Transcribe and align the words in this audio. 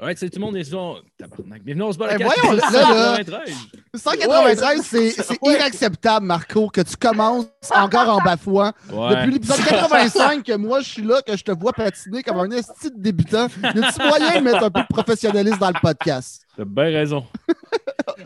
Ouais, 0.00 0.14
c'est 0.16 0.30
tout 0.30 0.40
le 0.40 0.46
monde 0.46 0.56
est 0.56 0.64
sur. 0.64 1.00
Tabarnak. 1.18 1.62
Bienvenue, 1.62 1.84
on 1.84 1.92
se 1.92 1.98
bat 1.98 2.08
Eh, 2.14 2.18
la 2.18 2.24
voyons, 2.26 2.52
là, 2.52 2.66
là. 2.72 3.16
193. 3.22 3.50
193, 3.94 4.82
c'est 4.82 5.10
c'est 5.10 5.38
Ouais. 5.42 5.54
inacceptable, 5.54 6.26
Marco, 6.26 6.68
que 6.70 6.80
tu 6.80 6.96
commences 6.96 7.46
encore 7.70 8.08
en 8.08 8.18
bafouant. 8.22 8.72
Ouais. 8.90 9.10
Depuis 9.16 9.32
l'épisode 9.32 9.58
85, 9.64 10.42
que 10.44 10.56
moi, 10.56 10.80
je 10.80 10.88
suis 10.88 11.02
là, 11.02 11.20
que 11.22 11.36
je 11.36 11.44
te 11.44 11.52
vois 11.52 11.72
patiner 11.72 12.22
comme 12.22 12.38
un 12.38 12.50
esti 12.50 12.90
de 12.90 12.96
débutant. 13.00 13.46
Y 13.62 13.66
a-tu 13.66 14.02
moyen 14.08 14.38
de 14.40 14.44
mettre 14.44 14.64
un 14.64 14.70
peu 14.70 14.80
de 14.80 14.86
professionnalisme 14.88 15.58
dans 15.58 15.68
le 15.68 15.80
podcast? 15.80 16.42
T'as 16.56 16.64
bien 16.64 16.84
raison. 16.84 17.24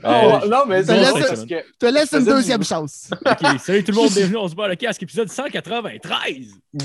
Oh, 0.04 0.08
Euh, 0.08 0.46
non, 0.48 0.66
mais 0.66 0.82
Ça 0.84 0.94
c'est 0.94 1.18
laisse- 1.18 1.44
que. 1.44 1.54
Je 1.56 1.78
te 1.78 1.86
laisse 1.86 2.12
une 2.12 2.24
deuxième 2.24 2.62
chance. 2.62 3.10
Ok, 3.26 3.58
salut 3.60 3.82
tout 3.84 3.92
le 3.92 3.96
monde, 3.96 4.10
bienvenue, 4.14 4.36
on 4.36 4.48
se 4.48 4.54
bat 4.54 4.64
à 4.64 4.68
la 4.68 4.76
casque, 4.76 5.02
épisode 5.02 5.28
193. 5.28 6.36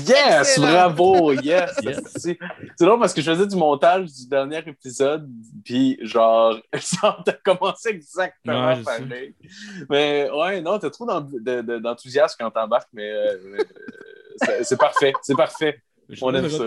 Yes, 0.08 0.58
bravo, 0.58 1.32
yes. 1.32 1.70
Yes. 1.82 2.00
C'est 2.16 2.38
drôle 2.80 2.98
parce 3.00 3.12
que 3.14 3.20
je 3.20 3.30
faisais 3.30 3.46
du 3.46 3.56
montage 3.56 4.06
du 4.12 4.26
dernier 4.28 4.58
épisode, 4.66 5.28
puis 5.64 5.98
genre, 6.02 6.56
genre 6.74 7.22
t'as 7.24 7.32
commencé 7.44 7.90
exactement 7.90 8.68
Ouais, 8.74 8.82
pareil. 8.82 9.34
Mais 9.90 10.28
ouais, 10.30 10.60
non, 10.60 10.78
t'as 10.78 10.90
trop 10.90 11.06
d'en- 11.06 11.20
de- 11.20 11.60
de- 11.62 11.78
d'enthousiasme 11.78 12.36
quand 12.40 12.50
t'embarques, 12.50 12.88
mais 12.92 13.10
euh, 13.10 13.36
euh, 14.48 14.62
c'est- 14.62 14.76
parfait, 14.78 15.12
c'est 15.22 15.36
parfait. 15.36 15.80
On 16.20 16.34
aime 16.34 16.48
ça, 16.50 16.64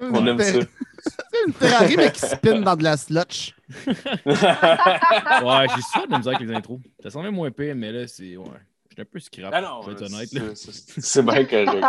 on 0.00 0.26
aime 0.26 0.38
ça. 0.40 0.58
C'est 1.04 1.46
une 1.46 1.52
Ferrari, 1.52 1.96
mais 1.96 2.10
qui 2.12 2.20
spin 2.20 2.60
dans 2.60 2.76
de 2.76 2.82
la 2.84 2.96
slotch. 2.96 3.54
Ouais, 4.26 5.66
j'ai 5.74 5.82
souvent 5.92 6.06
de 6.06 6.10
la 6.12 6.18
misère 6.18 6.34
avec 6.36 6.48
les 6.48 6.54
intros. 6.54 6.80
Ça 7.02 7.10
semblait 7.10 7.30
moins 7.30 7.50
pire, 7.50 7.74
mais 7.76 7.92
là, 7.92 8.06
c'est. 8.06 8.36
Ouais. 8.36 8.46
J'étais 8.90 9.02
un 9.02 9.04
peu 9.12 9.18
scrap. 9.20 9.50
Ah 9.52 9.60
non, 9.60 9.82
je 9.82 9.90
vais 9.90 9.92
être 9.94 10.02
honnête. 10.12 10.32
là. 10.32 10.42
c'est- 10.54 11.22
bien 11.22 11.44
correct. 11.44 11.84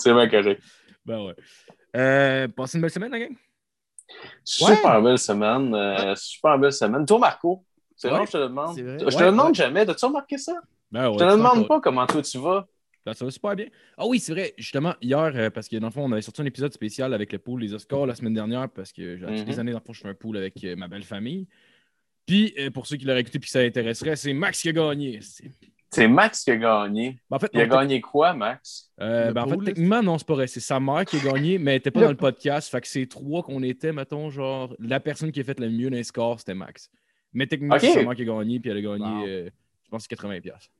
C'est 0.00 0.12
bien 0.12 0.28
correct. 0.28 0.62
Ben 1.06 1.24
ouais. 1.26 1.34
Euh, 1.96 2.48
passez 2.48 2.76
une 2.78 2.82
belle 2.82 2.90
semaine, 2.90 3.12
la 3.12 3.18
gang. 3.20 3.34
Super 4.44 5.00
belle 5.02 5.18
semaine. 5.18 5.74
euh, 5.74 6.14
super 6.16 6.58
belle 6.58 6.72
semaine. 6.72 7.06
Toi, 7.06 7.18
Marco, 7.18 7.64
c'est 7.96 8.08
Ouais, 8.08 8.14
vrai 8.16 8.24
que 8.24 8.28
je 8.28 8.32
te 8.32 8.38
le 8.38 8.48
demande. 8.48 8.76
Je 8.76 8.82
te 8.82 9.04
Ouais, 9.04 9.20
le 9.20 9.26
demande 9.26 9.48
ouais. 9.48 9.54
jamais. 9.54 9.86
T'as-tu 9.86 10.04
remarqué 10.06 10.38
ça? 10.38 10.54
Ben 10.90 11.08
ouais. 11.08 11.14
je 11.14 11.18
te 11.18 11.24
le 11.24 11.30
demande 11.32 11.68
pas 11.68 11.80
comment 11.80 12.06
toi 12.06 12.22
tu 12.22 12.38
vas. 12.38 12.66
Ben, 13.08 13.14
ça 13.14 13.24
va 13.24 13.30
super 13.30 13.56
bien. 13.56 13.66
Ah 13.96 14.06
oui, 14.06 14.18
c'est 14.18 14.32
vrai. 14.32 14.52
Justement, 14.58 14.94
hier, 15.00 15.32
euh, 15.34 15.48
parce 15.50 15.66
que 15.68 15.76
dans 15.76 15.86
le 15.86 15.92
fond, 15.92 16.04
on 16.04 16.12
avait 16.12 16.20
sorti 16.22 16.42
un 16.42 16.44
épisode 16.44 16.72
spécial 16.74 17.14
avec 17.14 17.32
le 17.32 17.38
pool 17.38 17.60
des 17.62 17.72
Oscars 17.72 18.04
la 18.06 18.14
semaine 18.14 18.34
dernière, 18.34 18.68
parce 18.68 18.92
que 18.92 19.16
j'ai 19.16 19.24
toutes 19.26 19.46
les 19.48 19.58
années, 19.58 19.72
dans 19.72 19.78
le 19.78 19.84
fond, 19.84 19.92
je 19.94 20.00
fais 20.02 20.08
un 20.08 20.14
pool 20.14 20.36
avec 20.36 20.62
euh, 20.64 20.76
ma 20.76 20.88
belle 20.88 21.04
famille. 21.04 21.46
Puis, 22.26 22.52
euh, 22.58 22.70
pour 22.70 22.86
ceux 22.86 22.96
qui 22.96 23.06
l'auraient 23.06 23.22
écouté 23.22 23.38
et 23.38 23.40
qui 23.40 23.50
ça 23.50 23.60
intéresserait, 23.60 24.14
c'est 24.16 24.32
Max 24.34 24.60
qui 24.60 24.68
a 24.68 24.72
gagné. 24.72 25.20
C'est- 25.22 25.50
C'est 25.90 26.06
Max 26.06 26.44
qui 26.44 26.50
a 26.50 26.56
gagné. 26.56 27.18
Ben, 27.30 27.36
en 27.36 27.38
fait, 27.38 27.50
Il 27.54 27.60
a 27.62 27.66
gagné 27.66 28.02
quoi, 28.02 28.34
Max? 28.34 28.92
Euh, 29.00 29.32
ben, 29.32 29.44
en 29.44 29.48
fait, 29.48 29.56
techniquement, 29.64 30.02
non, 30.02 30.18
c'est 30.18 30.26
pas 30.26 30.34
vrai. 30.34 30.46
C'est 30.46 30.60
sa 30.60 30.78
mère 30.78 31.06
qui 31.06 31.16
a 31.16 31.20
gagné, 31.32 31.56
mais 31.56 31.70
elle 31.70 31.76
n'était 31.78 31.90
pas 31.90 32.00
dans 32.02 32.10
le 32.10 32.16
podcast. 32.16 32.70
Fait 32.70 32.82
que 32.82 32.86
c'est 32.86 33.06
trois 33.06 33.42
qu'on 33.42 33.62
était, 33.62 33.90
mettons, 33.94 34.28
genre, 34.28 34.76
la 34.78 35.00
personne 35.00 35.32
qui 35.32 35.40
a 35.40 35.44
fait 35.44 35.58
le 35.58 35.70
mieux 35.70 35.88
dans 35.88 35.96
les 35.96 36.04
scores, 36.04 36.40
c'était 36.40 36.52
Max. 36.52 36.90
Mais 37.32 37.46
techniquement, 37.46 37.76
c'est 37.78 37.94
sa 37.94 38.02
mère 38.02 38.14
qui 38.14 38.20
a 38.22 38.24
gagné, 38.26 38.60
puis 38.60 38.70
elle 38.70 38.76
a 38.76 38.80
gagné, 38.82 39.04
Wow. 39.06 39.26
euh, 39.26 39.50
je 39.84 39.88
pense, 39.88 40.06
80$. 40.06 40.70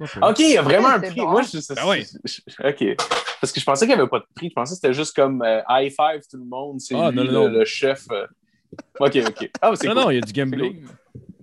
OK, 0.00 0.38
il 0.40 0.50
y 0.50 0.56
a 0.56 0.62
vraiment 0.62 0.88
Ouais, 0.88 0.94
un 0.94 1.00
prix. 1.00 1.20
bon. 1.20 1.30
Moi, 1.30 1.42
je, 1.42 1.58
Ah 1.76 1.88
ouais. 1.88 2.02
je- 2.24 2.40
je- 2.46 2.68
OK. 2.68 2.96
Parce 3.40 3.52
que 3.52 3.60
je 3.60 3.64
pensais 3.64 3.86
qu'il 3.86 3.94
n'y 3.94 4.00
avait 4.00 4.08
pas 4.10 4.18
de 4.20 4.24
prix. 4.34 4.48
Je 4.48 4.54
pensais 4.54 4.72
que 4.74 4.80
c'était 4.80 4.92
juste 4.94 5.14
comme 5.14 5.42
euh, 5.42 5.60
high 5.68 5.90
five 5.90 6.22
tout 6.30 6.38
le 6.38 6.44
monde. 6.44 6.80
C'est 6.80 6.94
Ah, 6.96 7.10
lui, 7.10 7.18
non, 7.18 7.24
le, 7.24 7.30
non. 7.32 7.48
le 7.48 7.64
chef. 7.64 8.04
euh. 8.10 8.26
OK, 9.00 9.18
OK. 9.28 9.50
Ah, 9.60 9.70
Non, 9.70 9.76
cool. 9.76 9.94
non, 9.94 10.10
il 10.10 10.14
y 10.14 10.18
a 10.18 10.20
du 10.22 10.32
gambling. 10.32 10.84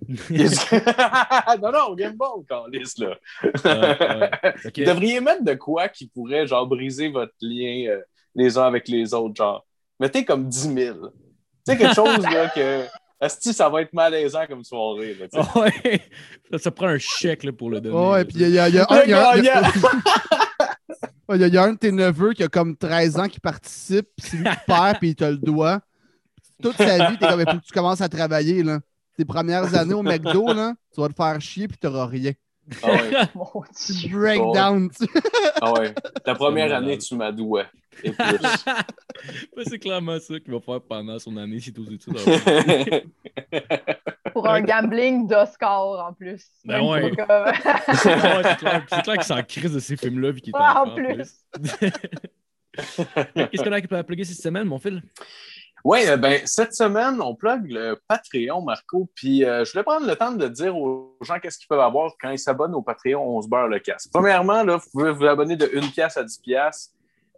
Non, 1.62 1.72
non, 1.72 1.94
Game 1.94 2.16
Ball, 2.16 2.44
Carlis, 2.48 2.92
là. 2.98 3.16
que- 3.42 4.62
Vous 4.80 4.84
devriez 4.84 5.20
mettre 5.20 5.44
de 5.44 5.54
quoi 5.54 5.88
qui 5.88 6.08
pourrait, 6.08 6.46
genre, 6.46 6.66
briser 6.66 7.08
votre 7.08 7.34
lien 7.40 7.86
euh, 7.90 8.00
les 8.34 8.58
uns 8.58 8.64
avec 8.66 8.88
les 8.88 9.14
autres, 9.14 9.36
genre. 9.36 9.64
Mettez 10.00 10.24
comme 10.24 10.48
10 10.48 10.72
000. 10.74 10.96
Tu 11.08 11.10
sais, 11.66 11.76
quelque 11.78 11.94
chose, 11.94 12.18
là, 12.24 12.48
que... 12.48 12.84
Asti, 13.20 13.52
ça 13.52 13.68
va 13.68 13.82
être 13.82 13.92
malaisant 13.92 14.46
comme 14.48 14.64
soirée, 14.64 15.14
là, 15.14 15.26
ouais. 15.56 16.00
Ça, 16.50 16.58
ça 16.58 16.70
prend 16.70 16.86
un 16.86 16.98
chèque 16.98 17.44
là, 17.44 17.52
pour 17.52 17.68
le 17.70 17.80
donner. 17.80 17.94
Ouais, 17.94 18.24
puis 18.24 18.36
il 18.36 18.42
y 18.42 18.44
a, 18.44 18.48
y 18.48 18.58
a- 18.58 18.68
il 18.68 18.74
y 18.76 18.78
a 18.78 18.86
un- 18.88 19.04
y 19.04 19.12
a 19.12 19.36
y 19.36 19.48
a- 19.48 19.72
Il 21.36 21.52
y, 21.54 21.58
a- 21.58 21.62
un 21.62 21.72
de 21.74 21.78
tes 21.78 21.92
neveux 21.92 22.32
qui 22.32 22.42
a 22.42 22.48
comme 22.48 22.76
13 22.76 23.18
ans 23.18 23.28
qui 23.28 23.38
participe, 23.40 24.08
puis 24.16 24.26
c'est 24.30 24.36
lui 24.38 24.44
qui 24.44 24.56
perd, 24.66 24.98
puis 24.98 25.10
il 25.10 25.14
te 25.14 25.24
le 25.24 25.36
doit. 25.36 25.80
Toute 26.62 26.76
sa 26.76 27.10
vie, 27.10 27.18
t'es 27.18 27.26
comme, 27.28 27.40
il 27.40 27.50
faut 27.50 27.58
que 27.58 27.64
tu 27.64 27.72
commences 27.72 28.00
à 28.00 28.08
travailler, 28.08 28.62
là. 28.62 28.80
Tes 29.16 29.24
premières 29.24 29.74
années 29.74 29.94
au 29.94 30.02
McDo, 30.02 30.52
là, 30.52 30.74
tu 30.94 31.00
vas 31.00 31.08
te 31.08 31.14
faire 31.14 31.40
chier, 31.40 31.68
puis 31.68 31.76
t'auras 31.78 32.06
rien. 32.06 32.32
Ah 32.82 32.90
ouais, 32.92 33.10
Mon 33.34 33.46
breakdown, 34.12 34.90
tu 34.90 35.06
ah 35.60 35.72
ouais. 35.72 35.94
Ta 36.24 36.34
première 36.34 36.72
année, 36.74 36.96
tu 36.98 37.14
m'adouais. 37.16 37.66
Et 38.04 38.12
plus. 38.12 38.38
Ouais, 39.54 39.64
c'est 39.66 39.78
clairement 39.78 40.18
ça 40.18 40.40
qu'il 40.40 40.50
va 40.52 40.60
faire 40.60 40.80
pendant 40.80 41.18
son 41.18 41.36
année 41.36 41.60
si 41.60 41.74
aux 41.78 41.84
études. 41.90 42.16
Pour 44.32 44.48
un 44.48 44.62
gambling 44.62 45.26
d'Oscar 45.26 46.08
en 46.08 46.14
plus. 46.14 46.46
Ben 46.64 46.80
ouais. 46.80 47.10
comme- 47.14 47.26
Ouais, 47.28 48.42
c'est 48.88 49.02
clair, 49.02 49.14
qu'il 49.14 49.22
s'en 49.24 49.42
crise 49.42 49.74
de 49.74 49.78
ces 49.78 49.98
films-là 49.98 50.30
vu 50.30 50.40
qu'il 50.40 50.54
est 50.54 50.58
Ouais, 50.58 50.64
en 50.74 50.94
plus. 50.94 51.44
Qu'est-ce 52.72 53.62
qu'on 53.62 53.72
a 53.72 53.98
à 53.98 54.04
plugger 54.04 54.24
cette 54.24 54.42
semaine, 54.42 54.64
mon 54.64 54.78
fil? 54.78 55.02
Oui, 55.84 56.00
ben, 56.18 56.40
cette 56.44 56.74
semaine, 56.74 57.20
on 57.22 57.34
plug 57.34 57.70
le 57.70 57.98
Patreon, 58.06 58.60
Marco. 58.62 59.08
Puis 59.14 59.44
euh, 59.44 59.64
je 59.64 59.72
voulais 59.72 59.84
prendre 59.84 60.06
le 60.06 60.14
temps 60.14 60.32
de 60.32 60.46
dire 60.46 60.76
aux 60.76 61.16
gens 61.22 61.38
qu'est-ce 61.38 61.58
qu'ils 61.58 61.68
peuvent 61.68 61.80
avoir 61.80 62.12
quand 62.20 62.30
ils 62.30 62.38
s'abonnent 62.38 62.74
au 62.74 62.82
Patreon, 62.82 63.36
on 63.36 63.40
se 63.40 63.48
beurre 63.48 63.68
le 63.68 63.78
casse. 63.78 64.06
Premièrement, 64.12 64.62
là, 64.62 64.76
vous 64.76 64.90
pouvez 64.92 65.10
vous 65.10 65.24
abonner 65.24 65.56
de 65.56 65.70
1 65.74 65.88
pièce 65.88 66.16
à 66.16 66.24
10 66.24 66.38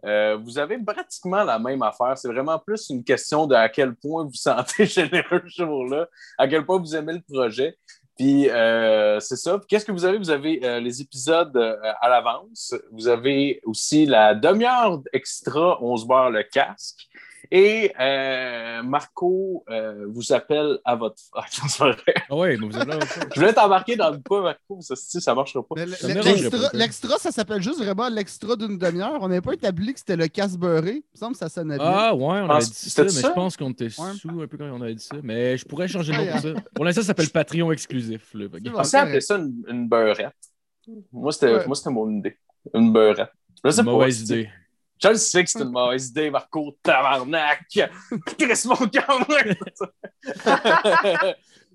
pièces. 0.03 0.39
vous 0.43 0.57
avez 0.59 0.77
pratiquement 0.77 1.43
la 1.43 1.59
même 1.59 1.81
affaire. 1.81 2.17
C'est 2.17 2.27
vraiment 2.27 2.59
plus 2.59 2.89
une 2.89 3.03
question 3.03 3.47
de 3.47 3.55
à 3.55 3.69
quel 3.69 3.95
point 3.95 4.23
vous 4.23 4.33
sentez 4.33 4.85
généreux 4.87 5.43
ce 5.47 5.63
jour-là, 5.63 6.07
à 6.37 6.47
quel 6.47 6.65
point 6.65 6.79
vous 6.79 6.95
aimez 6.95 7.13
le 7.13 7.21
projet. 7.21 7.77
Puis 8.17 8.49
euh, 8.49 9.19
c'est 9.19 9.35
ça. 9.35 9.59
Qu'est-ce 9.67 9.85
que 9.85 9.91
vous 9.91 10.05
avez? 10.05 10.17
Vous 10.17 10.29
avez 10.29 10.63
euh, 10.63 10.79
les 10.79 11.01
épisodes 11.01 11.55
euh, 11.57 11.75
à 11.99 12.09
l'avance. 12.09 12.75
Vous 12.91 13.07
avez 13.07 13.59
aussi 13.63 14.05
la 14.05 14.35
demi-heure 14.35 15.01
extra, 15.13 15.81
on 15.81 15.97
se 15.97 16.05
beurre 16.05 16.29
le 16.29 16.43
casque. 16.43 17.07
Et 17.55 17.93
euh, 17.99 18.81
Marco 18.81 19.63
euh, 19.69 20.07
vous 20.09 20.33
appelle 20.33 20.79
à 20.83 20.95
votre. 20.95 21.21
Ah. 21.35 21.45
Ah 21.79 22.35
mais 22.35 22.55
vous 22.55 22.75
avez. 22.75 22.93
Je 23.35 23.39
voulais 23.39 23.53
t'embarquer 23.53 23.95
dans 23.95 24.09
le 24.09 24.19
pas, 24.19 24.41
Marco, 24.41 24.79
ça, 24.81 24.95
si, 24.95 25.21
ça 25.21 25.35
marchera 25.35 25.61
pas. 25.63 25.75
Le- 25.77 25.85
le- 25.85 26.77
L'extra, 26.77 27.19
ça 27.19 27.29
s'appelle 27.31 27.61
juste 27.61 27.77
vraiment 27.79 28.09
l'extra 28.09 28.55
d'une 28.55 28.79
demi-heure. 28.79 29.19
On 29.21 29.27
n'avait 29.27 29.41
pas 29.41 29.53
établi 29.53 29.93
que 29.93 29.99
c'était 29.99 30.15
le 30.15 30.27
casse 30.29 30.57
beurré. 30.57 30.93
Il 30.93 30.95
me 31.13 31.17
semble 31.19 31.33
que 31.33 31.37
ça 31.39 31.49
sonnait 31.49 31.77
bien. 31.77 31.85
Ah 31.87 32.15
ouais, 32.15 32.23
on 32.23 32.49
Ah, 32.49 32.55
avait 32.55 32.65
dit 32.65 32.73
ça, 32.73 33.03
mais 33.03 33.09
ça? 33.09 33.27
je 33.29 33.33
pense 33.33 33.55
qu'on 33.55 33.69
était 33.69 33.83
Ouais. 33.85 34.13
sous 34.19 34.41
un 34.41 34.47
peu 34.47 34.57
quand 34.57 34.71
on 34.71 34.81
avait 34.81 34.95
dit 34.95 35.03
ça. 35.03 35.15
Mais 35.21 35.55
je 35.55 35.65
pourrais 35.65 35.87
changer 35.87 36.11
de 36.13 36.17
nom 36.17 36.25
Ah, 36.29 36.31
pour 36.33 36.41
ça. 36.41 36.53
Pour 36.73 36.85
l'instant, 36.85 37.01
ça 37.01 37.07
s'appelle 37.07 37.29
Patreon 37.29 37.71
exclusif. 37.71 38.33
Là. 38.33 38.45
On 38.65 38.71
pensait 38.71 38.97
appeler 38.97 39.21
ça 39.21 39.35
une, 39.37 39.63
une 39.69 39.87
beurrette. 39.87 40.33
Moi, 41.11 41.31
c'était 41.31 41.53
Ouais. 41.53 41.67
moi, 41.67 41.75
c'était 41.75 41.91
mon 41.91 42.09
idée. 42.09 42.35
Une 42.73 42.91
beurrette. 42.91 43.29
Je 43.63 43.69
sais 43.69 43.83
pas. 43.83 43.91
Mauvaise 43.91 44.21
idée. 44.21 44.49
Je 45.03 45.09
le 45.09 45.15
sais 45.15 45.43
que 45.43 45.49
c'est 45.49 45.59
une 45.59 45.69
mauvaise 45.71 46.07
idée, 46.07 46.29
Marco. 46.29 46.77
Tabarnak! 46.81 47.65
Chris 48.37 48.63
mon 48.65 48.75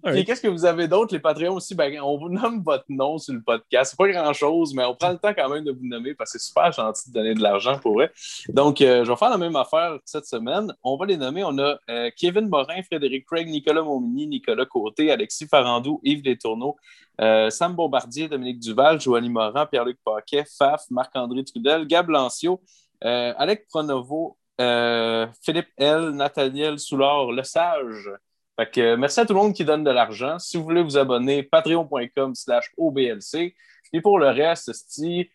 Ouais. 0.03 0.25
qu'est-ce 0.25 0.41
que 0.41 0.49
vous 0.49 0.65
avez 0.65 0.89
d'autre, 0.89 1.13
les 1.13 1.21
Patreons 1.21 1.57
aussi? 1.57 1.75
Ben, 1.75 2.01
on 2.01 2.17
vous 2.17 2.31
nomme 2.31 2.63
votre 2.63 2.87
nom 2.89 3.19
sur 3.19 3.35
le 3.35 3.43
podcast. 3.43 3.91
C'est 3.91 3.99
pas 3.99 4.11
grand-chose, 4.11 4.73
mais 4.73 4.83
on 4.85 4.95
prend 4.95 5.11
le 5.11 5.19
temps 5.19 5.35
quand 5.35 5.51
même 5.51 5.63
de 5.63 5.73
vous 5.73 5.87
nommer 5.87 6.15
parce 6.15 6.33
que 6.33 6.39
c'est 6.39 6.47
super 6.47 6.73
gentil 6.73 7.11
de 7.11 7.15
donner 7.15 7.35
de 7.35 7.43
l'argent 7.43 7.79
pour 7.79 7.95
vrai. 7.95 8.11
Donc, 8.49 8.81
euh, 8.81 9.05
je 9.05 9.11
vais 9.11 9.17
faire 9.17 9.29
la 9.29 9.37
même 9.37 9.57
affaire 9.57 9.99
cette 10.07 10.25
semaine. 10.25 10.73
On 10.83 10.97
va 10.97 11.05
les 11.05 11.19
nommer. 11.19 11.45
On 11.45 11.59
a 11.59 11.77
euh, 11.91 12.11
Kevin 12.17 12.49
Morin, 12.49 12.83
Frédéric 12.83 13.27
Craig, 13.27 13.47
Nicolas 13.47 13.83
Momini, 13.83 14.27
Nicolas 14.27 14.65
Côté, 14.65 15.11
Alexis 15.11 15.49
Farandou, 15.49 16.01
Yves 16.03 16.25
Letourneau, 16.25 16.77
euh, 17.21 17.51
Sam 17.51 17.75
Bombardier, 17.75 18.29
Dominique 18.29 18.61
Duval, 18.61 18.99
Joanie 18.99 19.29
Morin, 19.29 19.67
Pierre-Luc 19.67 19.99
Paquet, 20.03 20.45
Faf, 20.57 20.85
Marc-André 20.91 21.45
Trudel, 21.45 21.87
Gab 21.87 22.09
Lancio, 22.09 22.63
euh, 23.05 23.33
Alec 23.37 23.67
Pronovo, 23.69 24.37
euh, 24.61 25.27
Philippe 25.43 25.69
L, 25.77 26.11
Nathaniel 26.11 26.79
Soulard, 26.79 27.31
Le 27.33 27.43
Sage. 27.43 28.11
Fait 28.59 28.71
que, 28.71 28.81
euh, 28.81 28.97
merci 28.97 29.21
à 29.21 29.27
tout 29.27 29.35
le 29.35 29.39
monde 29.39 29.55
qui 29.55 29.65
donne 29.65 29.85
de 29.85 29.91
l'argent. 29.91 30.39
Si 30.39 30.57
vous 30.57 30.65
voulez 30.65 30.83
vous 30.83 30.97
abonner, 30.97 31.43
patreon.com 31.45 32.35
slash 32.35 32.71
OBLC. 32.77 33.55
Et 33.93 34.01
pour 34.01 34.19
le 34.19 34.29
reste, 34.29 34.73
c'est 34.75 35.31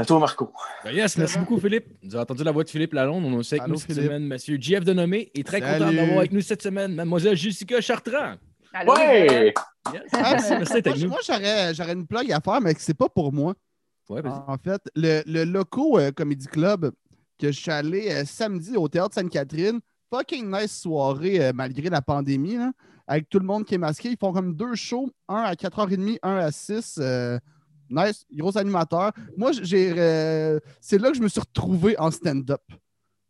à 0.00 0.04
toi, 0.04 0.18
Marco. 0.18 0.52
Ben 0.84 0.92
yes, 0.92 1.16
merci 1.16 1.38
beaucoup, 1.38 1.58
Philippe. 1.58 1.86
Vous 2.02 2.14
avez 2.14 2.22
entendu 2.22 2.44
la 2.44 2.50
voix 2.50 2.64
de 2.64 2.68
Philippe 2.68 2.92
Lalonde. 2.92 3.24
On 3.24 3.34
a 3.34 3.38
aussi 3.38 3.54
avec 3.54 3.62
Allô, 3.62 3.72
nous 3.74 3.78
cette 3.78 3.92
Philippe. 3.92 4.04
semaine, 4.04 4.24
monsieur 4.26 4.58
JF 4.60 4.84
de 4.84 4.92
nommé. 4.92 5.30
Et 5.34 5.44
très 5.44 5.60
content 5.60 5.92
d'avoir 5.92 6.18
avec 6.18 6.32
nous 6.32 6.40
cette 6.40 6.62
semaine, 6.62 6.94
mademoiselle 6.94 7.36
Jessica 7.36 7.80
Chartrand. 7.80 8.34
Allô, 8.72 8.92
Ouais! 8.92 9.54
Yes. 9.94 10.02
Ah, 10.12 10.32
Merci, 10.32 10.50
merci 10.50 10.72
d'être 10.74 10.86
moi, 10.86 10.92
avec 10.92 11.02
nous. 11.04 11.08
moi, 11.08 11.72
j'aurais, 11.72 11.92
une 11.92 12.06
plug 12.06 12.32
à 12.32 12.40
faire, 12.40 12.60
mais 12.60 12.74
c'est 12.76 12.98
pas 12.98 13.08
pour 13.08 13.32
moi. 13.32 13.54
En 14.48 14.56
fait, 14.58 14.80
le, 14.94 15.22
le 15.26 15.44
Loco 15.44 15.98
euh, 15.98 16.10
Comedy 16.12 16.46
Club 16.46 16.90
que 17.38 17.52
je 17.52 17.58
suis 17.60 17.70
allé 17.70 18.08
euh, 18.10 18.24
samedi 18.24 18.76
au 18.76 18.88
Théâtre 18.88 19.14
Sainte-Catherine, 19.14 19.80
fucking 20.12 20.50
nice 20.50 20.80
soirée 20.80 21.44
euh, 21.44 21.52
malgré 21.54 21.90
la 21.90 22.00
pandémie, 22.00 22.56
avec 23.06 23.28
tout 23.28 23.38
le 23.38 23.44
monde 23.44 23.64
qui 23.64 23.74
est 23.74 23.78
masqué. 23.78 24.10
Ils 24.10 24.16
font 24.16 24.32
comme 24.32 24.54
deux 24.54 24.74
shows, 24.74 25.10
un 25.28 25.42
à 25.42 25.54
4h30, 25.54 26.18
un 26.22 26.36
à 26.36 26.50
6. 26.50 26.96
euh, 27.00 27.38
nice, 27.90 28.24
gros 28.32 28.56
animateur. 28.56 29.12
Moi, 29.36 29.52
j'ai, 29.52 29.90
c'est 30.80 30.98
là 30.98 31.10
que 31.10 31.16
je 31.16 31.22
me 31.22 31.28
suis 31.28 31.40
retrouvé 31.40 31.98
en 31.98 32.10
stand-up. 32.10 32.62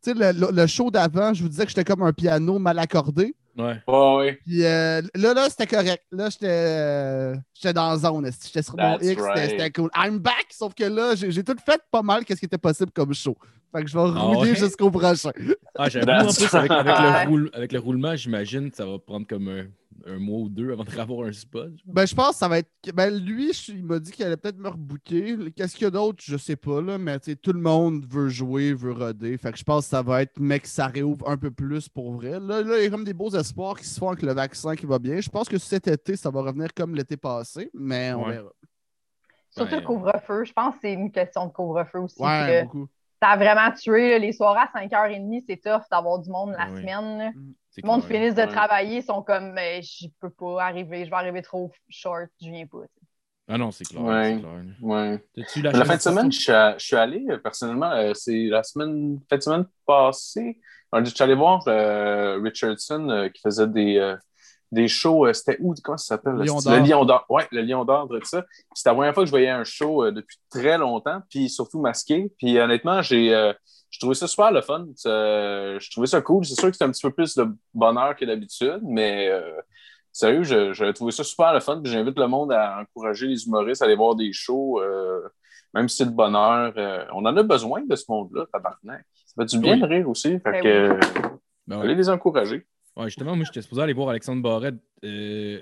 Tu 0.03 0.13
sais, 0.13 0.15
le- 0.15 0.53
le 0.53 0.67
show 0.67 0.91
d'avant, 0.91 1.35
je 1.35 1.43
vous 1.43 1.49
disais 1.49 1.65
que 1.65 1.71
j'étais 1.71 1.85
comme 1.85 2.03
un 2.03 2.13
piano 2.13 2.59
mal 2.59 2.79
accordé. 2.79 3.35
Ouais. 3.57 3.81
Ouais, 3.87 4.17
ouais. 4.17 4.39
Puis 4.45 4.65
euh, 4.65 5.01
là, 5.15 5.33
là, 5.35 5.49
c'était 5.49 5.67
correct. 5.67 6.05
Là, 6.13 6.29
j'étais 6.31 6.47
euh, 6.49 7.35
j'étais 7.55 7.73
dans 7.73 7.89
la 7.91 7.97
zone. 7.97 8.31
J'étais 8.45 8.63
sur 8.63 8.77
mon 8.77 8.99
That's 8.99 9.03
X, 9.07 9.09
c'était 9.09 9.23
right. 9.23 9.51
c'était 9.51 9.71
cool. 9.71 9.91
I'm 9.97 10.19
back! 10.19 10.47
Sauf 10.51 10.75
que 10.75 10.85
là, 10.85 11.15
j'ai 11.15 11.43
tout 11.43 11.57
fait 11.65 11.81
pas 11.91 12.03
mal 12.03 12.25
qu'est-ce 12.25 12.41
qui 12.41 12.47
était 12.47 12.59
possible 12.59 12.91
comme 12.93 13.15
show. 13.15 13.37
Fait 13.75 13.83
que 13.83 13.89
je 13.91 13.97
vais 13.97 14.05
Ah 14.15 14.21
rouler 14.21 14.51
ouais? 14.51 14.57
jusqu'au 14.57 14.91
prochain. 14.91 15.31
Ah, 15.75 15.89
j'avoue, 15.89 16.11
en 16.11 16.33
plus, 16.33 16.55
avec, 16.55 16.71
le, 16.71 17.29
roule- 17.29 17.51
avec 17.53 17.73
le 17.73 17.79
roulement, 17.79 18.15
j'imagine 18.17 18.71
que 18.71 18.77
ça 18.77 18.85
va 18.87 18.99
prendre 18.99 19.27
comme 19.27 19.49
un, 19.49 19.65
un 20.07 20.19
mois 20.19 20.39
ou 20.41 20.49
deux 20.49 20.73
avant 20.73 20.85
de 20.85 20.91
avoir 20.99 21.27
un 21.29 21.33
spot. 21.33 21.69
genre. 21.71 21.77
Ben, 21.95 22.07
je 22.07 22.15
pense 22.15 22.31
que 22.31 22.37
ça 22.37 22.49
va 22.49 22.59
être. 22.59 22.71
Ben, 22.95 23.11
lui, 23.15 23.53
je- 23.53 23.73
il 23.73 23.85
m'a 23.85 23.99
dit 23.99 24.13
qu'il 24.13 24.25
allait 24.25 24.37
peut-être 24.37 24.59
me 24.59 24.69
rebooker. 24.69 25.51
Qu'est-ce 25.57 25.75
qu'il 25.75 25.85
y 25.85 25.89
a 25.89 25.91
d'autre, 25.91 26.23
je 26.25 26.37
sais 26.37 26.57
pas, 26.57 26.81
là. 26.81 26.97
Mais 26.99 27.19
tu 27.19 27.31
sais, 27.33 27.37
tout 27.37 27.53
le 27.53 27.61
monde 27.61 28.05
veut 28.09 28.29
jouer, 28.29 28.73
veut 28.73 28.93
roder. 28.93 29.37
Fait 29.39 29.53
que 29.53 29.59
je 29.59 29.65
pense 29.65 29.85
que 29.85 29.91
ça 29.91 30.03
va 30.03 30.23
être, 30.23 30.39
mec, 30.39 30.67
ça 30.67 30.87
réouvre 30.87 31.29
un 31.29 31.37
peu 31.37 31.51
plus 31.51 31.89
pour 31.89 32.13
vrai. 32.13 32.39
Là, 32.41 32.63
là, 32.63 32.79
il 32.79 32.85
y 32.85 32.87
a 32.87 32.91
comme 32.91 33.05
des 33.05 33.15
beaux 33.15 33.31
espoirs 33.31 33.79
qui 33.79 33.87
se 33.87 33.99
font 33.99 34.09
avec 34.09 34.23
le 34.23 34.33
vaccin 34.33 34.75
qui 34.77 34.87
va 34.87 34.99
bien. 34.99 35.21
Je 35.21 35.29
pense 35.29 35.49
que 35.49 35.59
cet 35.59 35.89
été, 35.89 36.17
ça 36.17 36.31
va 36.31 36.43
revenir 36.43 36.73
comme 36.75 36.95
l'été 36.95 37.17
passé, 37.17 37.71
mais 37.75 38.13
on 38.15 38.25
Ouais. 38.27 38.33
verra. 38.33 38.51
Surtout 39.51 39.75
le 39.77 39.81
couvre-feu. 39.81 40.45
Je 40.45 40.53
pense 40.53 40.75
que 40.75 40.81
c'est 40.83 40.93
une 40.93 41.11
question 41.11 41.47
de 41.47 41.53
couvre-feu 41.53 42.01
aussi. 42.01 42.21
Ouais, 42.23 42.61
que 42.61 42.65
beaucoup. 42.67 42.89
ça 43.23 43.29
a 43.31 43.37
vraiment 43.37 43.75
tué. 43.75 44.11
là. 44.11 44.19
Les 44.19 44.33
soirées 44.33 44.61
à 44.61 44.71
5h30, 44.71 45.45
c'est 45.49 45.57
tough 45.57 45.83
d'avoir 45.91 46.19
du 46.19 46.29
monde 46.31 46.51
la 46.51 46.71
oui. 46.71 46.81
semaine. 46.83 47.33
Le 47.83 47.89
monde 47.89 48.07
clair. 48.07 48.21
finissent 48.21 48.35
de 48.35 48.43
Ouais. 48.43 48.49
travailler, 48.49 48.97
ils 48.99 49.03
sont 49.03 49.23
comme, 49.23 49.53
mais 49.53 49.83
je 49.83 50.07
peux 50.21 50.31
pas 50.31 50.65
arriver, 50.65 51.05
je 51.05 51.11
vais 51.11 51.17
arriver 51.17 51.43
trop 51.43 51.71
short, 51.89 52.29
je 52.41 52.51
viens 52.51 52.67
pas. 52.67 52.79
Ah 53.49 53.59
non, 53.59 53.71
c'est 53.71 53.85
clair. 53.85 54.03
Ouais. 54.03 54.35
c'est 54.35 54.41
clair. 54.41 54.65
ouais. 54.81 55.25
La 55.79 55.85
fin 55.85 55.97
de 55.97 56.01
semaine, 56.01 56.33
je 56.33 56.39
suis, 56.41 56.53
à- 56.53 56.77
je 56.79 56.85
suis 56.85 56.97
allé, 56.97 57.25
euh, 57.31 57.39
personnellement, 57.39 57.93
euh, 57.93 58.13
c'est 58.15 58.47
la 58.47 58.63
semaine, 58.65 59.21
fin 59.31 59.37
de 59.37 59.43
semaine 59.43 59.67
passée. 59.87 60.61
Alors, 60.91 61.05
je 61.05 61.15
suis 61.15 61.23
allé 61.23 61.35
voir 61.35 61.63
euh, 61.69 62.41
Richardson 62.43 63.09
euh, 63.11 63.29
qui 63.29 63.41
faisait 63.43 63.67
des, 63.69 63.99
euh, 63.99 64.17
des 64.73 64.89
shows. 64.89 65.27
euh, 65.27 65.33
C'était 65.33 65.59
où? 65.61 65.75
Comment 65.83 65.97
ça 65.99 66.17
s'appelle? 66.17 66.35
Le 66.35 66.45
Lion 66.89 67.05
d'Or. 67.05 67.25
Oui, 67.29 67.43
le 67.53 67.63
Lion 67.63 67.85
d'Or, 67.85 68.09
tout 68.09 68.21
ça. 68.25 68.45
C'était 68.75 68.91
la 68.91 68.95
première 68.95 69.15
fois 69.15 69.23
que 69.23 69.27
je 69.27 69.31
voyais 69.33 69.51
un 69.51 69.65
show 69.65 70.05
euh, 70.05 70.11
depuis 70.13 70.39
très 70.51 70.77
longtemps, 70.79 71.21
puis 71.31 71.49
surtout 71.49 71.81
masqué. 71.81 72.33
Puis 72.39 72.59
honnêtement, 72.59 73.01
j'ai 73.03 73.33
j'ai 73.97 74.01
trouvé 74.01 74.15
ça 74.15 74.27
super 74.27 74.53
le 74.53 74.61
fun. 74.61 74.87
Euh, 75.07 75.79
je 75.81 75.91
trouvais 75.91 76.07
ça 76.07 76.21
cool. 76.21 76.45
C'est 76.45 76.55
sûr 76.61 76.71
que 76.71 76.77
c'est 76.77 76.85
un 76.85 76.91
petit 76.91 77.01
peu 77.07 77.11
plus 77.13 77.35
de 77.35 77.47
bonheur 77.73 78.15
que 78.15 78.27
d'habitude, 78.27 78.81
mais 78.83 79.29
euh, 79.31 79.41
sérieux, 80.13 80.43
je- 80.43 80.75
j'ai 80.75 80.93
trouvé 80.93 81.13
ça 81.13 81.25
super 81.25 81.55
le 81.55 81.61
fun. 81.61 81.81
Puis 81.83 81.91
J'invite 81.91 82.19
le 82.19 82.27
monde 82.29 82.53
à 82.53 82.81
encourager 82.83 83.27
les 83.27 83.47
humoristes 83.47 83.81
à 83.81 83.87
aller 83.87 83.97
voir 83.97 84.15
des 84.15 84.33
shows. 84.35 84.81
euh, 84.83 85.21
même 85.75 85.89
si 85.89 85.97
c'est 85.97 86.07
de 86.07 86.11
bonheur, 86.15 86.73
euh, 86.77 87.05
on 87.15 87.25
en 87.27 87.37
a 87.37 87.43
besoin 87.43 87.83
de 87.85 87.97
ce 87.97 88.05
monde-là, 88.09 88.45
tabarnak. 88.53 89.05
Ça 89.27 89.35
fait 89.43 89.47
du 89.47 89.59
bien 89.59 89.75
Oui. 89.75 89.81
de 89.81 89.87
rire 89.87 90.09
aussi. 90.09 90.39
Fait 90.41 90.53
Ben 90.53 90.63
que, 90.63 90.69
euh, 90.69 90.99
Ben 91.67 91.79
ouais. 91.79 91.85
allez 91.85 91.95
les 91.95 92.09
encourager. 92.11 92.67
Ouais, 92.97 93.07
justement, 93.07 93.35
moi, 93.37 93.45
j'étais 93.47 93.63
supposé 93.63 93.83
aller 93.83 93.93
voir 93.95 94.09
Alexandre 94.11 94.43
Barrette 94.43 94.77
euh, 95.05 95.61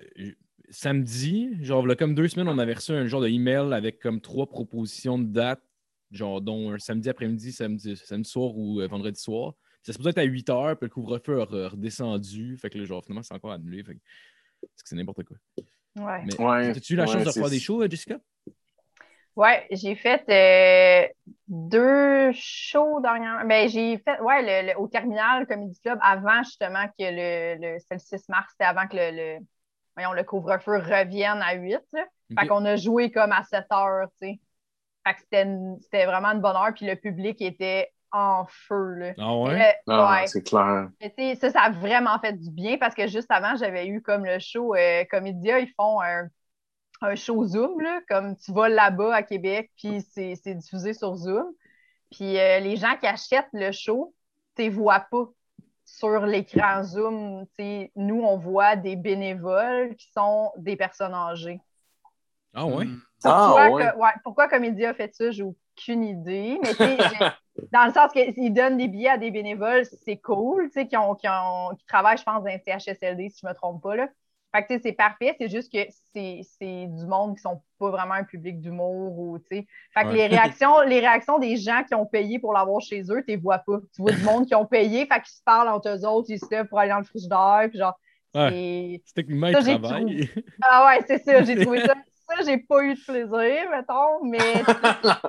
samedi. 0.70 1.50
Genre, 1.62 1.86
là, 1.86 1.96
comme 1.96 2.14
deux 2.14 2.28
semaines, 2.28 2.48
on 2.48 2.58
avait 2.58 2.74
reçu 2.74 2.92
un 2.92 3.06
genre 3.06 3.20
de 3.20 3.28
email 3.28 3.72
avec 3.72 4.00
comme 4.00 4.20
trois 4.20 4.46
propositions 4.46 5.18
de 5.18 5.24
dates, 5.24 5.62
genre, 6.14 6.40
dont 6.40 6.72
un 6.72 6.78
samedi 6.78 7.08
après-midi, 7.10 7.52
samedi, 7.52 7.96
samedi 7.96 8.28
soir 8.28 8.56
ou 8.56 8.80
euh, 8.80 8.86
vendredi 8.86 9.20
soir. 9.20 9.54
Ça 9.82 9.92
supposé 9.92 10.10
être 10.10 10.18
à 10.18 10.22
8 10.24 10.48
heures, 10.50 10.76
puis 10.78 10.86
le 10.86 10.90
couvre-feu 10.90 11.40
a 11.42 11.44
re- 11.44 11.68
redescendu. 11.68 12.56
Fait 12.56 12.70
que 12.70 12.78
là, 12.78 12.84
genre, 12.84 13.04
finalement, 13.04 13.22
c'est 13.22 13.34
encore 13.34 13.52
annulé. 13.52 13.84
Fait 13.84 13.94
que 13.94 14.00
c'est 14.76 14.82
que 14.84 14.88
c'est 14.90 14.96
n'importe 14.96 15.24
quoi. 15.24 15.36
Ouais. 15.96 16.24
Mais 16.24 16.38
Ouais, 16.40 16.70
as-tu 16.70 16.94
eu 16.94 16.96
la 16.96 17.06
ouais, 17.06 17.12
chance 17.12 17.24
de 17.24 17.30
faire 17.32 17.50
des 17.50 17.60
shows, 17.60 17.82
euh, 17.82 17.88
Jessica? 17.90 18.18
Ouais, 19.36 19.66
j'ai 19.72 19.96
fait 19.96 20.22
euh, 20.28 21.08
deux 21.48 22.30
shows 22.34 23.00
dernièrement. 23.00 23.44
Ben, 23.44 23.68
j'ai 23.68 23.98
fait, 23.98 24.20
ouais, 24.20 24.62
le, 24.62 24.72
le- 24.72 24.78
au 24.78 24.86
Terminal 24.86 25.44
Comedy 25.46 25.78
Club 25.80 25.98
avant 26.02 26.42
justement 26.44 26.86
que 26.86 26.92
le, 27.00 27.56
le 27.74 27.78
c'est 27.80 27.94
le 27.94 27.98
6 27.98 28.28
mars, 28.28 28.46
c'était 28.52 28.64
avant 28.64 28.86
que 28.86 28.96
le, 28.96 29.10
le, 29.40 29.46
voyons, 29.96 30.12
le 30.12 30.22
couvre-feu 30.22 30.76
revienne 30.78 31.42
à 31.42 31.54
8. 31.54 31.80
là. 31.92 32.06
Fait 32.38 32.46
qu'on 32.46 32.64
a 32.64 32.76
joué 32.76 33.10
comme 33.10 33.32
à 33.32 33.42
7 33.44 33.66
heures, 33.72 34.08
tu 34.20 34.28
sais. 34.28 34.40
Fait 35.06 35.14
que 35.14 35.20
c'était, 35.20 35.42
une- 35.42 35.78
c'était 35.82 36.06
vraiment 36.06 36.28
une 36.28 36.40
bonne 36.40 36.56
heure, 36.56 36.72
puis 36.74 36.86
le 36.86 36.96
public 36.96 37.40
était 37.42 37.92
en 38.12 38.46
feu, 38.48 38.94
là. 38.94 39.12
Ah 39.18 39.36
ouais? 39.36 39.58
Mais, 39.58 39.76
Ah, 39.88 40.20
ouais. 40.22 40.26
C'est 40.28 40.42
clair. 40.42 40.90
Mais 41.18 41.34
ça, 41.36 41.50
ça 41.50 41.60
a 41.62 41.70
vraiment 41.70 42.18
fait 42.20 42.32
du 42.32 42.50
bien 42.50 42.78
parce 42.78 42.94
que 42.94 43.06
juste 43.08 43.30
avant, 43.30 43.56
j'avais 43.56 43.86
eu 43.88 44.00
comme 44.00 44.24
le 44.24 44.38
show 44.38 44.74
euh, 44.74 45.04
Comédia, 45.10 45.58
ils 45.58 45.72
font 45.76 46.00
un, 46.00 46.28
un 47.02 47.14
show 47.14 47.44
Zoom, 47.46 47.80
là, 47.80 48.00
comme 48.08 48.36
tu 48.36 48.52
vas 48.52 48.68
là-bas 48.68 49.14
à 49.14 49.22
Québec, 49.22 49.70
puis 49.76 50.00
c'est 50.12 50.36
c'est 50.36 50.54
diffusé 50.54 50.94
sur 50.94 51.14
Zoom. 51.16 51.46
Puis 52.10 52.38
euh, 52.38 52.60
les 52.60 52.76
gens 52.76 52.96
qui 52.98 53.06
achètent 53.06 53.48
le 53.52 53.72
show, 53.72 54.14
tu 54.56 54.62
les 54.62 54.70
vois 54.70 55.00
pas 55.00 55.26
sur 55.84 56.26
l'écran 56.26 56.82
Zoom. 56.84 57.46
Tu 57.58 57.64
sais, 57.64 57.92
nous, 57.96 58.22
on 58.22 58.38
voit 58.38 58.76
des 58.76 58.96
bénévoles 58.96 59.96
qui 59.96 60.10
sont 60.12 60.52
des 60.56 60.76
personnes 60.76 61.14
âgées. 61.14 61.60
Ah 62.54 62.66
ouais? 62.66 62.84
Mm. 62.84 63.00
Ah, 63.24 63.46
Pourquoi, 63.54 63.70
ouais. 63.70 63.84
que- 63.92 63.96
ouais, 63.98 64.10
pourquoi 64.22 64.48
Comédia 64.48 64.90
a 64.90 64.94
fait 64.94 65.14
ça, 65.14 65.30
j'ai 65.30 65.42
aucune 65.42 66.04
idée. 66.04 66.58
Mais 66.78 66.96
dans 67.72 67.86
le 67.86 67.92
sens 67.92 68.12
qu'ils 68.12 68.52
donnent 68.52 68.76
des 68.76 68.88
billets 68.88 69.08
à 69.10 69.18
des 69.18 69.30
bénévoles, 69.30 69.84
c'est 70.04 70.18
cool, 70.18 70.66
tu 70.66 70.72
sais, 70.80 70.86
qui, 70.86 70.96
ont, 70.96 71.14
qui, 71.14 71.26
ont- 71.28 71.74
qui 71.78 71.86
travaillent, 71.86 72.18
je 72.18 72.22
pense, 72.22 72.42
dans 72.44 72.50
un 72.50 72.58
CHSLD, 72.58 73.30
si 73.30 73.40
je 73.42 73.46
ne 73.46 73.50
me 73.52 73.54
trompe 73.56 73.82
pas. 73.82 73.96
Là. 73.96 74.08
Fait 74.54 74.62
que 74.62 74.68
tu 74.68 74.74
sais, 74.74 74.80
c'est 74.84 74.92
parfait, 74.92 75.34
c'est 75.40 75.48
juste 75.48 75.72
que 75.72 75.78
c'est 76.12 76.40
c'est 76.58 76.86
du 76.86 77.06
monde 77.06 77.34
qui 77.34 77.42
sont 77.42 77.60
pas 77.80 77.90
vraiment 77.90 78.14
un 78.14 78.22
public 78.22 78.60
d'humour 78.60 79.18
ou 79.18 79.38
tu 79.40 79.46
sais. 79.56 79.66
Fait 79.92 80.02
que 80.04 80.08
Ouais. 80.10 80.14
les 80.14 80.26
réactions, 80.28 80.80
les 80.82 81.00
réactions 81.00 81.40
des 81.40 81.56
gens 81.56 81.82
qui 81.82 81.94
ont 81.96 82.06
payé 82.06 82.38
pour 82.38 82.52
l'avoir 82.52 82.80
chez 82.80 83.00
eux, 83.10 83.24
tu 83.26 83.34
les 83.34 83.36
vois 83.36 83.58
pas. 83.58 83.78
Tu 83.96 84.00
vois 84.02 84.12
du 84.12 84.22
monde 84.22 84.46
qui 84.46 84.54
ont 84.54 84.66
payé, 84.66 85.06
fait 85.06 85.20
qu'ils 85.22 85.34
se 85.34 85.42
parlent 85.44 85.68
entre 85.70 85.88
eux 85.88 86.06
autres, 86.06 86.30
ils 86.30 86.38
se 86.38 86.46
lèvent 86.52 86.66
pour 86.68 86.78
aller 86.78 86.90
dans 86.90 86.98
le 86.98 87.04
frigidaire, 87.04 87.66
puis 87.68 87.78
genre, 87.80 87.98
Ouais. 88.32 89.00
c'est. 89.06 89.14
Techniquement 89.22 89.50
Ça, 89.52 89.58
un 89.58 89.60
j'ai 89.62 89.80
travail. 89.80 90.30
Ah 90.62 90.86
ouais, 90.86 91.04
c'est 91.08 91.18
ça, 91.18 91.42
j'ai 91.42 91.56
trouvé 91.56 91.80
ça. 91.80 91.94
Ça, 92.28 92.42
j'ai 92.44 92.58
pas 92.58 92.82
eu 92.84 92.94
de 92.94 93.00
plaisir, 93.04 93.70
mettons, 93.70 94.24
mais. 94.24 94.38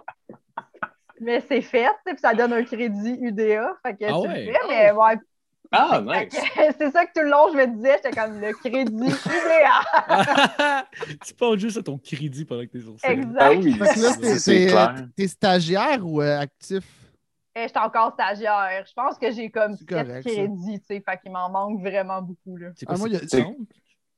mais 1.19 1.41
c'est 1.47 1.61
fait, 1.61 1.85
tu 1.85 1.89
sais, 2.07 2.13
puis 2.13 2.19
ça 2.19 2.33
donne 2.33 2.53
un 2.53 2.63
crédit 2.63 3.17
UDA. 3.21 3.73
Fait 3.85 3.95
que 3.95 4.05
Ah 4.05 4.19
tu 4.21 4.27
ouais. 4.27 4.45
le 4.45 4.51
fais, 4.53 4.59
mais 4.67 4.91
ouais. 4.91 5.15
Ah, 5.71 5.99
nice. 6.01 6.39
c'est 6.77 6.91
ça 6.91 7.05
que 7.05 7.11
tout 7.13 7.21
le 7.23 7.29
long, 7.31 7.47
je 7.51 7.57
me 7.57 7.65
disais, 7.67 7.95
j'étais 8.03 8.11
comme 8.11 8.39
le 8.39 8.53
crédit 8.53 9.07
UDA. 9.07 10.85
tu 11.25 11.33
penses 11.33 11.57
juste 11.57 11.77
à 11.77 11.83
ton 11.83 11.97
crédit 11.97 12.45
pendant 12.45 12.61
que 12.61 12.67
t'es 12.67 12.79
sur 12.81 12.99
scène. 12.99 13.19
Exact. 13.19 13.37
Ah 13.39 13.51
oui, 13.51 13.73
Fait 13.73 13.79
que 13.79 14.01
là, 14.01 14.11
c'est 14.37 15.05
t'es- 15.15 15.27
stagiaire 15.27 16.05
ou 16.05 16.21
euh, 16.21 16.39
actif? 16.39 16.83
Et 17.57 17.63
J'étais 17.67 17.79
encore 17.79 18.13
stagiaire. 18.13 18.83
Je 18.87 18.93
pense 18.93 19.17
que 19.17 19.31
j'ai 19.31 19.49
comme 19.49 19.75
C'est 19.77 19.89
7 19.89 20.07
correct, 20.07 20.29
ça. 20.29 20.29
crédits, 20.29 20.79
tu 20.81 20.85
sais, 20.85 21.01
fait 21.01 21.17
qu'il 21.21 21.31
m'en 21.31 21.49
manque 21.49 21.81
vraiment 21.81 22.21
beaucoup, 22.21 22.57
là. 22.57 22.67
C'est 22.75 22.85
quoi, 22.85 22.95
Ah, 22.95 22.97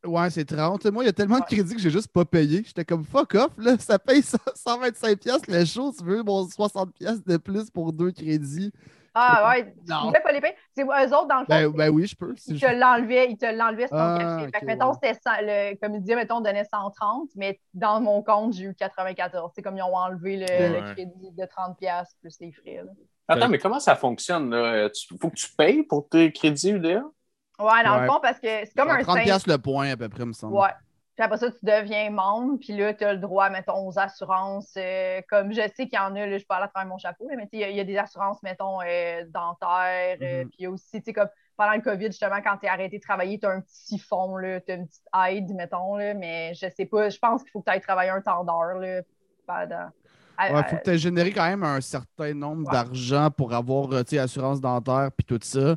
moi, 0.05 0.29
c'est 0.29 0.41
il 0.41 0.51
y 0.51 0.53
a- 0.53 0.57
30? 0.57 0.75
Ouais, 0.75 0.81
c'est 0.81 0.85
30. 0.85 0.85
Moi, 0.87 1.03
il 1.03 1.07
y 1.07 1.09
a 1.09 1.13
tellement 1.13 1.39
de 1.39 1.45
crédits 1.45 1.75
que 1.75 1.81
j'ai 1.81 1.89
juste 1.89 2.11
pas 2.11 2.25
payé. 2.25 2.63
J'étais 2.65 2.85
comme 2.85 3.03
fuck 3.03 3.35
off, 3.35 3.51
là. 3.57 3.77
Ça 3.79 3.97
paye 3.99 4.21
125$ 4.21 5.15
piastres 5.17 5.49
le 5.51 5.65
show. 5.65 5.91
Tu 5.97 6.03
veux 6.03 6.23
mon 6.23 6.45
60$ 6.47 6.91
piastres 6.93 7.23
de 7.27 7.37
plus 7.37 7.69
pour 7.69 7.93
deux 7.93 8.11
crédits? 8.11 8.71
Ah 9.19 9.49
ouais, 9.49 9.73
tu 9.73 9.91
Non. 9.91 10.01
pouvais 10.07 10.19
pas 10.21 10.31
les 10.31 10.39
payer? 10.41 10.53
C'est 10.75 10.83
eux 10.83 10.87
autres, 10.87 11.27
dans 11.27 11.39
le 11.39 11.45
fond, 11.45 11.45
Ben, 11.49 11.69
ben 11.71 11.89
oui, 11.89 12.05
je 12.05 12.15
peux. 12.15 12.35
ils 12.45 12.55
je- 12.55 12.63
te 12.67 12.71
l'enlevaient, 12.71 13.31
ils 13.31 13.37
te 13.37 13.47
l'enlevaient 13.47 13.87
sur 13.87 13.97
ton 13.97 14.03
Ah, 14.03 14.17
cachet. 14.19 14.51
fait 14.51 14.59
que, 14.59 14.65
mettons, 14.67 14.89
ouais. 14.89 14.93
c'était 15.01 15.19
100 15.19 15.31
le 15.41 15.75
comédien, 15.81 16.15
mettons, 16.17 16.39
donnait 16.39 16.65
130, 16.71 17.29
mais 17.35 17.59
dans 17.73 17.99
mon 17.99 18.21
compte, 18.21 18.53
j'ai 18.53 18.65
eu 18.65 18.75
94. 18.75 19.51
C'est 19.55 19.63
comme 19.63 19.75
ils 19.75 19.81
ont 19.81 19.95
enlevé 19.95 20.37
le, 20.37 20.45
Ouais. 20.45 20.81
le 20.81 20.93
crédit 20.93 21.31
de 21.31 21.45
30$ 21.45 21.73
piastres 21.79 22.15
plus 22.21 22.35
les 22.41 22.51
frais. 22.51 22.83
là. 22.85 22.91
Attends, 23.27 23.49
mais 23.49 23.57
comment 23.57 23.79
ça 23.79 23.95
fonctionne? 23.95 24.51
Là? 24.51 24.87
Tu, 24.91 25.07
faut 25.19 25.29
que 25.31 25.35
tu 25.35 25.47
payes 25.57 25.81
pour 25.81 26.07
tes 26.07 26.31
crédits 26.31 26.69
UDA? 26.69 27.01
Ouais, 27.59 27.83
dans 27.83 27.95
Ouais. 27.95 28.01
le 28.01 28.07
fond, 28.07 28.19
parce 28.21 28.39
que 28.39 28.47
c'est 28.65 28.73
comme 28.75 28.89
un 28.89 28.99
30$ 29.01 29.39
simple. 29.39 29.49
le 29.51 29.57
point, 29.57 29.89
à 29.91 29.97
peu 29.97 30.09
près, 30.09 30.25
me 30.25 30.33
semble. 30.33 30.53
Ouais. 30.55 30.69
Puis 31.15 31.23
après 31.25 31.37
ça, 31.37 31.49
tu 31.49 31.57
deviens 31.63 32.11
membre, 32.11 32.59
puis 32.59 32.77
là, 32.77 32.93
tu 32.93 33.03
as 33.03 33.13
le 33.13 33.19
droit, 33.19 33.49
mettons, 33.49 33.87
aux 33.87 33.97
assurances. 33.97 34.73
euh, 34.77 35.19
comme 35.27 35.51
je 35.51 35.61
sais 35.75 35.87
qu'il 35.87 35.95
y 35.95 35.97
en 35.97 36.15
a, 36.15 36.27
là, 36.27 36.37
je 36.37 36.45
parle 36.45 36.63
à 36.63 36.67
travers 36.67 36.87
mon 36.87 36.99
chapeau, 36.99 37.27
mais 37.35 37.47
il 37.51 37.59
y 37.59 37.63
a- 37.63 37.69
il 37.71 37.75
y, 37.75 37.79
a 37.79 37.83
des 37.83 37.97
assurances, 37.97 38.41
mettons, 38.43 38.79
euh, 38.81 39.23
dentaires. 39.27 40.17
euh, 40.21 40.43
Mhm. 40.43 40.49
puis 40.49 40.55
il 40.59 40.63
y 40.63 40.65
a 40.67 40.69
aussi, 40.71 40.99
tu 40.99 41.05
sais, 41.05 41.13
comme 41.13 41.29
pendant 41.57 41.73
le 41.73 41.81
COVID, 41.81 42.05
justement, 42.07 42.35
quand 42.43 42.57
tu 42.57 42.67
es 42.67 42.69
arrêté 42.69 42.97
de 42.99 43.01
travailler, 43.03 43.39
tu 43.39 43.47
as 43.47 43.49
un 43.49 43.61
petit 43.61 43.73
siphon, 43.97 44.37
tu 44.39 44.71
as 44.71 44.75
une 44.75 44.85
petite 44.87 45.07
aide, 45.27 45.55
mettons, 45.55 45.95
là, 45.95 46.13
mais 46.13 46.53
je 46.53 46.67
sais 46.69 46.85
pas, 46.85 47.09
je 47.09 47.17
pense 47.17 47.41
qu'il 47.41 47.49
faut 47.51 47.61
que 47.61 47.65
tu 47.65 47.71
ailles 47.71 47.81
travailler 47.81 48.11
un 48.11 48.21
temps 48.21 48.43
d'heure. 48.43 48.77
pendant- 49.47 49.89
à- 50.37 50.53
Ouais, 50.53 50.63
faut 50.69 50.75
que 50.75 50.83
tu 50.83 50.89
aies 50.91 50.97
généré 50.99 51.31
quand 51.31 51.47
même 51.47 51.63
un 51.63 51.81
certain 51.81 52.33
nombre 52.35 52.67
Ouais. 52.67 52.73
d'argent 52.73 53.29
pour 53.35 53.53
avoir, 53.53 53.91
euh, 53.91 54.03
tu 54.03 54.09
sais, 54.11 54.19
assurance 54.19 54.61
dentaire 54.61 55.09
puis 55.17 55.25
tout 55.25 55.39
ça. 55.41 55.75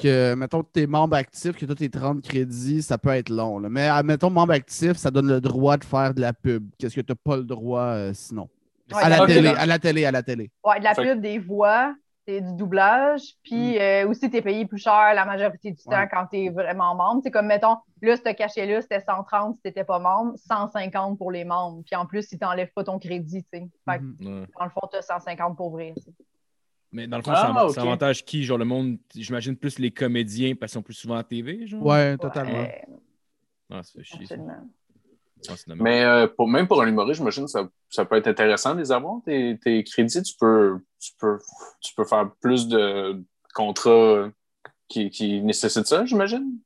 Que, 0.00 0.34
mettons, 0.34 0.62
t'es 0.62 0.86
membre 0.86 1.16
actif, 1.16 1.52
que 1.56 1.64
tu 1.64 1.70
as 1.72 1.74
tes 1.74 1.90
30 1.90 2.22
crédits, 2.22 2.82
ça 2.82 2.98
peut 2.98 3.10
être 3.10 3.30
long. 3.30 3.58
là. 3.58 3.68
Mais, 3.68 3.90
mettons, 4.02 4.30
membre 4.30 4.52
actif, 4.52 4.94
ça 4.96 5.10
donne 5.10 5.28
le 5.28 5.40
droit 5.40 5.76
de 5.76 5.84
faire 5.84 6.14
de 6.14 6.20
la 6.20 6.32
pub. 6.32 6.68
Qu'est-ce 6.78 6.94
que 6.96 7.00
tu 7.00 7.12
n'as 7.12 7.16
pas 7.16 7.36
le 7.36 7.44
droit 7.44 7.80
euh, 7.82 8.12
sinon? 8.14 8.48
Ouais, 8.92 9.02
à, 9.02 9.08
la 9.08 9.26
télé, 9.26 9.48
à 9.48 9.66
la 9.66 9.78
télé, 9.78 10.04
à 10.04 10.10
la 10.12 10.22
télé. 10.22 10.50
Ouais, 10.64 10.78
de 10.78 10.84
la 10.84 10.94
Fait- 10.94 11.02
pub, 11.02 11.20
des 11.20 11.38
voix, 11.38 11.92
c'est 12.28 12.40
du 12.40 12.54
doublage, 12.54 13.34
puis 13.42 13.78
euh, 13.78 14.06
aussi, 14.08 14.28
tu 14.30 14.36
es 14.36 14.42
payé 14.42 14.66
plus 14.66 14.78
cher 14.78 15.12
la 15.14 15.24
majorité 15.24 15.70
du 15.70 15.82
temps 15.82 16.06
quand 16.10 16.26
tu 16.32 16.44
es 16.44 16.48
vraiment 16.50 16.94
membre. 16.94 17.20
C'est 17.24 17.30
comme, 17.30 17.46
mettons, 17.46 17.76
là, 18.02 18.16
ce 18.16 18.32
cachet-là, 18.32 18.82
c'était 18.82 19.00
130 19.00 19.54
si 19.56 19.62
tu 19.62 19.68
n'étais 19.68 19.84
pas 19.84 19.98
membre, 19.98 20.34
150 20.36 21.18
pour 21.18 21.30
les 21.30 21.44
membres. 21.44 21.82
Puis 21.86 21.96
en 21.96 22.06
plus, 22.06 22.26
ils 22.32 22.38
t'enlèvent 22.38 22.72
pas 22.74 22.84
ton 22.84 22.98
crédit, 22.98 23.44
tu 23.52 23.58
sais. 23.58 23.68
Ouais. 23.86 23.98
dans 24.00 24.64
le 24.64 24.70
fond, 24.70 24.88
tu 24.90 24.98
as 24.98 25.02
150 25.02 25.56
pour 25.56 25.70
vrai. 25.70 25.94
tu 25.96 26.02
sais. 26.02 26.10
Mais 26.92 27.06
dans 27.06 27.16
le 27.18 27.22
fond, 27.22 27.32
Ah, 27.32 27.36
ça, 27.36 27.48
av- 27.50 27.68
ok. 27.68 27.74
ça 27.74 27.82
avantage 27.82 28.24
qui? 28.24 28.44
Genre 28.44 28.58
le 28.58 28.64
monde, 28.64 28.98
j'imagine 29.14 29.56
plus 29.56 29.78
les 29.78 29.90
comédiens 29.90 30.54
parce 30.54 30.72
qu'ils 30.72 30.78
sont 30.78 30.82
plus 30.82 30.94
souvent 30.94 31.16
à 31.16 31.24
TV, 31.24 31.66
genre? 31.66 31.82
Ouais, 31.82 32.16
totalement. 32.16 32.60
Ouais, 32.62 32.84
Ah, 33.70 33.82
ça 33.82 33.92
fait 33.92 34.04
chier, 34.04 34.26
ça. 34.26 34.36
absolument. 34.36 34.66
Ah. 35.48 35.82
Mais 35.84 36.04
euh, 36.04 36.26
pour, 36.26 36.48
même 36.48 36.66
pour 36.66 36.80
un 36.82 36.86
humoriste, 36.86 37.18
j'imagine 37.18 37.44
que 37.44 37.50
ça, 37.50 37.68
ça 37.90 38.04
peut 38.04 38.16
être 38.16 38.28
intéressant 38.28 38.74
de 38.74 38.80
les 38.80 38.92
avoir. 38.92 39.20
Tes, 39.24 39.58
tes 39.58 39.84
crédits, 39.84 40.22
tu 40.22 40.34
peux, 40.38 40.78
tu, 40.98 41.12
peux, 41.18 41.38
tu 41.80 41.94
peux 41.94 42.04
faire 42.04 42.30
plus 42.40 42.68
de 42.68 43.22
contrats 43.54 44.30
qui, 44.88 45.10
qui 45.10 45.42
nécessitent 45.42 45.86
ça, 45.86 46.06
j'imagine? 46.06 46.58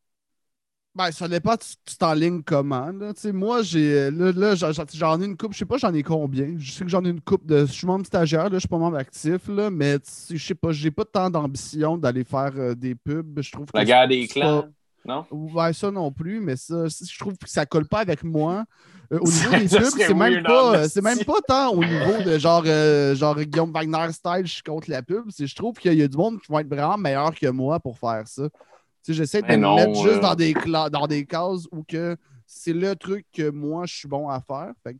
Ben, 0.92 1.12
ça 1.12 1.28
dépend, 1.28 1.56
tu 1.56 1.68
tu 1.86 1.96
t'enlignes 1.96 2.42
comment. 2.42 2.90
Là. 2.90 3.12
Moi, 3.32 3.62
j'ai. 3.62 4.10
Là, 4.10 4.32
là, 4.32 4.54
j'en- 4.56 5.20
ai 5.20 5.24
une 5.24 5.36
coupe, 5.36 5.52
je 5.52 5.58
sais 5.58 5.64
pas 5.64 5.78
j'en 5.78 5.94
ai 5.94 6.02
combien. 6.02 6.54
Je 6.58 6.72
sais 6.72 6.84
que 6.84 6.90
j'en 6.90 7.04
ai 7.04 7.10
une 7.10 7.20
coupe 7.20 7.46
de. 7.46 7.60
Je 7.64 7.72
suis 7.72 7.86
membre 7.86 8.04
stagiaire, 8.06 8.44
là, 8.44 8.54
je 8.54 8.58
suis 8.58 8.68
pas 8.68 8.76
membre 8.78 8.96
actif, 8.96 9.46
là, 9.48 9.70
mais 9.70 9.98
je 10.30 10.36
sais 10.36 10.54
pas, 10.54 10.72
j'ai 10.72 10.90
pas 10.90 11.04
tant 11.04 11.30
d'ambition 11.30 11.96
d'aller 11.96 12.24
faire 12.24 12.50
euh, 12.56 12.74
des 12.74 12.96
pubs. 12.96 13.40
Je 13.40 13.52
trouve 13.52 13.66
que 13.66 13.76
La 13.78 13.84
guerre 13.84 14.08
des 14.08 14.26
clans, 14.26 14.62
pas- 14.62 14.68
non? 15.06 15.26
Ouais, 15.30 15.72
ça 15.72 15.92
non 15.92 16.10
plus, 16.10 16.40
mais 16.40 16.56
ça, 16.56 16.86
je 16.88 17.18
trouve 17.18 17.38
que 17.38 17.48
ça 17.48 17.64
colle 17.64 17.86
pas 17.86 18.00
avec 18.00 18.24
moi. 18.24 18.64
Euh, 19.12 19.18
au 19.20 19.24
niveau 19.30 19.50
des 19.50 19.68
pubs, 19.68 19.84
c'est 20.08 20.14
même, 20.14 20.42
pas, 20.42 20.70
en 20.70 20.74
euh, 20.74 20.86
c'est 20.88 21.02
même 21.02 21.24
pas 21.24 21.40
tant 21.46 21.70
au 21.70 21.84
niveau 21.84 22.22
de 22.26 22.36
genre, 22.36 22.64
euh, 22.66 23.14
genre 23.14 23.40
Guillaume 23.40 23.72
Wagner 23.72 24.12
style, 24.12 24.42
je 24.46 24.52
suis 24.54 24.62
contre 24.64 24.90
la 24.90 25.02
pub. 25.02 25.22
Je 25.38 25.54
trouve 25.54 25.76
qu'il 25.76 25.94
y 25.94 26.02
a 26.02 26.08
du 26.08 26.16
monde 26.16 26.40
qui 26.40 26.50
vont 26.50 26.58
être 26.58 26.68
vraiment 26.68 26.98
meilleur 26.98 27.32
que 27.32 27.46
moi 27.46 27.78
pour 27.78 27.96
faire 27.96 28.24
ça. 28.26 28.42
J'essaie 29.08 29.42
de 29.42 29.46
Mais 29.48 29.56
me 29.56 29.62
non, 29.62 29.76
mettre 29.76 30.02
juste 30.02 30.20
dans, 30.20 30.34
des 30.34 30.54
cla- 30.54 30.90
dans 30.90 31.06
des 31.06 31.24
cases 31.26 31.66
où 31.72 31.82
que 31.82 32.16
c'est 32.46 32.72
le 32.72 32.94
truc 32.96 33.26
que 33.32 33.50
moi 33.50 33.86
je 33.86 33.94
suis 33.94 34.08
bon 34.08 34.28
à 34.28 34.40
faire. 34.40 34.72
Fait 34.82 34.96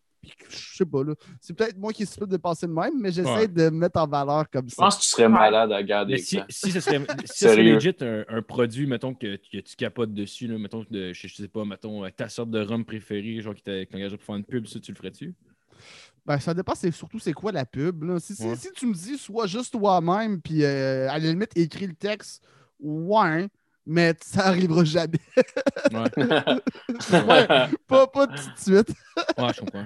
je 0.50 0.76
sais 0.76 0.84
pas, 0.84 1.02
là. 1.02 1.14
C'est 1.40 1.54
peut-être 1.54 1.78
moi 1.78 1.92
qui 1.92 2.04
suis 2.04 2.20
de 2.26 2.36
penser 2.36 2.66
de 2.66 2.72
même, 2.72 2.92
mais 3.00 3.10
j'essaie 3.10 3.30
Ouais. 3.30 3.48
de 3.48 3.64
me 3.64 3.70
mettre 3.70 3.98
en 4.00 4.06
valeur 4.06 4.48
comme 4.50 4.68
Je 4.68 4.74
ça. 4.74 4.82
pense 4.82 4.96
que 4.98 5.02
tu 5.02 5.08
serais 5.08 5.28
malade 5.30 5.72
à 5.72 6.04
Mais 6.04 6.16
des 6.16 6.18
si, 6.18 6.38
si 6.50 6.70
ce 6.72 6.80
serait, 6.80 6.98
si 7.24 7.38
ce 7.38 7.48
serait 7.48 7.54
Sérieux. 7.54 7.74
legit 7.74 7.94
un, 8.02 8.24
un 8.28 8.42
produit, 8.42 8.86
mettons, 8.86 9.14
que, 9.14 9.36
que 9.36 9.58
tu 9.58 9.76
capotes 9.76 10.12
dessus, 10.12 10.46
là, 10.46 10.58
mettons, 10.58 10.84
de, 10.90 11.12
je, 11.14 11.26
je 11.26 11.34
sais 11.34 11.48
pas, 11.48 11.64
mettons, 11.64 12.04
euh, 12.04 12.10
ta 12.10 12.28
sorte 12.28 12.50
de 12.50 12.60
rhum 12.60 12.84
préférée, 12.84 13.40
genre 13.40 13.54
qui 13.54 13.62
t'engage 13.62 14.12
pour 14.16 14.22
faire 14.22 14.36
une 14.36 14.44
pub, 14.44 14.66
ça, 14.66 14.78
tu 14.78 14.92
le 14.92 14.96
ferais-tu? 14.96 15.34
Ben, 16.26 16.38
ça 16.38 16.52
dépend, 16.52 16.74
c'est 16.74 16.90
surtout 16.90 17.18
c'est 17.18 17.32
quoi 17.32 17.50
la 17.52 17.64
pub. 17.64 18.02
là. 18.04 18.20
Si, 18.20 18.34
si- 18.36 18.46
Ouais. 18.46 18.56
si 18.56 18.70
tu 18.72 18.86
me 18.86 18.92
dis, 18.94 19.16
sois 19.16 19.46
juste 19.46 19.72
toi-même, 19.72 20.40
puis 20.42 20.64
euh, 20.64 21.08
à 21.10 21.18
la 21.18 21.30
limite, 21.30 21.56
écris 21.56 21.86
le 21.86 21.94
texte, 21.94 22.44
ouais, 22.78 23.48
mais 23.86 24.14
ça 24.20 24.46
arrivera 24.46 24.84
jamais. 24.84 25.18
Ouais, 27.10 27.46
pas, 27.86 28.06
pas 28.06 28.26
tout 28.26 28.34
de 28.34 28.58
suite. 28.58 28.88
ouais 29.38 29.52
je 29.54 29.60
comprends. 29.60 29.84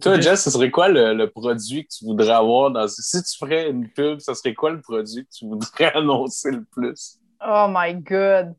Toi, 0.00 0.20
Jess, 0.20 0.42
ce 0.44 0.50
serait 0.50 0.70
quoi 0.70 0.88
le, 0.88 1.14
le 1.14 1.30
produit 1.30 1.84
que 1.84 1.88
tu 1.96 2.04
voudrais 2.04 2.30
avoir 2.30 2.70
dans. 2.70 2.86
Si 2.88 3.22
tu 3.22 3.38
ferais 3.38 3.68
une 3.70 3.88
pub, 3.90 4.20
ce 4.20 4.34
serait 4.34 4.54
quoi 4.54 4.70
le 4.70 4.80
produit 4.80 5.24
que 5.24 5.30
tu 5.30 5.46
voudrais 5.46 5.92
annoncer 5.94 6.50
le 6.50 6.64
plus? 6.64 7.18
Oh 7.44 7.66
my 7.68 7.94
God. 7.94 8.54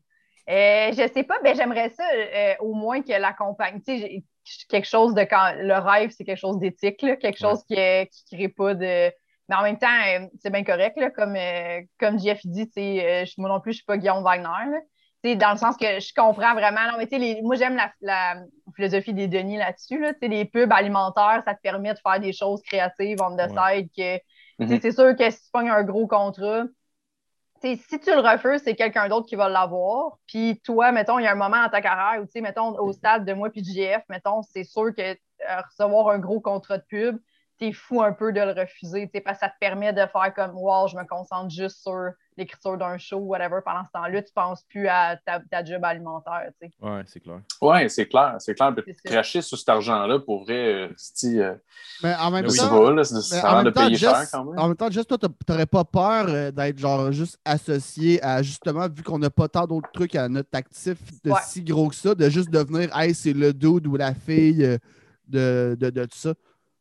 Euh, 0.48 0.92
je 0.92 1.10
sais 1.12 1.24
pas, 1.24 1.40
ben 1.42 1.56
j'aimerais 1.56 1.90
ça 1.90 2.04
euh, 2.14 2.54
au 2.60 2.72
moins 2.74 3.02
que 3.02 3.12
la 3.12 3.32
compagnie, 3.32 3.82
tu 3.82 3.98
sais, 3.98 4.24
quelque 4.68 4.86
chose 4.86 5.12
de 5.14 5.22
quand 5.22 5.54
le 5.56 5.74
rêve, 5.74 6.10
c'est 6.16 6.24
quelque 6.24 6.38
chose 6.38 6.58
d'éthique, 6.58 7.02
là, 7.02 7.16
quelque 7.16 7.38
chose 7.38 7.64
qui 7.66 7.74
ne 7.74 8.04
crée 8.30 8.48
pas 8.48 8.74
de. 8.74 9.10
Mais 9.48 9.56
en 9.56 9.62
même 9.62 9.78
temps, 9.78 9.86
euh, 9.86 10.26
c'est 10.40 10.50
bien 10.50 10.64
correct, 10.64 10.96
là, 10.98 11.10
comme, 11.10 11.36
euh, 11.36 11.80
comme 12.00 12.18
Jeff 12.18 12.40
dit, 12.44 12.68
euh, 12.78 13.24
je- 13.24 13.34
moi 13.38 13.48
non 13.48 13.60
plus, 13.60 13.72
je 13.72 13.76
suis 13.78 13.84
pas 13.86 13.96
Guillaume 13.96 14.22
Wagner. 14.22 14.44
là. 14.44 14.78
Dans 15.34 15.50
le 15.50 15.56
sens 15.56 15.76
que 15.76 15.98
je 15.98 16.14
comprends 16.14 16.54
vraiment. 16.54 16.82
Non, 16.92 16.98
mais 16.98 17.08
les- 17.18 17.42
moi, 17.42 17.56
j'aime 17.56 17.74
la, 17.74 17.90
la 18.00 18.36
philosophie 18.76 19.12
des 19.12 19.26
Denis 19.26 19.56
là-dessus. 19.56 19.98
Là, 20.00 20.12
les 20.22 20.44
pubs 20.44 20.72
alimentaires, 20.72 21.42
ça 21.44 21.54
te 21.54 21.60
permet 21.60 21.92
de 21.94 21.98
faire 21.98 22.20
des 22.20 22.32
choses 22.32 22.62
créatives 22.62 23.18
on 23.20 23.36
the 23.36 23.48
side. 23.48 23.88
Que, 23.96 24.20
Mhm. 24.58 24.80
C'est 24.80 24.92
sûr 24.92 25.16
que 25.16 25.28
si 25.30 25.42
tu 25.42 25.50
pognes 25.52 25.68
un 25.70 25.82
gros 25.82 26.06
contrat, 26.06 26.62
si 27.62 27.78
tu 27.98 28.10
le 28.10 28.20
refuses, 28.20 28.62
c'est 28.62 28.76
quelqu'un 28.76 29.08
d'autre 29.08 29.26
qui 29.26 29.34
va 29.34 29.48
l'avoir. 29.48 30.18
Puis 30.28 30.60
toi, 30.64 30.92
mettons, 30.92 31.18
il 31.18 31.24
y 31.24 31.26
a 31.26 31.32
un 31.32 31.36
moment 31.36 31.60
dans 31.62 31.68
ta 31.70 31.80
carrière 31.82 32.22
où, 32.22 32.26
tu 32.26 32.32
sais, 32.32 32.40
mettons, 32.40 32.78
au 32.78 32.92
stade 32.92 33.24
de 33.24 33.32
moi 33.32 33.50
puis 33.50 33.62
de 33.62 33.66
JF, 33.66 34.02
mettons, 34.08 34.42
c'est 34.42 34.64
sûr 34.64 34.94
que 34.94 35.02
euh, 35.02 35.60
recevoir 35.68 36.10
un 36.10 36.18
gros 36.18 36.40
contrat 36.40 36.78
de 36.78 36.84
pub, 36.88 37.18
t'es 37.58 37.72
fou 37.72 38.02
un 38.02 38.12
peu 38.12 38.32
de 38.32 38.40
le 38.40 38.52
refuser, 38.52 39.06
tu 39.06 39.12
sais, 39.14 39.20
parce 39.20 39.38
que 39.38 39.46
ça 39.46 39.48
te 39.48 39.58
permet 39.58 39.92
de 39.92 40.04
faire 40.06 40.32
comme, 40.34 40.52
wow, 40.54 40.88
je 40.88 40.96
me 40.96 41.04
concentre 41.06 41.50
juste 41.50 41.82
sur 41.82 42.10
l'écriture 42.36 42.76
d'un 42.76 42.98
show, 42.98 43.16
whatever. 43.16 43.60
Pendant 43.64 43.84
ce 43.86 43.92
temps-là, 43.92 44.22
tu 44.22 44.32
penses 44.34 44.62
plus 44.68 44.86
à 44.88 45.16
ta, 45.24 45.40
ta 45.40 45.64
job 45.64 45.82
alimentaire, 45.82 46.50
tu 46.60 46.68
sais. 46.68 46.72
Ouais, 46.86 47.02
c'est 47.06 47.20
clair. 47.20 47.40
Ouais, 47.62 47.88
c'est 47.88 48.06
clair, 48.06 48.36
c'est 48.40 48.54
clair. 48.54 48.74
Ça. 48.76 49.10
Cracher 49.10 49.40
sur 49.40 49.56
cet 49.56 49.70
argent-là, 49.70 50.18
pour 50.18 50.44
vrai, 50.44 50.74
euh, 50.74 50.88
c'est 50.98 51.38
euh, 51.38 51.54
Mais 52.02 52.14
en 52.16 52.30
même 52.30 52.44
temps, 52.46 52.82
va, 52.84 52.90
là, 52.92 53.04
ça 53.04 53.50
en 53.50 53.54
l'air 53.54 53.58
de 53.60 53.64
même 53.64 53.72
temps, 53.72 53.84
payer 53.86 53.96
cher 53.96 54.24
quand 54.30 54.44
même. 54.44 54.58
en 54.58 54.68
même 54.68 54.76
temps, 54.76 54.90
Jess, 54.90 55.06
toi, 55.06 55.16
t'aurais 55.46 55.64
pas 55.66 55.84
peur 55.84 56.26
euh, 56.28 56.50
d'être 56.50 56.78
genre 56.78 57.10
juste 57.10 57.38
associé 57.44 58.22
à 58.22 58.42
justement, 58.42 58.86
vu 58.88 59.02
qu'on 59.02 59.18
n'a 59.18 59.30
pas 59.30 59.48
tant 59.48 59.66
d'autres 59.66 59.90
trucs 59.94 60.14
à 60.14 60.28
notre 60.28 60.50
actif 60.52 60.98
de 61.24 61.30
Ouais. 61.30 61.38
si 61.42 61.62
gros 61.64 61.88
que 61.88 61.94
ça, 61.94 62.14
de 62.14 62.28
juste 62.28 62.50
devenir 62.50 62.94
Hey, 62.94 63.14
c'est 63.14 63.32
le 63.32 63.54
dude 63.54 63.86
ou 63.86 63.96
la 63.96 64.12
fille 64.14 64.62
euh, 64.62 64.76
de, 65.26 65.74
de, 65.80 65.88
de 65.88 66.04
tout 66.04 66.18
ça. 66.18 66.34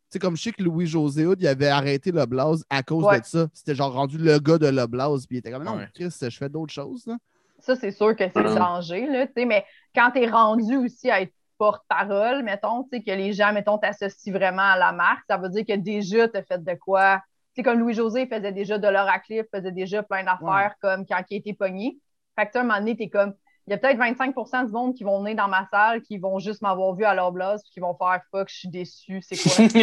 Tu 0.10 0.12
sais, 0.12 0.20
comme 0.20 0.38
je 0.38 0.44
sais 0.44 0.52
que 0.52 0.62
Louis-José 0.64 1.26
Hood, 1.26 1.42
il 1.42 1.48
avait 1.48 1.68
arrêté 1.68 2.12
le 2.12 2.26
Blaze 2.26 2.64
à 2.70 2.84
cause 2.84 3.06
Ouais. 3.06 3.20
de 3.22 3.26
ça. 3.26 3.48
C'était 3.54 3.76
genre 3.76 3.92
rendu 3.94 4.18
le 4.18 4.38
gars 4.40 4.58
de 4.58 4.68
le 4.68 4.86
Blaze. 4.88 5.26
Puis 5.26 5.38
il 5.38 5.40
était 5.40 5.52
comme 5.52 5.64
non, 5.64 5.78
Ouais. 5.78 5.90
Chris, 5.94 6.14
je 6.22 6.30
fais 6.38 6.50
d'autres 6.50 6.74
choses. 6.74 7.06
Là. 7.08 7.18
Ça, 7.60 7.76
c'est 7.76 7.92
sûr 7.92 8.16
que 8.16 8.24
c'est 8.30 8.44
Mhm. 8.44 8.56
danger, 8.56 9.08
là, 9.08 9.26
tu 9.26 9.34
sais, 9.38 9.46
mais 9.46 9.66
quand 9.96 10.12
tu 10.12 10.22
es 10.22 10.30
rendu 10.30 10.76
aussi 10.78 11.10
à 11.10 11.22
être 11.22 11.34
porte-parole, 11.58 12.44
mettons, 12.44 12.84
tu 12.84 12.90
sais, 12.98 13.04
que 13.04 13.12
les 13.12 13.34
gens, 13.34 13.52
mettons, 13.54 13.78
t'associent 13.78 14.34
vraiment 14.34 14.62
à 14.62 14.78
la 14.78 14.92
marque, 14.92 15.24
ça 15.28 15.38
veut 15.38 15.50
dire 15.50 15.66
que 15.66 15.76
déjà, 15.76 16.28
tu 16.28 16.38
as 16.38 16.44
fait 16.44 16.64
de 16.64 16.74
quoi? 16.76 17.22
Tu 17.56 17.62
sais, 17.62 17.64
comme 17.64 17.80
Louis-José 17.80 18.28
faisait 18.28 18.52
déjà 18.52 18.78
de 18.78 18.88
l'oraclip, 18.88 19.48
faisait 19.54 19.72
déjà 19.72 20.04
plein 20.04 20.24
d'affaires 20.24 20.76
comme 20.82 21.06
quand 21.06 21.22
il 21.32 21.38
était 21.38 21.54
pogné. 21.54 21.98
Fait 22.38 22.46
que, 22.46 22.52
tu 22.52 22.54
sais, 22.54 22.58
à 22.60 22.62
un 22.62 22.66
moment 22.66 22.80
donné, 22.80 22.96
t'es 22.98 23.10
comme, 23.10 23.34
il 23.68 23.72
y 23.72 23.74
a 23.74 23.78
peut-être 23.78 23.98
25% 23.98 24.68
du 24.68 24.72
monde 24.72 24.94
qui 24.94 25.04
vont 25.04 25.22
venir 25.22 25.36
dans 25.36 25.48
ma 25.48 25.68
salle, 25.72 26.02
qui 26.02 26.20
vont 26.20 26.38
juste 26.38 26.62
m'avoir 26.62 26.94
vu 26.94 27.04
à 27.04 27.16
leur 27.16 27.32
blase, 27.32 27.64
puis 27.64 27.72
qui 27.72 27.80
vont 27.80 27.96
faire 27.96 28.22
fuck, 28.30 28.48
je 28.48 28.56
suis 28.56 28.68
déçu, 28.68 29.22
c'est 29.22 29.36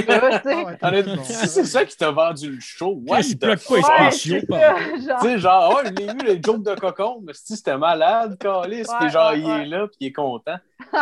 quoi 0.05 0.31
ça? 0.41 0.77
Ah 0.81 0.93
c'est 1.25 1.65
ça 1.65 1.85
qui 1.85 1.97
t'a 1.97 2.13
vendu 2.13 2.53
le 2.53 2.61
show, 2.61 3.03
what 3.07 3.23
the 3.23 3.57
pas, 4.49 4.81
genre. 5.01 5.21
Tu 5.21 5.27
sais, 5.27 5.39
genre, 5.39 5.75
oh, 5.75 5.87
je 5.87 5.93
l'ai 5.95 6.13
vu, 6.13 6.19
le 6.37 6.41
joke 6.43 6.63
de 6.63 6.75
cocon, 6.75 7.23
mais 7.25 7.33
si 7.35 7.57
c'était 7.57 7.77
malade, 7.77 8.37
Ouais, 8.45 8.83
puis 9.01 9.11
genre, 9.11 9.35
il 9.35 9.49
est 9.49 9.67
là, 9.67 9.87
puis 9.87 9.97
il 10.01 10.07
est 10.09 10.13
content. 10.13 10.57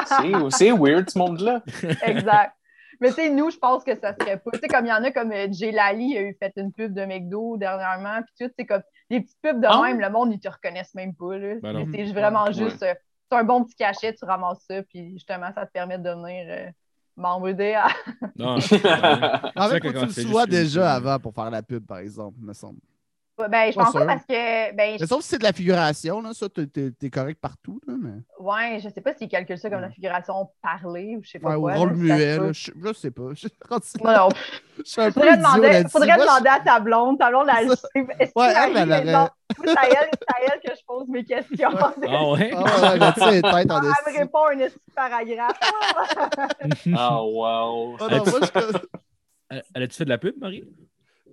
C'est 0.06 0.50
c'est 0.50 0.72
weird, 0.72 1.08
ce 1.10 1.18
monde-là. 1.18 1.62
Exact. 2.02 2.54
Mais 3.00 3.08
tu 3.08 3.14
sais, 3.14 3.30
nous, 3.30 3.50
je 3.50 3.56
pense 3.56 3.82
que 3.82 3.94
ça 3.99 4.14
serait 4.18 4.37
pas. 4.37 4.50
Tu 4.52 4.58
sais, 4.60 4.68
comme 4.68 4.84
il 4.84 4.90
y 4.90 4.92
en 4.92 5.02
a 5.02 5.10
comme 5.10 5.32
euh, 5.32 5.46
Jay 5.50 5.72
Lally 5.72 6.18
a 6.18 6.22
eu 6.22 6.37
fait 6.38 6.52
une 6.56 6.70
pub 6.70 6.92
de 6.92 7.04
McDo 7.06 7.56
dernièrement, 7.56 8.20
puis 8.22 8.46
tout, 8.46 8.52
c'est 8.58 8.66
comme 8.66 8.82
des 9.11 9.21
petites 9.21 9.40
pubs 9.43 9.61
de 9.61 9.67
Ah. 9.69 9.83
même, 9.83 10.00
le 10.00 10.09
monde, 10.11 10.33
ils 10.33 10.40
te 10.40 10.49
reconnaissent 10.49 10.95
même 10.95 11.14
pas. 11.14 11.37
Là. 11.37 11.55
Ben 11.62 11.73
non. 11.73 11.87
c'est 11.93 12.05
vraiment 12.12 12.45
Ouais. 12.45 12.52
juste, 12.52 12.83
euh, 12.83 12.95
c'est 13.31 13.38
un 13.38 13.45
bon 13.45 13.64
petit 13.64 13.75
cachet, 13.75 14.14
tu 14.14 14.25
ramasses 14.25 14.64
ça, 14.69 14.83
puis 14.83 15.12
justement, 15.12 15.50
ça 15.55 15.67
te 15.67 15.73
permet 15.73 15.99
de 15.99 16.05
devenir 16.05 16.47
euh, 16.49 16.71
membre 17.17 17.52
DA. 17.52 17.87
Non, 18.37 18.55
comprends. 18.55 18.61
En 19.57 19.69
C'est 19.69 19.81
fait, 19.81 19.87
faut 19.87 19.93
que 19.93 19.99
tu 20.12 20.23
le 20.23 20.29
sois 20.29 20.47
déjà 20.47 20.95
avant 20.95 21.19
pour 21.19 21.35
faire 21.35 21.50
la 21.50 21.62
pub, 21.62 21.85
par 21.87 21.99
exemple, 21.99 22.37
me 22.40 22.52
semble. 22.52 22.79
Ben, 23.49 23.70
je 23.70 23.76
Pas 23.76 23.85
pense 23.85 23.92
pas 23.92 24.06
parce 24.06 24.25
que, 24.25 24.75
ben, 24.75 24.94
je- 24.94 25.00
Mais 25.00 25.06
sauf 25.06 25.23
si 25.23 25.28
c'est 25.28 25.38
de 25.38 25.44
la 25.44 25.52
figuration, 25.52 26.20
là, 26.20 26.32
ça, 26.32 26.49
t'es- 26.49 26.66
t'es 26.66 26.90
t'es 26.90 27.11
correct 27.11 27.38
partout. 27.40 27.80
Là, 27.87 27.94
mais... 27.99 28.11
ouais, 28.38 28.80
je 28.82 28.88
sais 28.88 29.00
pas 29.00 29.14
s'ils 29.14 29.28
calculent 29.28 29.59
ça 29.59 29.70
comme 29.70 29.80
la 29.80 29.90
figuration 29.90 30.49
parlée 30.62 31.16
ou 31.16 31.23
je 31.23 31.30
sais 31.30 31.38
pas 31.38 31.56
Ouais, 31.59 31.75
ou 31.75 31.78
rôle 31.78 31.94
muet, 31.94 32.38
là, 32.38 32.52
je, 32.52 32.70
je 32.75 32.92
sais 32.92 33.11
pas. 33.11 33.23
Je, 33.35 33.49
je 33.49 34.04
Non, 34.04 34.12
non, 34.12 34.28
suis 34.85 35.00
un 35.00 35.06
peu 35.06 35.20
faudrait 35.20 35.35
idiot 35.35 35.37
demander, 35.37 35.88
faudrait 35.88 36.06
Moi, 36.09 36.16
je- 36.16 36.23
demander 36.23 36.49
à 36.49 36.61
ta 36.61 36.80
blonde. 36.80 37.18
Ta 37.18 37.28
blonde, 37.30 37.49
elle. 37.59 37.70
Est-ce 38.18 38.32
Ouais, 38.37 38.52
que 38.52 38.68
elle, 38.70 38.76
elle 38.76 38.92
à 38.94 38.99
elle, 39.88 40.09
c'est 40.12 40.35
à 40.35 40.54
elle 40.54 40.61
que 40.61 40.76
je 40.78 40.85
pose 40.87 41.09
mes 41.09 41.25
questions. 41.25 41.70
Ah 41.76 42.30
ouais? 42.30 42.52
Ah 42.54 42.92
ouais, 42.92 43.12
tu 43.14 43.20
sais, 43.20 43.42
tête 43.42 43.70
en 43.70 43.82
Elle 43.82 44.12
me 44.14 44.18
répond 44.18 44.47
un 44.47 44.56
petit 44.56 44.76
paragraphe. 44.94 45.61
Ah, 46.97 47.23
wow. 47.23 47.97
Ah 48.00 48.09
non, 48.11 48.25
moi, 48.26 48.40
je- 48.42 48.78
Elle 49.50 49.62
elle 49.75 49.82
a-tu 49.82 49.97
fait 49.97 50.04
de 50.04 50.11
la 50.11 50.18
pub, 50.18 50.35
Marie? 50.38 50.64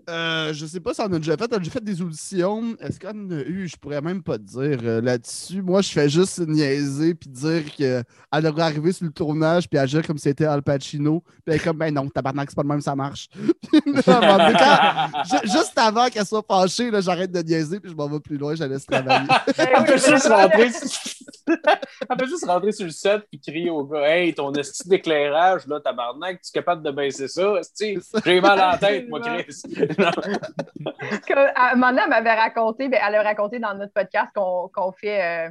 Euh, 0.10 0.54
je 0.54 0.66
sais 0.66 0.80
pas 0.80 0.94
si 0.94 1.02
on 1.02 1.12
a 1.12 1.18
déjà 1.20 1.36
fait. 1.36 1.48
On 1.52 1.56
a 1.56 1.60
déjà 1.60 1.72
fait 1.72 1.84
des 1.84 2.02
auditions. 2.02 2.76
Est-ce 2.80 2.98
qu'on 3.00 3.10
en 3.10 3.32
a 3.32 3.42
eu? 3.42 3.68
Je 3.68 3.76
pourrais 3.76 4.00
même 4.02 4.24
pas 4.24 4.38
te 4.38 4.44
dire 4.44 4.80
euh, 4.84 5.02
là-dessus. 5.02 5.62
Moi, 5.62 5.82
je 5.82 5.90
fais 5.90 6.08
juste 6.08 6.40
niaiser 6.40 7.14
puis 7.14 7.30
dire 7.30 7.64
qu'elle 7.76 8.06
devrait 8.44 8.62
arriver 8.64 8.94
sur 8.94 9.06
le 9.06 9.12
tournage 9.12 9.68
puis 9.70 9.78
agir 9.78 10.06
comme 10.08 10.18
si 10.18 10.24
c'était 10.24 10.46
Al 10.46 10.62
Pacino. 10.64 11.20
Puis 11.22 11.34
elle 11.48 11.56
est 11.56 11.60
comme, 11.60 11.78
ben 11.78 11.94
non, 11.94 12.08
tabarnak, 12.08 12.50
c'est 12.50 12.56
pas 12.56 12.62
le 12.64 12.70
même, 12.70 12.80
ça 12.82 12.96
marche. 12.96 13.28
Puis, 13.70 13.82
quand- 14.04 15.44
juste 15.44 15.74
avant 15.78 16.08
qu'elle 16.08 16.26
soit 16.26 16.46
fâchée, 16.48 16.90
là, 16.90 17.02
j'arrête 17.02 17.32
de 17.32 17.42
niaiser 17.42 17.80
puis 17.80 17.92
je 17.92 17.96
m'en 17.96 18.08
vais 18.08 18.20
plus 18.22 18.38
loin, 18.38 18.56
je 18.56 18.62
la 18.62 18.68
laisse 18.70 18.86
travailler. 18.86 19.28
Ben 19.58 19.68
Elle 19.78 19.86
peut 19.86 19.98
juste 19.98 20.28
rentrer. 20.28 20.70
Elle 22.10 22.18
peut 22.18 22.28
juste 22.28 22.46
rentrer 22.46 22.72
sur 22.72 22.86
le 22.86 22.92
set 22.92 23.24
puis 23.30 23.40
crier 23.40 23.70
au 23.70 23.84
gars 23.86 24.08
Hey, 24.08 24.34
ton 24.34 24.54
esti 24.54 24.88
d'éclairage, 24.88 25.66
là, 25.68 25.80
tabarnak, 25.80 26.42
tu 26.42 26.50
es 26.50 26.52
capable 26.54 26.84
de 26.84 26.92
baisser 26.92 27.28
ça. 27.28 27.54
J'ai 28.26 28.42
mal 28.42 28.60
à 28.60 28.72
la 28.72 28.78
tête, 28.78 29.10
moi, 29.10 29.20
Chris. 29.22 29.62
Non. 29.98 30.12
que, 31.26 31.34
à 31.56 31.72
un 31.72 31.76
moment 31.76 31.90
donné, 31.92 32.02
elle 32.04 32.10
m'avait 32.10 32.34
raconté, 32.34 32.90
ben, 32.90 33.02
elle 33.06 33.16
a 33.16 33.24
raconté 33.24 33.60
dans 33.60 33.74
notre 33.76 33.94
podcast 33.94 34.32
qu'on 34.34 34.92
fait, 34.94 35.48
euh, 35.48 35.50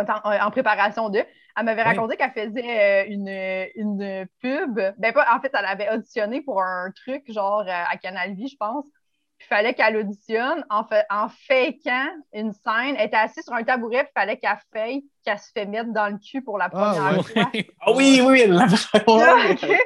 est 0.00 0.10
en, 0.10 0.46
en 0.46 0.50
préparation 0.50 1.08
d'eux. 1.10 1.24
Elle 1.56 1.64
m'avait 1.64 1.82
Oui. 1.84 1.84
raconté 1.84 2.16
qu'elle 2.16 2.32
faisait 2.32 3.04
euh, 3.04 3.06
une, 3.08 3.28
une 3.76 4.26
pub. 4.40 4.80
Ben, 4.98 5.12
pas, 5.12 5.26
en 5.36 5.40
fait, 5.40 5.52
elle 5.58 5.66
avait 5.66 5.90
auditionné 5.92 6.42
pour 6.42 6.62
un 6.62 6.90
truc, 6.92 7.24
genre 7.32 7.60
euh, 7.62 7.66
à 7.70 7.96
Canal 7.98 8.34
Vie, 8.34 8.48
je 8.48 8.56
pense. 8.56 8.86
Il 9.44 9.48
fallait 9.48 9.74
qu'elle 9.74 9.96
auditionne 9.96 10.64
en, 10.70 10.84
fa- 10.84 11.04
en 11.10 11.28
fakeant 11.28 12.08
une 12.32 12.52
scène. 12.52 12.96
Elle 12.98 13.06
était 13.06 13.16
assise 13.16 13.44
sur 13.44 13.52
un 13.54 13.62
tabouret, 13.64 14.04
puis 14.04 14.12
il 14.16 14.20
fallait 14.20 14.36
qu'elle 14.38 14.58
fake 14.72 15.04
qu'elle 15.24 15.38
se 15.38 15.50
fait 15.52 15.64
mettre 15.66 15.90
dans 15.92 16.08
le 16.08 16.18
cul 16.18 16.42
pour 16.42 16.58
la 16.58 16.66
Ah, 16.66 16.68
première 16.92 17.26
fois. 17.26 17.50
Ah 17.80 17.92
oui, 17.92 18.20
oui, 18.24 18.40
elle 18.42 18.52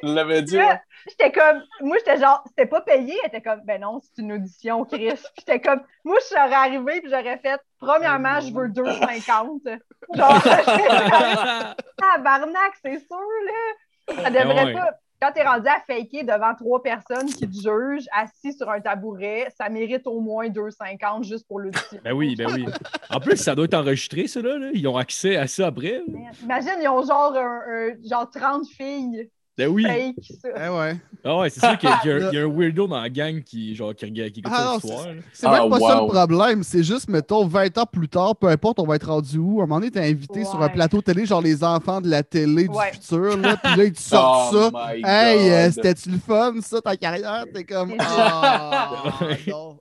l'avait 0.02 0.42
dit. 0.42 0.58
Ouais. 0.58 0.80
J'étais 1.08 1.30
comme, 1.32 1.62
moi, 1.80 1.96
j'étais 1.98 2.18
genre, 2.18 2.42
c'était 2.48 2.66
pas 2.66 2.80
payé. 2.80 3.16
Elle 3.22 3.28
était 3.28 3.40
comme, 3.40 3.60
ben 3.64 3.80
non, 3.80 4.00
c'est 4.02 4.20
une 4.22 4.32
audition, 4.32 4.84
Chris. 4.84 5.10
Puis 5.14 5.20
j'étais 5.38 5.60
comme, 5.60 5.80
moi, 6.04 6.16
je 6.20 6.24
serais 6.26 6.52
arrivée, 6.54 7.00
puis 7.00 7.10
j'aurais 7.10 7.38
fait, 7.38 7.60
premièrement, 7.78 8.40
je 8.40 8.52
veux 8.52 8.68
2,50. 8.68 9.78
Genre, 10.14 11.74
tabarnak, 11.96 12.72
c'est 12.82 12.98
sûr, 12.98 13.16
là. 13.46 14.14
Ça 14.22 14.30
devrait 14.30 14.64
Ouais. 14.64 14.72
pas. 14.74 14.90
Quand 15.20 15.32
t'es 15.32 15.42
rendu 15.42 15.66
à 15.66 15.80
faker 15.86 16.22
devant 16.24 16.54
trois 16.54 16.80
personnes 16.82 17.26
qui 17.26 17.48
te 17.48 17.54
jugent, 17.54 18.06
assis 18.12 18.52
sur 18.52 18.70
un 18.70 18.80
tabouret, 18.80 19.48
ça 19.58 19.68
mérite 19.68 20.06
au 20.06 20.20
moins 20.20 20.48
2,50 20.48 21.24
juste 21.24 21.46
pour 21.48 21.58
l'audition. 21.58 21.98
Ben 22.04 22.12
oui, 22.12 22.36
ben 22.36 22.46
oui. 22.54 22.66
En 23.10 23.18
plus, 23.18 23.36
ça 23.36 23.54
doit 23.56 23.64
être 23.64 23.74
enregistré, 23.74 24.28
ça, 24.28 24.40
là. 24.40 24.58
là. 24.58 24.70
Ils 24.72 24.86
ont 24.86 24.96
accès 24.96 25.36
à 25.36 25.46
ça 25.48 25.66
après. 25.66 26.02
Imagine, 26.42 26.70
ils 26.80 26.88
ont 26.88 27.02
genre, 27.04 27.34
un- 27.36 27.62
un- 27.68 28.08
genre 28.08 28.30
30 28.30 28.66
filles 28.68 29.28
Ben 29.58 29.68
oui. 29.68 29.82
fake, 29.84 30.38
ça. 30.40 30.48
Eh 30.56 30.68
ouais. 30.68 30.96
Ah 31.24 31.36
ouais, 31.38 31.50
c'est 31.50 31.58
sûr 31.60 31.76
qu'il 31.78 31.88
y, 31.88 31.92
a- 31.92 31.98
qu'il 31.98 32.10
y 32.10 32.12
a 32.12 32.16
un- 32.16 32.28
il 32.32 32.34
y 32.36 32.38
a 32.38 32.44
un 32.44 32.48
weirdo 32.48 32.86
dans 32.86 33.00
la 33.00 33.08
gang 33.10 33.42
qui, 33.42 33.74
genre, 33.74 33.92
qui, 33.94 34.04
regarde- 34.04 34.30
qui 34.30 34.38
écoute 34.40 34.52
Ah 34.54 34.64
non, 34.64 34.74
le 34.74 34.80
soir. 34.88 35.06
C'est 35.32 35.46
Ah, 35.48 35.60
même 35.60 35.68
pas 35.70 35.80
ça 35.80 36.00
le 36.00 36.06
problème. 36.06 36.62
C'est 36.62 36.84
juste, 36.84 37.08
mettons, 37.10 37.44
20 37.44 37.76
ans 37.78 37.84
plus 37.84 38.08
tard, 38.08 38.36
peu 38.36 38.46
importe, 38.46 38.78
on 38.78 38.86
va 38.86 38.94
être 38.94 39.08
rendu 39.08 39.36
où. 39.38 39.60
À 39.60 39.64
un 39.64 39.66
moment 39.66 39.80
donné, 39.80 39.90
t'es 39.90 39.98
invité 40.08 40.44
sur 40.44 40.62
un 40.62 40.68
plateau 40.68 41.02
télé, 41.02 41.26
genre 41.26 41.40
les 41.42 41.64
enfants 41.64 42.00
de 42.00 42.08
la 42.08 42.22
télé 42.22 42.68
Ouais. 42.68 42.92
du 42.92 42.98
futur, 42.98 43.36
là, 43.36 43.56
puis 43.56 43.76
là, 43.76 43.84
ils 43.84 43.92
te 43.92 44.00
sortent 44.00 44.54
Oh 44.54 44.70
ça. 44.72 44.94
Hey, 44.94 45.50
euh, 45.50 45.70
c'était-tu 45.72 46.10
le 46.10 46.18
fun, 46.18 46.54
ça, 46.62 46.80
ta 46.80 46.96
carrière? 46.96 47.44
T'es 47.52 47.64
comme, 47.64 47.94
ah, 47.98 48.92
non. 49.48 49.78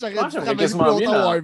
J'aurais 0.00 0.12
dû 0.28 0.36
travailler 0.36 0.54
plus 0.54 0.72
longtemps 0.78 1.34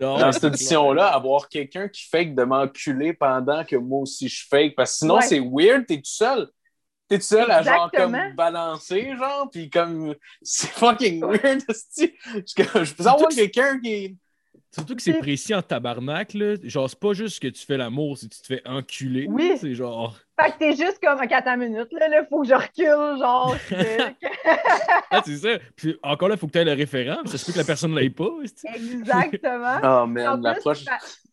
dans- 0.00 0.18
dans 0.18 0.32
cette 0.32 0.44
édition-là, 0.44 1.08
avoir 1.08 1.48
quelqu'un 1.50 1.88
qui 1.88 2.04
fake 2.08 2.34
de 2.34 2.44
m'enculer 2.44 3.12
pendant 3.12 3.62
que 3.64 3.76
moi 3.76 4.00
aussi 4.00 4.28
je 4.28 4.46
fake. 4.48 4.74
Parce 4.74 4.92
que 4.92 4.96
sinon, 4.98 5.16
Ouais. 5.16 5.22
c'est 5.28 5.40
weird, 5.40 5.84
t'es 5.86 5.96
tout 5.96 6.02
seul. 6.04 6.48
T'es 7.08 7.18
tout 7.18 7.24
seul 7.24 7.50
à 7.50 7.62
genre 7.62 7.90
comme 7.94 8.16
balancer, 8.34 9.14
genre, 9.16 9.48
puis 9.50 9.68
comme 9.68 10.14
c'est 10.42 10.70
fucking 10.70 11.20
weird. 11.22 11.62
Je 11.68 12.06
je 12.46 12.94
peux 12.94 13.06
avoir 13.06 13.28
quelqu'un 13.28 13.78
qui. 13.80 14.16
Surtout 14.74 14.96
que 14.96 15.02
c'est 15.02 15.18
précis 15.18 15.54
en 15.54 15.62
tabarnak, 15.62 16.34
là. 16.34 16.56
Genre, 16.64 16.90
c'est 16.90 16.98
pas 16.98 17.12
juste 17.12 17.40
que 17.40 17.46
tu 17.46 17.64
fais 17.64 17.76
l'amour, 17.76 18.18
c'est 18.18 18.28
que 18.28 18.34
tu 18.34 18.40
te 18.40 18.46
fais 18.46 18.62
enculer. 18.64 19.26
Oui. 19.28 19.52
C'est 19.56 19.74
genre. 19.74 20.18
Fait 20.40 20.50
que 20.50 20.58
t'es 20.58 20.70
juste 20.70 20.98
comme, 21.00 21.20
OK, 21.20 21.30
attends 21.30 21.54
une 21.54 21.68
minute, 21.68 21.92
là, 21.92 22.08
là, 22.08 22.24
faut 22.28 22.42
que 22.42 22.48
je 22.48 22.54
recule, 22.54 23.18
genre. 23.18 23.56
Ah, 25.10 25.22
c'est 25.24 25.36
ça. 25.36 25.48
Puis 25.76 25.96
encore 26.02 26.28
là, 26.28 26.34
il 26.34 26.38
faut 26.38 26.48
que 26.48 26.52
tu 26.52 26.58
aies 26.58 26.64
le 26.64 26.72
référent. 26.72 27.18
Ça 27.26 27.38
se 27.38 27.46
peut 27.46 27.52
que 27.52 27.58
la 27.58 27.64
personne 27.64 27.92
ne 27.92 28.00
l'ait 28.00 28.10
pas. 28.10 28.28
Exactement. 28.74 29.78
Oh 29.84 30.06
man, 30.06 30.42
l'approche. 30.42 30.84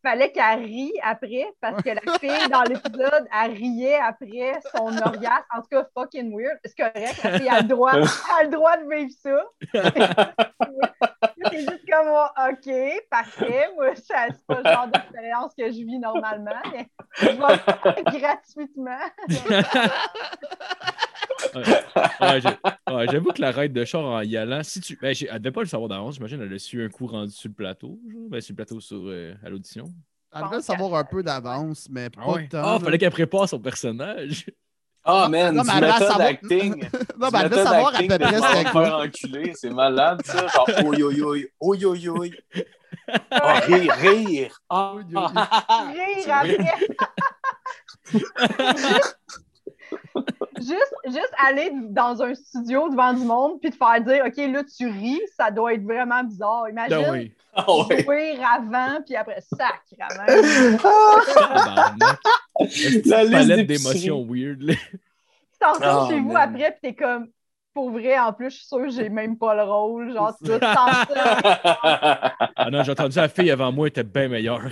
Fa- 0.03 0.12
fallait 0.12 0.31
qu'elle 0.31 0.63
rie 0.65 0.93
après 1.01 1.48
parce 1.60 1.81
que 1.81 1.89
la 1.89 2.17
fille 2.20 2.50
dans 2.50 2.63
l'épisode, 2.63 3.27
elle 3.34 3.51
riait 3.51 4.00
après 4.00 4.60
son 4.75 4.88
orgasme. 4.98 5.46
En 5.55 5.62
tout 5.62 5.67
cas, 5.72 5.88
fucking 5.93 6.36
weird. 6.36 6.60
C'est 6.65 6.77
correct, 6.77 7.24
la 7.24 7.39
fille 7.39 7.50
a 7.50 7.62
le 7.62 7.67
droit, 7.67 7.93
a 7.93 8.43
le 8.43 8.50
droit 8.50 8.77
de 8.77 8.93
vivre 8.93 9.12
ça. 9.22 9.46
C'est 11.51 11.60
juste 11.60 11.89
comme, 11.89 12.10
OK, 12.10 13.03
parfait. 13.10 13.70
Moi, 13.75 13.88
c'est 13.96 14.13
pas 14.48 14.62
le 14.62 14.70
genre 14.70 14.88
d'expérience 14.88 15.53
que 15.58 15.65
je 15.65 15.77
vis 15.86 16.00
normalement, 16.00 16.62
mais 16.72 16.88
je 17.20 18.17
gratuitement. 18.17 19.00
Ouais, 21.53 23.08
J'avoue 23.12 23.31
que 23.31 23.41
la 23.41 23.51
raide 23.51 23.74
de 23.74 23.84
char 23.86 24.01
en 24.03 24.22
y 24.22 24.38
allant, 24.38 24.62
si 24.63 24.79
tu. 24.81 24.98
Ben, 25.01 25.13
elle 25.29 25.39
devait 25.39 25.51
pas 25.51 25.62
le 25.62 25.67
savoir 25.67 25.89
d'avance, 25.89 26.15
j'imagine. 26.15 26.41
Elle 26.41 26.53
a 26.53 26.60
su 26.60 26.84
un 26.84 26.89
coup 26.89 27.08
rendu 27.08 27.31
sur 27.34 27.50
le 27.50 27.53
plateau. 27.55 28.00
genre. 28.12 28.29
Ben, 28.29 28.41
sur 28.41 28.53
le 28.53 28.55
plateau 28.58 28.79
sur, 28.79 29.01
euh, 29.05 29.34
à 29.43 29.50
l'audition. 29.50 29.86
Elle 30.34 30.43
devait 30.43 30.55
le 30.58 30.62
savoir 30.62 30.93
un 30.96 31.03
peu 31.03 31.24
d'avance, 31.24 31.88
mais 31.91 32.10
pas 32.10 32.22
Ah, 32.25 32.31
ouais. 32.31 32.48
tant. 32.48 32.62
Ah, 32.63 32.74
là. 32.74 32.79
fallait 32.79 32.98
qu'elle 32.98 33.12
prépare 33.12 33.50
son 33.50 33.60
personnage. 33.60 34.45
Oh 35.04 35.25
man, 35.30 35.56
Non, 35.56 35.63
du 35.63 35.67
mais 35.67 35.73
elle 35.78 35.82
va 35.86 35.93
méthode 35.93 36.08
savoir- 36.08 36.28
acting. 36.28 36.84
Non, 37.19 37.30
mais 37.34 37.39
elle 37.41 37.49
devait 37.49 37.63
savoir 37.63 37.95
à 37.95 37.97
peu 37.99 38.08
près 38.08 38.41
c'était 38.41 38.69
quoi. 38.71 39.04
enculer, 39.06 39.52
c'est 39.56 39.69
malade 39.71 40.21
ça. 40.23 40.47
Genre, 40.47 40.69
oi, 40.86 40.95
oi, 41.02 41.13
oi, 41.21 41.38
oi, 41.60 41.86
oi, 41.86 42.08
oi. 42.10 42.30
Ah, 43.32 43.60
rire, 43.62 43.93
rire. 43.99 44.62
Ah, 44.69 44.93
oui. 44.95 45.04
Rire 45.13 46.36
après. 46.36 46.78
juste, 50.57 50.95
juste 51.05 51.33
aller 51.45 51.71
dans 51.89 52.21
un 52.21 52.33
studio 52.33 52.89
devant 52.89 53.13
du 53.13 53.23
monde 53.23 53.59
puis 53.61 53.71
te 53.71 53.75
faire 53.77 54.01
dire 54.01 54.23
OK, 54.25 54.37
là, 54.37 54.63
tu 54.63 54.87
ris, 54.87 55.21
ça 55.37 55.51
doit 55.51 55.73
être 55.73 55.83
vraiment 55.83 56.23
bizarre. 56.23 56.69
Imagine 56.69 57.03
Ah 57.05 57.11
oui. 57.11 57.33
Ah 57.53 57.65
avant 58.55 59.01
puis 59.05 59.15
après 59.15 59.41
sacrément. 59.41 60.77
Tabarnak. 61.33 62.19
La 63.05 63.29
palette 63.29 63.67
d'émotions 63.67 64.25
weird. 64.27 64.61
là? 64.61 64.73
Tu 64.73 65.59
t'en 65.59 65.73
retournes 65.73 66.07
Oh, 66.07 66.09
chez 66.09 66.19
vous 66.19 66.35
après 66.35 66.71
puis 66.71 66.79
t'es 66.81 66.93
comme 66.93 67.27
pour 67.73 67.91
vrai, 67.91 68.17
en 68.19 68.34
plus, 68.34 68.49
je 68.51 68.55
suis 68.57 68.65
sûre 68.67 68.81
que 68.81 68.89
j'ai 68.89 69.10
même 69.10 69.38
pas 69.38 69.55
le 69.55 69.63
rôle. 69.63 70.13
Genre, 70.13 70.36
tu. 70.43 70.51
Ah 72.55 72.69
non, 72.71 72.84
j'ai 72.84 72.91
entendu 72.91 73.17
la 73.17 73.29
fille 73.29 73.51
avant 73.51 73.71
moi 73.71 73.88
était 73.88 74.03
bien 74.03 74.27
meilleure. 74.27 74.71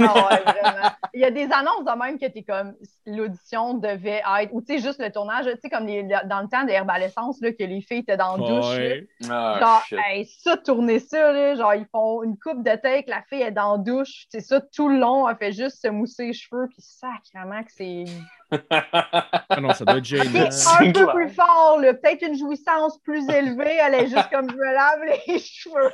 Ah 0.00 0.14
ouais, 0.14 0.40
vraiment. 0.42 0.88
Il 1.12 1.20
y 1.20 1.24
a 1.24 1.30
des 1.30 1.44
annonces 1.52 1.84
de 1.84 1.98
même 1.98 2.18
que 2.18 2.26
t'es 2.26 2.42
comme 2.42 2.74
l'audition 3.06 3.74
devait 3.74 4.22
être, 4.40 4.48
ou 4.52 4.62
tu 4.62 4.74
sais, 4.74 4.78
juste 4.78 4.98
le 4.98 5.12
tournage, 5.12 5.44
tu 5.44 5.50
sais, 5.60 5.68
comme 5.68 5.86
les- 5.86 6.02
dans 6.04 6.40
le 6.40 6.48
temps 6.48 6.64
d'Herbalescence, 6.64 7.38
là, 7.42 7.52
que 7.52 7.64
les 7.64 7.82
filles 7.82 7.98
étaient 7.98 8.16
dans 8.16 8.36
la 8.38 8.48
douche. 8.48 8.78
là. 9.20 9.28
Ah, 9.30 9.58
Genre, 9.60 10.00
hey, 10.06 10.24
ça, 10.26 10.56
tourner 10.56 11.00
ça, 11.00 11.32
là, 11.32 11.54
genre, 11.54 11.74
ils 11.74 11.86
font 11.92 12.22
une 12.22 12.38
coupe 12.38 12.62
de 12.64 12.74
tête, 12.76 13.06
la 13.08 13.22
fille 13.28 13.42
est 13.42 13.50
dans 13.52 13.72
la 13.72 13.78
douche, 13.78 14.24
c'est 14.30 14.40
ça, 14.40 14.60
tout 14.60 14.88
le 14.88 14.98
long, 14.98 15.28
elle 15.28 15.36
fait 15.36 15.52
juste 15.52 15.82
se 15.82 15.88
mousser 15.88 16.28
les 16.28 16.32
cheveux, 16.32 16.66
puis 16.68 16.80
sacrément 16.80 17.62
que 17.62 17.70
c'est 17.72 18.04
Ah 18.70 19.60
non, 19.60 19.72
ça 19.72 19.84
doit 19.84 19.98
être 19.98 20.04
gênant. 20.04 20.24
un 20.24 20.86
peu 20.86 20.92
clair. 20.92 21.12
plus 21.14 21.30
fort, 21.30 21.78
là, 21.80 21.94
peut-être 21.94 22.22
une 22.26 22.36
jouissance 22.36 22.98
plus 22.98 23.28
élevée, 23.28 23.78
elle 23.84 23.94
est 23.94 24.06
juste 24.08 24.28
comme, 24.32 24.50
je 24.50 24.56
me 24.56 24.72
lave 24.72 25.00
les 25.26 25.38
cheveux. 25.38 25.92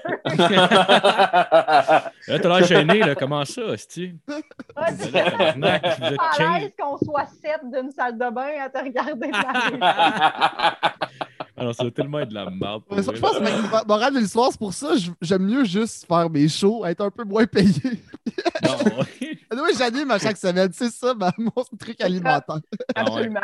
Là, 2.29 2.39
t'as 2.39 2.49
l'air 2.49 2.65
gêné, 2.65 3.01
là. 3.01 3.15
Comment 3.15 3.45
ça, 3.45 3.63
hostie? 3.63 4.15
Ah, 4.77 4.91
vous 4.93 5.17
êtes 5.17 5.17
à 5.17 6.59
l'aise 6.59 6.73
qu'on 6.79 6.97
soit 6.99 7.27
sept 7.43 7.61
d'une 7.65 7.91
salle 7.91 8.15
de 8.19 8.31
bain 8.31 8.51
à 8.65 8.69
te 8.71 8.79
regarder 8.79 9.27
yeux. 9.73 9.79
Ah 11.57 11.65
non, 11.65 11.73
ça 11.75 11.83
doit 11.83 11.93
tellement 11.93 12.21
être 12.21 12.31
de 12.31 12.35
la 12.35 12.49
merde. 12.49 12.83
pour 12.85 12.97
Mais 12.97 13.03
ça, 13.03 13.13
je 13.15 13.21
pense 13.21 13.39
que 13.39 13.87
morale 13.87 14.15
de 14.15 14.21
l'histoire, 14.21 14.49
c'est 14.51 14.59
pour 14.59 14.73
ça 14.73 14.95
j'aime 15.21 15.43
mieux 15.43 15.65
juste 15.65 16.07
faire 16.07 16.31
mes 16.31 16.49
shows, 16.49 16.87
être 16.87 17.03
un 17.03 17.11
peu 17.11 17.25
moins 17.25 17.47
payé. 17.47 17.73
Non. 18.63 19.05
Oui, 19.53 19.71
j'anime 19.77 20.11
à 20.11 20.19
chaque 20.19 20.37
semaine, 20.37 20.71
c'est 20.73 20.91
ça 20.91 21.15
ma- 21.15 21.33
mon 21.39 21.65
truc 21.79 22.01
alimentaire. 22.01 22.61
Ah 22.95 23.03
ouais. 23.05 23.11
Absolument. 23.11 23.41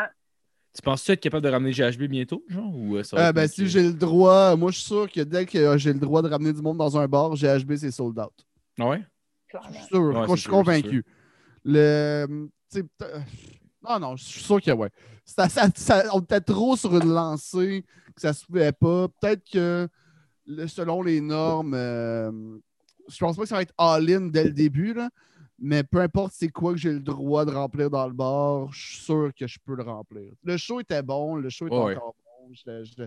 Tu 0.73 0.81
penses-tu 0.83 1.11
être 1.11 1.19
capable 1.21 1.43
de 1.43 1.49
ramener 1.49 1.71
GHB 1.73 2.03
bientôt, 2.03 2.43
genre? 2.47 2.73
Ou 2.75 2.97
euh, 2.97 3.03
ça 3.03 3.17
Euh, 3.29 3.33
ben, 3.33 3.47
si 3.47 3.61
que- 3.63 3.67
j'ai 3.67 3.83
le 3.83 3.93
droit, 3.93 4.55
moi 4.55 4.71
je 4.71 4.77
suis 4.77 4.85
sûr 4.87 5.11
que 5.11 5.21
dès 5.21 5.45
que 5.45 5.57
euh, 5.57 5.77
j'ai 5.77 5.91
le 5.91 5.99
droit 5.99 6.21
de 6.21 6.29
ramener 6.29 6.53
du 6.53 6.61
monde 6.61 6.77
dans 6.77 6.97
un 6.97 7.07
bar, 7.07 7.35
GHB 7.35 7.75
c'est 7.77 7.91
sold 7.91 8.17
out. 8.19 8.31
Ah 8.79 8.89
ouais? 8.89 9.03
Clairement. 9.49 9.69
Je 9.71 9.77
suis 9.79 9.87
sûr, 9.87 10.01
Ouais, 10.01 10.27
je 10.29 10.35
suis 10.41 10.49
convaincu. 10.49 11.03
Le. 11.65 12.47
peut- 12.97 13.05
Non, 13.87 13.99
non, 13.99 14.15
je 14.15 14.23
suis 14.23 14.41
sûr 14.41 14.61
que 14.61 14.71
ouais. 14.71 14.89
Ça, 15.25 15.49
ça- 15.49 15.69
ça- 15.75 16.03
on 16.13 16.19
était 16.21 16.41
trop 16.41 16.75
sur 16.77 16.95
une 16.95 17.09
lancée, 17.11 17.83
que 18.15 18.21
ça 18.21 18.33
se 18.33 18.45
pouvait 18.45 18.71
pas. 18.71 19.07
Peut-être 19.19 19.43
que 19.51 19.87
selon 20.67 21.01
les 21.01 21.19
normes, 21.21 21.73
euh, 21.73 22.31
je 23.09 23.17
pense 23.17 23.35
pas 23.35 23.41
que 23.43 23.49
ça 23.49 23.55
va 23.55 23.61
être 23.63 23.73
all-in 23.77 24.27
dès 24.27 24.43
le 24.45 24.51
début, 24.51 24.93
là, 24.93 25.09
mais 25.59 25.83
peu 25.83 25.99
importe 26.01 26.33
c'est 26.35 26.49
quoi 26.49 26.71
que 26.73 26.77
j'ai 26.77 26.93
le 26.93 26.99
droit 26.99 27.45
de 27.45 27.51
remplir 27.51 27.89
dans 27.89 28.07
le 28.07 28.13
bar, 28.13 28.71
je 28.71 28.85
suis 28.95 29.03
sûr 29.03 29.31
que 29.37 29.47
je 29.47 29.57
peux 29.63 29.75
le 29.75 29.83
remplir. 29.83 30.31
Le 30.43 30.57
show 30.57 30.79
était 30.79 31.01
bon, 31.01 31.35
le 31.35 31.49
show 31.49 31.67
était 31.67 31.75
encore 31.97 32.15
bon. 32.17 32.23
je- 32.53 32.83
je- 32.85 33.03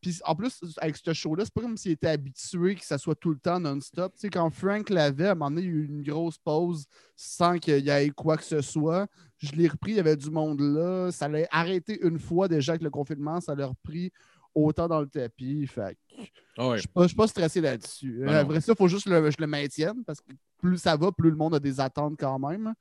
Puis 0.00 0.18
en 0.24 0.34
plus, 0.34 0.60
avec 0.78 0.96
ce 0.96 1.12
show-là, 1.12 1.44
c'est 1.44 1.54
pas 1.54 1.60
comme 1.60 1.76
s'il 1.76 1.92
était 1.92 2.08
habitué 2.08 2.74
que 2.74 2.84
ça 2.84 2.98
soit 2.98 3.14
tout 3.14 3.30
le 3.30 3.38
temps 3.38 3.60
non-stop. 3.60 4.12
Tu 4.14 4.22
sais, 4.22 4.28
quand 4.28 4.50
Frank 4.50 4.90
l'avait, 4.90 5.28
à 5.28 5.32
un 5.32 5.34
moment 5.36 5.50
donné, 5.50 5.62
il 5.62 5.66
y 5.68 5.70
a 5.70 5.72
eu 5.72 5.84
une 5.86 6.02
grosse 6.02 6.36
pause 6.38 6.86
sans 7.14 7.58
qu'il 7.60 7.78
y 7.86 7.90
ait 7.90 8.10
quoi 8.10 8.36
que 8.36 8.42
ce 8.42 8.60
soit. 8.60 9.06
Je 9.38 9.52
l'ai 9.52 9.68
repris, 9.68 9.92
il 9.92 9.96
y 9.98 10.00
avait 10.00 10.16
du 10.16 10.30
monde 10.30 10.60
là. 10.60 11.12
Ça 11.12 11.28
l'a 11.28 11.46
arrêté 11.52 12.00
une 12.04 12.18
fois 12.18 12.48
déjà 12.48 12.72
avec 12.72 12.82
le 12.82 12.90
confinement, 12.90 13.40
ça 13.40 13.54
l'a 13.54 13.66
repris 13.68 14.10
autant 14.54 14.88
dans 14.88 15.00
le 15.00 15.06
tapis. 15.08 15.66
Fait 15.66 15.96
que 16.08 16.22
Ah 16.58 16.68
ouais. 16.68 16.76
je 16.76 16.80
suis 16.82 16.88
pas, 16.88 17.02
je 17.02 17.06
suis 17.08 17.16
pas 17.16 17.26
stressé 17.26 17.60
là-dessus. 17.60 18.18
Ben 18.20 18.28
Euh, 18.28 18.32
non. 18.32 18.38
Après 18.40 18.60
ça, 18.60 18.72
il 18.72 18.76
faut 18.76 18.88
juste 18.88 19.06
que 19.08 19.30
je 19.30 19.36
le 19.38 19.46
maintienne 19.46 20.04
parce 20.06 20.20
que 20.20 20.32
plus 20.58 20.78
ça 20.78 20.96
va, 20.96 21.10
plus 21.12 21.30
le 21.30 21.36
monde 21.36 21.54
a 21.54 21.58
des 21.60 21.80
attentes 21.80 22.14
quand 22.18 22.38
même. 22.38 22.72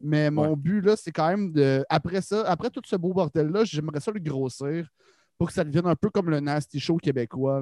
Mais 0.00 0.30
mon 0.30 0.50
Ouais. 0.50 0.56
but, 0.56 0.80
là, 0.80 0.96
c'est 0.96 1.12
quand 1.12 1.28
même 1.28 1.52
de. 1.52 1.84
Après 1.88 2.20
ça, 2.20 2.42
après 2.48 2.70
tout 2.70 2.82
ce 2.84 2.96
beau 2.96 3.12
bordel-là, 3.12 3.64
j'aimerais 3.64 4.00
ça 4.00 4.10
le 4.12 4.20
grossir 4.20 4.88
pour 5.36 5.48
que 5.48 5.52
ça 5.54 5.64
devienne 5.64 5.86
un 5.86 5.96
peu 5.96 6.10
comme 6.10 6.30
le 6.30 6.38
Nasty 6.38 6.78
Show 6.78 6.96
québécois. 6.98 7.60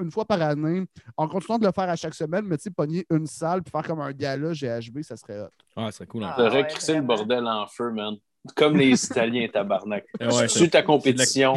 une 0.00 0.10
fois 0.10 0.24
par 0.24 0.40
année, 0.40 0.84
en 1.18 1.28
continuant 1.28 1.58
de 1.58 1.66
le 1.66 1.72
faire 1.72 1.88
à 1.90 1.96
chaque 1.96 2.14
semaine, 2.14 2.46
mais 2.46 2.56
tu 2.56 2.62
sais, 2.62 2.70
pogner 2.70 3.04
une 3.10 3.26
salle 3.26 3.62
puis 3.62 3.70
faire 3.70 3.82
comme 3.82 4.00
un 4.00 4.10
gala 4.12 4.52
GHB, 4.54 5.02
ça 5.02 5.14
serait 5.18 5.38
hot. 5.42 5.48
Ah, 5.76 5.86
ça 5.86 5.98
serait 5.98 6.06
cool. 6.06 6.24
en 6.24 6.28
Ah. 6.34 6.50
ouais, 6.50 6.66
crissé 6.66 6.94
le 6.96 7.02
bordel 7.02 7.46
en 7.46 7.66
feu, 7.66 7.90
man. 7.92 8.14
Comme 8.54 8.76
les 8.76 9.04
Italiens, 9.04 9.48
tabarnak. 9.52 10.04
Ouais, 10.20 10.48
Suis 10.48 10.68
ta 10.70 10.82
compétition. 10.82 11.54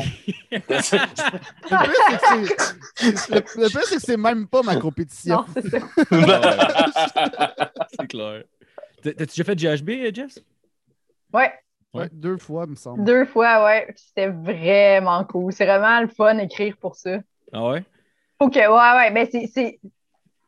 Le 0.52 0.60
pire, 0.60 0.82
c'est 0.84 0.98
que 0.98 1.08
c'est- 3.18 3.30
le- 3.30 3.64
le 3.64 3.70
pire, 3.70 3.82
c'est 3.86 3.96
que 3.96 4.02
c'est 4.02 4.18
même 4.18 4.48
pas 4.48 4.62
ma 4.64 4.76
compétition. 4.78 5.46
C'est 8.00 8.08
clair. 8.08 8.44
T'as- 9.04 9.14
T'as-tu 9.14 9.42
déjà 9.42 9.44
fait 9.44 9.56
GHB, 9.56 10.14
Jess? 10.16 10.40
Ouais, 11.34 11.52
Ouais, 11.94 12.08
deux 12.12 12.38
fois, 12.38 12.66
me 12.68 12.76
semble. 12.76 13.04
deux 13.04 13.26
fois, 13.26 13.66
ouais. 13.66 13.86
Puis 13.88 14.04
C'était 14.08 14.28
vraiment 14.30 15.24
cool. 15.26 15.52
C'est 15.52 15.66
vraiment 15.66 16.00
le 16.02 16.08
fun 16.08 16.36
d'écrire 16.36 16.76
pour 16.78 16.96
ça. 16.96 17.18
Ah 17.52 17.68
ouais? 17.70 17.84
Faut 18.40 18.50
que, 18.50 18.60
ouais, 18.60 18.98
ouais, 18.98 19.12
mais 19.12 19.30
c'est. 19.32 19.80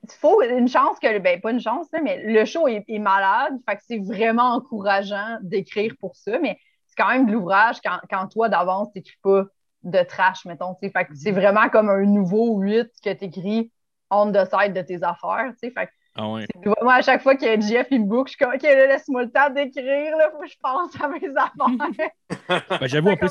Il 0.04 0.12
faut 0.12 0.42
une 0.42 0.68
chance 0.68 1.00
que, 1.00 1.18
ben, 1.20 1.40
pas 1.40 1.52
une 1.52 1.62
chance, 1.62 1.88
mais 2.04 2.22
le 2.24 2.44
show 2.46 2.68
est, 2.68 2.84
est 2.88 3.00
malade. 3.00 3.54
Fait 3.68 3.78
que 3.78 3.82
c'est 3.88 4.00
vraiment 4.00 4.56
encourageant 4.56 5.38
d'écrire 5.42 5.94
pour 6.00 6.16
ça, 6.16 6.40
mais 6.40 6.60
c'est 6.88 6.96
quand 6.98 7.10
même 7.10 7.26
de 7.26 7.32
l'ouvrage 7.32 7.78
quand, 7.84 7.98
quand 8.10 8.28
toi, 8.28 8.50
d'avance, 8.50 8.92
t'écris 8.94 9.18
pas 9.22 9.46
de 9.84 10.04
trash, 10.04 10.46
mettons. 10.46 10.76
Fait 10.76 10.92
que 10.92 11.16
c'est 11.16 11.32
vraiment 11.32 11.70
comme 11.70 11.90
un 11.90 12.04
nouveau 12.04 12.58
8 12.60 12.90
que 13.04 13.14
t'écris 13.14 13.72
on 14.10 14.32
the 14.32 14.46
side 14.46 14.74
de 14.74 14.82
tes 14.82 15.02
affaires, 15.04 15.52
tu 15.54 15.68
sais. 15.68 15.72
Fait 15.72 15.88
que 15.88 15.92
Ah 16.16 16.30
ouais. 16.30 16.46
c'est- 16.54 16.66
moi, 16.84 16.94
à 16.96 17.02
chaque 17.02 17.22
fois 17.24 17.36
qu'il 17.36 17.48
y 17.48 17.52
a 17.52 17.60
Jeff, 17.60 17.88
il 17.90 18.02
me 18.02 18.08
book, 18.08 18.28
je 18.28 18.32
suis 18.32 18.38
comme, 18.38 18.54
OK, 18.54 18.62
là, 18.62 18.88
laisse-moi 18.88 19.24
le 19.24 19.32
temps 19.32 19.50
d'écrire, 19.50 20.18
là, 20.18 20.30
faut 20.32 20.40
que 20.40 20.48
je 20.48 20.58
pense 20.62 21.02
à 21.02 21.08
mes 21.08 21.30
affaires. 21.36 22.12
Ben, 22.80 22.88
J'avoue, 22.88 23.10
en 23.10 23.12
C'est 23.14 23.18
plus, 23.18 23.30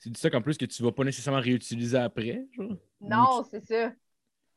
c'est- 0.00 0.08
du 0.08 0.18
stock 0.18 0.34
en 0.34 0.40
plus 0.42 0.56
que 0.56 0.64
tu 0.64 0.82
vas 0.82 0.92
pas 0.92 1.04
nécessairement 1.04 1.40
réutiliser 1.40 1.98
après. 1.98 2.46
Genre. 2.56 2.68
Non, 3.02 3.44
c'est 3.50 3.64
ça. 3.66 3.92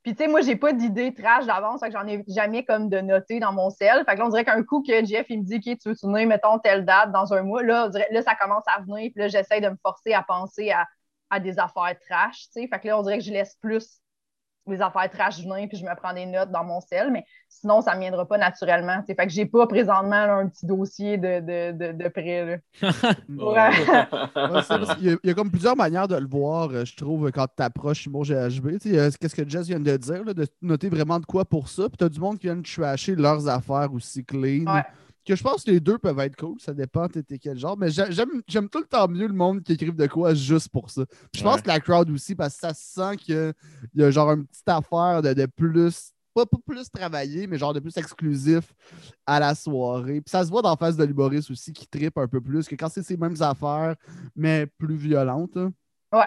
Puis, 0.03 0.15
tu 0.15 0.23
sais, 0.23 0.29
moi, 0.29 0.41
j'ai 0.41 0.57
pas 0.57 0.73
d'idée 0.73 1.13
trash 1.13 1.45
d'avance, 1.45 1.79
fait 1.79 1.87
que 1.87 1.93
j'en 1.93 2.05
ai 2.07 2.23
jamais 2.27 2.65
comme 2.65 2.89
de 2.89 2.99
noter 2.99 3.39
dans 3.39 3.53
mon 3.53 3.69
sel. 3.69 4.03
Fait 4.05 4.13
que 4.15 4.19
là, 4.19 4.25
on 4.25 4.29
dirait 4.29 4.43
qu'un 4.43 4.61
coup 4.63 4.83
que 4.85 5.05
Jeff, 5.05 5.25
il 5.29 5.39
me 5.39 5.45
dit, 5.45 5.55
OK, 5.55 5.77
tu 5.79 5.89
veux 5.89 5.95
tourner, 5.95 6.25
mettons, 6.25 6.59
telle 6.59 6.83
date 6.85 7.11
dans 7.13 7.33
un 7.33 7.41
mois, 7.43 7.63
là, 7.63 7.85
on 7.87 7.89
dirait- 7.89 8.09
là 8.11 8.21
ça 8.21 8.35
commence 8.35 8.63
à 8.67 8.81
venir, 8.81 9.11
puis 9.13 9.21
là, 9.21 9.27
j'essaie 9.29 9.61
de 9.61 9.69
me 9.69 9.77
forcer 9.81 10.13
à 10.13 10.21
penser 10.23 10.71
à, 10.71 10.85
à 11.29 11.39
des 11.39 11.57
affaires 11.57 11.95
trash, 12.01 12.47
tu 12.53 12.61
sais. 12.61 12.67
Fait 12.67 12.79
que 12.81 12.87
là, 12.87 12.99
on 12.99 13.03
dirait 13.03 13.17
que 13.19 13.23
je 13.23 13.31
laisse 13.31 13.55
plus 13.61 14.01
les 14.67 14.81
affaires 14.81 15.09
trash 15.09 15.39
venir, 15.39 15.67
puis 15.67 15.77
je 15.77 15.83
me 15.83 15.95
prends 15.95 16.13
des 16.13 16.25
notes 16.25 16.51
dans 16.51 16.63
mon 16.63 16.79
sel, 16.79 17.11
mais 17.11 17.25
sinon, 17.49 17.81
ça 17.81 17.95
ne 17.95 17.99
viendra 17.99 18.25
pas 18.25 18.37
naturellement, 18.37 18.99
tu 18.99 19.07
sais. 19.07 19.15
Fait 19.15 19.27
que 19.27 19.31
j'ai 19.33 19.45
pas 19.45 19.67
présentement 19.67 20.25
là, 20.25 20.35
un 20.35 20.47
petit 20.47 20.65
dossier 20.65 21.17
de, 21.17 21.39
de, 21.71 21.91
de, 21.91 22.07
près, 22.07 22.61
y, 25.01 25.17
il 25.23 25.27
y 25.27 25.29
a 25.29 25.33
comme 25.33 25.51
plusieurs 25.51 25.75
manières 25.75 26.07
de 26.07 26.15
le 26.15 26.27
voir, 26.27 26.69
euh, 26.71 26.85
je 26.85 26.95
trouve, 26.95 27.31
quand 27.31 27.47
tu 27.47 27.55
t'approches 27.57 28.05
Humour 28.05 28.23
GHB. 28.23 28.77
Qu'est-ce 28.79 29.35
que 29.35 29.47
Jess 29.47 29.67
vient 29.67 29.79
de 29.79 29.97
dire, 29.97 30.23
là, 30.23 30.33
de 30.33 30.47
noter 30.61 30.89
vraiment 30.89 31.19
de 31.19 31.25
quoi 31.25 31.45
pour 31.45 31.67
ça. 31.67 31.89
Puis 31.89 31.97
tu 31.97 32.03
as 32.05 32.09
du 32.09 32.19
monde 32.19 32.39
qui 32.39 32.47
vient 32.47 32.55
de 32.55 32.61
trasher 32.61 33.15
leurs 33.15 33.47
affaires 33.47 33.93
aussi 33.93 34.23
clean. 34.23 34.65
Ouais. 34.65 34.83
Que 35.25 35.35
je 35.37 35.43
pense 35.43 35.63
que 35.63 35.71
les 35.71 35.79
deux 35.79 35.97
peuvent 35.97 36.19
être 36.19 36.35
cool, 36.35 36.59
ça 36.59 36.73
dépend 36.73 37.07
t'es 37.07 37.23
t'es 37.23 37.39
quel 37.39 37.57
genre. 37.57 37.77
Mais 37.77 37.89
j'ai- 37.89 38.11
j'aime 38.11 38.41
j'aime 38.47 38.67
tout 38.67 38.79
le 38.79 38.85
temps 38.85 39.07
mieux 39.07 39.27
le 39.27 39.33
monde 39.33 39.63
qui 39.63 39.71
écrive 39.73 39.95
de 39.95 40.07
quoi 40.07 40.33
juste 40.33 40.69
pour 40.69 40.89
ça. 40.89 41.05
Puis 41.31 41.39
je 41.39 41.43
pense 41.43 41.55
Ouais. 41.57 41.61
que 41.61 41.67
la 41.69 41.79
crowd 41.79 42.09
aussi, 42.09 42.35
parce 42.35 42.55
que 42.55 42.59
ça 42.61 42.73
se 42.73 42.93
sent 42.93 43.17
qu'il 43.17 43.53
y 43.95 44.03
a 44.03 44.11
genre 44.11 44.31
une 44.33 44.45
petite 44.45 44.67
affaire 44.67 45.21
de, 45.21 45.33
de 45.33 45.45
plus, 45.45 46.11
pas, 46.33 46.45
pas 46.45 46.57
plus 46.65 46.89
travaillé, 46.89 47.47
mais 47.47 47.57
genre 47.57 47.73
de 47.73 47.79
plus 47.79 47.95
exclusif 47.95 48.73
à 49.25 49.39
la 49.39 49.55
soirée. 49.55 50.19
Puis 50.19 50.29
ça 50.31 50.43
se 50.43 50.49
voit 50.49 50.61
dans 50.61 50.71
la 50.71 50.75
face 50.77 50.97
de 50.97 51.03
l'humoriste 51.05 51.51
aussi 51.51 51.71
qui 51.71 51.87
trippe 51.87 52.17
un 52.17 52.27
peu 52.27 52.41
plus 52.41 52.67
que 52.67 52.75
quand 52.75 52.89
c'est 52.89 53.03
ces 53.03 53.15
mêmes 53.15 53.39
affaires, 53.39 53.95
mais 54.35 54.65
plus 54.77 54.95
violentes. 54.95 55.55
hein. 55.55 55.71
Ouais. 56.11 56.25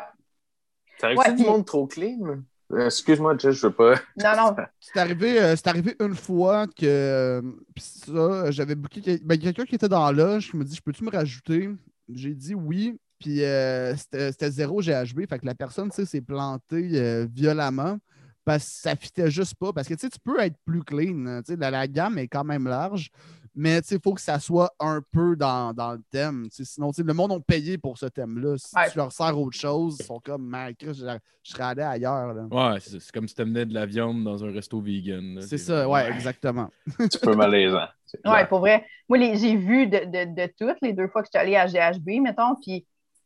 Ça 0.99 1.09
arrive 1.09 1.19
Ouais, 1.19 1.29
du 1.35 1.43
puis- 1.43 1.45
monde 1.53 1.67
trop 1.67 1.87
clean? 1.87 2.43
Excuse-moi, 2.75 3.37
Jess, 3.39 3.55
je 3.57 3.67
veux 3.69 3.73
pas. 3.73 3.95
Non, 4.17 4.37
non. 4.37 4.57
C'est 4.81 4.99
arrivé, 4.99 5.41
euh, 5.41 5.55
c'est 5.55 5.69
arrivé 5.69 5.95
une 6.01 6.15
fois 6.17 6.67
que 6.67 6.85
euh, 6.85 7.43
pis 7.75 7.83
ça, 7.83 8.51
j'avais 8.51 8.75
booké 8.75 9.19
ben, 9.25 9.39
quelqu'un 9.39 9.65
qui 9.65 9.77
était 9.77 9.89
dans 9.89 10.05
la 10.05 10.13
loge 10.13 10.51
qui 10.51 10.57
me 10.57 10.65
dit 10.65 10.75
Je 10.75 10.83
peux-tu 10.83 11.05
me 11.05 11.11
rajouter 11.11 11.71
J'ai 12.09 12.35
dit 12.35 12.55
oui. 12.55 12.99
Puis 13.19 13.43
euh, 13.45 13.95
c'était 13.97 14.51
zéro 14.51 14.81
GHB. 14.81 15.27
Fait 15.29 15.39
que 15.39 15.47
la 15.47 15.55
personne 15.55 15.91
tu 15.91 15.97
sais, 15.97 16.05
s'est 16.05 16.21
plantée 16.21 16.91
euh, 16.95 17.27
violemment 17.33 17.99
parce 18.45 18.65
que 18.65 18.71
ça 18.71 18.97
fitait 18.97 19.31
juste 19.31 19.55
pas. 19.55 19.73
Parce 19.73 19.87
que 19.89 19.95
tu 19.95 20.01
sais, 20.01 20.11
tu 20.11 20.19
peux 20.19 20.39
être 20.41 20.57
plus 20.65 20.83
clean. 20.83 21.25
hein, 21.27 21.43
tu 21.43 21.53
sais, 21.53 21.59
La, 21.59 21.71
la 21.71 21.87
gamme 21.87 22.19
est 22.19 22.29
quand 22.29 22.45
même 22.45 22.67
large. 22.67 23.11
Mais 23.59 23.81
tu 23.81 23.89
sais, 23.89 23.95
il 23.97 24.01
faut 24.03 24.13
que 24.13 24.21
ça 24.21 24.39
soit 24.39 24.71
un 24.79 25.01
peu 25.13 25.35
dans, 25.35 25.73
dans 25.73 25.93
le 25.93 26.03
thème. 26.11 26.45
tu 26.51 26.57
sais, 26.57 26.65
Sinon, 26.67 26.91
tu 26.91 26.97
sais, 26.97 27.03
le 27.03 27.15
monde 27.15 27.33
ont 27.33 27.41
payé 27.41 27.79
pour 27.79 27.97
ce 27.97 28.05
thème-là. 28.07 28.59
Si 28.59 28.77
Ouais. 28.77 28.91
tu 28.91 28.99
leur 28.99 29.11
sers 29.11 29.39
autre 29.39 29.57
chose, 29.57 29.97
ils 29.99 30.05
sont 30.05 30.21
comme 30.21 30.55
je, 30.83 30.93
je 30.93 31.51
serais 31.51 31.63
allé 31.63 31.81
ailleurs. 31.83 32.35
là. 32.35 32.43
Ouais, 32.51 32.79
c'est. 32.81 33.01
C'est 33.01 33.11
comme 33.13 33.27
si 33.27 33.35
t'amenais 33.35 33.65
de 33.65 33.73
la 33.73 33.87
viande 33.87 34.23
dans 34.25 34.45
un 34.45 34.53
resto 34.53 34.79
vegan. 34.81 35.37
là. 35.37 35.41
C'est 35.41 35.57
ça, 35.59 35.89
ouais, 35.89 36.11
exactement. 36.13 36.69
Un 36.99 37.09
petit 37.09 37.19
peu 37.19 37.35
malaisant. 37.35 37.87
c'est. 38.05 38.21
Oui, 38.27 38.45
pour 38.49 38.59
vrai. 38.61 38.85
Moi, 39.09 39.19
les- 39.19 39.37
j'ai 39.37 39.57
vu 39.57 39.87
de, 39.87 39.99
de, 40.05 40.35
de 40.35 40.53
toutes 40.59 40.79
les 40.83 40.93
deux 40.93 41.09
fois 41.09 41.23
que 41.23 41.29
je 41.33 41.39
suis 41.39 41.43
allée 41.43 41.57
à 41.57 41.67
GHB, 41.67 42.21
mettons, 42.21 42.57
puis, 42.63 42.83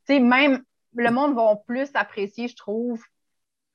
tu 0.07 0.15
sais, 0.15 0.21
même 0.21 0.63
le 0.95 1.11
monde 1.11 1.35
va 1.35 1.57
plus 1.67 1.89
apprécier, 1.95 2.47
je 2.49 2.55
trouve, 2.57 3.03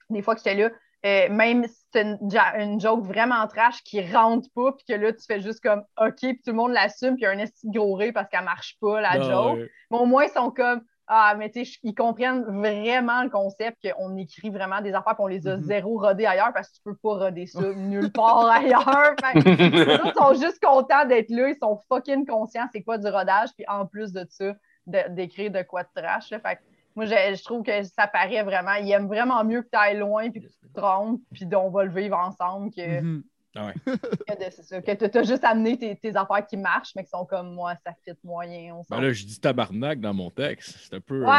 des 0.10 0.22
fois 0.22 0.36
que 0.36 0.42
j'étais 0.44 0.56
là, 0.56 0.70
euh, 1.06 1.30
même 1.30 1.66
si 1.68 1.84
c'est 1.94 2.02
une, 2.02 2.80
joke 2.80 3.04
vraiment 3.06 3.46
trash 3.48 3.84
qui 3.84 4.02
rentre 4.02 4.48
pas, 4.56 4.72
puis 4.72 4.86
que 4.88 4.94
là, 5.00 5.14
tu 5.14 5.24
fais 5.26 5.40
juste 5.40 5.62
comme 5.62 5.84
OK, 6.02 6.16
puis 6.20 6.36
tout 6.44 6.52
le 6.52 6.54
monde 6.54 6.72
l'assume, 6.72 7.16
puis 7.16 7.22
il 7.22 7.24
y 7.24 7.28
a 7.28 7.32
un 7.32 7.38
esti 7.38 7.68
gros 7.70 7.94
rire 7.94 8.12
parce 8.14 8.28
qu'elle 8.30 8.44
marche 8.44 8.78
pas, 8.82 9.00
la 9.02 9.22
joke. 9.22 9.58
ouais. 9.60 9.70
Mais 9.92 9.98
au 10.00 10.06
moins, 10.06 10.24
ils 10.26 10.32
sont 10.32 10.50
comme 10.52 10.82
Ah, 11.08 11.36
mais 11.38 11.52
tu 11.52 11.64
sais, 11.64 11.78
ils 11.84 11.94
comprennent 11.94 12.42
vraiment 12.46 13.22
le 13.22 13.30
concept 13.30 13.78
qu'on 13.84 14.18
écrit 14.18 14.50
vraiment 14.50 14.82
des 14.82 14.90
affaires, 14.96 15.14
puis 15.14 15.24
on 15.24 15.28
les 15.28 15.48
a 15.48 15.58
Mhm. 15.58 15.62
zéro 15.64 16.00
rodées 16.00 16.26
ailleurs 16.26 16.52
parce 16.52 16.70
que 16.70 16.78
tu 16.78 16.82
peux 16.84 16.96
pas 16.96 17.26
roder 17.26 17.46
ça 17.46 17.62
nulle 17.76 18.12
part 18.12 18.50
ailleurs. 18.50 19.16
Autres 20.04 20.14
sont 20.18 20.34
juste 20.34 20.60
contents 20.60 21.06
d'être 21.06 21.30
là, 21.30 21.50
ils 21.50 21.58
sont 21.62 21.80
fucking 21.90 22.26
conscients 22.26 22.66
c'est 22.72 22.82
quoi 22.82 22.98
du 22.98 23.08
rodage, 23.08 23.50
puis 23.56 23.66
en 23.68 23.86
plus 23.86 24.12
de 24.14 24.26
ça, 24.32 24.54
d'écrire 24.88 25.52
de 25.52 25.62
quoi 25.62 25.84
de 25.84 25.90
trash. 26.02 26.32
là. 26.32 26.40
Fait 26.40 26.58
moi, 26.96 27.06
je, 27.06 27.36
je 27.38 27.44
trouve 27.44 27.64
que 27.64 27.84
ça 27.84 28.08
paraît 28.08 28.44
vraiment. 28.44 28.74
Ils 28.76 28.92
aiment 28.92 29.08
vraiment 29.08 29.44
mieux 29.44 29.62
que 29.62 29.70
tu 29.72 29.78
ailles 29.78 29.98
loin, 30.00 30.30
puis 30.32 30.42
que 30.42 30.48
tu 30.48 30.54
te 30.74 30.80
trompes, 30.80 31.22
puis 31.34 31.46
on 31.56 31.70
va 31.70 31.84
le 31.86 31.92
vivre 31.92 32.18
ensemble 32.18 32.72
que, 32.74 33.02
Mhm. 33.02 33.24
Ah 33.58 33.68
ouais. 33.68 33.74
que 33.86 34.34
de- 34.38 34.52
c'est 34.52 34.64
ça, 34.64 34.82
que 34.82 34.92
tu 35.06 35.18
as 35.18 35.24
juste 35.24 35.46
amené 35.46 35.78
tes, 35.78 35.96
tes 35.96 36.10
affaires 36.18 36.46
qui 36.46 36.58
marchent, 36.58 36.92
mais 36.94 37.06
qui 37.06 37.10
sont 37.10 37.24
comme 37.26 37.54
moi, 37.54 37.74
ça 37.86 37.94
fit 38.04 38.12
moyen. 38.22 38.76
On 38.76 38.82
Ben 38.90 39.00
là, 39.02 39.14
je 39.14 39.24
dis 39.26 39.40
tabarnak 39.40 40.02
dans 40.02 40.14
mon 40.14 40.30
texte. 40.30 40.76
C'est 40.84 40.96
un 40.96 41.00
peu. 41.00 41.24
Ouais. 41.24 41.38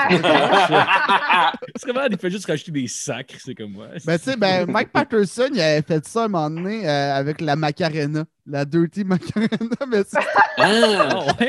c'est 1.76 1.90
vraiment, 1.92 2.06
il 2.10 2.16
fait 2.18 2.30
juste 2.30 2.46
rajouter 2.46 2.70
des 2.72 2.88
sacres. 2.88 3.34
C'est 3.38 3.54
comme 3.54 3.72
moi. 3.72 3.88
Ben, 4.06 4.18
tu 4.18 4.24
sais, 4.24 4.36
ben, 4.38 4.64
Mike 4.66 4.92
Patterson, 4.92 5.48
il 5.52 5.60
avait 5.60 5.82
fait 5.82 6.06
ça 6.06 6.24
un 6.24 6.28
moment 6.28 6.48
donné 6.48 6.88
euh, 6.88 7.14
avec 7.14 7.40
la 7.42 7.54
Macarena, 7.54 8.24
la 8.46 8.64
Dirty 8.64 9.04
Macarena, 9.04 9.48
mais 9.88 10.04
c'est- 10.04 10.18
Ah! 10.59 11.09
Ah 11.11 11.16
ouais? 11.38 11.48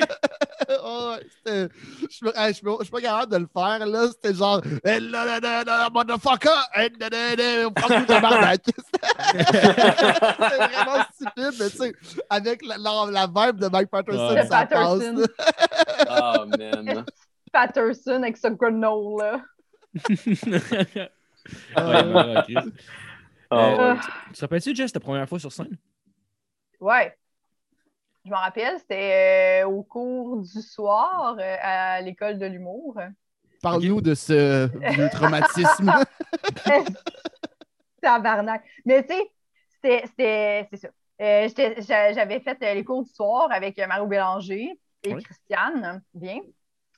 oh, 0.83 1.11
ouais, 1.15 1.27
c'était- 1.45 1.69
je 2.01 2.07
suis 2.13 2.91
pas 2.91 3.01
capable 3.01 3.31
de 3.31 3.37
le 3.37 3.47
faire, 3.55 3.85
là, 3.85 4.07
c'était 4.11 4.33
genre 4.33 4.61
Eh, 4.83 4.99
motherfucker, 5.93 6.49
Eh, 6.75 6.89
là, 6.99 7.69
fuck 7.79 7.89
you, 7.99 8.05
tabarnak. 8.05 8.61
C'était 9.27 10.57
vraiment 10.57 11.03
stupide, 11.13 11.53
mais 11.59 11.69
tu 11.69 11.77
sais, 11.77 11.93
avec 12.29 12.65
la, 12.65 12.77
la, 12.77 13.05
la 13.11 13.27
vibe 13.27 13.59
de 13.59 13.67
Mike 13.67 13.89
Patterson, 13.89 14.33
Ouais. 14.33 14.45
ça 14.47 14.65
passe. 14.65 14.69
Patterson. 14.69 15.15
là. 15.17 15.27
Oh, 16.09 16.45
man. 16.57 17.05
Patterson 17.51 18.23
avec 18.23 18.37
ce 18.37 18.47
granola. 18.49 19.41
ouais, 19.99 21.09
ben, 21.75 22.37
ok. 22.37 22.63
Oh, 23.49 23.55
Euh, 23.55 23.93
ouais. 23.93 23.99
Tu 24.27 24.33
te 24.33 24.41
rappelles-tu, 24.41 24.75
Jess, 24.75 24.91
ta 24.91 24.99
première 24.99 25.27
fois 25.27 25.39
sur 25.39 25.51
scène? 25.51 25.77
Ouais. 26.79 27.15
Je 28.25 28.29
m'en 28.31 28.37
rappelle, 28.37 28.77
c'était 28.79 29.63
euh, 29.63 29.67
au 29.67 29.83
cours 29.83 30.41
du 30.41 30.61
soir 30.61 31.37
euh, 31.39 31.55
à 31.61 32.01
l'école 32.01 32.37
de 32.37 32.45
l'humour. 32.45 32.99
Parle-nous 33.61 34.01
de 34.01 34.13
ce 34.13 34.67
vieux 34.93 35.09
traumatisme. 35.09 35.91
Tabarnak. 38.01 38.63
Mais 38.85 39.05
tu 39.05 39.13
sais, 39.83 40.03
c'était- 40.05 40.69
ça. 40.77 40.87
Euh, 41.19 41.49
J'avais 42.13 42.39
fait 42.41 42.57
euh, 42.61 42.73
les 42.75 42.83
cours 42.83 43.03
du 43.03 43.09
soir 43.11 43.47
avec 43.51 43.79
euh, 43.79 43.87
Mario 43.87 44.05
Bélanger 44.05 44.79
et 45.03 45.15
Oui. 45.15 45.23
Christiane, 45.23 46.03
bien. 46.13 46.39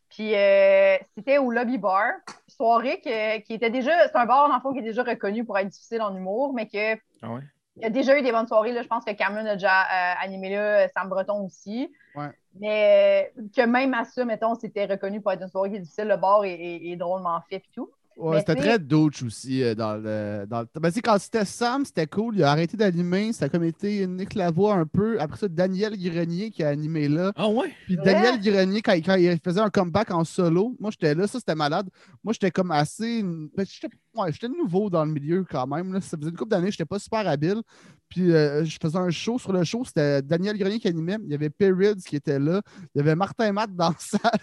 Puis 0.09 0.35
euh, 0.35 0.97
c'était 1.15 1.37
au 1.37 1.51
Lobby 1.51 1.77
Bar, 1.77 2.11
soirée 2.47 2.99
que- 2.99 3.37
qui 3.41 3.53
était 3.53 3.69
déjà. 3.69 4.07
C'est 4.09 4.15
un 4.17 4.25
bar, 4.25 4.49
dans 4.49 4.55
le 4.55 4.61
fond, 4.61 4.73
qui 4.73 4.79
est 4.79 4.83
déjà 4.83 5.03
reconnu 5.03 5.45
pour 5.45 5.57
être 5.57 5.69
difficile 5.69 6.01
en 6.01 6.13
humour, 6.15 6.53
mais 6.53 6.67
que 6.67 6.95
Ah 7.21 7.29
ouais? 7.31 7.43
Il 7.79 7.83
y 7.83 7.85
a 7.85 7.89
déjà 7.89 8.17
eu 8.17 8.21
des 8.21 8.31
bonnes 8.31 8.47
soirées. 8.47 8.71
Là. 8.73 8.81
Je 8.83 8.87
pense 8.87 9.05
que 9.05 9.11
Cameron 9.13 9.45
a 9.45 9.53
déjà 9.53 9.83
euh, 9.83 10.13
animé 10.21 10.49
là, 10.49 10.87
Sam 10.89 11.09
Breton 11.09 11.45
aussi. 11.45 11.91
Ouais. 12.15 12.29
Mais 12.59 13.31
euh, 13.37 13.43
que 13.55 13.65
même 13.65 13.93
à 13.93 14.03
ça, 14.05 14.25
mettons, 14.25 14.55
c'était 14.55 14.85
reconnu 14.85 15.21
pour 15.21 15.31
être 15.31 15.41
une 15.41 15.49
soirée 15.49 15.69
qui 15.69 15.75
est 15.77 15.79
difficile. 15.79 16.07
Le 16.07 16.17
bar 16.17 16.43
est, 16.45 16.51
est- 16.53 16.91
est 16.91 16.95
drôlement 16.95 17.39
fait 17.49 17.57
et 17.57 17.63
tout. 17.73 17.89
Ouais, 18.19 18.39
c'était 18.39 18.55
très 18.55 18.79
douche 18.79 19.23
aussi 19.23 19.63
euh, 19.63 19.75
dans 19.75 19.95
le, 19.95 20.45
dans 20.47 20.61
le. 20.61 20.67
Ben, 20.79 20.91
quand 21.03 21.17
c'était 21.19 21.45
Sam, 21.45 21.85
c'était 21.85 22.07
cool. 22.07 22.35
Il 22.37 22.43
a 22.43 22.51
arrêté 22.51 22.75
d'animer. 22.75 23.31
Ça 23.33 23.45
a 23.45 23.49
comme 23.49 23.63
été 23.63 24.05
Nick 24.07 24.35
Lavoie 24.35 24.75
un 24.75 24.85
peu. 24.85 25.19
Après 25.21 25.37
ça, 25.37 25.47
Daniel 25.47 25.97
Grenier 25.97 26.51
qui 26.51 26.63
a 26.63 26.69
animé 26.69 27.07
là. 27.07 27.31
Ah 27.35 27.47
ouais? 27.47 27.71
Puis 27.85 27.97
Ouais. 27.97 28.03
Daniel 28.03 28.39
Grenier, 28.41 28.81
quand, 28.81 28.93
il- 28.93 29.03
quand 29.03 29.15
il 29.15 29.39
faisait 29.43 29.61
un 29.61 29.69
comeback 29.69 30.11
en 30.11 30.23
solo, 30.23 30.75
moi 30.79 30.91
j'étais 30.91 31.15
là, 31.15 31.27
ça 31.27 31.39
c'était 31.39 31.55
malade. 31.55 31.87
Moi 32.23 32.33
j'étais 32.33 32.51
comme 32.51 32.71
assez. 32.71 33.23
ben, 33.23 33.65
j'étais 33.65 33.87
ouais, 34.15 34.31
nouveau 34.57 34.89
dans 34.89 35.05
le 35.05 35.11
milieu 35.11 35.45
quand 35.49 35.67
même. 35.67 35.93
Là. 35.93 36.01
Ça 36.01 36.17
faisait 36.17 36.29
une 36.29 36.35
couple 36.37 36.51
d'années, 36.51 36.71
j'étais 36.71 36.85
pas 36.85 36.99
super 36.99 37.27
habile. 37.27 37.61
Puis 38.09 38.33
euh, 38.33 38.65
je 38.65 38.77
faisais 38.81 38.97
un 38.97 39.11
show 39.11 39.37
sur 39.37 39.53
le 39.53 39.63
show, 39.63 39.83
c'était 39.85 40.21
Daniel 40.23 40.57
Grenier 40.57 40.79
qui 40.79 40.87
animait. 40.87 41.17
Il 41.23 41.31
y 41.31 41.35
avait 41.35 41.51
Perrids 41.51 42.01
qui 42.05 42.15
était 42.15 42.39
là. 42.39 42.61
Il 42.95 42.97
y 42.97 43.01
avait 43.01 43.15
Martin 43.15 43.51
Matt 43.51 43.75
dans 43.75 43.89
la 43.89 43.95
salle. 43.99 44.39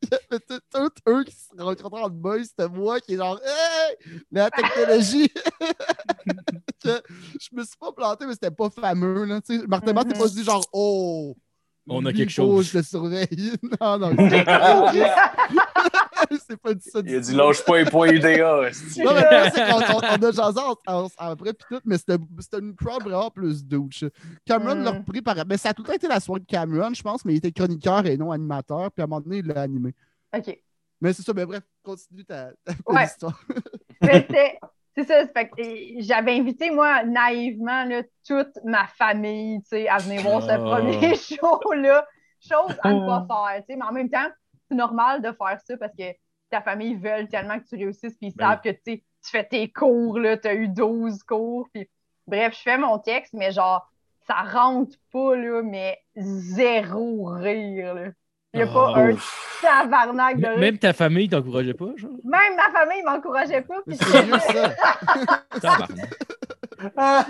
Il 0.02 0.08
y 0.10 0.34
avait 0.34 0.40
tous 0.72 1.10
eux 1.10 1.24
qui 1.24 1.34
se 1.34 1.62
rencontraient 1.62 2.02
en 2.02 2.08
boys. 2.08 2.44
C'était 2.44 2.68
moi 2.68 3.00
qui 3.00 3.14
est 3.14 3.16
genre 3.16 3.38
Hey! 3.44 4.20
La 4.30 4.50
technologie! 4.50 5.30
je, 6.84 7.00
je 7.40 7.48
me 7.56 7.64
suis 7.64 7.76
pas 7.78 7.92
planté, 7.92 8.26
mais 8.26 8.32
c'était 8.32 8.50
pas 8.50 8.70
fameux. 8.70 9.24
Là, 9.24 9.40
tu 9.40 9.58
sais. 9.58 9.66
Martin 9.66 9.92
Matt 9.92 10.06
n'est 10.06 10.18
pas 10.18 10.28
dit 10.28 10.44
genre 10.44 10.64
Oh! 10.72 11.36
On 11.88 12.06
a 12.06 12.12
quelque 12.12 12.30
chose. 12.30 12.70
Je 12.70 12.78
le 12.78 12.84
surveille. 12.84 13.52
Non, 13.80 13.98
non, 13.98 14.14
c'est 14.18 14.44
c'est 16.48 16.56
pas 16.56 16.74
du 16.74 16.80
ça. 16.88 17.02
du 17.02 17.10
Il 17.10 17.16
a 17.16 17.20
dit 17.20 17.34
lâche 17.34 17.64
pas 17.64 17.78
les 17.82 17.90
points 17.90 18.08
UDA. 18.10 18.28
Non, 18.28 19.14
mais 19.14 19.22
là, 19.22 19.50
c'est 19.50 19.64
qu'on 19.64 19.96
on, 19.96 19.98
on 19.98 20.28
a 20.28 20.32
jasé 20.32 20.60
après, 21.18 21.52
puis 21.52 21.66
tout, 21.68 21.80
mais 21.84 21.98
c'était 21.98 22.16
c'était 22.38 22.58
une 22.60 22.74
crowd 22.74 23.02
vraiment 23.02 23.30
plus 23.30 23.64
douche. 23.64 24.04
Cameron 24.46 24.76
Mm. 24.76 24.84
l'a 24.84 24.90
repris 24.92 25.22
par. 25.22 25.34
Ben, 25.44 25.58
ça 25.58 25.70
a 25.70 25.74
tout 25.74 25.82
le 25.82 25.88
temps 25.88 25.94
été 25.94 26.08
la 26.08 26.20
soirée 26.20 26.40
de 26.40 26.46
Cameron, 26.46 26.94
je 26.94 27.02
pense, 27.02 27.24
mais 27.24 27.34
il 27.34 27.38
était 27.38 27.52
chroniqueur 27.52 28.06
et 28.06 28.16
non 28.16 28.30
animateur, 28.30 28.90
puis 28.92 29.02
à 29.02 29.04
un 29.04 29.08
moment 29.08 29.20
donné, 29.20 29.38
il 29.38 29.46
l'a 29.46 29.62
animé. 29.62 29.94
OK. 30.36 30.58
Mais 31.00 31.12
c'est 31.12 31.22
ça, 31.22 31.32
mais 31.34 31.44
bref, 31.44 31.62
continue 31.82 32.24
ta, 32.24 32.50
ta 32.64 32.72
Ouais. 32.86 33.04
histoire. 33.04 33.38
Mais 34.00 34.24
c'était- 34.28 34.58
C'est 34.96 35.04
ça, 35.04 35.24
j'avais 35.98 36.32
invité, 36.38 36.70
moi, 36.70 37.02
naïvement, 37.04 37.84
là, 37.84 38.02
toute 38.26 38.52
ma 38.64 38.86
famille, 38.86 39.62
tu 39.62 39.68
sais, 39.70 39.88
à 39.88 39.98
venir 39.98 40.20
voir 40.22 40.42
ce 40.42 40.50
Ah. 40.50 40.58
premier 40.58 41.14
show-là. 41.16 42.06
Chose 42.40 42.76
à 42.82 42.92
ne 42.92 43.06
pas 43.06 43.26
faire, 43.26 43.60
tu 43.60 43.72
sais, 43.72 43.76
mais 43.76 43.84
en 43.84 43.92
même 43.92 44.10
temps, 44.10 44.28
c'est 44.68 44.74
normal 44.74 45.22
de 45.22 45.32
faire 45.32 45.58
ça 45.64 45.76
parce 45.76 45.94
que 45.96 46.04
ta 46.50 46.60
famille 46.60 46.94
veut 46.96 47.26
tellement 47.28 47.58
que 47.58 47.64
tu 47.64 47.76
réussisses, 47.76 48.16
puis 48.18 48.28
ils 48.28 48.34
Ben 48.36 48.50
savent 48.50 48.60
que, 48.60 48.70
tu 48.84 49.00
fais 49.30 49.44
tes 49.44 49.70
cours, 49.70 50.18
là, 50.18 50.36
tu 50.36 50.48
as 50.48 50.54
eu 50.54 50.68
12 50.68 51.22
cours, 51.22 51.68
puis 51.72 51.88
bref, 52.26 52.54
je 52.56 52.62
fais 52.62 52.76
mon 52.76 52.98
texte, 52.98 53.32
mais 53.32 53.52
genre, 53.52 53.88
ça 54.26 54.42
rentre 54.42 54.96
pas, 55.12 55.36
là, 55.36 55.62
mais 55.62 55.98
zéro 56.16 57.24
rire, 57.26 57.94
là. 57.94 58.08
Il 58.54 58.58
n'y 58.58 58.62
a 58.62 58.66
pas 58.66 58.92
un 58.96 59.14
tabarnak 59.62 60.36
de. 60.36 60.46
Même 60.58 60.78
ta 60.78 60.92
famille 60.92 61.28
t'encourageait 61.28 61.74
pas, 61.74 61.88
genre? 61.96 62.10
Même 62.24 62.56
ma 62.56 62.70
famille 62.78 63.02
m'encourageait 63.02 63.62
pas. 63.62 63.80
Puis 63.86 63.96
c'est 63.96 64.26
mieux 64.26 64.38
ça. 64.38 64.74
Tabarnak. 65.60 66.14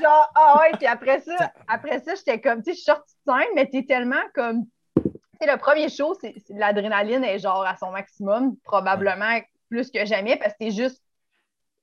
Genre, 0.01 0.31
ah 0.35 0.59
ouais, 0.61 0.77
puis 0.79 0.87
après 0.87 1.21
ça, 1.21 1.53
après 1.69 2.01
ça, 2.01 2.15
j'étais 2.15 2.41
comme, 2.41 2.63
tu 2.63 2.71
sais, 2.71 2.73
je 2.73 2.77
suis 2.77 2.85
sortie 2.85 3.15
de 3.27 3.33
scène, 3.33 3.49
mais 3.55 3.69
t'es 3.69 3.85
tellement 3.85 4.23
comme. 4.35 4.65
Tu 4.97 5.11
sais, 5.47 5.53
le 5.53 5.59
premier 5.59 5.89
show, 5.89 6.15
c'est 6.21 6.35
c'est- 6.45 6.55
l'adrénaline 6.55 7.23
est 7.25 7.39
genre 7.39 7.65
à 7.65 7.77
son 7.77 7.91
maximum, 7.93 8.57
probablement 8.65 9.39
plus 9.69 9.91
que 9.91 10.05
jamais, 10.05 10.37
parce 10.37 10.53
que 10.55 10.59
t'es 10.59 10.71
juste. 10.71 11.03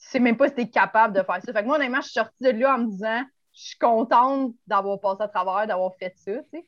Tu 0.02 0.08
sais 0.10 0.20
même 0.20 0.38
pas 0.38 0.48
si 0.48 0.56
t'es 0.56 0.70
capable 0.70 1.14
de 1.16 1.24
faire 1.24 1.42
ça. 1.44 1.54
Fait 1.54 1.62
que 1.62 1.66
moi, 1.68 1.76
honnêtement, 1.76 1.98
je 2.02 2.08
suis 2.10 2.14
sortie 2.14 2.42
de 2.44 2.50
là 2.52 2.76
en 2.76 2.80
me 2.80 2.86
disant, 2.90 3.22
je 3.54 3.62
suis 3.62 3.78
contente 3.78 4.54
d'avoir 4.66 5.00
passé 5.00 5.24
à 5.24 5.28
travers, 5.28 5.68
d'avoir 5.68 5.94
fait 5.98 6.14
ça, 6.16 6.32
tu 6.32 6.44
sais. 6.60 6.66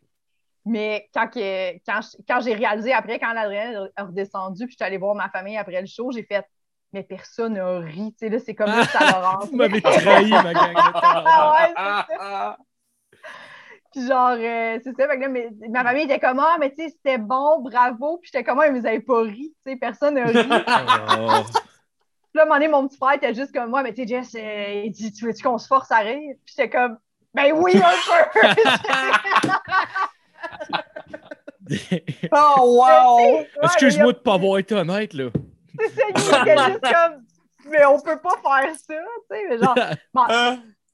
Mais 0.66 1.10
quand, 1.14 1.28
que- 1.28 1.74
quand, 1.86 2.02
je- 2.02 2.18
quand 2.28 2.40
j'ai 2.42 2.54
réalisé 2.54 2.94
après, 2.94 3.18
quand 3.20 3.34
l'adrénaline 3.34 3.90
est 3.98 4.02
redescendue, 4.02 4.66
puis 4.66 4.74
je 4.74 4.76
suis 4.78 4.86
allée 4.86 4.98
voir 4.98 5.16
ma 5.16 5.30
famille 5.30 5.58
après 5.58 5.82
le 5.82 5.88
show, 5.88 6.12
j'ai 6.12 6.24
fait, 6.24 6.46
mais 6.94 7.02
personne 7.04 7.54
n'a 7.54 7.80
ri, 7.80 8.14
tu 8.14 8.20
sais, 8.20 8.30
là, 8.30 8.38
c'est 8.40 8.54
comme 8.54 8.70
à 8.70 8.84
Laurence. 9.12 9.50
Vous 9.50 9.56
m'avez 9.58 9.82
trahi, 9.82 10.30
ma 10.30 10.54
gang. 10.54 10.74
Ah 10.76 11.54
ouais, 11.54 11.68
c'est 11.68 11.74
Ah, 11.78 12.06
ça. 12.10 12.16
ah. 12.20 12.58
Puis 13.94 14.08
genre, 14.08 14.38
euh, 14.40 14.80
c'est 14.84 14.96
ça. 14.96 15.08
Fait 15.08 15.16
que 15.18 15.22
là, 15.22 15.28
mais- 15.30 15.50
ma 15.70 15.84
famille 15.84 16.04
était 16.04 16.20
comme, 16.20 16.40
ah, 16.40 16.56
mais 16.60 16.70
tu 16.70 16.84
sais, 16.84 16.90
c'était 16.90 17.18
bon, 17.18 17.60
bravo. 17.62 18.20
Puis 18.22 18.30
j'étais 18.32 18.44
comme, 18.46 18.60
ah, 18.60 18.70
mais 18.70 18.80
vous 18.80 18.86
avez 18.86 19.02
pas 19.02 19.22
ri. 19.22 19.54
Tu 19.66 19.72
sais, 19.72 19.78
personne 19.78 20.14
n'a 20.16 20.26
ri. 20.26 20.34
Puis 20.48 20.48
Oh. 20.48 22.38
là, 22.38 22.44
à 22.44 22.46
un 22.46 22.46
moment 22.46 22.56
donné, 22.56 22.68
mon 22.70 22.88
petit 22.88 22.96
frère 22.98 23.14
était 23.16 23.34
juste 23.34 23.54
comme, 23.54 23.70
moi, 23.70 23.84
mais 23.84 23.94
tu 23.94 24.04
sais, 24.04 24.08
Jess, 24.08 24.36
euh, 24.36 24.84
il 24.86 24.92
dit, 24.92 25.12
tu 25.12 25.26
veux-tu 25.26 25.44
qu'on 25.44 25.58
se 25.58 25.68
force 25.68 25.92
à 25.92 25.98
rire? 25.98 26.36
Puis 26.46 26.54
j'étais 26.56 26.70
comme, 26.70 26.98
ben 27.34 27.52
oui, 27.54 27.74
un 27.76 27.82
peu. 27.82 28.42
Oh, 32.34 32.78
wow! 32.80 33.38
Ouais, 33.40 33.46
Excuse-moi 33.64 34.14
de 34.14 34.18
pas 34.20 34.34
avoir 34.36 34.58
été 34.60 34.76
honnête, 34.76 35.14
là. 35.14 35.30
C'est 35.80 35.90
ça, 35.90 36.02
il 36.10 36.52
était 36.52 36.58
juste 36.58 36.82
comme, 36.82 37.24
mais 37.72 37.86
on 37.86 38.00
peut 38.00 38.20
pas 38.20 38.36
faire 38.44 38.76
ça. 38.76 38.94
Tu 38.96 39.38
sais, 39.38 39.44
mais 39.50 39.58
genre, 39.58 39.76
bon, 40.14 40.24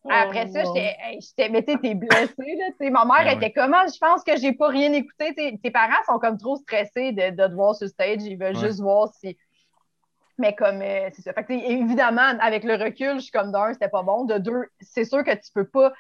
Après 0.10 0.48
ça, 0.48 0.64
j'étais, 0.64 0.96
hey, 1.02 1.20
mais 1.52 1.64
tu 1.64 1.74
sais, 1.74 1.80
t'es 1.80 1.96
blessée, 1.96 2.34
là. 2.38 2.66
Tu 2.80 2.86
sais, 2.86 2.90
ma 2.92 3.06
mère 3.06 3.26
Ouais, 3.26 3.36
était 3.36 3.52
comme, 3.52 3.74
Ah, 3.74 3.86
je 3.92 3.98
pense 3.98 4.24
que 4.24 4.38
j'ai 4.38 4.54
pas 4.54 4.68
rien 4.70 4.94
écouté. 4.94 5.34
Tu 5.36 5.44
sais, 5.44 5.60
tes 5.62 5.72
parents 5.72 6.04
sont 6.08 6.20
comme 6.20 6.38
trop 6.38 6.56
stressés 6.58 7.12
de, 7.12 7.32
de 7.32 7.48
te 7.48 7.54
voir 7.54 7.76
sur 7.76 7.88
stage. 7.88 8.24
Ils 8.24 8.38
veulent 8.38 8.56
Ouais. 8.56 8.68
juste 8.68 8.80
voir 8.82 9.10
si. 9.14 9.38
Mais 10.38 10.54
comme, 10.54 10.82
euh, 10.84 11.10
c'est 11.14 11.24
ça. 11.24 11.34
Fait 11.34 11.44
que, 11.44 11.54
tu 11.54 11.60
sais, 11.60 11.66
évidemment, 11.72 12.38
avec 12.40 12.64
le 12.64 12.76
recul, 12.76 13.16
je 13.16 13.22
suis 13.24 13.32
comme 13.32 13.52
d'un, 13.52 13.74
c'était 13.74 13.90
pas 13.90 14.04
bon. 14.04 14.26
De 14.26 14.38
deux, 14.38 14.66
c'est 14.80 15.06
sûr 15.06 15.24
que 15.24 15.32
tu 15.34 15.52
peux 15.54 15.68
pas. 15.68 15.92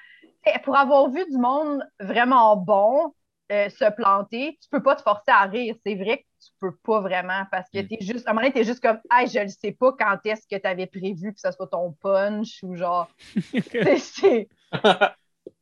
Pour 0.64 0.78
avoir 0.78 1.10
vu 1.10 1.26
du 1.30 1.38
monde 1.38 1.84
vraiment 2.00 2.56
bon 2.56 3.14
euh, 3.52 3.70
se 3.70 3.90
planter, 3.96 4.58
tu 4.62 4.70
peux 4.70 4.84
pas 4.84 4.96
te 4.96 5.02
forcer 5.02 5.32
à 5.32 5.44
rire. 5.46 5.76
C'est 5.86 5.96
vrai 5.96 6.18
que 6.20 6.24
tu 6.46 6.52
peux 6.60 6.76
pas 6.84 7.00
vraiment 7.02 7.44
parce 7.52 7.70
que 7.70 7.80
Mm. 7.80 7.88
t'es 7.88 7.98
juste, 8.02 8.28
à 8.28 8.32
un 8.32 8.34
moment 8.34 8.48
donné, 8.48 8.54
t'es 8.54 8.64
juste 8.66 8.82
comme, 8.82 9.00
ah, 9.10 9.26
je 9.26 9.40
ne 9.40 9.48
sais 9.48 9.72
pas 9.72 9.94
quand 9.98 10.18
est-ce 10.26 10.48
que 10.48 10.60
tu 10.60 10.68
avais 10.68 10.88
prévu 10.88 11.34
que 11.34 11.40
ce 11.40 11.52
soit 11.52 11.68
ton 11.68 11.94
punch 11.94 12.60
ou 12.64 12.76
genre. 12.76 13.10
C'est- 14.00 14.48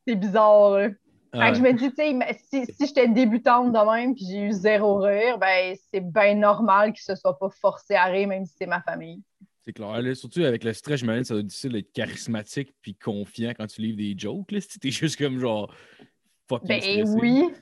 bizarre. 0.06 0.90
Fait 1.34 1.50
que 1.50 1.54
je 1.58 1.62
me 1.62 1.72
dis, 1.72 1.90
tu 1.90 1.96
sais, 1.96 2.38
si, 2.50 2.72
si 2.72 2.86
j'étais 2.86 3.08
débutante 3.08 3.72
de 3.72 3.92
même 3.94 4.14
puis 4.14 4.24
j'ai 4.26 4.40
eu 4.40 4.52
zéro 4.52 4.98
rire, 4.98 5.38
ben 5.38 5.76
c'est 5.92 6.00
bien 6.00 6.34
normal 6.34 6.92
qu'il 6.92 7.02
se 7.02 7.14
soit 7.14 7.38
pas 7.38 7.50
forcé 7.50 7.94
à 7.94 8.04
rire, 8.04 8.28
même 8.28 8.46
si 8.46 8.54
c'est 8.58 8.66
ma 8.66 8.80
famille. 8.80 9.22
C'est 9.60 9.72
clair. 9.72 10.00
Là, 10.00 10.14
surtout 10.14 10.42
avec 10.44 10.64
le 10.64 10.72
stress, 10.72 11.00
j'imagine 11.00 11.24
ça 11.24 11.34
doit 11.34 11.40
être 11.40 11.46
difficile 11.48 11.72
d'être 11.72 11.92
charismatique 11.92 12.74
puis 12.80 12.94
confiant 12.94 13.52
quand 13.56 13.66
tu 13.66 13.82
livres 13.82 13.98
des 13.98 14.14
jokes. 14.16 14.50
Là, 14.52 14.60
si 14.60 14.78
t'es 14.78 14.90
juste 14.90 15.18
comme 15.18 15.38
genre 15.38 15.74
fucking 16.48 16.68
Ben 16.68 16.80
stressé. 16.80 17.04
oui. 17.20 17.52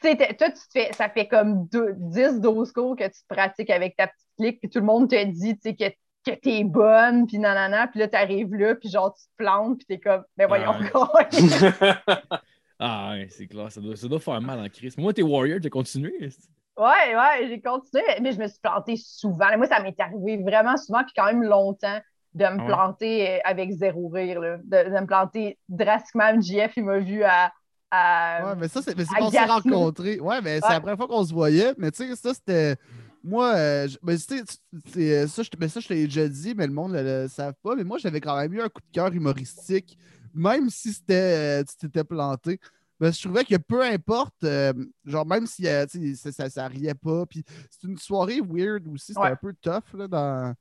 Puis 0.00 0.16
toi, 0.16 0.50
tu 0.50 0.54
te 0.54 0.72
fais, 0.72 0.92
ça 0.92 1.08
fait 1.08 1.26
comme 1.28 1.66
deux- 1.68 1.94
10-12 1.96 2.72
cours 2.72 2.96
que 2.96 3.04
tu 3.04 3.20
te 3.22 3.34
pratiques 3.34 3.70
avec 3.70 3.96
ta 3.96 4.06
petite 4.08 4.28
clique, 4.38 4.60
puis 4.60 4.70
tout 4.70 4.80
le 4.80 4.84
monde 4.86 5.08
te 5.10 5.24
dit, 5.24 5.54
tu 5.56 5.60
sais, 5.70 5.74
que, 5.76 6.30
que 6.30 6.36
t'es 6.36 6.64
bonne, 6.64 7.26
puis 7.26 7.38
nanana, 7.38 7.86
puis 7.88 8.00
là, 8.00 8.08
t'arrives 8.08 8.54
là, 8.54 8.74
puis 8.74 8.90
genre, 8.90 9.14
tu 9.14 9.24
te 9.24 9.30
plantes, 9.36 9.78
puis 9.78 9.86
t'es 9.86 9.98
comme, 10.00 10.24
ben 10.36 10.46
voyons, 10.48 10.72
quoi. 10.92 11.28
Ah 12.78 13.12
ouais, 13.12 13.28
c'est 13.30 13.46
clair. 13.46 13.72
Ça 13.72 13.80
doit, 13.80 13.96
ça 13.96 14.06
doit 14.06 14.20
faire 14.20 14.40
mal 14.42 14.60
en 14.60 14.68
crise. 14.68 14.98
Moi, 14.98 15.14
t'es 15.14 15.22
Warrior, 15.22 15.58
t'as 15.62 15.70
continué. 15.70 16.28
Ouais, 16.76 17.16
ouais, 17.16 17.48
j'ai 17.48 17.60
continué, 17.62 18.02
mais 18.20 18.32
je 18.32 18.38
me 18.38 18.46
suis 18.48 18.58
plantée 18.60 18.96
souvent. 18.96 19.56
Moi, 19.56 19.66
ça 19.66 19.80
m'est 19.80 19.98
arrivé 19.98 20.36
vraiment 20.42 20.76
souvent, 20.76 21.02
puis 21.02 21.12
quand 21.16 21.24
même 21.24 21.42
longtemps, 21.42 21.98
de 22.34 22.44
me 22.44 22.60
Ah 22.60 22.64
ouais? 22.66 22.66
planter 22.66 23.30
euh, 23.36 23.38
avec 23.44 23.70
zéro 23.72 24.08
rire, 24.08 24.40
là. 24.40 24.58
De, 24.58 24.90
de 24.90 25.00
me 25.00 25.06
planter 25.06 25.58
drastiquement. 25.70 26.38
JF, 26.38 26.76
il 26.76 26.84
m'a 26.84 26.98
vu 26.98 27.24
à. 27.24 27.50
À- 27.90 28.46
Ouais, 28.48 28.56
mais 28.56 28.68
ça, 28.68 28.82
c'est 28.82 28.96
mais 28.96 29.04
qu'on 29.04 29.30
s'est 29.30 29.44
rencontrés. 29.44 30.20
Ouais, 30.20 30.40
mais 30.42 30.60
c'est 30.60 30.66
Ouais. 30.66 30.72
la 30.74 30.80
première 30.80 30.96
fois 30.96 31.08
qu'on 31.08 31.24
se 31.24 31.32
voyait. 31.32 31.74
Mais 31.78 31.90
tu 31.90 32.06
sais, 32.06 32.16
ça, 32.16 32.34
c'était. 32.34 32.76
Moi, 33.24 33.52
euh, 33.56 33.88
je- 33.88 34.16
c'est- 34.16 35.26
ça, 35.26 35.42
je 35.42 35.68
ça, 35.68 35.80
je 35.80 35.88
te 35.88 35.92
l'ai 35.92 36.04
déjà 36.04 36.28
dit, 36.28 36.54
mais 36.56 36.66
le 36.66 36.72
monde 36.72 36.92
ne 36.92 37.02
le, 37.02 37.22
le 37.24 37.28
savent 37.28 37.54
pas. 37.62 37.74
Mais 37.74 37.82
moi, 37.84 37.98
j'avais 37.98 38.20
quand 38.20 38.36
même 38.36 38.52
eu 38.54 38.60
un 38.60 38.68
coup 38.68 38.80
de 38.80 38.92
cœur 38.92 39.12
humoristique, 39.12 39.98
même 40.32 40.70
si 40.70 40.92
c'était, 40.92 41.60
euh, 41.60 41.64
tu 41.64 41.76
t'étais 41.76 42.04
planté. 42.04 42.60
Ben, 43.00 43.12
je 43.12 43.20
trouvais 43.20 43.44
que 43.44 43.56
peu 43.56 43.82
importe, 43.82 44.42
euh, 44.44 44.72
genre, 45.04 45.26
même 45.26 45.46
si 45.46 45.66
euh, 45.66 45.84
ça, 46.14 46.32
ça, 46.32 46.48
ça 46.48 46.66
riait 46.68 46.94
pas, 46.94 47.26
puis 47.26 47.44
c'est 47.68 47.86
une 47.88 47.98
soirée 47.98 48.40
weird 48.40 48.86
aussi, 48.88 49.08
c'était 49.08 49.20
Ouais. 49.20 49.30
un 49.32 49.36
peu 49.36 49.52
tough, 49.60 49.82
là, 49.94 50.08
dans... 50.08 50.54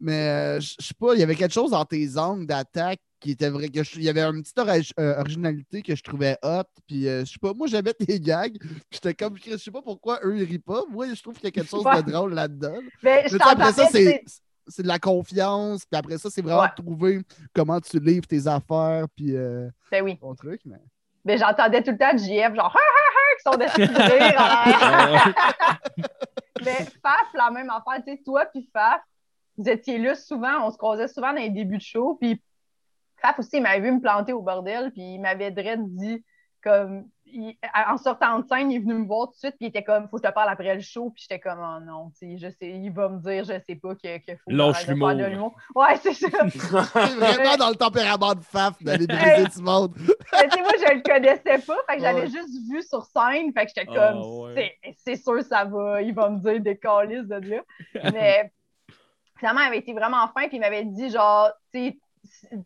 Mais 0.00 0.28
euh, 0.56 0.60
je 0.60 0.74
sais 0.80 0.94
pas, 0.98 1.14
il 1.14 1.20
y 1.20 1.22
avait 1.22 1.36
quelque 1.36 1.52
chose 1.54 1.70
dans 1.70 1.84
tes 1.84 2.16
angles 2.18 2.46
d'attaque 2.46 3.00
qui 3.22 3.30
était 3.30 3.48
vrai. 3.50 3.68
que 3.68 3.82
je- 3.82 3.96
Il 3.96 4.02
y 4.02 4.08
avait 4.08 4.22
une 4.22 4.42
petite 4.42 4.58
euh, 4.98 5.18
originalité 5.20 5.82
que 5.82 5.94
je 5.96 6.02
trouvais 6.02 6.36
hot. 6.42 6.62
Puis 6.86 7.08
euh, 7.08 7.24
je 7.24 7.32
sais 7.32 7.38
pas, 7.40 7.52
moi 7.54 7.66
j'aimais 7.68 7.94
tes 7.94 8.18
gags. 8.20 8.56
J'étais 8.90 9.14
comme, 9.14 9.36
je 9.38 9.56
sais 9.56 9.70
pas 9.70 9.80
pourquoi 9.82 10.18
eux 10.24 10.36
ils 10.36 10.44
rient 10.44 10.58
pas. 10.58 10.82
Moi 10.90 11.06
je 11.14 11.22
trouve 11.22 11.34
qu'il 11.34 11.44
y 11.44 11.48
a 11.48 11.52
quelque 11.52 11.70
chose 11.70 11.84
de 11.84 12.10
drôle 12.10 12.34
là-dedans. 12.34 12.74
Mais 13.02 13.22
Mais 13.24 13.28
je 13.28 13.36
après 13.40 13.72
ça, 13.72 13.86
c'est. 13.90 14.22
de 14.82 14.86
la 14.88 14.98
confiance, 14.98 15.84
puis 15.84 15.98
après 15.98 16.18
ça, 16.18 16.28
c'est 16.30 16.42
vraiment 16.42 16.62
Ouais. 16.62 16.68
de 16.76 16.82
trouver 16.82 17.20
comment 17.54 17.80
tu 17.80 17.98
livres 17.98 18.26
tes 18.26 18.46
affaires, 18.46 19.06
puis 19.16 19.34
euh, 19.36 19.68
ben 19.90 20.02
oui. 20.04 20.18
ton 20.18 20.34
truc. 20.34 20.60
Mais... 20.66 20.76
Mais 21.24 21.38
j'entendais 21.38 21.82
tout 21.82 21.90
le 21.92 21.98
temps 21.98 22.16
JF, 22.16 22.54
genre, 22.54 22.76
qui 23.38 23.42
sont 23.44 23.56
de. 23.58 23.64
Mais 26.64 26.84
Faf, 27.02 27.26
la 27.34 27.50
même 27.50 27.70
affaire, 27.70 28.02
tu 28.04 28.12
sais, 28.12 28.20
toi 28.24 28.46
puis 28.46 28.68
Faf, 28.72 29.00
vous 29.56 29.68
étiez 29.68 29.98
là 29.98 30.14
souvent, 30.14 30.66
on 30.66 30.70
se 30.70 30.76
croisait 30.76 31.08
souvent 31.08 31.32
dans 31.32 31.40
les 31.40 31.50
débuts 31.50 31.78
de 31.78 31.82
show, 31.82 32.16
puis 32.20 32.40
Faf 33.22 33.38
aussi, 33.38 33.56
il 33.58 33.62
m'avait 33.62 33.80
vu 33.80 33.92
me 33.92 34.00
planter 34.00 34.32
au 34.32 34.42
bordel, 34.42 34.90
puis 34.92 35.14
il 35.14 35.20
m'avait 35.20 35.50
direct 35.50 35.82
dit, 35.86 36.22
comme, 36.62 37.04
il- 37.26 37.56
en 37.88 37.96
sortant 37.96 38.38
de 38.38 38.46
scène, 38.46 38.70
il 38.70 38.76
est 38.76 38.80
venu 38.80 38.94
me 38.94 39.06
voir 39.06 39.26
tout 39.28 39.32
de 39.32 39.38
suite, 39.38 39.56
puis 39.56 39.66
il 39.66 39.68
était 39.68 39.82
comme, 39.82 40.08
faut 40.08 40.18
que 40.18 40.22
je 40.24 40.28
te 40.28 40.34
parle 40.34 40.48
après 40.50 40.74
le 40.74 40.80
show, 40.80 41.10
puis 41.10 41.22
j'étais 41.28 41.40
comme, 41.40 41.58
oh 41.60 41.80
non, 41.84 42.10
tu 42.10 42.36
sais, 42.36 42.38
je 42.38 42.48
sais, 42.50 42.68
il 42.70 42.90
va 42.92 43.08
me 43.08 43.18
dire, 43.20 43.42
je 43.44 43.52
sais 43.66 43.74
pas 43.76 43.94
que, 43.96 44.18
que 44.18 44.36
faut 44.36 44.50
que 44.50 44.54
Lâche 44.54 44.86
l'humour. 44.86 45.54
Ouais, 45.74 45.96
c'est 46.02 46.14
ça. 46.14 46.28
C'est 46.48 47.16
vraiment 47.16 47.56
dans 47.56 47.70
le 47.70 47.74
tempérament 47.76 48.34
de 48.34 48.40
Faf 48.42 48.80
d'aller 48.82 49.06
briser 49.06 49.46
du 49.46 49.62
monde. 49.62 49.94
Mais 49.98 50.48
tu 50.48 50.56
sais, 50.56 50.62
moi, 50.62 50.72
je 50.78 50.94
le 50.94 51.02
connaissais 51.02 51.64
pas, 51.66 51.76
fait 51.88 51.96
que 51.96 52.02
j'avais 52.02 52.20
Ouais. 52.22 52.26
juste 52.28 52.70
vu 52.70 52.82
sur 52.82 53.04
scène, 53.06 53.52
fait 53.52 53.66
que 53.66 53.72
j'étais 53.74 53.88
Ah, 53.96 54.12
comme, 54.12 54.22
ouais. 54.42 54.78
c'est 54.84 54.94
c'est 55.04 55.16
sûr, 55.16 55.42
ça 55.42 55.64
va, 55.64 56.00
il 56.02 56.14
va 56.14 56.28
me 56.30 56.38
dire 56.38 56.60
des 56.60 56.76
calices 56.78 57.26
de 57.26 57.34
là. 57.50 57.62
Mais 58.12 58.52
finalement, 59.38 59.62
il 59.62 59.66
avait 59.68 59.78
été 59.78 59.92
vraiment 59.92 60.28
fin, 60.28 60.46
puis 60.48 60.58
il 60.58 60.60
m'avait 60.60 60.84
dit, 60.84 61.10
genre, 61.10 61.50
tu 61.72 61.88
sais, 61.88 61.98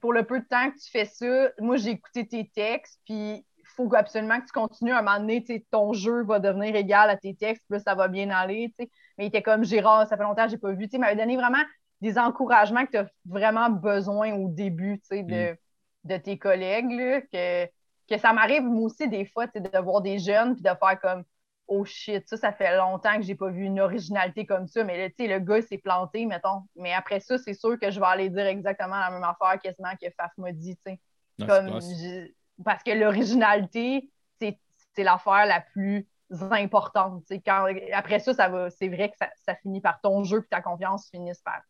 pour 0.01 0.12
le 0.12 0.25
peu 0.25 0.40
de 0.40 0.47
temps 0.47 0.71
que 0.71 0.77
tu 0.77 0.90
fais 0.90 1.05
ça, 1.05 1.51
moi, 1.59 1.77
j'ai 1.77 1.90
écouté 1.90 2.27
tes 2.27 2.51
textes, 2.55 3.01
puis 3.05 3.45
il 3.59 3.66
faut 3.75 3.92
absolument 3.95 4.40
que 4.40 4.47
tu 4.47 4.53
continues. 4.53 4.92
À 4.92 4.99
un 4.99 5.03
moment 5.03 5.19
donné, 5.19 5.45
ton 5.71 5.92
jeu 5.92 6.25
va 6.25 6.38
devenir 6.38 6.75
égal 6.77 7.11
à 7.11 7.16
tes 7.16 7.35
textes, 7.35 7.64
puis 7.69 7.81
ça 7.81 7.95
va 7.95 8.09
bien 8.09 8.31
aller. 8.31 8.73
sais. 8.79 8.90
Mais 9.19 9.25
il 9.25 9.29
était 9.29 9.42
comme 9.42 9.64
Gérard, 9.64 10.07
ça 10.09 10.16
fait 10.16 10.23
longtemps 10.23 10.45
que 10.45 10.51
je 10.51 10.55
n'ai 10.55 10.61
pas 10.61 10.73
vu. 10.73 10.88
Il 10.90 11.01
m'avait 11.01 11.16
donné 11.16 11.37
vraiment 11.37 11.62
des 12.01 12.19
encouragements 12.19 12.85
que 12.85 12.90
tu 12.90 12.99
as 12.99 13.09
vraiment 13.25 13.71
besoin 13.71 14.35
au 14.35 14.49
début 14.49 15.01
de, 15.11 15.53
mm. 15.53 15.57
de 16.05 16.16
tes 16.19 16.38
collègues. 16.38 17.27
que, 17.33 17.66
que 18.09 18.19
ça 18.19 18.33
m'arrive, 18.33 18.62
moi 18.62 18.85
aussi, 18.85 19.09
des 19.09 19.25
fois, 19.25 19.47
de 19.47 19.79
voir 19.83 20.03
des 20.03 20.19
jeunes, 20.19 20.55
puis 20.55 20.62
de 20.62 20.69
faire 20.69 21.01
comme 21.01 21.25
oh 21.68 21.85
shit, 21.85 22.29
ça, 22.29 22.37
ça 22.37 22.52
fait 22.52 22.76
longtemps 22.76 23.16
que 23.16 23.22
j'ai 23.22 23.35
pas 23.35 23.50
vu 23.50 23.64
une 23.64 23.81
originalité 23.81 24.46
comme 24.46 24.66
ça, 24.66 24.85
mais 24.85 25.11
tu 25.11 25.24
sais, 25.24 25.29
le 25.29 25.38
gars 25.40 25.62
s'est 25.62 25.79
planté, 25.79 26.26
mettons. 26.26 26.62
Mais 26.76 26.92
après 26.92 27.20
ça, 27.20 27.38
c'est 27.38 27.55
sûr 27.55 27.79
que 27.79 27.90
je 27.90 27.98
vais 27.98 28.07
aller 28.07 28.31
dire 28.31 28.46
exactement 28.46 28.98
la 28.98 29.11
même 29.11 29.24
affaire 29.24 29.61
quasiment 29.61 29.92
que 30.00 30.09
Faf 30.16 30.33
m'a 30.38 30.52
dit, 30.52 30.76
tu 30.85 30.92
sais. 31.38 32.35
Parce 32.64 32.83
que 32.83 32.92
l'originalité, 32.92 34.11
c'est 34.38 35.05
l'affaire 35.05 35.44
la 35.46 35.61
plus 35.61 36.09
importante. 36.50 37.24
Quand... 37.44 37.66
Après 37.92 38.18
ça, 38.18 38.33
ça 38.33 38.48
va... 38.48 38.70
c'est 38.70 38.88
vrai 38.88 39.11
que 39.11 39.16
ça, 39.18 39.55
finit 39.57 39.81
par 39.81 40.00
ton 40.00 40.24
jeu 40.24 40.38
et 40.38 40.48
ta 40.48 40.62
confiance 40.62 41.09
finissent 41.11 41.42
par, 41.42 41.61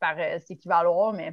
par 0.00 0.14
euh, 0.18 0.38
s'équivaloir, 0.38 1.12
mais 1.12 1.32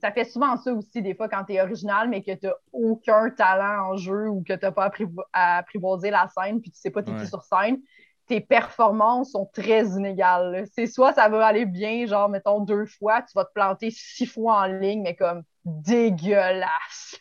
ça 0.00 0.12
fait 0.12 0.24
souvent 0.24 0.56
ça 0.56 0.72
aussi, 0.72 1.02
des 1.02 1.14
fois, 1.14 1.28
quand 1.28 1.44
tu 1.44 1.54
es 1.54 1.60
original, 1.60 2.08
mais 2.08 2.22
que 2.22 2.32
tu 2.32 2.46
n'as 2.46 2.54
aucun 2.72 3.30
talent 3.30 3.90
en 3.90 3.96
jeu 3.96 4.28
ou 4.28 4.42
que 4.42 4.54
tu 4.54 4.64
n'as 4.64 4.72
pas 4.72 4.90
à 5.32 5.58
apprivoiser 5.58 6.10
la 6.10 6.28
scène, 6.28 6.60
puis 6.60 6.70
tu 6.70 6.80
sais 6.80 6.90
pas 6.90 7.02
t'es 7.02 7.12
qui 7.14 7.26
sur 7.26 7.42
scène, 7.42 7.78
tes 8.26 8.40
performances 8.40 9.32
sont 9.32 9.50
très 9.52 9.84
inégales. 9.86 10.64
C'est 10.72 10.86
soit 10.86 11.12
ça 11.12 11.28
va 11.28 11.44
aller 11.46 11.66
bien, 11.66 12.06
genre, 12.06 12.28
mettons, 12.28 12.60
deux 12.60 12.86
fois, 12.86 13.22
tu 13.22 13.32
vas 13.34 13.44
te 13.44 13.52
planter 13.52 13.90
six 13.90 14.26
fois 14.26 14.62
en 14.62 14.66
ligne, 14.66 15.02
mais 15.02 15.16
comme 15.16 15.42
dégueulasse. 15.64 17.18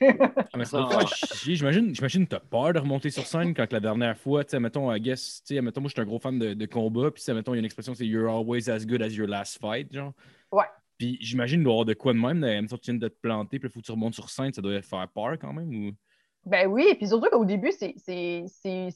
ah, 0.73 1.05
j'imagine, 1.43 1.93
j'imagine 1.93 2.25
que 2.25 2.29
tu 2.29 2.35
as 2.35 2.39
peur 2.39 2.73
de 2.73 2.79
remonter 2.79 3.09
sur 3.09 3.25
scène 3.25 3.53
quand 3.53 3.71
la 3.71 3.79
dernière 3.79 4.17
fois, 4.17 4.43
tu 4.43 4.51
sais, 4.51 4.59
mettons, 4.59 4.93
I 4.93 5.01
guess, 5.01 5.41
tu 5.45 5.55
sais, 5.55 5.61
mettons, 5.61 5.81
moi, 5.81 5.89
je 5.89 5.93
suis 5.93 6.01
un 6.01 6.05
gros 6.05 6.19
fan 6.19 6.37
de, 6.39 6.53
de 6.53 6.65
combat, 6.65 7.11
puis, 7.11 7.23
mettons, 7.33 7.53
il 7.53 7.57
y 7.57 7.59
a 7.59 7.61
une 7.61 7.65
expression, 7.65 7.93
c'est 7.95 8.05
You're 8.05 8.29
always 8.29 8.69
as 8.69 8.85
good 8.85 9.01
as 9.01 9.09
your 9.09 9.27
last 9.27 9.59
fight, 9.59 9.91
genre. 9.91 10.13
Ouais. 10.51 10.65
Puis 10.99 11.17
j'imagine 11.21 11.63
d'avoir 11.63 11.85
de 11.85 11.93
quoi 11.93 12.13
de 12.13 12.19
même, 12.19 12.39
même 12.39 12.67
tu 12.67 12.75
viens 12.83 12.93
de 12.93 13.07
te 13.07 13.19
planter, 13.21 13.57
puis 13.57 13.69
il 13.69 13.71
faut 13.71 13.79
que 13.79 13.85
tu 13.85 13.91
remontes 13.91 14.13
sur 14.13 14.29
scène, 14.29 14.53
ça 14.53 14.61
doit 14.61 14.81
faire 14.81 15.07
peur 15.07 15.37
quand 15.39 15.53
même 15.53 15.73
ou? 15.73 15.91
Ben 16.45 16.67
oui, 16.67 16.95
puis 16.95 17.07
surtout 17.07 17.29
qu'au 17.29 17.45
début, 17.45 17.71
c'est 17.71 17.95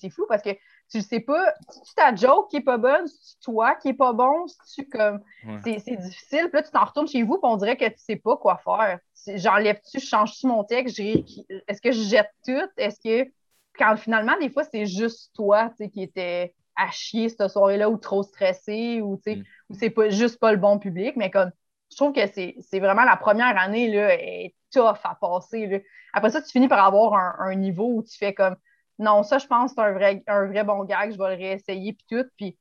fou 0.10 0.26
parce 0.28 0.42
que 0.42 0.52
tu 0.89 1.02
sais 1.02 1.20
pas, 1.20 1.54
c'est 1.84 1.96
ta 1.96 2.16
joke 2.16 2.50
qui 2.50 2.58
est 2.58 2.62
pas 2.62 2.78
bonne, 2.78 3.06
c'est 3.08 3.39
toi 3.42 3.76
qui 3.76 3.89
est 3.89 3.94
pas 3.94 4.13
bon, 4.13 4.46
c'est 4.66 4.86
comme. 4.86 5.22
C'est 5.63 5.98
difficile. 5.98 6.50
Puis 6.50 6.54
là, 6.54 6.63
tu 6.63 6.72
t'en 6.72 6.86
retournes 6.86 7.08
chez 7.08 7.24
vous, 7.24 7.38
puis 7.38 7.50
on 7.50 7.58
dirait 7.58 7.78
que 7.78 7.86
tu 7.86 7.98
sais 7.98 8.16
pas 8.16 8.38
quoi 8.38 8.58
faire. 8.63 9.00
J'enlève-tu, 9.28 10.00
je 10.00 10.06
change-tu 10.06 10.48
mon 10.48 10.63
texte, 10.63 11.00
est-ce 11.00 11.82
que 11.82 11.92
je 11.92 12.02
jette 12.02 12.32
tout? 12.46 12.70
Est-ce 12.78 13.00
que 13.00 13.30
quand 13.78 13.96
finalement, 13.98 14.38
des 14.39 14.50
fois, 14.50 14.63
c'est 14.63 14.86
juste 14.86 15.32
toi 15.36 15.74
qui 15.94 16.02
était 16.02 16.54
à 16.76 16.89
chier 16.92 17.30
cette 17.30 17.48
soirée-là 17.50 17.89
ou 17.89 17.98
trop 17.98 18.24
stressé 18.24 19.02
ou, 19.02 19.22
mm. 19.26 19.44
ou 19.70 19.76
c'est 19.76 19.89
pas 19.89 20.10
juste 20.10 20.39
pas 20.39 20.52
le 20.52 20.58
bon 20.58 20.80
public, 20.80 21.16
mais 21.16 21.30
comme 21.30 21.52
je 21.93 21.97
trouve 21.97 22.13
que 22.13 22.25
c'est 22.27 22.79
vraiment 22.79 23.03
la 23.03 23.15
première 23.15 23.58
année 23.58 23.88
là, 23.88 24.13
est 24.13 24.56
tough 24.71 24.97
à 25.03 25.15
passer. 25.15 25.84
Après 26.12 26.32
ça, 26.32 26.41
tu 26.41 26.49
finis 26.49 26.67
par 26.67 26.84
avoir 26.84 27.13
un, 27.39 27.56
niveau 27.56 27.89
où 27.93 28.03
tu 28.03 28.17
fais 28.17 28.34
comme 28.34 28.56
non, 28.99 29.23
ça, 29.23 29.38
je 29.38 29.47
pense 29.47 29.71
c'est 29.71 29.82
un 29.82 29.91
vrai, 29.91 30.23
un 30.27 30.45
vrai 30.45 30.63
bon 30.63 30.84
gag, 30.84 31.12
je 31.12 31.17
vais 31.17 31.36
le 31.36 31.41
réessayer, 31.41 31.93
puis 31.93 32.06
tout. 32.10 32.25
Puis, 32.38 32.58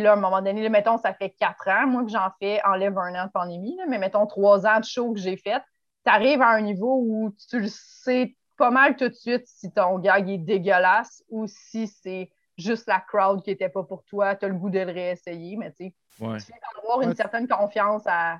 là, 0.00 0.12
à 0.12 0.14
un 0.14 0.20
moment 0.20 0.42
donné, 0.42 0.68
mettons, 0.68 0.98
ça 0.98 1.14
fait 1.14 1.30
quatre 1.30 1.68
ans, 1.68 1.86
moi, 1.86 2.04
que 2.04 2.10
j'en 2.10 2.28
fais, 2.38 2.60
enlève 2.64 2.96
un 2.98 3.14
an 3.14 3.26
de 3.26 3.30
pandémie, 3.30 3.78
mais 3.88 3.98
mettons 3.98 4.26
trois 4.26 4.66
ans 4.66 4.78
de 4.80 4.84
show 4.84 5.12
que 5.12 5.18
j'ai 5.18 5.36
fait, 5.36 5.62
tu 6.04 6.12
arrives 6.12 6.42
à 6.42 6.50
un 6.50 6.60
niveau 6.60 7.02
où 7.02 7.34
tu 7.48 7.60
le 7.60 7.68
sais 7.68 8.36
pas 8.56 8.70
mal 8.70 8.96
tout 8.96 9.08
de 9.08 9.14
suite 9.14 9.46
si 9.46 9.72
ton 9.72 9.98
gag 9.98 10.28
est 10.28 10.38
dégueulasse 10.38 11.24
ou 11.30 11.46
si 11.46 11.86
c'est 11.86 12.30
juste 12.58 12.86
la 12.86 13.00
crowd 13.00 13.42
qui 13.42 13.50
n'était 13.50 13.70
pas 13.70 13.82
pour 13.82 14.04
toi, 14.04 14.36
tu 14.36 14.44
as 14.44 14.48
le 14.48 14.54
goût 14.54 14.68
de 14.68 14.78
le 14.78 14.92
réessayer, 14.92 15.56
mais 15.56 15.72
tu 15.72 15.86
sais, 15.86 15.94
tu 16.18 16.40
fais 16.40 16.60
avoir 16.82 17.00
une 17.00 17.14
certaine 17.14 17.48
confiance 17.48 18.02
à, 18.06 18.38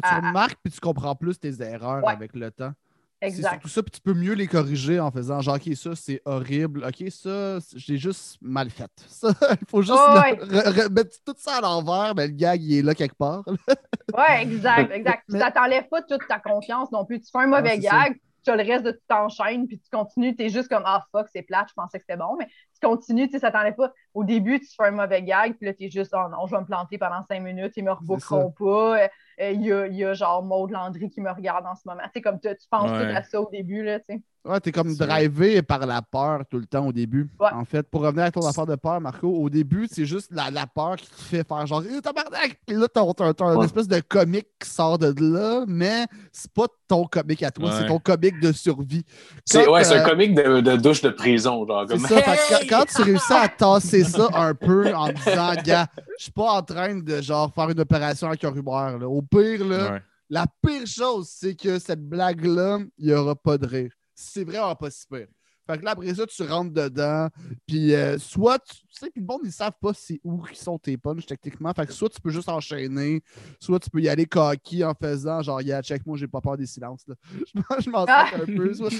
tu 0.00 0.08
ah, 0.10 0.20
ah. 0.22 0.28
remarques 0.28 0.58
puis 0.62 0.72
tu 0.72 0.80
comprends 0.80 1.14
plus 1.14 1.38
tes 1.38 1.62
erreurs 1.62 2.06
avec 2.08 2.34
le 2.34 2.50
temps. 2.50 2.72
Exact. 3.20 3.54
C'est 3.54 3.60
tout 3.60 3.68
ça, 3.68 3.82
puis 3.82 3.90
tu 3.90 4.00
peux 4.00 4.12
mieux 4.12 4.34
les 4.34 4.46
corriger 4.46 5.00
en 5.00 5.10
faisant 5.10 5.40
genre, 5.40 5.56
OK, 5.56 5.74
ça, 5.74 5.94
c'est 5.94 6.20
horrible. 6.24 6.84
OK, 6.84 7.10
ça, 7.10 7.58
j'ai 7.74 7.96
juste 7.96 8.38
mal 8.42 8.70
fait. 8.70 8.90
Ça, 9.06 9.32
il 9.60 9.66
faut 9.68 9.82
juste 9.82 10.90
mettre 10.90 11.16
tout 11.24 11.34
ça 11.36 11.56
à 11.56 11.60
l'envers, 11.60 12.14
mais 12.14 12.26
le 12.26 12.32
gag, 12.34 12.62
il 12.62 12.78
est 12.78 12.82
là 12.82 12.94
quelque 12.94 13.16
part. 13.16 13.44
oui, 13.46 14.24
exact, 14.40 14.92
exact. 14.92 15.22
Ça 15.30 15.50
t'enlève 15.54 15.88
pas 15.88 16.02
toute 16.02 16.26
ta 16.28 16.38
confiance 16.38 16.90
non 16.92 17.04
plus. 17.04 17.20
Tu 17.20 17.30
fais 17.30 17.38
un 17.38 17.46
mauvais 17.46 17.78
gag, 17.78 18.18
tu 18.44 18.50
as 18.50 18.56
le 18.56 18.62
reste 18.62 18.84
de 18.84 18.90
tout 18.90 19.00
t'enchaînes, 19.08 19.66
puis 19.66 19.78
tu 19.78 19.88
continues, 19.90 20.36
tu 20.36 20.44
es 20.44 20.48
juste 20.50 20.68
comme 20.68 20.82
Ah 20.84 21.04
fuck, 21.10 21.28
c'est 21.32 21.42
plate, 21.42 21.68
je 21.68 21.74
pensais 21.74 21.98
que 21.98 22.04
c'était 22.06 22.18
bon, 22.18 22.36
mais 22.38 22.46
tu 22.46 22.73
continues, 22.84 23.26
tu 23.26 23.32
sais, 23.32 23.38
ça 23.38 23.50
t'enlève 23.50 23.74
pas. 23.74 23.92
Au 24.12 24.24
début, 24.24 24.60
tu 24.60 24.66
fais 24.76 24.86
un 24.86 24.90
mauvais 24.92 25.22
gag, 25.22 25.56
puis 25.56 25.66
là, 25.66 25.74
tu 25.74 25.84
es 25.84 25.90
juste 25.90 26.14
Oh 26.14 26.28
non, 26.30 26.46
je 26.46 26.54
vais 26.54 26.60
me 26.60 26.66
planter 26.66 26.98
pendant 26.98 27.22
cinq 27.22 27.40
minutes, 27.40 27.72
ils 27.76 27.84
me 27.84 27.92
rebookeront 27.92 28.52
pas. 28.52 29.04
Euh, 29.40 29.50
il 29.50 29.62
y, 29.62 29.72
a, 29.72 29.86
y, 29.88 30.04
a, 30.04 30.14
genre 30.14 30.42
Maud 30.42 30.70
Landry 30.70 31.10
qui 31.10 31.20
me 31.20 31.30
regarde 31.30 31.66
en 31.66 31.74
ce 31.74 31.82
moment. 31.86 32.02
Tu 32.04 32.10
sais, 32.14 32.20
comme 32.20 32.38
tu 32.40 32.48
penses 32.70 32.90
tout 32.90 33.16
à 33.16 33.22
ça 33.22 33.40
au 33.40 33.50
début, 33.50 33.82
là, 33.82 33.98
tu 33.98 34.06
sais. 34.10 34.22
Ouais, 34.46 34.60
t'es 34.60 34.72
comme 34.72 34.94
drivé 34.94 35.62
par 35.62 35.86
la 35.86 36.02
peur 36.02 36.42
tout 36.50 36.58
le 36.58 36.66
temps 36.66 36.86
au 36.86 36.92
début. 36.92 37.30
En 37.40 37.64
fait, 37.64 37.88
pour 37.88 38.02
revenir 38.02 38.24
à 38.24 38.30
ton 38.30 38.46
affaire 38.46 38.66
de 38.66 38.74
peur, 38.74 39.00
Marco, 39.00 39.26
au 39.26 39.48
début, 39.48 39.88
c'est 39.90 40.04
juste 40.04 40.30
la, 40.30 40.50
la, 40.50 40.66
peur 40.66 40.96
qui 40.96 41.08
te 41.08 41.14
fait 41.14 41.48
faire 41.48 41.66
genre 41.66 41.82
eh, 41.88 42.02
tabarnak! 42.02 42.60
Puis 42.66 42.76
là, 42.76 42.86
t'as, 42.86 43.54
une 43.54 43.64
espèce 43.64 43.88
de 43.88 44.00
comique 44.00 44.48
qui 44.60 44.68
sort 44.68 44.98
de 44.98 45.14
là, 45.18 45.64
mais 45.66 46.04
c'est 46.30 46.52
pas 46.52 46.66
ton 46.86 47.06
comique 47.06 47.42
à 47.42 47.50
toi, 47.50 47.72
c'est 47.72 47.86
ton 47.86 47.98
comique 47.98 48.38
de 48.40 48.52
survie. 48.52 49.06
c'est, 49.46 49.66
ouais, 49.66 49.82
c'est 49.82 49.96
un 49.96 50.06
comique 50.06 50.34
de, 50.34 50.60
de, 50.60 50.76
douche 50.76 51.00
de 51.00 51.08
prison, 51.08 51.66
genre. 51.66 51.86
Comme... 51.86 52.00
Ça, 52.00 52.20
quand, 52.20 52.68
quand, 52.78 52.84
tu 52.86 53.02
réussis 53.02 53.32
à 53.32 53.48
tasser 53.48 54.04
ça 54.04 54.28
un 54.34 54.54
peu 54.54 54.94
en 54.94 55.08
disant, 55.12 55.54
gars, 55.64 55.86
je 56.18 56.24
suis 56.24 56.32
pas 56.32 56.52
en 56.52 56.62
train 56.62 56.94
de 56.94 57.20
genre 57.20 57.52
faire 57.54 57.70
une 57.70 57.80
opération 57.80 58.28
avec 58.28 58.42
un 58.44 58.50
rumeur. 58.50 58.98
Là. 58.98 59.08
Au 59.08 59.22
pire, 59.22 59.66
là, 59.66 60.00
la 60.30 60.46
pire 60.62 60.86
chose, 60.86 61.28
c'est 61.30 61.54
que 61.54 61.78
cette 61.78 62.06
blague-là, 62.06 62.80
il 62.98 63.06
n'y 63.06 63.14
aura 63.14 63.34
pas 63.34 63.58
de 63.58 63.66
rire 63.66 63.90
c'est 64.14 64.44
vraiment 64.44 64.74
pas 64.74 64.90
si 64.90 65.06
pire. 65.06 65.26
Fait 65.66 65.78
que 65.78 65.84
là, 65.84 65.92
après 65.92 66.14
ça, 66.14 66.26
tu 66.26 66.42
rentres 66.42 66.72
dedans, 66.72 67.28
puis 67.66 67.94
euh, 67.94 68.18
soit, 68.18 68.58
tu 68.58 68.76
sais, 68.90 69.10
puis 69.10 69.22
le 69.22 69.26
monde, 69.26 69.40
ils 69.44 69.52
savent 69.52 69.76
pas 69.80 69.92
c'est 69.94 70.20
où 70.22 70.42
qui 70.42 70.58
sont 70.58 70.78
tes 70.78 70.96
punches, 70.96 71.24
techniquement. 71.24 71.72
Fait 71.72 71.86
que 71.86 71.92
soit 71.92 72.10
tu 72.10 72.20
peux 72.20 72.30
juste 72.30 72.48
enchaîner, 72.48 73.22
soit 73.58 73.80
tu 73.80 73.88
peux 73.88 74.00
y 74.00 74.08
aller 74.08 74.26
cocky 74.26 74.84
en 74.84 74.94
faisant 74.94 75.42
genre, 75.42 75.62
yeah, 75.62 75.80
check, 75.82 76.04
moi, 76.04 76.18
j'ai 76.18 76.28
pas 76.28 76.40
peur 76.40 76.56
des 76.56 76.66
silences, 76.66 77.06
là. 77.08 77.14
Je 77.80 77.90
m'en 77.90 78.04
sers 78.04 78.42
un 78.42 78.46
peu. 78.46 78.74
Soit 78.74 78.90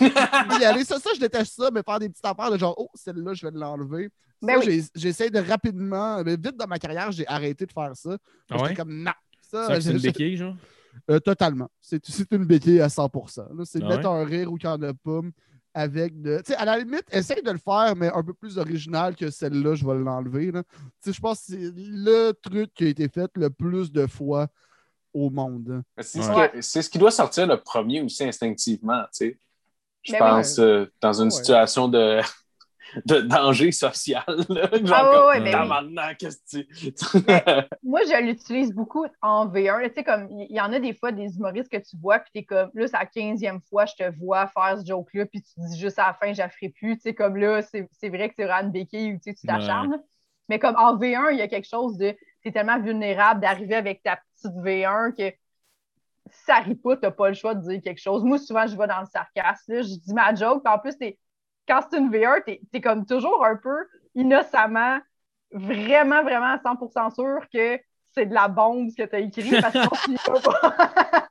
y 0.61 0.65
aller, 0.65 0.85
ça, 0.85 0.99
ça, 0.99 1.11
je 1.15 1.21
déteste 1.21 1.55
ça, 1.55 1.71
mais 1.73 1.83
faire 1.83 1.99
des 1.99 2.09
petites 2.09 2.25
affaires 2.25 2.51
de 2.51 2.59
genre, 2.59 2.75
oh, 2.79 2.89
celle-là, 2.95 3.35
je 3.35 3.47
vais 3.47 3.53
l'enlever. 3.53 4.09
Ben 4.43 4.61
j'essaie 4.95 5.31
de 5.31 5.39
rapidement, 5.39 6.23
mais 6.23 6.37
vite 6.37 6.57
dans 6.57 6.67
ma 6.67 6.79
carrière, 6.79 7.11
j'ai 7.13 7.27
arrêté 7.27 7.67
de 7.67 7.73
faire 7.73 7.93
ça. 7.95 8.17
Ah 8.51 8.57
J'étais 8.59 8.75
comme, 8.75 9.03
non. 9.03 9.13
Ça, 9.41 9.81
c'est 9.81 9.93
une 9.93 9.99
béquille, 9.99 10.37
genre? 10.37 10.57
Euh, 11.11 11.19
totalement. 11.19 11.69
C'est 11.81 12.01
une 12.31 12.45
béquille 12.45 12.81
à 12.81 12.89
100% 12.89 13.65
C'est 13.65 13.83
ah 13.83 13.89
mettre 13.89 14.09
un 14.09 14.25
rire 14.25 14.53
ou 14.53 14.57
qu'il 14.57 14.69
n'y 14.69 14.75
en 14.75 14.83
a 14.83 14.95
pas 14.95 15.21
avec 15.75 16.21
de. 16.23 16.39
Tu 16.39 16.53
sais, 16.53 16.55
à 16.57 16.65
la 16.65 16.79
limite, 16.79 17.05
essaye 17.11 17.43
de 17.43 17.51
le 17.51 17.59
faire, 17.59 17.95
mais 17.97 18.11
un 18.13 18.23
peu 18.23 18.33
plus 18.33 18.59
original 18.59 19.17
que 19.17 19.29
celle-là, 19.29 19.75
je 19.75 19.85
vais 19.85 19.95
l'enlever. 19.95 20.53
Tu 20.53 20.61
sais, 21.01 21.13
je 21.13 21.21
pense 21.21 21.41
que 21.41 21.45
c'est 21.49 21.73
le 21.75 22.33
truc 22.33 22.73
qui 22.75 22.85
a 22.85 22.89
été 22.89 23.09
fait 23.09 23.31
le 23.35 23.51
plus 23.51 23.93
de 23.93 24.07
fois 24.07 24.49
au 25.13 25.31
monde. 25.31 25.83
C'est 25.99 26.23
ce, 26.83 26.89
qui 26.89 26.99
doit 26.99 27.11
sortir 27.11 27.47
le 27.47 27.61
premier 27.61 28.01
aussi 28.01 28.25
instinctivement, 28.25 29.03
tu 29.05 29.09
sais. 29.13 29.39
Je 30.03 30.13
ben 30.13 30.19
pense, 30.19 30.59
euh, 30.59 30.87
dans 31.01 31.23
une 31.23 31.31
situation 31.31 31.89
de 31.89 32.21
de 33.05 33.21
danger 33.21 33.73
social. 33.73 34.25
ah, 34.93 35.27
ouais, 35.27 35.41
ben 35.41 36.15
qu'est-ce 36.19 36.59
que 36.59 37.69
Moi, 37.83 38.01
je 38.05 38.23
l'utilise 38.23 38.73
beaucoup 38.73 39.07
en 39.23 39.47
VR. 39.47 39.81
Tu 39.85 39.95
sais, 39.95 40.05
comme 40.05 40.29
il 40.31 40.55
y, 40.55 40.61
en 40.61 40.73
a 40.73 40.79
des 40.79 40.95
fois 40.95 41.13
des 41.13 41.37
humoristes 41.37 41.71
que 41.71 41.79
tu 41.79 41.97
vois, 41.97 42.19
puis 42.19 42.31
tu 42.35 42.39
es 42.41 42.45
comme 42.45 42.71
là, 42.75 42.87
c'est 42.87 42.97
la 42.97 43.07
15e 43.07 43.61
fois 43.69 43.87
je 43.87 43.95
te 43.95 44.17
vois 44.19 44.47
faire 44.49 44.79
ce 44.79 44.87
joke-là, 44.87 45.27
puis 45.27 45.43
tu 45.43 45.53
dis 45.57 45.79
juste 45.79 45.99
à 45.99 46.09
la 46.09 46.15
fin, 46.15 46.33
je 46.33 46.39
la 46.39 46.49
ferai 46.49 46.69
plus. 46.71 46.97
Tu 46.97 47.03
sais, 47.03 47.15
comme 47.15 47.37
là, 47.37 47.63
c'est 47.63 48.09
vrai 48.09 48.29
que 48.29 48.35
c'est 48.37 48.45
vraiment 48.45 48.67
une 48.67 48.73
béquille 48.73 49.15
ou 49.15 49.19
tu 49.19 49.35
t'acharnes. 49.47 50.01
Mais 50.49 50.59
comme 50.59 50.77
en 50.77 50.97
V1, 50.97 51.33
il 51.33 51.39
y 51.39 51.43
a 51.43 51.49
quelque 51.49 51.69
chose 51.69 51.97
de. 51.97 52.15
Tu 52.43 52.49
es 52.49 52.53
tellement 52.53 52.81
vulnérable 52.81 53.41
d'arriver 53.41 53.75
avec 53.75 54.03
ta 54.03 54.17
petite 54.17 54.57
V1 54.57 55.15
que 55.17 55.35
si 56.31 56.45
ça 56.47 56.57
arrive 56.57 56.77
pas, 56.77 56.97
tu 56.97 57.03
n'as 57.03 57.11
pas 57.11 57.29
le 57.29 57.35
choix 57.35 57.55
de 57.55 57.67
dire 57.69 57.81
quelque 57.83 58.01
chose. 58.01 58.25
Moi, 58.25 58.39
souvent, 58.39 58.67
je 58.67 58.77
vais 58.77 58.87
dans 58.87 59.01
le 59.01 59.07
sarcasme. 59.07 59.83
Je 59.83 59.99
dis 59.99 60.15
ma 60.15 60.35
joke, 60.35 60.63
puis 60.63 60.73
en 60.73 60.79
plus, 60.79 60.97
tu 60.97 61.17
quand 61.69 61.81
c'est 61.91 61.99
une 61.99 62.11
VR, 62.11 62.43
t'es 62.45 62.61
es 62.73 62.81
comme 62.81 63.07
toujours 63.07 63.45
un 63.45 63.57
peu 63.57 63.87
innocemment, 64.15 64.99
vraiment, 65.53 66.23
vraiment 66.23 66.55
à 66.55 66.59
100% 66.59 67.15
sûr 67.15 67.41
que 67.53 67.81
c'est 68.15 68.27
de 68.27 68.35
la 68.35 68.49
bombe 68.49 68.91
ce 68.91 68.97
que 68.97 69.09
tu 69.09 69.17
as 69.17 69.21
écrit 69.21 69.61
parce 69.61 69.73
que 69.73 70.05
tu 70.05 70.15
pas. 70.43 71.29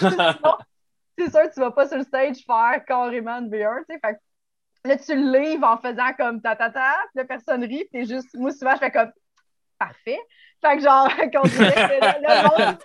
c'est 1.18 1.30
sûr 1.30 1.42
que 1.42 1.54
tu 1.54 1.60
vas 1.60 1.70
pas 1.70 1.88
sur 1.88 1.98
le 1.98 2.04
stage 2.04 2.38
faire 2.46 2.84
carrément 2.86 3.38
une 3.38 3.48
VR, 3.50 3.78
tu 3.88 3.94
sais. 3.94 4.00
Fait 4.04 4.16
là, 4.84 4.96
tu 4.96 5.14
le 5.14 5.38
livres 5.38 5.66
en 5.66 5.76
faisant 5.78 6.12
comme 6.16 6.40
ta 6.40 6.56
ta 6.56 6.70
ta, 6.70 6.94
la 7.14 7.24
personne 7.24 7.64
rit, 7.64 7.86
puis 7.92 8.06
juste, 8.06 8.34
moi 8.34 8.50
souvent, 8.52 8.74
je 8.74 8.78
fais 8.78 8.90
comme 8.90 9.10
parfait. 9.78 10.18
Fait 10.62 10.76
que 10.76 10.82
genre, 10.82 11.08
qu'on 11.32 11.48
dirait 11.48 11.74
que 11.74 11.92
le, 12.04 12.10
le 12.22 12.42
monde. 12.48 12.78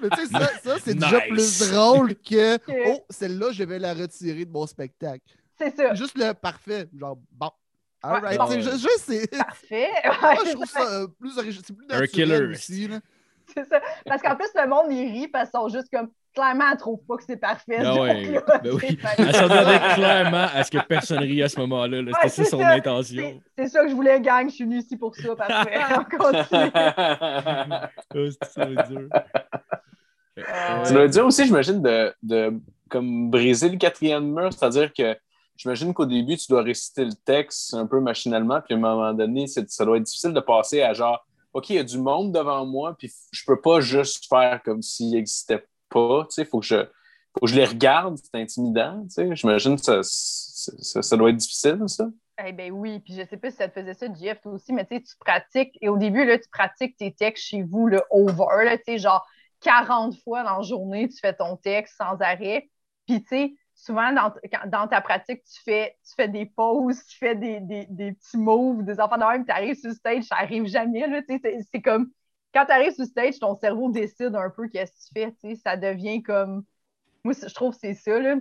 Mais 0.00 0.10
tu 0.10 0.26
sais, 0.26 0.26
ça, 0.26 0.46
ça 0.62 0.78
c'est 0.78 0.94
Nice. 0.94 1.04
déjà 1.04 1.20
plus 1.20 1.70
drôle 1.70 2.14
que 2.14 2.56
Que- 2.58 2.88
Oh, 2.88 3.04
celle-là, 3.10 3.50
je 3.52 3.64
vais 3.64 3.78
la 3.78 3.92
retirer 3.92 4.44
de 4.44 4.50
mon 4.52 4.66
spectacle. 4.66 5.36
C'est 5.62 5.76
ça. 5.76 5.94
Juste 5.94 6.16
le 6.18 6.32
parfait. 6.34 6.88
Genre, 6.98 7.16
bon. 7.32 7.50
Ouais, 8.04 8.36
bon. 8.36 8.46
sais, 8.48 8.60
juste, 8.62 8.78
juste, 8.78 9.04
c'est. 9.06 9.30
Parfait. 9.38 9.88
Moi, 10.20 10.30
Ouais, 10.30 10.36
je 10.46 10.52
trouve 10.52 10.66
ça 10.66 10.80
euh, 10.82 11.06
plus 11.20 11.38
original. 11.38 11.62
C'est 11.66 11.76
plus 11.76 11.86
Un 11.90 12.00
naturel 12.00 12.08
killer. 12.10 12.46
aussi. 12.50 12.88
Là. 12.88 12.98
C'est 13.54 13.68
ça. 13.68 13.80
Parce 14.06 14.22
qu'en 14.22 14.34
plus, 14.34 14.48
le 14.54 14.68
monde, 14.68 14.86
il 14.90 15.12
rit 15.12 15.28
parce 15.28 15.50
qu'ils 15.50 15.60
sont 15.60 15.68
juste 15.68 15.88
comme. 15.92 16.08
Clairement, 16.34 16.64
elle 16.72 16.78
trouve 16.78 16.98
pas 17.06 17.16
que 17.18 17.24
c'est 17.24 17.36
parfait. 17.36 17.76
Ah 17.84 17.92
ouais, 18.00 18.24
joke-là. 18.24 18.58
ben 18.64 18.72
oui. 18.72 18.98
Elle 19.18 19.34
s'attendait 19.34 19.80
clairement 19.94 20.46
à 20.54 20.64
ce 20.64 20.70
que 20.70 20.78
personne 20.78 21.18
rie 21.18 21.42
à 21.42 21.48
ce 21.50 21.60
moment-là. 21.60 22.00
là. 22.00 22.10
C'était 22.14 22.24
Ouais, 22.24 22.28
ça 22.30 22.44
c'est 22.44 22.50
son 22.50 22.58
ça. 22.58 22.68
intention. 22.70 23.42
C'est- 23.58 23.68
ça 23.68 23.82
que 23.82 23.90
je 23.90 23.94
voulais, 23.94 24.18
gang. 24.22 24.48
Je 24.48 24.54
suis 24.54 24.64
venue 24.64 24.78
ici 24.78 24.96
pour 24.96 25.14
ça. 25.14 25.36
Parfait. 25.36 25.78
On 25.94 26.04
continue. 26.16 26.70
C'est 28.12 28.44
ça, 28.50 28.64
dur. 28.64 29.08
Euh, 30.38 30.84
Tu 30.86 30.92
dois 30.94 31.08
dire 31.08 31.26
aussi, 31.26 31.44
j'imagine, 31.44 31.82
de, 31.82 32.14
de 32.22 32.54
comme 32.88 33.30
briser 33.30 33.68
le 33.68 33.76
quatrième 33.76 34.32
mur, 34.32 34.50
c'est-à-dire 34.52 34.90
que 34.92 35.14
j'imagine 35.56 35.94
qu'au 35.94 36.06
début, 36.06 36.36
tu 36.36 36.46
dois 36.48 36.62
réciter 36.62 37.04
le 37.04 37.12
texte 37.12 37.74
un 37.74 37.86
peu 37.86 38.00
machinalement, 38.00 38.60
puis 38.60 38.74
à 38.74 38.76
un 38.76 38.80
moment 38.80 39.12
donné, 39.12 39.46
ça 39.46 39.84
doit 39.84 39.96
être 39.96 40.04
difficile 40.04 40.32
de 40.32 40.40
passer 40.40 40.82
à 40.82 40.92
genre, 40.92 41.24
OK, 41.52 41.70
il 41.70 41.76
y 41.76 41.78
a 41.78 41.84
du 41.84 41.98
monde 41.98 42.32
devant 42.32 42.64
moi, 42.66 42.96
puis 42.98 43.12
je 43.30 43.44
peux 43.46 43.60
pas 43.60 43.80
juste 43.80 44.26
faire 44.28 44.62
comme 44.62 44.82
s'il 44.82 45.10
n'existait 45.10 45.64
pas, 45.88 46.24
tu 46.24 46.34
sais, 46.34 46.42
il 46.42 46.48
faut 46.48 46.60
que 46.60 46.66
je 46.66 46.86
faut 47.38 47.46
que 47.46 47.52
je 47.52 47.56
les 47.56 47.64
regarde, 47.64 48.18
c'est 48.18 48.40
intimidant, 48.40 49.02
tu 49.04 49.10
sais. 49.10 49.36
J'imagine 49.36 49.76
que 49.76 49.82
ça, 50.02 50.02
ça, 50.02 51.16
doit 51.16 51.30
être 51.30 51.36
difficile, 51.36 51.78
ça. 51.86 52.08
Eh 52.44 52.52
ben 52.52 52.70
oui, 52.72 53.00
puis 53.00 53.14
je 53.14 53.24
sais 53.26 53.36
pas 53.38 53.50
si 53.50 53.56
ça 53.56 53.68
te 53.68 53.80
faisait 53.80 53.94
ça, 53.94 54.06
JF, 54.06 54.40
toi 54.42 54.52
aussi, 54.52 54.72
mais 54.72 54.84
tu 54.84 54.96
sais, 54.96 55.02
tu 55.02 55.16
pratiques, 55.18 55.78
et 55.80 55.88
au 55.88 55.96
début, 55.96 56.26
là, 56.26 56.38
tu 56.38 56.48
pratiques 56.50 56.96
tes 56.96 57.12
textes 57.12 57.44
chez 57.44 57.62
vous, 57.62 57.86
le 57.86 58.02
over, 58.10 58.64
là, 58.64 58.76
tu 58.76 58.84
sais, 58.84 58.98
genre 58.98 59.26
40 59.60 60.16
fois 60.22 60.42
dans 60.42 60.58
la 60.58 60.62
journée, 60.62 61.08
tu 61.08 61.18
fais 61.18 61.34
ton 61.34 61.56
texte 61.56 61.96
sans 61.96 62.20
arrêt. 62.20 62.68
Puis, 63.06 63.22
tu 63.22 63.28
sais, 63.28 63.54
souvent, 63.82 64.12
dans, 64.12 64.32
quand- 64.52 64.68
dans 64.68 64.86
ta 64.86 65.00
pratique, 65.00 65.42
tu 65.44 65.60
fais, 65.62 65.96
tu 66.06 66.14
fais 66.14 66.28
des 66.28 66.46
pauses, 66.46 67.04
tu 67.06 67.18
fais 67.18 67.34
des, 67.34 67.60
des, 67.60 67.86
des 67.90 68.12
petits 68.12 68.38
moves, 68.38 68.84
des 68.84 69.00
enfants 69.00 69.18
de 69.18 69.24
même, 69.24 69.44
tu 69.44 69.50
arrives 69.50 69.74
sur 69.76 69.90
le 69.90 69.96
stage, 69.96 70.24
ça 70.24 70.36
arrive 70.36 70.66
jamais, 70.66 71.04
c'est- 71.28 71.58
c'est 71.72 71.82
comme, 71.82 72.10
quand 72.54 72.64
tu 72.66 72.72
arrives 72.72 72.92
sur 72.92 73.02
le 73.02 73.08
stage, 73.08 73.38
ton 73.40 73.56
cerveau 73.56 73.90
décide 73.90 74.36
un 74.36 74.50
peu 74.50 74.68
qu'est-ce 74.68 74.92
que 75.12 75.28
tu 75.30 75.34
fais, 75.40 75.56
ça 75.56 75.76
devient 75.76 76.22
comme, 76.22 76.64
moi, 77.24 77.34
je 77.34 77.52
trouve 77.54 77.72
que 77.74 77.80
c'est 77.80 77.94
ça, 77.94 78.18
là. 78.18 78.36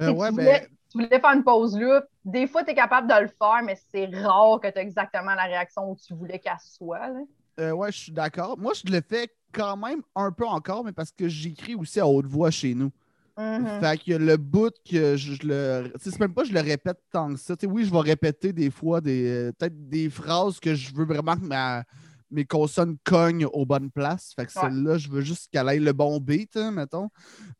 Euh, 0.00 0.12
ouais, 0.12 0.30
tu 0.30 0.34
ben. 0.36 0.44
voulais- 0.44 0.68
tu 0.90 0.98
voulais 0.98 1.20
faire 1.20 1.32
une 1.32 1.44
pause 1.44 1.76
là. 1.78 2.02
Des 2.24 2.46
fois, 2.46 2.64
tu 2.64 2.70
es 2.70 2.74
capable 2.74 3.08
de 3.08 3.20
le 3.22 3.28
faire, 3.28 3.62
mais 3.64 3.76
c'est 3.90 4.06
rare 4.06 4.60
que 4.60 4.68
tu 4.68 4.78
as 4.78 4.82
exactement 4.82 5.34
la 5.34 5.44
réaction 5.44 5.90
où 5.90 5.96
tu 5.96 6.14
voulais 6.14 6.38
qu'elle 6.38 6.58
soit. 6.60 7.08
là. 7.08 7.20
Euh, 7.58 7.72
ouais, 7.72 7.90
je 7.92 7.98
suis 7.98 8.12
d'accord. 8.12 8.58
Moi, 8.58 8.72
je 8.74 8.90
le 8.92 9.00
fais 9.00 9.28
quand 9.52 9.76
même 9.76 10.02
un 10.14 10.30
peu 10.30 10.46
encore, 10.46 10.84
mais 10.84 10.92
parce 10.92 11.12
que 11.12 11.28
j'écris 11.28 11.74
aussi 11.74 12.00
à 12.00 12.06
haute 12.06 12.26
voix 12.26 12.50
chez 12.50 12.74
nous. 12.74 12.90
Mhm. 13.38 13.80
Fait 13.80 13.98
que 14.02 14.12
le 14.12 14.36
bout 14.38 14.72
que 14.88 15.16
je, 15.16 15.34
je 15.34 15.46
le. 15.46 15.92
C'est 16.00 16.18
même 16.20 16.32
pas 16.32 16.42
que 16.42 16.48
je 16.48 16.54
le 16.54 16.60
répète 16.60 16.98
tant 17.10 17.32
que 17.34 17.38
ça. 17.38 17.54
Oui, 17.64 17.84
je 17.84 17.92
vais 17.92 18.00
répéter 18.00 18.52
des 18.52 18.70
fois 18.70 19.00
des 19.00 19.26
euh, 19.26 19.52
peut-être 19.52 19.88
des 19.88 20.08
phrases 20.08 20.58
que 20.58 20.74
je 20.74 20.94
veux 20.94 21.04
vraiment 21.04 21.36
que 21.36 21.44
ma- 21.44 21.84
mes 22.30 22.44
consonnes 22.46 22.96
cognent 23.04 23.44
aux 23.46 23.66
bonnes 23.66 23.90
places. 23.90 24.32
Fait 24.34 24.46
que 24.46 24.52
Ouais. 24.58 24.62
celle-là, 24.62 24.96
je 24.98 25.08
veux 25.08 25.20
juste 25.20 25.48
qu'elle 25.52 25.68
ait 25.68 25.78
le 25.78 25.92
bon 25.92 26.18
beat, 26.18 26.56
hein, 26.56 26.70
mettons. 26.70 27.08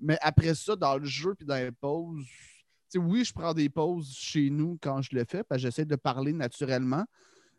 Mais 0.01 0.17
après 0.23 0.55
ça, 0.55 0.77
dans 0.77 0.97
le 0.97 1.05
jeu 1.05 1.35
puis 1.35 1.47
dans 1.47 1.55
les 1.57 1.71
pauses, 1.73 2.25
oui, 2.97 3.25
je 3.25 3.33
prends 3.35 3.53
des 3.53 3.69
pauses 3.69 4.11
chez 4.17 4.49
nous 4.49 4.79
quand 4.81 5.03
je 5.03 5.15
le 5.15 5.25
fais, 5.29 5.43
parce 5.45 5.61
que 5.61 5.69
j'essaie 5.69 5.85
de 5.85 5.97
parler 5.97 6.33
naturellement. 6.33 7.05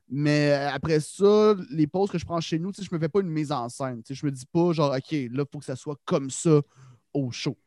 Mais 0.10 0.54
après 0.54 1.00
ça, 1.02 1.54
les 1.70 1.86
pauses 1.86 2.10
que 2.10 2.18
je 2.18 2.26
prends 2.26 2.40
chez 2.42 2.58
nous, 2.58 2.72
je 2.74 2.88
me 2.92 2.98
fais 3.00 3.10
pas 3.10 3.20
une 3.20 3.30
mise 3.30 3.52
en 3.52 3.68
scène. 3.70 4.02
Je 4.10 4.26
me 4.26 4.32
dis 4.32 4.46
pas 4.46 4.72
genre, 4.72 4.92
OK, 4.96 5.12
là, 5.12 5.20
il 5.30 5.44
faut 5.52 5.60
que 5.60 5.66
ça 5.66 5.76
soit 5.76 5.98
comme 6.06 6.30
ça 6.30 6.62
au 7.14 7.30
show. 7.30 7.58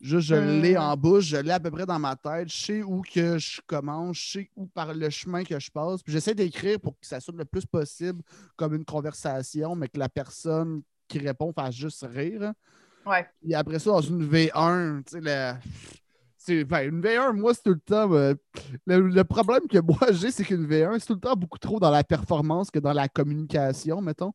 Juste, 0.00 0.28
je 0.28 0.34
l'ai 0.34 0.76
en 0.76 0.94
bouche, 0.96 1.24
je 1.24 1.36
l'ai 1.38 1.52
à 1.52 1.58
peu 1.60 1.70
près 1.70 1.86
dans 1.86 1.98
ma 1.98 2.14
tête, 2.16 2.48
je 2.50 2.54
sais 2.56 2.82
où 2.82 3.00
que 3.00 3.38
je 3.38 3.60
commence, 3.66 4.18
je 4.18 4.30
sais 4.32 4.50
où 4.54 4.66
par 4.66 4.92
le 4.92 5.08
chemin 5.08 5.42
que 5.42 5.58
je 5.58 5.70
passe. 5.70 6.02
Puis 6.02 6.12
j'essaie 6.12 6.34
d'écrire 6.34 6.78
pour 6.78 6.92
que 7.00 7.06
ça 7.06 7.18
sonne 7.18 7.38
le 7.38 7.44
plus 7.46 7.64
possible 7.64 8.22
comme 8.56 8.74
une 8.74 8.84
conversation, 8.84 9.74
mais 9.74 9.88
que 9.88 9.98
la 9.98 10.08
personne 10.10 10.82
qui 11.08 11.18
répond 11.18 11.52
fasse 11.52 11.74
juste 11.74 12.06
rire. 12.10 12.52
Ouais. 13.06 13.26
Et 13.48 13.54
après 13.54 13.78
ça, 13.78 13.90
dans 13.90 14.00
une 14.02 14.28
V1, 14.28 15.02
tu 15.04 15.12
sais, 15.12 15.20
la- 15.20 15.58
c'est- 16.36 16.64
ben, 16.64 16.88
une 16.88 17.00
V1, 17.00 17.32
moi, 17.32 17.54
c'est 17.54 17.62
tout 17.62 17.70
le 17.70 17.80
temps. 17.80 18.12
euh, 18.12 18.34
le, 18.86 19.00
le 19.08 19.24
problème 19.24 19.66
que 19.68 19.78
moi 19.78 20.12
j'ai, 20.12 20.30
c'est 20.30 20.44
qu'une 20.44 20.66
V1, 20.66 20.98
c'est 20.98 21.06
tout 21.06 21.14
le 21.14 21.20
temps 21.20 21.36
beaucoup 21.36 21.58
trop 21.58 21.80
dans 21.80 21.90
la 21.90 22.04
performance 22.04 22.70
que 22.70 22.78
dans 22.80 22.92
la 22.92 23.08
communication, 23.08 24.02
mettons. 24.02 24.32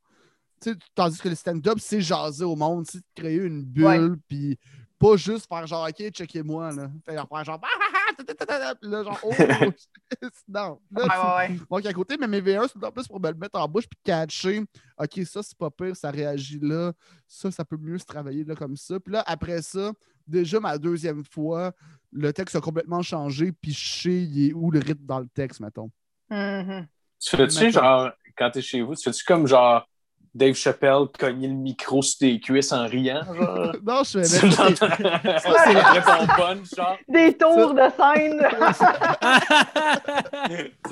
Tandis 0.95 1.17
que 1.19 1.29
le 1.29 1.35
stand-up, 1.35 1.77
c'est 1.79 2.01
jaser 2.01 2.45
au 2.45 2.55
monde, 2.55 2.85
c'est 2.87 3.01
créer 3.15 3.37
une 3.37 3.63
bulle, 3.63 4.17
puis 4.27 4.59
pas 5.01 5.17
juste 5.17 5.47
faire 5.49 5.65
genre, 5.67 5.87
OK, 5.89 6.09
checkez-moi, 6.11 6.71
là. 6.73 6.89
Faire 7.05 7.27
faire 7.27 7.43
genre, 7.43 7.59
ah, 7.63 7.67
ah, 7.79 8.45
ah, 8.49 8.73
là, 8.81 9.03
genre, 9.03 9.19
oh, 9.23 9.31
non. 10.47 10.79
Là, 10.91 11.01
Ouais, 11.03 11.03
tu- 11.03 11.49
ouais, 11.49 11.57
ouais. 11.57 11.59
donc, 11.69 11.85
à 11.85 11.93
côté, 11.93 12.17
mais 12.17 12.27
mes 12.27 12.39
V1, 12.41 12.63
c'est 12.67 12.73
tout 12.73 12.79
le 12.79 12.81
temps 12.81 12.91
plus 12.91 13.07
pour 13.07 13.19
me 13.19 13.29
le 13.29 13.35
mettre 13.35 13.59
en 13.59 13.67
bouche 13.67 13.87
puis 13.87 13.99
catcher. 14.03 14.63
OK, 14.97 15.19
ça, 15.25 15.41
c'est 15.43 15.57
pas 15.57 15.69
pire, 15.71 15.95
ça 15.95 16.11
réagit 16.11 16.59
là. 16.61 16.93
Ça, 17.27 17.49
ça 17.51 17.65
peut 17.65 17.77
mieux 17.77 17.97
se 17.97 18.05
travailler 18.05 18.43
là 18.43 18.55
comme 18.55 18.75
ça. 18.77 18.99
Puis 18.99 19.13
là, 19.13 19.23
après 19.25 19.61
ça, 19.61 19.91
déjà 20.27 20.59
ma 20.59 20.77
deuxième 20.77 21.23
fois, 21.25 21.71
le 22.11 22.31
texte 22.31 22.55
a 22.55 22.61
complètement 22.61 23.01
changé, 23.01 23.51
puis 23.51 23.71
je 23.73 24.01
sais 24.01 24.21
il 24.23 24.49
est 24.49 24.53
où 24.53 24.69
le 24.69 24.79
rythme 24.79 25.05
dans 25.05 25.19
le 25.19 25.27
texte, 25.33 25.59
mettons. 25.61 25.89
Mhm. 26.29 26.87
Tu 27.19 27.35
fais-tu, 27.37 27.71
genre, 27.71 28.11
quand 28.37 28.49
t'es 28.51 28.61
chez 28.61 28.81
vous, 28.81 28.95
tu 28.95 29.03
fais-tu 29.03 29.23
comme 29.23 29.47
genre 29.47 29.87
Dave 30.33 30.53
Chappelle 30.53 31.07
cogner 31.19 31.47
le 31.49 31.53
micro 31.55 32.01
sur 32.01 32.19
tes 32.19 32.39
cuisses 32.39 32.71
en 32.71 32.85
riant, 32.87 33.21
genre? 33.33 33.73
non, 33.83 34.01
je 34.03 34.23
ça, 34.23 34.45
l'entends- 34.47 34.87
c'est- 34.97 36.27
punch, 36.37 36.75
genre. 36.75 36.97
Des 37.09 37.33
tours 37.37 37.73
de 37.73 37.81
scène. 37.97 38.41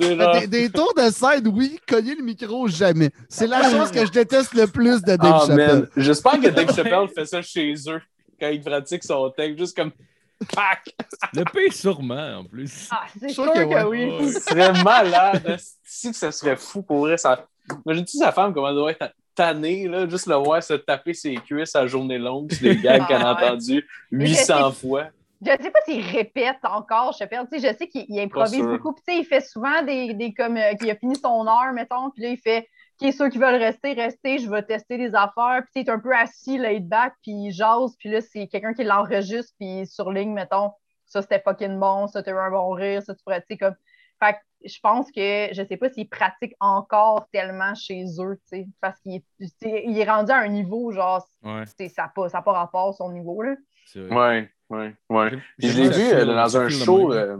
Genre- 0.00 0.40
des, 0.40 0.46
des 0.46 0.70
tours 0.70 0.92
de 0.94 1.10
scène, 1.10 1.46
oui, 1.48 1.78
cogner 1.88 2.14
le 2.14 2.22
micro, 2.22 2.68
jamais. 2.68 3.10
C'est 3.28 3.46
la 3.46 3.62
chose 3.70 3.90
que 3.90 4.04
je 4.04 4.10
déteste 4.10 4.54
le 4.54 4.66
plus 4.66 5.02
de 5.02 5.16
Dave 5.16 5.40
Ah, 5.42 5.46
Chappelle. 5.46 5.88
J'espère 5.96 6.32
que 6.40 6.48
Dave 6.48 6.74
Chappelle 6.74 7.08
fait 7.14 7.26
ça 7.26 7.42
chez 7.42 7.74
eux 7.88 8.00
quand 8.38 8.48
il 8.48 8.60
pratique 8.62 9.04
son 9.04 9.30
texte, 9.30 9.58
juste 9.58 9.76
comme 9.76 9.92
pack. 10.54 10.94
Le 11.34 11.44
pire, 11.44 11.72
sûrement, 11.72 12.38
en 12.40 12.44
plus. 12.44 12.88
Ah, 12.90 13.04
c'est 13.18 13.28
Sûr 13.30 13.44
sûr 13.44 13.52
que 13.52 13.58
que, 13.60 13.86
ouais. 13.86 14.18
oui. 14.20 14.32
Ce 14.32 14.40
serait 14.40 14.82
malade. 14.82 15.58
Si 15.84 16.10
que 16.10 16.16
ça 16.16 16.32
serait 16.32 16.56
fou 16.56 16.82
pour 16.82 16.98
vrai. 17.00 17.16
Ça... 17.18 17.46
Imagine-tu 17.86 18.16
sa 18.16 18.32
femme, 18.32 18.52
comment 18.54 18.68
elle 18.70 18.74
doit 18.74 18.90
être 18.92 19.12
tannée, 19.40 19.88
là, 19.88 20.08
juste 20.08 20.26
le 20.26 20.34
voir 20.36 20.62
se 20.62 20.74
taper 20.74 21.14
ses 21.14 21.34
cuisses 21.36 21.74
à 21.74 21.86
journée 21.86 22.18
longue 22.18 22.52
sur 22.52 22.62
des 22.62 22.76
gags 22.82 23.06
qu'elle 23.06 23.22
a 23.22 23.30
Ah, 23.30 23.40
ouais. 23.40 23.48
entendus 23.48 23.86
Mais 24.10 24.26
800 24.28 24.70
c'est- 24.72 24.86
fois. 24.86 25.06
Je 25.42 25.50
sais 25.50 25.70
pas 25.70 25.78
s'il 25.86 26.04
répète 26.04 26.58
encore, 26.64 27.14
Chappelle. 27.16 27.46
Tu 27.50 27.58
sais, 27.58 27.72
je 27.72 27.74
sais 27.78 27.88
qu'il 27.88 28.04
il 28.10 28.20
improvise 28.20 28.62
beaucoup. 28.62 28.92
Puis, 28.92 29.02
tu 29.08 29.14
sais, 29.14 29.20
il 29.20 29.24
fait 29.24 29.40
souvent 29.40 29.82
des, 29.82 30.12
des 30.12 30.34
comme 30.34 30.58
euh, 30.58 30.74
qu'il 30.74 30.90
a 30.90 30.94
fini 30.96 31.16
son 31.16 31.46
heure, 31.46 31.72
mettons. 31.72 32.10
Puis 32.10 32.22
là, 32.24 32.28
il 32.28 32.36
fait 32.36 32.68
OK, 33.00 33.10
ceux 33.14 33.30
qui 33.30 33.38
veulent 33.38 33.54
rester, 33.54 33.94
rester, 33.94 34.36
je 34.38 34.50
vais 34.50 34.62
tester 34.62 34.98
des 34.98 35.14
affaires. 35.14 35.62
Puis, 35.62 35.70
tu 35.72 35.72
sais, 35.72 35.80
il 35.80 35.86
est 35.88 35.90
un 35.90 35.98
peu 35.98 36.14
assis, 36.14 36.58
laid 36.58 36.80
back, 36.86 37.14
puis 37.22 37.32
il 37.32 37.52
jase. 37.52 37.96
Puis 37.98 38.10
là, 38.10 38.20
c'est 38.20 38.48
quelqu'un 38.48 38.74
qui 38.74 38.84
l'enregistre, 38.84 39.54
puis 39.58 39.80
il 39.80 39.86
surligne, 39.86 40.34
mettons, 40.34 40.72
ça 41.06 41.22
c'était 41.22 41.40
fucking 41.40 41.78
bon, 41.80 42.06
ça 42.06 42.22
t'as 42.22 42.32
eu 42.32 42.36
un 42.38 42.50
bon 42.50 42.68
rire, 42.72 43.02
ça 43.02 43.14
tu 43.14 43.22
pourrais, 43.24 43.40
tu 43.40 43.46
sais, 43.52 43.56
comme. 43.56 43.74
Fait 44.22 44.36
je 44.64 44.78
pense 44.82 45.06
que 45.10 45.48
je 45.52 45.62
sais 45.68 45.76
pas 45.76 45.90
s'il 45.90 46.08
pratique 46.08 46.54
encore 46.60 47.28
tellement 47.32 47.74
chez 47.74 48.04
eux, 48.20 48.36
tu 48.50 48.58
sais, 48.58 48.66
parce 48.80 48.98
qu'il 49.00 49.14
est, 49.16 49.24
il 49.86 49.98
rendu 50.08 50.30
à 50.32 50.38
un 50.38 50.48
niveau, 50.48 50.90
genre, 50.92 51.26
Ouais, 51.42 51.64
ça 51.66 52.02
n'a 52.02 52.08
pas, 52.08 52.28
ça 52.28 52.42
pas 52.42 52.52
rapport 52.52 52.94
son 52.94 53.10
niveau, 53.12 53.42
là. 53.42 53.54
Ouais, 53.96 54.50
ouais, 54.70 54.94
ouais. 55.08 55.30
J'ai- 55.30 55.38
Puis 55.58 55.68
je 55.68 55.80
l'ai 55.82 55.88
vu 55.90 56.12
euh, 56.12 56.24
dans 56.26 56.56
un 56.56 56.68
show. 56.84 57.12
euh, 57.12 57.36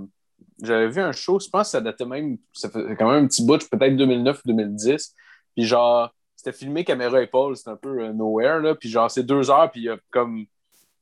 J'avais 0.63 0.89
vu 0.89 1.01
un 1.01 1.13
show, 1.13 1.39
je 1.41 1.49
pense 1.49 1.69
que 1.69 1.71
ça 1.73 1.81
datait 1.81 2.05
même. 2.05 2.37
Ça 2.53 2.69
fait 2.69 2.97
quand 2.99 3.11
même 3.11 3.25
un 3.25 3.27
petit 3.27 3.45
bout, 3.47 3.59
peut-être 3.71 3.97
2009 3.97 4.39
ou 4.45 4.49
2010. 4.49 5.15
Puis 5.55 5.65
genre, 5.65 6.13
c'était 6.37 6.53
filmé 6.53 6.85
caméra 6.85 7.21
épaule, 7.23 7.57
c'était 7.57 7.71
un 7.71 7.77
peu 7.77 8.01
euh, 8.05 8.13
nowhere, 8.13 8.61
là. 8.61 8.75
Puis 8.75 8.89
genre, 8.89 9.11
c'est 9.11 9.23
deux 9.25 9.51
heures, 9.51 9.71
puis 9.71 9.81
il 9.83 9.85
y 9.85 9.89
a 9.91 9.99
comme 10.11 10.45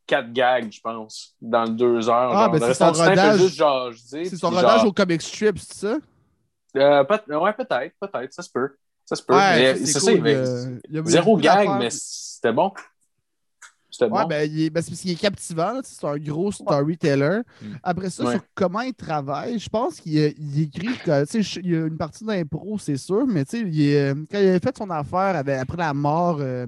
quatre 0.09 0.33
gags, 0.33 0.73
je 0.73 0.81
pense, 0.81 1.37
dans 1.41 1.63
le 1.65 1.71
deux 1.71 2.09
heures. 2.09 2.33
Ah, 2.35 2.45
genre. 2.47 2.51
ben, 2.51 2.61
c'est 2.61 2.75
son 2.75 2.93
rodage. 2.93 3.39
juste 3.41 3.57
genre. 3.57 3.93
C'est 4.05 4.37
son 4.37 4.49
rodage 4.51 4.79
genre, 4.81 4.87
au 4.87 4.93
comic 4.93 5.23
strip, 5.23 5.59
c'est 5.61 5.75
ça? 5.75 5.97
euh, 6.77 7.05
peut- 7.05 7.37
ouais, 7.37 7.53
peut-être, 7.53 7.95
peut-être, 8.01 8.33
ça 8.33 8.43
se 8.43 8.51
peut. 8.51 8.77
Ça 9.05 9.15
se 9.17 9.23
peut. 9.23 9.35
Ouais, 9.35 9.77
c'est 9.77 10.01
ça, 10.01 10.11
il 10.13 10.17
y 10.19 10.21
avait 10.21 10.35
euh, 10.37 10.79
zéro 11.05 11.37
gag, 11.37 11.69
mais 11.79 11.89
c'était 11.91 12.53
bon. 12.53 12.73
C'était 13.91 14.05
Ouais, 14.13 14.23
bon. 14.23 14.29
ben, 14.29 14.49
il 14.51 14.63
est, 14.65 14.71
ben, 14.71 14.81
c'est 14.83 14.91
parce 14.91 15.01
qu'il 15.01 15.11
est 15.11 15.15
captivant, 15.21 15.81
c'est 15.83 16.05
un 16.07 16.19
gros 16.19 16.53
storyteller. 16.53 17.41
Mm. 17.61 17.67
Après 17.83 18.11
ça, 18.11 18.25
Ouais. 18.25 18.33
sur 18.35 18.43
comment 18.55 18.81
il 18.83 18.95
travaille, 18.95 19.59
je 19.59 19.69
pense 19.69 19.99
qu'il 19.99 20.19
euh, 20.19 20.31
il 20.39 20.63
écrit, 20.63 20.89
il 21.07 21.71
y 21.71 21.75
a 21.75 21.87
une 21.87 21.97
partie 21.97 22.25
d'impro, 22.25 22.79
c'est 22.79 22.97
sûr, 22.99 23.27
mais 23.27 23.45
tu 23.45 23.59
sais, 23.59 23.61
il 23.67 23.83
est, 23.83 24.11
euh, 24.11 24.15
quand 24.31 24.39
il 24.39 24.49
a 24.51 24.61
fait 24.61 24.77
son 24.77 24.89
affaire 24.91 25.37
avec- 25.37 25.59
après 25.59 25.79
la 25.79 25.95
mort 25.95 26.37
euh, 26.41 26.67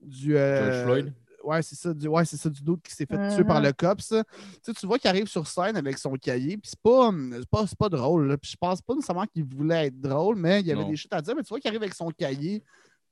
du. 0.00 0.36
euh, 0.36 0.72
George 0.72 0.84
Floyd. 0.86 1.12
Ouais, 1.46 1.62
c'est 1.62 1.74
ça, 1.76 1.94
du, 1.94 2.08
ouais, 2.08 2.24
c'est 2.24 2.36
ça, 2.36 2.50
du 2.50 2.62
doute 2.62 2.82
qui 2.82 2.92
s'est 2.94 3.06
fait 3.06 3.34
tuer 3.34 3.44
par 3.44 3.58
Mhm. 3.60 3.66
le 3.66 3.72
COPS. 3.72 4.08
Tu 4.08 4.16
sais, 4.62 4.72
tu 4.74 4.86
vois 4.86 4.98
qu'il 4.98 5.08
arrive 5.08 5.26
sur 5.28 5.46
scène 5.46 5.76
avec 5.76 5.96
son 5.98 6.12
cahier, 6.14 6.56
puis 6.58 6.68
c'est 6.70 6.80
pas, 6.80 7.08
hum, 7.08 7.34
c'est 7.38 7.48
pas, 7.48 7.66
c'est 7.66 7.78
pas 7.78 7.88
drôle. 7.88 8.28
là. 8.28 8.36
Puis 8.36 8.50
je 8.52 8.56
pense 8.56 8.82
pas 8.82 8.94
nécessairement 8.94 9.26
qu'il 9.26 9.44
voulait 9.44 9.86
être 9.86 10.00
drôle, 10.00 10.36
mais 10.36 10.60
il 10.60 10.66
y 10.66 10.72
avait 10.72 10.82
Non. 10.82 10.88
des 10.90 10.96
choses 10.96 11.08
à 11.12 11.22
dire. 11.22 11.34
Mais 11.36 11.42
tu 11.42 11.48
vois 11.48 11.60
qu'il 11.60 11.68
arrive 11.68 11.82
avec 11.82 11.94
son 11.94 12.10
cahier 12.10 12.62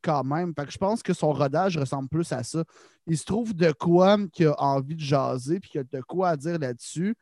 quand 0.03 0.25
même. 0.25 0.53
Fait 0.59 0.67
que 0.67 0.73
je 0.73 0.79
pense 0.79 1.03
que 1.03 1.15
son 1.15 1.33
rodage 1.33 1.79
ressemble 1.79 2.09
plus 2.09 2.31
à 2.33 2.43
ça. 2.43 2.63
Il 3.07 3.17
se 3.17 3.25
trouve 3.25 3.55
de 3.55 3.73
quoi 3.73 4.19
qu'il 4.33 4.47
a 4.49 4.61
envie 4.63 4.95
de 4.97 5.01
jaser, 5.01 5.61
puis 5.61 5.71
qu'il 5.71 5.81
a 5.81 5.85
de 5.85 6.01
quoi 6.03 6.31
à 6.31 6.37
dire 6.37 6.59
là-dessus. 6.59 7.15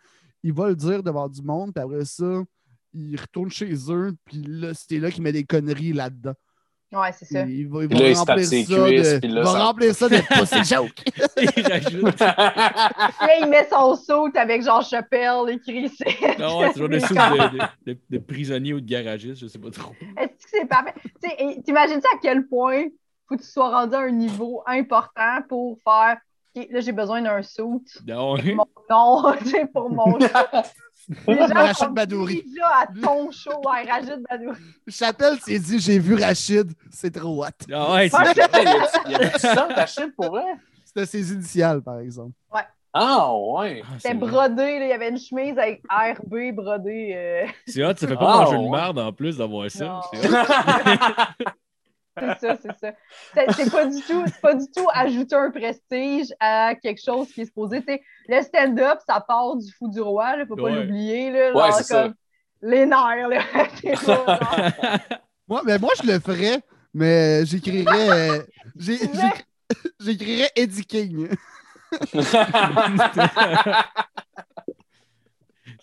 Il 0.43 0.53
va 0.53 0.69
le 0.69 0.75
dire 0.77 1.03
devant 1.03 1.29
du 1.29 1.43
monde, 1.43 1.73
puis 1.75 1.85
après 1.85 2.05
ça, 2.05 2.43
il 2.95 3.17
retourne 3.21 3.51
chez 3.51 3.73
eux, 3.91 4.13
puis 4.25 4.43
là, 4.43 4.73
c'est 4.75 4.99
là 4.99 5.11
qu'il 5.11 5.23
met 5.23 5.33
des 5.33 5.45
conneries 5.45 5.93
là-dedans. 5.93 6.35
Ouais, 6.93 7.11
c'est 7.13 7.25
ça. 7.25 7.41
Il 7.47 7.69
va, 7.69 7.85
il 7.85 7.89
va 7.89 7.99
là, 8.01 8.09
il 8.11 8.15
remplir 8.17 8.45
ses 8.47 8.65
ça 8.65 8.75
cuisses, 8.75 9.13
de, 9.15 9.19
puis 9.21 9.29
là, 9.29 9.41
il 9.41 9.45
va 9.45 9.53
ça- 9.53 9.65
remplir 9.65 9.95
ça 9.95 10.09
de 10.11 10.17
pussy 10.41 10.65
joke. 10.75 11.03
Il 11.57 11.67
rajoute. 11.73 12.21
Là, 12.21 13.39
il 13.41 13.47
met 13.49 13.67
son 13.71 13.95
saut 13.95 14.29
avec 14.35 14.63
Jean 14.63 14.81
Chappelle 14.83 15.49
écrit. 15.49 15.89
c'est- 15.89 16.39
Non, 16.39 16.59
ouais, 16.61 16.73
genre 16.77 16.89
des 16.91 17.01
sous 17.01 17.15
de, 17.15 17.59
de, 17.59 17.93
de, 17.93 17.99
de 18.11 18.19
prisonnier 18.19 18.75
ou 18.75 18.81
de 18.81 18.87
garagiste, 18.89 19.41
je 19.41 19.47
sais 19.47 19.59
pas 19.59 19.71
trop. 19.71 19.93
Est-ce 20.19 20.45
que 20.45 20.51
c'est 20.51 20.67
parfait? 20.69 20.93
Tu 21.23 21.29
sais, 21.31 21.37
et 21.39 21.63
T'imagines-tu 21.63 22.07
à 22.07 22.19
quel 22.21 22.47
point 22.47 22.85
faut 23.29 23.37
que 23.37 23.43
tu 23.43 23.49
sois 23.49 23.71
rendu 23.71 23.95
à 23.95 24.01
un 24.01 24.11
niveau 24.11 24.63
important 24.67 25.39
pour 25.49 25.79
faire 25.83 26.19
OK, 26.55 26.67
là, 26.71 26.81
j'ai 26.81 26.93
besoin 26.93 27.23
d'un 27.23 27.43
saut. 27.43 27.83
Non, 28.07 28.37
Mon 28.37 28.67
nom, 28.91 29.33
pour 29.73 29.89
mon 29.89 30.19
Rachid 31.27 31.89
Badouri. 31.91 32.43
déjà 32.47 32.67
à 32.83 32.87
ton 33.03 33.31
show, 33.31 33.51
ouais, 33.65 33.91
Rachid 33.91 34.23
Badouri. 34.31 34.59
Chapelle 34.89 35.39
s'est 35.41 35.59
dit 35.59 35.79
J'ai 35.79 35.99
vu 35.99 36.15
Rachid, 36.15 36.73
c'est 36.91 37.11
trop 37.15 37.45
hot. 37.45 37.49
Ah 37.73 37.93
ouais, 37.95 38.09
c'est 38.09 38.17
Ouais. 38.19 38.33
Il 39.07 39.13
y 39.13 39.15
avait-tu 39.15 39.39
ça, 39.41 39.69
Rachid, 39.75 40.15
pour 40.15 40.31
vrai? 40.31 40.45
C'était 40.85 41.07
ses 41.07 41.33
initiales, 41.33 41.83
par 41.83 41.99
exemple. 42.01 42.33
Ah, 42.95 43.33
ouais. 43.35 43.83
Ah, 43.83 43.95
C'était 43.99 44.13
brodé, 44.13 44.79
là, 44.79 44.85
il 44.85 44.89
y 44.91 44.93
avait 44.93 45.09
une 45.09 45.19
chemise 45.19 45.57
avec 45.59 45.83
RB 45.91 46.55
brodé. 46.55 47.13
euh, 47.17 47.47
C'est 47.67 47.83
hot, 47.83 47.95
ça 47.97 48.07
fait 48.07 48.15
pas 48.17 48.21
Ah, 48.31 48.45
manger 48.45 48.57
ouais. 48.59 48.69
merde 48.69 48.99
en 48.99 49.13
plus 49.15 49.39
d'avoir 49.39 49.71
ça. 49.71 50.03
C'est 52.19 52.39
ça, 52.41 52.57
c'est 52.61 52.79
ça. 52.79 52.93
C'est- 53.55 53.71
pas 53.71 53.87
du 53.87 54.01
tout, 54.03 54.23
c'est 54.27 54.41
pas 54.41 54.55
du 54.55 54.67
tout 54.75 54.87
ajouter 54.93 55.35
un 55.35 55.51
prestige 55.51 56.27
à 56.41 56.75
quelque 56.75 57.01
chose 57.03 57.29
qui 57.33 57.41
est 57.43 57.45
supposé. 57.47 57.81
tu 57.81 57.87
sais, 57.87 58.03
le 58.29 58.43
stand-up, 58.43 58.99
ça 59.09 59.21
part 59.27 59.57
du 59.57 59.73
fou 59.73 59.89
du 59.89 60.01
roi, 60.01 60.35
il 60.39 60.47
faut 60.47 60.57
pas 60.57 60.63
Ouais. 60.65 60.75
l'oublier. 60.85 61.31
Là, 61.31 61.53
Ouais, 61.55 61.73
ça. 61.73 62.11
les 62.61 62.85
nerfs. 62.87 63.29
Là. 63.29 63.41
Moi, 65.49 65.63
mais 65.65 65.79
moi, 65.79 65.91
je 66.03 66.07
le 66.11 66.19
ferais, 66.21 66.61
mais 66.95 67.45
j'écrirais. 67.47 68.11
euh, 68.11 68.43
J'écrirais 70.01 70.51
Eddie 70.55 70.85
King. 70.85 71.29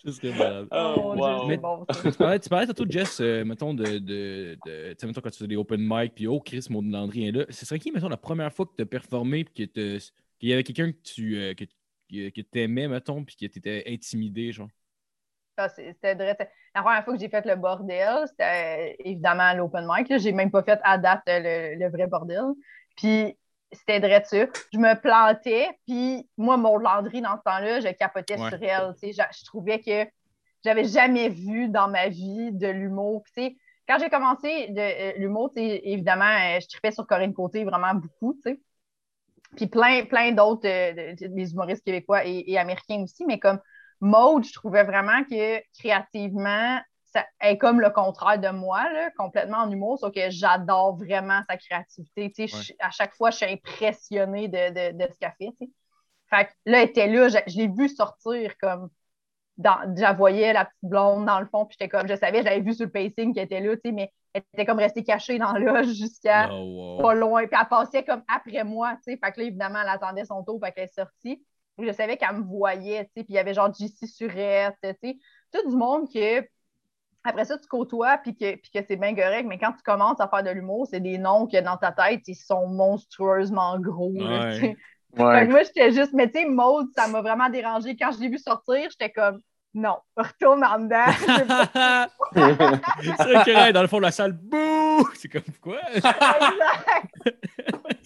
Ça 0.04 0.12
serait 0.12 0.32
malade. 0.32 0.68
Oh, 0.72 0.94
mon 0.96 1.14
Dieu, 1.14 1.22
wow. 1.22 1.40
c'est 1.42 1.46
Mais- 1.48 1.56
bon, 1.58 1.86
ça. 1.90 2.10
Tu 2.10 2.16
parlais, 2.18 2.38
tu 2.40 2.48
parlais 2.48 2.66
tantôt, 2.66 2.84
Jess, 2.88 3.20
euh, 3.20 3.44
mettons, 3.44 3.74
de. 3.74 3.84
de, 3.98 4.58
de 4.64 4.92
tu 4.92 4.96
sais, 4.98 5.06
mettons, 5.06 5.20
quand 5.20 5.30
tu 5.30 5.38
fais 5.38 5.46
des 5.46 5.56
open 5.56 5.80
mic, 5.82 6.14
puis 6.14 6.26
oh, 6.26 6.40
Chris, 6.40 6.66
mon 6.70 6.82
Landry 6.82 7.28
est 7.28 7.32
là. 7.32 7.44
Ce 7.50 7.66
serait 7.66 7.78
qui, 7.78 7.92
mettons, 7.92 8.08
la 8.08 8.16
première 8.16 8.52
fois 8.52 8.66
que 8.66 8.72
tu 8.76 8.82
as 8.82 8.86
performé, 8.86 9.44
puis 9.44 9.68
qu'il 9.68 10.00
y 10.42 10.52
avait 10.52 10.62
quelqu'un 10.64 10.92
que 10.92 10.98
tu 11.02 11.36
euh, 11.36 11.54
que, 11.54 11.64
que, 12.10 12.30
que 12.30 12.40
t'aimais, 12.40 12.88
mettons, 12.88 13.24
puis 13.24 13.36
que 13.36 13.46
tu 13.46 13.58
étais 13.58 13.84
intimidé, 13.86 14.52
genre? 14.52 14.68
C'était. 15.76 16.14
La 16.74 16.82
première 16.82 17.04
fois 17.04 17.12
que 17.14 17.20
j'ai 17.20 17.28
fait 17.28 17.44
le 17.44 17.56
bordel, 17.56 18.24
c'était 18.28 18.92
euh, 18.92 19.02
évidemment 19.04 19.42
à 19.42 19.54
l'open 19.54 19.86
mic. 19.86 20.08
là. 20.08 20.16
J'ai 20.18 20.32
même 20.32 20.50
pas 20.50 20.62
fait 20.62 20.78
à 20.82 20.96
date 20.96 21.22
euh, 21.28 21.74
le, 21.74 21.84
le 21.84 21.90
vrai 21.90 22.06
bordel. 22.06 22.40
Puis 22.96 23.36
c'était 23.72 24.24
ça. 24.24 24.46
Je 24.72 24.78
me 24.78 25.00
plantais, 25.00 25.68
puis 25.86 26.28
moi, 26.36 26.56
Maud 26.56 26.82
Landry, 26.82 27.20
dans 27.20 27.36
ce 27.36 27.42
temps-là, 27.44 27.80
je 27.80 27.88
capotais 27.88 28.38
Ouais. 28.38 28.48
sur 28.48 28.62
elle. 28.62 28.94
Je, 29.02 29.10
je 29.12 29.44
trouvais 29.44 29.80
que 29.80 30.10
j'avais 30.64 30.84
jamais 30.84 31.28
vu 31.28 31.68
dans 31.68 31.88
ma 31.88 32.08
vie 32.08 32.52
de 32.52 32.68
l'humour. 32.68 33.22
Quand 33.88 33.98
j'ai 33.98 34.10
commencé 34.10 34.68
de, 34.68 34.80
euh, 34.80 35.12
l'humour, 35.16 35.50
évidemment, 35.56 36.24
euh, 36.24 36.60
je 36.60 36.68
tripais 36.68 36.92
sur 36.92 37.06
Corinne 37.06 37.32
Côté 37.34 37.64
vraiment 37.64 37.94
beaucoup. 37.94 38.38
Puis 39.56 39.66
plein, 39.66 40.04
plein 40.04 40.32
d'autres, 40.32 40.68
euh, 40.68 40.92
de- 41.14 41.26
de- 41.26 41.34
des 41.34 41.52
humoristes 41.52 41.84
québécois 41.84 42.24
et, 42.24 42.44
et 42.46 42.58
américains 42.58 43.02
aussi, 43.02 43.24
mais 43.26 43.38
comme 43.38 43.58
Maude, 44.00 44.44
je 44.44 44.52
trouvais 44.52 44.84
vraiment 44.84 45.24
que 45.24 45.60
créativement, 45.78 46.78
ça, 47.12 47.26
elle 47.40 47.54
est 47.54 47.58
comme 47.58 47.80
le 47.80 47.90
contraire 47.90 48.38
de 48.38 48.48
moi, 48.50 48.90
là, 48.92 49.10
complètement 49.16 49.58
en 49.58 49.70
humour, 49.70 49.98
sauf 49.98 50.12
que 50.14 50.30
j'adore 50.30 50.96
vraiment 50.96 51.42
sa 51.48 51.56
créativité. 51.56 52.32
Je- 52.46 52.72
à 52.80 52.90
chaque 52.90 53.14
fois, 53.14 53.30
je 53.30 53.36
suis 53.38 53.46
impressionnée 53.46 54.48
de, 54.48 54.92
de, 54.92 54.98
de 55.04 55.12
ce 55.12 55.18
qu'elle 55.18 55.34
fait. 55.38 55.66
Fait 56.30 56.46
que 56.46 56.50
là, 56.66 56.82
elle 56.82 56.88
était 56.90 57.08
là, 57.08 57.28
je, 57.28 57.38
je 57.46 57.56
l'ai 57.58 57.68
vue 57.68 57.88
sortir 57.88 58.54
comme. 58.60 58.90
Dans, 59.56 59.94
je 59.94 60.00
la 60.00 60.14
voyais, 60.14 60.54
la 60.54 60.64
petite 60.64 60.78
blonde, 60.82 61.26
dans 61.26 61.38
le 61.38 61.46
fond, 61.46 61.66
puis 61.66 61.76
j'étais 61.78 61.90
comme, 61.90 62.08
je 62.08 62.16
savais, 62.16 62.42
j'avais 62.42 62.60
vu 62.60 62.72
sur 62.72 62.86
le 62.86 62.90
pacing 62.92 63.34
qu'elle 63.34 63.44
était 63.44 63.60
là, 63.60 63.74
tu 63.76 63.82
sais, 63.84 63.92
mais 63.92 64.10
elle 64.32 64.42
était 64.54 64.64
comme 64.64 64.78
restée 64.78 65.04
cachée 65.04 65.38
dans 65.38 65.52
la 65.52 65.58
loge 65.82 65.88
jusqu'à 65.94 66.48
Oh, 66.50 66.98
wow. 66.98 67.02
pas 67.02 67.14
loin. 67.14 67.46
Puis 67.46 67.58
elle 67.60 67.68
passait 67.68 68.04
comme 68.04 68.22
après 68.28 68.64
moi, 68.64 68.94
tu 69.04 69.12
sais. 69.12 69.18
Fait 69.22 69.32
que 69.32 69.40
là, 69.40 69.46
évidemment, 69.48 69.80
elle 69.82 69.88
attendait 69.90 70.24
son 70.24 70.42
tour, 70.44 70.58
fait 70.64 70.72
qu'elle 70.72 70.84
est 70.84 70.94
sortie. 70.94 71.44
Puis 71.76 71.86
je 71.86 71.92
savais 71.92 72.16
qu'elle 72.16 72.36
me 72.36 72.42
voyait, 72.42 73.04
tu 73.04 73.10
sais. 73.16 73.24
Puis 73.24 73.26
il 73.30 73.34
y 73.34 73.38
avait 73.38 73.52
genre 73.54 73.72
JC 73.74 74.06
Surette, 74.06 74.76
tu 74.82 74.88
sais. 75.02 75.18
Tout 75.52 75.68
du 75.68 75.76
monde 75.76 76.08
que, 76.10 76.40
après 77.24 77.44
ça, 77.44 77.58
tu 77.58 77.66
côtoies, 77.68 78.18
puis 78.18 78.34
que, 78.34 78.56
puis 78.56 78.70
que 78.74 78.80
c'est 78.86 78.96
bien 78.96 79.14
correct. 79.14 79.46
Mais 79.46 79.58
quand 79.58 79.72
tu 79.72 79.82
commences 79.82 80.20
à 80.20 80.28
faire 80.28 80.42
de 80.42 80.50
l'humour, 80.50 80.86
c'est 80.90 81.00
des 81.00 81.18
noms 81.18 81.46
que 81.46 81.60
dans 81.60 81.76
ta 81.76 81.92
tête, 81.92 82.22
ils 82.26 82.34
sont 82.34 82.66
monstrueusement 82.66 83.78
gros, 83.78 84.12
Ouais. 84.12 84.76
Ouais. 85.18 85.44
moi, 85.48 85.64
j'étais 85.64 85.90
juste, 85.90 86.12
mais 86.12 86.30
tu 86.30 86.38
sais, 86.38 86.44
Maude, 86.46 86.86
ça 86.96 87.08
m'a 87.08 87.20
vraiment 87.20 87.48
dérangé. 87.48 87.96
Quand 87.96 88.12
je 88.12 88.20
l'ai 88.20 88.28
vu 88.28 88.38
sortir, 88.38 88.88
j'étais 88.90 89.10
comme, 89.10 89.40
non, 89.74 89.96
retourne 90.16 90.64
en 90.64 90.78
dedans. 90.78 91.04
c'est 92.32 93.24
vrai 93.24 93.44
que 93.44 93.50
là, 93.50 93.72
dans 93.72 93.82
le 93.82 93.88
fond 93.88 93.98
de 93.98 94.02
la 94.02 94.12
salle, 94.12 94.32
bouh! 94.32 95.08
C'est 95.14 95.28
comme 95.28 95.42
quoi? 95.60 95.78
Exact. 95.94 96.16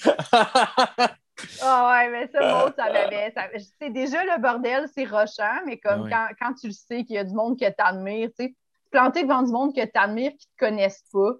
Ah 1.60 1.90
ouais, 1.90 2.10
mais 2.10 2.28
ça, 2.28 2.40
Maud, 2.40 2.74
ça 2.76 2.92
m'avait. 2.92 3.34
C'est 3.80 3.90
déjà 3.90 4.22
le 4.24 4.40
bordel, 4.40 4.86
c'est 4.94 5.04
rochant, 5.04 5.60
mais 5.66 5.78
comme 5.78 6.02
Ah 6.12 6.26
ouais. 6.26 6.34
quand, 6.38 6.46
quand 6.48 6.54
tu 6.54 6.68
le 6.68 6.72
sais 6.72 7.04
qu'il 7.04 7.16
y 7.16 7.18
a 7.18 7.24
du 7.24 7.34
monde 7.34 7.58
que 7.58 7.68
t'admires, 7.70 8.28
tu 8.38 8.46
sais, 8.46 8.54
planter 8.94 9.22
devant 9.24 9.42
du 9.42 9.52
monde 9.52 9.74
que 9.74 9.84
t'admires, 9.84 10.32
qui 10.32 10.46
te 10.46 10.66
connaissent 10.66 11.04
pas, 11.12 11.32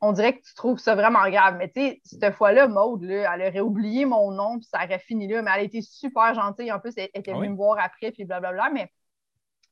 on 0.00 0.12
dirait 0.12 0.38
que 0.38 0.42
tu 0.42 0.54
trouves 0.54 0.78
ça 0.78 0.94
vraiment 0.94 1.28
grave. 1.30 1.56
Mais 1.58 1.68
tu 1.70 1.80
sais, 1.80 2.02
cette 2.04 2.34
fois-là, 2.34 2.68
Maude, 2.68 3.02
là, 3.04 3.34
elle 3.34 3.48
aurait 3.48 3.60
oublié 3.60 4.04
mon 4.04 4.30
nom, 4.32 4.58
puis 4.58 4.68
ça 4.70 4.84
aurait 4.84 4.98
fini 4.98 5.28
là, 5.28 5.42
mais 5.42 5.50
elle 5.56 5.64
était 5.66 5.82
super 5.82 6.34
gentille. 6.34 6.72
En 6.72 6.80
plus, 6.80 6.92
elle 6.96 7.10
était 7.14 7.32
Ah 7.32 7.34
venue 7.34 7.50
me 7.50 7.56
voir 7.56 7.78
après, 7.80 8.12
puis 8.12 8.24
blablabla, 8.24 8.70
mais 8.70 8.90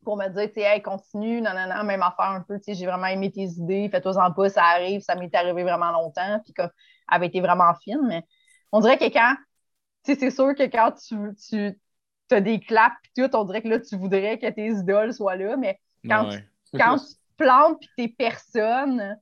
pour 0.04 0.16
me 0.16 0.28
dire, 0.28 0.48
tu 0.48 0.54
sais, 0.54 0.62
hey, 0.62 0.82
continue, 0.82 1.40
non, 1.42 1.52
non, 1.54 1.66
non, 1.74 1.84
même 1.84 2.02
affaire 2.02 2.26
un 2.30 2.40
peu, 2.40 2.58
tu 2.58 2.64
sais, 2.64 2.74
j'ai 2.74 2.86
vraiment 2.86 3.06
aimé 3.06 3.30
tes 3.32 3.42
idées, 3.44 3.88
fais-toi-en 3.90 4.32
pas, 4.32 4.48
ça 4.48 4.64
arrive, 4.64 5.02
ça 5.02 5.14
m'est 5.14 5.34
arrivé 5.34 5.62
vraiment 5.62 5.90
longtemps, 5.92 6.40
puis 6.44 6.54
comme, 6.54 6.70
elle 7.10 7.16
avait 7.16 7.26
été 7.26 7.40
vraiment 7.40 7.74
fine, 7.82 8.00
mais 8.08 8.24
on 8.72 8.80
dirait 8.80 8.98
que 8.98 9.12
quand, 9.12 9.34
tu 10.04 10.14
sais, 10.14 10.18
c'est 10.20 10.30
sûr 10.30 10.54
que 10.54 10.64
quand 10.64 10.92
tu, 10.92 11.16
tu 11.50 12.34
as 12.34 12.40
des 12.40 12.60
claps 12.60 12.96
puis 13.02 13.12
tout, 13.16 13.36
on 13.36 13.44
dirait 13.44 13.62
que 13.62 13.68
là, 13.68 13.80
tu 13.80 13.96
voudrais 13.96 14.38
que 14.38 14.48
tes 14.50 14.68
idoles 14.68 15.12
soient 15.12 15.36
là, 15.36 15.56
mais 15.56 15.78
quand, 16.08 16.28
Ouais. 16.28 16.44
quand 16.76 16.96
tu 16.98 17.14
te 17.14 17.19
plantes 17.40 17.78
puis 17.80 17.88
t'es 17.96 18.08
personne, 18.16 19.16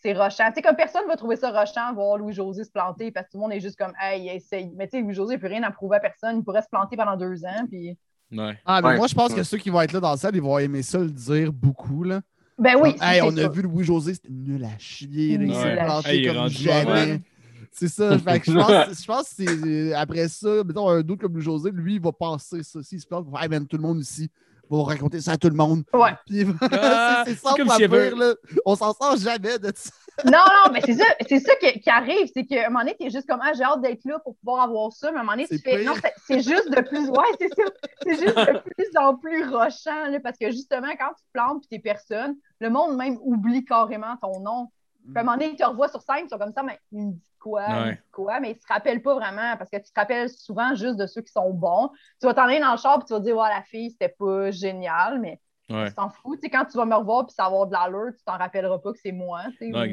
c'est 0.00 0.12
rochant. 0.12 0.44
Tu 0.48 0.54
sais, 0.56 0.62
comme 0.62 0.76
personne 0.76 1.02
va 1.08 1.16
trouver 1.16 1.36
ça 1.36 1.50
rochant, 1.50 1.92
voir 1.94 2.18
Louis-José 2.18 2.64
se 2.64 2.70
planter, 2.70 3.10
parce 3.10 3.26
que 3.26 3.32
tout 3.32 3.38
le 3.38 3.42
monde 3.42 3.52
est 3.52 3.60
juste 3.60 3.76
comme, 3.76 3.92
hey, 4.00 4.28
essaye. 4.28 4.70
Mais 4.76 4.86
tu 4.86 4.98
sais, 4.98 5.02
Louis-José 5.02 5.34
n'a 5.34 5.38
plus 5.38 5.48
rien 5.48 5.62
à 5.64 5.70
prouver 5.70 5.96
à 5.96 6.00
personne, 6.00 6.38
il 6.38 6.44
pourrait 6.44 6.62
se 6.62 6.68
planter 6.70 6.96
pendant 6.96 7.16
deux 7.16 7.44
ans, 7.44 7.66
puis. 7.68 7.96
Ouais. 8.30 8.58
Ah, 8.66 8.80
mais 8.82 8.88
Ouais. 8.90 8.96
moi, 8.98 9.06
je 9.06 9.14
pense 9.14 9.30
Ouais. 9.30 9.36
que 9.38 9.42
ceux 9.42 9.56
qui 9.58 9.70
vont 9.70 9.80
être 9.80 9.92
là 9.92 10.00
dans 10.00 10.10
la 10.10 10.16
salle, 10.18 10.36
ils 10.36 10.42
vont 10.42 10.58
aimer 10.58 10.82
ça 10.82 10.98
le 10.98 11.10
dire 11.10 11.52
beaucoup. 11.52 12.04
Là. 12.04 12.20
Ben 12.58 12.76
oui, 12.80 12.94
Comme, 12.94 13.08
hey, 13.08 13.22
on 13.22 13.36
a 13.36 13.48
vu 13.48 13.62
Louis-José, 13.62 14.14
c'était 14.14 14.28
nul 14.30 14.64
à 14.64 14.78
chier. 14.78 15.38
là, 15.38 15.44
il 15.44 15.54
s'est 15.54 15.78
à 15.78 15.84
planté. 15.84 16.08
Hey, 16.10 16.26
comme 16.26 16.48
jamais. 16.48 17.20
C'est 17.72 17.88
ça. 17.88 18.18
Fait 18.18 18.40
que 18.40 18.50
je 18.50 18.56
pense, 18.58 19.00
je 19.02 19.06
pense 19.06 19.28
que 19.34 19.44
c'est 19.46 19.94
après 19.94 20.26
ça, 20.28 20.64
mettons 20.64 20.88
un 20.88 21.00
doute 21.02 21.20
comme 21.20 21.32
Louis-José, 21.34 21.70
lui, 21.72 21.94
il 21.94 22.00
va 22.00 22.12
passer 22.12 22.62
ça. 22.62 22.82
S'il 22.82 23.00
se 23.00 23.06
plante, 23.06 23.24
il 23.28 23.32
va 23.32 23.38
faire, 23.38 23.44
hey, 23.44 23.48
man, 23.50 23.66
tout 23.66 23.76
le 23.76 23.82
monde 23.82 24.00
ici 24.00 24.30
va 24.70 24.84
raconter 24.84 25.20
ça 25.20 25.32
à 25.32 25.36
tout 25.36 25.48
le 25.48 25.54
monde. 25.56 25.82
Ouais. 25.92 26.10
Puis, 26.26 26.44
Ah, 26.72 27.22
c'est 27.26 27.34
ça 27.34 27.54
comme 27.56 27.68
pire, 27.76 28.16
là. 28.16 28.34
On 28.64 28.74
s'en 28.76 28.92
sort 28.92 29.16
jamais 29.16 29.58
de 29.58 29.72
ça. 29.74 29.90
Non, 30.24 30.32
non, 30.32 30.72
mais 30.72 30.80
c'est 30.84 30.94
ça, 30.94 31.04
c'est 31.28 31.38
ça 31.38 31.54
qui, 31.56 31.78
qui 31.80 31.88
arrive, 31.90 32.28
c'est 32.34 32.44
qu'à 32.44 32.66
un 32.66 32.70
moment 32.70 32.80
donné, 32.80 32.96
t'es 32.98 33.08
juste 33.08 33.28
comme, 33.28 33.38
ah, 33.40 33.52
j'ai 33.56 33.62
hâte 33.62 33.80
d'être 33.82 34.04
là 34.04 34.18
pour 34.18 34.34
pouvoir 34.36 34.64
avoir 34.64 34.90
ça, 34.92 35.12
mais 35.12 35.18
à 35.18 35.20
un 35.20 35.22
moment 35.22 35.32
donné, 35.36 35.46
tu 35.46 35.56
C'est 35.58 35.62
fais, 35.62 35.78
pire. 35.78 35.92
non, 35.92 35.96
c'est- 36.26 36.40
juste 36.40 36.68
de 36.70 36.80
plus, 36.80 37.08
ouais, 37.08 37.24
c'est 37.40 37.48
ça, 37.54 37.62
c'est 38.02 38.14
juste 38.16 38.36
de 38.36 38.58
plus 38.74 38.98
en 38.98 39.14
plus 39.16 39.44
rochant, 39.48 40.08
là, 40.10 40.18
parce 40.18 40.36
que 40.36 40.50
justement, 40.50 40.88
quand 40.98 41.10
tu 41.16 41.22
te 41.24 41.28
plantes 41.32 41.60
puis 41.60 41.68
t'es 41.70 41.78
personne, 41.78 42.34
le 42.58 42.68
monde 42.68 42.96
même 42.96 43.16
oublie 43.22 43.64
carrément 43.64 44.16
ton 44.20 44.40
nom. 44.40 44.66
Puis 45.04 45.12
à 45.16 45.20
un 45.20 45.22
moment 45.22 45.36
donné, 45.36 45.52
ils 45.52 45.56
te 45.56 45.64
revoient 45.64 45.88
sur 45.88 46.02
scène, 46.02 46.24
ils 46.26 46.28
sont 46.28 46.36
comme 46.38 46.52
ça, 46.52 46.64
mais 46.64 46.80
il 46.90 46.98
me 47.06 47.12
dit 47.12 47.20
quoi, 47.38 47.62
Ouais. 47.66 48.02
quoi, 48.12 48.40
mais 48.40 48.52
ils 48.52 48.60
se 48.60 48.66
rappellent 48.68 49.02
pas 49.02 49.14
vraiment, 49.14 49.56
parce 49.56 49.70
que 49.70 49.76
tu 49.76 49.90
te 49.92 49.98
rappelles 50.00 50.28
souvent 50.30 50.74
juste 50.74 50.96
de 50.96 51.06
ceux 51.06 51.22
qui 51.22 51.32
sont 51.32 51.50
bons. 51.50 51.90
Tu 52.20 52.26
vas 52.26 52.34
t'en 52.34 52.42
aller 52.44 52.60
dans 52.60 52.72
le 52.72 52.78
char 52.78 52.98
puis 52.98 53.06
tu 53.06 53.12
vas 53.14 53.20
dire, 53.20 53.36
ouais, 53.36 53.48
la 53.48 53.62
fille, 53.62 53.90
c'était 53.90 54.14
pas 54.18 54.50
génial, 54.50 55.20
mais 55.20 55.40
Ouais. 55.70 55.88
tu 55.88 55.94
t'en 55.94 56.08
fous. 56.08 56.34
Tu 56.36 56.42
sais, 56.42 56.50
quand 56.50 56.64
tu 56.64 56.76
vas 56.78 56.86
me 56.86 56.94
revoir 56.94 57.26
puis 57.26 57.34
savoir 57.34 57.66
de 57.66 57.72
l'allure, 57.74 58.12
tu 58.16 58.24
t'en 58.24 58.38
rappelleras 58.38 58.78
pas 58.78 58.90
que 58.92 58.98
c'est 59.02 59.12
moi. 59.12 59.42
Non, 59.60 59.84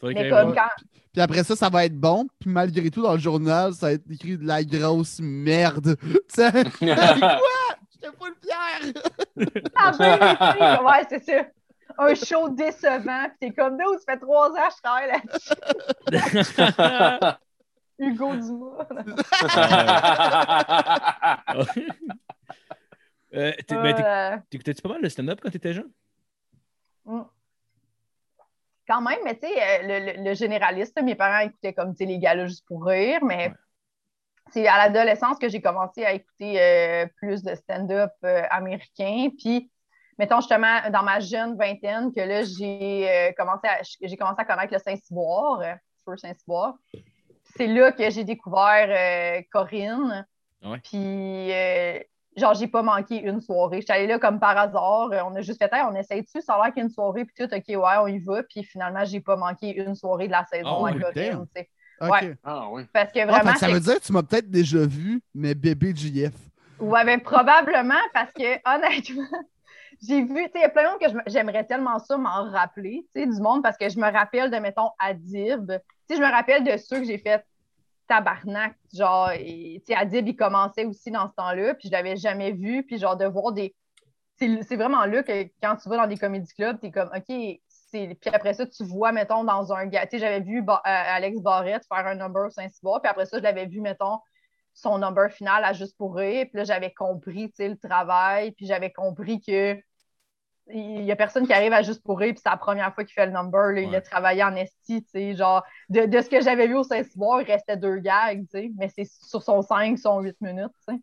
Faudrait 0.00 0.14
Mais 0.14 0.30
comme 0.30 0.54
quand. 0.54 0.68
Puis 1.12 1.20
après 1.22 1.42
ça, 1.42 1.56
ça 1.56 1.68
va 1.70 1.84
être 1.84 1.98
bon. 1.98 2.28
Puis 2.38 2.48
malgré 2.50 2.88
tout, 2.90 3.02
dans 3.02 3.14
le 3.14 3.18
journal, 3.18 3.72
ça 3.72 3.86
va 3.88 3.92
être 3.94 4.08
écrit 4.10 4.38
de 4.38 4.46
la 4.46 4.62
grosse 4.62 5.18
merde. 5.20 5.96
Tu 6.02 6.20
sais, 6.28 6.52
j'étais 6.80 8.16
pas 8.16 8.28
le 8.28 8.36
pierre. 8.40 8.92
Ah, 9.74 9.92
ben, 9.98 10.84
ouais, 10.84 11.06
c'est 11.08 11.24
ça. 11.24 11.46
Un 11.98 12.14
show 12.14 12.48
décevant, 12.50 13.26
puis 13.28 13.36
t'es 13.40 13.50
comme, 13.52 13.76
nous, 13.76 13.98
ça 13.98 14.04
fait 14.12 14.18
trois 14.20 14.50
ans 14.50 14.54
que 14.54 14.74
je 14.76 14.82
travaille 14.82 15.10
là-dessus. 15.10 15.54
Hugo 17.98 18.36
Dumas. 18.36 18.86
Euh, 23.34 23.52
ben, 23.68 23.94
Euh, 24.02 24.38
T'écoutais-tu 24.48 24.80
pas 24.80 24.88
mal 24.88 25.02
le 25.02 25.08
stand-up 25.10 25.38
quand 25.42 25.50
t'étais 25.50 25.74
jeune? 25.74 25.90
mm. 27.04 27.20
Quand 28.88 29.02
même, 29.02 29.18
mais 29.22 29.38
tu 29.38 29.46
sais, 29.46 29.52
euh, 29.54 29.82
le, 29.82 29.98
le- 30.12 30.22
le 30.30 30.34
généraliste, 30.34 30.98
mes 31.02 31.14
parents 31.14 31.40
écoutaient 31.40 31.74
comme 31.74 31.92
tu 31.94 31.98
sais, 31.98 32.06
les 32.06 32.18
gars 32.18 32.46
juste 32.46 32.64
pour 32.66 32.86
rire, 32.86 33.22
mais 33.22 33.48
Ouais. 33.48 33.54
c'est 34.50 34.66
à 34.66 34.78
l'adolescence 34.78 35.38
que 35.38 35.50
j'ai 35.50 35.60
commencé 35.60 36.06
à 36.06 36.14
écouter 36.14 36.58
euh, 36.58 37.06
plus 37.16 37.42
de 37.42 37.54
stand-up 37.54 38.12
euh, 38.24 38.44
américain. 38.50 39.28
Puis, 39.38 39.70
mettons 40.18 40.40
justement, 40.40 40.80
dans 40.92 41.02
ma 41.02 41.20
jeune 41.20 41.56
vingtaine, 41.56 42.12
que 42.12 42.20
là, 42.20 42.42
j'ai 42.42 43.08
euh, 43.08 43.32
commencé, 43.36 43.66
à, 43.68 43.78
j'ai 43.82 44.16
commencé 44.16 44.40
à 44.40 44.44
connaître 44.44 44.72
le 44.72 44.78
Saint-Cyboire, 44.78 45.60
euh, 45.60 45.74
Feu 46.04 46.16
Saint-Cyboire. 46.16 46.74
C'est 47.56 47.66
là 47.66 47.92
que 47.92 48.08
j'ai 48.10 48.24
découvert 48.24 48.88
euh, 48.88 49.42
Corinne. 49.52 50.26
Ouais. 50.64 50.78
Puis, 50.84 51.52
euh, 51.52 51.98
genre, 52.36 52.54
j'ai 52.54 52.66
pas 52.66 52.82
manqué 52.82 53.20
une 53.22 53.40
soirée. 53.40 53.80
J'étais 53.80 53.94
allée 53.94 54.06
là 54.06 54.18
comme 54.18 54.38
par 54.40 54.56
hasard. 54.56 55.10
On 55.26 55.34
a 55.34 55.40
juste 55.40 55.58
fait, 55.62 55.72
Hey, 55.72 55.82
on 55.90 55.94
essaye 55.94 56.22
dessus, 56.22 56.42
ça 56.42 56.54
a 56.54 56.64
l'air 56.64 56.74
qu'il 56.74 56.80
y 56.80 56.82
a 56.82 56.88
une 56.88 56.92
soirée, 56.92 57.24
puis 57.24 57.34
tout, 57.36 57.52
OK, 57.54 57.64
ouais, 57.68 57.96
on 58.00 58.06
y 58.06 58.18
va. 58.18 58.42
Puis 58.42 58.64
finalement, 58.64 59.04
j'ai 59.04 59.20
pas 59.20 59.36
manqué 59.36 59.74
une 59.76 59.94
soirée 59.94 60.26
de 60.26 60.32
la 60.32 60.44
saison 60.44 60.84
Ah 60.84 60.88
à 60.88 60.92
Corinne, 60.92 61.12
damn. 61.14 61.46
tu 61.46 61.52
sais. 61.56 61.68
Ok. 62.00 62.10
Ouais. 62.10 62.34
Ah 62.44 62.68
oui. 62.70 62.82
Parce 62.92 63.10
que 63.12 63.18
Ah, 63.20 63.26
vraiment, 63.26 63.48
fait 63.48 63.52
que 63.54 63.58
ça 63.58 63.68
veut 63.70 63.80
dire 63.80 63.94
que 64.00 64.04
tu 64.06 64.12
m'as 64.12 64.22
peut-être 64.22 64.50
déjà 64.50 64.86
vu, 64.86 65.20
mais 65.34 65.54
bébé 65.54 65.92
JF. 65.94 66.32
Ouais, 66.78 67.04
ben, 67.04 67.20
probablement 67.20 67.98
parce 68.14 68.32
que 68.32 68.44
honnêtement, 68.64 69.26
j'ai 70.02 70.22
vu, 70.22 70.34
tu 70.34 70.42
sais, 70.42 70.50
il 70.56 70.60
y 70.60 70.64
a 70.64 70.68
plein 70.68 70.84
de 70.84 70.88
monde 70.90 71.24
que 71.24 71.30
j'aimerais 71.30 71.64
tellement 71.64 71.98
ça 71.98 72.16
m'en 72.16 72.50
rappeler, 72.50 73.06
tu 73.14 73.20
sais, 73.20 73.26
du 73.26 73.40
monde, 73.40 73.62
parce 73.62 73.76
que 73.76 73.88
je 73.88 73.98
me 73.98 74.10
rappelle 74.10 74.50
de, 74.50 74.56
mettons, 74.56 74.90
Adib. 74.98 75.72
Tu 75.72 76.14
sais, 76.14 76.16
je 76.16 76.20
me 76.20 76.30
rappelle 76.30 76.64
de 76.64 76.76
ceux 76.76 77.00
que 77.00 77.04
j'ai 77.04 77.18
fait 77.18 77.44
tabarnak, 78.06 78.76
genre, 78.92 79.30
tu 79.32 79.80
sais, 79.86 79.94
Adib, 79.94 80.28
il 80.28 80.36
commençait 80.36 80.84
aussi 80.84 81.10
dans 81.10 81.28
ce 81.28 81.34
temps-là, 81.34 81.74
puis 81.74 81.88
je 81.88 81.92
l'avais 81.92 82.16
jamais 82.16 82.52
vu, 82.52 82.84
puis 82.84 82.98
genre, 82.98 83.16
de 83.16 83.26
voir 83.26 83.52
des. 83.52 83.74
C'est 84.38 84.76
vraiment 84.76 85.04
là 85.04 85.24
que 85.24 85.42
quand 85.60 85.74
tu 85.76 85.88
vas 85.88 85.96
dans 85.96 86.06
des 86.06 86.16
comédie 86.16 86.54
clubs, 86.54 86.78
t'es 86.78 86.92
comme, 86.92 87.10
OK, 87.14 87.60
c'est. 87.68 88.16
Puis 88.20 88.30
après 88.32 88.54
ça, 88.54 88.66
tu 88.66 88.84
vois, 88.84 89.10
mettons, 89.10 89.42
dans 89.42 89.72
un 89.72 89.86
gars. 89.86 90.06
Tu 90.06 90.12
sais, 90.12 90.18
j'avais 90.20 90.40
vu 90.40 90.60
euh, 90.60 90.74
Alex 90.84 91.40
Barrette 91.40 91.84
faire 91.88 92.06
un 92.06 92.14
number 92.14 92.46
au 92.46 92.50
Saint-Cyboire, 92.50 93.02
puis 93.02 93.10
après 93.10 93.26
ça, 93.26 93.38
je 93.38 93.42
l'avais 93.42 93.66
vu, 93.66 93.80
mettons, 93.80 94.18
son 94.74 94.98
number 94.98 95.30
final 95.32 95.64
à 95.64 95.72
Juste 95.72 95.96
pour 95.98 96.14
rire. 96.14 96.46
Puis 96.48 96.58
là, 96.58 96.64
j'avais 96.64 96.94
compris, 96.94 97.50
tu 97.50 97.56
sais, 97.56 97.68
le 97.68 97.76
travail, 97.76 98.52
puis 98.52 98.66
j'avais 98.66 98.92
compris 98.92 99.40
que 99.40 99.76
il 100.70 101.04
y 101.04 101.12
a 101.12 101.16
personne 101.16 101.46
qui 101.46 101.52
arrive 101.52 101.72
à 101.72 101.82
Juste 101.82 102.02
pour 102.02 102.18
rire, 102.18 102.32
puis 102.34 102.40
c'est 102.42 102.50
la 102.50 102.56
première 102.56 102.94
fois 102.94 103.04
qu'il 103.04 103.14
fait 103.14 103.26
le 103.26 103.32
number. 103.32 103.72
là. 103.72 103.80
il 103.80 103.90
Ouais. 103.90 103.96
a 103.96 104.00
travaillé 104.00 104.44
en 104.44 104.54
esti, 104.56 105.02
tu 105.02 105.10
sais, 105.10 105.34
genre, 105.34 105.64
de, 105.88 106.06
de 106.06 106.20
ce 106.20 106.28
que 106.28 106.40
j'avais 106.40 106.66
vu 106.66 106.76
au 106.76 106.82
Saint-Cyboire, 106.84 107.42
il 107.42 107.50
restait 107.50 107.76
deux 107.76 107.96
gags, 107.98 108.42
tu 108.42 108.50
sais, 108.50 108.70
mais 108.76 108.88
c'est 108.88 109.04
sur 109.06 109.42
son 109.42 109.62
5, 109.62 109.98
son 109.98 110.20
8 110.20 110.40
minutes, 110.40 110.72
tu 110.86 110.94
sais. 110.94 111.00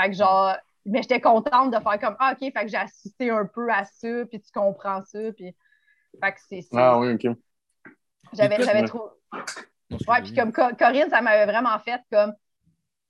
Fait 0.00 0.10
que 0.10 0.16
genre, 0.16 0.56
mais 0.86 1.02
j'étais 1.02 1.20
contente 1.20 1.72
de 1.72 1.80
faire 1.80 1.98
comme, 1.98 2.16
ah, 2.18 2.32
OK, 2.32 2.38
fait 2.40 2.52
que 2.64 2.68
j'ai 2.68 2.76
assisté 2.76 3.30
un 3.30 3.46
peu 3.46 3.70
à 3.70 3.84
ça, 3.84 4.08
puis 4.30 4.40
tu 4.40 4.50
comprends 4.52 5.02
ça, 5.04 5.18
puis... 5.36 5.54
Fait 6.22 6.32
que 6.32 6.38
c'est... 6.48 6.60
Ah 6.74 6.98
oui, 6.98 7.12
ok. 7.14 7.36
J'avais, 8.32 8.62
j'avais. 8.62 8.82
Non, 8.82 9.10
Ouais, 10.08 10.22
puis 10.22 10.34
comme 10.34 10.52
Co- 10.52 10.74
Corinne, 10.78 11.10
ça 11.10 11.20
m'avait 11.20 11.46
vraiment 11.50 11.78
fait 11.78 12.00
comme. 12.10 12.32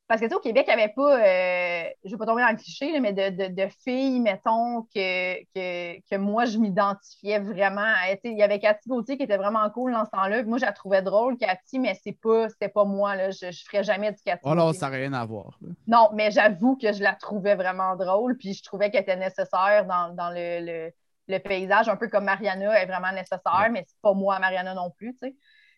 Parce 0.06 0.20
que, 0.20 0.26
tu 0.26 0.30
sais, 0.32 0.36
au 0.36 0.40
Québec, 0.40 0.66
il 0.68 0.76
n'y 0.76 0.82
avait 0.82 0.92
pas, 0.92 1.16
euh, 1.18 1.88
je 2.04 2.08
ne 2.08 2.14
vais 2.14 2.18
pas 2.18 2.26
tomber 2.26 2.42
dans 2.42 2.50
le 2.50 2.56
cliché, 2.56 2.92
là, 2.92 3.00
mais 3.00 3.14
de, 3.14 3.30
de, 3.30 3.54
de 3.54 3.68
filles, 3.84 4.20
mettons, 4.20 4.82
que, 4.94 5.42
que, 5.54 5.98
que 6.10 6.16
moi, 6.16 6.44
je 6.44 6.58
m'identifiais 6.58 7.38
vraiment 7.38 7.80
à. 7.80 8.12
Il 8.22 8.36
y 8.36 8.42
avait 8.42 8.58
Cathy 8.58 8.88
Gauthier 8.88 9.16
qui 9.16 9.22
était 9.22 9.38
vraiment 9.38 9.68
cool 9.70 9.92
dans 9.92 10.04
ce 10.04 10.10
temps-là. 10.10 10.42
Moi, 10.44 10.58
je 10.58 10.66
la 10.66 10.72
trouvais 10.72 11.00
drôle, 11.00 11.38
Cathy, 11.38 11.78
mais 11.78 11.98
c'est 12.04 12.18
pas, 12.22 12.50
c'était 12.50 12.68
pas 12.68 12.84
moi. 12.84 13.16
Là. 13.16 13.30
Je 13.30 13.46
ne 13.46 13.52
ferais 13.52 13.82
jamais 13.82 14.12
du 14.12 14.20
Cathy. 14.22 14.42
Oh 14.44 14.54
là, 14.54 14.64
Gauthier. 14.66 14.78
ça 14.80 14.90
n'a 14.90 14.96
rien 14.96 15.12
à 15.14 15.24
voir. 15.24 15.56
là. 15.62 15.68
Non, 15.86 16.10
mais 16.12 16.30
j'avoue 16.30 16.76
que 16.76 16.92
je 16.92 17.02
la 17.02 17.14
trouvais 17.14 17.54
vraiment 17.54 17.96
drôle, 17.96 18.36
puis 18.36 18.52
je 18.52 18.62
trouvais 18.62 18.90
qu'elle 18.90 19.02
était 19.02 19.16
nécessaire 19.16 19.86
dans, 19.86 20.14
dans 20.14 20.28
le, 20.30 20.60
le- 20.66 20.92
le 21.26 21.38
paysage, 21.38 21.88
un 21.88 21.96
peu 21.96 22.08
comme 22.08 22.24
Mariana 22.24 22.78
est 22.78 22.84
vraiment 22.84 23.10
nécessaire, 23.10 23.68
mais 23.70 23.84
c'est 23.88 23.98
pas 24.02 24.12
moi, 24.12 24.38
Mariana 24.38 24.74
non 24.74 24.90
plus, 24.90 25.12
tu 25.14 25.28
sais. 25.28 25.34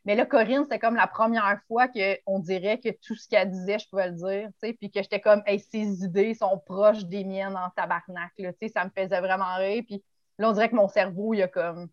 Mais 0.06 0.14
là, 0.14 0.24
Corinne, 0.24 0.62
c'était 0.62 0.78
comme 0.78 0.94
la 0.94 1.08
première 1.08 1.58
fois 1.66 1.88
qu'on 1.88 2.38
dirait 2.38 2.78
que 2.78 2.90
tout 3.04 3.16
ce 3.16 3.28
qu'elle 3.28 3.50
disait, 3.50 3.80
je 3.80 3.88
pouvais 3.88 4.08
le 4.08 4.14
dire, 4.14 4.48
tu 4.62 4.68
sais, 4.68 4.72
puis 4.72 4.88
que 4.88 5.02
j'étais 5.02 5.20
comme, 5.20 5.42
hey, 5.46 5.58
ses 5.58 6.04
idées 6.04 6.32
sont 6.32 6.58
proches 6.64 7.04
des 7.06 7.24
miennes 7.24 7.56
en 7.56 7.70
tabarnak, 7.70 8.30
là, 8.38 8.52
tu 8.52 8.58
sais, 8.62 8.68
ça 8.68 8.84
me 8.84 8.90
faisait 8.90 9.20
vraiment 9.20 9.56
rire, 9.56 9.82
puis 9.84 10.04
là, 10.38 10.48
on 10.48 10.52
dirait 10.52 10.68
que 10.68 10.76
mon 10.76 10.86
cerveau, 10.86 11.34
il 11.34 11.42
a 11.42 11.48
comme 11.48 11.88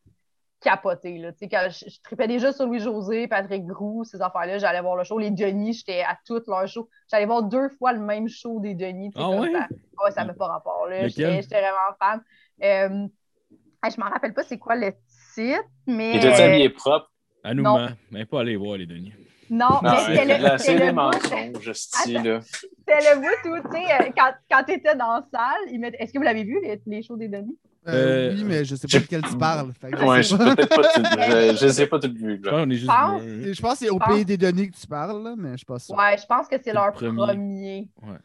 capoté, 0.62 1.18
là, 1.18 1.32
tu 1.32 1.40
sais, 1.40 1.50
quand 1.50 1.68
je, 1.70 1.90
je 1.90 2.02
tripais 2.04 2.28
déjà 2.28 2.54
sur 2.54 2.68
Louis-José, 2.68 3.28
Patrick 3.28 3.66
Groux, 3.66 4.04
ces 4.04 4.22
affaires-là, 4.22 4.60
j'allais 4.60 4.82
voir 4.82 4.96
le 4.96 5.04
show, 5.04 5.18
les 5.18 5.32
Denis, 5.32 5.74
j'étais 5.74 6.04
à 6.04 6.16
toutes 6.24 6.48
leurs 6.48 6.68
shows, 6.68 6.88
j'allais 7.12 7.26
voir 7.26 7.42
deux 7.42 7.70
fois 7.70 7.94
le 7.94 8.00
même 8.00 8.30
show 8.30 8.60
des 8.60 8.76
Denis, 8.76 9.10
tu 9.10 9.18
sais, 9.18 9.26
Ah 9.26 9.32
comme 9.32 9.40
ouais? 9.40 9.52
ça, 9.52 9.68
ouais, 10.06 10.12
ça 10.12 10.24
n'a 10.24 10.34
pas 10.34 10.48
rapport, 10.50 10.86
là, 10.86 11.08
j'étais 11.08 11.42
vraiment 11.42 11.96
fan. 12.00 12.22
Euh, 12.62 13.08
hey, 13.84 13.92
je 13.92 14.00
m'en 14.00 14.08
rappelle 14.08 14.36
pas 14.36 14.44
c'est 14.44 14.60
quoi 14.60 14.76
le 14.76 14.94
titre, 15.34 15.64
mais... 15.88 16.12
Il 16.12 16.18
était 16.18 16.42
habillé 16.44 16.70
propre. 16.70 17.10
À 17.44 17.54
nous. 17.54 17.64
Mais 18.12 18.26
pas 18.26 18.42
aller 18.42 18.56
voir 18.56 18.78
les 18.78 18.86
Denis. 18.86 19.14
Non, 19.50 19.68
Non, 19.84 19.92
mais 19.92 20.16
c'était 20.16 20.40
le, 20.40 20.58
c'est 20.58 20.76
des 20.78 20.92
mensonges, 20.92 21.72
c'était 21.74 22.14
le 22.22 23.20
bout 23.20 23.50
où, 23.50 23.70
tu 23.70 23.76
sais, 23.78 23.84
euh, 23.94 24.10
quand, 24.18 24.32
quand 24.50 24.64
tu 24.64 24.74
étais 24.74 24.96
dans 24.96 25.14
la 25.16 25.26
salle, 25.32 25.70
ils 25.72 25.80
mettaient- 25.80 25.98
est-ce 26.02 26.14
que 26.14 26.18
vous 26.18 26.24
l'avez 26.24 26.44
vu, 26.44 26.60
les, 26.64 26.82
les 26.88 27.04
shows 27.04 27.18
des 27.18 27.28
Denis? 27.28 27.56
Euh, 27.88 28.32
Euh, 28.32 28.34
oui, 28.36 28.44
mais 28.46 28.64
je 28.66 28.76
sais 28.76 28.88
pas 28.88 28.98
de 29.00 29.06
quel 29.06 29.22
tu 29.22 29.38
parles. 29.38 29.74
Que 29.74 29.98
je 29.98 30.04
Ouais, 30.06 30.24
sais 30.24 30.30
je 30.30 30.36
pas. 30.38 30.56
peut-être 30.56 30.70
pas 30.70 30.88
tout, 30.94 31.02
je, 31.04 31.58
je 31.60 31.66
les 31.66 31.82
ai 31.82 31.88
pas 31.88 32.00
toutes 32.00 32.14
vues, 32.18 32.40
Je 32.42 32.50
là. 32.50 32.52
pense 32.52 32.68
est 32.72 32.76
juste. 32.76 32.88
Pense-. 32.88 33.22
Je 33.22 33.62
pense 33.62 33.74
que 33.74 33.86
c'est 33.86 33.90
au 33.92 34.00
pays 34.00 34.24
des 34.26 34.38
données 34.38 34.70
que 34.70 34.76
tu 34.78 34.88
parles, 34.88 35.22
là, 35.22 35.36
mais 35.38 35.52
je 35.52 35.58
suis 35.58 35.66
pas 35.66 35.80
sûr. 35.80 35.94
Ouais, 35.96 36.18
je 36.18 36.26
pense 36.26 36.48
que 36.48 36.56
c'est 36.64 36.74
leur 36.74 36.88
le 36.88 36.92
premier. 36.94 37.18
premier. 37.18 37.88
Ouais. 38.02 38.18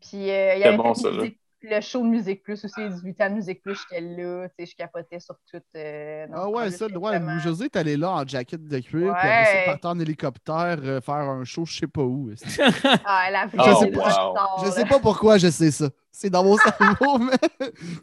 Puis 0.00 0.30
euh, 0.30 0.54
il 0.54 0.60
y 0.60 0.64
avait 0.64 0.76
bon, 0.78 0.94
ça, 0.94 1.10
là. 1.10 1.24
Le 1.70 1.80
show 1.80 2.02
de 2.02 2.06
Musique 2.08 2.42
Plus 2.42 2.64
aussi, 2.64 2.80
les 2.80 2.88
18 2.90 3.20
ans 3.22 3.30
de 3.30 3.34
Musique 3.34 3.62
Plus, 3.62 3.74
j'étais 3.90 4.00
là, 4.00 4.48
tu 4.48 4.64
sais, 4.64 4.70
je 4.72 4.76
capotais 4.76 5.20
sur 5.20 5.34
tout. 5.50 5.58
euh, 5.76 6.26
Ah 6.32 6.48
ouais, 6.48 6.70
ça, 6.70 6.86
ouais, 6.86 7.20
José 7.40 7.66
est 7.66 7.76
allé 7.76 7.96
là 7.96 8.10
en 8.12 8.26
jacket 8.26 8.66
de 8.66 8.78
cuir, 8.80 9.14
puis 9.18 9.28
après 9.28 9.44
ça, 9.44 9.52
Ouais. 9.58 9.64
partait 9.66 9.86
en 9.88 9.98
hélicoptère 10.00 10.78
euh, 10.82 11.00
faire 11.00 11.14
un 11.14 11.44
show, 11.44 11.64
je 11.66 11.78
sais 11.78 11.86
pas 11.86 12.02
où. 12.02 12.30
Ah, 13.04 13.30
la 13.30 13.46
Je 13.46 13.56
Oh, 13.58 13.80
sais 13.80 13.90
pas, 13.90 14.34
Je 14.64 14.70
sais 14.70 14.84
pas 14.86 14.98
pourquoi 15.00 15.38
je 15.38 15.48
sais 15.48 15.70
ça. 15.70 15.88
C'est 16.10 16.30
dans 16.30 16.44
mon 16.44 16.56
cerveau, 16.58 17.18
mais, 17.18 17.32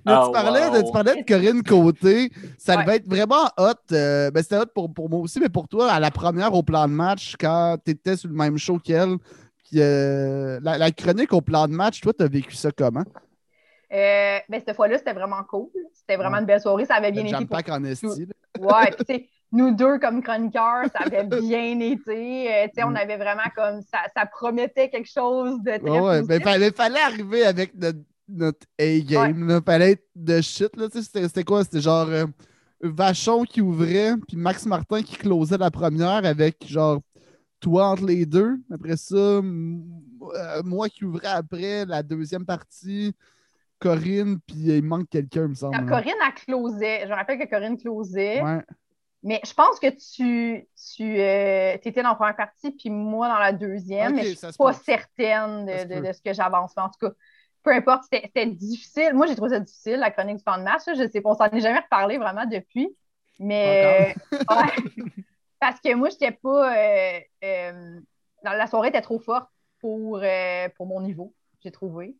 mais 0.05 0.13
Oh, 0.17 0.25
tu, 0.25 0.31
parlais, 0.33 0.69
de, 0.69 0.77
wow. 0.77 0.83
tu 0.83 0.91
parlais 0.91 1.15
de 1.21 1.25
Corinne 1.25 1.63
Côté. 1.63 2.29
Ça 2.57 2.75
Ouais. 2.75 2.83
devait 2.83 2.95
être 2.97 3.07
vraiment 3.07 3.45
hot. 3.57 3.71
euh, 3.93 4.29
ben, 4.31 4.43
C'était 4.43 4.57
hot 4.57 4.65
pour, 4.75 4.93
pour 4.93 5.09
moi 5.09 5.19
aussi, 5.21 5.39
mais 5.39 5.49
pour 5.49 5.67
toi, 5.67 5.91
à 5.91 5.99
la 5.99 6.11
première 6.11 6.53
au 6.53 6.61
plan 6.63 6.87
de 6.87 6.93
match, 6.93 7.35
quand 7.39 7.77
tu 7.85 7.91
étais 7.91 8.17
sur 8.17 8.29
le 8.29 8.35
même 8.35 8.57
show 8.57 8.77
qu'elle, 8.79 9.15
puis 9.63 9.79
euh, 9.81 10.59
la, 10.61 10.77
la 10.77 10.91
chronique 10.91 11.31
au 11.31 11.39
plan 11.41 11.67
de 11.67 11.73
match, 11.73 12.01
toi, 12.01 12.11
tu 12.13 12.23
as 12.23 12.27
vécu 12.27 12.53
ça 12.55 12.69
comment? 12.71 13.03
Euh, 13.93 14.37
ben, 14.47 14.61
cette 14.65 14.75
fois-là, 14.75 14.97
c'était 14.97 15.13
vraiment 15.13 15.43
cool. 15.43 15.69
C'était 15.93 16.15
vraiment 16.15 16.35
Ouais. 16.35 16.39
une 16.41 16.45
belle 16.45 16.61
soirée. 16.61 16.85
Ça 16.85 16.95
avait 16.95 17.11
bien 17.11 17.23
Le 17.23 17.29
été 17.29 17.45
pour 17.45 17.57
en 17.75 17.83
esti. 17.83 18.05
Ouais, 18.59 18.91
puis 18.97 19.05
tu 19.05 19.13
sais, 19.15 19.29
nous 19.51 19.75
deux 19.75 19.99
comme 19.99 20.23
chroniqueurs, 20.23 20.85
ça 20.93 20.99
avait 21.05 21.23
bien 21.41 21.79
été. 21.79 22.53
Euh, 22.53 22.67
tu 22.67 22.71
sais, 22.75 22.83
on 22.83 22.91
Mm. 22.91 22.95
avait 22.97 23.17
vraiment 23.17 23.49
comme 23.55 23.81
ça, 23.81 23.99
ça 24.15 24.25
promettait 24.25 24.89
quelque 24.89 25.09
chose 25.09 25.59
de 25.63 25.71
très 25.71 25.81
Ouais, 25.81 25.99
ouais, 25.99 26.19
positif. 26.21 26.27
ben, 26.27 26.41
fallait, 26.41 26.71
fallait 26.71 27.01
arriver 27.01 27.43
avec 27.45 27.75
notre, 27.75 27.99
notre 28.29 28.65
A-game. 28.79 29.47
là. 29.47 29.59
Fallait 29.65 29.91
être 29.91 30.05
de 30.15 30.39
shit. 30.41 30.75
là. 30.77 30.87
C'était 30.91 31.27
c'était 31.27 31.43
quoi? 31.43 31.63
C'était 31.65 31.81
genre 31.81 32.07
euh, 32.07 32.25
Vachon 32.81 33.43
qui 33.43 33.59
ouvrait, 33.61 34.13
puis 34.27 34.37
Max 34.37 34.65
Martin 34.65 35.03
qui 35.03 35.17
closait 35.17 35.57
la 35.57 35.69
première 35.69 36.23
avec 36.25 36.65
genre 36.65 37.01
toi 37.59 37.87
entre 37.89 38.05
les 38.05 38.25
deux. 38.25 38.55
Après 38.73 38.95
ça, 38.95 39.39
m- 39.39 39.83
euh, 40.33 40.61
moi 40.63 40.87
qui 40.89 41.03
ouvrais 41.03 41.27
après 41.27 41.85
la 41.85 42.01
deuxième 42.01 42.45
partie, 42.45 43.13
Corinne, 43.81 44.39
puis 44.47 44.55
il 44.57 44.83
manque 44.83 45.09
quelqu'un, 45.09 45.43
il 45.43 45.49
me 45.49 45.53
semble. 45.55 45.75
Là. 45.75 45.83
Corinne 45.83 46.21
a 46.25 46.31
closé, 46.31 46.99
je 47.03 47.07
me 47.09 47.15
rappelle 47.15 47.39
que 47.39 47.49
Corinne 47.49 47.77
closait, 47.77 48.41
Ouais. 48.41 48.61
mais 49.23 49.41
je 49.45 49.53
pense 49.53 49.79
que 49.79 49.87
tu, 49.89 50.67
tu 50.95 51.19
euh, 51.19 51.73
étais 51.73 52.01
dans 52.03 52.09
la 52.09 52.15
première 52.15 52.35
partie, 52.35 52.71
puis 52.71 52.89
moi 52.89 53.27
dans 53.27 53.39
la 53.39 53.51
deuxième, 53.53 54.11
Ok, 54.13 54.17
mais 54.17 54.23
je 54.29 54.35
suis 54.35 54.57
pas 54.57 54.71
peut. 54.73 54.79
certaine 54.85 55.65
de, 55.65 55.83
de- 55.93 55.99
peut. 55.99 56.07
de 56.07 56.13
ce 56.13 56.21
que 56.21 56.33
j'avance. 56.33 56.73
Mais 56.77 56.83
En 56.83 56.89
tout 56.89 57.07
cas, 57.07 57.13
peu 57.63 57.71
importe, 57.71 58.03
c'était 58.11 58.45
difficile. 58.47 59.13
Moi, 59.13 59.27
j'ai 59.27 59.35
trouvé 59.35 59.51
ça 59.51 59.59
difficile, 59.59 59.97
la 59.99 60.11
chronique 60.11 60.37
du 60.37 60.43
temps 60.43 60.57
de 60.57 60.63
match. 60.63 60.81
là. 60.87 60.93
Je 60.95 61.07
sais 61.09 61.21
pas, 61.21 61.29
on 61.31 61.35
s'en 61.35 61.45
est 61.49 61.59
jamais 61.61 61.79
reparlé 61.79 62.17
vraiment 62.17 62.45
depuis. 62.45 62.95
Mais 63.39 64.13
euh, 64.31 64.37
ouais. 64.49 65.13
parce 65.59 65.79
que 65.79 65.93
moi, 65.95 66.09
j'étais 66.09 66.31
pas. 66.31 66.75
euh, 66.77 67.19
euh, 67.43 67.99
dans- 68.43 68.53
la 68.53 68.67
soirée 68.67 68.89
était 68.89 69.01
trop 69.01 69.19
forte 69.19 69.49
pour, 69.79 70.19
euh, 70.23 70.69
pour 70.75 70.85
mon 70.87 71.01
niveau, 71.01 71.33
j'ai 71.63 71.71
trouvé. 71.71 72.15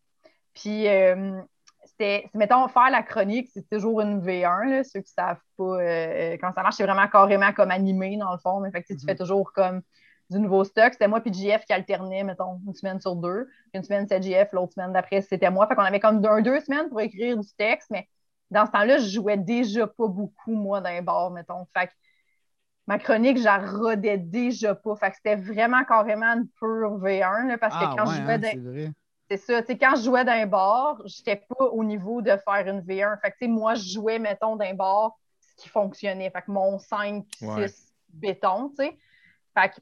Puis 0.53 0.87
euh, 0.87 1.41
c'était, 1.85 2.29
mettons, 2.33 2.67
faire 2.67 2.89
la 2.91 3.03
chronique, 3.03 3.49
c'est 3.53 3.67
toujours 3.69 4.01
une 4.01 4.21
V1, 4.21 4.65
là, 4.65 4.83
ceux 4.83 5.01
qui 5.01 5.11
ne 5.17 5.23
savent 5.23 5.41
pas 5.57 5.63
euh, 5.81 6.37
comment 6.39 6.53
ça 6.53 6.63
marche, 6.63 6.75
c'est 6.75 6.83
vraiment 6.83 7.07
carrément 7.07 7.53
comme 7.53 7.71
animé, 7.71 8.17
dans 8.17 8.31
le 8.31 8.37
fond. 8.39 8.59
Mais 8.59 8.71
fait 8.71 8.83
tu 8.83 8.95
fais 9.05 9.13
Mhm. 9.13 9.17
toujours 9.17 9.53
comme 9.53 9.81
du 10.29 10.39
nouveau 10.39 10.63
stock. 10.63 10.93
C'était 10.93 11.07
moi 11.07 11.21
puis 11.21 11.33
JF 11.33 11.65
qui 11.65 11.73
alternait, 11.73 12.23
mettons, 12.23 12.59
une 12.65 12.73
semaine 12.73 12.99
sur 13.01 13.15
deux. 13.15 13.47
Une 13.73 13.83
semaine, 13.83 14.07
c'était 14.07 14.21
JF, 14.21 14.51
l'autre 14.53 14.73
semaine 14.73 14.93
d'après, 14.93 15.21
c'était 15.21 15.49
moi. 15.51 15.67
Fait 15.67 15.75
qu'on 15.75 15.83
avait 15.83 15.99
comme 15.99 16.21
deux, 16.21 16.41
deux 16.41 16.59
semaines 16.61 16.89
pour 16.89 17.01
écrire 17.01 17.37
du 17.37 17.47
texte, 17.57 17.89
mais 17.91 18.07
dans 18.49 18.65
ce 18.65 18.71
temps-là, 18.71 18.97
je 18.99 19.07
jouais 19.09 19.37
déjà 19.37 19.87
pas 19.87 20.07
beaucoup, 20.07 20.53
moi, 20.53 20.81
dans 20.81 20.89
les 20.89 21.01
bars, 21.01 21.31
mettons. 21.31 21.65
Fait 21.77 21.87
que 21.87 21.91
ma 22.87 22.99
chronique, 22.99 23.37
je 23.37 23.43
la 23.43 23.57
rodais 23.59 24.17
déjà 24.17 24.75
pas. 24.75 24.95
Fait 24.95 25.09
que 25.11 25.15
c'était 25.17 25.35
vraiment 25.35 25.83
carrément 25.85 26.27
une 26.33 26.47
pure 26.59 26.97
V1, 26.99 27.47
là, 27.47 27.57
parce 27.57 27.77
que 27.77 27.85
Ah, 27.85 27.95
quand 27.95 28.05
ouais, 28.05 28.15
je 28.15 28.21
jouais 28.21 28.39
hein, 28.87 28.93
c'est 29.31 29.37
ça. 29.37 29.61
Tu 29.61 29.67
sais, 29.67 29.77
quand 29.77 29.95
je 29.95 30.03
jouais 30.03 30.25
d'un 30.25 30.45
bar, 30.45 31.01
j'étais 31.05 31.37
pas 31.37 31.65
au 31.65 31.83
niveau 31.83 32.21
de 32.21 32.31
faire 32.31 32.67
une 32.67 32.81
V1. 32.81 33.19
Fait 33.21 33.31
que, 33.31 33.37
tu 33.37 33.45
sais, 33.45 33.47
moi, 33.47 33.75
je 33.75 33.89
jouais, 33.93 34.19
mettons, 34.19 34.57
d'un 34.57 34.73
bar, 34.73 35.17
ce 35.39 35.55
qui 35.63 35.69
fonctionnait. 35.69 36.29
Fait 36.29 36.41
que 36.41 36.51
mon 36.51 36.77
5, 36.77 37.25
6 37.37 37.45
Ouais. 37.45 37.67
béton, 38.09 38.69
tu 38.69 38.83
sais. 38.83 38.97
Fait 39.57 39.69
que, 39.69 39.75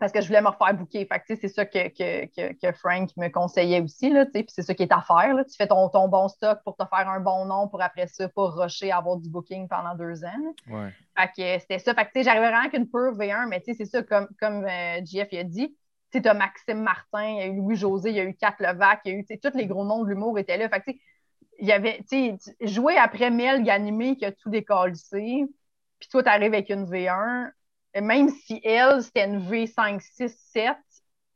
parce 0.00 0.10
que 0.10 0.20
je 0.20 0.26
voulais 0.26 0.42
me 0.42 0.48
refaire 0.48 0.74
bouquer. 0.74 1.06
Fait 1.06 1.20
que, 1.20 1.26
tu 1.26 1.34
sais, 1.34 1.40
c'est 1.42 1.54
ça 1.54 1.64
que, 1.64 1.86
que, 1.88 2.26
que, 2.26 2.52
que 2.54 2.72
Frank 2.76 3.10
me 3.16 3.28
conseillait 3.28 3.80
aussi, 3.80 4.10
là, 4.10 4.26
tu 4.26 4.32
sais. 4.32 4.42
Puis 4.42 4.52
c'est 4.52 4.62
ça 4.62 4.74
qui 4.74 4.82
est 4.82 4.92
à 4.92 5.02
faire, 5.02 5.34
là. 5.34 5.44
Tu 5.44 5.54
fais 5.56 5.68
ton, 5.68 5.88
ton 5.88 6.08
bon 6.08 6.26
stock 6.26 6.58
pour 6.64 6.76
te 6.76 6.84
faire 6.84 7.08
un 7.08 7.20
bon 7.20 7.44
nom 7.44 7.68
pour 7.68 7.80
après 7.80 8.08
ça, 8.08 8.28
pas 8.28 8.48
rusher 8.48 8.90
à 8.90 8.96
avoir 8.96 9.18
du 9.18 9.28
booking 9.28 9.68
pendant 9.68 9.94
deux 9.94 10.24
ans. 10.24 10.54
Ouais. 10.68 10.90
Fait 11.16 11.28
que 11.28 11.60
c'était 11.60 11.78
ça. 11.78 11.94
Fait 11.94 12.06
que, 12.06 12.10
tu 12.12 12.18
sais, 12.20 12.24
j'arrivais 12.24 12.50
vraiment 12.50 12.68
qu'une 12.70 12.88
pure 12.88 13.16
V1, 13.16 13.46
mais 13.48 13.60
tu 13.60 13.66
sais, 13.66 13.84
c'est 13.84 13.90
ça, 13.90 14.02
comme, 14.02 14.26
comme 14.40 14.64
euh, 14.64 15.00
il 15.00 15.38
a 15.38 15.44
dit. 15.44 15.76
Tu 16.22 16.28
sais, 16.28 16.34
Maxime 16.34 16.82
Martin, 16.82 17.24
il 17.24 17.36
y 17.38 17.40
a 17.42 17.46
eu 17.46 17.56
Louis-José, 17.56 18.10
il 18.10 18.16
y 18.16 18.20
a 18.20 18.24
eu 18.24 18.34
Kat 18.34 18.56
Levac, 18.58 19.00
il 19.04 19.12
y 19.12 19.14
a 19.14 19.18
eu, 19.18 19.24
tu 19.24 19.34
sais, 19.34 19.38
tous 19.38 19.56
les 19.56 19.66
gros 19.66 19.84
noms 19.84 20.04
de 20.04 20.08
l'humour 20.08 20.38
étaient 20.38 20.56
là. 20.56 20.68
Fait 20.68 20.80
que, 20.80 20.90
tu 20.90 20.92
sais, 20.92 21.00
il 21.60 21.66
y 21.66 21.72
avait, 21.72 21.98
tu 22.08 22.36
sais, 22.38 22.56
jouer 22.60 22.96
après 22.96 23.30
Mel 23.30 23.62
Ganimé 23.62 24.16
qui 24.16 24.24
a 24.24 24.32
tout 24.32 24.50
décalissé, 24.50 25.44
puis 25.98 26.08
toi, 26.08 26.22
t'arrives 26.22 26.54
avec 26.54 26.70
une 26.70 26.84
V1, 26.84 27.50
et 27.94 28.00
même 28.00 28.28
si 28.28 28.60
elle, 28.64 29.02
c'était 29.02 29.24
une 29.24 29.40
V5, 29.40 30.00
6, 30.00 30.36
7, 30.52 30.76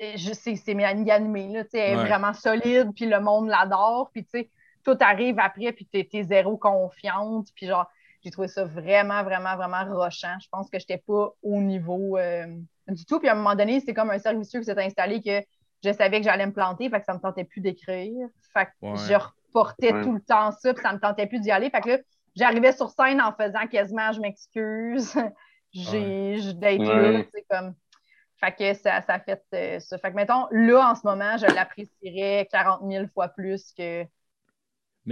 et 0.00 0.16
je 0.16 0.32
sais, 0.32 0.56
c'est 0.56 0.74
Mélanie 0.74 1.04
Ganimé, 1.04 1.48
là, 1.48 1.64
tu 1.64 1.70
sais, 1.70 1.78
elle 1.78 1.98
est 2.00 2.04
vraiment 2.04 2.34
solide, 2.34 2.92
puis 2.94 3.06
le 3.06 3.20
monde 3.20 3.48
l'adore, 3.48 4.10
puis 4.12 4.24
tu 4.24 4.30
sais, 4.30 4.50
tout 4.84 4.96
arrive 5.00 5.38
après, 5.38 5.72
puis 5.72 5.86
t'es, 5.86 6.08
t'es 6.10 6.22
zéro 6.22 6.56
confiante, 6.56 7.48
puis 7.54 7.66
genre, 7.66 7.86
j'ai 8.22 8.30
trouvé 8.30 8.48
ça 8.48 8.64
vraiment, 8.64 9.22
vraiment, 9.22 9.56
vraiment 9.56 9.84
rochant. 9.94 10.36
Je 10.40 10.48
pense 10.50 10.68
que 10.70 10.78
j'étais 10.78 10.98
pas 10.98 11.30
au 11.42 11.60
niveau 11.60 12.16
euh, 12.16 12.46
du 12.88 13.04
tout. 13.04 13.18
Puis 13.18 13.28
à 13.28 13.32
un 13.32 13.36
moment 13.36 13.54
donné, 13.54 13.80
c'est 13.80 13.94
comme 13.94 14.10
un 14.10 14.18
cercle 14.18 14.38
vicieux 14.40 14.60
qui 14.60 14.66
s'est 14.66 14.82
installé 14.84 15.22
que 15.22 15.42
je 15.84 15.92
savais 15.92 16.18
que 16.18 16.24
j'allais 16.24 16.46
me 16.46 16.52
planter, 16.52 16.90
fait 16.90 16.98
que 17.00 17.04
ça 17.06 17.14
me 17.14 17.20
tentait 17.20 17.44
plus 17.44 17.60
d'écrire. 17.60 18.28
Fait 18.52 18.66
que 18.66 18.70
Ouais. 18.86 18.96
je 18.96 19.14
reportais 19.14 19.92
Ouais. 19.92 20.02
tout 20.02 20.12
le 20.12 20.20
temps 20.20 20.50
ça, 20.52 20.74
puis 20.74 20.82
ça 20.82 20.92
me 20.92 20.98
tentait 20.98 21.26
plus 21.26 21.40
d'y 21.40 21.50
aller. 21.50 21.70
Fait 21.70 21.80
que 21.80 21.88
là, 21.90 21.98
j'arrivais 22.34 22.72
sur 22.72 22.90
scène 22.90 23.20
en 23.20 23.32
faisant 23.32 23.66
quasiment 23.70 24.12
je 24.12 24.20
m'excuse, 24.20 25.14
j'ai 25.72 26.38
je- 26.38 26.52
d'être 26.52 26.80
Ouais. 26.80 27.12
là, 27.12 27.22
tu 27.24 27.30
sais, 27.34 27.44
comme. 27.50 27.74
Fait 28.40 28.52
que 28.52 28.74
ça, 28.74 29.02
ça 29.02 29.18
fait 29.18 29.42
euh, 29.54 29.80
ça. 29.80 29.98
Fait 29.98 30.10
que 30.10 30.16
mettons, 30.16 30.46
là, 30.52 30.90
en 30.90 30.94
ce 30.94 31.00
moment, 31.04 31.36
je 31.36 31.46
l'apprécierais 31.46 32.46
40 32.52 32.82
000 32.88 33.06
fois 33.08 33.26
plus 33.28 33.72
qu'à 33.72 34.04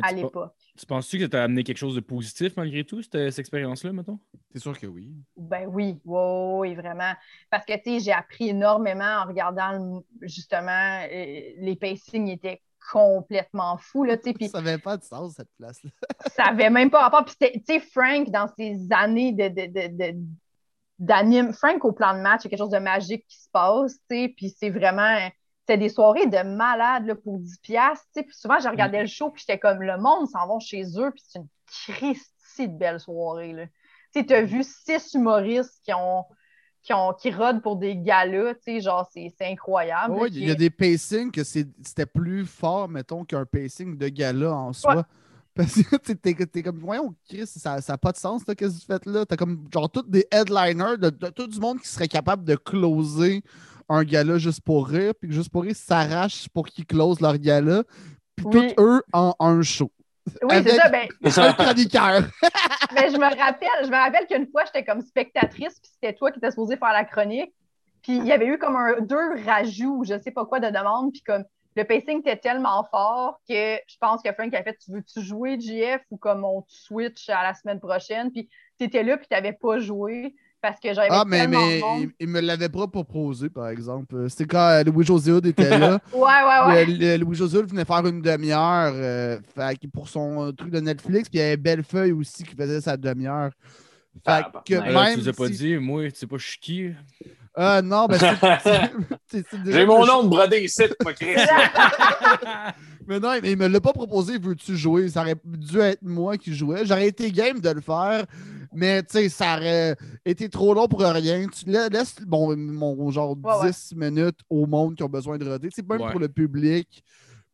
Mais 0.03 0.11
pe- 0.11 0.14
l'époque. 0.16 0.55
tu 0.78 0.86
penses-tu 0.86 1.18
que 1.18 1.24
ça 1.24 1.28
t'a 1.30 1.44
amené 1.44 1.64
quelque 1.64 1.76
chose 1.78 1.94
de 1.94 2.01
positif 2.01 2.57
malgré 2.57 2.84
tout, 2.84 3.03
cette, 3.03 3.12
cette 3.30 3.38
expérience-là, 3.38 3.92
mettons? 3.92 4.18
C'est 4.53 4.59
sûr 4.61 4.78
que 4.78 4.86
oui. 4.86 5.12
Ben 5.36 5.66
oui, 5.66 6.01
oui, 6.05 6.20
oui, 6.70 6.74
vraiment. 6.74 7.12
Parce 7.51 7.64
que, 7.64 7.74
tu 7.74 7.99
sais, 7.99 8.01
j'ai 8.01 8.12
appris 8.12 8.49
énormément 8.51 9.22
en 9.22 9.26
regardant, 9.26 9.72
le- 9.72 10.26
justement, 10.28 11.03
euh, 11.05 11.53
les 11.59 11.76
pacings 11.80 12.28
étaient 12.28 12.61
complètement 12.92 13.76
fous, 13.78 14.05
là, 14.05 14.16
tu 14.16 14.32
sais, 14.38 14.49
Ça 14.49 14.61
n'avait 14.61 14.78
pas 14.78 14.97
de 14.97 15.03
sens, 15.05 15.34
cette 15.34 15.51
place-là. 15.59 15.90
ça 16.36 16.44
avait 16.44 16.70
même 16.70 16.90
pas 16.90 17.03
rapport. 17.03 17.24
Puis, 17.24 17.34
c'était- 17.40 17.59
tu 17.59 17.64
sais, 17.74 17.80
Frank, 17.80 18.30
dans 18.30 18.49
ses 18.57 18.86
années 18.90 19.32
de, 19.32 19.49
de, 19.49 19.66
de, 19.66 20.12
de- 20.12 20.18
d'anime, 20.99 21.53
Frank, 21.53 21.84
au 21.84 21.92
plan 21.92 22.14
de 22.14 22.20
match, 22.20 22.42
il 22.42 22.44
y 22.44 22.47
a 22.47 22.51
quelque 22.51 22.59
chose 22.61 22.70
de 22.70 22.78
magique 22.78 23.26
qui 23.28 23.38
se 23.38 23.49
passe, 23.53 23.94
tu 23.94 24.16
sais, 24.16 24.34
puis 24.36 24.51
c'est 24.57 24.70
vraiment... 24.70 25.18
C'était 25.67 25.79
des 25.79 25.89
soirées 25.89 26.27
de 26.27 26.43
malades 26.45 27.07
là, 27.07 27.14
pour 27.17 27.39
10 27.41 27.59
piastres, 27.59 28.07
puis 28.14 28.25
souvent, 28.31 28.59
je 28.61 28.69
regardais 28.69 29.01
le 29.01 29.09
show, 29.09 29.31
puis 29.31 29.43
j'étais 29.47 29.59
comme, 29.59 29.83
le 29.83 29.99
monde 29.99 30.29
s'en 30.29 30.47
va 30.47 30.61
chez 30.61 30.85
eux, 30.97 31.11
puis 31.11 31.25
c'est 31.27 31.41
une 31.41 31.49
Christie 31.67 32.69
de 32.69 32.77
belle 32.79 33.01
soirée. 33.01 33.69
Tu 34.12 34.21
sais, 34.21 34.27
t'as 34.27 34.43
vu 34.43 34.62
six 34.62 35.14
humoristes 35.14 35.81
qui 35.85 35.93
ont... 35.93 36.25
Qui, 36.83 36.93
ont, 36.93 37.12
qui 37.14 37.33
rodent 37.33 37.62
pour 37.62 37.75
des 37.79 37.97
galas, 37.97 38.55
tu 38.55 38.61
sais, 38.62 38.81
genre, 38.81 39.11
c'est, 39.12 39.35
c'est 39.37 39.51
incroyable. 39.51 40.14
Là, 40.14 40.29
il 40.29 40.47
y 40.47 40.53
a 40.53 40.55
des 40.55 40.71
pacings 40.71 41.33
que 41.33 41.43
c'est- 41.43 41.67
c'était 41.85 42.07
plus 42.07 42.47
fort, 42.47 42.89
mettons, 42.89 43.25
qu'un 43.25 43.45
pacing 43.45 43.99
de 43.99 44.07
gala 44.07 44.53
en 44.55 44.73
soi. 44.73 44.95
Ouais. 44.95 45.03
Parce 45.57 45.83
que 45.83 46.12
t'es- 46.12 46.62
comme, 46.62 46.79
voyons, 46.79 47.12
Chris, 47.29 47.45
ça 47.49 47.81
n'a 47.89 47.99
pas 47.99 48.12
de 48.12 48.19
sens, 48.19 48.47
là, 48.47 48.55
qu'est-ce 48.55 48.75
que 48.75 48.81
tu 48.81 48.87
fais 49.05 49.11
là? 49.11 49.27
T'as 49.27 49.35
comme, 49.35 49.67
genre, 49.75 49.91
tous 49.91 50.03
des 50.09 50.29
headliners 50.31 50.97
de, 50.97 51.11
de 51.11 51.29
tout 51.31 51.49
du 51.49 51.59
monde 51.59 51.81
qui 51.81 51.89
serait 51.89 52.07
capable 52.07 52.45
de 52.45 52.55
closer 52.55 53.43
un 53.89 54.05
gala 54.05 54.39
juste 54.39 54.61
pour 54.62 54.89
rire, 54.89 55.12
puis 55.18 55.28
que 55.28 55.34
juste 55.34 55.51
pour 55.51 55.62
rire 55.62 55.76
s'arrachent 55.76 56.49
pour 56.49 56.66
qu'ils 56.66 56.87
closent 56.87 57.20
leur 57.20 57.39
gala, 57.39 57.84
puis 58.34 58.47
Oui. 58.47 58.74
tous 58.74 58.82
eux 58.82 59.03
en 59.12 59.34
un 59.39 59.62
show. 59.62 59.91
Oui, 60.43 60.57
c'est 60.62 60.76
ça, 60.76 60.89
ben, 60.89 61.09
Un 61.22 61.53
chroniqueur. 61.53 62.22
Mais 62.95 63.11
je 63.11 63.16
me 63.16 63.37
rappelle, 63.39 63.68
je 63.84 63.89
me 63.89 63.97
rappelle 63.97 64.26
qu'une 64.26 64.49
fois, 64.51 64.64
j'étais 64.64 64.84
comme 64.84 65.01
spectatrice, 65.01 65.78
puis 65.80 65.91
c'était 65.93 66.14
toi 66.14 66.32
qui 66.32 66.39
étais 66.39 66.51
supposé 66.51 66.76
faire 66.76 66.93
la 66.93 67.05
chronique. 67.05 67.55
Puis 68.03 68.16
il 68.16 68.26
y 68.26 68.32
avait 68.32 68.47
eu 68.47 68.59
comme 68.59 68.76
un, 68.76 69.01
deux 69.01 69.43
rajouts, 69.45 70.05
je 70.05 70.18
sais 70.18 70.30
pas 70.30 70.45
quoi, 70.45 70.61
de 70.61 70.68
demande. 70.68 71.12
Puis 71.12 71.22
comme 71.22 71.45
le 71.76 71.84
pacing 71.84 72.20
était 72.20 72.37
tellement 72.37 72.87
fort 72.91 73.41
que 73.49 73.76
je 73.87 73.97
pense 74.01 74.22
que 74.22 74.32
Frank 74.32 74.53
a 74.55 74.62
fait 74.62 74.76
Tu 74.84 74.93
veux-tu 74.93 75.22
jouer, 75.22 75.61
JF, 75.61 76.03
ou 76.11 76.16
comme 76.16 76.45
on 76.45 76.62
te 76.62 76.72
switch 76.72 77.28
à 77.28 77.43
la 77.43 77.55
semaine 77.55 77.80
prochaine? 77.80 78.30
Puis 78.32 78.49
tu 78.78 78.87
étais 78.87 79.03
là, 79.03 79.16
puis 79.16 79.26
tu 79.28 79.34
n'avais 79.34 79.53
pas 79.53 79.78
joué 79.78 80.34
parce 80.69 80.81
que 80.81 80.95
j'avais 80.95 81.09
Ah, 81.11 81.25
mais, 81.27 81.47
mais 81.47 81.81
il, 82.01 82.11
il 82.21 82.29
me 82.29 82.41
l'avait 82.41 82.69
pas 82.69 82.87
proposé, 82.87 83.49
par 83.49 83.69
exemple. 83.69 84.29
C'était 84.29 84.47
quand 84.47 84.59
euh, 84.69 84.85
Louis-José 84.85 85.33
Hood 85.33 85.47
était 85.47 85.79
là. 85.79 85.99
Ouais, 86.12 86.21
ouais, 86.23 86.75
ouais. 86.75 86.87
Le- 86.87 86.99
le- 86.99 87.17
Louis-José 87.25 87.59
Hood 87.59 87.71
venait 87.71 87.85
faire 87.85 88.07
une 88.07 88.23
demi-heure 88.23 88.93
euh, 88.95 89.39
pour 89.93 90.09
son 90.09 90.47
euh, 90.49 90.53
truc 90.53 90.71
de 90.71 90.81
Netflix. 90.81 91.29
Puis 91.29 91.39
il 91.39 91.43
y 91.43 91.45
avait 91.45 91.57
Bellefeuille 91.57 92.12
aussi 92.12 92.45
qui 92.45 92.55
faisait 92.55 92.81
sa 92.81 92.97
demi-heure. 92.97 93.51
Fait 94.14 94.21
Ah, 94.27 94.51
que 94.64 94.75
bah, 94.75 94.83
Ah, 94.87 94.91
là, 94.93 95.05
même 95.05 95.14
tu 95.14 95.21
nous 95.21 95.29
as 95.29 95.33
pas 95.33 95.47
si- 95.49 95.53
dit, 95.55 95.77
moi, 95.77 96.05
tu 96.11 96.17
sais 96.17 96.27
pas, 96.27 96.37
je 96.39 96.47
suis 96.47 96.59
qui? 96.59 96.91
Ah 97.55 97.81
non, 97.83 98.07
ben 98.07 98.19
c'est- 99.29 99.45
J'ai 99.67 99.87
mon 99.87 100.05
nom 100.05 100.25
de 100.25 100.29
brodé 100.29 100.61
ici. 100.64 100.83
Mais 103.09 103.21
non, 103.21 103.31
mais 103.41 103.53
il 103.53 103.57
me 103.57 103.69
l'a 103.69 103.81
pas 103.81 103.93
proposé, 103.93 104.37
veux-tu 104.37 104.77
jouer? 104.77 105.09
Ça 105.09 105.21
aurait 105.23 105.37
dû 105.45 105.79
être 105.79 106.03
moi 106.03 106.37
qui 106.37 106.53
jouais. 106.55 106.85
J'aurais 106.85 107.07
été 107.07 107.31
game 107.31 107.61
de 107.61 107.71
le 107.71 107.81
faire, 107.81 108.25
mais 108.77 109.03
tu 109.03 109.18
sais, 109.18 109.29
ça 109.29 109.57
aurait 109.57 109.97
été 110.24 110.49
trop 110.49 110.74
long 110.74 110.87
pour 110.89 111.01
rien. 111.01 111.47
Tu 111.49 111.68
la- 111.70 111.89
laisses 111.89 112.16
bon, 112.27 112.57
mon 112.57 113.11
genre 113.11 113.37
Ouais, 113.43 113.53
ouais. 113.62 113.70
10 113.70 113.95
minutes 113.97 114.39
au 114.51 114.66
monde 114.66 114.95
qui 114.95 115.03
ont 115.03 115.09
besoin 115.09 115.39
de 115.39 115.49
roder. 115.49 115.68
C'est 115.74 115.87
même 115.89 116.01
Ouais. 116.01 116.11
pour 116.11 116.20
le 116.20 116.29
public. 116.29 117.03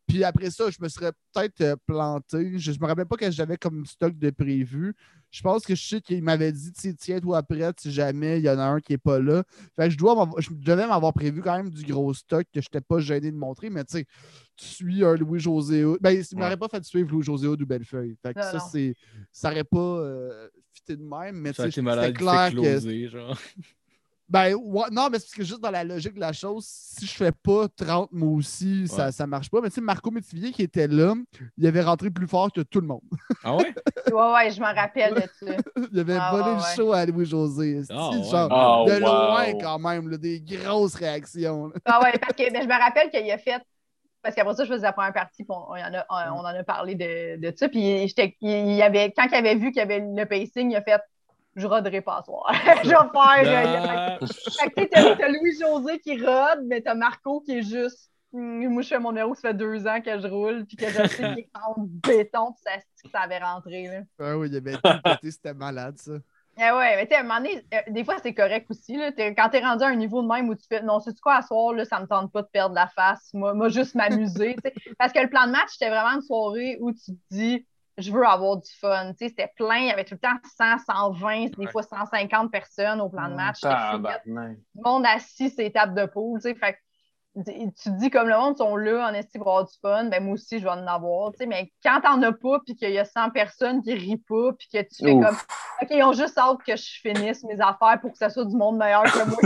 Puis 0.08 0.24
après 0.24 0.50
ça, 0.50 0.68
je 0.68 0.76
me 0.82 0.88
serais 0.88 1.12
peut-être 1.32 1.60
euh, 1.60 1.76
planté. 1.86 2.58
Je, 2.58 2.72
je 2.72 2.80
me 2.80 2.86
rappelle 2.86 3.06
pas 3.06 3.16
que 3.16 3.30
j'avais 3.30 3.56
comme 3.56 3.86
stock 3.86 4.18
de 4.18 4.30
prévu. 4.30 4.94
Je 5.30 5.40
pense 5.40 5.64
que 5.64 5.74
je 5.74 5.82
sais 5.88 6.00
qu'il 6.02 6.22
m'avait 6.22 6.52
dit 6.52 6.72
tu 6.72 6.80
sais, 6.80 6.94
tiens-toi 6.94 7.42
prête 7.44 7.80
si 7.80 7.90
jamais 7.90 8.38
il 8.38 8.44
y 8.44 8.50
en 8.50 8.58
a 8.58 8.64
un 8.64 8.80
qui 8.80 8.92
est 8.94 8.98
pas 8.98 9.18
là. 9.20 9.44
Fait 9.76 9.84
que 9.84 9.90
je, 9.90 9.96
dois 9.96 10.14
m'avoir- 10.14 10.38
je 10.42 10.50
devais 10.52 10.86
m'avoir 10.86 11.14
prévu 11.14 11.40
quand 11.40 11.56
même 11.56 11.70
du 11.70 11.84
gros 11.90 12.12
stock 12.12 12.42
que 12.52 12.60
je 12.60 12.66
n'étais 12.66 12.82
pas 12.82 12.98
gêné 12.98 13.30
de 13.30 13.36
montrer, 13.36 13.70
mais 13.70 13.84
tu 13.84 13.98
sais, 13.98 14.06
tu 14.56 14.66
suis 14.66 15.04
un 15.04 15.14
Louis-José. 15.14 15.84
Ben, 16.00 16.10
il 16.10 16.18
Ouais. 16.18 16.24
m'aurait 16.34 16.56
pas 16.58 16.68
fait 16.68 16.84
suivre 16.84 17.10
Louis-José 17.10 17.46
ou 17.46 17.56
Bellefeuille. 17.56 18.16
Fait 18.22 18.34
que 18.34 18.40
Non, 18.40 18.44
ça, 18.44 18.58
non. 18.58 18.64
c'est. 18.70 18.94
Ça 19.30 19.50
aurait 19.50 19.64
pas 19.64 19.78
euh, 19.78 20.48
de 20.88 20.96
même, 20.96 21.36
mais 21.36 21.50
il 21.50 21.54
clair 22.14 22.50
fait 22.50 22.54
que. 22.54 23.08
genre. 23.08 23.38
Ben, 24.28 24.54
ouais, 24.54 24.84
non, 24.90 25.08
mais 25.10 25.18
c'est 25.18 25.24
parce 25.26 25.34
que 25.34 25.44
juste 25.44 25.60
dans 25.60 25.70
la 25.70 25.84
logique 25.84 26.14
de 26.14 26.20
la 26.20 26.32
chose, 26.32 26.64
si 26.66 27.04
je 27.06 27.12
fais 27.12 27.32
pas 27.32 27.68
30 27.68 28.08
moi 28.12 28.30
aussi, 28.30 28.88
ça, 28.88 29.06
Ouais. 29.06 29.12
ça 29.12 29.26
marche 29.26 29.50
pas. 29.50 29.60
Mais 29.60 29.68
tu 29.68 29.74
sais, 29.74 29.80
Marco 29.82 30.10
Métivier 30.10 30.52
qui 30.52 30.62
était 30.62 30.88
là, 30.88 31.14
il 31.58 31.66
avait 31.66 31.82
rentré 31.82 32.08
plus 32.10 32.26
fort 32.26 32.50
que 32.50 32.62
tout 32.62 32.80
le 32.80 32.86
monde. 32.86 33.02
Ah 33.44 33.56
ouais? 33.56 33.74
Ouais, 34.10 34.32
ouais, 34.34 34.50
je 34.50 34.60
me 34.60 34.74
rappelle 34.74 35.14
de 35.14 35.20
ça. 35.46 35.56
il 35.92 36.00
avait 36.00 36.16
Ah, 36.18 36.30
volé 36.30 36.44
ouais, 36.44 36.50
le 36.52 36.56
ouais. 36.62 36.74
show 36.76 36.92
à 36.92 37.04
Louis-José. 37.04 37.82
Ah, 37.90 38.10
C'est 38.12 38.18
ouais. 38.20 38.24
genre, 38.30 38.84
Oh, 38.86 38.88
de 38.88 38.94
wow. 38.94 39.00
loin 39.00 39.52
quand 39.60 39.78
même, 39.80 40.08
là, 40.08 40.16
des 40.16 40.40
grosses 40.40 40.94
réactions. 40.94 41.66
là. 41.66 41.74
Ah 41.84 42.00
ouais, 42.02 42.12
parce 42.18 42.32
que 42.32 42.50
ben, 42.52 42.62
je 42.62 42.68
me 42.68 42.78
rappelle 42.82 43.10
qu'il 43.10 43.30
a 43.30 43.36
fait. 43.36 43.60
Parce 44.22 44.34
qu'après 44.34 44.54
ça, 44.54 44.64
je 44.64 44.72
faisais 44.72 44.82
la 44.86 44.92
première 44.92 45.12
partie, 45.12 45.44
puis 45.44 45.52
on, 45.52 45.72
on 45.72 45.76
y 45.76 45.82
en, 45.82 45.92
a, 45.94 46.06
on, 46.08 46.36
on 46.36 46.40
en 46.40 46.44
a 46.46 46.62
parlé 46.64 46.94
de, 46.94 47.36
de 47.40 47.56
ça. 47.56 47.68
Puis 47.68 48.06
j'étais- 48.08 48.36
il, 48.40 48.50
il 48.76 48.82
avait, 48.82 49.12
quand 49.16 49.26
il 49.30 49.34
avait 49.34 49.56
vu 49.56 49.68
qu'il 49.72 49.78
y 49.78 49.80
avait 49.80 50.00
le 50.00 50.24
pacing, 50.26 50.70
il 50.70 50.76
a 50.76 50.82
fait 50.82 51.00
Je 51.56 51.66
roderai 51.66 52.00
pas 52.00 52.18
à 52.18 52.22
soir. 52.22 52.50
je 52.84 52.88
vais 52.88 52.94
faire. 52.94 54.18
Fait 54.60 54.70
que, 54.70 54.80
tu 54.82 54.88
t'as 55.18 55.28
Louis-José 55.28 55.98
qui 55.98 56.24
rode, 56.24 56.60
mais 56.66 56.80
t'as 56.80 56.94
Marco 56.94 57.40
qui 57.40 57.58
est 57.58 57.62
juste. 57.62 58.10
Hum, 58.32 58.66
Moi, 58.68 58.80
je 58.82 58.88
fais 58.88 58.98
mon 58.98 59.10
numéro, 59.10 59.34
ça 59.34 59.42
fait 59.50 59.54
deux 59.54 59.86
ans 59.86 60.00
que 60.00 60.18
je 60.18 60.26
roule, 60.26 60.64
puis 60.66 60.76
que 60.78 60.88
je 60.88 60.92
sais 61.08 61.16
qu'il 61.34 61.38
est 61.40 61.50
en 61.66 61.74
béton, 61.76 62.52
puis 62.52 62.62
ça, 62.64 62.70
ça 63.12 63.20
avait 63.20 63.38
rentré. 63.38 63.88
Là. 63.88 64.00
Ah 64.20 64.38
oui, 64.38 64.48
il 64.50 64.56
avait 64.56 64.72
tout 64.72 65.02
pété, 65.04 65.30
c'était 65.30 65.52
malade 65.52 65.98
ça. 65.98 66.12
Ah 66.58 66.76
ouais, 66.76 66.96
mais 66.96 67.06
tu 67.06 67.10
sais, 67.10 67.16
à 67.16 67.20
un 67.20 67.22
moment 67.22 67.36
donné, 67.36 67.64
euh, 67.72 67.78
des 67.88 68.04
fois, 68.04 68.16
c'est 68.22 68.34
correct 68.34 68.66
aussi. 68.70 68.96
Là. 68.96 69.10
T'es- 69.12 69.34
quand 69.34 69.48
tu 69.48 69.56
es 69.56 69.60
rendu 69.60 69.84
à 69.84 69.88
un 69.88 69.94
niveau 69.94 70.22
de 70.22 70.28
même 70.28 70.48
où 70.50 70.54
tu 70.54 70.66
fais 70.68 70.82
non, 70.82 71.00
c'est 71.00 71.18
quoi 71.20 71.36
à 71.36 71.42
soir, 71.42 71.72
là, 71.72 71.84
ça 71.86 71.98
me 72.00 72.06
tente 72.06 72.30
pas 72.30 72.42
de 72.42 72.48
perdre 72.48 72.74
la 72.74 72.88
face. 72.88 73.30
Moi, 73.32 73.54
moi 73.54 73.68
juste 73.70 73.94
m'amuser. 73.94 74.56
tu 74.64 74.70
sais. 74.70 74.74
Parce 74.98 75.12
que 75.12 75.20
le 75.20 75.28
plan 75.30 75.46
de 75.46 75.52
match, 75.52 75.70
c'était 75.70 75.88
vraiment 75.88 76.16
une 76.16 76.22
soirée 76.22 76.76
où 76.80 76.92
tu 76.92 77.12
te 77.12 77.20
dis 77.30 77.66
je 77.98 78.10
veux 78.10 78.24
avoir 78.26 78.56
du 78.56 78.70
fun. 78.80 79.12
Tu 79.12 79.18
sais, 79.18 79.28
C'était 79.28 79.52
plein, 79.54 79.76
il 79.76 79.86
y 79.88 79.90
avait 79.90 80.04
tout 80.04 80.14
le 80.14 80.18
temps 80.20 80.36
100, 80.56 80.78
120, 80.78 81.46
des 81.58 81.66
Ouais. 81.66 81.70
fois 81.70 81.82
150 81.82 82.50
personnes 82.50 83.00
au 83.02 83.08
plan 83.10 83.28
de 83.28 83.34
match. 83.34 83.56
C'était 83.60 83.74
fou. 83.74 84.02
Tabarnak. 84.02 84.56
le 84.74 84.82
monde 84.82 85.04
assis 85.06 85.50
sur 85.50 85.58
les 85.62 85.72
tables 85.72 85.94
de 85.94 86.06
poule, 86.06 86.40
tu 86.40 86.48
sais, 86.48 86.54
fait 86.54 86.76
tu 87.34 87.44
te 87.44 87.98
dis 87.98 88.10
comme 88.10 88.28
le 88.28 88.36
monde 88.36 88.56
sont 88.58 88.76
là 88.76 89.08
en 89.08 89.14
estime 89.14 89.40
pour 89.42 89.52
avoir 89.52 89.66
du 89.66 89.74
fun, 89.80 90.04
ben 90.04 90.22
moi 90.22 90.34
aussi 90.34 90.58
je 90.58 90.64
vais 90.64 90.70
en 90.70 90.86
avoir, 90.86 91.32
tu 91.32 91.38
sais, 91.38 91.46
mais 91.46 91.72
quand 91.82 92.00
t'en 92.02 92.20
as 92.22 92.32
pas 92.32 92.60
puis 92.64 92.76
qu'il 92.76 92.90
y 92.90 92.98
a 92.98 93.04
100 93.04 93.30
personnes 93.30 93.82
qui 93.82 93.94
rient 93.94 94.22
pas 94.28 94.52
puis 94.58 94.68
que 94.72 94.78
tu 94.82 95.04
fais 95.04 95.12
Ouf. 95.12 95.24
comme 95.24 95.36
OK, 95.82 95.88
ils 95.90 96.02
ont 96.02 96.12
juste 96.12 96.36
hâte 96.36 96.58
que 96.66 96.76
je 96.76 97.00
finisse 97.00 97.42
mes 97.44 97.60
affaires 97.60 97.98
pour 98.00 98.12
que 98.12 98.18
ça 98.18 98.28
soit 98.28 98.44
du 98.44 98.56
monde 98.56 98.76
meilleur 98.76 99.04
que 99.04 99.24
moi 99.28 99.36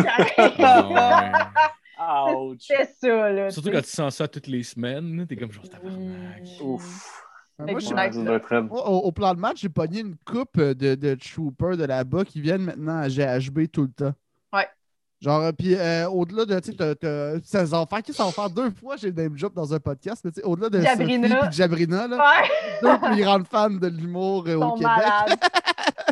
qui. 2.59 2.66
C'est 2.66 2.91
ça, 3.01 3.30
là. 3.30 3.51
Surtout 3.51 3.70
quand 3.70 3.82
tu 3.82 3.89
sens 3.89 4.16
ça 4.16 4.28
toutes 4.28 4.49
les 4.49 4.62
semaines, 4.62 5.26
t'es 5.26 5.37
comme 5.37 5.53
genre 5.53 5.68
tabarnak. 5.68 6.43
Oui. 6.43 6.59
Ouf. 6.61 7.22
Moi, 7.59 7.72
moi, 7.72 8.87
au, 8.87 8.99
au 8.99 9.12
plan 9.12 9.32
de 9.32 9.41
match, 9.41 9.62
j'ai 9.62 9.70
pogné 9.70 10.01
une 10.01 10.16
coupe 10.26 10.61
de, 10.61 10.95
de 10.95 11.14
troopers 11.14 11.78
de 11.78 11.84
là-bas 11.84 12.26
qui 12.26 12.43
viennent 12.43 12.64
maintenant 12.64 12.99
à 12.99 13.09
GHB 13.09 13.70
tout 13.72 13.82
le 13.82 13.93
temps. 13.93 14.12
Ouais. 14.53 14.68
Genre, 15.21 15.41
euh, 15.41 15.53
puis 15.53 15.75
euh, 15.75 16.09
au-delà 16.11 16.45
de, 16.45 16.59
tu 16.61 16.73
sais, 16.77 16.95
t'as- 16.95 17.41
ces 17.43 17.73
enfants 17.73 18.01
qui 18.03 18.12
s'en 18.12 18.31
faire 18.31 18.51
deux 18.51 18.71
fois, 18.71 18.97
j'ai 18.97 19.11
le 19.11 19.14
name 19.23 19.37
job 19.37 19.53
dans 19.55 19.73
un 19.73 19.81
podcast, 19.81 20.23
mais 20.25 20.31
tu 20.31 20.41
sais, 20.41 20.47
au-delà 20.47 20.69
de 20.69 20.81
Jabrina. 20.81 21.41
Sophie 21.45 21.57
Jabrina, 21.57 22.07
là, 22.07 22.17
Ouais, 22.19 22.49
deux 22.83 22.99
plus 23.09 23.23
grandes 23.23 23.47
fans 23.47 23.71
de 23.71 23.87
l'humour 23.87 24.45
euh, 24.47 24.57
au 24.57 24.73
Québec. 24.75 25.39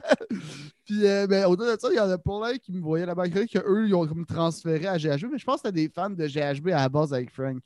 Puis, 0.84 1.06
euh, 1.06 1.26
ben, 1.26 1.46
au-delà 1.46 1.76
de 1.76 1.80
ça, 1.80 1.88
il 1.90 1.96
y 1.96 2.00
en 2.00 2.10
a 2.10 2.18
plein 2.18 2.56
qui 2.58 2.72
me 2.72 2.80
voyaient 2.82 3.06
là-bas, 3.06 3.28
qu'eux, 3.28 3.46
ils 3.86 3.94
ont 3.94 4.06
comme 4.06 4.26
transféré 4.26 4.86
à 4.86 4.96
GHB, 4.98 5.26
mais 5.32 5.38
je 5.38 5.44
pense 5.44 5.62
que 5.62 5.68
c'était 5.68 5.72
des 5.72 5.88
fans 5.88 6.10
de 6.10 6.26
GHB 6.26 6.68
à 6.68 6.76
la 6.82 6.88
base 6.88 7.12
avec 7.14 7.30
Frank. 7.30 7.58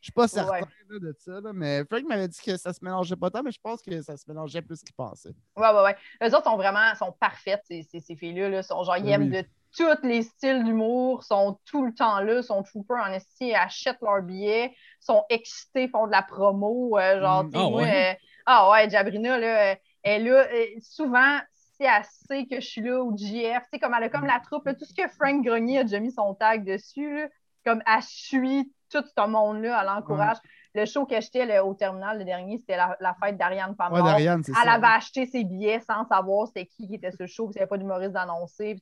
Je 0.00 0.06
suis 0.06 0.12
pas 0.12 0.28
certain 0.28 0.52
Ouais. 0.52 0.60
là, 0.90 0.98
de 1.00 1.14
ça, 1.18 1.40
là, 1.40 1.52
mais 1.54 1.84
Frank 1.90 2.04
m'avait 2.06 2.28
dit 2.28 2.38
que 2.44 2.56
ça 2.56 2.72
se 2.72 2.78
mélangeait 2.84 3.16
pas 3.16 3.30
tant, 3.30 3.42
mais 3.42 3.50
je 3.50 3.58
pense 3.62 3.80
que 3.82 4.00
ça 4.02 4.16
se 4.16 4.24
mélangeait 4.28 4.62
plus 4.62 4.80
qu'il 4.82 4.94
pensait. 4.94 5.34
Ouais, 5.56 5.68
ouais, 5.68 5.82
ouais. 5.82 5.96
Eux 6.22 6.34
autres 6.34 6.44
sont 6.44 6.56
vraiment 6.56 6.94
sont 6.98 7.12
parfaites, 7.18 7.62
ces, 7.66 7.82
ces, 7.82 8.00
ces 8.00 8.14
filles-là. 8.14 8.48
Là. 8.50 8.62
Sont, 8.62 8.84
genre, 8.84 8.96
ils 8.98 9.04
Ben 9.04 9.22
aiment 9.22 9.30
de 9.30 9.42
tous 9.76 10.02
les 10.06 10.22
styles 10.22 10.64
d'humour, 10.64 11.22
sont 11.24 11.58
tout 11.66 11.84
le 11.84 11.92
temps 11.92 12.20
là, 12.20 12.42
sont 12.42 12.62
troopers 12.62 13.02
en 13.04 13.12
esti, 13.12 13.54
achètent 13.54 14.00
leurs 14.00 14.22
billets, 14.22 14.74
sont 15.00 15.24
excités, 15.28 15.88
font 15.88 16.06
de 16.06 16.12
la 16.12 16.22
promo. 16.22 16.98
euh, 16.98 17.20
genre, 17.20 17.44
Mm. 17.44 17.50
moi, 17.52 17.82
ouais? 17.82 18.12
euh, 18.12 18.18
ah 18.46 18.70
ouais, 18.70 18.88
Jabrina, 18.90 19.38
là, 19.38 19.72
euh, 19.72 19.74
elle 20.02 20.26
est 20.26 20.30
là. 20.30 20.46
souvent, 20.80 21.38
si 21.52 21.84
elle 21.84 22.04
sait 22.28 22.46
que 22.46 22.60
je 22.60 22.66
suis 22.66 22.80
là 22.80 23.02
au 23.02 23.14
GF, 23.16 23.62
tu 23.64 23.68
sais, 23.74 23.78
comme 23.78 23.92
elle 23.94 24.04
a 24.04 24.08
comme 24.08 24.24
la 24.26 24.40
troupe, 24.40 24.64
là, 24.66 24.74
tout 24.74 24.84
ce 24.86 24.94
que 24.94 25.06
Frank 25.08 25.44
Grenier 25.44 25.80
a 25.80 25.82
déjà 25.84 26.00
mis 26.00 26.10
son 26.12 26.34
tag 26.34 26.64
dessus, 26.64 27.14
là, 27.22 27.28
comme 27.64 27.82
elle 27.86 28.02
suit 28.02 28.72
tout 28.90 29.02
ce 29.04 29.26
monde-là, 29.26 29.80
elle 29.82 29.88
encourage. 29.88 30.36
Le 30.74 30.84
show 30.86 31.06
que 31.06 31.20
j'étais 31.20 31.58
au 31.58 31.74
terminal, 31.74 32.18
le 32.18 32.24
dernier, 32.24 32.58
c'était 32.58 32.76
la, 32.76 32.96
la 33.00 33.14
fête 33.14 33.36
d'Ariane 33.38 33.74
Ouais, 33.90 34.02
d'Ariane, 34.02 34.42
c'est 34.44 34.52
ça. 34.52 34.60
Elle 34.62 34.68
avait 34.68 34.86
acheté 34.86 35.26
ses 35.26 35.42
billets 35.42 35.80
sans 35.80 36.06
savoir 36.06 36.46
c'était 36.46 36.66
qui 36.66 36.86
qui 36.86 36.94
était 36.94 37.10
le 37.18 37.26
show, 37.26 37.46
puis 37.46 37.54
il 37.54 37.58
n'y 37.58 37.62
avait 37.62 37.68
pas 37.68 37.78
d'humoriste 37.78 38.12
d'annoncer. 38.12 38.76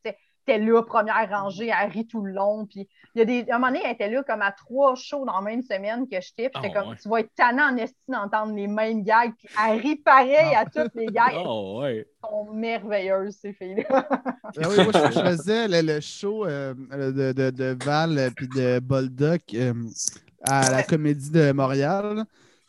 Puis, 0.46 0.54
était 0.54 0.64
là, 0.64 0.82
première 0.82 1.28
rangée, 1.30 1.68
elle 1.70 1.90
rit 1.90 2.06
tout 2.06 2.22
le 2.24 2.32
long. 2.32 2.66
Puis, 2.66 2.88
il 3.14 3.18
y 3.18 3.22
a 3.22 3.24
des... 3.24 3.50
à 3.50 3.56
un 3.56 3.58
moment 3.58 3.68
donné, 3.72 3.82
elle 3.84 3.92
était 3.92 4.10
là 4.10 4.22
comme 4.22 4.42
à 4.42 4.52
trois 4.52 4.94
shows 4.94 5.24
dans 5.24 5.36
la 5.36 5.42
même 5.42 5.62
semaine 5.62 6.06
que 6.08 6.16
j'étais. 6.20 6.48
Puis, 6.50 6.60
j'étais 6.62 6.74
Ah, 6.76 6.80
comme, 6.80 6.90
ouais. 6.90 6.96
tu 7.02 7.08
vas 7.08 7.20
être 7.20 7.30
tannant 7.36 7.72
en 7.72 7.76
estime 7.76 8.14
d'entendre 8.14 8.54
les 8.54 8.66
mêmes 8.66 9.02
gags. 9.02 9.32
Puis, 9.38 9.48
elle 9.66 9.78
rit 9.80 9.96
pareil 9.96 10.54
à 10.54 10.64
toutes 10.64 10.94
les 10.94 11.06
gags. 11.06 11.34
Oh 11.44 11.80
ouais. 11.82 12.06
Elles 12.22 12.28
sont 12.30 12.52
merveilleuses, 12.52 13.36
ces 13.40 13.52
filles-là. 13.52 14.08
Ben 14.56 14.68
oui, 14.68 14.76
moi, 14.84 14.92
je, 14.94 15.12
je 15.14 15.20
faisais 15.24 15.66
le, 15.68 15.94
le 15.94 16.00
show 16.00 16.46
euh, 16.46 16.74
de, 16.74 17.32
de, 17.32 17.50
de 17.50 17.76
Val 17.84 18.18
et 18.18 18.46
de 18.46 18.78
Boldoc 18.78 19.42
euh, 19.54 19.72
à 20.42 20.70
la 20.70 20.82
Comédie 20.84 21.30
de 21.30 21.50
Montréal. 21.52 22.24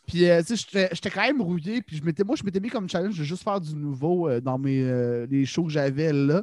Puis, 0.06 0.28
euh, 0.28 0.40
tu 0.42 0.56
sais, 0.56 0.88
j'étais- 0.92 1.10
quand 1.10 1.22
même 1.22 1.40
rouillé. 1.42 1.82
Puis, 1.82 1.96
je 1.98 2.04
m'étais, 2.04 2.24
moi, 2.24 2.34
je 2.36 2.44
m'étais 2.44 2.58
mis 2.60 2.70
comme 2.70 2.88
challenge 2.88 3.18
de 3.18 3.24
juste 3.24 3.42
faire 3.44 3.60
du 3.60 3.74
nouveau 3.76 4.28
euh, 4.28 4.40
dans 4.40 4.58
mes, 4.58 4.82
euh, 4.82 5.26
les 5.30 5.44
shows 5.44 5.64
que 5.64 5.70
j'avais 5.70 6.12
là. 6.12 6.42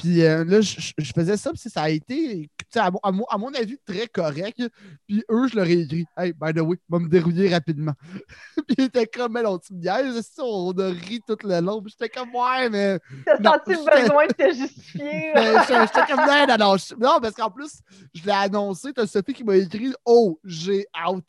Puis 0.00 0.22
euh, 0.22 0.44
là, 0.44 0.62
je, 0.62 0.92
faisais 1.14 1.36
ça, 1.36 1.50
puis 1.50 1.60
ça 1.68 1.82
a 1.82 1.90
été, 1.90 2.48
tu 2.58 2.64
sais, 2.70 2.78
à, 2.78 2.90
mon- 2.90 3.00
à 3.02 3.12
mon, 3.12 3.24
à 3.24 3.36
mon 3.36 3.52
avis, 3.52 3.76
très 3.84 4.06
correct. 4.06 4.62
Puis 5.06 5.22
eux, 5.30 5.46
je 5.48 5.56
leur 5.56 5.66
ai 5.66 5.80
écrit 5.80 6.06
Hey, 6.16 6.32
by 6.32 6.54
the 6.54 6.60
way, 6.60 6.78
va 6.88 6.98
me 6.98 7.08
dérouiller 7.08 7.50
rapidement. 7.52 7.92
puis 8.66 8.76
ils 8.78 8.84
étaient 8.84 9.06
comme, 9.06 9.32
mais 9.34 9.42
bière, 9.72 10.04
c'est 10.14 10.22
ça, 10.22 10.42
on 10.42 10.72
a 10.78 10.86
ri 10.88 11.20
tout 11.26 11.36
le 11.44 11.60
long. 11.60 11.82
Puis 11.82 11.94
j'étais 11.98 12.08
comme, 12.08 12.34
ouais, 12.34 12.70
mais. 12.70 12.98
T'as 13.26 13.36
senti 13.36 13.72
le 13.72 14.00
besoin 14.00 14.26
de 14.26 14.32
te 14.32 14.54
justifier. 14.54 15.32
Ben, 15.34 15.62
j'étais 15.68 16.06
comme 16.06 16.26
non, 16.26 16.46
non, 16.48 16.56
non, 16.58 16.76
je- 16.76 16.94
non, 16.94 17.20
parce 17.20 17.34
qu'en 17.34 17.50
plus, 17.50 17.80
je 18.14 18.24
l'ai 18.24 18.32
annoncé, 18.32 18.92
t'as 18.94 19.06
Sophie 19.06 19.34
qui 19.34 19.44
m'a 19.44 19.56
écrit 19.56 19.92
Oh, 20.06 20.38
j'ai 20.44 20.86
out. 21.06 21.24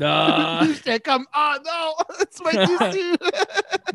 Ah! 0.00 0.60
Puis 0.64 0.74
j'étais 0.74 1.00
comme 1.00 1.26
Ah 1.32 1.56
non, 1.64 2.16
tu 2.34 2.56
être 2.56 2.90
déçu. 2.92 3.14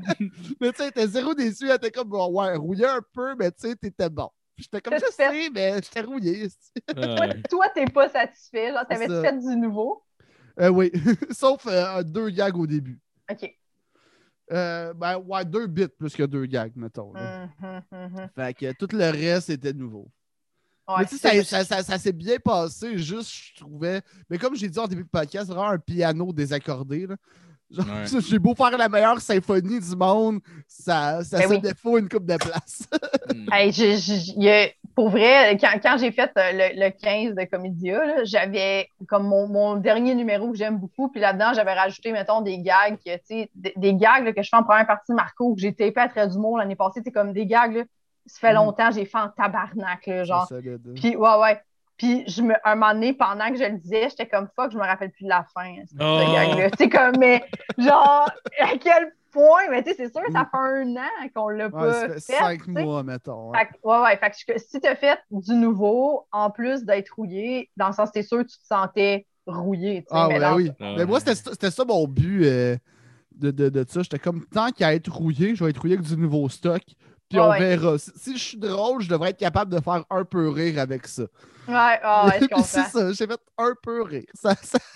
mais 0.62 0.72
tu 0.72 0.84
sais, 0.84 0.91
t'es 0.91 1.08
zéro 1.08 1.34
déçu, 1.34 1.70
elle 1.70 1.76
était 1.76 1.91
comme 1.91 2.10
bon, 2.10 2.32
ouais, 2.32 2.56
rouillé 2.56 2.86
un 2.86 3.02
peu, 3.14 3.36
mais 3.36 3.52
tu 3.52 3.68
sais, 3.70 3.76
t'étais 3.76 4.10
bon. 4.10 4.30
Puis 4.56 4.66
J'étais 4.66 4.82
comme 4.82 5.00
je 5.00 5.12
sais, 5.14 5.50
mais 5.50 5.76
j'étais 5.76 6.02
rouillé. 6.02 6.50
Toi, 6.95 7.28
toi, 7.50 7.66
t'es 7.74 7.86
pas 7.86 8.10
satisfait. 8.10 8.74
Genre, 8.74 8.86
t'avais 8.88 9.08
fait 9.08 9.39
du 9.39 9.56
nouveau? 9.56 10.04
Euh, 10.60 10.70
oui, 10.70 10.91
sauf 11.32 11.66
euh, 11.68 12.04
deux 12.04 12.30
gags 12.30 12.58
au 12.58 12.68
début. 12.68 13.00
OK. 13.32 13.56
Euh, 14.52 14.93
ben, 14.93 15.18
ouais, 15.18 15.45
deux 15.45 15.68
bits 15.68 15.88
plus 15.88 16.14
que 16.16 16.24
deux 16.24 16.45
gags, 16.45 16.74
mettons. 16.76 17.14
là. 17.14 17.47
Mhm, 17.62 17.82
mhm. 17.91 18.30
Fait 18.36 18.54
que 18.54 18.74
tout 18.74 18.88
le 18.91 19.10
reste 19.10 19.50
était 19.50 19.74
nouveau. 19.74 20.10
Ouais, 20.88 20.95
mais 21.00 21.06
tu 21.06 21.18
sais, 21.18 21.43
ça, 21.43 21.64
ça, 21.64 21.64
ça, 21.64 21.84
ça 21.84 21.97
s'est 22.00 22.12
bien 22.12 22.38
passé, 22.43 22.97
juste, 22.97 23.32
je 23.32 23.56
trouvais. 23.62 24.02
Mais 24.30 24.39
comme 24.39 24.56
j'ai 24.56 24.68
dit 24.68 24.80
en 24.80 24.88
début 24.88 25.04
de 25.04 25.10
podcast, 25.10 25.47
c'est 25.47 25.54
vraiment 25.54 25.70
un 25.70 25.78
piano 25.78 26.34
désaccordé. 26.34 27.06
Là. 27.06 27.16
Ouais. 27.78 27.86
j'ai 28.28 28.39
beau 28.39 28.55
faire 28.55 28.76
la 28.78 28.89
meilleure 28.89 29.20
symphonie 29.22 29.80
du 29.80 29.95
monde, 29.95 30.39
ça, 30.67 31.24
ça 31.24 31.38
Ben 31.38 31.43
se 31.47 31.53
oui. 31.53 31.59
défaut 31.61 31.97
une 31.97 32.09
coupe 32.09 32.26
de 32.26 32.38
place. 32.38 32.84
Hmm. 33.32 33.45
Hey, 33.53 34.74
pour 34.95 35.11
vrai, 35.11 35.55
quand, 35.57 35.72
quand 35.82 35.97
j'ai 35.99 36.11
fait 36.11 36.32
euh, 36.36 36.51
le, 36.51 36.86
le 36.86 36.89
15 36.89 37.36
de 37.36 37.43
Comédia, 37.45 38.03
là, 38.03 38.24
j'avais 38.24 38.89
comme 39.07 39.28
mon, 39.28 39.47
mon 39.47 39.76
dernier 39.76 40.15
numéro 40.15 40.51
que 40.51 40.57
j'aime 40.57 40.78
beaucoup, 40.78 41.09
puis 41.09 41.22
là-dedans, 41.22 41.51
j'avais 41.53 41.74
rajouté, 41.74 42.11
mettons, 42.11 42.41
des 42.41 42.57
gags, 42.59 42.97
que, 42.97 43.13
tu 43.17 43.20
sais, 43.26 43.49
des, 43.53 43.72
des 43.78 43.93
gags 43.93 44.26
là, 44.26 44.34
que 44.34 44.41
je 44.41 44.49
fais 44.49 44.57
en 44.57 44.63
première 44.63 44.88
partie 44.88 45.11
de 45.11 45.15
Marco, 45.15 45.53
que 45.53 45.61
j'ai 45.61 45.74
tapé 45.74 45.93
à 46.01 46.09
Trait 46.09 46.28
d'humour 46.28 46.57
l'année 46.57 46.76
passée, 46.76 47.01
c'est 47.03 47.11
comme 47.11 47.34
des 47.34 47.45
gags, 47.45 47.76
là, 47.76 47.84
ça 48.26 48.39
fait 48.39 48.51
Mm. 48.51 48.55
longtemps, 48.55 48.91
j'ai 48.91 49.05
fait 49.05 49.17
en 49.20 49.30
tabarnak, 49.30 50.05
là, 50.07 50.24
genre. 50.24 50.45
C'est 50.49 50.55
solide. 50.55 50.82
Puis, 50.95 51.15
ouais, 51.15 51.38
ouais. 51.39 51.61
Puis, 52.00 52.24
je 52.28 52.41
me, 52.41 52.56
un 52.64 52.76
moment 52.76 52.93
donné, 52.93 53.14
pendant 53.14 53.50
que 53.50 53.58
je 53.58 53.66
le 53.66 53.78
disais, 53.78 54.08
j'étais 54.10 54.28
comme 54.28 54.47
fuck, 54.56 54.72
je 54.72 54.78
me 54.78 54.82
rappelle 54.84 55.12
plus 55.12 55.26
de 55.26 55.30
la 55.30 55.45
fin. 55.54 55.66
hein, 55.66 55.84
ce 55.86 56.84
Oh. 56.84 56.89
comme, 56.89 57.18
mais 57.20 57.43
genre, 57.78 58.28
à 58.60 58.78
quel 58.80 59.14
point, 59.32 59.70
mais 59.70 59.84
tu 59.84 59.89
sais, 59.91 59.95
c'est 59.97 60.12
sûr, 60.12 60.22
ça 60.32 60.50
fait 60.50 60.58
un 60.58 60.95
an 60.95 61.30
qu'on 61.36 61.50
l'a 61.50 61.66
Ouais, 61.66 61.72
pas 61.72 61.93
ça 61.93 62.08
fait 62.08 62.14
fait. 62.14 62.39
cinq 62.39 62.68
mois, 62.68 63.04
mettons. 63.04 63.52
ouais. 63.52 63.60
Fait 63.60 63.70
ouais, 63.84 64.00
ouais. 64.00 64.18
Fait 64.18 64.30
que 64.32 64.58
si 64.60 64.80
tu 64.82 64.88
as 64.88 64.95
fait 64.95 65.20
du 65.30 65.54
nouveau, 65.54 66.26
en 66.32 66.50
plus 66.50 66.84
d'être 66.86 67.10
rouillé, 67.12 67.70
dans 67.78 67.88
le 67.88 67.93
sens, 67.93 68.12
t'es 68.12 68.24
sûr 68.24 68.39
que 68.39 68.43
tu 68.50 68.58
te 68.58 68.66
sentais 68.66 69.28
rouillé. 69.45 70.06
Ah, 70.10 70.26
mais 70.30 70.36
ouais, 70.36 70.39
dans- 70.39 70.56
oui. 70.56 70.72
Ah 70.80 70.93
Mais 70.97 71.06
moi, 71.06 71.16
ouais. 71.16 71.20
c'était 71.20 71.36
ça- 71.36 71.52
c'était 71.52 71.70
ça 71.72 71.86
mon 71.86 72.08
but 72.08 72.45
euh, 72.45 72.78
de, 73.36 73.52
de, 73.52 73.70
de 73.70 73.86
ça. 73.88 74.02
J'étais 74.04 74.20
comme, 74.20 74.45
tant 74.47 74.70
qu'à 74.72 74.93
être 74.95 75.12
rouillé, 75.12 75.54
je 75.56 75.64
vais 75.64 75.70
être 75.70 75.82
rouillé 75.82 75.95
avec 75.95 76.08
du 76.08 76.18
nouveau 76.18 76.47
stock. 76.50 76.82
Puis 77.30 77.39
on 77.39 77.49
ouais. 77.49 77.59
verra. 77.59 77.97
Si, 77.97 78.38
je 78.38 78.43
suis 78.43 78.57
drôle, 78.57 79.01
je 79.03 79.09
devrais 79.09 79.30
être 79.30 79.38
capable 79.38 79.73
de 79.75 79.80
faire 79.82 80.03
un 80.09 80.25
peu 80.25 80.49
rire 80.49 80.80
avec 80.80 81.05
ça. 81.07 81.23
Ouais, 81.67 81.99
ah, 82.01 82.25
ouais, 82.27 82.39
je 82.41 82.47
c'est 82.63 82.84
ça, 82.86 83.11
j'ai 83.13 83.27
fait 83.27 83.39
un 83.59 83.73
peu 83.84 84.01
rire. 84.01 84.23
Ça, 84.34 84.55
ça- 84.55 84.80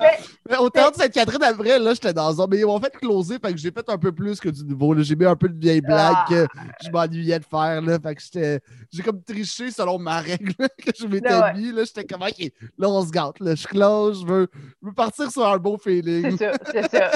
Mais- 0.00 0.18
Mais 0.48 0.56
au 0.56 0.70
théâtre 0.70 0.92
de 0.92 1.02
Sainte-Catherine, 1.02 1.42
après, 1.42 1.78
là, 1.78 1.92
j'étais 1.94 2.12
dans 2.12 2.40
un. 2.40 2.46
Mais 2.46 2.58
ils 2.60 2.66
m'ont 2.66 2.80
fait 2.80 2.90
closer, 2.96 3.38
fait 3.38 3.52
que 3.52 3.58
j'ai 3.58 3.70
fait 3.70 3.88
un 3.88 3.98
peu 3.98 4.12
plus 4.12 4.40
que 4.40 4.48
du 4.48 4.64
nouveau. 4.64 4.94
J'ai 5.02 5.16
mis 5.16 5.26
un 5.26 5.36
peu 5.36 5.48
de 5.48 5.58
vieilles 5.58 5.80
blagues 5.82 6.14
Ah. 6.16 6.26
que 6.28 6.46
je 6.84 6.90
m'ennuyais 6.90 7.38
de 7.38 7.44
faire. 7.44 7.82
Là, 7.82 7.98
fait 8.02 8.14
que 8.14 8.22
j'étais. 8.22 8.60
J'ai 8.90 9.02
comme 9.02 9.22
triché 9.22 9.70
selon 9.70 9.98
ma 9.98 10.20
règle 10.20 10.52
là, 10.58 10.68
que 10.68 10.90
je 10.98 11.06
m'étais 11.06 11.34
Ouais. 11.34 11.54
mis. 11.54 11.72
Là, 11.72 11.84
j'étais 11.84 12.04
comme, 12.04 12.22
OK, 12.22 12.52
là, 12.78 12.88
on 12.88 13.04
se 13.04 13.10
gâte. 13.10 13.38
Là, 13.40 13.54
je 13.54 13.66
close, 13.66 14.22
je 14.22 14.26
veux, 14.26 14.48
je 14.82 14.86
veux 14.88 14.94
partir 14.94 15.30
sur 15.30 15.46
un 15.46 15.58
beau 15.58 15.76
feeling. 15.78 16.36
C'est 16.38 16.52
ça, 16.52 16.58
c'est 16.72 16.90
ça. 16.90 17.10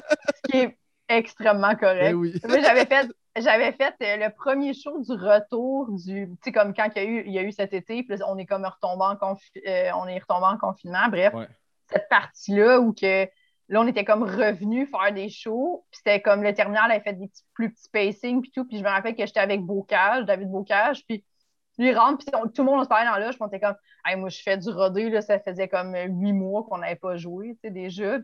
Ce 0.45 0.51
qui 0.53 0.59
est 0.59 0.77
extrêmement 1.09 1.75
correct. 1.77 2.15
Oui. 2.15 2.35
Moi, 2.47 2.61
j'avais 2.61 2.87
fait, 2.87 3.09
j'avais 3.37 3.73
fait 3.73 3.95
euh, 4.03 4.27
le 4.27 4.35
premier 4.35 4.75
show 4.75 5.01
du 5.01 5.13
retour 5.13 5.91
du. 5.93 6.29
Tu 6.29 6.37
sais, 6.45 6.53
comme 6.53 6.75
quand 6.75 6.89
il 6.97 7.03
y, 7.03 7.07
a 7.07 7.09
eu, 7.09 7.23
il 7.27 7.33
y 7.33 7.39
a 7.39 7.43
eu 7.43 7.53
cet 7.53 7.73
été, 7.75 8.03
puis 8.03 8.17
là, 8.17 8.25
on 8.29 8.39
est 8.39 8.47
comme 8.47 8.65
retombé 8.65 9.05
en, 9.05 9.15
confi- 9.15 9.63
euh, 9.67 9.91
on 9.97 10.07
est 10.07 10.19
retombé 10.19 10.47
en 10.47 10.59
confinement. 10.59 11.09
Bref, 11.09 11.35
Ouais. 11.35 11.49
cette 11.91 12.09
partie-là 12.09 12.81
où 12.81 12.93
que 12.93 13.25
là, 13.69 13.81
on 13.81 13.87
était 13.87 14.05
comme 14.05 14.23
revenu 14.23 14.87
faire 14.87 15.13
des 15.13 15.29
shows, 15.29 15.85
puis 15.91 15.99
c'était 15.99 16.23
comme 16.23 16.43
le 16.43 16.55
terminal 16.55 16.91
avait 16.91 17.03
fait 17.03 17.15
des 17.15 17.29
petits, 17.29 17.45
plus 17.55 17.73
petits 17.73 17.89
pacing, 17.91 18.41
puis 18.43 18.51
tout. 18.51 18.65
Puis 18.65 18.79
je 18.79 18.83
me 18.85 18.89
rappelle 18.89 19.17
que 19.17 19.27
j'étais 19.27 19.41
avec 19.41 19.63
Bocage, 19.63 20.25
David 20.25 20.51
Bocage, 20.51 21.05
puis 21.07 21.25
lui 21.79 21.89
il 21.91 21.99
rentre, 21.99 22.25
puis 22.25 22.33
tout 22.55 22.63
le 22.63 22.71
monde 22.71 22.81
on 22.81 22.85
se 22.85 22.89
parlait 22.89 23.05
dans 23.05 23.29
puis 23.29 23.39
on 23.41 23.49
était 23.49 23.61
comme, 23.61 23.77
hey, 24.07 24.17
moi, 24.17 24.29
je 24.29 24.41
fais 24.41 24.57
du 24.57 24.71
rodé, 24.71 25.11
là, 25.11 25.21
ça 25.21 25.39
faisait 25.39 25.69
comme 25.69 25.95
huit 25.95 26.33
mois 26.33 26.65
qu'on 26.65 26.79
n'avait 26.79 26.97
pas 26.97 27.17
joué, 27.17 27.55
tu 27.55 27.61
sais, 27.65 27.71
déjà. 27.71 28.19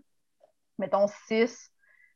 Mettons 0.79 1.07
six. 1.27 1.72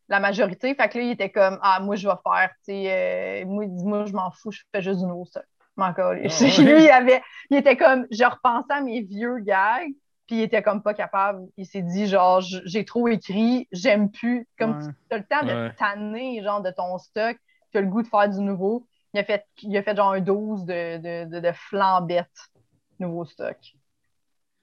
La 0.08 0.20
majorité. 0.20 0.74
Fait 0.74 0.88
que 0.88 0.98
là, 0.98 1.04
il 1.04 1.10
était 1.10 1.30
comme 1.30 1.58
Ah, 1.62 1.80
moi, 1.80 1.96
je 1.96 2.08
vais 2.08 2.14
faire, 2.22 2.50
tu 2.64 2.72
sais, 2.72 3.42
euh, 3.42 3.46
moi, 3.46 3.66
moi, 3.68 4.04
je 4.06 4.12
m'en 4.12 4.30
fous, 4.30 4.50
je 4.50 4.62
fais 4.72 4.82
juste 4.82 5.00
du 5.00 5.06
nouveau 5.06 5.24
stock. 5.24 5.44
Encore. 5.76 6.12
Lui, 6.14 6.24
il, 6.24 6.90
avait, 6.90 7.22
il 7.50 7.58
était 7.58 7.76
comme, 7.76 8.06
je 8.10 8.24
repensais 8.24 8.72
à 8.72 8.80
mes 8.80 9.02
vieux 9.02 9.38
gags, 9.40 9.92
puis 10.26 10.36
il 10.36 10.42
était 10.42 10.62
comme 10.62 10.82
pas 10.82 10.94
capable. 10.94 11.46
Il 11.56 11.66
s'est 11.66 11.82
dit, 11.82 12.06
genre, 12.06 12.40
j'ai 12.40 12.84
trop 12.84 13.08
écrit, 13.08 13.68
j'aime 13.72 14.10
plus. 14.10 14.48
Comme 14.58 14.78
tu 14.80 15.14
as 15.14 15.18
le 15.18 15.24
temps 15.24 15.44
de 15.44 15.70
tanner, 15.76 16.42
genre, 16.42 16.62
de 16.62 16.70
ton 16.70 16.96
stock, 16.98 17.36
tu 17.72 17.78
as 17.78 17.80
le 17.82 17.88
goût 17.88 18.02
de 18.02 18.08
faire 18.08 18.28
du 18.28 18.40
nouveau. 18.40 18.86
Il 19.12 19.20
a 19.20 19.24
fait, 19.24 19.44
il 19.62 19.76
a 19.76 19.82
fait 19.82 19.96
genre 19.96 20.12
un 20.12 20.20
12 20.20 20.64
de, 20.64 20.96
de, 20.96 21.30
de, 21.30 21.40
de 21.40 21.52
flambette 21.52 22.50
nouveau 22.98 23.24
stock. 23.24 23.56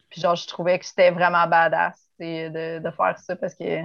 Puis 0.10 0.22
genre, 0.22 0.36
je 0.36 0.48
trouvais 0.48 0.78
que 0.80 0.86
c'était 0.86 1.12
vraiment 1.12 1.48
badass 1.48 2.00
de, 2.20 2.80
de, 2.80 2.92
faire 2.92 3.18
ça 3.18 3.36
parce 3.36 3.56
que 3.56 3.84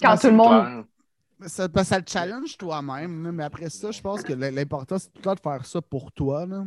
quand 0.00 0.16
tout 0.16 0.26
le 0.28 0.32
monde. 0.34 0.84
Ça, 1.46 1.68
ça 1.84 1.98
le 1.98 2.04
challenge 2.06 2.58
toi-même, 2.58 3.32
mais 3.32 3.44
après 3.44 3.70
ça, 3.70 3.90
je 3.90 4.00
pense 4.02 4.22
que 4.22 4.34
l'important, 4.34 4.98
c'est 4.98 5.06
tout 5.06 5.20
le 5.20 5.22
temps 5.22 5.34
de 5.34 5.40
faire 5.40 5.64
ça 5.64 5.80
pour 5.80 6.12
toi. 6.12 6.44
Là. 6.44 6.64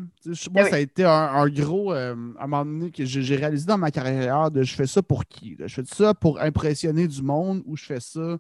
Moi, 0.51 0.67
ça 0.67 0.77
a 0.77 0.79
été 0.79 1.05
un, 1.05 1.47
gros. 1.47 1.93
Euh, 1.93 2.15
à 2.39 2.45
un 2.45 2.47
moment 2.47 2.65
donné, 2.65 2.89
que 2.89 3.05
j'ai 3.05 3.35
réalisé 3.35 3.67
dans 3.67 3.77
ma 3.77 3.91
carrière 3.91 4.49
de 4.49 4.63
je 4.63 4.73
fais 4.73 4.87
ça 4.87 5.03
pour 5.03 5.25
qui 5.25 5.55
Je 5.59 5.67
fais 5.67 5.85
ça 5.85 6.15
pour 6.15 6.41
impressionner 6.41 7.07
du 7.07 7.21
monde 7.21 7.61
ou 7.65 7.77
je 7.77 7.85
fais 7.85 7.99
ça 7.99 8.39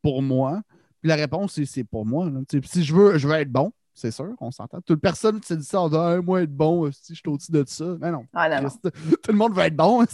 pour 0.00 0.22
moi? 0.22 0.62
Puis 1.02 1.10
la 1.10 1.16
réponse, 1.16 1.62
c'est 1.64 1.84
pour 1.84 2.06
moi. 2.06 2.30
Si 2.64 2.82
je 2.82 2.94
veux, 2.94 3.18
je 3.18 3.28
veux 3.28 3.34
être 3.34 3.52
bon, 3.52 3.70
c'est 3.94 4.10
sûr, 4.10 4.34
on 4.40 4.50
s'entend. 4.50 4.80
Toute 4.80 5.00
personne 5.00 5.40
qui 5.40 5.46
s'est 5.46 5.56
dit 5.56 5.64
ça 5.64 5.80
en 5.80 5.88
disant 5.88 6.20
moi 6.22 6.42
être 6.42 6.54
bon, 6.54 6.90
si 6.90 7.14
je 7.14 7.20
suis 7.20 7.28
au-dessus 7.28 7.52
de 7.52 7.64
ça. 7.66 7.84
Mais 8.00 8.10
non. 8.10 8.26
Ah, 8.34 8.60
non, 8.60 8.68
Tout 8.68 8.90
le 9.28 9.34
monde 9.34 9.54
veut 9.54 9.62
être 9.62 9.76
bon. 9.76 10.02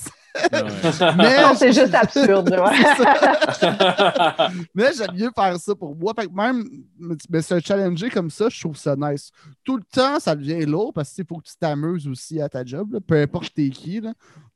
mais 1.17 1.55
c'est 1.57 1.73
juste 1.73 1.95
absurde. 1.95 2.51
mais 4.75 4.93
j'aime 4.93 5.15
mieux 5.15 5.31
faire 5.35 5.59
ça 5.59 5.75
pour 5.75 5.97
moi. 5.97 6.13
Fait 6.15 6.27
que 6.27 6.33
même 6.33 6.69
mais 7.31 7.41
se 7.41 7.59
challenger 7.61 8.11
comme 8.11 8.29
ça, 8.31 8.51
je 8.51 8.61
trouve 8.61 8.77
ça 8.77 8.95
nice. 8.97 9.31
Tout 9.65 9.79
le 9.79 9.83
temps, 9.83 10.21
ça 10.21 10.37
devient 10.37 10.67
lourd 10.67 10.93
parce 10.93 11.11
qu'il 11.13 11.25
faut 11.27 11.39
que 11.39 11.49
tu 11.49 11.57
t'amuses 11.59 12.07
aussi 12.07 12.39
à 12.41 12.51
ta 12.51 12.65
job. 12.65 12.99
Peu 13.07 13.23
importe 13.23 13.55
t'es 13.55 13.71
qui. 13.71 14.03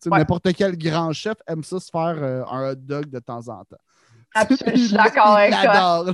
N'importe 0.05 0.53
quel 0.53 0.77
grand 0.77 1.15
chef 1.15 1.39
aime 1.47 1.65
ça 1.65 1.81
se 1.81 1.91
faire 1.91 2.19
euh, 2.19 2.45
un 2.45 2.73
hot 2.73 2.77
dog 2.77 3.09
de 3.09 3.21
temps 3.21 3.49
en 3.49 3.65
temps. 3.65 3.79
Absolument, 4.35 4.77
je 4.77 4.85
suis 4.85 4.95
d'accord 4.95 5.37
avec 5.37 5.53
toi. 5.53 6.05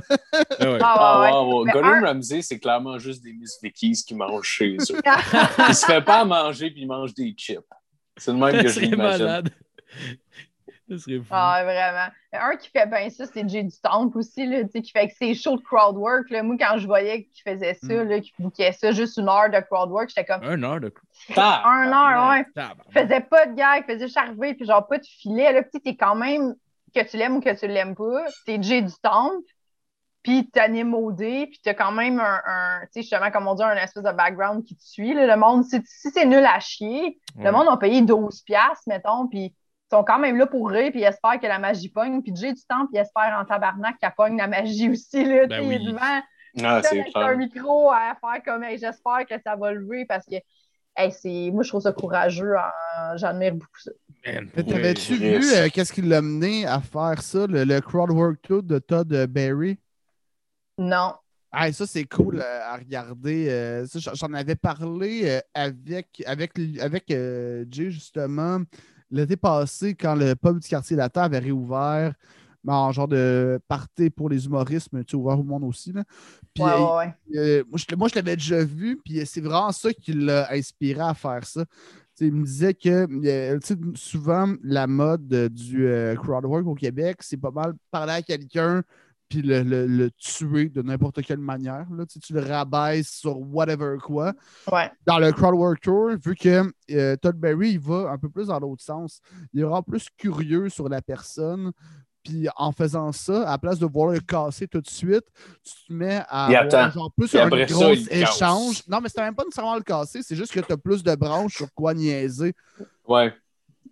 Ah, 0.59 1.21
ah 1.23 1.31
Gordon 1.73 2.05
Ramsay, 2.05 2.41
c'est 2.41 2.59
clairement 2.59 2.99
juste 2.99 3.23
des 3.23 3.33
Miss 3.33 3.57
Vickies 3.61 4.03
qui 4.07 4.15
mangent 4.15 4.47
chez 4.47 4.77
eux. 4.77 5.01
il 5.67 5.75
se 5.75 5.85
fait 5.85 6.01
pas 6.01 6.23
manger 6.23 6.69
puis 6.69 6.81
il 6.81 6.87
mange 6.87 7.13
des 7.13 7.33
chips. 7.35 7.59
C'est 8.17 8.31
le 8.31 8.37
même 8.37 8.61
que 8.61 8.67
je 8.67 8.79
l'imagine. 8.79 9.43
Ah, 11.29 11.63
vraiment. 11.63 12.07
Un 12.33 12.55
qui 12.57 12.69
fait 12.69 12.85
bien 12.85 13.09
ça, 13.09 13.25
c'est 13.25 13.47
Jay 13.47 13.63
du 13.63 13.79
Temple 13.81 14.17
aussi, 14.17 14.45
là, 14.45 14.63
qui 14.63 14.91
fait 14.91 15.07
que 15.07 15.13
c'est 15.17 15.33
chaud 15.33 15.57
de 15.57 15.61
crowd 15.61 15.95
work. 15.95 16.29
Là. 16.29 16.43
Moi, 16.43 16.57
quand 16.59 16.77
je 16.77 16.85
voyais 16.85 17.23
qu'il 17.23 17.43
faisait 17.43 17.75
ça, 17.75 18.03
mm. 18.03 18.21
qu'il 18.21 18.33
bouquait 18.39 18.71
ça, 18.73 18.91
juste 18.91 19.17
une 19.17 19.29
heure 19.29 19.49
de 19.49 19.59
crowd 19.61 19.89
work, 19.89 20.09
j'étais 20.09 20.25
comme. 20.25 20.43
Un 20.43 20.61
heure 20.63 20.79
de 20.79 20.93
Un 21.37 21.91
heure, 21.91 22.29
ouais. 22.29 22.45
Il 22.55 23.01
faisait 23.01 23.21
pas 23.21 23.45
de 23.45 23.55
gag, 23.55 23.85
il 23.87 23.93
faisait 23.93 24.07
charver, 24.07 24.53
puis 24.53 24.65
genre 24.65 24.85
pas 24.87 24.97
de 24.97 25.05
filet. 25.05 25.53
Là, 25.53 25.63
t'es 25.63 25.95
quand 25.95 26.15
même 26.15 26.55
que 26.93 27.09
tu 27.09 27.17
l'aimes 27.17 27.37
ou 27.37 27.41
que 27.41 27.57
tu 27.57 27.67
l'aimes 27.67 27.95
pas, 27.95 28.25
t'es 28.45 28.61
Jay 28.61 28.81
du 28.81 28.93
temple, 29.01 29.43
puis 30.23 30.49
t'animes 30.49 30.93
au 30.93 31.11
dé, 31.11 31.47
puis 31.47 31.59
t'as 31.63 31.73
quand 31.73 31.91
même 31.91 32.19
un, 32.19 32.81
tu 32.83 32.87
sais, 32.91 33.01
justement, 33.01 33.31
comme 33.31 33.47
on 33.47 33.55
dit, 33.55 33.63
un 33.63 33.75
espèce 33.75 34.03
de 34.03 34.11
background 34.11 34.63
qui 34.63 34.75
te 34.75 34.83
suit. 34.83 35.13
le 35.13 35.35
monde, 35.35 35.63
si, 35.63 35.81
c'est 35.85 36.25
nul 36.25 36.45
à 36.45 36.59
chier, 36.59 37.19
le 37.37 37.51
monde 37.51 37.67
a 37.69 37.77
payé 37.77 38.01
12$, 38.01 38.75
mettons, 38.87 39.27
puis 39.27 39.45
ils 39.45 39.95
sont 39.95 40.03
quand 40.03 40.19
même 40.19 40.37
là 40.37 40.45
pour 40.45 40.69
rire, 40.69 40.91
puis 40.91 41.01
ils 41.01 41.05
espèrent 41.05 41.39
que 41.39 41.47
la 41.47 41.59
magie 41.59 41.89
pogne. 41.89 42.21
Puis 42.21 42.35
Jay 42.35 42.53
du 42.53 42.63
temple, 42.65 42.91
il 42.93 42.99
espère 42.99 43.37
en 43.39 43.45
tabarnak 43.45 43.97
qu'elle 43.99 44.13
pogne 44.15 44.37
la 44.37 44.47
magie 44.47 44.89
aussi, 44.89 45.25
là, 45.25 45.47
ben 45.47 45.67
oui. 45.67 45.83
devant. 45.83 46.21
Ah, 46.63 46.81
c'est 46.83 47.03
un 47.15 47.35
micro 47.35 47.91
à 47.91 48.15
faire 48.19 48.43
comme 48.43 48.65
j'espère 48.71 49.25
que 49.29 49.35
ça 49.41 49.55
va 49.55 49.71
lever 49.71 50.05
parce 50.05 50.25
que 50.25 50.35
moi 50.97 51.63
je 51.63 51.69
trouve 51.69 51.81
ça 51.81 51.91
courageux, 51.91 52.53
j'admire 53.15 53.53
beaucoup 53.53 53.79
ça. 53.79 53.91
T'avais-tu 54.55 55.15
vu 55.15 55.43
euh, 55.53 55.67
qu'est-ce 55.73 55.91
qui 55.91 56.03
l'a 56.03 56.21
mené 56.21 56.65
à 56.67 56.79
faire 56.79 57.21
ça, 57.21 57.47
le, 57.47 57.63
le 57.63 57.81
crowdwork 57.81 58.39
tour 58.43 58.61
de 58.61 58.77
Todd 58.77 59.07
Berry? 59.27 59.79
Non. 60.77 61.15
Ah, 61.51 61.71
ça, 61.71 61.87
c'est 61.87 62.05
cool 62.05 62.39
euh, 62.39 62.61
à 62.63 62.77
regarder. 62.77 63.47
Euh, 63.49 63.85
j'en 64.13 64.33
avais 64.33 64.55
parlé 64.55 65.41
avec, 65.53 66.23
avec, 66.25 66.51
avec 66.79 67.05
Jay, 67.09 67.89
justement, 67.89 68.59
l'été 69.09 69.35
passé, 69.35 69.95
quand 69.95 70.15
le 70.15 70.35
pub 70.35 70.59
du 70.59 70.67
quartier 70.69 70.95
latin 70.95 71.23
avait 71.23 71.39
réouvert 71.39 72.13
en 72.67 72.91
genre 72.91 73.07
de 73.07 73.59
party 73.67 74.09
pour 74.09 74.29
les 74.29 74.45
humoristes, 74.45 74.89
mais 74.91 75.03
tu 75.03 75.11
sais, 75.11 75.17
ouvert 75.17 75.39
au 75.39 75.43
monde 75.43 75.63
aussi. 75.63 75.91
Là. 75.91 76.03
Puis, 76.53 76.63
moi, 76.63 77.13
je, 77.75 77.95
moi, 77.95 78.07
je 78.07 78.15
l'avais 78.15 78.35
déjà 78.35 78.63
vu, 78.63 78.99
puis 79.03 79.25
c'est 79.25 79.41
vraiment 79.41 79.71
ça 79.71 79.93
qui 79.93 80.13
l'a 80.13 80.51
inspiré 80.51 81.01
à 81.01 81.13
faire 81.13 81.45
ça 81.45 81.65
il 82.25 82.33
me 82.33 82.45
disait 82.45 82.73
que 82.73 83.07
euh, 83.27 83.59
souvent, 83.95 84.53
la 84.63 84.87
mode 84.87 85.27
du 85.27 85.87
euh, 85.87 86.15
crowdwork 86.15 86.65
au 86.67 86.75
Québec, 86.75 87.17
c'est 87.21 87.37
pas 87.37 87.51
mal 87.51 87.73
parler 87.89 88.13
à 88.13 88.21
quelqu'un 88.21 88.83
puis 89.29 89.41
le, 89.41 90.09
tuer 90.17 90.67
de 90.67 90.81
n'importe 90.81 91.21
quelle 91.21 91.39
manière. 91.39 91.87
Là. 91.89 92.05
Tu, 92.05 92.33
le 92.33 92.41
rabaisses 92.41 93.11
sur 93.11 93.39
whatever 93.39 93.95
quoi. 94.03 94.33
Dans 95.07 95.19
le 95.19 95.31
crowdwork 95.31 95.79
tour, 95.79 96.09
vu 96.21 96.35
que 96.35 96.69
euh, 96.91 97.15
Todd 97.15 97.37
Berry, 97.37 97.71
il 97.71 97.79
va 97.79 98.11
un 98.11 98.17
peu 98.17 98.29
plus 98.29 98.47
dans 98.47 98.59
l'autre 98.59 98.83
sens. 98.83 99.21
Il 99.53 99.61
est 99.61 99.63
vraiment 99.63 99.83
plus 99.83 100.07
curieux 100.17 100.67
sur 100.67 100.89
la 100.89 101.01
personne. 101.01 101.71
Puis 102.23 102.47
en 102.55 102.71
faisant 102.71 103.11
ça, 103.11 103.47
à 103.47 103.51
la 103.51 103.57
place 103.57 103.79
de 103.79 103.85
vouloir 103.85 104.13
le 104.13 104.19
casser 104.19 104.67
tout 104.67 104.81
de 104.81 104.89
suite, 104.89 105.25
tu 105.63 105.87
te 105.87 105.93
mets 105.93 106.21
à 106.27 106.45
avoir 106.45 106.91
genre 106.91 107.11
plus 107.17 107.33
un 107.35 107.49
gros 107.49 107.93
échange. 108.09 108.83
Non, 108.87 108.99
mais 109.01 109.09
c'est 109.09 109.21
même 109.21 109.35
pas 109.35 109.43
nécessairement 109.43 109.75
le 109.75 109.81
casser, 109.81 110.21
c'est 110.21 110.35
juste 110.35 110.53
que 110.53 110.59
tu 110.59 110.71
as 110.71 110.77
plus 110.77 111.03
de 111.03 111.15
branches 111.15 111.55
sur 111.55 111.73
quoi 111.73 111.93
niaiser. 111.93 112.53
Ouais. 113.07 113.33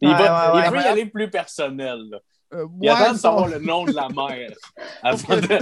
Il, 0.02 0.10
va, 0.10 0.64
il 0.66 0.72
veut 0.72 0.82
y 0.82 0.86
aller 0.86 1.06
plus 1.06 1.30
personnel. 1.30 2.20
Euh, 2.54 2.66
il 2.82 2.90
attend 2.90 3.14
de 3.14 3.18
savoir 3.18 3.48
le 3.48 3.60
nom 3.60 3.86
de 3.86 3.92
la 3.92 4.08
mère. 4.10 4.50
Avant 5.04 5.36
de... 5.36 5.60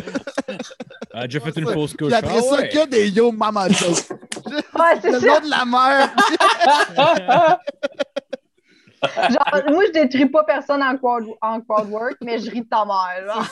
Déjà 1.28 1.40
fait 1.40 1.58
une 1.58 1.74
fausse 1.74 1.94
couche. 1.94 2.08
Il 2.10 2.14
après 2.14 2.38
ah, 2.38 2.42
ça 2.42 2.68
que 2.68 2.88
des 2.88 3.10
yo 3.10 3.32
mama 3.32 3.68
jokes. 3.68 4.10
Ouais, 4.46 5.00
le 5.04 5.20
nom 5.20 5.40
de 5.42 5.50
la 5.50 5.66
mère. 5.66 6.16
Genre, 9.04 9.72
moi, 9.72 9.84
je 9.88 9.92
détruis 9.92 10.28
pas 10.28 10.44
personne 10.44 10.82
en 10.82 10.98
crowd, 10.98 11.26
en 11.42 11.62
crowd 11.62 11.90
work, 11.90 12.18
mais 12.22 12.40
je 12.40 12.50
ris 12.50 12.62
de 12.62 12.68
ta 12.68 12.86
mère. 12.86 13.44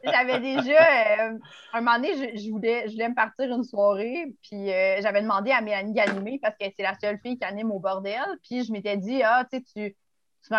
j'avais 0.04 0.40
déjà, 0.40 1.28
euh, 1.28 1.38
un 1.72 1.80
moment 1.80 1.96
donné, 1.96 2.36
je, 2.36 2.50
voulais, 2.50 2.88
je 2.88 2.92
voulais 2.92 3.08
me 3.08 3.14
partir 3.14 3.50
une 3.50 3.64
soirée, 3.64 4.34
puis 4.42 4.70
euh, 4.70 5.00
j'avais 5.00 5.22
demandé 5.22 5.50
à 5.50 5.60
Mélanie 5.60 5.94
d'animer 5.94 6.38
parce 6.42 6.56
que 6.56 6.66
c'est 6.76 6.82
la 6.82 6.94
seule 7.00 7.18
fille 7.24 7.38
qui 7.38 7.44
anime 7.44 7.70
au 7.70 7.78
bordel. 7.78 8.20
Puis 8.42 8.64
je 8.64 8.72
m'étais 8.72 8.96
dit, 8.96 9.22
ah, 9.22 9.46
tu 9.50 9.58
sais, 9.58 9.64
tu. 9.64 9.96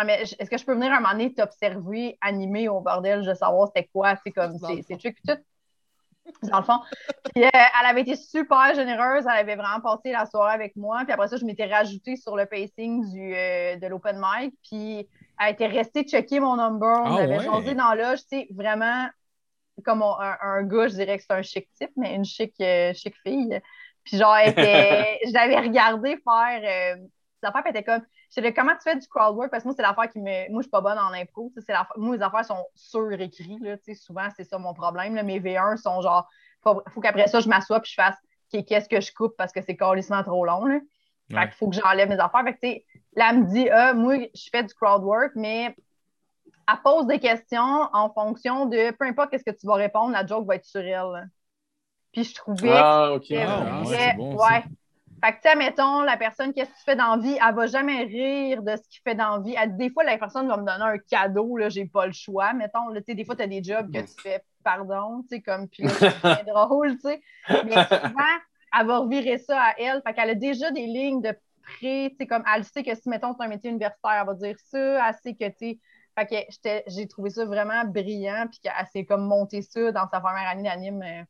Est-ce 0.08 0.48
que 0.48 0.58
je 0.58 0.64
peux 0.64 0.74
venir 0.74 0.92
un 0.92 1.00
moment 1.00 1.10
donné 1.10 1.34
t'observer 1.34 2.16
animer 2.20 2.68
au 2.68 2.80
bordel, 2.80 3.24
je 3.24 3.34
savoir 3.34 3.66
c'était 3.66 3.88
quoi, 3.92 4.14
c'est 4.24 4.30
comme, 4.30 4.56
c'est 4.58 4.96
truc, 4.96 5.16
tout 5.26 5.36
dans 6.42 6.58
le 6.58 6.64
fond. 6.64 6.80
Puis, 7.32 7.44
euh, 7.44 7.48
elle 7.52 7.86
avait 7.86 8.02
été 8.02 8.16
super 8.16 8.74
généreuse. 8.74 9.24
Elle 9.24 9.38
avait 9.38 9.56
vraiment 9.56 9.80
passé 9.80 10.12
la 10.12 10.26
soirée 10.26 10.54
avec 10.54 10.76
moi. 10.76 11.02
Puis 11.04 11.12
après 11.12 11.28
ça, 11.28 11.36
je 11.36 11.44
m'étais 11.44 11.66
rajoutée 11.66 12.16
sur 12.16 12.36
le 12.36 12.46
pacing 12.46 13.10
du, 13.10 13.34
euh, 13.34 13.76
de 13.76 13.86
l'open 13.86 14.20
mic. 14.20 14.54
Puis 14.62 15.08
elle 15.40 15.52
était 15.52 15.66
restée 15.66 16.04
checker 16.04 16.40
mon 16.40 16.56
number. 16.56 17.02
On 17.04 17.16
ah 17.16 17.22
avait 17.22 17.42
changé 17.42 17.74
dans 17.74 17.92
l'âge. 17.94 18.20
Tu 18.20 18.38
sais, 18.40 18.48
vraiment, 18.50 19.08
comme 19.84 20.02
un, 20.02 20.62
gars, 20.64 20.88
je 20.88 20.94
dirais 20.94 21.18
que 21.18 21.24
c'est 21.24 21.34
un 21.34 21.42
chic 21.42 21.68
type, 21.74 21.92
mais 21.96 22.14
une 22.14 22.24
chic, 22.24 22.54
euh, 22.60 22.92
chic 22.94 23.14
fille. 23.24 23.60
Puis 24.04 24.16
genre, 24.16 24.36
je 24.46 25.32
l'avais 25.32 25.60
regardé 25.60 26.18
faire. 26.24 26.98
sa 27.40 27.48
affaire 27.48 27.66
était 27.68 27.84
comme 27.84 28.02
je 28.34 28.50
comment 28.50 28.72
tu 28.72 28.82
fais 28.82 28.96
du 28.96 29.06
crowdwork? 29.06 29.50
Parce 29.50 29.62
que 29.62 29.68
moi, 29.68 29.74
c'est 29.76 29.82
l'affaire 29.82 30.08
qui 30.10 30.18
me. 30.18 30.50
Moi, 30.50 30.60
je 30.60 30.62
suis 30.62 30.70
pas 30.70 30.80
bonne 30.80 30.98
en 30.98 31.12
impro. 31.12 31.52
Moi, 31.96 32.16
les 32.16 32.22
affaires 32.22 32.44
sont 32.44 32.64
surécrites. 32.74 33.60
Souvent, 33.94 34.28
c'est 34.36 34.44
ça 34.44 34.58
mon 34.58 34.72
problème. 34.74 35.20
Mes 35.22 35.40
V1 35.40 35.76
sont 35.76 36.00
genre. 36.00 36.28
Faut, 36.62 36.82
faut 36.90 37.00
qu'après 37.00 37.26
ça, 37.26 37.40
je 37.40 37.48
m'assoie 37.48 37.78
et 37.78 37.84
je 37.84 37.94
fasse 37.94 38.16
qu'est-ce 38.50 38.88
que 38.88 39.00
je 39.00 39.12
coupe 39.12 39.36
parce 39.36 39.52
que 39.52 39.60
c'est 39.62 39.76
carrément 39.76 40.22
trop 40.22 40.44
long. 40.44 40.64
Là. 40.66 40.78
Fait 41.30 41.48
qu'il 41.48 41.52
faut 41.52 41.68
que 41.70 41.76
j'enlève 41.76 42.08
mes 42.08 42.18
affaires. 42.18 42.44
Fait 42.44 42.54
que, 42.54 43.18
là, 43.18 43.30
elle 43.30 43.40
me 43.40 43.46
dit 43.46 43.68
ah, 43.70 43.94
moi, 43.94 44.16
je 44.34 44.48
fais 44.50 44.62
du 44.62 44.74
crowdwork, 44.74 45.32
mais 45.34 45.74
elle 46.68 46.82
pose 46.84 47.06
des 47.06 47.18
questions 47.18 47.88
en 47.92 48.10
fonction 48.12 48.66
de 48.66 48.92
peu 48.92 49.06
importe 49.06 49.36
ce 49.36 49.44
que 49.44 49.56
tu 49.56 49.66
vas 49.66 49.74
répondre, 49.74 50.12
la 50.12 50.26
joke 50.26 50.46
va 50.46 50.56
être 50.56 50.64
sur 50.64 50.80
elle. 50.80 51.28
Puis 52.12 52.24
je 52.24 52.34
trouvais. 52.34 52.72
Ah, 52.72 53.12
ok. 53.12 53.32
Ah, 53.32 53.82
ouais. 53.82 54.64
Fait 55.24 55.32
que, 55.32 55.36
tu 55.36 55.48
sais, 55.48 55.54
mettons, 55.54 56.02
la 56.02 56.16
personne, 56.16 56.52
qu'est-ce 56.52 56.70
que 56.70 56.76
tu 56.78 56.82
fais 56.84 56.96
dans 56.96 57.14
la 57.14 57.22
vie, 57.22 57.38
elle 57.40 57.54
va 57.54 57.66
jamais 57.68 58.02
rire 58.02 58.60
de 58.60 58.74
ce 58.74 58.88
qu'il 58.88 59.02
fait 59.04 59.14
dans 59.14 59.36
la 59.36 59.66
vie. 59.66 59.76
des 59.76 59.88
fois, 59.88 60.02
la 60.02 60.18
personne 60.18 60.48
va 60.48 60.56
me 60.56 60.66
donner 60.66 60.82
un 60.82 60.98
cadeau, 60.98 61.56
là, 61.56 61.68
j'ai 61.68 61.86
pas 61.86 62.06
le 62.06 62.12
choix. 62.12 62.52
Mettons, 62.54 62.92
tu 62.92 63.02
sais, 63.06 63.14
des 63.14 63.24
fois, 63.24 63.36
tu 63.36 63.42
as 63.42 63.46
des 63.46 63.62
jobs 63.62 63.92
que 63.92 64.00
tu 64.00 64.20
fais, 64.20 64.42
pardon, 64.64 65.22
tu 65.22 65.36
sais, 65.36 65.40
comme, 65.40 65.68
puis 65.68 65.88
c'est 65.88 66.46
drôle, 66.46 66.94
tu 66.94 67.02
sais. 67.02 67.22
Mais 67.48 67.84
souvent, 67.84 68.34
elle 68.76 68.86
va 68.86 68.98
revirer 68.98 69.38
ça 69.38 69.60
à 69.60 69.74
elle. 69.78 70.02
Fait 70.04 70.12
qu'elle 70.12 70.30
a 70.30 70.34
déjà 70.34 70.72
des 70.72 70.86
lignes 70.86 71.22
de 71.22 71.30
prêt, 71.62 72.10
tu 72.10 72.16
sais, 72.18 72.26
comme, 72.26 72.42
elle 72.52 72.64
sait 72.64 72.82
que 72.82 72.94
si, 72.96 73.08
mettons, 73.08 73.32
c'est 73.38 73.44
un 73.44 73.48
métier 73.48 73.70
universitaire, 73.70 74.18
elle 74.22 74.26
va 74.26 74.34
dire 74.34 74.56
ça. 74.58 75.08
Elle 75.08 75.14
sait 75.22 75.34
que, 75.34 75.48
tu 75.50 75.78
Fait 76.18 76.26
que 76.26 76.90
j'ai 76.90 77.06
trouvé 77.06 77.30
ça 77.30 77.44
vraiment 77.44 77.84
brillant, 77.84 78.46
puis 78.50 78.58
qu'elle 78.60 78.86
s'est 78.92 79.04
comme 79.04 79.24
monté 79.24 79.62
ça 79.62 79.92
dans 79.92 80.08
sa 80.08 80.20
première 80.20 80.48
année 80.48 80.64
d'anime 80.64 81.00
euh, 81.00 81.22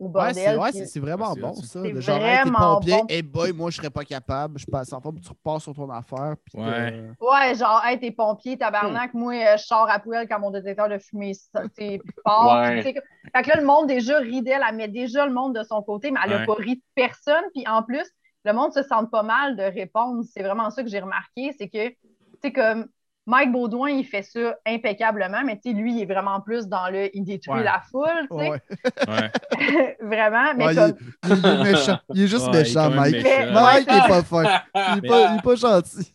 au 0.00 0.08
bordel. 0.08 0.34
c'est 0.34 0.56
ouais, 0.56 0.72
c'est- 0.72 0.86
c'est 0.86 0.98
vraiment 1.00 1.34
C'est 1.34 1.40
bon, 1.40 1.54
ça. 1.54 1.82
C'est 1.84 1.92
De 1.92 2.00
genre, 2.00 2.16
hey, 2.16 2.22
t'es 2.38 2.42
vraiment 2.50 2.74
pompier, 2.76 2.96
bon. 2.96 3.06
hey 3.08 3.22
boy, 3.22 3.52
moi, 3.52 3.70
je 3.70 3.76
serais 3.76 3.90
pas 3.90 4.04
capable. 4.04 4.58
Je 4.58 4.66
passe 4.66 4.92
en 4.92 5.00
forme, 5.00 5.20
tu 5.20 5.28
repars 5.28 5.60
sur 5.60 5.74
ton 5.74 5.88
affaire. 5.90 6.34
puis 6.44 6.60
Ouais. 6.62 7.10
Ouais, 7.20 7.54
genre, 7.54 7.82
hey, 7.84 8.00
t'es 8.00 8.10
pompier, 8.10 8.56
tabarnak, 8.58 9.14
moi, 9.14 9.34
euh, 9.34 9.56
je 9.56 9.64
sors 9.64 9.88
à 9.88 9.98
poêle 10.00 10.26
quand 10.28 10.40
mon 10.40 10.50
détecteur 10.50 10.88
de 10.88 10.98
fumée 10.98 11.32
t'es 11.76 11.98
plus 11.98 12.14
fort. 12.26 12.58
Ouais. 12.60 12.82
Puis, 12.82 12.94
Fait 13.34 13.42
que 13.42 13.48
là, 13.50 13.56
le 13.60 13.66
monde 13.66 13.86
déjà 13.86 14.18
rit 14.18 14.42
d'elle, 14.42 14.62
elle 14.68 14.74
met 14.76 14.88
déjà 14.88 15.26
le 15.26 15.32
monde 15.32 15.54
de 15.54 15.62
son 15.62 15.82
côté, 15.82 16.10
mais 16.10 16.18
elle 16.24 16.30
n'a 16.30 16.36
Ouais. 16.38 16.46
pas 16.46 16.54
ri 16.54 16.76
de 16.76 16.82
personne. 16.94 17.44
Puis 17.54 17.64
en 17.68 17.82
plus, 17.82 18.04
le 18.44 18.52
monde 18.54 18.72
se 18.72 18.82
sent 18.82 19.06
pas 19.12 19.22
mal 19.22 19.54
de 19.56 19.62
répondre. 19.62 20.24
C'est 20.32 20.42
vraiment 20.42 20.70
ça 20.70 20.82
que 20.82 20.88
j'ai 20.88 21.00
remarqué, 21.00 21.54
c'est 21.58 21.68
que, 21.68 21.88
tu 21.88 21.96
sais, 22.42 22.52
comme 22.52 22.86
Mike 23.30 23.52
Baudouin, 23.52 23.90
il 23.90 24.04
fait 24.04 24.22
ça 24.22 24.56
impeccablement, 24.66 25.42
mais 25.44 25.56
tu 25.56 25.70
sais, 25.70 25.76
lui, 25.76 25.94
il 25.94 26.02
est 26.02 26.12
vraiment 26.12 26.40
plus 26.40 26.66
dans 26.66 26.88
le 26.90 27.14
il 27.16 27.22
détruit 27.24 27.54
Ouais. 27.58 27.62
la 27.64 27.80
foule, 27.90 28.26
tu 28.30 28.38
sais. 28.38 28.50
Ouais. 28.50 29.96
Vraiment. 30.00 30.52
Mais 30.56 30.66
Ouais, 30.66 30.74
comme. 30.74 30.94
il, 31.24 31.30
il 31.36 31.46
est 31.46 31.62
méchant. 31.72 31.98
Il 32.14 32.22
est 32.22 32.26
juste 32.26 32.46
Ouais, 32.48 32.52
il 32.52 32.56
est 32.56 32.62
méchant, 32.62 32.90
Mike. 32.90 33.14
méchant. 33.22 33.52
Mike, 33.52 33.88
il 33.90 33.96
est 33.96 34.08
pas 34.08 34.22
fin. 34.22 34.42
Il 34.74 34.80
est 34.98 35.00
Mais- 35.02 35.08
pas, 35.08 35.30
il 35.32 35.38
est 35.38 35.42
pas 35.42 35.54
gentil. 35.54 36.14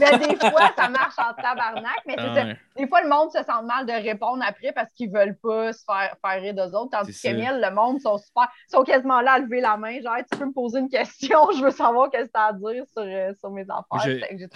Mais 0.00 0.18
des 0.18 0.34
fois, 0.36 0.72
ça 0.76 0.88
marche 0.88 1.14
en 1.16 1.32
tabarnak, 1.40 2.00
mais 2.08 2.16
Ah 2.18 2.34
ça. 2.34 2.42
Des 2.76 2.88
fois, 2.88 3.02
le 3.02 3.08
monde 3.08 3.30
se 3.30 3.38
sent 3.38 3.62
mal 3.64 3.86
de 3.86 3.92
répondre 3.92 4.42
après 4.44 4.72
parce 4.72 4.92
qu'ils 4.94 5.12
veulent 5.12 5.36
pas 5.40 5.72
se 5.72 5.84
faire, 5.84 6.16
faire 6.24 6.40
rire 6.42 6.54
d'eux 6.54 6.76
autres. 6.76 6.90
Tandis 6.90 7.12
C'est 7.12 7.30
que 7.32 7.36
ça. 7.36 7.40
Miel, 7.52 7.60
le 7.64 7.72
monde 7.72 8.00
sont 8.00 8.18
super, 8.18 8.48
sont 8.68 8.82
quasiment 8.82 9.20
là 9.20 9.34
à 9.34 9.38
lever 9.38 9.60
la 9.60 9.76
main. 9.76 10.00
Genre, 10.02 10.16
tu 10.30 10.36
peux 10.38 10.46
me 10.46 10.52
poser 10.52 10.80
une 10.80 10.88
question, 10.88 11.38
je 11.56 11.62
veux 11.62 11.70
savoir 11.70 12.10
qu'est-ce 12.10 12.24
que 12.26 12.32
tu 12.32 12.40
as 12.40 12.46
à 12.46 12.52
dire 12.52 12.84
sur, 12.92 13.02
euh, 13.02 13.32
sur 13.38 13.50
mes 13.52 13.62
affaires. 13.62 13.84
J'ai- 14.04 14.48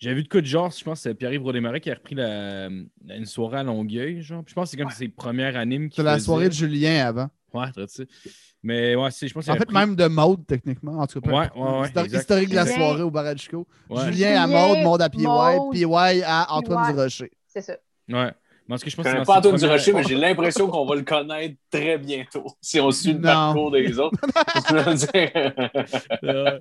J'avais 0.00 0.14
vu 0.16 0.22
de 0.22 0.28
coup 0.28 0.40
de 0.40 0.46
genre, 0.46 0.70
je 0.70 0.82
pense 0.82 0.98
que 0.98 1.02
c'est 1.10 1.14
Pierre-Yves 1.14 1.42
Rodémarais 1.42 1.80
qui 1.80 1.90
a 1.90 1.94
repris 1.94 2.14
la, 2.14 2.68
une 2.68 3.26
soirée 3.26 3.58
à 3.58 3.62
Longueuil. 3.62 4.22
Genre. 4.22 4.42
Puis 4.42 4.50
Je 4.52 4.54
pense 4.54 4.70
que 4.70 4.70
c'est 4.76 4.82
comme 4.82 4.90
ses 4.90 5.08
premières 5.08 5.56
animes 5.56 5.90
qui 5.90 5.96
C'est 5.96 6.02
la 6.02 6.18
soirée 6.18 6.48
de 6.48 6.54
Julien 6.54 7.06
avant. 7.06 7.28
Ouais, 7.52 7.66
tu 7.74 7.82
sais. 7.86 8.06
Mais 8.62 8.94
ouais, 8.94 9.10
c'est- 9.10 9.28
je 9.28 9.34
pense 9.34 9.48
En 9.48 9.54
fait, 9.54 9.60
repris- 9.60 9.74
même 9.74 9.96
de 9.96 10.06
mode, 10.06 10.46
techniquement. 10.46 10.98
En 11.00 11.06
tout 11.06 11.20
cas, 11.20 11.30
Ouais, 11.30 11.36
ouais, 11.54 11.60
ouais, 11.80 11.88
Histori- 11.88 12.04
exact. 12.04 12.20
historique 12.20 12.48
de 12.50 12.54
la 12.54 12.66
soirée 12.66 13.02
au. 13.02 13.10
Ouais. 13.90 14.04
Julien 14.12 14.42
à 14.42 14.46
mode, 14.46 14.78
mode 14.84 15.02
à 15.02 15.08
PY, 15.10 15.18
PY 15.72 16.22
à 16.24 16.52
Antoine. 16.54 16.94
Durocher. 16.94 17.30
C'est 17.46 17.62
ça. 17.62 17.76
Ouais. 18.08 18.32
En 18.70 18.76
tout 18.78 18.84
cas, 18.84 18.90
je 18.90 18.96
pense 18.96 19.04
Je 19.06 19.10
que 19.10 19.12
connais 19.14 19.24
c'est 19.24 19.26
pas 19.26 19.38
Antoine 19.38 19.56
Durocher, 19.56 19.92
mais 19.92 20.02
j'ai 20.04 20.14
l'impression 20.14 20.68
qu'on 20.68 20.84
va 20.86 20.94
le 20.96 21.02
connaître 21.02 21.56
très 21.70 21.98
bientôt 21.98 22.46
si 22.60 22.78
on 22.80 22.90
suit 22.90 23.12
le 23.12 23.18
Non. 23.18 23.22
parcours 23.22 23.70
des 23.72 23.98
autres. 23.98 24.18
Je 24.68 24.74
veux 24.74 24.94
dire- 24.94 25.90
Euh, 26.24 26.58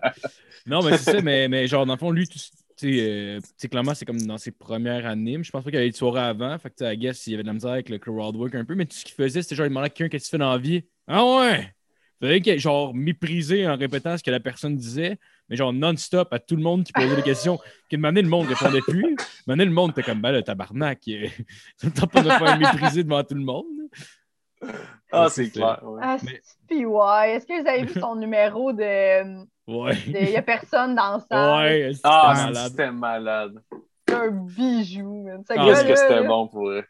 non, 0.65 0.81
mais 0.83 0.97
c'est 0.97 1.11
ça, 1.11 1.21
mais, 1.21 1.47
mais 1.47 1.67
genre, 1.67 1.85
dans 1.85 1.93
le 1.93 1.99
fond, 1.99 2.11
lui, 2.11 2.27
tu 2.27 2.39
sais, 2.39 2.49
euh, 2.85 3.39
clairement, 3.69 3.93
c'est 3.93 4.05
comme 4.05 4.21
dans 4.21 4.37
ses 4.37 4.51
premières 4.51 5.05
animes. 5.05 5.43
Je 5.43 5.51
pense 5.51 5.63
pas 5.63 5.69
qu'il 5.69 5.75
y 5.75 5.81
avait 5.81 5.87
eu 5.89 5.91
de 5.91 5.95
soirée 5.95 6.21
avant. 6.21 6.57
Fait 6.59 6.69
que, 6.69 6.75
tu 6.75 6.85
sais, 6.85 6.93
I 6.93 6.97
guess, 6.97 7.27
il 7.27 7.31
y 7.31 7.33
avait 7.35 7.43
de 7.43 7.47
la 7.47 7.53
misère 7.53 7.71
avec 7.71 7.89
le 7.89 7.97
crowd 7.99 8.35
work 8.35 8.55
un 8.55 8.65
peu. 8.65 8.75
Mais 8.75 8.85
tout 8.85 8.95
ce 8.95 9.05
qu'il 9.05 9.15
faisait, 9.15 9.41
c'était 9.41 9.55
genre, 9.55 9.65
il 9.65 9.69
demandait 9.69 9.87
à 9.87 9.89
quelqu'un 9.89 10.09
qu'est-ce 10.09 10.25
que 10.25 10.29
tu 10.29 10.31
fais 10.31 10.37
dans 10.37 10.51
la 10.51 10.57
vie. 10.57 10.83
Ah 11.07 11.25
ouais! 11.25 11.73
Fallait 12.21 12.41
qu'il 12.41 12.59
genre 12.59 12.93
méprisé 12.93 13.67
en 13.67 13.77
répétant 13.77 14.17
ce 14.17 14.23
que 14.23 14.31
la 14.31 14.39
personne 14.41 14.75
disait, 14.75 15.17
mais 15.49 15.55
genre 15.55 15.73
non-stop 15.73 16.31
à 16.31 16.39
tout 16.39 16.55
le 16.55 16.61
monde 16.63 16.83
qui 16.83 16.91
posait 16.93 17.15
des 17.15 17.21
questions. 17.23 17.59
Qu'une 17.89 18.05
année, 18.05 18.21
le 18.21 18.29
monde 18.29 18.47
répondait 18.47 18.81
plus. 18.81 19.15
Une 19.47 19.53
année, 19.53 19.65
le 19.65 19.71
monde 19.71 19.91
était 19.91 20.03
comme, 20.03 20.21
ben 20.21 20.31
là, 20.31 20.41
tabarnak, 20.43 20.99
ça 21.77 21.87
me 21.87 21.91
tente 21.93 22.11
pas 22.11 22.21
de 22.21 22.29
faire 22.29 22.57
mépriser 22.57 23.03
devant 23.03 23.23
tout 23.23 23.35
le 23.35 23.41
monde. 23.43 23.65
Ah, 25.11 25.27
c'est 25.29 25.49
clair. 25.49 25.79
ouais. 25.83 26.01
Ah, 26.03 26.17
Mais- 26.23 26.41
puis 26.67 26.85
ouais. 26.85 27.31
Est-ce 27.31 27.45
que 27.47 27.61
vous 27.61 27.67
avez 27.67 27.83
vu 27.85 27.99
son 27.99 28.15
numéro 28.15 28.73
de. 28.73 29.43
Ouais. 29.67 29.95
de 29.95 30.17
Il 30.19 30.29
y 30.31 30.35
a 30.37 30.41
personne 30.41 30.95
dans 30.95 31.15
le 31.15 31.21
salle? 31.29 31.59
Ouais, 31.63 31.89
c'était 31.93 32.01
Ah, 32.11 32.33
malade. 32.35 32.67
c'était 32.69 32.91
malade. 32.91 33.53
C'est 34.07 34.15
un 34.15 34.31
bijou, 34.31 35.23
man. 35.23 35.43
Ce 35.47 35.53
Ah, 35.57 35.83
que 35.83 35.95
c'était 35.95 36.27
bon 36.27 36.47
pour 36.47 36.69
eux. 36.69 36.83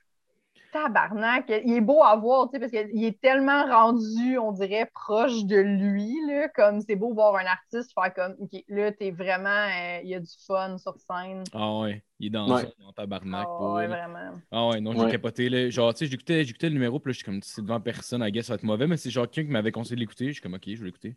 Tabarnak, 0.71 1.51
il 1.65 1.73
est 1.73 1.81
beau 1.81 2.03
à 2.03 2.15
voir, 2.15 2.49
tu 2.49 2.53
sais, 2.53 2.59
parce 2.59 2.71
qu'il 2.71 3.03
est 3.03 3.19
tellement 3.21 3.65
rendu, 3.65 4.37
on 4.37 4.51
dirait, 4.51 4.89
proche 4.93 5.45
de 5.45 5.57
lui, 5.57 6.13
là, 6.27 6.47
comme 6.49 6.81
c'est 6.81 6.95
beau 6.95 7.13
voir 7.13 7.35
un 7.35 7.45
artiste 7.45 7.91
faire 7.93 8.13
comme, 8.13 8.35
OK, 8.39 8.63
là, 8.67 8.91
t'es 8.91 9.11
vraiment, 9.11 9.49
euh, 9.49 9.99
il 10.03 10.09
y 10.09 10.15
a 10.15 10.19
du 10.19 10.31
fun 10.45 10.77
sur 10.77 10.95
scène. 10.97 11.43
Ah 11.53 11.79
ouais, 11.79 12.03
il 12.19 12.27
est 12.27 12.29
dans 12.29 12.53
Ouais. 12.53 12.61
ça, 12.61 12.67
dans 12.79 12.91
tabarnak. 12.93 13.47
Ah 13.59 13.63
ouais, 13.69 13.87
vraiment. 13.87 14.39
Ah 14.51 14.67
ouais, 14.69 14.81
non, 14.81 14.93
j'ai 14.93 14.99
Ouais. 14.99 15.11
capoté. 15.11 15.49
Là. 15.49 15.69
Genre, 15.69 15.93
tu 15.93 15.99
sais, 15.99 16.05
j'écoutais, 16.11 16.43
j'écoutais 16.43 16.67
le 16.69 16.73
numéro, 16.73 16.99
puis 16.99 17.09
là, 17.09 17.13
je 17.13 17.17
suis 17.17 17.25
comme, 17.25 17.41
c'est 17.41 17.61
devant 17.61 17.79
personne, 17.79 18.23
I 18.23 18.31
guess, 18.31 18.45
ça 18.47 18.53
va 18.53 18.55
être 18.55 18.63
mauvais, 18.63 18.87
mais 18.87 18.97
c'est 18.97 19.09
genre 19.09 19.29
quelqu'un 19.29 19.47
qui 19.47 19.53
m'avait 19.53 19.71
conseillé 19.71 19.95
de 19.95 20.01
l'écouter. 20.01 20.27
Je 20.27 20.33
suis 20.33 20.41
comme, 20.41 20.53
OK, 20.53 20.63
je 20.67 20.75
vais 20.79 20.85
l'écouter. 20.85 21.15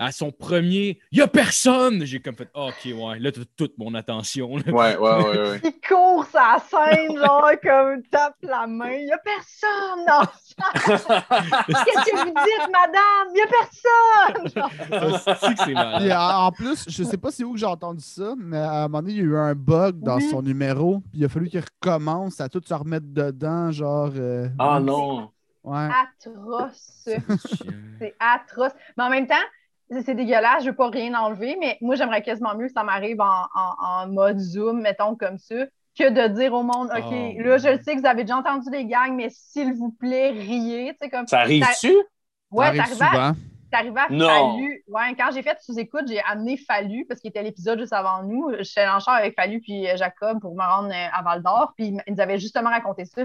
À 0.00 0.12
son 0.12 0.30
premier, 0.30 1.00
il 1.10 1.18
y 1.18 1.22
a 1.22 1.26
personne! 1.26 2.04
J'ai 2.04 2.20
comme 2.20 2.36
fait, 2.36 2.48
Ah, 2.54 2.66
OK, 2.66 2.84
ouais, 2.84 3.18
là, 3.18 3.32
t'as 3.32 3.40
toute 3.56 3.76
mon 3.78 3.94
attention. 3.94 4.56
là. 4.56 4.62
Ouais, 4.72 4.96
ouais, 4.96 5.24
ouais, 5.24 5.38
ouais. 5.50 5.60
Il 5.64 5.72
court 5.88 6.24
sa 6.26 6.58
scène, 6.70 7.16
genre, 7.16 7.50
comme 7.60 8.02
tape 8.04 8.36
la 8.42 8.68
main. 8.68 8.92
Il 8.92 9.08
y 9.08 9.12
a 9.12 9.18
personne. 9.18 10.06
Qu'est-ce 10.86 12.10
que 12.10 12.16
vous 12.16 12.24
dites, 12.26 12.70
madame? 12.72 13.28
Il 13.34 13.38
y 13.38 13.42
a 13.42 13.46
personne! 13.48 15.18
C'est 15.18 15.54
que 15.54 15.58
c'est 15.58 15.64
Puis, 15.64 15.74
malade. 15.74 16.12
en 16.12 16.46
en 16.46 16.52
plus, 16.52 16.84
je 16.88 17.02
sais 17.02 17.16
pas 17.16 17.30
c'est 17.30 17.44
où 17.44 17.52
que 17.54 17.58
j'ai 17.58 17.66
entendu 17.66 18.02
ça, 18.04 18.34
mais 18.38 18.58
à 18.58 18.84
un 18.84 18.88
moment 18.88 19.00
donné, 19.02 19.12
il 19.14 19.18
y 19.18 19.20
a 19.20 19.24
eu 19.24 19.36
un 19.36 19.54
bug 19.54 19.98
dans 20.00 20.16
Oui. 20.16 20.28
son 20.30 20.42
numéro. 20.42 21.00
Puis 21.10 21.20
il 21.20 21.24
a 21.24 21.28
fallu 21.28 21.48
qu'il 21.48 21.60
recommence 21.60 22.40
à 22.40 22.48
tout 22.48 22.62
se 22.64 22.74
remettre 22.74 23.06
dedans, 23.08 23.70
genre. 23.72 24.10
euh, 24.16 24.48
Ah 24.58 24.78
non. 24.80 25.30
Ouais. 25.64 25.88
atroce. 25.88 27.08
C'est 27.98 28.14
atroce. 28.20 28.72
Mais 28.96 29.04
en 29.04 29.10
même 29.10 29.26
temps, 29.26 29.34
c'est 29.90 30.14
dégueulasse, 30.14 30.64
je 30.64 30.70
veux 30.70 30.76
pas 30.76 30.88
rien 30.90 31.14
enlever, 31.14 31.56
mais 31.60 31.78
moi, 31.80 31.94
j'aimerais 31.94 32.22
quasiment 32.22 32.54
mieux 32.54 32.66
que 32.66 32.72
ça 32.72 32.84
m'arrive 32.84 33.20
en, 33.20 33.44
en- 33.54 33.74
en 33.80 34.06
mode 34.08 34.38
Zoom, 34.38 34.80
mettons 34.80 35.16
comme 35.16 35.38
ça, 35.38 35.54
que 35.98 36.10
de 36.10 36.28
dire 36.34 36.52
au 36.54 36.62
monde, 36.62 36.90
OK, 36.96 37.04
Oh, 37.10 37.42
là, 37.42 37.58
je 37.58 37.68
le 37.68 37.82
sais 37.82 37.94
que 37.96 38.00
vous 38.00 38.06
avez 38.06 38.22
déjà 38.24 38.36
entendu 38.36 38.70
les 38.70 38.84
gangs, 38.86 39.14
mais 39.16 39.28
s'il 39.30 39.72
vous 39.74 39.90
plaît, 39.90 40.30
riez. 40.30 40.92
Tu 40.92 40.98
sais, 41.00 41.10
comme... 41.10 41.26
Ça 41.26 41.40
arrive-tu? 41.40 41.92
Ouais, 42.50 42.76
ça 42.76 42.82
arrive 42.82 42.94
souvent. 42.94 43.32
t'arrivais 43.70 44.00
à 44.00 44.06
Non. 44.10 44.28
Fallu. 44.54 44.84
Ouais, 44.88 45.14
quand 45.18 45.30
j'ai 45.32 45.42
fait 45.42 45.58
sous-écoute, 45.60 46.04
j'ai 46.08 46.20
amené 46.22 46.56
Fallu, 46.56 47.04
parce 47.06 47.20
qu'il 47.20 47.30
était 47.30 47.42
l'épisode 47.42 47.78
juste 47.80 47.92
avant 47.92 48.22
nous. 48.22 48.50
J'étais 48.60 48.86
en 48.86 49.00
char 49.00 49.14
avec 49.14 49.34
Fallu 49.34 49.60
puis 49.60 49.88
euh, 49.88 49.96
Jacob 49.96 50.40
pour 50.40 50.54
me 50.54 50.62
rendre 50.62 50.90
euh, 50.90 51.08
à 51.12 51.22
Val 51.22 51.42
d'Or, 51.42 51.72
puis 51.76 51.88
ils 51.88 52.12
nous 52.14 52.20
avaient 52.20 52.38
justement 52.38 52.70
raconté 52.70 53.04
ça, 53.04 53.22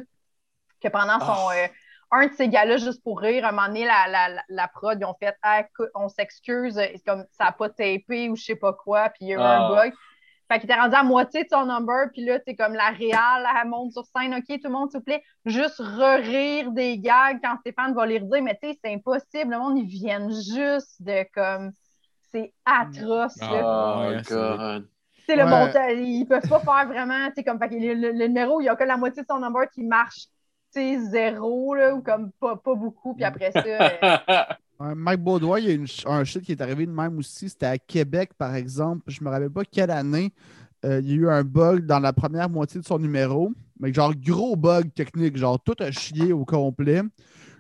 que 0.82 0.88
pendant 0.88 1.20
son... 1.20 1.26
Ah. 1.50 1.56
euh, 1.56 1.68
un 2.14 2.28
de 2.28 2.34
ces 2.34 2.48
gars-là, 2.48 2.78
juste 2.78 3.04
pour 3.04 3.20
rire, 3.20 3.46
un 3.46 3.52
moment 3.52 3.68
donné, 3.68 3.86
la, 3.86 4.08
la, 4.08 4.42
la, 4.48 4.68
prod, 4.68 4.98
ils 5.00 5.06
ont 5.06 5.16
fait 5.20 5.36
ah, 5.42 5.62
écoute, 5.62 5.90
on 5.96 6.08
s'excuse, 6.10 6.76
c'est 6.76 7.04
comme 7.06 7.26
ça 7.32 7.46
n'a 7.46 7.52
pas 7.52 7.70
tapé 7.70 8.30
ou 8.30 8.36
je 8.36 8.44
sais 8.44 8.56
pas 8.56 8.74
quoi, 8.74 9.10
puis 9.10 9.26
il 9.26 9.28
y 9.30 9.34
a 9.34 9.38
eu 9.38 9.40
Ah. 9.42 9.66
un 9.66 9.70
bug. 9.70 9.94
Fait 10.52 10.60
qu'il 10.60 10.70
était 10.70 10.80
rendu 10.80 10.94
à 10.96 11.04
moitié 11.04 11.44
de 11.46 11.50
son 11.50 11.66
number, 11.66 12.10
puis 12.12 12.24
là, 12.26 12.38
c'est 12.46 12.56
comme 12.56 12.74
la 12.74 12.90
réal, 12.90 13.48
elle 13.62 13.70
monte 13.70 13.94
sur 13.94 14.06
scène, 14.06 14.36
OK, 14.36 14.46
tout 14.48 14.60
le 14.66 14.70
monde, 14.70 14.92
s'il 14.92 15.00
vous 15.00 15.04
plaît, 15.06 15.24
juste 15.46 15.80
re-rire 15.80 16.72
des 16.72 17.00
gags 17.00 17.40
quand 17.42 17.58
Stéphane 17.62 17.94
va 17.96 18.06
les 18.06 18.20
redire, 18.20 18.44
mais 18.44 18.58
tu 18.62 18.70
sais, 18.70 18.80
c'est 18.84 18.94
impossible, 18.94 19.52
le 19.52 19.58
monde, 19.58 19.78
ils 19.78 19.88
viennent 19.88 20.30
juste 20.32 21.02
de 21.02 21.26
comme. 21.34 21.72
C'est 22.32 22.52
atroce, 22.66 23.38
Ah. 23.42 23.52
là. 23.54 23.62
Oh, 23.64 24.10
ouais, 24.10 24.22
c'est 24.24 24.34
God. 24.36 24.88
Sais, 25.26 25.36
le 25.38 25.44
Ouais. 25.46 25.50
montage, 25.50 25.98
ils 26.00 26.26
peuvent 26.26 26.50
pas 26.50 26.60
faire 26.60 26.88
vraiment, 26.88 27.28
tu 27.30 27.36
sais, 27.36 27.44
comme, 27.46 27.58
fait 27.60 27.70
que 27.70 27.76
le, 27.76 27.94
le- 27.94 28.12
le 28.12 28.28
numéro, 28.28 28.60
il 28.60 28.66
y 28.66 28.70
a 28.70 28.76
que 28.76 28.84
la 28.84 28.98
moitié 28.98 29.22
de 29.24 29.28
son 29.30 29.40
number 29.40 29.70
qui 29.70 29.84
marche, 29.84 30.26
zéro, 31.12 31.76
là, 31.76 31.94
ou 31.96 32.02
comme 32.02 32.32
pas, 32.40 32.56
pas 32.56 32.76
beaucoup, 32.76 33.14
puis 33.14 33.24
après 33.24 33.52
ça. 33.52 33.62
euh, 34.82 34.96
Mike 34.96 35.22
Baudouin, 35.22 35.60
il 35.60 35.66
y 35.66 35.70
a 35.70 35.74
une 35.74 35.86
un 36.06 36.24
shit 36.24 36.44
qui 36.44 36.52
est 36.54 36.62
arrivé 36.62 36.86
de 36.86 36.92
même 36.92 37.18
aussi. 37.18 37.50
C'était 37.50 37.68
à 37.68 37.78
Québec, 37.78 38.32
par 38.38 38.56
exemple. 38.56 39.04
Je 39.08 39.24
me 39.24 39.30
rappelle 39.30 39.50
pas 39.52 39.64
quelle 39.66 39.92
année. 39.92 40.34
euh, 40.86 41.00
il 41.02 41.10
y 41.10 41.14
a 41.14 41.16
eu 41.16 41.30
un 41.30 41.44
bug 41.44 41.86
dans 41.86 42.00
la 42.00 42.12
première 42.14 42.50
moitié 42.50 42.82
de 42.82 42.86
son 42.86 43.00
numéro. 43.00 43.52
Mais 43.80 43.94
genre, 43.94 44.14
gros 44.16 44.56
bug 44.56 44.94
technique. 44.94 45.38
Genre, 45.38 45.60
tout 45.64 45.76
a 45.80 45.92
chié 45.92 46.34
au 46.34 46.46
complet. 46.46 47.02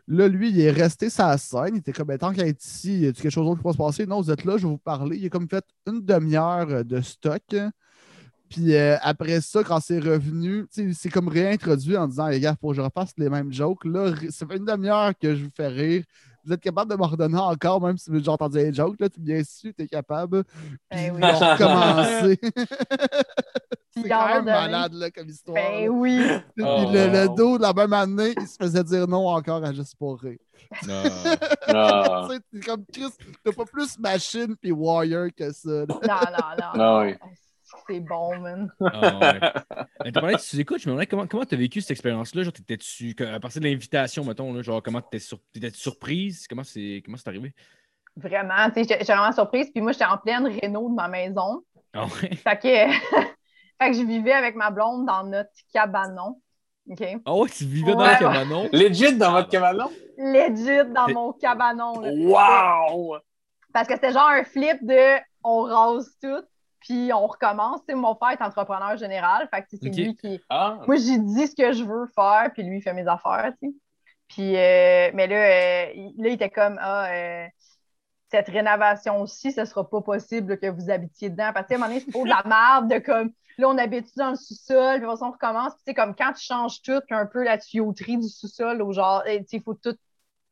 Là, 0.08 0.28
lui, 0.28 0.50
il 0.50 0.60
est 0.60 0.72
resté 0.72 1.10
sa 1.10 1.38
scène. 1.38 1.76
Il 1.76 1.78
était 1.78 1.94
comme, 1.94 2.18
tant 2.18 2.34
qu'à 2.34 2.46
être 2.46 2.64
ici, 2.64 3.00
y 3.02 3.08
a 3.08 3.14
quelque 3.14 3.30
chose 3.30 3.46
d'autre 3.46 3.62
qui 3.62 3.68
va 3.68 3.72
se 3.74 3.78
passer? 3.78 4.06
Non, 4.06 4.22
vous 4.22 4.32
êtes 4.32 4.44
là, 4.44 4.58
je 4.58 4.64
vais 4.64 4.70
vous 4.74 4.78
parler. 4.78 5.18
Il 5.18 5.26
a 5.26 5.30
comme 5.30 5.48
fait 5.48 5.64
une 5.88 6.02
demi-heure 6.02 6.68
euh, 6.70 6.84
de 6.84 7.00
stock. 7.02 7.42
Puis 8.54 8.76
euh, 8.76 8.98
après 9.02 9.42
ça, 9.42 9.64
quand 9.64 9.80
c'est 9.80 9.98
revenu, 10.00 10.68
s'est 10.70 11.10
comme 11.10 11.28
réintroduit 11.28 11.98
en 11.98 12.08
disant, 12.08 12.28
les 12.28 12.40
gars, 12.40 12.56
faut 12.62 12.70
que 12.70 12.76
je 12.76 12.82
refasse 12.82 13.12
les 13.18 13.28
mêmes 13.28 13.52
jokes. 13.52 13.84
Là, 13.84 14.14
ça 14.30 14.46
fait 14.46 14.58
une 14.58 14.66
demi-heure 14.66 15.12
que 15.20 15.34
je 15.36 15.44
vous 15.46 15.50
fais 15.56 15.68
rire. 15.70 16.04
Vous 16.46 16.54
êtes 16.54 16.60
capable 16.62 16.92
de 16.92 16.96
m'ordonner 16.98 17.38
encore, 17.38 17.82
même 17.82 17.98
si 17.98 18.12
j'ai 18.14 18.30
entendu 18.30 18.58
les 18.58 18.72
jokes, 18.74 19.00
là, 19.00 19.10
tu 19.10 19.20
bien 19.22 19.42
su, 19.44 19.74
t'es 19.74 19.88
capable. 19.88 20.44
Puis 20.44 20.78
Ben 20.92 21.06
ils 21.06 21.12
oui. 21.14 21.20
c'est 23.96 24.10
quand 24.10 24.28
même 24.28 24.46
malade 24.46 24.94
là, 24.94 25.10
comme 25.10 25.30
histoire. 25.30 25.56
Ben 25.56 25.86
là. 25.86 25.90
oui. 25.92 26.20
Puis 26.56 26.66
Oh, 26.68 26.92
le, 26.92 27.08
le 27.08 27.28
wow. 27.28 27.36
dos 27.36 27.58
de 27.58 27.64
la 27.64 27.74
même 27.74 27.94
année, 27.94 28.34
il 28.40 28.48
se 28.48 28.58
faisait 28.58 28.84
dire 28.84 29.08
non 29.08 29.28
encore 29.30 29.64
à 29.64 29.72
juste 29.74 29.96
pour 29.96 30.20
rire. 30.20 30.38
Ah. 30.90 31.04
Ah. 31.70 32.28
Tu 32.30 32.36
sais, 32.36 32.42
t'es 32.52 32.60
comme 32.60 32.86
Chris, 32.92 33.10
t'as 33.44 33.52
pas 33.54 33.66
plus 33.66 33.98
machine 33.98 34.56
puis 34.62 34.72
warrior 34.72 35.30
que 35.36 35.52
ça. 35.52 35.70
là. 35.70 35.86
Non, 35.88 35.98
non, 36.04 36.56
non. 36.58 36.84
Ah 36.84 37.00
oui. 37.04 37.16
C'est 37.88 38.00
bon, 38.00 38.38
man. 38.40 38.72
Ah 38.82 39.20
ouais. 40.04 40.12
Parlé 40.12 40.36
de 40.36 40.40
sous-écoute, 40.40 40.80
je 40.80 40.86
me 40.88 40.92
demandais 40.94 41.08
comment 41.08 41.28
comment 41.28 41.46
t'as 41.46 41.56
vécu 41.58 41.82
cette 41.82 41.92
expérience-là? 41.92 42.44
Genre, 42.44 42.54
t'étais-tu, 42.54 43.16
à 43.26 43.40
partir 43.40 43.62
de 43.62 43.68
l'invitation, 43.68 44.24
mettons, 44.24 44.54
là, 44.54 44.62
genre, 44.62 44.82
comment 44.82 45.02
t'étais 45.02 45.20
sur... 45.20 45.40
t'étais 45.52 45.70
surprise? 45.72 46.48
Comment 46.48 46.64
c'est 46.64 47.02
comment 47.06 47.18
c'est 47.18 47.28
arrivé? 47.28 47.54
Vraiment, 48.16 48.68
tu 48.70 48.76
sais, 48.76 48.82
j'étais 48.84 49.00
j'étais 49.00 49.14
vraiment 49.16 49.32
surprise. 49.34 49.70
Puis 49.74 49.82
moi, 49.82 49.92
j'étais 49.92 50.06
en 50.06 50.18
pleine 50.18 50.46
réno 50.48 50.90
de 50.90 50.94
ma 50.96 51.08
maison. 51.08 51.64
Ah 51.94 52.06
ouais? 52.06 52.36
Fait 52.36 52.58
que, 52.58 52.68
fait 53.82 53.92
que 53.92 53.94
je 53.98 54.04
vivais 54.06 54.34
avec 54.34 54.56
ma 54.56 54.70
blonde 54.72 55.06
dans 55.06 55.24
notre 55.24 55.50
cabanon. 55.74 56.40
OK? 56.90 57.04
Ah 57.26 57.34
ouais, 57.36 57.50
tu 57.50 57.66
vivais 57.66 57.94
dans 57.94 58.00
Ouais. 58.00 58.14
le 58.14 58.20
cabanon? 58.20 58.70
Legit 58.72 59.18
dans 59.18 59.32
votre 59.32 59.50
cabanon? 59.50 59.90
Legit 60.18 60.90
dans 60.94 61.08
mon 61.10 61.32
cabanon. 61.34 62.00
là. 62.02 62.12
Wow! 62.14 63.18
Parce 63.74 63.88
que 63.88 63.96
c'était 63.96 64.12
genre 64.12 64.28
un 64.30 64.44
flip 64.44 64.78
de 64.86 65.18
on 65.44 65.64
rase 65.64 66.16
tout, 66.22 66.44
puis 66.84 67.12
on 67.14 67.28
recommence. 67.28 67.82
Mon 67.90 68.16
frère 68.16 68.32
est 68.32 68.42
entrepreneur 68.44 68.98
général. 68.98 69.48
Fait 69.54 69.62
que 69.64 69.68
c'est 69.72 69.90
lui 69.90 70.16
qui. 70.16 70.42
Ah, 70.50 70.78
Moi, 70.88 70.98
j'ai 70.98 71.18
dit 71.18 71.48
ce 71.48 71.56
que 71.56 71.74
je 71.74 71.84
veux 71.84 72.08
faire, 72.16 72.52
puis 72.54 72.64
lui, 72.64 72.78
il 72.78 72.82
fait 72.82 72.94
mes 72.94 73.08
affaires. 73.08 73.54
Puis, 74.28 74.56
euh, 74.58 75.12
mais 75.14 75.28
là, 75.28 75.36
euh, 75.36 75.92
il- 75.96 76.14
là, 76.18 76.30
il 76.30 76.34
était 76.34 76.50
comme, 76.50 76.78
ah, 76.82 77.08
euh, 77.12 77.48
cette 78.32 78.48
rénovation-ci, 78.50 79.52
ce 79.52 79.66
sera 79.66 79.88
pas 79.90 80.02
possible 80.02 80.58
que 80.60 80.68
vous 80.68 80.90
habitiez 80.90 81.30
dedans. 81.30 81.52
Parce 81.54 81.68
que, 81.68 81.74
à 81.74 81.76
un 81.76 81.80
moment 81.80 81.90
donné, 81.90 82.02
c'est 82.02 82.12
pour 82.12 82.24
de 82.26 82.30
la 82.30 82.44
merde 82.46 82.90
de 82.92 82.98
comme, 83.00 83.32
là, 83.58 83.70
on 83.70 83.78
habite 83.78 84.16
dans 84.18 84.32
le 84.32 84.36
sous-sol, 84.36 85.00
puis 85.00 85.08
on 85.08 85.32
recommence. 85.32 85.74
Puis, 85.76 85.84
tu 85.86 85.92
sais, 85.92 85.94
comme 85.94 86.16
quand 86.16 86.34
tu 86.34 86.44
changes 86.44 86.82
tout, 86.82 87.00
puis 87.08 87.16
un 87.16 87.28
peu 87.28 87.44
la 87.44 87.58
tuyauterie 87.60 88.18
du 88.18 88.28
sous-sol, 88.28 88.82
au 88.82 88.92
genre, 88.92 89.24
eh, 89.28 89.46
il 89.52 89.62
faut 89.62 89.76
tout, 89.76 89.96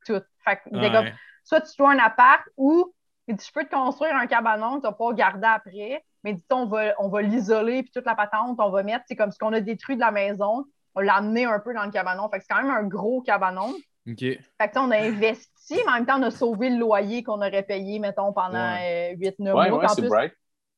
tout. 0.05 0.21
Fait 0.45 0.57
que, 0.57 0.69
comme, 0.91 1.05
soit 1.43 1.61
tu 1.61 1.71
dois 1.77 1.91
un 1.91 1.99
appart 1.99 2.43
ou 2.57 2.93
je 3.27 3.51
peux 3.53 3.63
te 3.63 3.69
construire 3.71 4.15
un 4.15 4.27
cabanon 4.27 4.75
que 4.75 4.81
tu 4.81 4.87
vas 4.87 4.93
pas 4.93 5.13
garder 5.13 5.47
après, 5.47 6.03
mais 6.23 6.33
dis 6.33 6.43
on 6.51 6.65
va, 6.65 6.93
on 6.99 7.09
va 7.09 7.21
l'isoler 7.21 7.83
puis 7.83 7.91
toute 7.91 8.05
la 8.05 8.15
patente, 8.15 8.57
on 8.59 8.69
va 8.69 8.83
mettre, 8.83 9.05
c'est 9.07 9.15
comme 9.15 9.31
ce 9.31 9.37
qu'on 9.39 9.53
a 9.53 9.59
détruit 9.61 9.95
de 9.95 10.01
la 10.01 10.11
maison, 10.11 10.65
on 10.95 10.99
l'a 11.01 11.15
amené 11.15 11.45
un 11.45 11.59
peu 11.59 11.73
dans 11.73 11.85
le 11.85 11.91
cabanon. 11.91 12.29
Fait 12.29 12.39
que 12.39 12.45
c'est 12.47 12.53
quand 12.53 12.61
même 12.61 12.71
un 12.71 12.83
gros 12.83 13.21
cabanon. 13.21 13.73
OK. 14.07 14.17
Fait 14.19 14.37
que 14.37 14.65
tu 14.65 14.71
sais, 14.73 14.79
on 14.79 14.91
a 14.91 14.97
investi, 14.97 15.75
mais 15.85 15.91
en 15.91 15.93
même 15.95 16.05
temps, 16.05 16.19
on 16.19 16.23
a 16.23 16.31
sauvé 16.31 16.69
le 16.69 16.77
loyer 16.77 17.23
qu'on 17.23 17.37
aurait 17.37 17.63
payé, 17.63 17.99
mettons, 17.99 18.33
pendant 18.33 18.53
Ouais. 18.73 19.15
8-9 19.19 19.53
ouais, 19.53 19.69
mois. 19.69 19.79
ouais, 19.79 19.87
c'est 19.89 20.01
plus, 20.01 20.09
bright. 20.09 20.33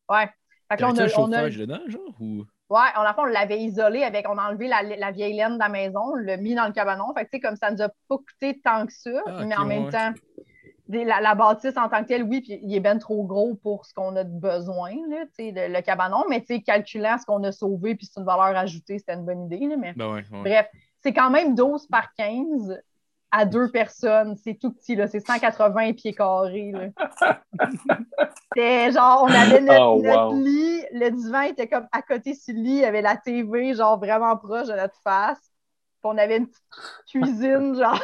ouais. 0.10 0.30
Fait 0.70 0.78
que 0.78 0.82
là, 0.82 0.90
on 0.90 0.98
a, 0.98 1.02
un 1.02 1.04
on 1.04 1.06
a- 1.06 1.08
chauffage 1.38 1.58
dedans, 1.58 1.80
genre? 1.88 2.16
Ou... 2.20 2.44
Ouais, 2.70 2.80
on, 2.98 3.02
a 3.02 3.14
fait, 3.14 3.22
on 3.22 3.26
l'avait 3.26 3.60
isolé 3.62 4.04
avec, 4.04 4.28
on 4.28 4.38
a 4.38 4.50
enlevé 4.50 4.68
la, 4.68 4.82
la 4.84 5.12
vieille 5.12 5.36
laine 5.36 5.54
de 5.56 5.60
la 5.60 5.70
maison, 5.70 6.00
on 6.14 6.16
l'a 6.16 6.38
mis 6.38 6.56
dans 6.56 6.66
le 6.66 6.72
cabanon. 6.74 7.14
Fait 7.16 7.26
que, 7.26 7.30
tu 7.32 7.38
sais, 7.38 7.40
comme 7.42 7.56
ça 7.56 7.70
nous 7.72 7.82
a 7.82 7.90
pas 7.90 8.18
coûté 8.18 8.60
tant 8.64 8.86
que 8.86 8.94
ça, 8.94 9.12
Ah, 9.28 9.46
mais 9.46 9.56
en 9.56 9.66
même 9.66 9.86
ouais. 9.86 9.92
temps, 9.92 10.12
la, 10.94 11.22
la 11.22 11.36
bâtisse 11.36 11.78
en 11.78 11.90
tant 11.90 12.02
que 12.04 12.08
telle, 12.08 12.24
oui, 12.24 12.42
puis 12.42 12.60
il 12.62 12.76
est 12.76 12.80
bien 12.80 12.98
trop 12.98 13.24
gros 13.26 13.56
pour 13.56 13.86
ce 13.86 13.94
qu'on 13.94 14.16
a 14.16 14.24
de 14.24 14.30
besoin, 14.40 14.92
là, 15.10 15.26
tu 15.38 15.46
sais, 15.46 15.52
le, 15.52 15.74
le 15.74 15.82
cabanon, 15.82 16.24
mais 16.30 16.44
calculant 16.44 17.18
ce 17.18 17.26
qu'on 17.26 17.44
a 17.44 17.52
sauvé 17.52 17.96
puis 17.96 18.06
c'est 18.12 18.20
une 18.20 18.26
valeur 18.26 18.56
ajoutée, 18.58 19.00
c'était 19.00 19.14
une 19.14 19.26
bonne 19.26 19.46
idée, 19.46 19.68
là, 19.68 19.78
mais 19.78 19.96
Ben 19.98 20.14
ouais, 20.14 20.24
ouais. 20.32 20.44
bref, 20.44 20.68
c'est 21.02 21.14
quand 21.14 21.30
même 21.30 21.56
12 21.56 21.88
par 21.88 22.14
15 22.16 22.82
à 23.32 23.46
deux 23.46 23.72
personnes, 23.72 24.36
c'est 24.36 24.56
tout 24.56 24.72
petit, 24.72 24.96
là, 24.96 25.08
c'est 25.08 25.20
180 25.20 25.94
pieds 25.94 26.14
carrés. 26.14 26.72
C'était 28.56 28.92
genre, 28.92 29.24
on 29.24 29.34
avait 29.34 29.62
notre, 29.62 29.82
Oh, 29.82 29.96
wow. 30.04 30.30
notre 30.30 30.44
lit, 30.44 30.84
le 30.92 31.10
divan 31.10 31.42
était 31.42 31.68
comme 31.68 31.88
à 31.92 32.02
côté 32.02 32.36
sur 32.36 32.54
le 32.54 32.62
lit, 32.62 32.70
il 32.72 32.80
y 32.80 32.86
avait 32.86 33.02
la 33.02 33.18
TV, 33.18 33.74
genre 33.74 33.98
vraiment 33.98 34.38
proche 34.38 34.68
de 34.68 34.74
notre 34.74 35.00
face. 35.04 35.40
Puis 35.40 36.12
on 36.12 36.18
avait 36.18 36.38
une 36.38 36.48
petite 36.48 36.64
cuisine, 37.08 37.76
genre, 37.76 38.00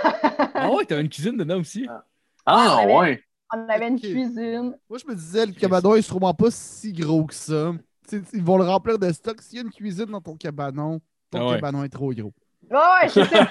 Ah 0.55 0.71
ouais, 0.71 0.85
t'avais 0.85 1.01
une 1.01 1.09
cuisine 1.09 1.37
dedans 1.37 1.59
aussi? 1.59 1.87
Ah, 1.87 2.03
on 2.45 2.51
avait- 2.53 2.95
ouais. 2.97 3.23
on 3.53 3.69
avait 3.69 3.87
une 3.87 3.99
cuisine. 3.99 4.77
Moi, 4.89 4.99
je 4.99 5.07
me 5.07 5.15
disais, 5.15 5.45
le 5.45 5.53
cabanon 5.53 5.95
est 5.95 6.01
sûrement 6.01 6.33
pas 6.33 6.51
si 6.51 6.93
gros 6.93 7.25
que 7.25 7.33
ça. 7.33 7.71
Tu 8.07 8.17
sais, 8.19 8.23
ils 8.33 8.43
vont 8.43 8.57
le 8.57 8.63
remplir 8.65 8.97
de 8.97 9.11
stock. 9.11 9.41
S'il 9.41 9.57
y 9.57 9.61
a 9.61 9.63
une 9.63 9.71
cuisine 9.71 10.05
dans 10.05 10.21
ton 10.21 10.35
cabanon, 10.35 10.99
ton 11.31 11.39
Ah 11.41 11.45
ouais. 11.47 11.55
cabanon 11.55 11.83
est 11.83 11.89
trop 11.89 12.11
gros. 12.13 12.33
Ouais, 12.69 12.77
ouais, 12.77 13.07
je 13.09 13.23
sais. 13.23 13.47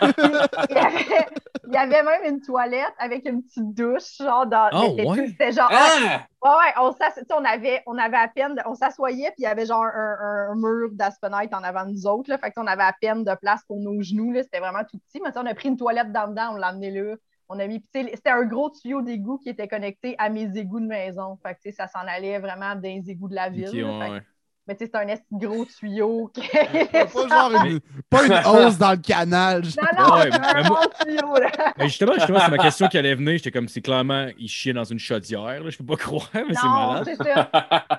il, 0.71 0.75
y 0.75 0.79
avait, 0.79 1.27
il 1.67 1.73
y 1.73 1.77
avait 1.77 2.03
même 2.03 2.35
une 2.35 2.41
toilette 2.41 2.93
avec 2.99 3.27
une 3.29 3.43
petite 3.43 3.75
douche, 3.75 4.17
genre 4.19 4.47
dans. 4.47 4.69
Ah, 4.71 4.85
mais 4.97 5.05
ouais? 5.07 5.27
C'était 5.29 5.51
genre. 5.53 5.69
Ah! 5.73 6.21
Ouais, 6.43 6.51
ouais, 6.51 6.73
on, 6.79 6.95
on, 7.37 7.45
avait, 7.45 7.83
on 7.87 7.99
avait 7.99 8.17
à 8.17 8.29
peine, 8.29 8.55
de- 8.55 8.63
on 8.67 8.75
s'assoyait, 8.75 9.31
puis 9.31 9.39
il 9.39 9.43
y 9.43 9.47
avait 9.47 9.67
genre 9.67 9.83
un, 9.85 10.51
un 10.53 10.55
mur 10.55 10.91
d'aspenite 10.93 11.53
en 11.53 11.65
avant 11.65 11.85
de 11.87 11.91
nous 11.93 12.07
autres. 12.07 12.31
Là, 12.31 12.39
fait 12.39 12.51
que 12.51 12.55
tu 12.55 12.61
sais, 12.61 12.65
on 12.65 12.67
avait 12.67 12.85
à 12.85 12.95
peine 13.01 13.25
de 13.25 13.35
place 13.41 13.63
pour 13.67 13.79
nos 13.81 14.01
genoux. 14.03 14.31
là, 14.33 14.43
C'était 14.45 14.61
vraiment 14.61 14.85
tout 14.89 14.99
petit. 14.99 15.21
Mais 15.21 15.31
tu 15.31 15.35
sais, 15.35 15.41
on 15.43 15.47
a 15.47 15.55
pris 15.55 15.69
une 15.69 15.77
toilette 15.77 16.13
dans 16.13 16.29
dedans, 16.29 16.51
on 16.53 16.57
l'a 16.57 16.69
amené 16.69 16.91
là. 16.93 17.15
On 17.49 17.59
a 17.59 17.67
mis, 17.67 17.83
c'était 17.93 18.31
un 18.31 18.45
gros 18.45 18.71
tuyau 18.71 19.03
d'égout 19.03 19.39
qui 19.39 19.49
était 19.49 19.69
connecté 19.69 20.15
à 20.19 20.29
mes 20.29 20.57
égouts 20.57 20.81
de 20.81 20.87
maison. 20.87 21.39
Fait 21.43 21.55
que 21.55 21.61
tu 21.63 21.71
sais, 21.71 21.73
ça 21.73 21.89
s'en 21.89 22.01
allait 22.01 22.39
vraiment 22.39 22.75
dans 22.75 22.83
les 22.83 23.11
égouts 23.11 23.29
de 23.29 23.35
la 23.35 23.49
ville. 23.49 23.71
Là. 23.71 24.11
ouais. 24.11 24.23
Mais 24.69 24.77
tu 24.77 24.85
sais, 24.85 24.91
c'est 24.95 25.01
un 25.01 25.39
gros 25.39 25.65
tuyau. 25.65 26.31
qui- 26.35 26.43
Pas 26.49 27.29
genre 27.29 27.65
une, 27.65 27.81
pas 28.11 28.27
une 28.27 28.33
hausse 28.47 28.79
dans 28.79 28.91
le 28.93 28.97
canal. 28.99 29.65
genre. 29.65 29.85
Non, 29.99 30.07
non, 30.07 30.15
Ouais, 30.17 30.31
c'est 30.31 30.39
un 30.57 30.63
gros 30.63 30.87
tuyau. 31.03 31.35
Là. 31.35 31.49
Justement, 31.81 32.13
justement, 32.15 32.39
c'est 32.41 32.51
ma 32.51 32.59
question 32.59 32.89
qui 32.89 32.99
allait 32.99 33.15
venir. 33.15 33.39
J'étais 33.39 33.51
comme, 33.51 33.67
c'est 33.69 33.81
clairement, 33.81 34.27
il 34.39 34.49
chiait 34.49 34.73
dans 34.75 34.85
une 34.85 34.99
chaudière. 34.99 35.63
Là. 35.63 35.71
Je 35.71 35.79
peux 35.79 35.85
pas 35.87 35.97
croire, 35.97 36.29
mais 36.35 36.55
c'est 36.55 36.67
Non, 36.67 36.89
malade. 36.93 37.05
c'est 37.07 37.17
ça. 37.17 37.51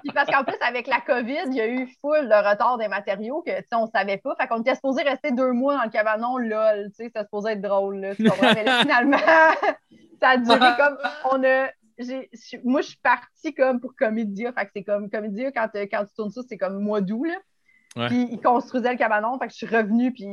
Puis 0.04 0.12
parce 0.14 0.30
qu'en 0.30 0.44
plus, 0.44 0.56
avec 0.62 0.88
la 0.88 1.02
COVID, 1.02 1.40
il 1.48 1.56
y 1.56 1.62
a 1.62 1.68
eu 1.68 1.88
full 2.02 2.30
de 2.30 2.50
retard 2.50 2.78
des 2.78 2.88
matériaux 2.88 3.42
que, 3.46 3.52
tu 3.52 3.58
sais, 3.58 3.76
on 3.76 3.88
savait 3.88 4.18
pas. 4.18 4.36
Fait 4.40 4.48
qu'on 4.48 4.62
était 4.62 4.76
supposé 4.76 5.02
rester 5.04 5.32
deux 5.32 5.52
mois 5.52 5.76
dans 5.78 5.84
le 5.84 5.90
cabanon, 5.90 6.38
lol. 6.38 6.90
Tu 6.92 6.96
sais, 6.98 7.04
c'était 7.06 7.24
supposé 7.24 7.52
être 7.54 7.62
drôle, 7.62 8.00
là. 8.00 8.16
Tu 8.16 8.24
comprends? 8.30 8.54
Mais 8.54 8.64
là, 8.64 8.80
finalement, 8.82 9.18
ça 10.22 10.30
a 10.30 10.38
duré 10.38 10.60
comme. 10.78 10.98
On 11.32 11.44
a. 11.44 11.68
moi, 12.64 12.82
je 12.82 12.88
suis 12.88 12.98
partie 12.98 13.54
comme 13.54 13.80
pour 13.80 13.96
Comédia. 13.96 14.52
Fait 14.54 14.66
que 14.66 14.72
c'est 14.76 14.84
comme 14.84 15.10
Comédia, 15.10 15.52
quand, 15.52 15.70
euh, 15.76 15.86
quand 15.92 16.06
tu 16.06 16.14
tournes 16.16 16.32
ça, 16.32 16.42
c'est 16.48 16.58
comme 16.58 16.82
mois 16.82 17.02
d'août, 17.02 17.26
là. 17.26 17.38
Ouais. 17.96 18.08
Puis 18.08 18.28
ils 18.32 18.40
construisaient 18.40 18.92
le 18.92 18.98
cabanon. 18.98 19.38
Fait 19.40 19.48
que 19.48 19.52
je 19.52 19.58
suis 19.58 19.66
revenue, 19.66 20.14
puis 20.14 20.28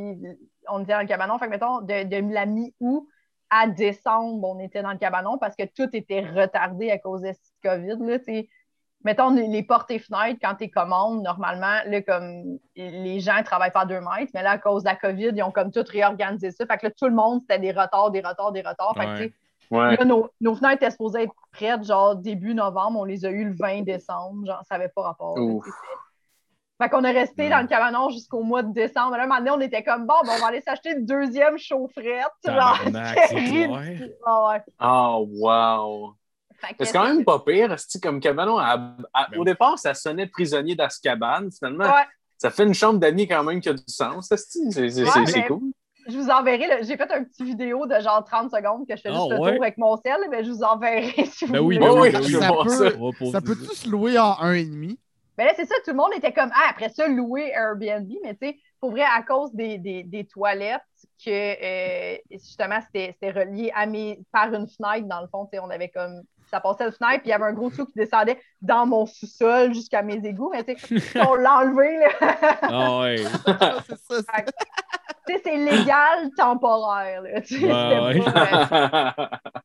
on 0.68 0.82
était 0.82 0.92
dans 0.92 1.00
le 1.00 1.06
cabanon. 1.06 1.38
Fait 1.38 1.46
que, 1.46 1.50
mettons, 1.50 1.80
de, 1.80 2.04
de 2.04 2.32
la 2.32 2.46
mi-août 2.46 3.08
à 3.50 3.68
décembre, 3.68 4.46
on 4.46 4.58
était 4.58 4.82
dans 4.82 4.92
le 4.92 4.98
cabanon 4.98 5.38
parce 5.38 5.56
que 5.56 5.64
tout 5.64 5.88
était 5.94 6.20
retardé 6.20 6.90
à 6.90 6.98
cause 6.98 7.22
de 7.22 7.32
COVID, 7.62 7.96
là, 8.00 8.18
mettons, 9.04 9.30
les, 9.30 9.62
portes 9.62 9.90
et 9.92 10.00
fenêtres, 10.00 10.40
quand 10.42 10.56
tu 10.56 10.68
commandes, 10.68 11.22
normalement, 11.22 11.78
là, 11.86 12.02
comme 12.02 12.58
les 12.74 13.20
gens 13.20 13.38
ne 13.38 13.42
travaillent 13.42 13.72
pas 13.72 13.82
à 13.82 13.86
deux 13.86 14.00
mètres, 14.00 14.32
mais 14.34 14.42
là, 14.42 14.52
à 14.52 14.58
cause 14.58 14.82
de 14.82 14.88
la 14.88 14.96
COVID, 14.96 15.30
ils 15.34 15.42
ont 15.42 15.52
comme 15.52 15.70
tout 15.70 15.84
réorganisé 15.88 16.50
ça. 16.50 16.66
Fait 16.66 16.76
que 16.76 16.86
là, 16.86 16.92
tout 16.92 17.06
le 17.06 17.14
monde, 17.14 17.40
c'était 17.42 17.60
des 17.60 17.70
retards, 17.70 18.10
des 18.10 18.20
retards, 18.20 18.52
des 18.52 18.62
retards. 18.62 18.94
Fait 18.96 19.06
Ouais. 19.06 19.32
Ouais. 19.70 19.96
là, 19.96 20.04
nos, 20.04 20.28
nos 20.40 20.54
fenêtres 20.54 20.82
étaient 20.82 20.90
supposées 20.90 21.22
être 21.22 21.32
prêtes, 21.52 21.84
genre 21.84 22.16
début 22.16 22.54
novembre. 22.54 23.00
On 23.00 23.04
les 23.04 23.24
a 23.24 23.30
eues 23.30 23.44
le 23.48 23.54
20 23.54 23.82
décembre. 23.82 24.46
Genre, 24.46 24.62
ça 24.68 24.76
n'avait 24.78 24.90
pas 24.94 25.02
rapport. 25.02 25.36
Fait 26.80 26.90
qu'on 26.90 27.04
est 27.04 27.12
resté 27.12 27.44
Ouais. 27.44 27.48
dans 27.50 27.62
le 27.62 27.66
cabanon 27.68 28.10
jusqu'au 28.10 28.42
mois 28.42 28.62
de 28.62 28.70
décembre. 28.72 29.16
Là, 29.16 29.22
un 29.22 29.26
moment 29.26 29.38
donné, 29.38 29.50
on 29.50 29.60
était 29.60 29.82
comme, 29.82 30.06
bon, 30.06 30.14
ben, 30.24 30.32
on 30.36 30.40
va 30.40 30.48
aller 30.48 30.60
s'acheter 30.60 30.90
une 30.90 31.06
deuxième 31.06 31.56
chaufferette. 31.56 32.26
Ah 32.46 32.74
ouais. 34.50 34.62
Oh, 34.80 35.26
wow. 35.40 36.14
C'est 36.80 36.92
quand 36.92 37.04
même 37.04 37.24
pas 37.24 37.38
pire. 37.40 37.74
c'est 37.78 38.02
comme 38.02 38.20
cabanon. 38.20 38.58
à- 38.58 38.72
à- 39.14 39.26
Ben 39.30 39.36
au 39.36 39.40
oui. 39.40 39.44
départ, 39.46 39.78
ça 39.78 39.94
sonnait 39.94 40.26
prisonnier 40.26 40.74
d'Azkaban. 40.74 41.48
Finalement, 41.56 41.84
Ouais. 41.84 42.04
ça 42.38 42.50
fait 42.50 42.64
une 42.64 42.74
chambre 42.74 42.98
d'amis 42.98 43.26
quand 43.28 43.42
même 43.44 43.60
qui 43.60 43.68
a 43.68 43.72
du 43.74 43.82
sens. 43.86 44.28
C'est 44.34 45.46
cool. 45.46 45.60
Je 46.08 46.16
vous 46.16 46.28
enverrai. 46.30 46.66
le- 46.78 46.84
J'ai 46.86 46.96
fait 46.96 47.10
un 47.10 47.24
petit 47.24 47.44
vidéo 47.44 47.86
de 47.86 47.98
genre 48.00 48.24
30 48.24 48.50
secondes 48.50 48.86
que 48.86 48.96
je 48.96 49.00
fais 49.02 49.12
juste 49.12 49.26
Ah, 49.30 49.34
le 49.34 49.40
ouais? 49.40 49.52
tour 49.54 49.62
avec 49.62 49.78
mon 49.78 49.96
sel, 49.96 50.16
mais 50.30 50.44
je 50.44 50.50
vous 50.50 50.62
enverrai 50.62 51.24
si 51.26 51.46
Ben 51.46 51.58
vous 51.60 51.66
oui, 51.66 51.78
voulez. 51.78 51.86
ben 51.88 51.92
oui, 51.94 52.00
oui, 52.00 52.12
ben 52.12 52.20
oui. 52.22 52.32
Ça 52.32 52.52
peut- 52.64 53.30
ça. 53.32 53.40
Peut-tu 53.40 53.74
se 53.74 53.88
louer 53.88 54.18
en 54.18 54.36
un 54.40 54.52
et 54.52 54.64
demi? 54.64 54.98
Mais 55.38 55.44
là, 55.44 55.52
c'est 55.54 55.66
ça, 55.66 55.74
tout 55.84 55.90
le 55.90 55.96
monde 55.96 56.12
était 56.16 56.32
comme, 56.32 56.50
ah, 56.54 56.68
après 56.70 56.88
ça, 56.88 57.06
louer 57.08 57.50
Airbnb. 57.50 58.10
Mais 58.22 58.34
tu 58.34 58.46
sais, 58.48 58.56
pour 58.80 58.90
vrai, 58.92 59.02
à 59.02 59.22
cause 59.22 59.52
des, 59.52 59.76
des, 59.78 60.02
des 60.02 60.24
toilettes, 60.24 60.80
que 61.22 61.30
euh, 61.30 62.16
justement, 62.30 62.78
c'était 62.86 63.14
c'était 63.20 63.38
relié 63.38 63.70
à 63.74 63.84
mes, 63.86 64.20
par 64.32 64.52
une 64.54 64.66
fenêtre, 64.66 65.06
dans 65.08 65.20
le 65.20 65.26
fond. 65.28 65.44
Tu 65.46 65.50
sais, 65.56 65.58
on 65.58 65.68
avait 65.70 65.88
comme, 65.90 66.22
ça 66.50 66.60
passait 66.60 66.84
une 66.84 66.92
fenêtre, 66.92 67.20
puis 67.20 67.26
il 67.26 67.30
y 67.30 67.32
avait 67.34 67.44
un 67.44 67.52
gros 67.52 67.68
tuyau 67.70 67.84
qui 67.86 67.92
descendait 67.96 68.40
dans 68.62 68.86
mon 68.86 69.04
sous-sol 69.04 69.74
jusqu'à 69.74 70.00
mes 70.02 70.24
égouts. 70.24 70.50
Mais 70.52 70.64
tu 70.64 71.00
sais, 71.00 71.20
on 71.20 71.34
l'a 71.34 71.58
enlevé, 71.58 71.98
là. 71.98 72.58
Ah 72.62 73.00
ouais. 73.00 73.16
C'est 74.08 74.22
ça. 74.22 74.32
Sais, 75.34 75.40
c'est 75.44 75.56
légal 75.56 76.30
temporaire, 76.36 77.22
là. 77.22 77.40
Tu 77.42 77.58
sais, 77.60 77.66
Ouais, 77.66 77.72
c'était 77.72 78.00
ouais. 78.00 78.18
pas, 78.18 78.48
euh, 79.22 79.26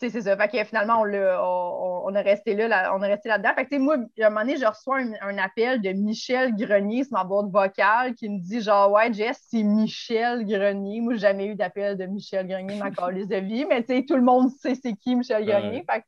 Puis, 0.00 0.10
c'est 0.10 0.22
ça. 0.22 0.36
Fait 0.36 0.48
que 0.48 0.64
finalement, 0.64 1.00
on, 1.00 2.14
est 2.14 2.20
resté 2.20 2.54
là, 2.54 2.68
là- 2.68 2.94
on 2.96 3.02
est 3.02 3.06
resté 3.06 3.28
là-dedans. 3.28 3.50
Fait 3.54 3.64
que, 3.64 3.70
tu 3.70 3.76
sais, 3.76 3.78
moi, 3.78 3.94
à 3.96 4.26
un 4.26 4.28
moment 4.28 4.40
donné, 4.40 4.56
je 4.56 4.66
reçois 4.66 4.98
un, 4.98 5.12
un 5.22 5.38
appel 5.38 5.80
de 5.80 5.90
Michel 5.90 6.54
Grenier 6.56 7.04
sur 7.04 7.12
ma 7.16 7.24
boîte 7.24 7.46
vocale 7.50 8.14
qui 8.14 8.28
me 8.28 8.38
dit 8.40 8.60
genre, 8.60 8.90
ouais, 8.90 9.12
Jess, 9.12 9.40
c'est 9.48 9.62
Michel 9.62 10.44
Grenier. 10.46 11.00
Moi, 11.00 11.14
j'ai 11.14 11.20
jamais 11.20 11.46
eu 11.46 11.54
d'appel 11.54 11.96
de 11.96 12.06
Michel 12.06 12.46
Grenier 12.46 12.76
ma 12.76 12.90
calice 12.90 13.28
de 13.28 13.36
vie, 13.36 13.64
mais 13.66 13.82
tu 13.84 13.94
sais, 13.94 14.04
tout 14.04 14.16
le 14.16 14.22
monde 14.22 14.50
sait 14.60 14.74
c'est 14.74 14.94
qui 14.94 15.14
Michel 15.14 15.44
Grenier. 15.46 15.84
Fait 15.88 16.00
que 16.00 16.06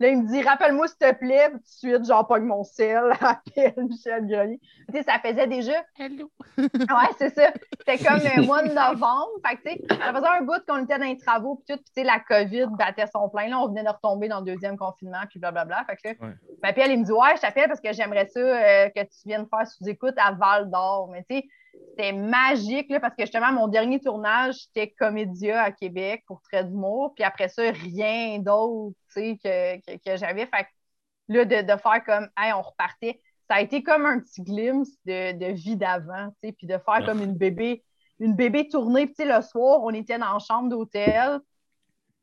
là, 0.00 0.08
il 0.08 0.22
me 0.22 0.28
dit, 0.28 0.42
rappelle-moi, 0.42 0.88
s'il 0.88 0.98
te 0.98 1.12
plaît. 1.14 1.48
Puis, 1.50 1.58
tout 1.58 1.86
de 1.86 1.94
suite, 1.94 2.04
genre, 2.06 2.26
pogne 2.26 2.44
mon 2.44 2.64
sel, 2.64 3.12
appelle 3.20 3.74
Michel 3.76 4.26
Grenier. 4.26 4.60
Tu 4.88 4.96
sais, 4.98 5.02
ça 5.02 5.18
faisait 5.18 5.46
déjà 5.46 5.72
Hello. 5.98 6.30
Ouais, 6.58 7.10
c'est 7.18 7.34
ça. 7.34 7.52
C'était 7.78 8.04
comme 8.04 8.18
le 8.18 8.42
mois 8.46 8.62
de 8.62 8.68
novembre. 8.68 9.28
Fait 9.46 9.56
que, 9.56 9.62
tu 9.62 9.76
sais, 9.76 9.82
ça 9.98 10.12
faisait 10.12 10.26
un 10.26 10.42
bout 10.42 10.62
qu'on 10.66 10.84
était 10.84 10.98
dans 10.98 11.04
les 11.06 11.16
travaux, 11.16 11.56
puis 11.56 11.74
tout, 11.76 11.82
puis 11.82 11.92
tu 11.94 12.00
sais, 12.00 12.04
la 12.04 12.20
COVID 12.20 12.66
battait 12.78 13.06
son 13.06 13.28
plein. 13.28 13.48
Là, 13.48 13.58
on 13.60 13.68
venait 13.68 13.84
de 13.84 13.88
retomber 13.88 14.28
dans 14.28 14.40
le 14.40 14.46
deuxième 14.46 14.76
confinement, 14.76 15.20
puis 15.28 15.38
blablabla. 15.38 15.84
Fait 15.84 15.96
que 15.96 16.08
là, 16.08 16.14
Ouais. 16.20 16.86
il 16.92 17.00
me 17.00 17.04
dit 17.04 17.12
Ouais, 17.12 17.36
je 17.36 17.40
t'appelle 17.40 17.68
parce 17.68 17.80
que 17.80 17.92
j'aimerais 17.92 18.26
ça 18.26 18.40
euh, 18.40 18.88
que 18.90 19.00
tu 19.02 19.26
viennes 19.26 19.46
faire 19.48 19.66
sous-écoute 19.66 20.14
à 20.18 20.32
Val 20.32 20.70
d'Or. 20.70 21.08
Mais 21.10 21.24
tu 21.28 21.36
sais, 21.36 21.48
c'était 21.96 22.12
magique, 22.12 22.90
là, 22.90 23.00
parce 23.00 23.14
que 23.14 23.22
justement, 23.22 23.52
mon 23.52 23.68
dernier 23.68 24.00
tournage, 24.00 24.54
c'était 24.56 24.90
Comédia 24.90 25.62
à 25.62 25.72
Québec 25.72 26.24
pour 26.26 26.42
Trait 26.42 26.64
d'humour. 26.64 27.14
Puis 27.14 27.24
après 27.24 27.48
ça, 27.48 27.70
rien 27.70 28.38
d'autre, 28.38 28.96
que, 29.14 29.76
que, 29.76 29.96
que 29.96 30.16
j'avais. 30.16 30.46
Fait 30.46 30.64
que 30.64 30.68
là, 31.28 31.44
de, 31.44 31.62
de 31.62 31.78
faire 31.78 32.04
comme, 32.04 32.28
hey, 32.36 32.52
on 32.52 32.60
repartait. 32.60 33.20
ça 33.48 33.56
a 33.56 33.60
été 33.62 33.82
comme 33.82 34.04
un 34.04 34.20
petit 34.20 34.42
glimpse 34.42 34.90
de, 35.06 35.32
de 35.32 35.52
vie 35.52 35.76
d'avant, 35.76 36.34
puis 36.42 36.54
de 36.62 36.78
faire 36.78 37.04
comme 37.06 37.22
une 37.22 37.34
bébé, 37.34 37.82
une 38.20 38.34
bébé 38.34 38.68
tournée. 38.68 39.06
Puis, 39.06 39.26
le 39.26 39.40
soir, 39.40 39.80
on 39.82 39.90
était 39.90 40.18
dans 40.18 40.34
la 40.34 40.38
chambre 40.38 40.68
d'hôtel. 40.68 41.40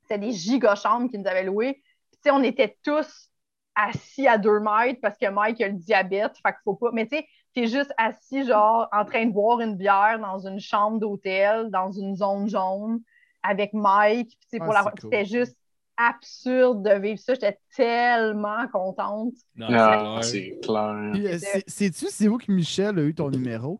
C'était 0.04 0.20
des 0.20 0.34
giga-chambres 0.34 1.10
qu'ils 1.10 1.22
nous 1.22 1.28
avaient 1.28 1.44
louées. 1.44 1.82
Puis, 2.22 2.32
on 2.32 2.44
était 2.44 2.78
tous 2.84 3.30
assis 3.76 4.28
à 4.28 4.38
deux 4.38 4.60
mètres 4.60 5.00
parce 5.02 5.18
que 5.18 5.30
Mike 5.30 5.62
a 5.62 5.68
le 5.68 5.74
diabète. 5.74 6.34
Fait 6.46 6.52
qu'il 6.52 6.62
faut 6.64 6.76
pas. 6.76 6.92
Mais 6.94 7.08
tu 7.08 7.18
sais, 7.18 7.28
t'es 7.54 7.68
juste 7.68 7.94
assis, 7.98 8.46
genre, 8.46 8.88
en 8.92 9.06
train 9.06 9.26
de 9.26 9.32
boire 9.32 9.60
une 9.62 9.76
bière 9.76 10.20
dans 10.20 10.40
une 10.46 10.60
chambre 10.60 11.00
d'hôtel, 11.00 11.70
dans 11.70 11.92
une 11.92 12.16
zone 12.16 12.50
jaune, 12.50 13.00
avec 13.44 13.74
Mike. 13.74 14.30
Puis, 14.30 14.38
tu 14.50 14.58
sais, 14.58 14.58
Ah, 14.62 14.66
pour 14.66 14.74
la... 14.74 14.84
cool. 14.84 15.00
C'était 15.02 15.26
juste 15.26 15.58
absurde 15.98 16.84
de 16.84 17.00
vivre 17.00 17.20
ça. 17.20 17.34
J'étais 17.36 17.60
tellement 17.76 18.68
contente. 18.72 19.34
Non, 19.56 19.68
Ah, 19.70 20.20
c'est 20.22 20.60
clair. 20.62 21.12
Puis, 21.14 21.28
euh, 21.28 21.38
c'est- 21.40 21.64
Sais-tu, 21.70 22.08
c'est 22.10 22.28
où 22.28 22.38
que 22.38 22.52
Michel 22.52 22.98
a 22.98 23.04
eu 23.04 23.14
ton 23.14 23.30
numéro? 23.30 23.80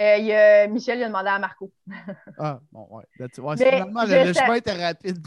Euh, 0.00 0.16
il 0.16 0.32
a- 0.32 0.66
Michel 0.66 0.98
il 0.98 1.02
a 1.04 1.08
demandé 1.08 1.28
à 1.28 1.38
Marco. 1.38 1.70
Ah, 2.38 2.60
bon, 2.72 2.86
ouais. 2.90 3.04
Ouais, 3.38 3.56
finalement, 3.70 4.06
je 4.06 4.14
le, 4.14 4.24
le 4.24 4.32
chemin 4.32 4.54
était 4.54 4.72
rapide. 4.84 5.18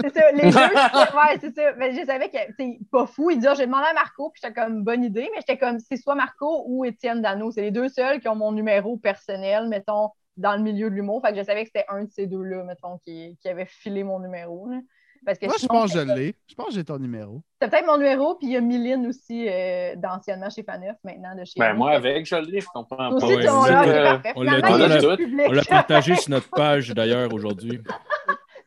C'est 0.00 0.14
ça, 0.14 0.30
les 0.32 0.42
deux. 0.42 0.56
ouais, 1.16 1.38
c'est 1.40 1.54
ça. 1.54 1.72
Mais 1.76 1.92
je 1.92 2.06
savais 2.06 2.28
que, 2.30 2.38
c'est 2.56 2.78
pas 2.90 3.06
fou. 3.06 3.30
Il 3.30 3.40
dit, 3.40 3.46
Ah, 3.48 3.54
j'ai 3.54 3.66
demandé 3.66 3.86
à 3.90 3.94
Marco, 3.94 4.30
puis 4.30 4.40
j'étais 4.42 4.54
comme, 4.54 4.84
bonne 4.84 5.02
idée, 5.02 5.28
mais 5.34 5.40
j'étais 5.40 5.58
comme, 5.58 5.78
c'est 5.80 5.96
soit 5.96 6.14
Marco 6.14 6.64
ou 6.68 6.84
Étienne 6.84 7.20
Dano. 7.20 7.50
C'est 7.50 7.62
les 7.62 7.72
deux 7.72 7.88
seuls 7.88 8.20
qui 8.20 8.28
ont 8.28 8.36
mon 8.36 8.52
numéro 8.52 8.96
personnel, 8.96 9.66
mettons, 9.68 10.10
dans 10.36 10.54
le 10.54 10.62
milieu 10.62 10.88
de 10.88 10.94
l'humour. 10.94 11.20
Fait 11.24 11.32
que 11.32 11.38
je 11.38 11.44
savais 11.44 11.64
que 11.64 11.70
c'était 11.74 11.86
un 11.88 12.04
de 12.04 12.10
ces 12.10 12.26
deux-là, 12.28 12.62
mettons, 12.64 12.98
qui, 12.98 13.36
qui 13.40 13.48
avait 13.48 13.66
filé 13.66 14.04
mon 14.04 14.20
numéro. 14.20 14.68
là. 14.70 14.78
Parce 15.24 15.38
que 15.38 15.46
Moi, 15.46 15.54
je 15.60 15.66
pense 15.66 15.92
que 15.92 16.00
je 16.00 16.04
l'ai. 16.14 16.34
Je 16.48 16.54
pense 16.56 16.66
que 16.68 16.72
j'ai 16.74 16.84
ton 16.84 16.98
numéro. 16.98 17.42
C'est 17.60 17.70
peut-être 17.70 17.86
mon 17.86 17.96
numéro, 17.96 18.34
puis 18.34 18.48
il 18.48 18.52
y 18.54 18.56
a 18.56 18.60
Mylène 18.60 19.06
aussi, 19.06 19.46
euh, 19.48 19.94
d'anciennement 19.96 20.50
chez 20.50 20.64
Faneuf, 20.64 20.96
maintenant 21.04 21.36
de 21.36 21.44
chez 21.44 21.60
Ben, 21.60 21.74
moi, 21.74 21.92
avec, 21.92 22.26
je 22.26 22.34
l'ai, 22.36 22.60
je 22.60 22.66
comprends 22.74 22.96
pas. 22.96 23.08
aussi, 23.10 23.26
Ouais, 23.26 23.42
c'est 23.42 23.48
euh, 23.48 24.04
parfait. 24.18 24.32
on 24.34 24.42
l'a 24.42 25.62
partagé 25.64 26.16
sur 26.16 26.30
notre 26.30 26.50
page 26.56 26.88
d'ailleurs 26.90 27.32
aujourd'hui. 27.32 27.80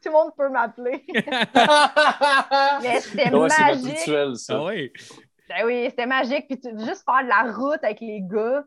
Tout 0.02 0.10
le 0.10 0.12
monde 0.12 0.32
peut 0.38 0.50
m'appeler. 0.50 1.04
Mais 2.84 3.00
c'était 3.02 3.34
Ouais, 3.34 3.50
c'est 3.50 3.62
magique. 3.62 3.98
rituel, 3.98 4.36
ça. 4.36 4.58
Ah 4.58 4.64
ouais? 4.66 4.92
Ben 5.50 5.66
oui, 5.66 5.86
c'était 5.90 6.06
magique. 6.06 6.46
Puis 6.48 6.60
tu- 6.60 6.70
juste 6.86 7.04
faire 7.06 7.24
de 7.24 7.28
la 7.30 7.52
route 7.52 7.84
avec 7.84 8.00
les 8.02 8.22
gars, 8.22 8.64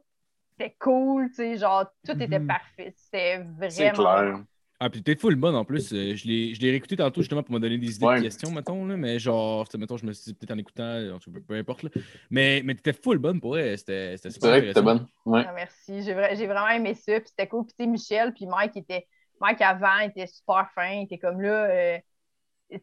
c'était 0.51 0.75
cool, 0.79 1.29
tu 1.29 1.35
sais, 1.37 1.57
genre, 1.57 1.87
tout 2.07 2.21
était 2.21 2.39
Mhm. 2.39 2.47
parfait. 2.49 2.93
C'était 2.97 3.45
C'est 3.71 3.91
vraiment... 3.91 4.21
clair. 4.23 4.39
Ah, 4.81 4.89
puis 4.91 5.03
t'es 5.03 5.17
full 5.17 5.35
bonne 5.35 5.57
en 5.57 5.65
plus. 5.65 5.93
Euh, 5.93 6.15
Je 6.15 6.27
l'ai 6.27 6.55
je 6.55 6.61
l'ai 6.61 6.71
réécouté 6.71 6.97
tantôt 6.97 7.21
justement 7.21 7.43
pour 7.43 7.53
me 7.55 7.59
donner 7.59 7.79
des 7.79 7.97
idées 7.97 8.07
Ouais. 8.07 8.19
de 8.19 8.23
questions, 8.23 8.51
mettons. 8.53 8.87
Là, 8.87 8.97
mais 8.97 9.19
genre, 9.19 9.67
tu 9.69 9.73
sais, 9.73 9.79
mettons, 9.79 9.97
je 9.97 10.07
me 10.07 10.13
suis 10.13 10.27
dit 10.27 10.35
peut-être 10.35 10.53
en 10.53 10.59
écoutant, 10.59 11.19
peu, 11.33 11.41
peu 11.41 11.55
importe. 11.55 11.83
Là. 11.83 11.91
Mais, 12.31 12.63
mais 12.65 12.75
t'étais 12.77 12.93
full 12.93 13.19
bonne 13.19 13.41
pour 13.41 13.59
elle. 13.59 13.77
C'était 13.77 14.17
super 14.17 14.51
vrai 14.51 14.61
que 14.61 14.65
t'es 14.67 14.79
intéressant. 14.79 14.85
bonne. 14.85 15.09
Ouais. 15.25 15.43
Ah, 15.47 15.53
merci. 15.53 16.03
J'ai 16.03 16.15
vra- 16.15 16.37
j'ai 16.37 16.47
vraiment 16.47 16.69
aimé 16.69 16.95
ça. 16.95 17.19
Puis 17.21 17.31
c'était 17.31 17.49
cool. 17.49 17.65
Puis 17.67 17.75
tu 17.77 17.85
sais, 17.85 17.91
Michel, 17.91 18.33
puis 18.35 18.47
Mike 18.47 18.77
était... 18.77 19.07
Mike 19.41 19.61
avant 19.63 19.99
était 20.01 20.27
super 20.29 20.69
fin. 20.75 20.91
Il 20.91 21.03
était 21.05 21.19
comme 21.19 21.41
là... 21.41 21.65
euh, 21.71 21.99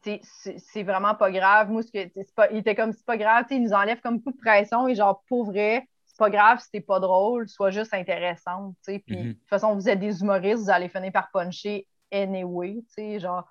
c'est 0.04 0.20
c'est 0.58 0.84
vraiment 0.84 1.14
pas 1.16 1.32
grave. 1.32 1.70
Moi, 1.70 1.84
ce 1.84 1.92
que, 1.92 2.08
pas, 2.36 2.50
il 2.52 2.58
était 2.58 2.76
comme, 2.76 2.92
c'est 2.92 3.06
pas 3.06 3.18
grave, 3.18 3.46
il 3.52 3.62
nous 3.62 3.72
enlève 3.74 4.02
comme 4.02 4.18
beaucoup 4.18 4.32
de 4.32 4.38
pression 4.42 4.88
et 4.88 4.96
genre, 4.96 5.24
pour 5.28 5.46
vrai, 5.46 5.88
c'est 6.16 6.20
pas 6.20 6.30
grave 6.30 6.60
si 6.62 6.72
t'es 6.72 6.80
pas 6.80 7.02
drôle, 7.02 7.50
sois 7.50 7.72
juste 7.72 7.94
intéressante, 7.94 8.74
tu 8.86 8.94
sais. 8.94 9.00
Puis, 9.06 9.18
Mhm. 9.18 9.24
de 9.28 9.34
toute 9.34 9.50
façon, 9.50 9.76
vous 9.76 9.90
êtes 9.90 10.00
des 10.00 10.22
humoristes, 10.22 10.64
vous 10.64 10.70
allez 10.70 10.88
finir 10.88 11.12
par 11.12 11.30
puncher 11.30 11.86
anyway, 12.10 12.76
tu 12.88 12.94
sais, 12.94 13.20
genre. 13.20 13.44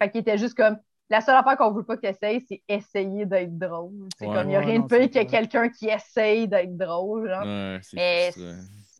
Fait 0.00 0.10
qu'il 0.10 0.22
était 0.22 0.38
juste 0.38 0.54
comme, 0.54 0.78
la 1.10 1.20
seule 1.20 1.36
affaire 1.36 1.58
qu'on 1.58 1.72
veut 1.72 1.84
pas 1.84 1.96
que 1.96 2.00
t'essayes, 2.00 2.42
c'est 2.48 2.62
essayer 2.68 3.26
d'être 3.26 3.58
drôle. 3.58 4.08
C'est 4.18 4.26
Ouais. 4.26 4.34
comme, 4.34 4.48
il 4.48 4.54
y 4.54 4.56
a 4.56 4.60
Ouais, 4.60 4.64
rien 4.64 4.80
de 4.80 4.86
pire 4.86 5.10
que 5.10 5.30
quelqu'un 5.30 5.68
qui 5.68 5.88
essaye 5.88 6.48
d'être 6.48 6.74
drôle, 6.74 7.28
genre. 7.28 7.44
Ouais, 7.44 7.80
Mais 7.92 8.30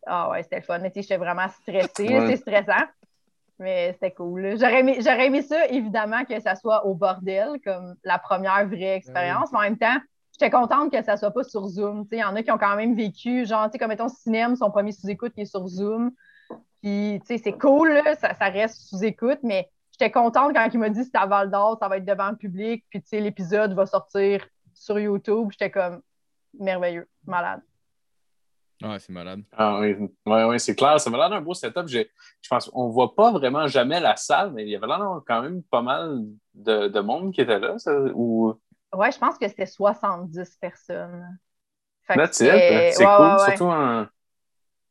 ah 0.05 0.29
ouais, 0.31 0.43
c'était 0.43 0.57
le 0.57 0.63
fun. 0.63 0.79
Mais 0.81 0.91
tu 0.91 1.01
j'étais 1.01 1.17
vraiment 1.17 1.49
stressée. 1.49 1.91
C'est 2.29 2.37
stressant. 2.37 2.85
Mais 3.59 3.93
c'était 3.95 4.13
cool. 4.13 4.59
J'aurais 4.59 4.81
aimé, 4.81 4.99
j'aurais 5.01 5.27
aimé 5.27 5.41
ça, 5.41 5.67
évidemment, 5.69 6.25
que 6.27 6.39
ça 6.41 6.55
soit 6.55 6.85
au 6.85 6.95
bordel, 6.95 7.59
comme 7.65 7.97
la 8.05 8.19
première 8.19 8.67
vraie 8.69 8.97
expérience. 8.97 9.51
Mais 9.53 9.59
en 9.59 9.63
même 9.63 9.79
temps, 9.79 9.97
j'étais 10.39 10.51
contente 10.51 10.91
que 10.93 11.03
ça 11.03 11.17
soit 11.17 11.31
pas 11.31 11.45
sur 11.45 11.67
Zoom. 11.67 12.05
Tu 12.05 12.11
sais, 12.11 12.17
Il 12.17 12.21
y 12.21 12.25
en 12.25 12.37
a 12.37 12.43
qui 12.43 12.51
ont 12.51 12.59
quand 12.59 12.77
même 12.77 12.95
vécu, 12.95 13.47
genre, 13.47 13.67
tu 13.67 13.73
sais, 13.73 13.79
comme 13.79 13.89
mettons, 13.89 14.09
Cinéma, 14.09 14.55
son 14.57 14.71
premier 14.71 14.93
sous-écoute 14.93 15.33
qui 15.35 15.43
est 15.43 15.47
sur 15.47 15.67
Zoom. 15.67 16.11
Puis, 16.83 17.21
tu 17.21 17.27
sais, 17.27 17.39
c'est 17.43 17.57
cool, 17.59 17.93
là, 17.93 18.15
ça, 18.17 18.35
ça 18.35 18.47
reste 18.47 18.77
sous-écoute, 18.89 19.39
mais 19.43 19.69
j'étais 19.93 20.11
contente 20.11 20.53
quand 20.55 20.69
il 20.73 20.79
m'a 20.79 20.91
dit 20.91 21.05
c'est 21.05 21.17
à 21.17 21.27
Val 21.27 21.51
d'Or, 21.51 21.79
ça 21.81 21.89
va 21.89 21.97
être 21.97 22.05
devant 22.05 22.31
le 22.31 22.37
public, 22.37 22.85
puis, 22.91 23.01
tu 23.03 23.09
sais, 23.09 23.21
l'épisode 23.21 23.73
va 23.73 23.87
sortir 23.87 24.47
sur 24.75 24.99
YouTube. 24.99 25.49
J'étais 25.53 25.71
comme 25.71 26.01
merveilleux, 26.59 27.09
malade. 27.27 27.61
Ouais, 28.83 28.99
c'est 28.99 29.13
malade. 29.13 29.41
Ah 29.57 29.79
oui, 29.81 29.97
ouais, 30.27 30.45
ouais, 30.45 30.59
c'est 30.59 30.75
clair. 30.77 31.01
Ça 31.01 31.09
m'a 31.09 31.17
l'air 31.17 31.31
d'un 31.31 31.41
beau 31.41 31.55
setup. 31.55 31.87
J'ai- 31.87 32.11
Je 32.43 32.49
pense 32.51 32.69
qu'on 32.69 32.91
voit 32.91 33.15
pas 33.15 33.33
vraiment 33.33 33.67
jamais 33.67 34.01
la 34.01 34.17
salle, 34.17 34.53
mais 34.53 34.65
il 34.65 34.69
y 34.69 34.77
avait 34.77 34.87
l'air 34.87 35.23
quand 35.27 35.41
même 35.41 35.63
pas 35.63 35.81
mal 35.81 36.25
de, 36.53 36.89
de 36.89 37.01
monde 37.01 37.33
qui 37.33 37.41
était 37.41 37.59
là. 37.59 37.79
Ça, 37.79 37.99
ou... 38.15 38.55
Ouais, 38.95 39.13
je 39.13 39.19
pense 39.19 39.37
que 39.39 39.49
c'était 39.49 39.67
70 39.67 40.57
personnes. 40.61 41.39
Fait 42.03 42.15
que 42.15 42.19
That's 42.21 42.41
it. 42.41 42.47
c'était- 42.47 42.93
C'est 42.93 43.07
ouais, 43.07 43.17
cool, 43.17 43.27
ouais, 43.27 43.33
ouais. 43.33 43.47
surtout, 43.47 43.65
en, 43.65 44.07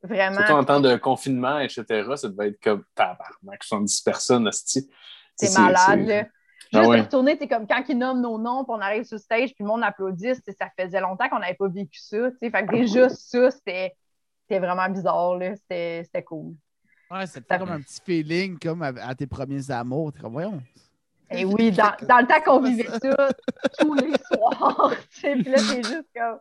Vraiment. 0.04 0.36
surtout 0.38 0.52
en 0.54 0.64
temps 0.64 0.80
de 0.82 0.96
confinement, 0.98 1.60
etc. 1.60 1.84
Ça 2.16 2.30
devait 2.30 2.50
être 2.50 2.62
comme 2.62 2.84
tabarnak, 2.94 3.64
70 3.64 4.02
personnes, 4.02 4.48
hostie. 4.48 4.90
C'est 5.36 5.58
malade, 5.60 6.02
c'est- 6.06 6.24
là. 6.24 6.28
Ah 6.74 6.80
Juste 6.80 6.90
ouais. 6.90 6.98
de 6.98 7.02
retourner, 7.04 7.38
c'est 7.40 7.48
comme 7.48 7.68
quand 7.68 7.84
ils 7.88 7.98
nomment 7.98 8.22
nos 8.22 8.38
noms, 8.38 8.64
puis 8.66 8.74
on 8.76 8.82
arrive 8.82 9.04
sur 9.04 9.16
le 9.16 9.22
stage, 9.22 9.54
puis 9.54 9.64
le 9.64 9.68
monde 9.68 9.84
applaudit, 9.84 10.34
ça 10.36 10.68
faisait 10.78 11.00
longtemps 11.00 11.30
qu'on 11.30 11.40
n'avait 11.40 11.54
pas 11.54 11.68
vécu 11.70 12.00
ça. 12.00 12.32
tu 12.32 12.38
sais. 12.40 12.50
Fait 12.50 12.66
que 12.66 12.72
déjà, 12.72 13.08
ça, 13.10 13.52
c'était 13.52 13.96
c'était 14.42 14.60
vraiment 14.60 14.90
bizarre. 14.90 15.40
C'était 15.70 16.24
cool. 16.26 16.54
Ouais, 17.10 17.26
fait 17.28 17.44
comme 17.58 17.70
un 17.72 17.82
petit 17.82 18.00
feeling 18.04 18.58
comme 18.60 18.82
à, 18.82 18.88
à 19.08 19.16
tes 19.16 19.28
premiers 19.28 19.70
amours. 19.72 20.12
Comme, 20.20 20.34
voyons. 20.34 20.62
Et 21.32 21.46
oui, 21.46 21.72
dans, 21.72 21.92
dans 22.08 22.20
le 22.20 22.28
temps 22.28 22.42
qu'on 22.46 22.60
vivait 22.62 22.88
ça 22.88 23.30
tous 23.80 23.94
les 23.96 24.12
soirs, 24.34 24.94
tu 25.12 25.20
sais, 25.22 25.36
puis 25.36 25.52
là, 25.52 25.58
c'est 25.58 25.84
juste 25.84 26.08
comme... 26.16 26.40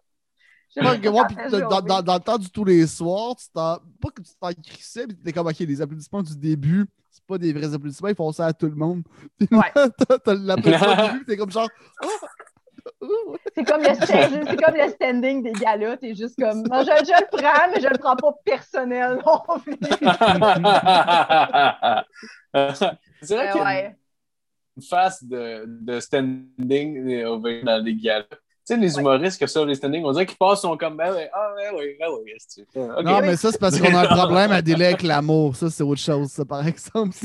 est-ce 1.36 1.50
dans, 1.56 1.60
que 1.60 1.68
dans- 1.68 1.80
j'ai 1.80 1.86
dans- 1.88 2.02
dans 2.02 2.14
le 2.14 2.20
temps 2.20 2.38
du 2.38 2.50
tous 2.50 2.64
les 2.64 2.86
soirs, 2.86 3.36
tu 3.36 3.46
t'en- 3.52 3.78
pas 4.00 4.10
que 4.14 4.22
tu 4.22 4.30
t'en 4.40 4.50
crissais, 4.52 5.06
mais 5.06 5.14
t'es 5.14 5.32
comme, 5.32 5.46
OK, 5.46 5.58
les 5.58 5.80
applaudissements 5.80 6.22
du 6.22 6.36
début, 6.36 6.86
c'est 7.10 7.24
pas 7.24 7.38
des 7.38 7.52
vrais 7.52 7.72
applaudissements, 7.74 8.08
ils 8.08 8.14
font 8.16 8.32
ça 8.32 8.46
à 8.46 8.52
tout 8.52 8.66
le 8.66 8.74
monde. 8.74 9.02
Ouais. 9.50 9.72
t'as- 9.74 10.34
l'applaudissement 10.34 10.94
du 10.96 11.02
début, 11.12 11.24
t'es 11.26 11.36
comme 11.36 11.50
genre, 11.50 11.68
oh, 12.04 12.08
oh, 13.02 13.36
C'est 13.54 13.64
comme, 13.64 13.80
le 13.82 13.94
stand- 13.94 14.46
c'est 14.48 14.62
comme 14.62 14.74
le 14.74 14.88
standing 14.90 15.42
des 15.42 15.52
galas. 15.52 15.96
T'es 15.96 16.14
juste 16.14 16.36
comme, 16.38 16.62
non, 16.64 16.80
je, 16.82 16.86
je 17.04 17.12
le 17.12 17.26
prends, 17.36 17.70
mais 17.72 17.80
je 17.80 17.88
le 17.88 17.98
prends 17.98 18.16
pas 18.16 18.32
personnel 18.44 19.18
non 19.24 19.58
plus. 19.60 19.76
c'est 23.22 23.34
vrai 23.36 23.48
a 23.48 23.64
ouais. 23.64 23.96
Une 24.76 24.82
face 24.82 25.22
de, 25.24 25.64
de 25.66 26.00
standing 26.00 27.24
over 27.24 27.62
dans 27.62 27.82
les 27.84 27.94
galas. 27.96 28.24
Tu 28.66 28.74
sais, 28.74 28.76
les 28.78 28.94
Ouais. 28.94 29.00
humoristes 29.02 29.38
que 29.38 29.46
ça, 29.46 29.62
les 29.64 29.74
standing, 29.74 30.02
on 30.04 30.12
dirait 30.12 30.24
qu'ils 30.24 30.38
passent, 30.38 30.62
sont 30.62 30.74
comme, 30.78 30.96
ben 30.96 31.14
ah, 31.34 31.52
ben 31.56 31.74
oui, 31.76 31.96
ben 32.00 32.06
oui, 32.22 32.30
est-ce 32.34 32.62
que- 32.62 32.98
ok. 32.98 33.04
Non, 33.04 33.20
mais 33.20 33.36
ça, 33.36 33.52
c'est 33.52 33.60
parce 33.60 33.78
qu'on 33.78 33.94
a 33.94 34.10
un 34.10 34.16
problème 34.16 34.52
à 34.52 34.62
délai 34.62 34.86
avec 34.86 35.02
l'amour. 35.02 35.54
Ça, 35.54 35.68
c'est 35.68 35.82
autre 35.84 36.00
chose, 36.00 36.28
ça, 36.28 36.44
par 36.46 36.66
exemple. 36.66 37.14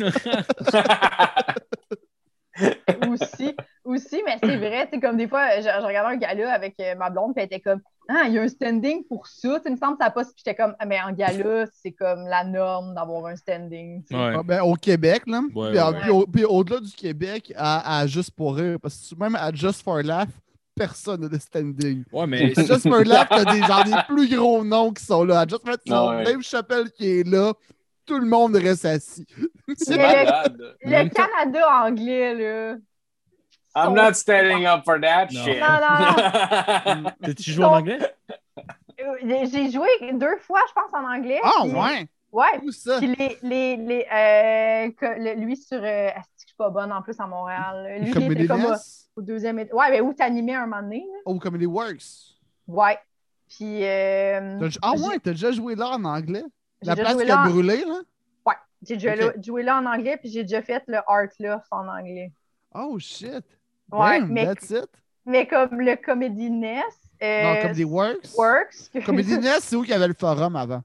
aussi, 3.07 3.55
aussi, 3.83 4.21
mais 4.25 4.37
c'est 4.43 4.57
vrai, 4.57 4.85
tu 4.87 4.95
sais, 4.95 4.99
comme 4.99 5.17
des 5.17 5.27
fois, 5.27 5.57
je, 5.57 5.61
je 5.63 5.85
regardais 5.85 6.15
un 6.15 6.17
gala 6.17 6.53
avec 6.53 6.75
euh, 6.81 6.95
ma 6.95 7.09
blonde, 7.09 7.33
puis 7.33 7.43
elle 7.43 7.45
était 7.45 7.59
comme, 7.61 7.81
ah, 8.09 8.23
il 8.27 8.33
y 8.33 8.37
a 8.39 8.41
un 8.41 8.47
standing 8.47 9.03
pour 9.05 9.27
ça. 9.27 9.59
Il 9.65 9.71
me 9.71 9.77
semble 9.77 9.97
que 9.97 10.03
ça 10.03 10.09
passe, 10.09 10.27
puis 10.33 10.41
j'étais 10.43 10.55
comme, 10.55 10.75
ah, 10.79 10.85
mais 10.85 10.99
en 10.99 11.11
gala, 11.13 11.65
c'est 11.71 11.91
comme 11.91 12.25
la 12.27 12.43
norme 12.43 12.93
d'avoir 12.95 13.27
un 13.27 13.35
standing. 13.35 14.03
Ouais. 14.11 14.33
Ah, 14.37 14.41
ben, 14.43 14.61
au 14.63 14.73
Québec, 14.73 15.23
là. 15.27 15.41
Ouais, 15.55 15.69
puis, 15.71 15.79
en- 15.79 15.91
ouais. 15.93 15.99
puis 16.01 16.09
au- 16.09 16.25
puis 16.27 16.43
au-delà 16.45 16.79
du 16.79 16.91
Québec, 16.91 17.53
à, 17.55 17.99
à 17.99 18.07
Juste 18.07 18.31
pour 18.31 18.55
rire, 18.55 18.77
parce 18.81 19.09
que 19.09 19.15
même 19.23 19.35
à 19.35 19.51
Just 19.53 19.83
for 19.83 20.01
Laugh, 20.01 20.27
personne 20.75 21.21
n'a 21.21 21.27
de 21.29 21.37
standing. 21.37 22.03
Ouais, 22.11 22.25
mais 22.27 22.51
À 22.57 22.63
Just 22.63 22.87
for 22.89 23.03
Laugh, 23.03 23.27
t'as 23.29 23.45
des, 23.45 23.61
genre, 23.63 23.83
des 23.83 23.95
plus 24.07 24.35
gros 24.35 24.63
noms 24.63 24.91
qui 24.91 25.03
sont 25.05 25.23
là. 25.23 25.41
À 25.41 25.47
Just 25.47 25.61
for 25.61 25.69
Laugh, 25.71 25.79
Ah 25.91 26.17
ouais. 26.17 26.23
Dave 26.23 26.41
Chappelle 26.41 26.89
qui 26.91 27.19
est 27.19 27.27
là, 27.27 27.53
tout 28.05 28.17
le 28.17 28.25
monde 28.25 28.55
reste 28.55 28.85
assis. 28.85 29.27
C'est 29.77 29.91
le- 29.97 30.01
malade. 30.01 30.75
Le 30.81 31.09
temps- 31.09 31.23
Canada 31.37 31.83
anglais, 31.85 32.33
là. 32.33 32.77
I'm 33.75 33.93
not 33.93 34.13
standing 34.15 34.65
up 34.65 34.83
for 34.83 34.99
that 34.99 35.27
Non. 35.31 35.43
shit. 35.43 35.59
Non, 35.59 37.03
non, 37.03 37.11
t'as-tu 37.21 37.51
joué 37.51 37.65
en 37.65 37.73
anglais? 37.73 37.99
Euh, 39.01 39.45
J'ai 39.51 39.71
joué 39.71 39.87
deux 40.13 40.37
fois, 40.37 40.59
je 40.67 40.73
pense, 40.73 40.93
en 40.93 41.05
anglais. 41.09 41.39
Ah, 41.43 41.51
puis- 41.63 41.71
ouais! 41.71 42.07
Ouais. 42.31 42.59
Où 42.63 42.71
ça? 42.71 42.97
Puis 42.99 43.15
les, 43.15 43.37
les, 43.41 43.77
les, 43.77 44.01
euh, 44.11 44.91
que- 44.91 45.19
le- 45.19 45.33
lui 45.43 45.57
sur. 45.57 45.79
Euh, 45.83 46.09
je 46.37 46.45
suis 46.45 46.55
pas 46.55 46.69
bonne 46.69 46.91
en 46.91 47.01
plus 47.01 47.19
à 47.19 47.25
Montréal? 47.25 47.97
Lui, 48.01 48.09
il 48.09 48.13
Comedy 48.13 48.33
était 48.43 48.47
comme 48.47 48.65
euh, 48.65 48.75
au 49.15 49.21
deuxième. 49.21 49.57
Ouais, 49.57 49.89
mais 49.89 50.01
où 50.01 50.13
t'animais 50.13 50.53
un 50.53 50.67
moment 50.67 50.81
donné? 50.83 50.99
là? 50.99 51.19
Oh, 51.25 51.39
Comedy 51.39 51.65
Works. 51.65 52.35
Ouais. 52.67 52.99
Puis. 53.47 53.83
euh, 53.83 54.59
Ah 54.83 54.91
ouais, 54.93 55.17
t'as 55.23 55.31
déjà 55.31 55.51
joué 55.51 55.73
là 55.75 55.89
en 55.89 56.03
anglais? 56.05 56.43
La 56.83 56.95
place 56.95 57.15
qui 57.17 57.31
a 57.31 57.37
brûlé, 57.47 57.83
là? 57.85 57.99
Ouais. 58.45 58.53
J'ai 58.87 58.97
déjà 58.97 59.15
joué 59.41 59.63
là 59.63 59.77
en 59.79 59.85
anglais, 59.87 60.17
puis 60.17 60.29
j'ai 60.29 60.43
déjà 60.43 60.61
fait 60.61 60.83
le 60.87 60.97
Art 61.07 61.29
Loft 61.39 61.65
en 61.71 61.87
anglais. 61.87 62.31
Oh 62.75 62.99
shit! 62.99 63.43
Ouais, 63.91 64.19
Damn, 64.19 64.31
mais 64.31 64.45
that's 64.45 64.69
it? 64.69 64.89
mais 65.25 65.47
comme 65.47 65.79
le 65.81 65.95
Comedy 65.95 66.49
Nest. 66.49 66.99
euh, 67.21 67.43
Non, 67.55 67.61
comme 67.61 67.71
des 67.73 67.83
Works. 67.83 68.29
Works. 68.37 68.89
que- 68.93 69.05
Comedy 69.05 69.37
Nest, 69.39 69.61
c'est 69.63 69.75
où 69.75 69.81
qu'il 69.81 69.91
y 69.91 69.93
avait 69.93 70.07
le 70.07 70.13
forum 70.13 70.55
avant? 70.55 70.81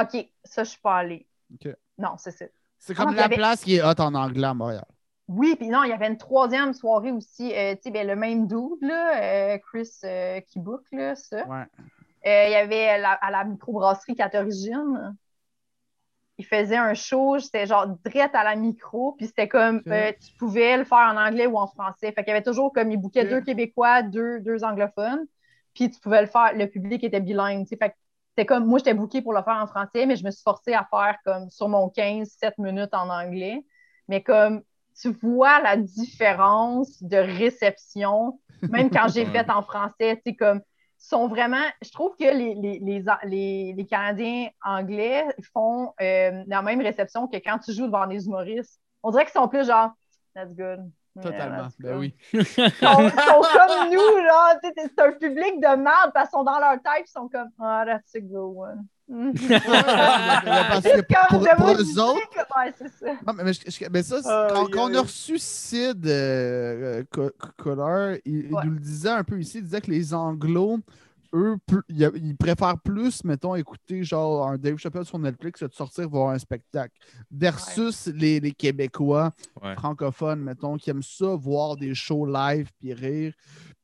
OK, 0.00 0.26
ça, 0.44 0.64
je 0.64 0.70
suis 0.70 0.80
pas 0.80 0.96
allée. 0.98 1.26
OK. 1.54 1.72
Non, 1.98 2.10
c'est 2.18 2.32
ça. 2.32 2.44
C'est 2.78 2.92
Ah, 2.96 3.02
comme 3.02 3.10
non, 3.10 3.16
la 3.16 3.24
avait- 3.24 3.36
place 3.36 3.62
qui 3.62 3.76
est 3.76 3.82
hot 3.82 3.98
en 4.00 4.14
anglais 4.14 4.46
à 4.46 4.54
Montréal. 4.54 4.84
Oui, 5.28 5.56
puis 5.56 5.68
non, 5.68 5.84
il 5.84 5.88
y 5.88 5.92
avait 5.92 6.08
une 6.08 6.18
troisième 6.18 6.74
soirée 6.74 7.10
aussi. 7.12 7.50
euh, 7.54 7.74
tu 7.76 7.82
sais, 7.84 7.90
ben, 7.90 8.06
le 8.06 8.14
même 8.16 8.46
dude, 8.46 8.82
là, 8.82 9.54
euh, 9.54 9.58
Chris 9.58 9.88
euh, 10.04 10.40
qui 10.42 10.58
book, 10.58 10.82
là, 10.92 11.14
ça. 11.14 11.46
Ouais. 11.46 11.64
Il 12.26 12.52
y 12.52 12.54
avait 12.56 12.98
la- 12.98 13.12
à 13.12 13.30
la 13.30 13.44
microbrasserie 13.44 14.14
4 14.14 14.34
Origines. 14.36 15.14
Il 16.38 16.44
faisait 16.44 16.76
un 16.76 16.94
show, 16.94 17.38
c'était 17.38 17.66
genre 17.66 17.86
direct 17.86 18.34
à 18.34 18.42
la 18.42 18.56
micro, 18.56 19.12
puis 19.12 19.26
c'était 19.26 19.46
comme 19.46 19.82
euh, 19.86 20.10
tu 20.12 20.32
pouvais 20.36 20.76
le 20.76 20.84
faire 20.84 21.12
en 21.12 21.16
anglais 21.16 21.46
ou 21.46 21.56
en 21.56 21.68
français. 21.68 22.10
Fait 22.12 22.24
qu'il 22.24 22.28
y 22.28 22.30
avait 22.36 22.42
toujours 22.42 22.72
comme 22.72 22.90
il 22.90 22.96
bouquait 22.96 23.24
deux 23.24 23.40
Québécois, 23.40 24.02
deux, 24.02 24.40
deux 24.40 24.64
anglophones, 24.64 25.26
puis 25.74 25.90
tu 25.90 26.00
pouvais 26.00 26.22
le 26.22 26.26
faire, 26.26 26.52
le 26.54 26.66
public 26.66 27.04
était 27.04 27.20
bilingue. 27.20 27.62
tu 27.64 27.68
sais. 27.70 27.76
Fait 27.76 27.90
que 27.90 27.94
c'était 28.30 28.46
comme 28.46 28.66
moi, 28.66 28.78
j'étais 28.78 28.94
booké 28.94 29.22
pour 29.22 29.32
le 29.32 29.42
faire 29.42 29.60
en 29.62 29.68
français, 29.68 30.06
mais 30.06 30.16
je 30.16 30.24
me 30.24 30.32
suis 30.32 30.42
forcée 30.42 30.74
à 30.74 30.84
faire 30.90 31.18
comme 31.24 31.50
sur 31.50 31.68
mon 31.68 31.88
15-7 31.88 32.54
minutes 32.58 32.92
en 32.92 33.08
anglais. 33.08 33.64
Mais 34.08 34.22
comme 34.22 34.62
tu 35.00 35.10
vois 35.10 35.60
la 35.60 35.76
différence 35.76 37.00
de 37.02 37.16
réception, 37.16 38.40
même 38.62 38.90
quand 38.90 39.06
j'ai 39.08 39.24
fait 39.26 39.48
en 39.50 39.62
français, 39.62 40.16
tu 40.16 40.30
sais, 40.30 40.34
comme 40.34 40.60
sont 41.04 41.28
vraiment. 41.28 41.64
Je 41.82 41.90
trouve 41.90 42.16
que 42.16 42.24
les, 42.24 42.54
les, 42.54 42.78
les, 42.80 43.74
les- 43.76 43.86
Canadiens 43.86 44.48
anglais 44.62 45.26
font 45.52 45.92
euh, 46.00 46.42
la 46.46 46.62
même 46.62 46.80
réception 46.80 47.28
que 47.28 47.36
quand 47.36 47.58
tu 47.58 47.72
joues 47.72 47.86
devant 47.86 48.06
des 48.06 48.26
humoristes. 48.26 48.80
On 49.02 49.10
dirait 49.10 49.24
qu'ils 49.24 49.32
sont 49.32 49.48
plus 49.48 49.66
genre, 49.66 49.90
that's 50.34 50.54
good. 50.54 50.90
Yeah, 51.16 51.22
Totalement. 51.22 51.68
Ben 51.78 51.96
oui. 51.96 52.16
Ils 52.32 52.44
sont, 52.44 52.64
comme 52.82 53.90
nous, 53.92 54.00
sais, 54.62 54.72
c'est 54.76 55.00
un 55.00 55.12
public 55.12 55.60
de 55.60 55.76
merde 55.76 56.10
parce 56.12 56.30
qu'ils 56.30 56.38
sont 56.38 56.44
dans 56.44 56.58
leur 56.58 56.74
tête, 56.82 57.04
ils 57.06 57.10
sont 57.10 57.28
comme, 57.28 57.50
ah, 57.60 57.84
that's 57.86 58.14
a 58.16 58.20
good 58.20 58.56
one. 58.56 58.86
Parce 59.08 60.82
que 60.82 61.00
pour- 61.28 61.40
pour 61.56 61.68
eux 61.70 61.98
autres- 62.00 62.30
que- 62.30 62.58
ouais, 62.58 62.74
c'est 62.76 62.88
ça. 62.88 63.12
Non, 63.26 63.32
mais, 63.34 63.44
mais 63.44 63.52
je- 63.52 63.60
je- 63.70 63.88
mais 63.90 64.02
ça, 64.02 64.22
c'est- 64.22 64.28
Aïe, 64.28 64.50
quand, 64.52 64.66
quand 64.70 64.90
on 64.90 64.94
a 64.94 65.00
reçu 65.02 65.38
Sid 65.38 66.06
euh, 66.06 67.00
euh, 67.00 67.04
Co- 67.10 67.30
Co- 67.38 67.48
Collard, 67.56 68.16
il, 68.24 68.48
nous 68.50 68.70
le 68.72 68.78
disait 68.80 69.10
un 69.10 69.24
peu 69.24 69.38
ici, 69.40 69.58
il 69.58 69.64
disait 69.64 69.80
que 69.80 69.90
les 69.90 70.14
Anglos, 70.14 70.78
eux, 71.34 71.56
plus- 71.66 71.82
ils, 71.88 72.36
préfèrent 72.36 72.78
plus, 72.78 73.24
mettons, 73.24 73.54
écouter 73.56 74.04
genre 74.04 74.48
un 74.48 74.56
Dave 74.56 74.76
Chappelle 74.78 75.04
sur 75.04 75.18
Netflix 75.18 75.60
que 75.60 75.66
de 75.66 75.72
sortir 75.74 76.08
voir 76.08 76.30
un 76.30 76.38
spectacle. 76.38 76.94
Versus 77.30 78.06
les, 78.06 78.40
les 78.40 78.52
Québécois 78.52 79.32
Ouais. 79.62 79.74
francophones, 79.74 80.40
mettons, 80.40 80.76
qui 80.76 80.90
aiment 80.90 81.02
ça, 81.02 81.26
voir 81.34 81.76
des 81.76 81.94
shows 81.94 82.26
live 82.26 82.70
puis 82.78 82.94
rire. 82.94 83.32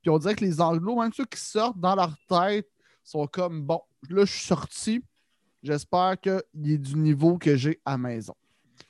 Puis 0.01 0.11
on 0.11 0.19
dirait 0.19 0.35
que 0.35 0.45
les 0.45 0.61
Anglos, 0.61 0.97
même 1.01 1.13
ceux 1.13 1.27
qui 1.27 1.41
sortent 1.41 1.79
dans 1.79 1.95
leur 1.95 2.15
tête, 2.29 2.69
sont 3.03 3.27
comme 3.27 3.63
bon, 3.63 3.81
là, 4.09 4.25
je 4.25 4.33
suis 4.33 4.47
sorti. 4.47 5.03
J'espère 5.63 6.17
qu'il 6.21 6.73
est 6.73 6.79
du 6.79 6.97
niveau 6.97 7.37
que 7.39 7.57
j'ai 7.57 7.81
à 7.85 7.93
la 7.93 7.99
maison. 7.99 8.35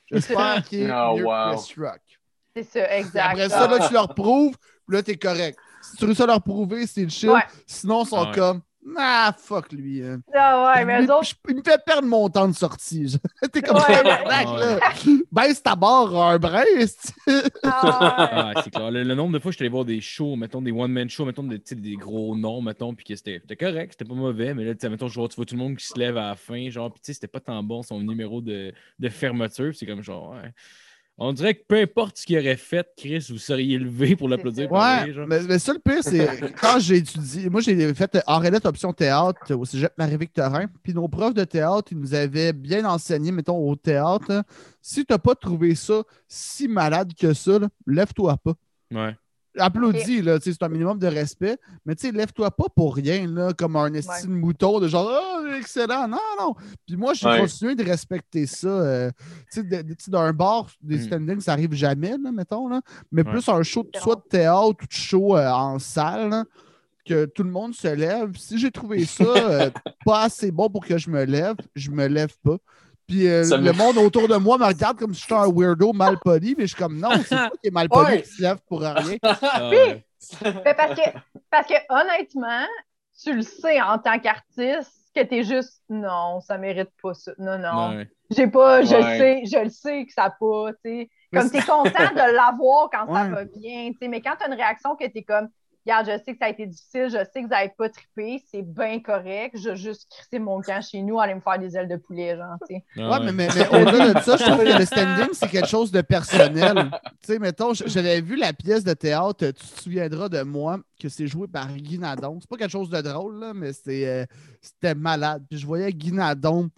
J'espère 0.09 0.63
qu'il 0.67 0.81
est 0.83 0.91
Oh, 0.91 1.15
mieux 1.17 1.25
wow. 1.25 1.55
que 1.55 1.61
Chris 1.63 1.73
Rock. 1.77 2.01
C'est 2.55 2.63
ça, 2.63 2.97
exact. 2.97 3.31
Après 3.31 3.49
ça, 3.49 3.67
là, 3.67 3.87
tu 3.87 3.93
leur 3.93 4.07
prouves, 4.15 4.55
puis 4.87 4.97
là, 4.97 5.03
t'es 5.03 5.15
correct. 5.17 5.57
Si 5.81 5.97
tu 5.97 6.05
réussis 6.05 6.21
à 6.21 6.25
leur 6.27 6.41
prouver, 6.43 6.85
c'est 6.85 7.03
le 7.03 7.09
chill. 7.09 7.29
Ouais. 7.29 7.41
Sinon, 7.65 8.03
ils 8.03 8.07
sont 8.07 8.17
Ah 8.17 8.29
ouais. 8.29 8.35
comme 8.35 8.61
Ah, 8.97 9.33
fuck 9.37 9.71
lui. 9.71 10.03
hein. 10.03 10.21
Ah 10.33 10.73
ouais, 10.75 10.85
mais 10.85 11.03
il, 11.03 11.07
eux 11.07 11.13
autres, 11.13 11.27
je- 11.29 11.35
il 11.49 11.55
me 11.57 11.61
fait 11.63 11.79
perdre 11.85 12.07
mon 12.07 12.29
temps 12.29 12.47
de 12.47 12.53
sortie. 12.55 13.15
T'es 13.53 13.61
comme 13.61 13.77
Ouais, 13.77 14.01
ouais. 14.03 14.23
là. 14.25 14.79
Baisse 15.31 15.61
ta 15.61 15.75
barre 15.75 16.15
un 16.15 16.39
brin. 16.39 16.63
esti. 16.77 17.13
ah 17.27 17.31
ouais. 17.31 17.51
Ah, 17.63 18.61
c'est 18.63 18.71
clair. 18.71 18.89
Le, 18.91 19.03
le 19.03 19.13
nombre 19.15 19.33
de 19.33 19.39
fois 19.39 19.49
que 19.49 19.53
je 19.53 19.57
suis 19.57 19.63
allé 19.63 19.69
voir 19.71 19.85
des 19.85 20.01
shows, 20.01 20.35
mettons 20.35 20.61
des 20.61 20.71
one-man 20.71 21.09
shows, 21.09 21.25
mettons 21.25 21.43
des, 21.43 21.59
des 21.59 21.95
gros 21.95 22.35
noms, 22.35 22.61
mettons, 22.61 22.93
puis 22.95 23.05
que 23.05 23.15
c'était 23.15 23.39
correct, 23.55 23.93
c'était 23.97 24.09
pas 24.09 24.15
mauvais, 24.15 24.53
mais 24.53 24.65
là, 24.65 24.73
tu 24.73 24.79
sais, 24.81 24.89
mettons, 24.89 25.07
je 25.07 25.19
vois, 25.19 25.27
tu 25.29 25.35
vois 25.35 25.45
tout 25.45 25.55
le 25.55 25.59
monde 25.61 25.77
qui 25.77 25.85
se 25.85 25.97
lève 25.99 26.17
à 26.17 26.29
la 26.29 26.35
fin, 26.35 26.69
genre, 26.69 26.91
puis 26.91 27.01
tu 27.01 27.07
sais, 27.07 27.13
c'était 27.13 27.27
pas 27.27 27.39
tant 27.39 27.61
bon 27.63 27.83
son 27.83 27.99
numéro 28.01 28.41
de, 28.41 28.73
de 28.99 29.09
fermeture, 29.09 29.69
puis 29.69 29.77
c'est 29.77 29.85
comme 29.85 30.01
genre, 30.03 30.31
ouais. 30.31 30.51
On 31.23 31.33
dirait 31.33 31.53
que 31.53 31.61
peu 31.67 31.79
importe 31.79 32.17
ce 32.17 32.25
qu'il 32.25 32.39
aurait 32.39 32.57
fait, 32.57 32.87
Chris, 32.97 33.27
vous 33.29 33.37
seriez 33.37 33.77
levé 33.77 34.15
pour 34.15 34.27
l'applaudir. 34.27 34.71
Ouais, 34.71 35.13
genre. 35.13 35.27
mais, 35.27 35.39
mais 35.43 35.59
ça, 35.59 35.71
le 35.71 35.77
pire, 35.77 36.01
c'est 36.01 36.27
quand 36.59 36.79
j'ai 36.79 36.97
étudié, 36.97 37.47
moi, 37.47 37.61
j'ai 37.61 37.93
fait 37.93 38.17
Arrêlette 38.25 38.65
Option 38.65 38.91
Théâtre 38.91 39.53
au 39.53 39.63
cégep 39.63 39.93
Marie-Victorin, 39.99 40.65
puis 40.81 40.95
nos 40.95 41.07
profs 41.07 41.35
de 41.35 41.43
théâtre, 41.43 41.89
ils 41.91 41.99
nous 41.99 42.15
avaient 42.15 42.53
bien 42.53 42.85
enseigné, 42.85 43.31
mettons, 43.31 43.55
au 43.55 43.75
théâtre. 43.75 44.25
là, 44.29 44.43
si 44.81 45.05
t'as 45.05 45.19
pas 45.19 45.35
trouvé 45.35 45.75
ça 45.75 46.01
si 46.27 46.67
malade 46.67 47.11
que 47.13 47.35
ça, 47.35 47.59
lève-toi 47.85 48.37
pas. 48.37 48.53
Ouais. 48.89 49.15
Applaudis, 49.57 50.21
là, 50.21 50.39
tu 50.39 50.45
sais, 50.45 50.57
c'est 50.59 50.63
un 50.65 50.69
minimum 50.69 50.97
de 50.97 51.07
respect, 51.07 51.57
mais 51.85 51.93
tu 51.95 52.07
sais, 52.07 52.13
lève-toi 52.13 52.51
pas 52.51 52.65
pour 52.75 52.95
rien, 52.95 53.27
là, 53.27 53.51
comme 53.53 53.75
un 53.75 53.93
esti 53.93 54.27
de 54.27 54.31
mouton, 54.31 54.79
de 54.79 54.87
genre, 54.87 55.09
oh, 55.11 55.45
excellent, 55.57 56.07
non, 56.07 56.17
non. 56.39 56.55
Puis 56.87 56.95
moi, 56.95 57.13
j'ai 57.13 57.27
Ouais. 57.27 57.39
continué 57.41 57.75
de 57.75 57.83
respecter 57.83 58.45
ça. 58.45 58.67
euh, 58.69 59.11
tu 59.51 59.61
sais, 59.69 60.09
d'un 60.09 60.31
bar, 60.33 60.67
des 60.81 60.97
Mm. 60.97 61.01
standings, 61.01 61.39
ça 61.41 61.53
arrive 61.53 61.73
jamais, 61.73 62.11
là, 62.17 62.31
mettons, 62.31 62.67
là, 62.69 62.81
mais 63.11 63.23
Ouais. 63.25 63.31
plus 63.31 63.47
un 63.49 63.61
show, 63.63 63.83
de- 63.83 63.99
soit 63.99 64.15
de 64.15 64.21
théâtre 64.29 64.69
ou 64.69 64.73
de 64.87 64.91
show 64.91 65.35
euh, 65.35 65.49
en 65.49 65.79
salle, 65.79 66.29
là, 66.29 66.45
que 67.05 67.25
tout 67.25 67.43
le 67.43 67.49
monde 67.51 67.73
se 67.73 67.87
lève. 67.87 68.31
Si 68.37 68.57
j'ai 68.57 68.71
trouvé 68.71 69.05
ça 69.05 69.23
euh, 69.23 69.69
pas 70.05 70.21
assez 70.23 70.51
bon 70.51 70.69
pour 70.69 70.85
que 70.85 70.97
je 70.97 71.09
me 71.09 71.23
lève, 71.25 71.55
je 71.75 71.91
me 71.91 72.07
lève 72.07 72.33
pas. 72.43 72.57
Puis 73.07 73.27
euh, 73.27 73.43
le 73.49 73.57
me- 73.57 73.71
monde 73.73 73.97
autour 73.97 74.27
de 74.27 74.35
moi 74.35 74.57
me 74.57 74.65
regarde 74.65 74.97
comme 74.97 75.13
si 75.13 75.21
j'étais 75.21 75.33
un 75.33 75.49
weirdo 75.51 75.91
mal 75.93 76.17
poli, 76.19 76.55
mais 76.57 76.63
je 76.65 76.73
suis 76.73 76.81
comme 76.81 76.97
non, 76.99 77.09
c'est 77.25 77.35
toi 77.35 77.49
qui 77.61 77.67
es 77.67 77.71
mal 77.71 77.89
poli, 77.89 78.05
Ouais. 78.11 78.21
qui 78.21 78.29
se 78.29 78.41
lève 78.41 78.59
pour 78.67 78.81
rien. 78.81 78.95
Ouais. 79.71 80.05
Mais 80.65 80.73
parce 80.75 80.93
que, 80.99 81.09
parce 81.49 81.67
que 81.67 81.73
honnêtement, 81.89 82.65
tu 83.21 83.33
le 83.33 83.41
sais 83.41 83.81
en 83.81 83.97
tant 83.97 84.19
qu'artiste 84.19 84.93
que 85.15 85.21
t'es 85.23 85.43
juste 85.43 85.81
non, 85.89 86.39
ça 86.41 86.57
mérite 86.57 86.89
pas 87.01 87.13
ça. 87.13 87.31
Non, 87.37 87.57
non. 87.57 87.97
Ouais. 87.97 88.09
J'ai 88.29 88.47
pas, 88.47 88.81
je 88.83 88.95
le 88.95 89.01
Ouais. 89.03 89.17
sais, 89.17 89.41
je 89.51 89.63
le 89.63 89.69
sais 89.69 90.05
que 90.05 90.13
ça 90.13 90.33
pas, 90.39 90.71
tu 90.73 90.79
sais. 90.85 91.09
Comme 91.33 91.49
t'es 91.49 91.61
content 91.61 91.89
de 92.13 92.35
l'avoir 92.35 92.89
quand 92.91 93.13
ça 93.13 93.23
va 93.29 93.45
bien, 93.45 93.91
tu 93.91 93.97
sais, 94.01 94.07
mais 94.07 94.21
quand 94.21 94.35
t'as 94.39 94.47
une 94.47 94.53
réaction 94.53 94.95
que 94.95 95.05
t'es 95.07 95.23
comme, 95.23 95.49
regarde, 95.85 96.05
je 96.07 96.23
sais 96.23 96.33
que 96.33 96.37
ça 96.39 96.45
a 96.45 96.49
été 96.49 96.65
difficile, 96.67 97.05
je 97.09 97.17
sais 97.17 97.41
que 97.41 97.43
vous 97.43 97.47
n'avez 97.47 97.71
pas 97.77 97.89
trippé, 97.89 98.43
c'est 98.51 98.61
bien 98.61 98.99
correct, 98.99 99.57
je 99.57 99.69
vais 99.69 99.75
juste 99.75 100.07
crisser 100.11 100.39
mon 100.39 100.61
camp 100.61 100.81
chez 100.81 101.01
nous, 101.01 101.19
aller 101.19 101.35
me 101.35 101.41
faire 101.41 101.57
des 101.59 101.75
ailes 101.75 101.87
de 101.87 101.95
poulet, 101.97 102.35
genre, 102.37 102.55
tu 102.67 102.75
sais. 102.75 102.83
Ah, 102.97 103.09
Ouais, 103.19 103.25
mais, 103.25 103.31
mais, 103.31 103.47
mais 103.55 103.67
au-delà 103.67 104.13
de 104.13 104.19
ça, 104.19 104.37
je 104.37 104.43
trouve 104.43 104.63
que 104.63 104.77
le 104.79 104.85
standing, 104.85 105.29
c'est 105.33 105.49
quelque 105.49 105.67
chose 105.67 105.91
de 105.91 106.01
personnel. 106.01 106.91
tu 107.21 107.33
sais, 107.33 107.39
mettons, 107.39 107.73
j'avais 107.73 108.21
vu 108.21 108.35
la 108.35 108.53
pièce 108.53 108.83
de 108.83 108.93
théâtre, 108.93 109.47
tu 109.47 109.53
te 109.53 109.81
souviendras 109.81 110.29
de 110.29 110.41
moi, 110.43 110.79
que 110.99 111.09
c'est 111.09 111.27
joué 111.27 111.47
par 111.47 111.67
Guy 111.73 111.97
Nadon. 111.97 112.37
C'est 112.39 112.49
pas 112.49 112.57
quelque 112.57 112.71
chose 112.71 112.89
de 112.89 113.01
drôle, 113.01 113.39
là, 113.39 113.53
mais 113.53 113.73
c'est, 113.73 114.07
euh, 114.07 114.25
c'était 114.61 114.93
malade. 114.95 115.43
Puis 115.49 115.57
je 115.59 115.65
voyais 115.65 115.91
Guy 115.91 116.11
Nadon 116.11 116.69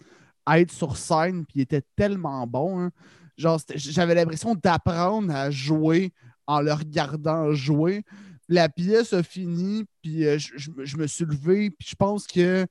être 0.50 0.72
sur 0.72 0.96
scène, 0.96 1.44
puis 1.44 1.56
il 1.56 1.62
était 1.62 1.82
tellement 1.96 2.46
bon. 2.46 2.80
hein. 2.80 2.90
Genre, 3.36 3.58
j'avais 3.74 4.14
l'impression 4.14 4.54
d'apprendre 4.54 5.34
à 5.34 5.50
jouer 5.50 6.12
en 6.46 6.60
le 6.60 6.72
regardant 6.72 7.52
jouer. 7.52 8.04
La 8.48 8.68
pièce 8.68 9.12
a 9.14 9.22
fini, 9.22 9.84
puis 10.02 10.26
euh, 10.26 10.38
je, 10.38 10.52
je 10.56 10.70
me- 10.70 10.84
je 10.84 10.96
me 10.98 11.06
suis 11.06 11.24
levé, 11.24 11.70
puis 11.70 11.88
je 11.90 11.94
pense 11.94 12.26
que 12.26 12.66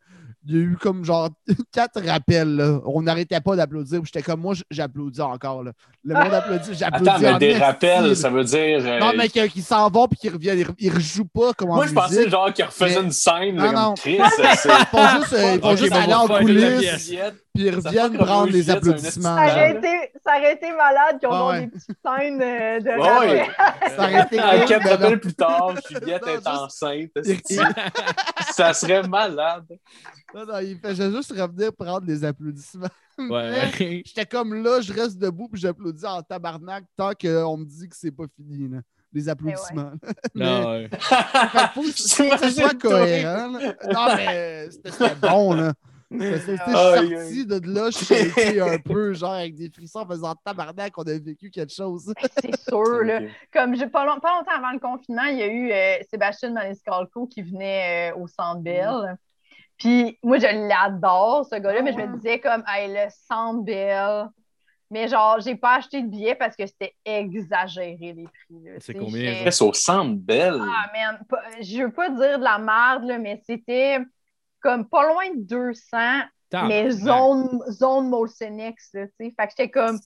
il 0.45 0.53
y 0.55 0.57
a 0.57 0.61
eu 0.61 0.77
comme 0.79 1.05
genre 1.05 1.29
quatre 1.71 2.01
rappels. 2.05 2.55
là. 2.57 2.79
On 2.85 3.01
n'arrêtait 3.01 3.39
pas 3.39 3.55
d'applaudir. 3.55 4.01
puis 4.01 4.11
J'étais 4.13 4.23
comme 4.25 4.41
moi, 4.41 4.53
j'applaudis 4.69 5.21
encore. 5.21 5.63
là. 5.63 5.71
Le 6.03 6.13
monde 6.13 6.33
applaudit, 6.33 6.73
j'applaudis. 6.77 7.09
Attends, 7.09 7.19
mais 7.21 7.29
en 7.31 7.37
des 7.37 7.57
rappels, 7.57 8.05
là. 8.09 8.15
ça 8.15 8.29
veut 8.29 8.43
dire. 8.43 8.85
euh, 8.85 8.99
Non, 8.99 9.13
mais 9.17 9.29
qu'ils 9.29 9.63
s'en 9.63 9.89
vont 9.89 10.07
puis 10.07 10.19
qu'ils 10.19 10.33
reviennent. 10.33 10.59
Ils, 10.59 10.85
ils 10.87 10.93
rejouent 10.93 11.25
pas 11.25 11.53
comme 11.53 11.69
en 11.71 11.75
Moi, 11.75 11.87
je 11.87 11.93
pensais 11.93 12.29
genre 12.29 12.53
qu'ils 12.53 12.65
refaisaient 12.65 12.99
Mais- 12.99 13.05
une 13.05 13.11
scène, 13.11 13.55
Non, 13.55 13.63
là, 13.63 13.71
non. 13.71 13.85
comme 13.87 13.95
Chris. 13.95 14.17
c'est- 14.35 14.69
Ils 14.69 14.85
font 14.91 15.07
juste, 15.21 15.33
euh, 15.33 15.53
ils 15.55 15.61
font 15.61 15.75
juste 15.77 15.93
aller 15.93 16.13
en 16.13 16.27
coulisses. 16.27 17.11
Puis 17.53 17.63
ils 17.65 17.75
reviennent 17.75 18.17
prendre 18.17 18.51
les 18.51 18.69
applaudissements. 18.69 19.35
Ça 19.35 19.43
aurait, 19.45 19.71
été, 19.77 20.11
ça 20.25 20.37
aurait 20.37 20.53
été 20.53 20.71
malade 20.71 21.19
qu'ils 21.19 21.27
ont 21.29 21.31
Ah 21.33 21.47
ouais. 21.49 21.61
des 21.61 21.67
petites 21.67 21.97
scènes 22.05 22.41
euh, 22.41 22.79
de 22.79 22.89
Ouais. 22.99 23.43
rappel. 23.43 23.91
Ça 23.95 24.03
aurait 24.03 24.23
été 24.23 24.39
À 24.39 24.57
non. 24.57 24.89
rappels 24.91 25.19
plus 25.19 25.33
tard, 25.35 25.73
Juliette 25.89 26.21
Non, 26.25 26.31
est 26.31 26.35
juste- 26.35 26.47
enceinte. 26.47 27.11
Ça 28.53 28.73
serait 28.73 29.03
malade? 29.07 29.65
Non, 30.33 30.45
non, 30.45 30.59
il 30.59 30.77
fait 30.79 30.95
juste 30.95 31.31
revenir 31.31 31.71
prendre 31.73 32.05
les 32.07 32.23
applaudissements. 32.23 32.87
Ouais. 33.17 33.71
J'étais 34.05 34.25
comme 34.25 34.55
là, 34.63 34.81
je 34.81 34.91
reste 34.91 35.19
debout 35.19 35.47
puis 35.47 35.61
j'applaudis 35.61 36.05
en 36.05 36.21
tabarnak 36.23 36.83
tant 36.97 37.11
qu'on 37.13 37.57
me 37.57 37.65
dit 37.65 37.87
que 37.87 37.95
c'est 37.95 38.11
pas 38.11 38.23
fini. 38.35 38.67
là, 38.69 38.79
Les 39.13 39.29
applaudissements. 39.29 39.91
Mais- 40.33 40.43
Non, 40.45 40.71
ouais. 40.71 40.89
Faut, 41.75 41.81
que 41.83 41.91
ce 41.91 42.49
soit 42.49 42.79
cohérent. 42.81 43.51
là. 43.51 43.73
Non, 43.93 44.15
mais 44.15 44.69
c'était 44.71 45.13
bon, 45.21 45.53
là. 45.53 45.73
Je 46.13 46.37
suis 46.37 46.51
Aïe, 46.51 47.09
sorti 47.09 47.45
de 47.45 47.73
là, 47.73 47.89
je 47.91 47.97
suis 47.97 48.15
été 48.15 48.61
un 48.61 48.77
peu 48.77 49.13
genre 49.13 49.33
avec 49.33 49.55
des 49.55 49.69
frissons 49.69 49.99
en 49.99 50.07
faisant 50.07 50.35
tabarnak 50.45 50.91
qu'on 50.91 51.03
a 51.03 51.17
vécu 51.17 51.49
quelque 51.49 51.73
chose. 51.73 52.13
C'est 52.41 52.55
sûr, 52.59 53.03
là. 53.03 53.21
Comme 53.51 53.75
j'ai 53.75 53.87
pas, 53.87 54.05
long- 54.05 54.19
pas 54.19 54.35
longtemps 54.37 54.55
avant 54.57 54.71
le 54.71 54.79
confinement, 54.79 55.25
il 55.25 55.37
y 55.37 55.43
a 55.43 55.47
eu 55.47 55.71
euh, 55.71 56.03
Sébastien 56.09 56.51
Maniscalco 56.51 57.27
qui 57.27 57.41
venait 57.41 58.11
euh, 58.11 58.17
au 58.17 58.27
Centre 58.27 58.61
Bell. 58.61 59.17
Puis 59.77 60.17
moi, 60.23 60.37
je 60.37 60.45
l'adore, 60.67 61.45
ce 61.49 61.55
gars-là, 61.55 61.81
mais 61.81 61.93
je 61.93 61.97
me 61.97 62.15
disais 62.15 62.39
comme, 62.39 62.63
hey, 62.67 62.87
le 62.93 63.09
Centre 63.27 63.63
Bell, 63.63 64.27
Mais 64.91 65.07
genre, 65.07 65.39
j'ai 65.41 65.55
pas 65.55 65.77
acheté 65.77 66.03
de 66.03 66.07
billets 66.07 66.35
parce 66.35 66.55
que 66.55 66.67
c'était 66.67 66.93
exagéré 67.03 68.13
les 68.15 68.25
prix. 68.25 68.63
C'est 68.79 68.93
combien, 68.93 69.33
j'étais- 69.33 69.49
C'est 69.51 69.63
au 69.63 69.73
centre 69.73 70.15
belle. 70.15 70.61
Ah, 70.61 70.91
man, 70.93 71.19
pas- 71.27 71.41
je 71.59 71.81
veux 71.83 71.91
pas 71.91 72.09
dire 72.09 72.37
de 72.37 72.43
la 72.43 72.59
merde, 72.59 73.05
là, 73.05 73.17
mais 73.17 73.41
c'était 73.45 73.97
comme 74.63 74.87
pas 74.89 75.07
loin 75.07 75.29
de 75.35 75.41
200, 75.41 75.97
mais 76.67 76.89
zone, 76.91 77.59
zone 77.69 78.09
Molson 78.09 78.57
X, 78.57 78.89
là, 78.93 79.07
tu 79.07 79.13
sais. 79.19 79.33
Fait 79.37 79.45
que 79.47 79.51
j'étais 79.51 79.69
comme, 79.69 79.99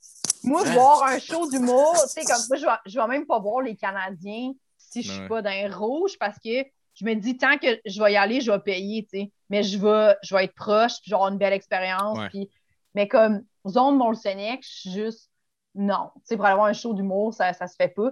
moi, 0.43 0.63
Ouais. 0.63 0.71
voir 0.71 1.03
un 1.03 1.19
show 1.19 1.49
d'humour, 1.49 1.93
tu 1.93 2.07
sais, 2.09 2.21
comme 2.25 2.41
moi, 2.49 2.57
je 2.57 2.65
vais, 2.65 2.71
je 2.85 2.99
vais 2.99 3.07
même 3.07 3.25
pas 3.25 3.39
voir 3.39 3.61
les 3.61 3.75
Canadiens 3.75 4.51
si 4.77 5.01
je 5.03 5.11
suis 5.11 5.21
Ouais. 5.21 5.27
pas 5.27 5.41
dans 5.41 5.49
un 5.49 5.73
rouge 5.75 6.17
parce 6.19 6.37
que 6.39 6.63
je 6.93 7.05
me 7.05 7.13
dis, 7.15 7.37
tant 7.37 7.57
que 7.57 7.67
je 7.85 8.01
vais 8.01 8.13
y 8.13 8.17
aller, 8.17 8.41
je 8.41 8.51
vais 8.51 8.59
payer, 8.59 9.03
tu 9.11 9.19
sais. 9.19 9.31
Mais 9.49 9.61
je 9.63 9.77
vais, 9.77 10.15
je 10.23 10.35
vais 10.35 10.45
être 10.45 10.55
proche, 10.55 10.93
puis 11.01 11.03
je 11.05 11.11
vais 11.11 11.15
avoir 11.15 11.31
une 11.31 11.37
belle 11.37 11.53
expérience. 11.53 12.17
Ouais. 12.17 12.29
Puis, 12.29 12.49
mais 12.95 13.07
comme 13.07 13.43
zone 13.67 13.97
Molson 13.97 14.37
X, 14.37 14.67
je 14.67 14.79
suis 14.79 14.91
juste, 14.91 15.29
non. 15.75 16.09
Tu 16.15 16.21
sais, 16.25 16.35
pour 16.37 16.45
aller 16.45 16.55
voir 16.55 16.67
un 16.67 16.73
show 16.73 16.93
d'humour, 16.93 17.33
ça, 17.33 17.53
ça 17.53 17.67
se 17.67 17.75
fait 17.75 17.89
pas. 17.89 18.09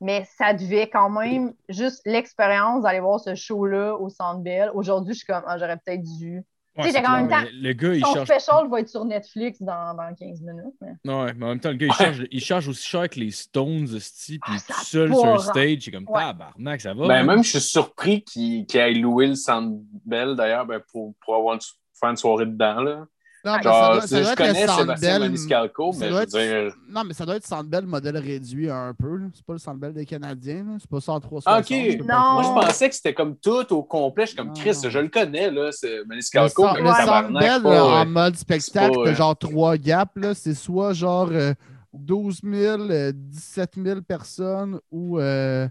Mais 0.00 0.24
ça 0.36 0.54
devait 0.54 0.88
quand 0.88 1.10
même, 1.10 1.52
juste 1.68 2.02
l'expérience 2.06 2.82
d'aller 2.84 3.00
voir 3.00 3.18
ce 3.20 3.34
show-là 3.34 3.94
au 3.96 4.08
Centre 4.08 4.40
Bell. 4.40 4.70
Aujourd'hui, 4.74 5.14
je 5.14 5.18
suis 5.18 5.26
comme, 5.26 5.42
ah, 5.46 5.58
j'aurais 5.58 5.76
peut-être 5.76 6.02
dû. 6.18 6.44
Ouais, 6.76 6.84
Tu 6.84 6.92
sais, 6.92 7.04
en 7.04 7.10
même 7.16 7.28
temps, 7.28 7.42
Le 7.52 7.72
gars, 7.72 7.92
il 7.94 8.04
Son 8.04 8.14
charge. 8.14 8.28
special 8.28 8.68
va 8.70 8.78
être 8.78 8.88
sur 8.88 9.04
Netflix 9.04 9.60
dans, 9.60 9.94
dans 9.96 10.14
15 10.14 10.40
minutes. 10.42 10.74
Mais... 10.80 11.12
Ouais, 11.12 11.32
mais 11.34 11.44
en 11.46 11.48
même 11.48 11.58
temps, 11.58 11.70
le 11.70 11.76
gars, 11.76 11.86
il 11.88 11.92
charge, 11.92 12.26
il 12.30 12.40
charge 12.40 12.68
aussi 12.68 12.86
cher 12.86 13.08
que 13.08 13.18
les 13.18 13.32
Stones, 13.32 13.88
esti, 13.96 14.38
puis 14.38 14.52
Ah, 14.56 14.60
tout 14.74 14.84
seul 14.84 15.12
sur 15.12 15.22
pas 15.22 15.28
un 15.34 15.38
stage, 15.38 15.78
c'est 15.80 15.90
comme 15.90 16.06
Ouais. 16.08 16.20
tabarnak, 16.20 16.80
ça 16.80 16.94
va. 16.94 17.08
Ben, 17.08 17.14
hein? 17.16 17.24
même, 17.24 17.42
je 17.42 17.50
suis 17.50 17.60
surpris 17.60 18.22
qu'il 18.22 18.64
qu'il 18.66 18.78
ait 18.78 18.92
loué 18.94 19.26
le 19.26 19.34
Centre 19.34 19.76
Bell, 20.06 20.36
d'ailleurs, 20.36 20.66
ben, 20.66 20.80
pour, 20.92 21.14
pour 21.24 21.34
avoir 21.34 21.54
une, 21.54 21.60
faire 21.98 22.10
une 22.10 22.16
soirée 22.16 22.46
dedans. 22.46 22.80
Là. 22.80 23.06
Non, 23.44 23.52
mais 23.56 23.62
ça 23.62 23.70
doit, 23.70 24.00
ça 24.06 24.20
doit 24.20 24.30
je 24.30 24.36
connais 24.36 24.66
Sébastien. 24.66 25.18
Maniscalco, 25.20 25.92
mais 25.98 26.08
je 26.08 26.14
veux 26.14 26.20
être- 26.22 26.30
dire... 26.30 26.74
Non, 26.90 27.04
mais 27.04 27.14
ça 27.14 27.24
doit 27.24 27.36
être 27.36 27.46
Centre 27.46 27.68
Bell 27.68 27.86
modèle 27.86 28.16
réduit 28.18 28.68
un 28.70 28.92
peu. 28.94 29.20
C'est 29.34 29.44
pas 29.44 29.52
le 29.52 29.58
Centre 29.58 29.78
Bell 29.78 29.92
des 29.92 30.04
Canadiens. 30.04 30.64
C'est 30.80 30.90
pas 30.90 31.00
ça 31.00 31.12
en 31.12 31.20
360. 31.20 31.44
Ah, 31.46 31.60
ok. 31.60 32.00
Non. 32.06 32.32
Moi, 32.34 32.42
je 32.42 32.66
pensais 32.66 32.88
que 32.88 32.94
c'était 32.94 33.14
comme 33.14 33.36
tout 33.36 33.72
au 33.72 33.82
complet. 33.82 34.24
Je 34.24 34.28
suis 34.30 34.36
comme 34.36 34.52
Chris, 34.52 34.76
non. 34.82 34.90
je 34.90 34.98
le 34.98 35.08
connais, 35.08 35.50
là. 35.50 35.70
C'est 35.72 36.04
Maniscalco, 36.06 36.64
mais 36.74 36.78
le 36.80 36.84
le 36.84 36.86
Centre 36.90 36.98
tabarnak, 37.04 37.42
Bell, 37.42 37.62
pas, 37.62 37.70
là, 37.74 37.84
en 37.84 38.00
euh, 38.00 38.04
mode 38.06 38.36
spectacle, 38.36 38.94
pas, 38.94 39.10
euh, 39.10 39.14
genre 39.14 39.36
trois 39.38 39.76
gaps. 39.76 40.12
là. 40.16 40.34
C'est 40.34 40.54
soit 40.54 40.92
genre 40.92 41.28
euh, 41.30 41.54
12 41.92 42.40
000, 42.42 42.82
euh, 42.90 43.12
17 43.14 43.70
000 43.82 44.00
personnes 44.02 44.78
ou, 44.90 45.18
euh, 45.18 45.68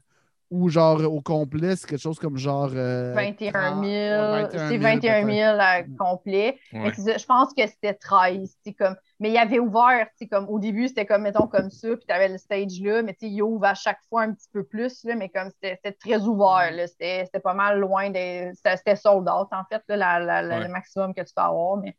ou 0.50 0.70
genre 0.70 1.02
au 1.14 1.20
complet, 1.22 1.76
c'est 1.76 1.88
quelque 1.90 2.00
chose 2.02 2.20
comme 2.20 2.38
genre. 2.38 2.70
euh, 2.74 3.12
21 3.14 3.52
30, 3.52 3.84
000. 3.84 3.84
ouais, 3.84 4.48
C'est 4.70 4.78
21 4.78 5.26
000 5.26 5.58
à 5.60 5.84
complet. 6.00 6.58
Ouais. 6.72 6.92
Mais 6.98 7.18
Je 7.20 7.26
pense 7.26 7.54
que 7.54 7.68
c'était 7.68 7.94
13. 7.94 8.50
tu 8.64 8.70
sais, 8.70 8.74
Comme... 8.74 8.96
Mais 9.20 9.30
il 9.32 9.38
avait 9.38 9.60
ouvert, 9.60 10.08
comme 10.32 10.48
au 10.48 10.58
début, 10.60 10.88
c'était 10.88 11.06
comme, 11.06 11.24
mettons, 11.24 11.48
comme 11.48 11.70
ça, 11.70 11.90
puis 11.90 12.06
tu 12.08 12.14
avais 12.14 12.30
le 12.30 12.38
stage 12.38 12.80
là, 12.82 13.02
mais 13.02 13.16
il 13.22 13.42
ouvre 13.42 13.66
à 13.66 13.74
chaque 13.74 14.00
fois 14.10 14.22
un 14.24 14.32
petit 14.34 14.48
peu 14.54 14.64
plus, 14.64 15.04
là, 15.04 15.16
mais 15.16 15.28
comme 15.30 15.50
c'était 15.50 15.76
c'était 15.84 15.98
très 15.98 16.22
ouvert, 16.24 16.72
là, 16.72 16.88
c'était 16.88 17.24
c'était 17.26 17.40
pas 17.42 17.54
mal 17.54 17.80
loin 17.80 18.10
des. 18.10 18.52
C'était 18.64 18.96
sold 18.96 19.28
out, 19.28 19.48
en 19.52 19.64
fait, 19.70 19.82
là, 19.90 19.98
la- 19.98 20.20
la- 20.20 20.42
la- 20.44 20.58
Ouais. 20.60 20.64
le 20.64 20.70
maximum 20.72 21.14
que 21.14 21.22
tu 21.22 21.34
peux 21.36 21.42
avoir. 21.42 21.78
Mais 21.78 21.96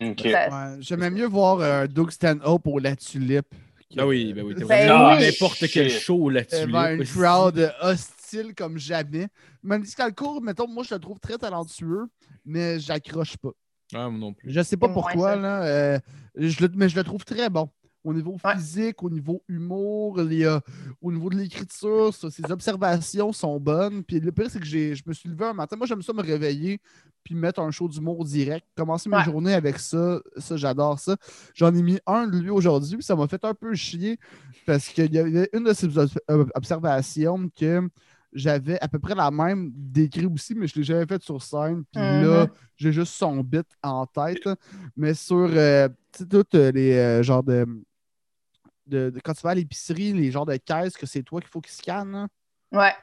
Ok. 0.00 0.20
ça- 0.20 0.48
Ouais, 0.48 0.76
J'aimais 0.80 1.10
mieux 1.10 1.26
voir 1.26 1.58
euh, 1.60 1.86
Doug 1.86 2.10
Stanhope 2.10 2.66
au 2.68 2.78
La 2.78 2.94
Tulipe. 2.96 3.54
Que- 3.94 4.00
Ah 4.00 4.06
oui, 4.06 4.32
ben 4.32 4.44
oui, 4.44 4.54
Ben 4.54 4.64
oui. 5.16 5.24
n'importe 5.24 5.66
quel 5.72 5.90
show 5.90 6.28
là-dessus. 6.28 6.66
devant 6.66 6.86
une 6.88 7.04
crowd 7.04 7.74
hostile 7.80 8.54
comme 8.54 8.78
jamais. 8.78 9.28
Maniscalco, 9.62 10.40
mettons, 10.40 10.68
moi, 10.68 10.84
je 10.88 10.94
le 10.94 11.00
trouve 11.00 11.18
très 11.20 11.38
talentueux, 11.38 12.06
mais 12.44 12.78
j'accroche 12.80 13.36
pas. 13.36 13.50
Ah, 13.94 14.08
moi 14.08 14.18
non 14.18 14.32
plus. 14.34 14.50
Je 14.52 14.60
sais 14.62 14.76
pas 14.76 14.88
pourquoi, 14.88 15.36
là, 15.36 15.62
euh, 15.64 15.98
je 16.36 16.60
le- 16.64 16.72
mais 16.74 16.88
je 16.88 16.96
le 16.96 17.04
trouve 17.04 17.24
très 17.24 17.48
bon. 17.50 17.68
Au 18.06 18.14
niveau 18.14 18.36
Ouais. 18.44 18.54
physique, 18.54 19.02
au 19.02 19.10
niveau 19.10 19.42
humour, 19.48 20.20
les, 20.22 20.44
euh, 20.44 20.60
au 21.02 21.10
niveau 21.10 21.28
de 21.28 21.36
l'écriture, 21.36 22.14
ses 22.14 22.50
observations 22.50 23.32
sont 23.32 23.58
bonnes. 23.58 24.04
Puis 24.04 24.20
le 24.20 24.30
pire, 24.30 24.48
c'est 24.48 24.60
que 24.60 24.64
je 24.64 25.02
me 25.04 25.12
suis 25.12 25.28
levé 25.28 25.44
un 25.46 25.52
matin. 25.54 25.76
Moi, 25.76 25.86
j'aime 25.88 26.02
ça 26.02 26.12
me 26.12 26.22
réveiller 26.22 26.78
puis 27.24 27.34
mettre 27.34 27.58
un 27.60 27.72
show 27.72 27.88
d'humour 27.88 28.24
direct. 28.24 28.64
Commencer 28.76 29.08
mes 29.08 29.16
Ouais. 29.16 29.24
journées 29.24 29.54
avec 29.54 29.80
ça, 29.80 30.20
ça 30.36 30.56
j'adore 30.56 31.00
ça. 31.00 31.16
J'en 31.54 31.74
ai 31.74 31.82
mis 31.82 31.98
un 32.06 32.28
de 32.28 32.38
lui 32.38 32.50
aujourd'hui, 32.50 32.94
puis 32.96 33.04
ça 33.04 33.16
m'a 33.16 33.26
fait 33.26 33.44
un 33.44 33.54
peu 33.54 33.74
chier 33.74 34.20
parce 34.66 34.88
qu'il 34.88 35.12
y 35.12 35.18
avait 35.18 35.48
une 35.52 35.64
de 35.64 35.72
ses 35.72 35.88
obs- 35.88 36.16
observations 36.54 37.48
que 37.58 37.88
j'avais 38.32 38.78
à 38.80 38.88
peu 38.88 38.98
près 38.98 39.14
la 39.14 39.30
même 39.30 39.70
décrit 39.74 40.26
aussi, 40.26 40.54
mais 40.54 40.66
je 40.68 40.76
l'ai 40.76 40.82
jamais 40.84 41.06
faite 41.06 41.22
sur 41.22 41.42
scène. 41.42 41.82
Puis 41.92 42.00
là, 42.02 42.44
Mhm. 42.44 42.50
j'ai 42.76 42.92
juste 42.92 43.14
son 43.14 43.42
bit 43.42 43.66
en 43.82 44.06
tête. 44.06 44.48
Mais 44.96 45.14
sur 45.14 45.48
euh, 45.50 45.88
toutes 46.30 46.54
les 46.54 46.92
euh, 46.92 47.22
genres 47.22 47.42
de, 47.42 47.66
de, 48.86 49.10
de- 49.10 49.20
Quand 49.20 49.34
tu 49.34 49.42
vas 49.42 49.50
à 49.50 49.54
l'épicerie, 49.54 50.12
les 50.12 50.30
genres 50.30 50.46
de 50.46 50.56
caisses 50.56 50.96
que 50.96 51.06
c'est 51.06 51.22
toi 51.22 51.40
qu'il 51.40 51.50
faut 51.50 51.60
qu'il 51.60 51.72
scanne. 51.72 52.14
hein. 52.14 52.28
ouais. 52.72 52.94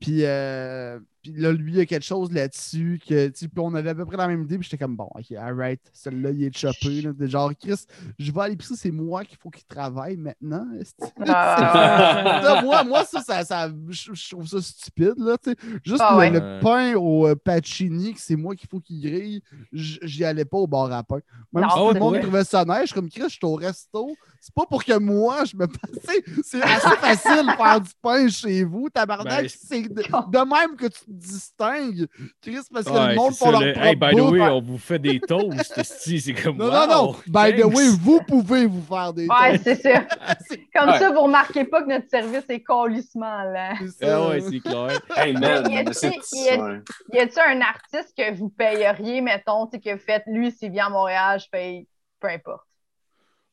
Puis, 0.00 0.24
euh, 0.24 0.98
puis 1.24 1.32
là, 1.40 1.52
lui, 1.52 1.72
il 1.72 1.78
y 1.78 1.80
a 1.80 1.86
quelque 1.86 2.04
chose 2.04 2.30
là-dessus 2.32 3.00
que, 3.08 3.28
tu 3.28 3.32
sais, 3.34 3.48
puis 3.48 3.58
on 3.58 3.74
avait 3.74 3.88
à 3.90 3.94
peu 3.94 4.04
près 4.04 4.18
la 4.18 4.28
même 4.28 4.42
idée, 4.42 4.58
puis 4.58 4.68
j'étais 4.70 4.76
comme, 4.76 4.94
bon, 4.94 5.08
ok, 5.14 5.32
alright, 5.38 5.80
celui-là, 5.94 6.30
il 6.32 6.44
est 6.44 6.54
chopé. 6.56 7.00
Là, 7.00 7.12
de 7.14 7.26
genre, 7.26 7.50
Chris, 7.58 7.86
je 8.18 8.30
vais 8.30 8.40
à 8.42 8.48
l'épicerie, 8.48 8.76
c'est 8.76 8.90
moi 8.90 9.24
qu'il 9.24 9.38
faut 9.38 9.48
qu'il 9.48 9.64
travaille 9.64 10.18
maintenant. 10.18 10.66
Ah. 11.26 12.60
Moi, 12.62 12.84
moi, 12.84 13.04
ça, 13.04 13.22
ça, 13.22 13.44
ça- 13.44 13.70
je, 13.88 14.30
trouve 14.30 14.46
ça 14.46 14.60
stupide, 14.60 15.14
là, 15.16 15.36
tu 15.42 15.50
sais. 15.50 15.56
Juste 15.84 16.02
Ah 16.02 16.12
le, 16.12 16.18
ouais. 16.18 16.30
le 16.30 16.60
pain 16.60 16.94
au 16.96 17.26
euh, 17.26 17.34
Pacini, 17.34 18.12
que 18.12 18.20
c'est 18.20 18.36
moi 18.36 18.54
qu'il 18.54 18.68
faut 18.68 18.80
qu'il 18.80 19.00
grille, 19.00 19.42
j'y 19.72 20.24
allais 20.24 20.44
pas 20.44 20.58
au 20.58 20.66
bar 20.66 20.92
à 20.92 21.02
pain. 21.02 21.20
Même 21.52 21.64
Non, 21.64 21.70
si 21.70 21.76
tout 21.76 21.88
c'est 21.88 21.94
le 21.94 22.00
monde 22.00 22.20
trouvait 22.20 22.44
ça 22.44 22.64
neige, 22.64 22.80
je 22.80 22.86
suis 22.86 22.94
comme 22.94 23.08
Chris, 23.08 23.22
je 23.24 23.28
suis 23.28 23.38
au 23.44 23.54
resto. 23.54 24.14
C'est 24.40 24.54
pas 24.54 24.66
pour 24.66 24.84
que 24.84 24.98
moi, 24.98 25.44
je 25.44 25.56
me 25.56 25.66
passe. 25.66 26.16
C'est 26.44 26.62
assez 26.62 26.96
facile 26.96 27.46
de 27.46 27.52
faire 27.52 27.80
du 27.80 27.90
pain 28.02 28.28
chez 28.28 28.62
vous, 28.64 28.90
tabarnak. 28.90 29.42
Ben, 29.42 29.48
c'est 29.48 29.82
de, 29.82 30.02
de 30.02 30.38
même 30.38 30.76
que 30.76 30.86
tu 30.86 31.13
te 31.14 31.24
distingues, 31.24 32.06
Chris, 32.42 32.58
parce 32.72 32.84
que 32.86 32.90
Ouais, 32.90 33.08
le 33.10 33.14
monde 33.14 33.32
ça, 33.32 33.50
leur 33.50 33.60
le- 33.60 33.72
propre 33.72 33.86
Hey, 33.86 33.96
by 33.96 34.10
the 34.14 34.20
way, 34.20 34.40
on 34.42 34.60
vous 34.60 34.78
fait 34.78 34.98
des 34.98 35.20
toasts, 35.20 35.82
c'est 35.82 36.34
comme 36.34 36.56
Non, 36.58 36.66
wow, 36.66 36.72
non, 36.72 36.86
non. 36.88 37.16
By 37.26 37.54
the 37.60 37.64
way, 37.64 37.88
vous 38.00 38.20
pouvez 38.26 38.66
vous 38.66 38.82
faire 38.82 39.12
des 39.12 39.26
Ouais, 39.26 39.58
toasts. 39.58 39.62
c'est 39.64 39.82
ça. 39.82 40.04
Comme 40.74 40.90
Ouais. 40.90 40.98
ça, 40.98 41.10
vous 41.12 41.20
remarquez 41.20 41.64
pas 41.64 41.82
que 41.82 41.88
notre 41.88 42.08
service 42.08 42.44
est 42.48 42.62
colissement 42.62 43.44
là. 43.44 43.74
C'est. 43.96 44.08
Ah 44.08 44.28
ouais, 44.28 44.40
c'est 44.40 44.58
clair. 44.60 45.00
Hey, 45.16 45.32
man, 45.32 45.64
Il 45.66 45.72
y 45.72 45.76
ouais. 45.76 47.20
A-t-il 47.20 47.40
un 47.40 47.60
artiste 47.60 48.12
que 48.16 48.34
vous 48.34 48.48
payeriez, 48.48 49.20
mettons, 49.20 49.66
que 49.66 49.92
vous 49.92 49.98
faites, 50.00 50.24
lui, 50.26 50.50
s'il 50.50 50.72
vient 50.72 50.86
à 50.86 50.90
Montréal, 50.90 51.38
je 51.40 51.46
paye, 51.50 51.88
peu 52.20 52.28
importe? 52.28 52.64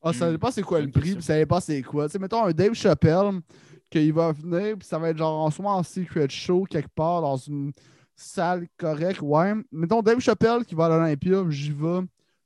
Ah, 0.03 0.13
ça 0.13 0.27
Hmm. 0.27 0.31
dépend 0.31 0.49
c'est 0.49 0.63
quoi 0.63 0.81
le 0.81 0.89
prix, 0.89 1.13
puis 1.13 1.21
ça 1.21 1.35
dépend 1.35 1.59
c'est 1.59 1.81
quoi. 1.83 2.07
Tu 2.07 2.13
sais, 2.13 2.19
mettons 2.19 2.43
un 2.43 2.51
Dave 2.51 2.73
Chappelle, 2.73 3.39
qu'il 3.91 4.11
va 4.13 4.31
venir, 4.31 4.77
puis 4.77 4.88
ça 4.88 4.97
va 4.97 5.09
être 5.09 5.18
genre 5.18 5.41
en 5.45 5.51
soit 5.51 5.72
en 5.72 5.84
secret 5.84 6.27
show 6.30 6.63
quelque 6.68 6.89
part 6.95 7.22
dans 7.22 7.38
une 7.38 7.72
salle 8.15 8.68
correcte, 8.77 9.22
ouais. 9.22 9.53
Mettons 9.72 10.01
Dave 10.01 10.19
Chappelle 10.19 10.65
qui 10.65 10.73
va 10.73 10.85
à 10.85 10.89
l'Olympia, 10.89 11.43
j'y 11.49 11.72
vais, 11.72 11.99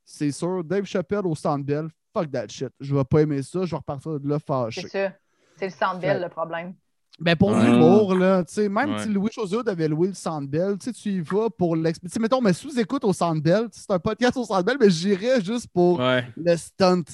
c'est 0.04 0.32
sûr. 0.32 0.62
Dave 0.64 0.84
Chappelle 0.84 1.24
au 1.26 1.34
Centre 1.34 1.64
Bell, 1.64 1.88
fuck 2.12 2.30
that 2.30 2.48
shit. 2.48 2.68
Je 2.80 2.94
vais 2.94 3.04
pas 3.04 3.20
aimer 3.22 3.42
ça, 3.42 3.64
je 3.64 3.70
vais 3.70 3.76
repartir 3.76 4.18
de 4.20 4.28
là 4.28 4.38
fâché. 4.38 4.82
C'est 4.82 4.88
ça. 4.88 5.12
C'est 5.58 5.66
le 5.66 6.00
belle, 6.00 6.20
le 6.22 6.28
problème. 6.28 6.74
Ben 7.18 7.34
pour 7.34 7.48
Ouais. 7.50 7.64
l'humour, 7.64 8.14
là, 8.14 8.44
tu 8.44 8.52
sais, 8.52 8.68
même 8.68 8.90
Ouais. 8.92 8.98
si 9.02 9.08
Louis 9.08 9.30
José 9.32 9.56
avait 9.66 9.88
loué 9.88 10.08
le 10.08 10.14
Centre 10.14 10.46
Bell, 10.48 10.76
tu 10.78 10.84
sais, 10.84 10.92
tu 10.92 11.08
y 11.12 11.20
vas 11.20 11.48
pour 11.48 11.74
sais, 12.10 12.20
mettons, 12.20 12.42
mais 12.42 12.52
sous-écoute 12.52 13.04
au 13.04 13.12
Centre 13.14 13.40
Bell, 13.40 13.68
c'est 13.72 13.90
un 13.90 13.98
podcast 13.98 14.36
au 14.36 14.44
Centre 14.44 14.64
Bell, 14.64 14.76
mais 14.78 14.90
j'irais 14.90 15.40
juste 15.40 15.68
pour 15.72 15.98
Ouais. 15.98 16.26
le 16.36 16.56
stunt. 16.56 17.04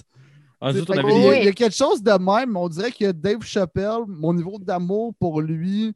Nous 0.62 0.80
autres, 0.80 0.92
on 0.92 0.94
il, 0.94 0.98
avait 1.00 1.12
y 1.20 1.26
a, 1.26 1.28
Oui. 1.30 1.36
il 1.40 1.44
y 1.44 1.48
a 1.48 1.52
quelque 1.52 1.74
chose 1.74 2.02
de 2.02 2.12
même, 2.12 2.52
mais 2.52 2.58
on 2.58 2.68
dirait 2.68 2.92
que 2.92 3.10
Dave 3.10 3.42
Chappelle, 3.42 4.04
mon 4.06 4.32
niveau 4.32 4.58
d'amour 4.58 5.14
pour 5.18 5.40
lui, 5.40 5.92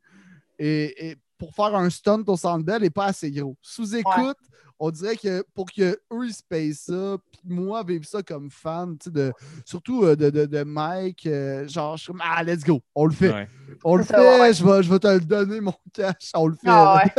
et, 0.59 1.11
et 1.11 1.17
pour 1.39 1.55
faire 1.55 1.75
un 1.75 1.91
stunt 1.91 2.25
au 2.27 2.37
Centre 2.37 2.65
Bell 2.65 2.83
n'est 2.83 2.91
pas 2.91 3.07
assez 3.07 3.31
gros. 3.31 3.57
Sous-écoute, 3.61 4.39
on 4.79 4.91
dirait 4.91 5.17
que 5.17 5.45
pour 5.55 5.67
que 5.71 5.99
eux 6.13 6.27
ils 6.27 6.33
se 6.33 6.43
payent 6.43 6.75
ça, 6.75 7.17
puis 7.31 7.41
moi 7.45 7.83
vivre 7.83 8.05
ça 8.05 8.23
comme 8.23 8.51
fan, 8.51 8.97
tu 8.99 9.05
sais, 9.05 9.11
de, 9.11 9.33
surtout 9.65 10.05
euh, 10.05 10.17
de, 10.17 10.31
de, 10.31 10.47
de 10.47 10.63
Mike, 10.63 11.27
euh, 11.27 11.67
genre, 11.69 11.97
je 11.97 12.05
suis 12.05 12.13
comme, 12.13 12.23
ah, 12.25 12.43
let's 12.43 12.65
go, 12.65 12.81
on 12.95 13.07
le 13.07 13.13
fait. 13.13 13.33
Ouais. 13.33 13.49
On 13.85 13.97
le 13.97 14.05
fait, 14.05 14.17
ouais. 14.17 14.53
je, 14.53 14.65
vais, 14.65 14.83
je 14.83 14.93
vais 14.93 14.99
te 14.99 15.09
le 15.09 15.21
donner, 15.21 15.61
mon 15.61 15.75
cash, 15.93 16.31
on 16.35 16.49
le 16.49 16.55
fait. 16.55 16.69
Ah 16.69 17.03
ouais. 17.05 17.13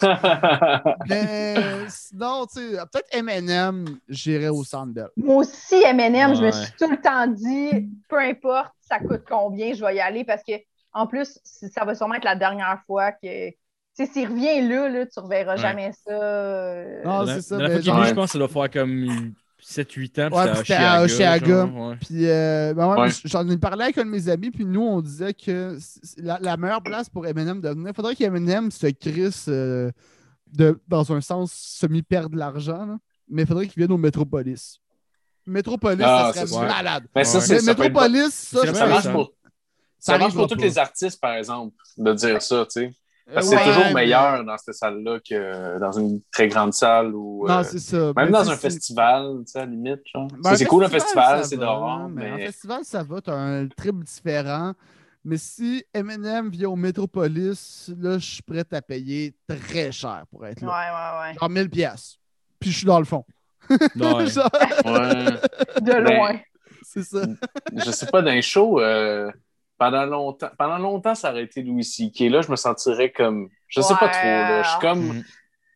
Mais 1.08 1.54
sinon, 1.88 2.46
tu 2.46 2.60
sais, 2.60 2.76
peut-être 2.92 3.08
M&M, 3.12 3.86
j'irais 4.08 4.48
au 4.48 4.64
Centre 4.64 4.92
Bell. 4.92 5.08
Moi 5.16 5.36
aussi, 5.36 5.76
M&M, 5.84 6.34
je 6.34 6.42
me 6.42 6.50
suis 6.50 6.72
tout 6.78 6.90
le 6.90 7.00
temps 7.00 7.26
dit, 7.26 7.88
peu 8.08 8.18
importe 8.18 8.72
ça 8.88 8.98
coûte 8.98 9.24
combien, 9.28 9.74
je 9.74 9.84
vais 9.84 9.96
y 9.96 10.00
aller 10.00 10.24
parce 10.24 10.42
que, 10.42 10.52
en 10.92 11.06
plus, 11.06 11.38
ça 11.44 11.84
va 11.84 11.94
sûrement 11.94 12.14
être 12.14 12.24
la 12.24 12.36
dernière 12.36 12.80
fois 12.86 13.12
que. 13.12 13.50
Tu 13.98 14.06
sais, 14.06 14.12
s'il 14.12 14.28
revient 14.28 14.68
là, 14.68 14.88
là, 14.88 15.06
tu 15.06 15.18
ne 15.18 15.24
reverras 15.24 15.54
Ouais. 15.56 15.60
jamais 15.60 15.90
ça. 15.92 16.12
euh, 16.12 17.02
Non, 17.04 17.26
c'est 17.26 17.42
ça, 17.42 17.58
la 17.58 17.70
fois 17.70 17.80
je 17.80 18.14
pense 18.14 18.26
que 18.26 18.32
ça 18.32 18.38
doit 18.38 18.48
faire 18.48 18.70
comme 18.70 19.32
7-8 19.60 20.20
ans. 20.20 20.28
puis 20.30 20.38
Ouais, 20.38 20.48
puis 20.52 20.58
c'était 20.58 20.74
à 20.74 21.02
Oshiaga. 21.02 21.68
Puis, 22.00 22.28
euh, 22.28 22.74
ben 22.74 22.88
ouais, 22.92 23.00
Ouais. 23.00 23.08
j'en 23.24 23.48
ai 23.48 23.56
parlé 23.58 23.84
avec 23.84 23.98
un 23.98 24.04
de 24.04 24.10
mes 24.10 24.28
amis, 24.28 24.50
puis 24.52 24.64
nous, 24.64 24.82
on 24.82 25.00
disait 25.00 25.34
que 25.34 25.76
la, 26.18 26.38
la 26.40 26.56
meilleure 26.56 26.82
place 26.82 27.08
pour 27.10 27.26
Eminem 27.26 27.60
de 27.60 27.68
venir, 27.70 27.88
il 27.88 27.94
faudrait 27.94 28.14
qu'Eminem 28.14 28.70
se 28.70 28.86
crisse 28.86 29.46
euh, 29.48 29.90
de, 30.52 30.78
dans 30.86 31.12
un 31.12 31.20
sens 31.20 31.52
semi-perdre 31.52 32.30
de 32.30 32.36
l'argent, 32.38 32.98
mais 33.28 33.42
il 33.42 33.48
faudrait 33.48 33.66
qu'il 33.66 33.80
vienne 33.80 33.92
au 33.92 33.98
Métropolis. 33.98 34.78
Metropolis, 35.44 36.04
Ah, 36.06 36.30
ça 36.34 36.42
c'est 36.42 36.46
serait 36.46 36.68
malade. 36.68 37.04
Mais 37.16 37.24
ça, 37.24 37.40
ça 37.40 37.54
Metropolis, 37.62 38.30
ça, 38.32 38.72
Ça 38.74 38.86
marche 38.86 39.10
pour, 39.10 39.32
Ça 39.98 40.12
ça 40.12 40.18
marche 40.18 40.34
pour 40.34 40.46
tous 40.46 40.54
les 40.60 40.78
artistes, 40.78 41.20
par 41.20 41.32
exemple, 41.34 41.74
de 41.96 42.12
dire 42.12 42.40
ça, 42.42 42.64
tu 42.66 42.80
sais. 42.80 42.92
Parce 43.32 43.48
que 43.50 43.54
Ouais, 43.54 43.60
c'est 43.62 43.68
toujours 43.68 43.84
mais- 43.88 43.94
meilleur 43.94 44.44
dans 44.44 44.56
cette 44.56 44.74
salle-là 44.74 45.18
que 45.20 45.78
dans 45.78 45.92
une 45.92 46.20
très 46.32 46.48
grande 46.48 46.72
salle 46.72 47.14
ou 47.14 47.46
Non, 47.46 47.58
euh, 47.58 47.62
c'est 47.62 47.78
ça. 47.78 47.96
même 47.98 48.14
Mais 48.16 48.30
dans 48.30 48.50
un 48.50 48.56
festival, 48.56 49.38
tu 49.46 49.52
sais, 49.52 49.58
à 49.58 49.64
la 49.66 49.70
limite. 49.70 50.00
Ben, 50.42 50.56
C'est- 50.56 50.64
cool 50.66 50.84
un 50.84 50.88
festival, 50.88 51.44
c'est 51.44 51.56
dehors, 51.58 52.08
mais... 52.08 52.30
Un 52.30 52.38
festival, 52.38 52.80
ça 52.84 53.02
va, 53.02 53.20
t'as 53.20 53.34
un 53.34 53.68
trip 53.68 54.02
différent. 54.02 54.72
Mais 55.24 55.36
si 55.36 55.84
Eminem 55.92 56.48
vient 56.48 56.70
au 56.70 56.76
Metropolis, 56.76 57.90
là, 58.00 58.18
je 58.18 58.24
suis 58.24 58.42
prêt 58.42 58.64
à 58.70 58.80
payer 58.80 59.34
très 59.46 59.92
cher 59.92 60.24
pour 60.30 60.46
être 60.46 60.62
Ouais, 60.62 60.68
là. 60.68 61.20
ouais, 61.28 61.34
Genre 61.38 61.50
1000 61.50 61.68
pièces. 61.68 62.16
Puis 62.58 62.70
je 62.70 62.76
suis 62.78 62.86
dans 62.86 62.98
le 62.98 63.04
fond. 63.04 63.24
Ouais. 63.68 63.76
Genre, 64.26 64.50
Ouais. 64.86 64.92
ouais. 64.92 65.80
De 65.82 65.92
Ben, 65.92 66.00
loin. 66.16 66.40
c'est 66.82 67.02
ça. 67.02 67.22
je 67.76 67.90
sais 67.90 68.06
pas, 68.06 68.22
d'un 68.22 68.40
show, 68.40 68.80
euh, 68.80 69.30
pendant 69.78 70.04
longtemps, 70.06 70.50
pendant 70.58 70.78
longtemps, 70.78 71.14
ça 71.14 71.30
aurait 71.30 71.44
été 71.44 71.62
Louis 71.62 71.84
C.K. 71.84 72.20
Là, 72.30 72.42
je 72.42 72.50
me 72.50 72.56
sentirais 72.56 73.10
comme. 73.12 73.48
Je 73.68 73.80
sais 73.80 73.94
pas 73.94 74.08
trop, 74.08 74.26
là. 74.26 74.62
Je 74.62 74.68
suis 74.68 74.80
comme. 74.80 75.22